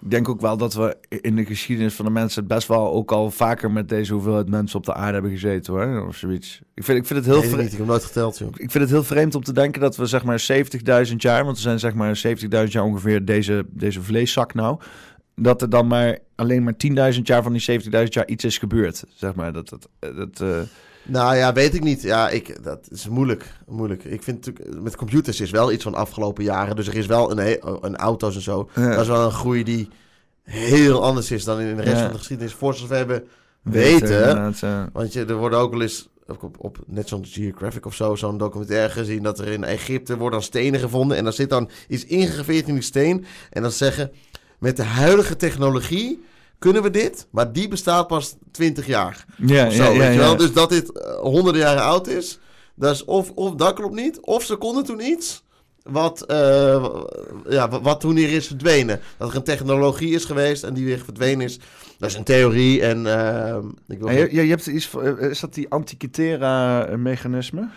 Ik 0.00 0.10
denk 0.10 0.28
ook 0.28 0.40
wel 0.40 0.56
dat 0.56 0.74
we 0.74 0.96
in 1.08 1.36
de 1.36 1.44
geschiedenis 1.44 1.94
van 1.94 2.04
de 2.04 2.10
mensen 2.10 2.46
best 2.46 2.68
wel 2.68 2.92
ook 2.92 3.12
al 3.12 3.30
vaker 3.30 3.70
met 3.70 3.88
deze 3.88 4.12
hoeveelheid 4.12 4.48
mensen 4.48 4.78
op 4.78 4.84
de 4.84 4.94
aarde 4.94 5.12
hebben 5.12 5.30
gezeten 5.30 5.72
hoor. 5.72 6.06
Of 6.06 6.16
zoiets. 6.16 6.60
Ik 6.74 6.84
vind, 6.84 6.98
ik 6.98 7.06
vind 7.06 7.24
het 7.24 7.34
heel 7.34 7.42
vreemd. 7.42 7.72
ik 7.72 7.78
heb 7.78 7.86
nooit 7.86 8.04
geteld, 8.04 8.38
joh. 8.38 8.48
Ik 8.48 8.70
vind 8.70 8.84
het 8.84 8.92
heel 8.92 9.04
vreemd 9.04 9.34
om 9.34 9.42
te 9.42 9.52
denken 9.52 9.80
dat 9.80 9.96
we 9.96 10.06
zeg 10.06 10.24
maar 10.24 10.48
70.000 11.08 11.14
jaar, 11.16 11.44
want 11.44 11.56
we 11.56 11.62
zijn 11.62 11.78
zeg 11.78 11.94
maar 11.94 12.20
70.000 12.26 12.48
jaar 12.48 12.84
ongeveer 12.84 13.24
deze, 13.24 13.66
deze 13.70 14.02
vleeszak 14.02 14.54
nou, 14.54 14.78
dat 15.38 15.62
er 15.62 15.70
dan 15.70 15.86
maar 15.86 16.18
alleen 16.34 16.62
maar 16.62 16.74
10.000 17.14 17.20
jaar 17.22 17.42
van 17.42 17.52
die 17.52 17.80
70.000 17.82 17.90
jaar 18.08 18.26
iets 18.26 18.44
is 18.44 18.58
gebeurd. 18.58 19.04
Zeg 19.14 19.34
maar 19.34 19.52
dat 19.52 19.68
dat, 19.68 19.88
dat 20.00 20.40
eh, 20.40 20.60
Nou 21.04 21.36
ja, 21.36 21.52
weet 21.52 21.74
ik 21.74 21.82
niet. 21.82 22.02
Ja, 22.02 22.28
ik, 22.28 22.64
dat 22.64 22.86
is 22.90 23.08
moeilijk. 23.08 23.44
moeilijk. 23.66 24.04
Ik 24.04 24.22
vind 24.22 24.46
natuurlijk, 24.46 24.82
met 24.82 24.96
computers 24.96 25.40
is 25.40 25.50
wel 25.50 25.72
iets 25.72 25.82
van 25.82 25.92
de 25.92 25.98
afgelopen 25.98 26.44
jaren. 26.44 26.76
Dus 26.76 26.86
er 26.88 26.96
is 26.96 27.06
wel 27.06 27.30
een, 27.30 27.38
he- 27.38 27.58
een 27.80 27.96
auto's 27.96 28.34
en 28.34 28.40
zo. 28.42 28.68
Ja. 28.74 28.90
Dat 28.90 29.00
is 29.00 29.06
wel 29.06 29.24
een 29.24 29.30
groei 29.32 29.64
die 29.64 29.88
heel 30.42 31.02
anders 31.04 31.30
is 31.30 31.44
dan 31.44 31.60
in 31.60 31.76
de 31.76 31.82
rest 31.82 31.96
Ja. 31.96 32.02
van 32.02 32.12
de 32.12 32.18
geschiedenis. 32.18 32.52
Voor 32.52 32.74
zover 32.74 33.06
we 33.06 33.22
weten. 33.62 34.08
weten. 34.08 34.54
eh. 34.60 34.82
Want 34.92 35.12
je, 35.12 35.24
er 35.24 35.36
worden 35.36 35.58
ook 35.58 35.70
wel 35.70 35.82
eens 35.82 36.08
op, 36.40 36.56
op 36.58 36.78
net 36.86 37.08
zo'n 37.08 37.26
Geographic 37.26 37.86
of 37.86 37.94
zo, 37.94 38.14
zo'n 38.14 38.38
documentaire 38.38 38.92
gezien 38.92 39.22
dat 39.22 39.38
er 39.38 39.46
in 39.48 39.64
Egypte 39.64 40.12
worden 40.16 40.38
dan 40.38 40.48
stenen 40.48 40.80
gevonden 40.80 41.16
en 41.16 41.24
dan 41.24 41.32
zit 41.32 41.50
dan 41.50 41.70
iets 41.88 42.04
ingegraveerd 42.04 42.68
in 42.68 42.74
die 42.74 42.82
steen 42.82 43.24
en 43.50 43.62
dan 43.62 43.70
zeggen 43.70 44.10
met 44.58 44.76
de 44.76 44.82
huidige 44.84 45.36
technologie 45.36 46.24
kunnen 46.58 46.82
we 46.82 46.90
dit, 46.90 47.26
maar 47.30 47.52
die 47.52 47.68
bestaat 47.68 48.06
pas 48.06 48.36
20 48.50 48.86
jaar. 48.86 49.24
ja, 49.36 49.70
zo, 49.70 49.82
ja, 49.82 49.90
ja, 49.90 49.98
weet 49.98 50.12
je 50.12 50.18
wel? 50.18 50.30
ja. 50.30 50.36
Dus 50.36 50.52
dat 50.52 50.68
dit 50.70 50.92
eh, 50.92 51.14
honderden 51.20 51.62
jaren 51.62 51.82
oud 51.82 52.06
is, 52.06 52.38
dat 52.74 52.94
is 52.94 53.04
of, 53.04 53.30
of 53.30 53.54
dat 53.54 53.74
klopt 53.74 53.94
niet, 53.94 54.20
of 54.20 54.44
ze 54.44 54.56
konden 54.56 54.84
toen 54.84 55.00
iets 55.00 55.44
wat, 55.82 56.22
eh, 56.26 56.94
ja, 57.48 57.68
wat- 57.68 57.82
wat 57.82 58.00
toen 58.00 58.16
hier 58.16 58.32
is 58.32 58.46
verdwenen. 58.46 59.00
Dat 59.16 59.30
er 59.30 59.36
een 59.36 59.42
technologie 59.42 60.14
is 60.14 60.24
geweest 60.24 60.62
en 60.64 60.74
die 60.74 60.84
weer 60.84 60.98
verdwenen 60.98 61.46
is. 61.46 61.58
Dat 61.98 62.10
is 62.10 62.16
een 62.16 62.24
theorie 62.24 62.82
en 62.82 63.06
eh, 63.06 63.56
ik 63.86 63.98
wil 63.98 64.10
Ja, 64.10 64.26
je, 64.42 64.48
hebt 64.50 64.66
iets 64.66 64.88
van, 64.88 65.18
is 65.18 65.40
dat 65.40 65.54
die 65.54 65.68
Antikythera-mechanisme? 65.68 67.68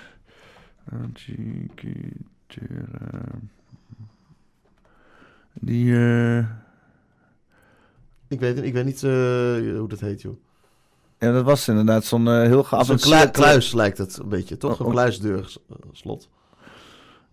Antikythera. 0.91 3.21
Die. 5.53 5.93
Eh, 8.31 8.37
ik 8.37 8.55
weet, 8.55 8.65
ik 8.65 8.73
weet 8.73 8.85
niet 8.85 9.03
eh, 9.03 9.09
hoe 9.79 9.85
dat 9.87 9.99
heet, 9.99 10.21
joh. 10.21 10.33
ja, 11.19 11.31
dat 11.31 11.43
was 11.43 11.67
inderdaad 11.67 12.05
zo'n 12.05 12.27
eh, 12.27 12.33
heel 12.41 12.53
Zo'n 12.53 12.65
geavanceerd. 12.65 13.01
klui- 13.01 13.29
kluis 13.31 13.73
lijkt 13.73 13.97
het 13.97 14.17
een 14.17 14.29
beetje, 14.29 14.57
toch? 14.57 14.71
Oh, 14.73 14.79
Een 14.79 14.85
oh. 14.85 14.91
kluisdeur 14.91 15.57
eh, 15.69 15.75
slot. 15.91 16.29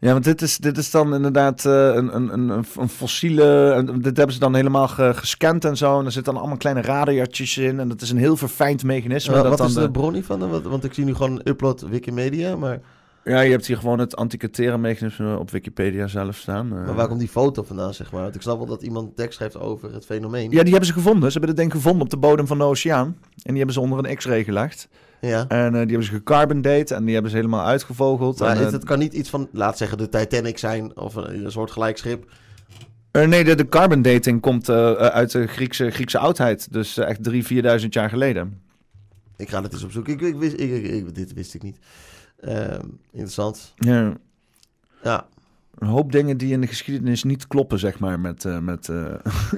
Ja, 0.00 0.12
want 0.12 0.24
dit 0.24 0.42
is, 0.42 0.58
dit 0.58 0.78
is 0.78 0.90
dan 0.90 1.14
inderdaad 1.14 1.64
eh, 1.64 1.72
een, 1.94 2.14
een, 2.16 2.32
een, 2.32 2.64
een 2.78 2.88
fossiele. 2.88 3.84
dit 4.00 4.16
hebben 4.16 4.34
ze 4.34 4.40
dan 4.40 4.54
helemaal 4.54 4.88
ge- 4.88 5.12
gescand 5.14 5.64
en 5.64 5.76
zo. 5.76 5.98
En 5.98 6.04
er 6.04 6.12
zitten 6.12 6.32
dan 6.32 6.40
allemaal 6.42 6.58
kleine 6.58 6.82
radartjes 6.82 7.58
in. 7.58 7.80
En 7.80 7.88
dat 7.88 8.00
is 8.02 8.10
een 8.10 8.18
heel 8.18 8.36
verfijnd 8.36 8.84
mechanisme. 8.84 9.32
Maar 9.32 9.40
dat 9.40 9.48
wat 9.50 9.58
dan 9.58 9.66
is 9.68 9.74
de 9.74 9.80
de- 9.80 9.90
bron 9.90 10.14
hiervan? 10.14 10.50
Want, 10.50 10.64
want 10.64 10.84
ik 10.84 10.94
zie 10.94 11.04
nu 11.04 11.14
gewoon 11.14 11.40
upload 11.44 11.80
Wikimedia, 11.80 12.56
maar, 12.56 12.80
Ja, 13.24 13.40
je 13.40 13.50
hebt 13.50 13.66
hier 13.66 13.76
gewoon 13.76 13.98
het 13.98 14.16
antikythera-mechanisme 14.16 15.38
op 15.38 15.50
Wikipedia 15.50 16.06
zelf 16.06 16.36
staan. 16.36 16.66
eh. 16.76 16.84
maar 16.84 16.94
waar 16.94 17.08
komt 17.08 17.20
die 17.20 17.28
foto 17.28 17.62
vandaan, 17.62 17.94
zeg 17.94 18.12
maar? 18.12 18.22
Want 18.22 18.34
ik 18.34 18.42
snap 18.42 18.56
wel 18.58 18.66
dat 18.66 18.82
iemand 18.82 19.16
tekst 19.16 19.34
schrijft 19.34 19.56
over 19.60 19.92
het 19.94 20.04
fenomeen. 20.04 20.50
Ja, 20.50 20.60
die 20.62 20.70
hebben 20.70 20.86
ze 20.86 20.92
gevonden. 20.92 21.32
Ze 21.32 21.38
hebben 21.38 21.56
dit 21.56 21.56
ding 21.64 21.72
gevonden 21.72 22.02
op 22.02 22.10
de 22.10 22.16
bodem 22.16 22.46
van 22.46 22.58
de 22.58 22.64
oceaan. 22.64 23.06
En 23.06 23.16
die 23.44 23.56
hebben 23.56 23.74
ze 23.74 23.80
onder 23.80 23.98
een 24.10 24.16
x-ray 24.16 24.44
gelegd. 24.44 24.88
Ja. 25.20 25.44
En 25.48 25.64
eh, 25.66 25.70
die 25.72 25.78
hebben 25.80 26.02
ze 26.04 26.10
gecarbon 26.12 26.62
date 26.62 26.94
en 26.94 27.04
die 27.04 27.12
hebben 27.12 27.30
ze 27.30 27.36
helemaal 27.36 27.66
uitgevogeld. 27.66 28.38
Maar 28.38 28.48
en, 28.50 28.56
het, 28.56 28.66
eh, 28.66 28.72
het 28.72 28.84
kan 28.84 28.98
niet 28.98 29.12
iets 29.12 29.30
van, 29.30 29.48
laat 29.52 29.78
zeggen, 29.78 29.98
de 29.98 30.08
Titanic 30.08 30.58
zijn 30.58 30.96
of 30.98 31.14
een, 31.14 31.44
een 31.44 31.52
soort 31.52 31.70
gelijkschip. 31.70 32.30
nee, 33.12 33.44
de, 33.44 33.54
de 33.54 33.68
carbon 33.68 34.02
dating 34.02 34.40
komt 34.40 34.70
uit 34.70 35.30
de 35.32 35.46
Griekse, 35.46 35.90
Griekse 35.90 36.18
oudheid. 36.18 36.72
Dus 36.72 36.96
echt 36.96 37.22
drie, 37.22 37.44
vierduizend 37.44 37.94
jaar 37.94 38.08
geleden. 38.08 38.60
Ik 39.36 39.48
ga 39.48 39.62
het 39.62 39.72
eens 39.72 39.84
opzoeken. 39.84 40.12
Ik, 40.12 40.20
ik, 40.20 40.36
wist, 40.36 40.60
ik- 40.60 40.84
ik- 40.84 41.14
dit 41.14 41.32
wist 41.32 41.54
ik 41.54 41.62
niet. 41.62 41.78
Ehm, 42.40 42.80
interessant. 43.10 43.72
Ja. 43.76 44.12
Ja. 45.02 45.26
Een 45.78 45.88
hoop 45.88 46.12
dingen 46.12 46.36
die 46.36 46.52
in 46.52 46.60
de 46.60 46.66
geschiedenis 46.66 47.24
niet 47.24 47.46
kloppen, 47.46 47.78
zeg 47.78 47.98
maar. 47.98 48.20
Met, 48.20 48.44
eh, 48.44 48.58
met, 48.58 48.88
eh, 48.88 49.04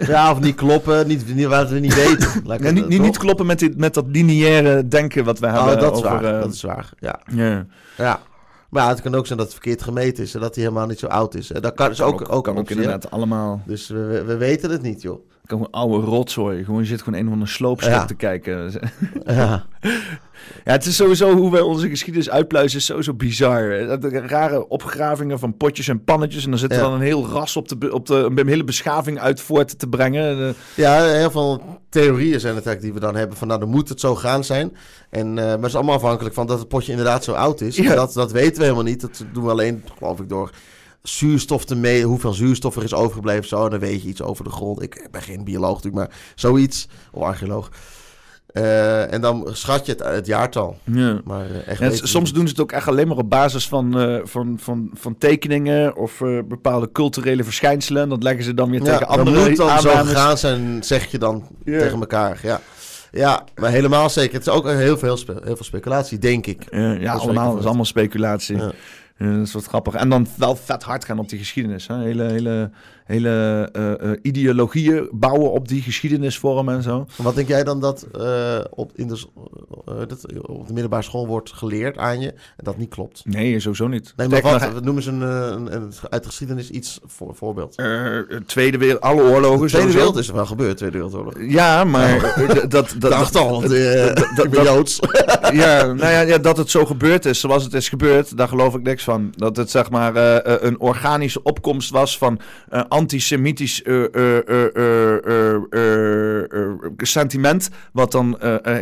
ja, 0.09 0.31
of 0.31 0.41
niet 0.41 0.55
kloppen, 0.55 1.07
niet, 1.09 1.35
niet, 1.35 1.47
wat 1.47 1.71
we 1.71 1.79
niet 1.79 1.95
weten. 1.95 2.43
Ja, 2.45 2.71
niet, 2.71 2.89
niet, 2.89 3.01
niet 3.03 3.19
kloppen 3.19 3.47
met, 3.47 3.59
dit, 3.59 3.77
met 3.77 3.95
dat 3.95 4.05
lineaire 4.09 4.89
denken 4.89 5.25
wat 5.25 5.39
we 5.39 5.47
Oh, 5.47 5.55
hebben. 5.67 5.79
dat 5.81 5.97
is 5.97 6.05
over, 6.05 6.21
waar. 6.23 6.35
eh, 6.35 6.41
dat 6.41 6.53
is 6.53 6.63
waar. 6.63 6.91
Ja. 6.99 7.21
ja. 7.35 7.67
ja. 7.97 8.21
Maar 8.71 8.83
ja, 8.83 8.89
het 8.89 9.01
kan 9.01 9.15
ook 9.15 9.27
zijn 9.27 9.39
dat 9.39 9.47
het 9.47 9.57
verkeerd 9.57 9.83
gemeten 9.83 10.25
is 10.25 10.35
en 10.35 10.41
dat 10.41 10.55
hij 10.55 10.65
helemaal 10.65 10.87
niet 10.87 10.99
zo 10.99 11.07
oud 11.07 11.35
is. 11.35 11.53
En 11.53 11.63
Dat 11.63 11.75
kan, 11.75 11.89
dus 11.89 11.99
Kan 11.99 12.07
ook, 12.09 12.21
ook, 12.21 12.33
ook, 12.33 12.45
kan 12.45 12.53
ook 12.55 12.61
optie, 12.61 12.77
inderdaad 12.77 13.11
allemaal. 13.11 13.63
Dus 13.67 13.89
we, 13.89 14.23
we 14.27 14.37
weten 14.37 14.71
het 14.71 14.83
niet, 14.83 15.03
joh. 15.03 15.29
Een 15.51 15.71
oude 15.71 16.07
rotzooi. 16.07 16.65
Gewoon, 16.65 16.81
je 16.81 16.87
zit 16.87 17.03
gewoon 17.03 17.19
een 17.21 17.27
of 17.27 17.33
andere 17.33 17.51
sloopschip 17.51 17.93
Ja. 17.93 18.05
te 18.05 18.15
kijken. 18.15 18.73
Ja. 19.27 19.65
Ja, 20.65 20.73
het 20.73 20.87
is 20.87 20.97
sowieso 20.97 21.37
hoe 21.37 21.51
wij 21.51 21.61
onze 21.61 21.89
geschiedenis 21.89 22.31
uitpluizen, 22.31 22.79
is 22.79 22.85
sowieso 22.85 23.15
bizar. 23.15 23.71
Eh, 23.71 24.01
De 24.01 24.09
rare 24.27 24.69
opgravingen 24.69 25.39
van 25.39 25.57
potjes 25.57 25.89
en 25.89 26.05
pannetjes. 26.05 26.45
En 26.45 26.51
dan 26.51 26.59
zit 26.59 26.71
er 26.71 26.77
Ja. 26.77 26.83
dan 26.83 26.93
een 26.93 27.01
heel 27.01 27.27
ras 27.27 27.57
op 27.57 27.69
de, 27.69 27.93
op 27.93 28.07
de 28.07 28.31
een 28.35 28.49
hele 28.49 28.65
beschaving 28.65 29.19
uit 29.19 29.41
voort 29.41 29.79
te 29.79 29.87
brengen. 29.87 30.37
De- 30.37 30.55
Ja, 30.75 31.05
heel 31.05 31.31
veel 31.31 31.63
theorieën 31.89 32.41
zijn 32.41 32.55
het 32.55 32.67
eigenlijk 32.67 32.81
die 32.81 32.93
we 32.93 33.01
dan 33.01 33.17
hebben. 33.17 33.37
Van 33.37 33.49
nou, 33.49 33.61
dan 33.61 33.69
moet 33.69 33.89
het 33.89 34.01
zo 34.01 34.15
gaan 34.15 34.45
zijn. 34.45 34.77
En, 35.11 35.27
eh, 35.39 35.45
maar 35.45 35.53
het 35.57 35.65
is 35.65 35.75
allemaal 35.75 35.95
afhankelijk 35.95 36.35
van 36.35 36.47
dat 36.47 36.59
het 36.59 36.69
potje 36.69 36.91
inderdaad 36.91 37.25
zo 37.25 37.33
oud 37.33 37.61
is. 37.61 37.77
Ja. 37.77 37.95
Dat, 37.95 38.13
dat 38.13 38.33
weten 38.33 38.57
we 38.57 38.63
helemaal 38.63 38.85
niet. 38.85 39.01
Dat 39.01 39.25
doen 39.33 39.45
we 39.45 39.51
alleen, 39.51 39.85
geloof 39.99 40.21
ik, 40.21 40.29
door 40.29 40.51
zuurstof 41.03 41.65
te 41.65 41.75
meten. 41.77 42.09
Hoeveel 42.09 42.33
zuurstof 42.33 42.77
er 42.77 42.85
is 42.85 42.95
overgebleven. 42.95 43.49
Zo, 43.49 43.65
en 43.65 43.71
dan 43.71 43.81
weet 43.81 44.03
je 44.03 44.09
iets 44.09 44.23
over 44.23 44.45
de 44.45 44.51
grond. 44.51 44.83
Ik 44.83 45.09
ben 45.11 45.23
geen 45.23 45.45
bioloog 45.45 45.75
natuurlijk, 45.83 45.95
maar 46.09 46.19
zoiets. 46.35 46.89
Of 47.13 47.23
archeoloog. 47.23 47.71
Eh, 48.47 49.13
en 49.13 49.21
dan 49.21 49.49
schat 49.53 49.87
je 49.87 49.93
het, 49.93 50.05
het 50.05 50.27
jaartal. 50.27 50.79
ja. 50.85 51.21
Maar 51.25 51.47
eh, 51.51 51.81
echt 51.81 52.09
soms 52.09 52.33
doen 52.33 52.45
ze 52.45 52.51
het 52.51 52.61
ook 52.61 52.73
echt 52.73 52.89
alleen 52.89 53.09
maar 53.09 53.17
op 53.17 53.31
basis 53.31 53.69
van, 53.69 53.99
eh, 54.01 54.19
van, 54.25 54.59
van, 54.61 54.91
van 54.95 55.19
tekeningen 55.19 55.97
of 55.97 56.19
bepaalde 56.49 56.93
culturele 56.93 57.45
verschijnselen. 57.45 58.09
Dat 58.09 58.23
leggen 58.23 58.45
ze 58.45 58.55
dan 58.55 58.71
weer 58.71 58.79
Ja, 58.79 58.85
tegen 58.85 59.01
dat 59.09 59.19
andere 59.19 59.49
moet 59.49 59.57
dan 59.57 59.81
zo 59.81 59.89
aannames. 59.89 60.13
gegaan 60.13 60.39
zijn, 60.39 60.85
zeg 60.85 61.11
je 61.11 61.19
dan 61.19 61.47
Ja. 61.65 61.79
tegen 61.79 62.01
elkaar. 62.01 62.41
Ja. 62.43 62.61
ja, 63.11 63.45
maar 63.55 63.71
helemaal 63.71 64.11
zeker. 64.11 64.33
Het 64.39 64.47
is 64.47 64.53
ook 64.53 64.67
heel 64.67 64.99
veel, 64.99 65.19
heel 65.27 65.57
veel 65.57 65.65
speculatie, 65.65 66.19
denk 66.19 66.47
ik. 66.47 66.63
Ja, 67.01 67.13
allemaal. 67.13 67.59
is 67.59 67.65
allemaal 67.65 67.85
speculatie. 67.85 68.57
Ja. 68.57 68.73
Dat 69.29 69.47
is 69.47 69.53
wat 69.53 69.65
grappig. 69.67 69.95
En 69.95 70.09
dan 70.09 70.27
wel 70.37 70.57
vet 70.57 70.83
hard 70.83 71.05
gaan 71.05 71.19
op 71.19 71.29
die 71.29 71.39
geschiedenis. 71.39 71.87
Hè? 71.87 71.99
Hele, 71.99 72.23
hele, 72.23 72.71
hele 73.05 73.69
eh, 73.73 74.11
eh, 74.11 74.19
ideologieën 74.23 75.09
bouwen 75.13 75.53
op 75.53 75.69
die 75.69 75.83
geschiedenisvorm 75.83 76.69
en 76.69 76.83
zo. 76.83 77.07
Wat 77.17 77.35
denk 77.35 77.49
jij 77.49 77.65
dan 77.65 77.81
dat, 77.81 78.07
eh, 78.19 78.59
op, 78.71 78.93
in 78.95 79.09
de, 79.09 79.23
dat 79.85 80.27
op 80.43 80.67
de 80.67 80.73
middelbare 80.73 81.03
school 81.03 81.27
wordt 81.27 81.53
geleerd 81.53 81.99
aan 81.99 82.21
je 82.21 82.29
en 82.31 82.65
dat 82.65 82.77
niet 82.77 82.89
klopt? 82.89 83.23
Nee, 83.25 83.61
sowieso 83.61 83.89
niet. 83.89 84.13
Nee, 84.17 84.29
maar 84.29 84.43
wat, 84.43 84.61
nog, 84.73 84.81
noemen 84.83 85.03
ze 85.03 85.11
een, 85.11 85.21
een, 85.21 85.75
een, 85.75 85.93
uit 86.11 86.23
de 86.23 86.29
geschiedenis 86.29 86.71
iets 86.71 87.01
voor 87.07 87.35
voorbeeld? 87.35 87.83
Tweede 88.47 88.79
Wereld, 88.79 89.01
alle 89.01 89.23
oorlogen. 89.23 89.61
De 89.61 89.67
Tweede. 89.73 89.93
Wereld 89.93 90.17
is 90.17 90.29
er 90.29 90.35
wel 90.35 90.47
gebeurd, 90.47 90.77
Tweede 90.77 90.97
Wereldoorlog. 90.97 91.35
Ja, 91.39 91.85
maar 91.85 92.21
dat, 92.47 92.71
dat, 92.71 92.95
dat, 92.99 93.11
Dacht 93.11 93.37
al, 93.37 93.61
dat- 93.61 93.73
ik 94.45 94.51
ben 94.51 94.65
Joods. 94.65 94.99
ja, 95.53 95.87
nou 95.87 95.99
ja, 96.13 96.21
ja, 96.21 96.39
dat 96.39 96.57
het 96.57 96.71
zo 96.71 96.85
gebeurd 96.87 97.25
is 97.25 97.41
zoals 97.41 97.65
het 97.65 97.75
is 97.75 97.89
gebeurd, 97.89 98.37
daar 98.37 98.49
geloof 98.49 98.75
ik 98.75 98.83
niks 98.83 99.05
van. 99.05 99.10
Dat 99.37 99.57
het 99.57 99.71
zeg 99.71 99.91
maar 99.91 100.17
eh, 100.17 100.37
eh, 100.37 100.63
een 100.63 100.81
organische 100.81 101.43
opkomst 101.43 101.91
was 101.91 102.19
van 102.19 102.41
uh, 102.73 102.83
antisemitisch 102.89 103.83
sentiment. 106.97 107.71
Wat 107.93 108.13
dan 108.13 108.37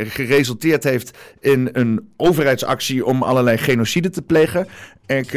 geresulteerd 0.07 0.85
heeft 0.85 1.19
in 1.41 1.69
een 1.73 2.13
overheidsactie 2.17 3.05
om 3.05 3.23
allerlei 3.23 3.59
genocide 3.59 4.11
te 4.11 4.23
plegen. 4.23 4.67
Ik, 5.07 5.33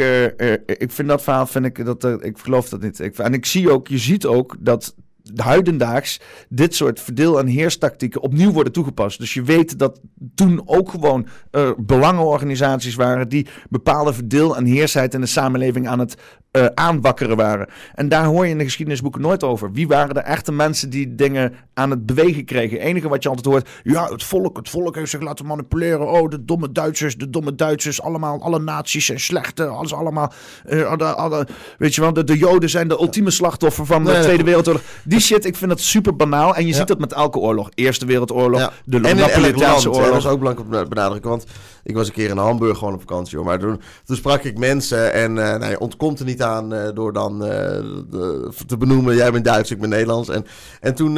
ik 0.66 0.92
vind 0.92 1.08
dat 1.08 1.22
verhaal, 1.22 1.46
vind 1.46 1.64
ik, 1.64 1.84
dat, 1.84 2.04
ik 2.24 2.38
geloof 2.38 2.68
dat 2.68 2.80
niet. 2.80 3.00
Ik, 3.00 3.18
en 3.18 3.34
ik 3.34 3.46
zie 3.46 3.70
ook, 3.70 3.88
je 3.88 3.98
ziet 3.98 4.26
ook 4.26 4.56
dat 4.58 4.94
huidendaags 5.36 6.20
dit 6.48 6.74
soort 6.74 7.00
verdeel- 7.00 7.38
en 7.38 7.46
heerstactieken 7.46 8.22
opnieuw 8.22 8.50
worden 8.52 8.72
toegepast. 8.72 9.18
Dus 9.18 9.34
je 9.34 9.42
weet 9.42 9.78
dat 9.78 10.00
toen 10.34 10.62
ook 10.64 10.90
gewoon 10.90 11.26
uh, 11.52 11.70
belangenorganisaties 11.78 12.94
waren 12.94 13.28
die 13.28 13.46
bepaalde 13.68 14.12
verdeel- 14.12 14.56
en 14.56 14.64
heersheid 14.64 15.14
in 15.14 15.20
de 15.20 15.26
samenleving 15.26 15.88
aan 15.88 15.98
het 15.98 16.16
uh, 16.52 16.66
aanwakkeren 16.74 17.36
waren. 17.36 17.68
En 17.94 18.08
daar 18.08 18.24
hoor 18.24 18.44
je 18.44 18.50
in 18.50 18.58
de 18.58 18.64
geschiedenisboeken 18.64 19.20
nooit 19.20 19.42
over. 19.42 19.72
Wie 19.72 19.88
waren 19.88 20.14
de 20.14 20.20
echte 20.20 20.52
mensen 20.52 20.90
die 20.90 21.14
dingen 21.14 21.54
aan 21.74 21.90
het 21.90 22.06
bewegen 22.06 22.44
kregen? 22.44 22.78
Het 22.78 22.86
enige 22.86 23.08
wat 23.08 23.22
je 23.22 23.28
altijd 23.28 23.46
hoort, 23.46 23.68
ja, 23.82 24.08
het 24.08 24.24
volk, 24.24 24.56
het 24.56 24.68
volk 24.68 24.94
heeft 24.94 25.10
zich 25.10 25.20
laten 25.20 25.46
manipuleren. 25.46 26.10
Oh, 26.10 26.28
de 26.28 26.44
domme 26.44 26.72
Duitsers, 26.72 27.16
de 27.16 27.30
domme 27.30 27.54
Duitsers, 27.54 28.02
allemaal, 28.02 28.42
alle 28.42 28.58
naties 28.58 29.06
zijn 29.06 29.20
slechte, 29.20 29.66
alles 29.66 29.94
allemaal. 29.94 30.32
Uh, 30.68 30.90
alle, 30.90 31.04
alle, 31.04 31.46
weet 31.78 31.94
je 31.94 32.00
wel, 32.00 32.12
de, 32.12 32.24
de 32.24 32.38
Joden 32.38 32.70
zijn 32.70 32.88
de 32.88 32.98
ultieme 33.00 33.30
slachtoffer 33.30 33.86
van 33.86 34.04
de 34.04 34.20
Tweede 34.20 34.44
Wereldoorlog. 34.44 34.82
Die 35.04 35.20
shit, 35.20 35.44
ik 35.44 35.56
vind 35.56 35.70
dat 35.70 35.80
super 35.80 36.16
banaal. 36.16 36.54
En 36.54 36.66
je 36.66 36.72
ziet 36.72 36.88
dat 36.88 36.98
met 36.98 37.12
elke 37.12 37.38
oorlog. 37.38 37.70
Eerste 37.74 38.06
Wereldoorlog, 38.06 38.60
ja. 38.60 38.72
de 38.84 38.98
Napolitaanse 38.98 39.90
oorlog. 39.90 40.08
Dat 40.08 40.16
is 40.16 40.26
ook 40.26 40.38
belangrijk 40.38 40.88
benadrukken, 40.88 41.30
want 41.30 41.46
ik 41.84 41.94
was 41.94 42.06
een 42.06 42.12
keer 42.12 42.30
in 42.30 42.36
Hamburg 42.36 42.78
gewoon 42.78 42.94
op 42.94 43.00
vakantie, 43.00 43.36
hoor. 43.36 43.46
Maar 43.46 43.58
toen, 43.58 43.80
toen 44.04 44.16
sprak 44.16 44.42
ik 44.42 44.58
mensen 44.58 45.12
en 45.12 45.30
uh, 45.30 45.36
nou, 45.36 45.66
je 45.66 45.80
ontkomt 45.80 46.18
er 46.18 46.24
niet 46.24 46.41
uh, 46.42 46.88
door 46.94 47.12
dan 47.12 47.38
de, 47.38 48.48
te 48.66 48.76
benoemen, 48.76 49.16
jij 49.16 49.32
bent 49.32 49.44
Duits, 49.44 49.70
ik 49.70 49.80
ben 49.80 49.88
Nederlands. 49.88 50.28
En, 50.28 50.46
en 50.80 50.94
toen, 50.94 51.14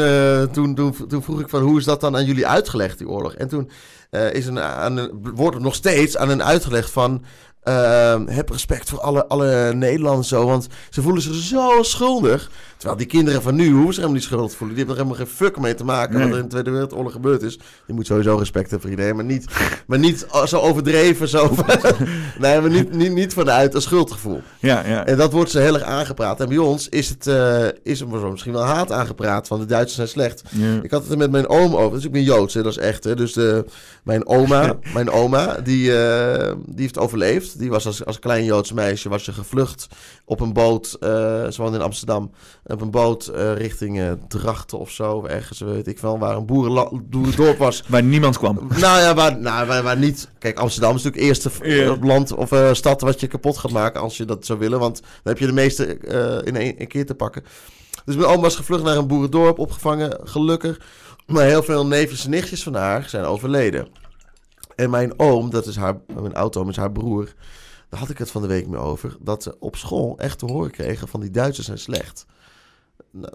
toen, 0.53 0.75
toen, 0.75 1.07
toen, 1.09 1.23
vroeg 1.23 1.41
ik 1.41 1.49
van, 1.49 1.63
hoe 1.63 1.79
is 1.79 1.85
dat 1.85 2.01
dan 2.01 2.17
aan 2.17 2.25
jullie 2.25 2.47
uitgelegd, 2.47 2.99
die 2.99 3.09
oorlog? 3.09 3.35
En 3.35 3.49
toen 3.49 3.71
is 4.33 4.47
een, 4.47 4.87
een, 4.87 5.11
wordt 5.35 5.55
het 5.55 5.65
nog 5.65 5.75
steeds 5.75 6.17
aan 6.17 6.29
hen 6.29 6.45
uitgelegd 6.45 6.91
van... 6.91 7.25
Heb 8.27 8.49
respect 8.51 8.91
voor 8.91 9.01
alle, 9.01 9.27
alle 9.27 9.75
Nederlanders 9.75 10.29
zo, 10.29 10.47
want 10.47 10.67
ze 10.91 11.03
voelen 11.03 11.23
zich 11.23 11.35
zo 11.35 11.83
schuldig. 11.83 12.51
Terwijl 12.85 13.09
die 13.09 13.19
kinderen 13.19 13.43
van 13.43 13.55
nu 13.55 13.71
hoeven 13.71 13.87
zich 13.87 13.95
helemaal 13.95 14.13
niet 14.15 14.23
schuldig 14.23 14.57
voelen. 14.57 14.77
Die 14.77 14.85
hebben 14.85 14.97
er 14.97 15.03
helemaal 15.03 15.27
geen 15.27 15.37
fuck 15.37 15.61
mee 15.61 15.75
te 15.75 15.85
maken 15.85 16.15
nee. 16.15 16.23
wat 16.23 16.33
er 16.33 16.39
in 16.39 16.43
de 16.43 16.51
Tweede 16.51 16.71
Wereldoorlog 16.71 17.13
gebeurd 17.13 17.43
is. 17.43 17.59
Je 17.87 17.93
moet 17.93 18.07
sowieso 18.07 18.37
respect 18.37 18.71
hebben 18.71 18.81
voor 18.81 18.91
iedereen, 18.91 19.17
maar 19.17 19.25
niet, 19.25 19.47
maar 19.87 19.99
niet 19.99 20.27
zo 20.45 20.59
overdreven. 20.59 21.29
Zo 21.29 21.55
nee, 22.39 22.61
maar 22.61 22.71
niet, 22.71 22.93
niet, 22.93 23.13
niet 23.13 23.33
vanuit 23.33 23.75
een 23.75 23.83
schuldgevoel. 23.83 24.43
Ja, 24.59 24.87
ja. 24.87 25.07
En 25.07 25.17
dat 25.17 25.33
wordt 25.33 25.51
ze 25.51 25.59
heel 25.59 25.75
erg 25.75 25.83
aangepraat. 25.83 26.41
En 26.41 26.49
bij 26.49 26.59
ons 26.59 26.89
is 26.89 27.09
het, 27.09 27.27
uh, 27.27 27.67
is 27.83 28.01
er 28.01 28.31
misschien 28.31 28.53
wel 28.53 28.65
haat 28.65 28.93
aangepraat 28.93 29.47
van 29.47 29.59
de 29.59 29.67
Duitsers 29.67 29.97
zijn 29.97 30.09
slecht. 30.09 30.43
Ja. 30.51 30.83
Ik 30.83 30.91
had 30.91 31.03
het 31.03 31.13
er 31.13 31.19
met 31.19 31.31
mijn 31.31 31.49
oom 31.49 31.75
over. 31.75 31.97
Dus 31.97 32.05
ik 32.05 32.13
ben 32.13 32.23
Joods, 32.23 32.55
hè, 32.55 32.63
dat 32.63 32.73
is 32.73 32.79
echt. 32.79 33.05
Hè. 33.05 33.17
Dus 33.17 33.33
de, 33.33 33.65
mijn 34.03 34.27
oma, 34.27 34.79
mijn 34.93 35.11
oma 35.11 35.61
die, 35.61 35.91
uh, 35.91 36.53
die 36.67 36.81
heeft 36.81 36.99
overleefd. 36.99 37.59
Die 37.59 37.71
was 37.71 37.87
als, 37.87 38.05
als 38.05 38.19
klein 38.19 38.45
Joods 38.45 38.73
meisje 38.73 39.09
was 39.09 39.25
ze 39.25 39.33
gevlucht 39.33 39.87
op 40.25 40.41
een 40.41 40.53
boot. 40.53 40.97
Uh, 41.01 41.09
ze 41.49 41.55
woonde 41.57 41.77
in 41.77 41.85
Amsterdam 41.85 42.31
op 42.75 42.81
een 42.81 42.91
boot 42.91 43.31
uh, 43.35 43.57
richting 43.57 43.99
uh, 43.99 44.13
Drachten 44.29 44.79
of 44.79 44.91
zo. 44.91 45.25
Ergens, 45.25 45.59
weet 45.61 45.87
ik 45.87 45.99
wel, 45.99 46.19
waar 46.19 46.37
een 46.37 46.47
boerendorp 46.47 47.59
was. 47.59 47.83
waar 47.89 48.03
niemand 48.03 48.39
kwam. 48.39 48.55
Nou 48.69 49.01
ja, 49.01 49.15
waar, 49.15 49.39
nou, 49.39 49.67
waar, 49.67 49.83
waar 49.83 49.99
niet... 49.99 50.29
Kijk, 50.39 50.59
Amsterdam 50.59 50.97
is 50.97 51.03
natuurlijk 51.03 51.29
eerste 51.29 51.51
yeah. 51.63 52.03
land 52.03 52.33
of 52.33 52.53
uh, 52.53 52.73
stad 52.73 53.01
wat 53.01 53.21
je 53.21 53.27
kapot 53.27 53.59
gaat 53.59 53.71
maken 53.71 54.01
als 54.01 54.17
je 54.17 54.25
dat 54.25 54.47
zou 54.47 54.59
willen. 54.59 54.79
Want 54.79 55.01
dan 55.01 55.33
heb 55.33 55.39
je 55.39 55.47
de 55.47 55.53
meeste 55.53 55.99
in 56.45 56.57
één, 56.57 56.81
een 56.81 56.89
keer 56.89 57.07
te 57.07 57.15
pakken. 57.15 57.45
Dus 58.05 58.17
mijn 58.17 58.29
oom 58.29 58.41
was 58.41 58.57
gevlucht 58.57 58.83
naar 58.83 58.97
een 58.97 59.07
boerendorp, 59.07 59.59
opgevangen, 59.59 60.21
gelukkig. 60.25 60.81
Maar 61.27 61.45
heel 61.45 61.63
veel 61.63 61.87
neefjes 61.87 62.25
en 62.25 62.31
nichtjes 62.31 62.63
van 62.63 62.75
haar 62.75 63.09
zijn 63.09 63.25
overleden. 63.25 63.89
En 64.77 64.91
mijn 64.91 65.19
oom, 65.19 65.51
dat 65.51 65.67
is 65.67 65.77
haar, 65.77 65.97
mijn 66.21 66.35
oud-oom 66.35 66.69
is 66.69 66.77
haar 66.77 66.93
broer... 66.93 67.35
Daar 67.95 68.03
had 68.03 68.13
ik 68.13 68.19
het 68.19 68.31
van 68.31 68.43
de 68.43 68.49
week 68.49 68.67
mee 68.67 68.81
over. 68.81 69.17
Dat 69.21 69.43
ze 69.43 69.57
op 69.59 69.77
school 69.77 70.19
echt 70.19 70.39
te 70.39 70.47
horen 70.47 70.71
kregen 70.71 71.09
van 71.09 71.21
die 71.21 71.31
Duitsers 71.31 71.67
zijn 71.67 71.79
slecht. 71.79 72.27
Nou, 73.11 73.33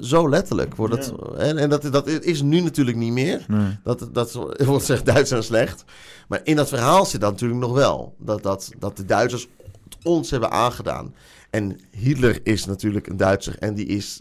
zo 0.00 0.28
letterlijk 0.28 0.74
wordt 0.74 0.94
het. 0.94 1.12
Ja. 1.16 1.36
En, 1.36 1.58
en 1.58 1.68
dat, 1.68 1.82
dat 1.82 2.08
is 2.08 2.42
nu 2.42 2.60
natuurlijk 2.60 2.96
niet 2.96 3.12
meer. 3.12 3.44
Nee. 3.48 3.78
Dat, 3.82 4.08
dat 4.12 4.32
wordt 4.32 4.84
gezegd 4.86 5.06
Duits 5.06 5.30
en 5.30 5.44
slecht. 5.44 5.84
Maar 6.28 6.40
in 6.44 6.56
dat 6.56 6.68
verhaal 6.68 7.06
zit 7.06 7.20
dat 7.20 7.30
natuurlijk 7.30 7.60
nog 7.60 7.72
wel. 7.72 8.14
Dat, 8.18 8.42
dat, 8.42 8.70
dat 8.78 8.96
de 8.96 9.04
Duitsers 9.04 9.48
het 9.84 9.96
ons 10.02 10.30
hebben 10.30 10.50
aangedaan. 10.50 11.14
En 11.50 11.78
Hitler 11.90 12.40
is 12.42 12.64
natuurlijk 12.64 13.06
een 13.06 13.16
Duitser. 13.16 13.58
En 13.58 13.74
die 13.74 13.86
is 13.86 14.20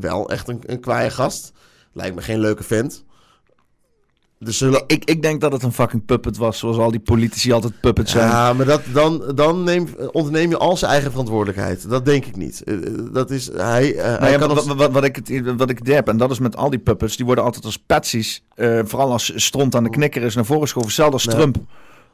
wel 0.00 0.30
echt 0.30 0.48
een, 0.48 0.60
een 0.66 0.80
kwaaie 0.80 1.10
gast. 1.10 1.52
Lijkt 1.92 2.14
me 2.14 2.22
geen 2.22 2.40
leuke 2.40 2.62
vent. 2.62 3.04
Dus 4.38 4.58
zullen... 4.58 4.82
ik, 4.86 5.04
ik 5.04 5.22
denk 5.22 5.40
dat 5.40 5.52
het 5.52 5.62
een 5.62 5.72
fucking 5.72 6.04
puppet 6.04 6.36
was, 6.36 6.58
zoals 6.58 6.76
al 6.76 6.90
die 6.90 7.00
politici 7.00 7.52
altijd 7.52 7.80
puppets 7.80 8.12
zijn. 8.12 8.28
Ja, 8.28 8.52
maar 8.52 8.66
dat, 8.66 8.80
dan, 8.92 9.32
dan 9.34 9.64
neem, 9.64 9.88
ontneem 10.12 10.50
je 10.50 10.56
al 10.56 10.76
zijn 10.76 10.90
eigen 10.90 11.10
verantwoordelijkheid. 11.10 11.88
Dat 11.88 12.04
denk 12.04 12.24
ik 12.24 12.36
niet. 12.36 12.62
Dat 13.12 13.30
is, 13.30 13.50
hij, 13.52 13.94
uh, 13.94 14.02
nou 14.04 14.18
hij 14.18 14.30
ja, 14.30 14.38
kan 14.38 14.48
wat, 14.48 14.58
ons... 14.58 14.74
wat, 14.74 14.90
wat, 14.90 15.04
ik, 15.04 15.16
het- 15.16 15.56
wat 15.56 15.70
ik 15.70 15.80
heb, 15.82 16.08
en 16.08 16.16
dat 16.16 16.30
is 16.30 16.38
met 16.38 16.56
al 16.56 16.70
die 16.70 16.78
puppets, 16.78 17.16
die 17.16 17.26
worden 17.26 17.44
altijd 17.44 17.64
als 17.64 17.78
patsies, 17.78 18.44
eh, 18.54 18.80
vooral 18.84 19.12
als 19.12 19.32
stront 19.34 19.74
aan 19.74 19.84
de 19.84 19.90
knikker 19.90 20.22
is, 20.22 20.34
naar 20.34 20.44
voren 20.44 20.62
geschoven. 20.62 20.88
Hetzelfde 20.88 21.14
als. 21.14 21.24
Trump. 21.24 21.56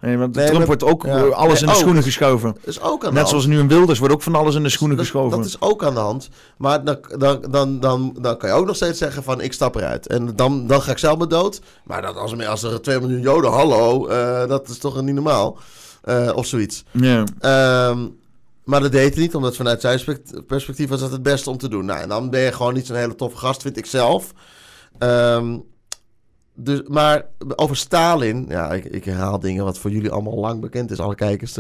Nee, 0.02 0.18
want 0.18 0.34
Nee, 0.34 0.44
Trump 0.44 0.58
maar- 0.58 0.66
wordt 0.66 0.84
ook 0.84 1.04
ja. 1.04 1.16
eh, 1.16 1.30
alles 1.30 1.52
Nee, 1.52 1.60
in 1.60 1.66
de 1.66 1.72
ook. 1.72 1.78
schoenen 1.78 2.02
geschoven. 2.02 2.52
Dat 2.52 2.66
is 2.66 2.80
ook 2.80 2.92
aan 2.92 2.98
de 2.98 3.06
Net 3.06 3.14
hand. 3.16 3.28
zoals 3.28 3.46
nu 3.46 3.58
een 3.58 3.68
Wilders 3.68 3.98
wordt 3.98 4.14
ook 4.14 4.22
van 4.22 4.34
alles 4.34 4.54
in 4.54 4.62
de 4.62 4.68
schoenen 4.68 4.96
dat, 4.96 5.06
geschoven. 5.06 5.36
dat 5.38 5.46
is 5.46 5.60
ook 5.60 5.84
aan 5.84 5.94
de 5.94 6.00
hand. 6.00 6.28
Maar 6.56 6.84
dan, 6.84 6.98
dan, 7.18 7.40
dan, 7.50 7.80
dan, 7.80 8.16
dan 8.20 8.36
kan 8.36 8.48
je 8.48 8.54
ook 8.54 8.66
nog 8.66 8.76
steeds 8.76 8.98
zeggen 8.98 9.22
van 9.22 9.40
ik 9.40 9.52
stap 9.52 9.74
eruit. 9.74 10.06
En 10.06 10.36
dan, 10.36 10.66
dan 10.66 10.82
ga 10.82 10.90
ik 10.90 10.98
zelf 10.98 11.18
maar 11.18 11.28
dood. 11.28 11.60
Maar 11.84 12.02
dat 12.02 12.16
als, 12.16 12.32
er- 12.32 12.46
als 12.46 12.62
er 12.62 12.80
2 12.82 13.00
miljoen 13.00 13.20
joden, 13.20 13.50
hallo, 13.50 14.06
eh, 14.06 14.48
dat 14.48 14.68
is 14.68 14.78
toch 14.78 15.02
niet 15.02 15.14
normaal. 15.14 15.58
Eh, 16.02 16.30
of 16.34 16.46
zoiets. 16.46 16.84
Ja. 16.90 17.24
Ehm, 17.38 17.98
maar 18.64 18.80
dat 18.80 18.92
deed 18.92 19.14
hij 19.14 19.22
niet, 19.22 19.34
omdat 19.34 19.56
vanuit 19.56 19.80
zijn 19.80 19.98
spect- 19.98 20.46
perspectief 20.46 20.88
was 20.88 21.00
dat 21.00 21.12
het 21.12 21.22
beste 21.22 21.50
om 21.50 21.58
te 21.58 21.68
doen. 21.68 21.84
Nou, 21.84 22.00
en 22.00 22.08
dan 22.08 22.30
ben 22.30 22.40
je 22.40 22.52
gewoon 22.52 22.74
niet 22.74 22.86
zo'n 22.86 22.96
hele 22.96 23.14
toffe 23.14 23.36
gast, 23.36 23.62
vind 23.62 23.76
ik 23.76 23.86
zelf. 23.86 24.32
Ehm, 24.98 25.56
dus, 26.54 26.80
maar 26.88 27.24
over 27.56 27.76
Stalin, 27.76 28.46
ja, 28.48 28.70
ik, 28.72 28.84
ik 28.84 29.04
herhaal 29.04 29.38
dingen 29.40 29.64
wat 29.64 29.78
voor 29.78 29.90
jullie 29.90 30.10
allemaal 30.10 30.38
lang 30.38 30.60
bekend 30.60 30.90
is, 30.90 30.98
alle 30.98 31.14
kijkers. 31.14 31.56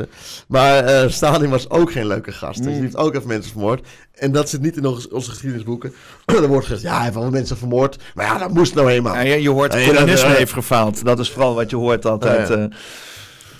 Maar 0.48 0.84
eh, 0.84 1.08
Stalin 1.08 1.50
was 1.50 1.70
ook 1.70 1.92
geen 1.92 2.06
leuke 2.06 2.32
gast. 2.32 2.56
Dus 2.58 2.66
Mm. 2.66 2.72
die 2.72 2.82
heeft 2.82 2.96
ook 2.96 3.14
even 3.14 3.28
mensen 3.28 3.50
vermoord. 3.52 3.86
En 4.12 4.32
dat 4.32 4.48
zit 4.48 4.60
niet 4.60 4.76
in 4.76 4.86
onze, 4.86 5.10
onze 5.10 5.30
geschiedenisboeken. 5.30 5.92
er 6.26 6.48
wordt 6.48 6.66
gezegd, 6.66 6.82
ja, 6.82 6.94
hij 6.94 7.02
heeft 7.02 7.14
wel 7.14 7.30
mensen 7.30 7.56
vermoord. 7.56 7.98
Maar 8.14 8.26
ja, 8.26 8.38
dat 8.38 8.52
moest 8.52 8.74
nou 8.74 8.90
eenmaal. 8.90 9.14
Ja, 9.14 9.20
je, 9.20 9.48
hoort, 9.50 9.72
Nee, 9.72 9.86
communisme 9.86 10.28
dat, 10.28 10.36
heeft 10.36 10.52
gefaald. 10.52 11.04
Dat 11.04 11.18
is 11.18 11.30
vooral 11.30 11.54
wat 11.54 11.70
je 11.70 11.76
hoort 11.76 12.06
altijd. 12.06 12.48
Ja, 12.48 12.56
ja. 12.56 12.68
eh. 12.68 12.76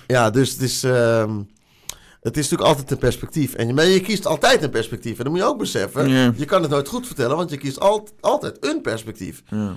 Ja, 0.07 0.29
dus 0.29 0.51
het 0.51 0.61
is, 0.61 0.83
ehm, 0.83 1.37
het 2.21 2.37
is 2.37 2.43
natuurlijk 2.43 2.69
altijd 2.69 2.91
een 2.91 2.97
perspectief. 2.97 3.53
En 3.53 3.67
je, 3.67 3.73
maar 3.73 3.85
je 3.85 3.99
kiest 4.01 4.25
altijd 4.25 4.63
een 4.63 4.69
perspectief. 4.69 5.17
En 5.17 5.23
dat 5.23 5.33
moet 5.33 5.41
je 5.41 5.47
ook 5.47 5.57
beseffen. 5.57 6.09
Je 6.37 6.45
kan 6.45 6.61
het 6.61 6.71
nooit 6.71 6.87
goed 6.87 7.05
vertellen, 7.07 7.35
want 7.37 7.49
je 7.49 7.57
kiest 7.57 7.79
al, 7.79 8.07
altijd 8.19 8.57
een 8.65 8.81
perspectief. 8.81 9.43
Ja. 9.49 9.75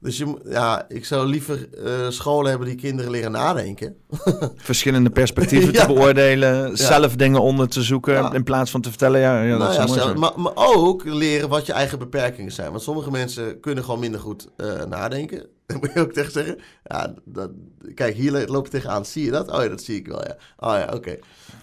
Dus 0.00 0.16
je, 0.18 0.36
ja, 0.48 0.84
ik 0.88 1.04
zou 1.04 1.26
liever 1.28 1.68
eh, 1.84 1.92
scholen 2.08 2.50
hebben 2.50 2.68
die 2.68 2.76
kinderen 2.76 3.10
leren 3.10 3.30
nadenken. 3.32 3.96
Verschillende 4.56 5.10
perspectieven 5.10 5.72
Ja. 5.72 5.86
te 5.86 5.92
beoordelen, 5.92 6.76
zelf 6.76 7.16
dingen 7.16 7.40
onder 7.40 7.68
te 7.68 7.82
zoeken 7.82 8.14
Ja. 8.14 8.32
in 8.32 8.42
plaats 8.44 8.70
van 8.70 8.80
te 8.80 8.88
vertellen. 8.88 9.20
Ja, 9.20 9.42
ja 9.42 9.58
dat 9.58 9.58
nou 9.58 9.70
is 9.82 9.86
mooi 9.88 10.00
zelf- 10.00 10.14
maar, 10.16 10.32
maar 10.40 10.52
ook 10.54 11.04
leren 11.04 11.48
wat 11.48 11.66
je 11.66 11.72
eigen 11.72 11.98
beperkingen 11.98 12.52
zijn. 12.52 12.70
Want 12.70 12.82
sommige 12.82 13.10
mensen 13.10 13.60
kunnen 13.60 13.84
gewoon 13.84 14.00
minder 14.00 14.20
goed 14.20 14.48
eh, 14.56 14.84
nadenken. 14.84 15.46
Daar 15.66 15.78
moet 15.78 15.90
je 15.94 16.00
ook 16.00 16.12
tegen 16.12 16.32
zeggen. 16.32 16.58
Ja, 16.84 17.14
dat, 17.24 17.50
kijk, 17.94 18.14
hier 18.16 18.46
loop 18.46 18.64
je 18.64 18.70
tegenaan. 18.70 19.04
Zie 19.04 19.24
je 19.24 19.30
dat? 19.30 19.50
Oh 19.50 19.62
ja, 19.62 19.68
dat 19.68 19.82
zie 19.82 19.96
ik 19.96 20.06
wel, 20.06 20.22
ja. 20.26 20.36
Oh 20.58 20.74
ja, 20.78 20.90
oké. 20.94 21.16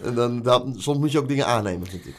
En 0.04 0.14
dan, 0.16 0.42
dan, 0.42 0.76
soms 0.78 0.98
moet 0.98 1.12
je 1.12 1.20
ook 1.20 1.28
dingen 1.28 1.46
aannemen, 1.46 1.88
vind 1.88 2.06
ik. 2.06 2.16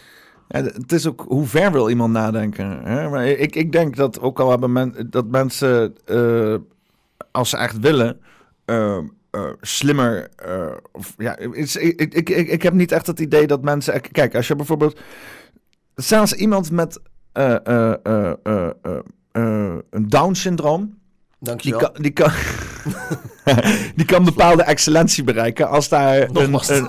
Het 0.63 0.93
is 0.93 1.07
ook 1.07 1.25
hoe 1.29 1.47
ver 1.47 1.73
wil 1.73 1.89
iemand 1.89 2.13
nadenken. 2.13 2.85
Hè? 2.85 3.09
Maar 3.09 3.27
ik, 3.27 3.57
ik 3.57 3.73
denk 3.73 3.97
dat 3.97 4.21
ook 4.21 4.41
al 4.41 4.51
hebben 4.51 4.73
men, 4.73 5.07
dat 5.11 5.27
mensen, 5.27 5.95
eh, 6.05 6.55
als 7.31 7.51
ze 7.51 7.57
echt 7.57 7.79
willen, 7.79 8.21
eh, 8.65 8.97
eh, 9.31 9.51
slimmer. 9.61 10.29
of, 10.93 11.15
ja, 11.17 11.39
ik, 11.39 11.75
ik, 11.75 12.15
ik, 12.15 12.49
ik 12.49 12.63
heb 12.63 12.73
niet 12.73 12.93
echt 12.93 13.07
het 13.07 13.21
idee 13.21 13.47
dat 13.47 13.63
mensen. 13.63 14.01
Kijk, 14.01 14.35
als 14.35 14.49
je 14.49 14.57
bijvoorbeeld. 14.57 15.01
Zelfs 15.95 16.33
iemand 16.33 16.71
met 16.71 17.01
een 19.33 20.09
Down-syndroom. 20.09 20.99
Die 21.39 21.49
Dankjewel. 21.53 21.79
kan, 21.81 22.03
die 22.03 22.11
kan, 22.11 22.31
die 23.97 24.05
kan 24.05 24.25
bepaalde 24.25 24.63
excellentie 24.63 25.25
bereiken 25.25 25.69
als 25.69 25.89
daar, 25.89 26.29
een, 26.33 26.37
een, 26.67 26.89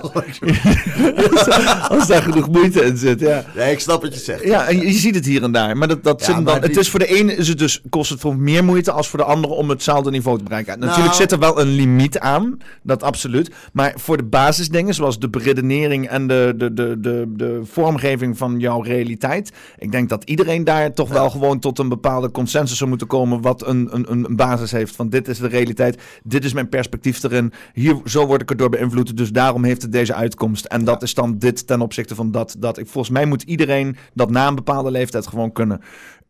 als 1.90 2.06
daar 2.06 2.22
genoeg 2.22 2.48
moeite 2.48 2.84
in 2.84 2.96
zit. 2.96 3.20
Ja. 3.20 3.44
Nee, 3.56 3.72
ik 3.72 3.80
snap 3.80 4.02
wat 4.02 4.14
je 4.14 4.20
zegt. 4.20 4.44
Ja, 4.44 4.66
en 4.66 4.80
je 4.80 4.92
ziet 4.92 5.14
het 5.14 5.24
hier 5.24 5.42
en 5.42 5.52
daar. 5.52 5.76
Maar 5.76 5.88
dat, 5.88 6.04
dat 6.04 6.20
Ja, 6.20 6.26
zit 6.26 6.34
maar 6.34 6.44
dan, 6.44 6.54
het 6.62 6.70
die- 6.70 6.80
is 6.80 6.90
voor 6.90 6.98
de 6.98 7.06
ene 7.06 7.34
is 7.36 7.48
het 7.48 7.58
dus, 7.58 7.80
kost 7.88 8.10
het 8.10 8.20
voor 8.20 8.36
meer 8.36 8.64
moeite 8.64 8.92
als 8.92 9.08
voor 9.08 9.18
de 9.18 9.24
andere 9.24 9.54
om 9.54 9.68
hetzelfde 9.70 10.10
niveau 10.10 10.38
te 10.38 10.44
bereiken. 10.44 10.78
Natuurlijk 10.78 11.04
Nou- 11.06 11.16
zit 11.20 11.32
er 11.32 11.38
wel 11.38 11.60
een 11.60 11.68
limiet 11.68 12.18
aan, 12.18 12.58
dat 12.82 13.02
absoluut. 13.02 13.50
Maar 13.72 13.92
voor 13.96 14.16
de 14.16 14.24
basisdingen, 14.24 14.94
zoals 14.94 15.18
de 15.18 15.28
beredenering 15.30 16.08
en 16.08 16.26
de, 16.26 16.52
de, 16.56 16.72
de, 16.74 16.96
de, 17.00 17.24
de 17.36 17.60
vormgeving 17.64 18.38
van 18.38 18.58
jouw 18.60 18.80
realiteit. 18.80 19.52
Ik 19.78 19.92
denk 19.92 20.08
dat 20.08 20.24
iedereen 20.24 20.64
daar 20.64 20.92
toch 20.92 21.08
wel 21.08 21.30
gewoon 21.30 21.58
tot 21.58 21.78
een 21.78 21.88
bepaalde 21.88 22.30
consensus 22.30 22.76
zou 22.78 22.88
moeten 22.88 23.06
komen. 23.06 23.40
Wat 23.40 23.66
een, 23.66 23.88
een, 23.92 24.06
een 24.12 24.24
een 24.28 24.36
basis 24.46 24.70
heeft. 24.70 24.96
Van 24.96 25.08
dit 25.08 25.28
is 25.28 25.38
de 25.38 25.46
realiteit, 25.48 26.02
dit 26.22 26.44
is 26.44 26.52
mijn 26.52 26.68
perspectief 26.68 27.22
erin. 27.22 27.52
Hier, 27.72 28.00
zo 28.04 28.26
word 28.26 28.42
ik 28.42 28.50
erdoor 28.50 28.68
beïnvloed. 28.68 29.16
Dus 29.16 29.30
daarom 29.32 29.64
heeft 29.64 29.82
het 29.82 29.92
deze 29.92 30.14
uitkomst. 30.14 30.64
En 30.64 30.84
dat 30.84 31.02
is 31.02 31.14
dan 31.14 31.38
dit 31.38 31.66
ten 31.66 31.80
opzichte 31.80 32.14
van 32.14 32.30
dat. 32.30 32.56
dat. 32.58 32.78
Ik, 32.78 32.86
volgens 32.88 33.12
mij 33.14 33.26
moet 33.26 33.42
iedereen 33.42 33.96
dat 34.14 34.30
na 34.30 34.46
een 34.48 34.54
bepaalde 34.54 34.90
leeftijd 34.90 35.26
gewoon 35.26 35.52
kunnen. 35.52 35.80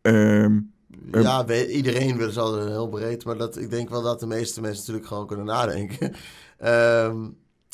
Ehm, 0.01 0.59
Ja, 1.11 1.45
we- 1.45 1.71
iedereen 1.71 2.17
wil 2.17 2.31
zal 2.31 2.57
er 2.59 2.67
heel 2.67 2.87
breed, 2.89 3.25
maar 3.25 3.37
dat, 3.37 3.57
ik 3.57 3.69
denk 3.69 3.89
wel 3.89 4.01
dat 4.01 4.19
de 4.19 4.27
meeste 4.27 4.61
mensen 4.61 4.79
natuurlijk 4.79 5.07
gewoon 5.07 5.27
kunnen 5.27 5.45
nadenken. 5.45 6.13
Ehm, 6.57 7.17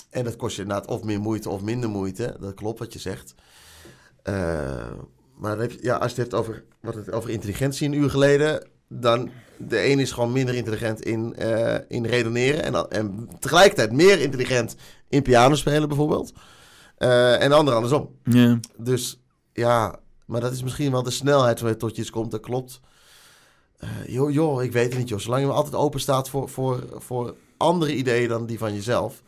en 0.10 0.24
dat 0.24 0.36
kost 0.36 0.56
je 0.56 0.62
inderdaad 0.62 0.88
of 0.88 1.04
meer 1.04 1.20
moeite 1.22 1.50
of 1.50 1.62
minder 1.62 1.90
moeite. 1.90 2.36
Dat 2.40 2.54
klopt 2.54 2.80
wat 2.80 2.94
je 2.94 3.00
zegt. 3.00 3.36
Maar 5.38 5.52
dan 5.52 5.60
heb 5.60 5.72
je, 5.72 5.78
ja, 5.82 5.96
als 5.96 6.16
je 6.16 6.22
het 6.22 6.32
hebt 6.32 6.42
over, 6.44 6.64
wat 6.82 6.96
het, 6.96 7.12
over 7.12 7.30
intelligentie 7.30 7.88
een 7.88 7.94
uur 7.94 8.10
geleden, 8.10 8.68
dan 8.88 9.30
de 9.68 9.90
een 9.90 10.00
is 10.00 10.12
gewoon 10.12 10.32
minder 10.32 10.56
intelligent 10.56 11.02
in, 11.02 11.36
eh, 11.36 11.76
in 11.88 12.06
redeneren 12.06 12.64
en, 12.64 12.90
en 12.90 13.30
tegelijkertijd 13.40 13.92
meer 13.92 14.20
intelligent 14.20 14.76
in 15.10 15.22
piano 15.22 15.56
spelen 15.56 15.88
bijvoorbeeld. 15.88 16.34
Eh, 16.98 17.42
en 17.42 17.50
de 17.50 17.56
ander 17.56 17.74
andersom. 17.74 18.10
Dus 18.78 19.20
ja, 19.54 20.00
maar 20.26 20.42
dat 20.42 20.52
is 20.52 20.64
misschien 20.64 20.92
wel 20.92 21.04
de 21.04 21.12
snelheid 21.12 21.54
waarmee 21.54 21.72
het 21.72 21.80
tot 21.80 21.96
je 21.96 22.02
iets 22.02 22.12
komt, 22.12 22.32
dat 22.32 22.42
klopt. 22.42 22.80
Eh, 23.78 23.90
joh, 24.08 24.32
joh, 24.32 24.64
ik 24.64 24.72
weet 24.72 24.90
het 24.90 24.98
niet, 24.98 25.10
joh. 25.10 25.20
Zolang 25.20 25.42
je 25.42 25.48
maar 25.48 25.56
altijd 25.56 25.76
open 25.76 26.00
staat 26.00 26.30
voor, 26.30 26.50
voor, 26.50 26.84
voor 26.98 27.36
andere 27.58 27.96
ideeën 27.96 28.28
dan 28.28 28.46
die 28.46 28.58
van 28.58 28.74
jezelf. 28.74 29.22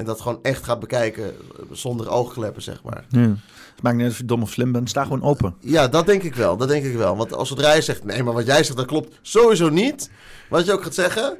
En 0.00 0.06
dat 0.06 0.20
gewoon 0.20 0.38
echt 0.42 0.64
gaat 0.64 0.80
bekijken 0.80 1.24
eh, 1.24 1.64
zonder 1.72 2.08
oogkleppen, 2.10 2.62
zeg 2.62 2.82
maar. 2.82 3.04
Ja. 3.08 3.20
Het 3.20 3.82
maakt 3.82 3.96
niet 3.96 4.04
uit 4.04 4.12
of 4.12 4.18
je 4.18 4.24
dom 4.24 4.42
of 4.42 4.50
slim 4.50 4.72
bent. 4.72 4.88
Sta 4.88 5.02
gewoon 5.02 5.22
open. 5.22 5.54
Ja, 5.60 5.88
dat 5.88 6.06
denk 6.06 6.22
ik 6.22 6.34
wel. 6.34 6.56
Dat 6.56 6.68
denk 6.68 6.84
ik 6.84 6.94
wel. 6.94 7.16
Want 7.16 7.34
als 7.34 7.48
zodra 7.48 7.72
je 7.72 7.82
zegt, 7.82 8.04
nee, 8.04 8.22
maar 8.22 8.34
wat 8.34 8.46
jij 8.46 8.64
zegt, 8.64 8.76
dat 8.76 8.86
klopt 8.86 9.18
sowieso 9.22 9.68
niet. 9.68 10.10
Wat 10.48 10.66
je 10.66 10.72
ook 10.72 10.82
gaat 10.82 10.94
zeggen, 10.94 11.38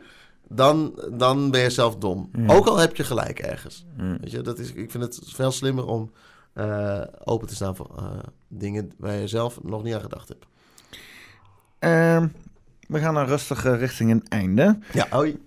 dan, 0.48 0.94
dan 1.12 1.50
ben 1.50 1.60
je 1.60 1.70
zelf 1.70 1.96
dom. 1.96 2.30
Ja. 2.32 2.54
Ook 2.54 2.66
al 2.66 2.78
heb 2.78 2.96
je 2.96 3.04
gelijk 3.04 3.38
ergens. 3.38 3.84
Ja. 3.96 4.16
Weet 4.20 4.30
je, 4.30 4.40
dat 4.40 4.58
is, 4.58 4.72
ik 4.72 4.90
vind 4.90 5.02
het 5.02 5.20
veel 5.24 5.52
slimmer 5.52 5.86
om 5.86 6.10
eh, 6.52 7.02
open 7.24 7.48
te 7.48 7.54
staan 7.54 7.76
voor 7.76 7.90
eh, 7.96 8.04
dingen 8.48 8.92
waar 8.98 9.14
je 9.14 9.28
zelf 9.28 9.62
nog 9.62 9.82
niet 9.82 9.94
aan 9.94 10.00
gedacht 10.00 10.28
hebt. 10.28 10.46
Ehm, 11.78 12.28
we 12.88 12.98
gaan 12.98 13.14
dan 13.14 13.26
rustig 13.26 13.62
richting 13.62 14.10
een 14.10 14.24
einde. 14.28 14.78
Ja, 14.92 15.06
hoi. 15.10 15.38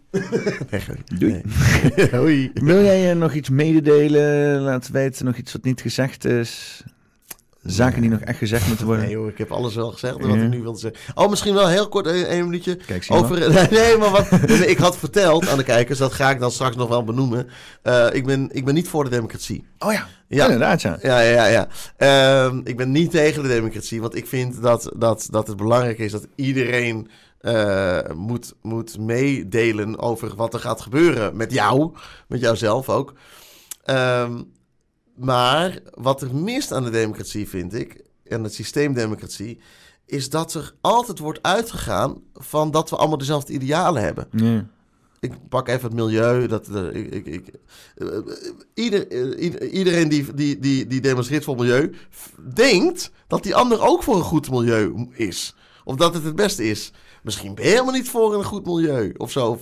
Doei. 1.17 1.41
Hoi. 2.11 2.51
Wil 2.53 2.83
jij 2.83 3.09
eh, 3.11 3.15
nog 3.17 3.33
iets 3.33 3.49
mededelen? 3.49 4.59
Laten 4.61 4.93
weten, 4.93 5.25
nog 5.25 5.35
iets 5.35 5.51
wat 5.53 5.63
niet 5.63 5.81
gezegd 5.81 6.25
is? 6.25 6.83
Zaken 7.63 8.01
die 8.01 8.09
nog 8.09 8.19
echt 8.19 8.37
gezegd 8.37 8.67
moeten 8.67 8.85
worden? 8.85 9.05
Nee 9.05 9.15
hoor, 9.17 9.29
ik 9.29 9.37
heb 9.37 9.51
alles 9.51 9.75
wel 9.75 9.91
gezegd 9.91 10.13
wat 10.13 10.33
Ja. 10.35 10.41
ik 10.41 10.49
nu 10.49 10.61
wilde 10.61 10.79
zeggen. 10.79 10.99
Oh, 11.15 11.29
misschien 11.29 11.53
wel 11.53 11.67
heel 11.67 11.89
kort, 11.89 12.07
één 12.07 12.27
één 12.27 12.43
minuutje. 12.43 12.75
Kijk, 12.75 13.05
Over, 13.07 13.39
nee, 13.39 13.67
nee, 13.79 13.97
maar 13.97 14.09
wat 14.09 14.27
ik 14.73 14.77
had 14.77 14.97
verteld 14.97 15.47
aan 15.47 15.57
de 15.57 15.63
kijkers, 15.63 15.99
dat 15.99 16.13
ga 16.13 16.29
ik 16.31 16.39
dan 16.39 16.51
straks 16.51 16.75
nog 16.75 16.89
wel 16.89 17.03
benoemen. 17.03 17.47
Eh, 17.81 18.07
ik, 18.11 18.25
ben, 18.25 18.49
ik 18.51 18.65
ben 18.65 18.73
niet 18.73 18.87
voor 18.87 19.03
de 19.03 19.09
democratie. 19.09 19.65
Oh 19.79 19.91
ja, 19.93 20.07
Ja. 20.27 20.43
inderdaad 20.43 20.81
ja. 20.81 20.97
Ja, 21.01 21.19
ja, 21.19 21.45
ja. 21.45 21.67
Ehm, 21.97 22.61
ik 22.63 22.77
ben 22.77 22.91
niet 22.91 23.11
tegen 23.11 23.41
de 23.43 23.49
democratie, 23.49 24.01
want 24.01 24.15
ik 24.15 24.27
vind 24.27 24.61
dat, 24.61 24.91
dat, 24.97 25.27
dat 25.31 25.47
het 25.47 25.57
belangrijk 25.57 25.97
is 25.99 26.11
dat 26.11 26.27
iedereen 26.35 27.07
eh, 27.43 27.99
moet, 28.15 28.53
moet 28.61 28.97
meedelen 28.99 29.99
over 29.99 30.35
wat 30.35 30.53
er 30.53 30.59
gaat 30.59 30.81
gebeuren 30.81 31.35
met 31.37 31.51
jou, 31.51 31.91
met 32.27 32.39
jouzelf 32.39 32.89
ook. 32.89 33.13
Ehm, 33.83 34.41
maar 35.15 35.79
wat 35.93 36.21
er 36.21 36.35
mist 36.35 36.71
aan 36.71 36.83
de 36.83 36.89
democratie, 36.89 37.49
vind 37.49 37.73
ik, 37.73 38.01
en 38.23 38.43
het 38.43 38.53
systeem 38.53 38.93
democratie, 38.93 39.59
is 40.05 40.29
dat 40.29 40.53
er 40.53 40.73
altijd 40.81 41.19
wordt 41.19 41.41
uitgegaan 41.41 42.21
van 42.33 42.71
dat 42.71 42.89
we 42.89 42.95
allemaal 42.95 43.17
dezelfde 43.17 43.53
idealen 43.53 44.01
hebben. 44.03 44.27
ja. 44.31 44.65
Ik 45.19 45.33
pak 45.49 45.67
even 45.67 45.83
het 45.83 45.93
milieu. 45.93 46.47
Dat, 46.47 46.69
ik, 46.93 47.11
ik, 47.13 47.25
ik, 47.25 47.47
eh, 47.95 48.07
eh, 48.17 48.23
ieder, 48.73 49.11
ieder- 49.37 49.69
iedereen 49.69 50.09
die, 50.09 50.33
die, 50.33 50.59
die, 50.59 50.87
die 50.87 51.01
demonstreert 51.01 51.43
voor 51.43 51.55
milieu, 51.55 51.93
denkt 52.53 53.11
dat 53.27 53.43
die 53.43 53.55
ander 53.55 53.81
ook 53.81 54.03
voor 54.03 54.15
een 54.15 54.21
goed 54.21 54.49
milieu 54.49 55.07
is. 55.13 55.55
Of 55.83 55.95
dat 55.95 56.13
het 56.13 56.23
het 56.23 56.35
beste 56.35 56.63
is. 56.69 56.91
Misschien 57.23 57.55
ben 57.55 57.63
je 57.65 57.69
helemaal 57.71 57.93
niet 57.93 58.09
voor 58.09 58.33
een 58.33 58.43
goed 58.43 58.65
milieu 58.65 59.13
of 59.17 59.31
zo. 59.31 59.59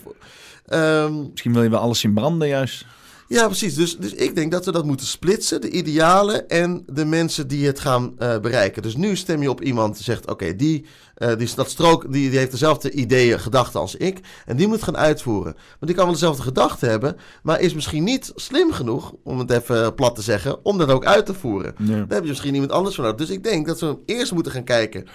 Ehm, 0.65 1.21
Misschien 1.29 1.53
wil 1.53 1.63
je 1.63 1.69
wel 1.69 1.79
alles 1.79 1.99
zien 1.99 2.13
branden 2.13 2.47
juist. 2.47 2.85
ja, 3.27 3.45
precies. 3.45 3.75
Dus, 3.75 3.97
dus 3.97 4.13
ik 4.13 4.35
denk 4.35 4.51
dat 4.51 4.65
we 4.65 4.71
dat 4.71 4.85
moeten 4.85 5.05
splitsen. 5.05 5.61
De 5.61 5.69
idealen 5.69 6.49
en 6.49 6.83
de 6.87 7.05
mensen 7.05 7.47
die 7.47 7.65
het 7.65 7.79
gaan 7.79 8.13
eh, 8.17 8.39
bereiken. 8.39 8.81
Dus 8.81 8.95
nu 8.95 9.15
stem 9.15 9.41
je 9.41 9.49
op 9.49 9.61
iemand 9.61 9.95
die 9.95 10.03
zegt... 10.03 10.29
Oké, 10.29 10.55
die, 10.55 10.85
eh, 11.15 11.37
die, 11.37 11.49
dat 11.55 11.69
strook, 11.69 12.11
die, 12.11 12.29
die 12.29 12.39
heeft 12.39 12.51
dezelfde 12.51 12.91
ideeën, 12.91 13.39
gedachten 13.39 13.79
als 13.79 13.95
ik. 13.95 14.19
En 14.45 14.57
die 14.57 14.67
moet 14.67 14.83
gaan 14.83 14.97
uitvoeren. 14.97 15.53
Want 15.53 15.85
die 15.85 15.95
kan 15.95 16.03
wel 16.03 16.13
dezelfde 16.13 16.43
gedachten 16.43 16.89
hebben... 16.89 17.15
maar 17.43 17.59
is 17.59 17.73
misschien 17.73 18.03
niet 18.03 18.31
slim 18.35 18.71
genoeg, 18.71 19.13
om 19.23 19.39
het 19.39 19.51
even 19.51 19.95
plat 19.95 20.15
te 20.15 20.21
zeggen... 20.21 20.65
om 20.65 20.77
dat 20.77 20.89
ook 20.89 21.05
uit 21.05 21.25
te 21.25 21.33
voeren. 21.33 21.75
Ja. 21.77 21.95
Daar 21.95 22.07
heb 22.07 22.23
je 22.23 22.29
misschien 22.29 22.53
iemand 22.53 22.71
anders 22.71 22.95
voor 22.95 23.03
nodig. 23.03 23.19
Dus 23.19 23.35
ik 23.35 23.43
denk 23.43 23.67
dat 23.67 23.79
we 23.79 23.97
eerst 24.05 24.31
moeten 24.31 24.51
gaan 24.51 24.63
kijken... 24.63 25.07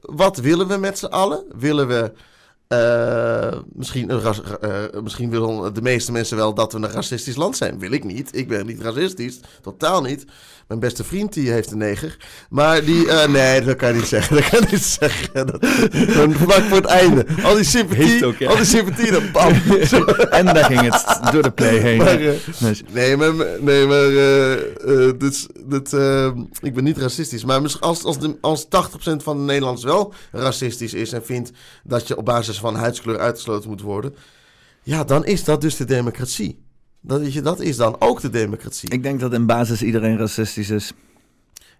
wat 0.00 0.36
willen 0.36 0.68
we 0.68 0.76
met 0.76 0.98
z'n 0.98 1.06
allen? 1.06 1.44
Willen 1.54 1.88
we... 1.88 2.12
eh, 2.68 3.52
misschien, 3.72 4.10
een 4.10 4.22
eh, 4.60 5.00
misschien 5.02 5.30
willen 5.30 5.74
de 5.74 5.82
meeste 5.82 6.12
mensen 6.12 6.36
wel 6.36 6.54
dat 6.54 6.72
we 6.72 6.78
een 6.78 6.90
racistisch 6.90 7.36
land 7.36 7.56
zijn. 7.56 7.78
Wil 7.78 7.92
ik 7.92 8.04
niet. 8.04 8.28
Ik 8.36 8.48
ben 8.48 8.66
niet 8.66 8.80
racistisch. 8.80 9.40
Totaal 9.62 10.02
niet. 10.02 10.24
Mijn 10.68 10.80
beste 10.80 11.04
vriend 11.04 11.32
die 11.32 11.50
heeft 11.50 11.70
een 11.70 11.78
neger. 11.78 12.16
Maar 12.50 12.84
die... 12.84 13.08
eh, 13.08 13.28
nee, 13.28 13.60
dat 13.62 13.76
kan 13.76 13.88
je 13.88 13.94
niet 13.94 14.06
zeggen. 14.06 14.36
Dat 14.36 14.48
kan 14.48 14.60
je 14.60 14.66
niet 14.70 14.82
zeggen. 14.82 15.46
Dan 16.14 16.32
vlak 16.32 16.62
voor 16.62 16.76
het 16.76 16.84
einde. 16.86 17.26
Al 17.42 17.54
die 17.54 17.64
sympathie. 17.64 18.04
Heeft 18.06 18.22
ook, 18.24 18.36
ja. 18.36 18.48
Al 18.50 18.56
die 18.56 18.64
sympathie. 18.64 19.10
Dan 19.10 19.30
bam. 19.32 19.52
En 20.30 20.44
daar 20.46 20.64
ging 20.64 20.80
het 20.80 21.32
door 21.32 21.42
de 21.42 21.50
play 21.50 21.78
heen. 21.78 21.96
Maar, 21.98 22.18
Dus- 22.18 22.82
Nee, 22.92 23.16
maar, 23.16 23.32
nee, 23.60 23.86
maar 23.86 24.08
dit, 25.18 25.46
dit, 25.66 25.92
ik 26.60 26.74
ben 26.74 26.84
niet 26.84 26.98
racistisch. 26.98 27.44
Maar 27.44 27.60
als, 27.80 28.04
als, 28.04 28.18
de, 28.18 28.36
als 28.40 28.64
80% 28.64 28.68
van 29.16 29.36
de 29.36 29.42
Nederlanders 29.42 29.84
wel 29.84 30.12
racistisch 30.32 30.94
is 30.94 31.12
en 31.12 31.24
vindt 31.24 31.50
dat 31.84 32.08
je 32.08 32.16
op 32.16 32.24
basis 32.24 32.55
van 32.58 32.74
huidskleur 32.74 33.18
uitgesloten 33.18 33.68
moet 33.68 33.80
worden, 33.80 34.14
ja, 34.82 35.04
dan 35.04 35.24
is 35.24 35.44
dat 35.44 35.60
dus 35.60 35.76
de 35.76 35.84
democratie. 35.84 36.64
Dat, 37.00 37.32
je, 37.32 37.42
dat 37.42 37.60
is 37.60 37.76
dan 37.76 37.96
ook 37.98 38.20
de 38.20 38.30
democratie. 38.30 38.90
Ik 38.90 39.02
denk 39.02 39.20
dat 39.20 39.32
in 39.32 39.46
basis 39.46 39.82
iedereen 39.82 40.18
racistisch 40.18 40.70
is. 40.70 40.92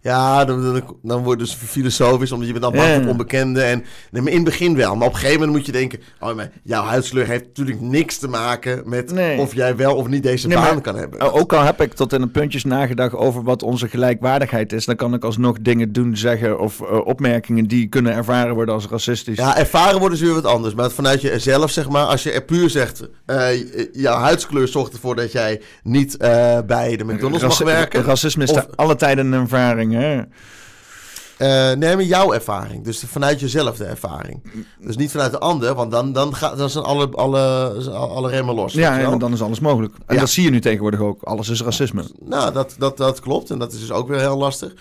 Ja, 0.06 0.44
dan, 0.44 0.62
dan, 0.62 0.96
dan 1.02 1.22
wordt 1.22 1.40
het 1.40 1.50
dus 1.50 1.58
filosofisch, 1.70 2.32
omdat 2.32 2.46
je 2.46 2.52
bent 2.52 2.64
dan 2.64 2.72
bang 2.74 2.86
voor 2.88 3.00
het 3.00 3.10
onbekende. 3.10 3.62
En, 3.62 3.84
in 4.12 4.26
het 4.26 4.44
begin 4.44 4.76
wel. 4.76 4.96
Maar 4.96 5.06
op 5.06 5.12
een 5.12 5.18
gegeven 5.18 5.38
moment 5.40 5.56
moet 5.56 5.66
je 5.66 5.72
denken... 5.72 5.98
Oh, 6.20 6.34
maar 6.34 6.50
jouw 6.62 6.82
huidskleur 6.84 7.26
heeft 7.26 7.44
natuurlijk 7.46 7.80
niks 7.80 8.18
te 8.18 8.28
maken 8.28 8.82
met 8.84 9.12
Nee. 9.12 9.38
of 9.38 9.54
jij 9.54 9.76
wel 9.76 9.94
of 9.96 10.06
niet 10.08 10.22
deze 10.22 10.46
Nee, 10.48 10.56
baan 10.56 10.72
maar- 10.72 10.80
kan 10.82 10.96
hebben. 10.96 11.32
Ook 11.32 11.52
al 11.52 11.62
heb 11.62 11.80
ik 11.80 11.92
tot 11.94 12.12
in 12.12 12.20
de 12.20 12.26
puntjes 12.26 12.64
nagedacht 12.64 13.14
over 13.14 13.42
wat 13.42 13.62
onze 13.62 13.88
gelijkwaardigheid 13.88 14.72
is, 14.72 14.84
dan 14.84 14.96
kan 14.96 15.14
ik 15.14 15.24
alsnog 15.24 15.56
dingen 15.60 15.92
doen, 15.92 16.16
zeggen 16.16 16.60
of 16.60 16.80
eh, 16.80 17.06
opmerkingen 17.06 17.66
die 17.66 17.86
kunnen 17.88 18.12
ervaren 18.12 18.54
worden 18.54 18.74
als 18.74 18.86
racistisch. 18.86 19.36
Ja, 19.36 19.56
ervaren 19.58 19.98
worden 19.98 20.18
is 20.18 20.24
weer 20.24 20.34
wat 20.34 20.44
anders. 20.44 20.74
Maar 20.74 20.90
vanuit 20.90 21.20
jezelf, 21.20 21.70
zeg 21.70 21.88
maar, 21.88 22.04
als 22.04 22.22
je 22.22 22.32
er 22.32 22.42
puur 22.42 22.70
zegt... 22.70 23.08
eh, 23.26 23.48
jouw 23.92 24.16
huidskleur 24.18 24.68
zorgt 24.68 24.92
ervoor 24.92 25.16
dat 25.16 25.32
jij 25.32 25.60
niet 25.82 26.16
eh, 26.16 26.58
bij 26.66 26.96
de 26.96 27.04
McDonald's 27.04 27.42
Raci- 27.42 27.64
mag 27.64 27.72
werken. 27.72 28.02
Racisme 28.04 28.42
is 28.42 28.50
Of- 28.50 28.66
alle 28.74 28.96
tijden 28.96 29.32
een 29.32 29.40
ervaring. 29.40 29.94
Eh, 31.36 31.72
nee, 31.72 31.94
maar 31.94 32.02
jouw 32.04 32.32
ervaring. 32.32 32.84
Dus 32.84 33.02
vanuit 33.06 33.40
jezelf 33.40 33.76
de 33.76 33.84
ervaring. 33.84 34.42
Dus 34.80 34.96
niet 34.96 35.10
vanuit 35.10 35.30
de 35.32 35.38
ander, 35.38 35.74
want 35.74 35.90
dan, 35.90 36.12
dan, 36.12 36.34
gaat, 36.34 36.58
dan 36.58 36.70
zijn 36.70 36.84
alle, 36.84 37.08
alle, 37.10 37.38
alle 37.92 38.30
remmen 38.30 38.54
los. 38.54 38.72
Ja, 38.72 38.98
en 38.98 39.18
dan 39.18 39.32
is 39.32 39.42
alles 39.42 39.60
mogelijk. 39.60 39.94
En 40.06 40.14
Ja. 40.14 40.20
dat 40.20 40.30
zie 40.30 40.44
je 40.44 40.50
nu 40.50 40.60
tegenwoordig 40.60 41.00
ook. 41.00 41.22
Alles 41.22 41.48
is 41.48 41.62
racisme. 41.62 42.04
Nou, 42.24 42.52
dat, 42.52 42.74
dat, 42.78 42.96
dat 42.96 43.20
klopt. 43.20 43.50
En 43.50 43.58
dat 43.58 43.72
is 43.72 43.80
dus 43.80 43.90
ook 43.92 44.08
weer 44.08 44.18
heel 44.20 44.36
lastig. 44.38 44.72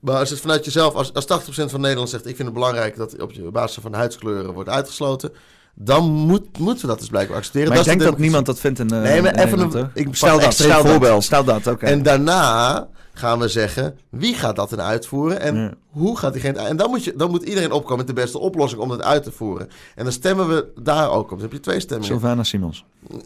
Maar 0.00 0.16
als 0.18 0.30
het 0.30 0.40
vanuit 0.40 0.64
jezelf, 0.64 0.94
als, 0.94 1.12
als 1.14 1.26
80% 1.26 1.64
van 1.64 1.80
Nederland 1.80 2.08
zegt... 2.10 2.26
ik 2.26 2.36
vind 2.36 2.48
het 2.48 2.56
belangrijk 2.56 2.96
dat 2.96 3.22
op 3.22 3.32
je 3.32 3.42
basis 3.42 3.82
van 3.82 3.94
huidskleuren 3.94 4.52
wordt 4.52 4.68
uitgesloten... 4.68 5.32
dan 5.74 6.04
moet, 6.10 6.58
moeten 6.58 6.80
we 6.82 6.90
dat 6.90 6.98
dus 6.98 7.08
blijkbaar 7.08 7.36
accepteren. 7.36 7.68
Maar 7.68 7.78
ik 7.78 7.84
Dat 7.84 7.92
denk 7.94 8.04
de 8.06 8.10
dat 8.10 8.18
niemand 8.20 8.46
dat 8.46 8.58
vindt 8.60 8.78
in, 8.78 8.90
eh, 8.90 9.00
Nee, 9.00 9.22
maar 9.22 9.32
in 9.34 9.46
even 9.46 9.58
een- 9.60 9.90
ik 9.94 10.08
stel 10.14 10.40
dat, 10.40 10.52
stel 10.52 10.80
voorbeeld. 10.86 11.12
dat. 11.12 11.22
Stel 11.24 11.44
dat, 11.44 11.66
oké. 11.66 11.86
En 11.86 12.02
daarna 12.02 12.88
gaan 13.18 13.38
we 13.38 13.48
zeggen, 13.48 13.98
wie 14.10 14.34
gaat 14.34 14.56
dat 14.56 14.70
dan 14.70 14.80
uitvoeren 14.80 15.40
en 15.40 15.56
Ja. 15.56 15.74
hoe 15.90 16.18
gaat 16.18 16.32
diegene... 16.32 16.58
En 16.58 16.76
dan 16.76 16.90
moet, 16.90 17.04
je, 17.04 17.12
dan 17.16 17.30
moet 17.30 17.42
iedereen 17.42 17.72
opkomen 17.72 17.96
met 17.96 18.06
de 18.06 18.12
beste 18.12 18.38
oplossing 18.38 18.82
om 18.82 18.88
dat 18.88 19.02
uit 19.02 19.22
te 19.22 19.32
voeren. 19.32 19.68
En 19.94 20.04
dan 20.04 20.12
stemmen 20.12 20.48
we 20.48 20.66
daar 20.82 21.10
ook 21.10 21.22
op. 21.22 21.30
Dan 21.30 21.40
heb 21.40 21.52
je 21.52 21.60
twee 21.60 21.80
stemmingen. 21.80 22.12
Sylvana 22.14 22.42
Simons. 22.42 22.84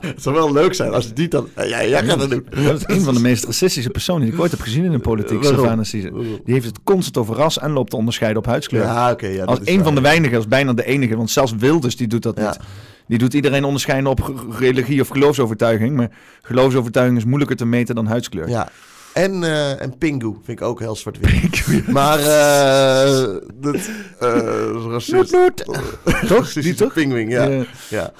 Het 0.00 0.22
zou 0.22 0.34
wel 0.34 0.52
leuk 0.52 0.74
zijn 0.74 0.92
als 0.92 1.12
die 1.12 1.28
dan... 1.28 1.48
Ja, 1.56 1.84
jij 1.84 2.04
gaat 2.04 2.18
dat 2.18 2.30
doen. 2.30 2.46
Dat 2.50 2.88
is 2.88 2.96
een 2.96 3.00
van 3.00 3.14
de 3.14 3.20
meest 3.20 3.44
racistische 3.44 3.90
personen 3.90 4.22
die 4.24 4.32
ik 4.32 4.40
ooit 4.40 4.50
heb 4.50 4.60
gezien 4.60 4.84
in 4.84 4.92
de 4.92 4.98
politiek. 4.98 5.44
Sylvana 5.44 5.84
Simons. 5.84 6.26
Die 6.44 6.54
heeft 6.54 6.66
het 6.66 6.78
constant 6.84 7.16
over 7.16 7.36
ras 7.36 7.58
en 7.58 7.70
loopt 7.70 7.90
te 7.90 7.96
onderscheiden 7.96 8.42
op 8.42 8.46
huidskleur. 8.48 8.82
Ja, 8.82 9.10
oké. 9.10 9.26
ja, 9.26 9.44
als 9.44 9.58
een 9.64 9.74
waar. 9.74 9.84
van 9.84 9.94
de 9.94 10.00
weinigen, 10.00 10.36
als 10.36 10.48
bijna 10.48 10.72
de 10.72 10.84
enige. 10.84 11.16
Want 11.16 11.30
zelfs 11.30 11.52
Wilders 11.56 11.96
die 11.96 12.06
doet 12.06 12.22
dat 12.22 12.36
niet. 12.36 12.58
Die 13.06 13.18
doet 13.18 13.34
iedereen 13.34 13.64
onderscheiden 13.64 14.10
op 14.10 14.34
religie 14.58 15.00
of 15.00 15.08
geloofsovertuiging. 15.08 15.96
Maar 15.96 16.10
geloofsovertuiging 16.42 17.18
is 17.18 17.24
moeilijker 17.24 17.56
te 17.56 17.64
meten 17.66 17.94
dan 17.94 18.06
huidskleur. 18.06 18.48
Ja. 18.48 18.68
En, 19.12 19.44
eh 19.44 19.80
en 19.82 19.98
Pingu 19.98 20.34
vind 20.44 20.60
ik 20.60 20.66
ook 20.66 20.78
heel 20.80 20.96
zwart-wit. 20.96 21.88
Maar 21.88 22.18
eh 22.18 23.36
dat 23.54 23.74
eh 24.18 24.70
racist. 24.88 25.30
Toch? 25.54 25.98
Racistische 26.04 26.60
Die 26.60 26.74
toch? 26.74 26.92
Pinguïn, 26.92 27.28
ja. 27.28 27.44
Ja. 27.44 27.64
ja. 27.88 28.12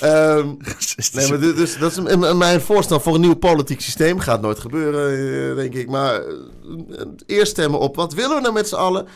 Ehm, 0.00 0.46
nee, 1.12 1.28
maar 1.28 1.40
dus, 1.40 1.78
dat 1.78 1.90
is 1.90 1.96
een- 1.96 2.38
mijn 2.38 2.60
voorstel 2.60 3.00
voor 3.00 3.14
een 3.14 3.20
nieuw 3.20 3.34
politiek 3.34 3.80
systeem. 3.80 4.18
Gaat 4.18 4.40
nooit 4.40 4.58
gebeuren, 4.58 5.56
denk 5.56 5.74
ik. 5.74 5.88
Maar 5.88 6.20
eerst 7.26 7.50
stemmen 7.50 7.80
op 7.80 7.96
wat 7.96 8.14
willen 8.14 8.34
we 8.36 8.40
nou 8.42 8.52
met 8.54 8.68
z'n 8.68 8.74
allen? 8.74 9.06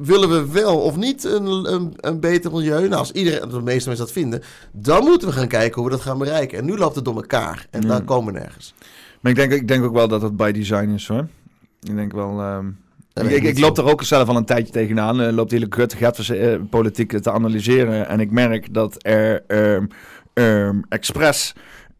Willen 0.00 0.28
we 0.28 0.52
wel 0.52 0.78
of 0.78 0.96
niet 0.96 1.24
een, 1.24 1.72
een, 1.72 1.92
een 1.96 2.20
beter 2.20 2.50
milieu? 2.52 2.80
Nou, 2.80 2.94
als 2.94 3.12
iedereen, 3.12 3.48
de 3.48 3.62
meeste 3.62 3.88
mensen 3.88 4.06
dat 4.06 4.14
vinden, 4.14 4.42
dan 4.72 5.04
moeten 5.04 5.28
we 5.28 5.34
gaan 5.34 5.48
kijken 5.48 5.74
hoe 5.74 5.90
we 5.90 5.96
dat 5.96 6.04
gaan 6.04 6.18
bereiken. 6.18 6.58
En 6.58 6.64
nu 6.64 6.76
loopt 6.76 6.94
het 6.94 7.04
door 7.04 7.16
elkaar. 7.16 7.66
En 7.70 7.80
daar 7.80 8.02
komen 8.02 8.32
we 8.32 8.38
nergens. 8.38 8.74
Maar 9.20 9.32
ik 9.32 9.38
denk, 9.38 9.52
ik 9.52 9.68
denk 9.68 9.84
ook 9.84 9.92
wel 9.92 10.08
dat 10.08 10.22
het 10.22 10.36
by 10.36 10.50
design 10.52 10.88
is 10.88 11.08
hoor. 11.08 11.26
Ik 11.80 11.96
denk 11.96 12.12
wel. 12.12 12.40
ehm, 12.40 12.66
Dat 13.12 13.24
ik, 13.24 13.42
ik, 13.42 13.58
loop 13.58 13.78
er 13.78 13.84
ook 13.84 14.02
zelf 14.02 14.28
al 14.28 14.36
een 14.36 14.44
tijdje 14.44 14.72
tegenaan. 14.72 15.20
Uh, 15.20 15.32
loopt 15.32 15.50
hele 15.50 15.66
Rutte 15.70 15.96
gaat 15.96 16.28
uh, 16.28 16.60
politiek 16.70 17.20
te 17.20 17.30
analyseren. 17.32 18.08
En 18.08 18.20
ik 18.20 18.30
merk 18.30 18.74
dat 18.74 18.96
er 18.98 19.42
um, 19.46 19.88
um, 20.34 20.84
expres 20.88 21.54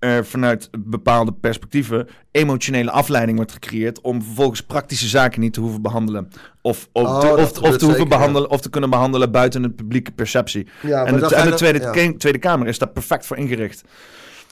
uh, 0.05 0.19
vanuit 0.23 0.69
bepaalde 0.79 1.33
perspectieven 1.33 2.09
emotionele 2.31 2.91
afleiding 2.91 3.37
wordt 3.37 3.53
gecreëerd 3.53 4.01
om 4.01 4.23
vervolgens 4.23 4.61
praktische 4.61 5.09
zaken 5.09 5.41
niet 5.41 5.53
te 5.53 5.61
hoeven 5.61 5.83
behandelen. 5.83 6.29
Of, 6.63 6.89
of, 6.93 7.03
Oh, 7.03 7.21
te, 7.21 7.27
of, 7.43 7.53
te 7.53 7.61
hoeven 7.61 7.81
zeker, 7.81 8.09
behandelen 8.09 8.51
of 8.51 8.61
te 8.61 8.71
kunnen 8.71 8.91
behandelen 8.91 9.31
buiten 9.31 9.63
de 9.63 9.71
publieke 9.71 10.13
perceptie. 10.13 10.67
Ja, 10.83 11.05
en 11.05 11.17
de, 11.17 11.35
en 11.35 11.57
Tweede, 11.57 11.81
ja. 11.81 12.13
Tweede 12.19 12.39
Kamer 12.39 12.67
is 12.67 12.79
daar 12.79 12.89
perfect 12.89 13.27
voor 13.27 13.37
ingericht. 13.37 13.85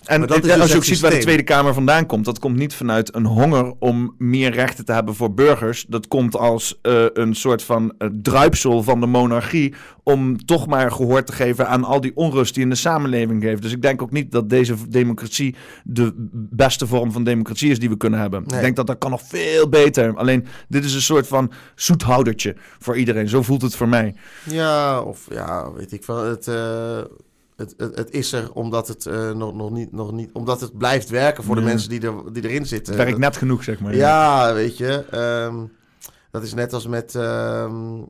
En 0.05 0.19
Maar 0.19 0.29
dat 0.29 0.45
is 0.45 0.51
als 0.51 0.61
dus 0.61 0.70
je 0.70 0.77
ook 0.77 0.85
ziet 0.85 1.01
waar 1.01 1.11
de. 1.11 1.19
Tweede 1.19 1.43
Kamer 1.43 1.74
vandaan 1.74 2.07
komt, 2.07 2.24
dat 2.24 2.39
komt 2.39 2.57
niet 2.57 2.74
vanuit 2.74 3.15
een 3.15 3.27
honger 3.27 3.73
om 3.79 4.15
meer 4.19 4.51
rechten 4.51 4.85
te 4.85 4.93
hebben 4.93 5.15
voor 5.15 5.35
burgers. 5.35 5.85
Dat 5.89 6.09
komt 6.09 6.37
als 6.37 6.79
uh, 6.83 7.05
een 7.12 7.35
soort 7.35 7.62
van 7.62 7.95
uh, 7.99 8.09
druipsel 8.23 8.83
van 8.83 9.01
de 9.01 9.07
monarchie 9.07 9.74
om 10.03 10.45
toch 10.45 10.66
maar 10.66 10.93
gehoor 10.93 11.24
te 11.24 11.33
geven 11.33 11.69
aan 11.69 11.85
al 11.85 12.01
die 12.01 12.16
onrust 12.16 12.55
die 12.55 12.62
in 12.62 12.69
de 12.69 12.74
samenleving 12.74 13.43
geeft. 13.43 13.62
Dus 13.62 13.73
ik 13.73 13.83
denk 13.83 14.03
ook 14.03 14.11
niet 14.11 14.33
dat 14.33 14.51
deze 14.51 14.74
democratie 14.89 15.55
de 15.85 16.12
beste 16.33 16.87
vorm 16.87 17.12
van 17.12 17.24
democratie 17.24 17.70
is 17.70 17.79
die 17.79 17.89
we 17.89 17.97
kunnen 17.97 18.20
hebben. 18.20 18.43
Nee. 18.47 18.57
Ik 18.57 18.65
denk 18.65 18.77
dat 18.77 18.87
dat 18.87 18.99
kan 18.99 19.11
nog 19.11 19.23
veel 19.24 19.69
beter. 19.69 20.16
Alleen 20.16 20.47
dit 20.69 20.85
is 20.85 20.95
een 20.95 21.03
soort 21.03 21.27
van 21.27 21.53
zoethoudertje 21.74 22.57
voor 22.79 22.97
iedereen. 22.97 23.29
Zo 23.29 23.43
voelt 23.43 23.62
het 23.62 23.77
voor 23.77 23.89
mij. 23.89 24.15
Ja, 24.45 25.01
of 25.01 25.27
ja, 25.31 25.73
weet 25.73 25.93
ik 25.93 26.05
wel. 26.05 26.24
Het, 26.24 26.47
uh, 26.47 26.99
het, 27.57 27.74
het, 27.77 27.97
het, 27.97 28.11
is 28.11 28.33
er 28.33 28.53
omdat 28.53 28.89
het, 28.89 29.05
uh, 29.07 29.31
nog, 29.31 29.55
nog 29.55 29.70
niet, 29.70 29.93
nog 29.93 30.12
niet, 30.12 30.33
omdat 30.33 30.61
het 30.61 30.79
blijft 30.79 31.09
werken 31.09 31.45
voor 31.45 31.55
de 31.55 31.61
mensen 31.61 31.89
die, 31.89 32.01
er, 32.01 32.33
die 32.33 32.49
erin 32.49 32.66
zitten. 32.66 32.95
Het 32.95 33.05
werkt 33.05 33.19
net 33.19 33.37
genoeg, 33.37 33.65
zeg 33.65 33.81
maar. 33.81 33.95
Ja, 33.95 34.55
weet 34.55 34.77
je. 34.77 35.05
ehm, 35.11 35.65
dat 36.31 36.43
is 36.43 36.55
net 36.55 36.73
als 36.73 36.87
met, 36.87 37.15
ehm, 37.15 38.01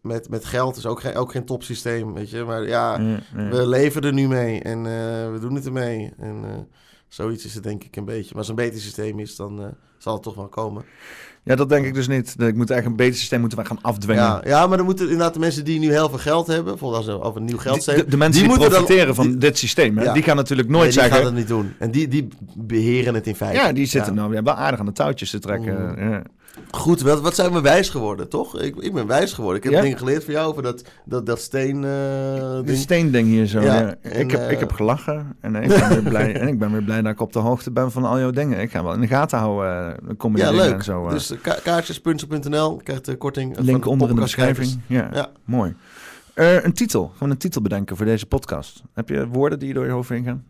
met, 0.00 0.28
met 0.28 0.44
geld. 0.44 0.76
is 0.76 0.86
ook 0.86 1.00
geen, 1.00 1.14
ook 1.14 1.30
geen 1.30 1.44
topsysteem, 1.44 2.14
weet 2.14 2.30
je. 2.30 2.44
Maar 2.44 2.66
ja, 2.66 2.98
we 3.34 3.66
leven 3.66 4.02
er 4.02 4.12
nu 4.12 4.28
mee 4.28 4.62
en 4.62 4.78
eh, 4.78 5.32
we 5.32 5.38
doen 5.40 5.54
het 5.54 5.66
ermee. 5.66 6.12
En 6.18 6.44
eh, 6.44 6.78
zoiets 7.08 7.44
is 7.44 7.54
het 7.54 7.62
denk 7.62 7.84
ik 7.84 7.96
een 7.96 8.04
beetje. 8.04 8.28
Maar 8.28 8.38
als 8.38 8.48
het 8.48 8.58
een 8.58 8.64
beter 8.64 8.80
systeem 8.80 9.18
is, 9.18 9.36
dan 9.36 9.62
eh, 9.62 9.68
zal 9.98 10.14
het 10.14 10.22
toch 10.22 10.34
wel 10.34 10.48
komen. 10.48 10.84
Ja, 11.44 11.54
dat 11.54 11.68
denk 11.68 11.86
ik 11.86 11.94
dus 11.94 12.08
niet. 12.08 12.28
Ik 12.28 12.38
moet 12.38 12.70
eigenlijk 12.70 12.86
een 12.86 12.96
beter 12.96 13.14
systeem 13.14 13.40
moeten 13.40 13.58
we 13.58 13.64
gaan 13.64 13.78
afdwingen. 13.82 14.22
Ja, 14.22 14.40
ja, 14.44 14.66
maar 14.66 14.76
dan 14.76 14.86
moeten 14.86 15.04
inderdaad 15.04 15.32
de 15.34 15.38
mensen 15.40 15.64
die 15.64 15.78
nu 15.78 15.90
heel 15.90 16.08
veel 16.08 16.18
geld 16.18 16.46
hebben, 16.46 16.64
bijvoorbeeld 16.64 17.06
als 17.06 17.16
over 17.20 17.36
een 17.40 17.44
nieuw 17.46 17.52
Die- 17.56 17.62
geld 17.62 17.84
de, 17.84 18.04
de 18.08 18.16
mensen 18.16 18.40
die, 18.42 18.50
moeten 18.50 18.70
dan- 18.70 18.78
profiteren 18.84 19.14
van 19.14 19.26
die- 19.26 19.38
dit 19.38 19.58
systeem, 19.58 19.98
hè, 19.98 20.04
Ja. 20.04 20.12
die 20.12 20.22
gaan 20.22 20.36
natuurlijk 20.36 20.68
nooit 20.68 20.82
nee, 20.82 20.90
die 20.92 21.00
zeggen... 21.00 21.16
gaan 21.16 21.26
het 21.26 21.34
niet 21.34 21.48
doen. 21.48 21.72
En 21.78 21.90
die, 21.90 22.08
die 22.08 22.28
beheren 22.56 23.14
het 23.14 23.26
in 23.26 23.34
feite. 23.36 23.58
Ja, 23.60 23.72
die 23.72 23.86
zitten 23.86 24.12
Ja. 24.14 24.18
nou 24.18 24.30
weer 24.32 24.42
wel 24.42 24.54
aardig 24.54 24.80
aan 24.80 24.86
de 24.86 24.92
touwtjes 24.92 25.30
te 25.30 25.38
trekken. 25.38 25.94
Mm. 25.98 26.22
Goed, 26.70 27.00
wat, 27.00 27.20
wat 27.20 27.34
zijn 27.34 27.52
we 27.52 27.60
wijs 27.60 27.88
geworden, 27.88 28.28
toch? 28.28 28.60
Ik, 28.60 28.76
ik 28.76 28.92
ben 28.94 29.06
wijs 29.06 29.32
geworden. 29.32 29.58
Ik 29.58 29.64
heb 29.64 29.72
Ja? 29.72 29.80
dingen 29.80 29.98
geleerd 29.98 30.24
van 30.24 30.32
jou 30.34 30.48
over 30.48 30.62
dat, 30.62 30.82
dat, 31.04 31.26
dat 31.26 31.40
steen... 31.40 31.84
eh, 31.84 32.54
Dit 32.56 32.66
ding. 32.66 32.78
steending 32.78 33.28
hier 33.28 33.46
zo. 33.46 33.60
Ja, 33.60 33.78
ja. 33.80 33.94
en, 34.00 34.20
ik, 34.20 34.30
heb, 34.30 34.40
eh, 34.40 34.50
ik 34.50 34.58
heb 34.58 34.72
gelachen 34.72 35.36
en 35.40 35.54
ik 35.56 35.68
ben, 35.68 35.88
weer 35.88 36.02
blij, 36.02 36.34
en 36.40 36.48
ik 36.48 36.58
ben 36.58 36.72
weer 36.72 36.82
blij 36.82 37.02
dat 37.02 37.12
ik 37.12 37.20
op 37.20 37.32
de 37.32 37.38
hoogte 37.38 37.70
ben 37.70 37.90
van 37.92 38.04
al 38.04 38.18
jouw 38.18 38.30
dingen. 38.30 38.60
Ik 38.60 38.70
ga 38.70 38.82
wel 38.82 38.92
in 38.94 39.00
de 39.00 39.06
gaten 39.06 39.38
houden. 39.38 39.96
eh, 39.98 40.08
de 40.08 40.16
comedy 40.16 40.42
Ja, 40.44 40.50
leuk. 40.50 40.72
En 40.74 40.84
zo, 40.84 41.04
eh. 41.06 41.10
Dus 41.12 41.30
uh, 41.30 41.38
ka 41.40 41.56
kaartjes.nl 41.62 42.76
krijgt 42.76 43.04
de 43.04 43.16
korting. 43.16 43.58
Link 43.58 43.82
de 43.82 43.88
onder 43.88 44.08
in 44.08 44.14
de 44.14 44.20
beschrijving. 44.20 44.80
Ja, 44.86 45.08
Ja. 45.12 45.30
mooi. 45.44 45.74
Eh, 46.34 46.64
een 46.64 46.72
titel. 46.72 47.10
Gewoon 47.12 47.30
een 47.30 47.38
titel 47.38 47.60
bedenken 47.62 47.96
voor 47.96 48.06
deze 48.06 48.26
podcast. 48.26 48.82
Heb 48.92 49.08
je 49.08 49.26
woorden 49.28 49.58
die 49.58 49.68
je 49.68 49.74
door 49.74 49.84
je 49.84 49.90
hoofd 49.90 50.08
heen 50.08 50.24
gaan? 50.24 50.44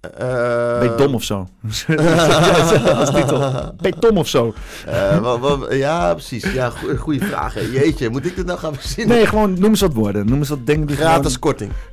Eh, 0.00 0.78
Ben 0.78 0.90
je 0.90 0.94
dom 0.96 1.14
of 1.14 1.22
zo? 1.22 1.36
Als 2.96 3.10
titel. 3.14 3.38
Ben 3.80 3.90
je 3.90 3.94
dom 3.98 4.18
of 4.18 4.28
zo? 4.28 4.54
eh, 4.86 5.78
ja, 5.78 6.12
precies. 6.14 6.52
Ja, 6.52 6.70
go- 6.70 6.96
goede 6.96 7.24
vraag. 7.26 7.54
hè. 7.54 7.60
Jeetje, 7.60 8.08
moet 8.08 8.26
ik 8.26 8.36
dit 8.36 8.46
nou 8.46 8.58
gaan 8.58 8.74
verzinnen? 8.74 9.16
Nee, 9.16 9.26
gewoon 9.26 9.52
noem 9.60 9.70
eens 9.70 9.80
wat 9.80 9.92
woorden. 9.94 10.26
Noem 10.26 10.38
eens 10.38 10.48
wat 10.48 10.66
dingen 10.66 10.86
die 10.86 10.96
Gratis 10.96 11.38
korting. 11.38 11.72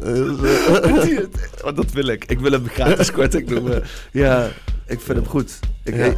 gewoon- 0.00 1.28
Oh, 1.64 1.76
dat 1.76 1.90
wil 1.92 2.06
ik. 2.06 2.24
Ik 2.24 2.40
wil 2.40 2.50
hem 2.52 2.68
gratis 2.68 3.10
korting 3.12 3.48
noemen. 3.50 3.82
Ja, 4.12 4.46
ik 4.86 5.00
vind 5.00 5.18
hem 5.18 5.26
goed. 5.26 5.58
Ik, 5.84 5.94
Ja. 5.96 6.12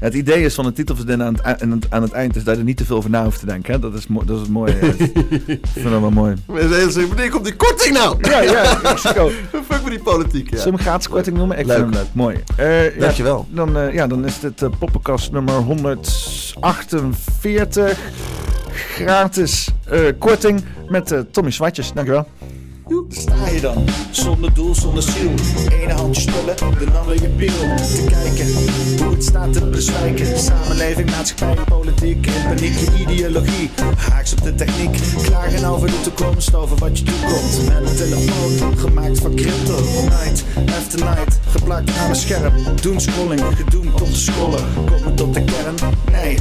Ja, 0.00 0.06
het 0.06 0.14
idee 0.14 0.44
is 0.44 0.54
van 0.54 0.66
een 0.66 0.72
titelverzinnen 0.72 1.26
aan 1.26 1.34
het, 1.34 1.42
aan, 1.62 1.70
het, 1.70 1.86
aan 1.90 2.02
het 2.02 2.12
eind 2.12 2.36
is 2.36 2.44
dat 2.44 2.54
je 2.54 2.60
er 2.60 2.66
niet 2.66 2.76
te 2.76 2.84
veel 2.84 2.96
over 2.96 3.10
na 3.10 3.24
hoeft 3.24 3.40
te 3.40 3.46
denken. 3.46 3.72
Hè? 3.72 3.78
Dat, 3.78 3.94
is 3.94 4.06
dat 4.08 4.30
is 4.36 4.40
het 4.40 4.48
mooie. 4.50 4.72
ik 5.46 5.60
vind 5.72 5.90
dat 5.90 6.00
wel 6.00 6.10
mooi. 6.10 6.34
Wanneer 6.46 7.30
komt 7.30 7.44
die 7.44 7.56
korting 7.56 7.94
nou? 7.94 8.16
Ja, 8.20 8.40
ja, 8.40 8.78
Mexico. 8.82 9.30
Fuck 9.68 9.82
met 9.82 9.90
die 9.90 10.02
politiek, 10.02 10.50
ja. 10.50 10.58
Zullen 10.58 10.74
we 10.74 10.80
gratis 10.82 11.08
korting 11.08 11.36
noemen? 11.36 11.58
Ik 11.58 11.66
Leuk. 11.66 11.76
vind 11.78 11.94
leuk. 11.94 12.06
Mooi. 12.12 12.36
Eh, 12.56 12.94
ja, 12.94 13.00
Dankjewel. 13.00 13.46
dan, 13.50 13.76
eh, 13.76 13.94
ja, 13.94 14.06
dan 14.06 14.26
is 14.26 14.40
dit 14.40 14.62
uh, 14.62 14.68
poppenkast 14.78 15.32
nummer 15.32 15.54
148. 15.54 17.98
Gratis 18.72 19.68
eh, 19.84 20.00
korting 20.18 20.64
met 20.88 21.12
eh, 21.12 21.20
Tommy 21.30 21.50
Zwartjes. 21.50 21.92
Dankjewel. 21.92 22.26
Sta 23.08 23.48
je 23.48 23.60
dan, 23.60 23.84
zonder 24.10 24.54
doel, 24.54 24.74
zonder 24.74 25.02
ziel. 25.02 25.30
Ene 25.80 25.92
handje 25.92 26.20
spullen, 26.20 26.56
de 26.78 26.98
ander 26.98 27.22
je 27.22 27.28
piel. 27.28 27.76
Te 27.76 28.04
kijken 28.08 28.46
hoe 29.04 29.14
het 29.14 29.24
staat 29.24 29.52
te 29.52 29.66
bezwijken. 29.66 30.38
Samenleving, 30.38 31.10
maatschappij, 31.10 31.64
politiek 31.64 32.26
en 32.26 32.42
paniek, 32.48 32.78
je 32.78 32.90
ideologie. 32.98 33.70
Haaks 33.96 34.32
op 34.32 34.42
de 34.42 34.54
techniek, 34.54 34.98
klagen 35.22 35.64
over 35.64 35.86
de 35.86 36.00
toekomst, 36.00 36.54
over 36.54 36.76
wat 36.76 36.98
je 36.98 37.04
toekomt. 37.04 37.68
Met 37.68 37.90
een 37.90 37.96
telefoon, 37.96 38.78
gemaakt 38.78 39.18
van 39.18 39.34
crypto. 39.34 39.76
Night 40.02 40.44
after 40.78 40.98
night, 40.98 41.38
geplakt 41.48 41.90
aan 41.90 42.04
mijn 42.04 42.16
scherm. 42.16 42.52
Doen 42.82 43.00
scrolling, 43.00 43.40
gedoemd 43.56 43.96
tot 43.96 44.16
scrollen. 44.16 44.64
Komen 44.74 45.14
tot 45.14 45.34
de 45.34 45.44
kern? 45.44 45.74
Nee. 46.12 46.38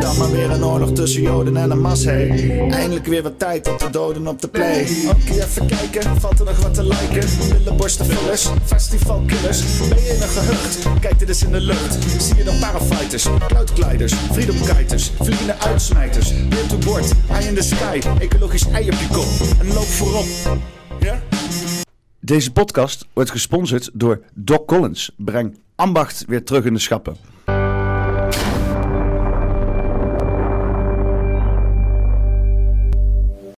Dan 0.00 0.16
maar 0.16 0.30
weer 0.30 0.50
een 0.50 0.64
oorlog 0.64 0.92
tussen 0.92 1.22
Joden 1.22 1.56
en 1.56 1.70
Hamas, 1.70 2.04
hey. 2.04 2.28
Eindelijk 2.70 3.06
weer 3.06 3.22
wat 3.22 3.38
tijd 3.38 3.68
om 3.68 3.76
te 3.76 3.90
doden 3.90 4.26
op 4.26 4.40
de 4.40 4.48
play. 4.48 4.86
Oké, 5.08 5.46
kijken, 5.66 5.83
valt 6.18 6.38
er 6.38 6.44
nog 6.44 6.62
wat 6.62 6.74
te 6.74 6.82
liken? 6.82 7.28
Billenborstenvullers, 7.48 8.48
festivalkillers. 8.64 9.78
Ben 9.88 10.02
je 10.02 10.18
een 10.22 10.28
gehucht? 10.28 11.00
Kijk 11.00 11.18
dit 11.18 11.28
eens 11.28 11.42
in 11.42 11.52
de 11.52 11.60
lucht. 11.60 12.22
Zie 12.22 12.36
je 12.36 12.44
dan 12.44 12.58
parafighters, 12.58 13.26
cloudgliders, 13.46 14.12
freedomkiters, 14.12 15.10
vliegende 15.20 15.58
uitsmijters. 15.58 16.48
Beer 16.48 16.66
to 16.66 16.76
board, 16.78 17.12
eye 17.30 17.48
in 17.48 17.54
the 17.54 17.62
sky, 17.62 18.00
ecologisch 18.18 18.66
ei 18.66 18.90
op 18.90 18.98
je 18.98 19.06
kop. 19.12 19.58
En 19.60 19.66
loop 19.66 19.84
voorop. 19.84 20.26
Ja? 21.00 21.22
Deze 22.20 22.52
podcast 22.52 23.06
wordt 23.12 23.30
gesponsord 23.30 23.90
door 23.92 24.20
Doc 24.34 24.64
Collins. 24.66 25.10
Breng 25.16 25.58
ambacht 25.74 26.24
weer 26.26 26.44
terug 26.44 26.64
in 26.64 26.74
de 26.74 26.80
schappen. 26.80 27.16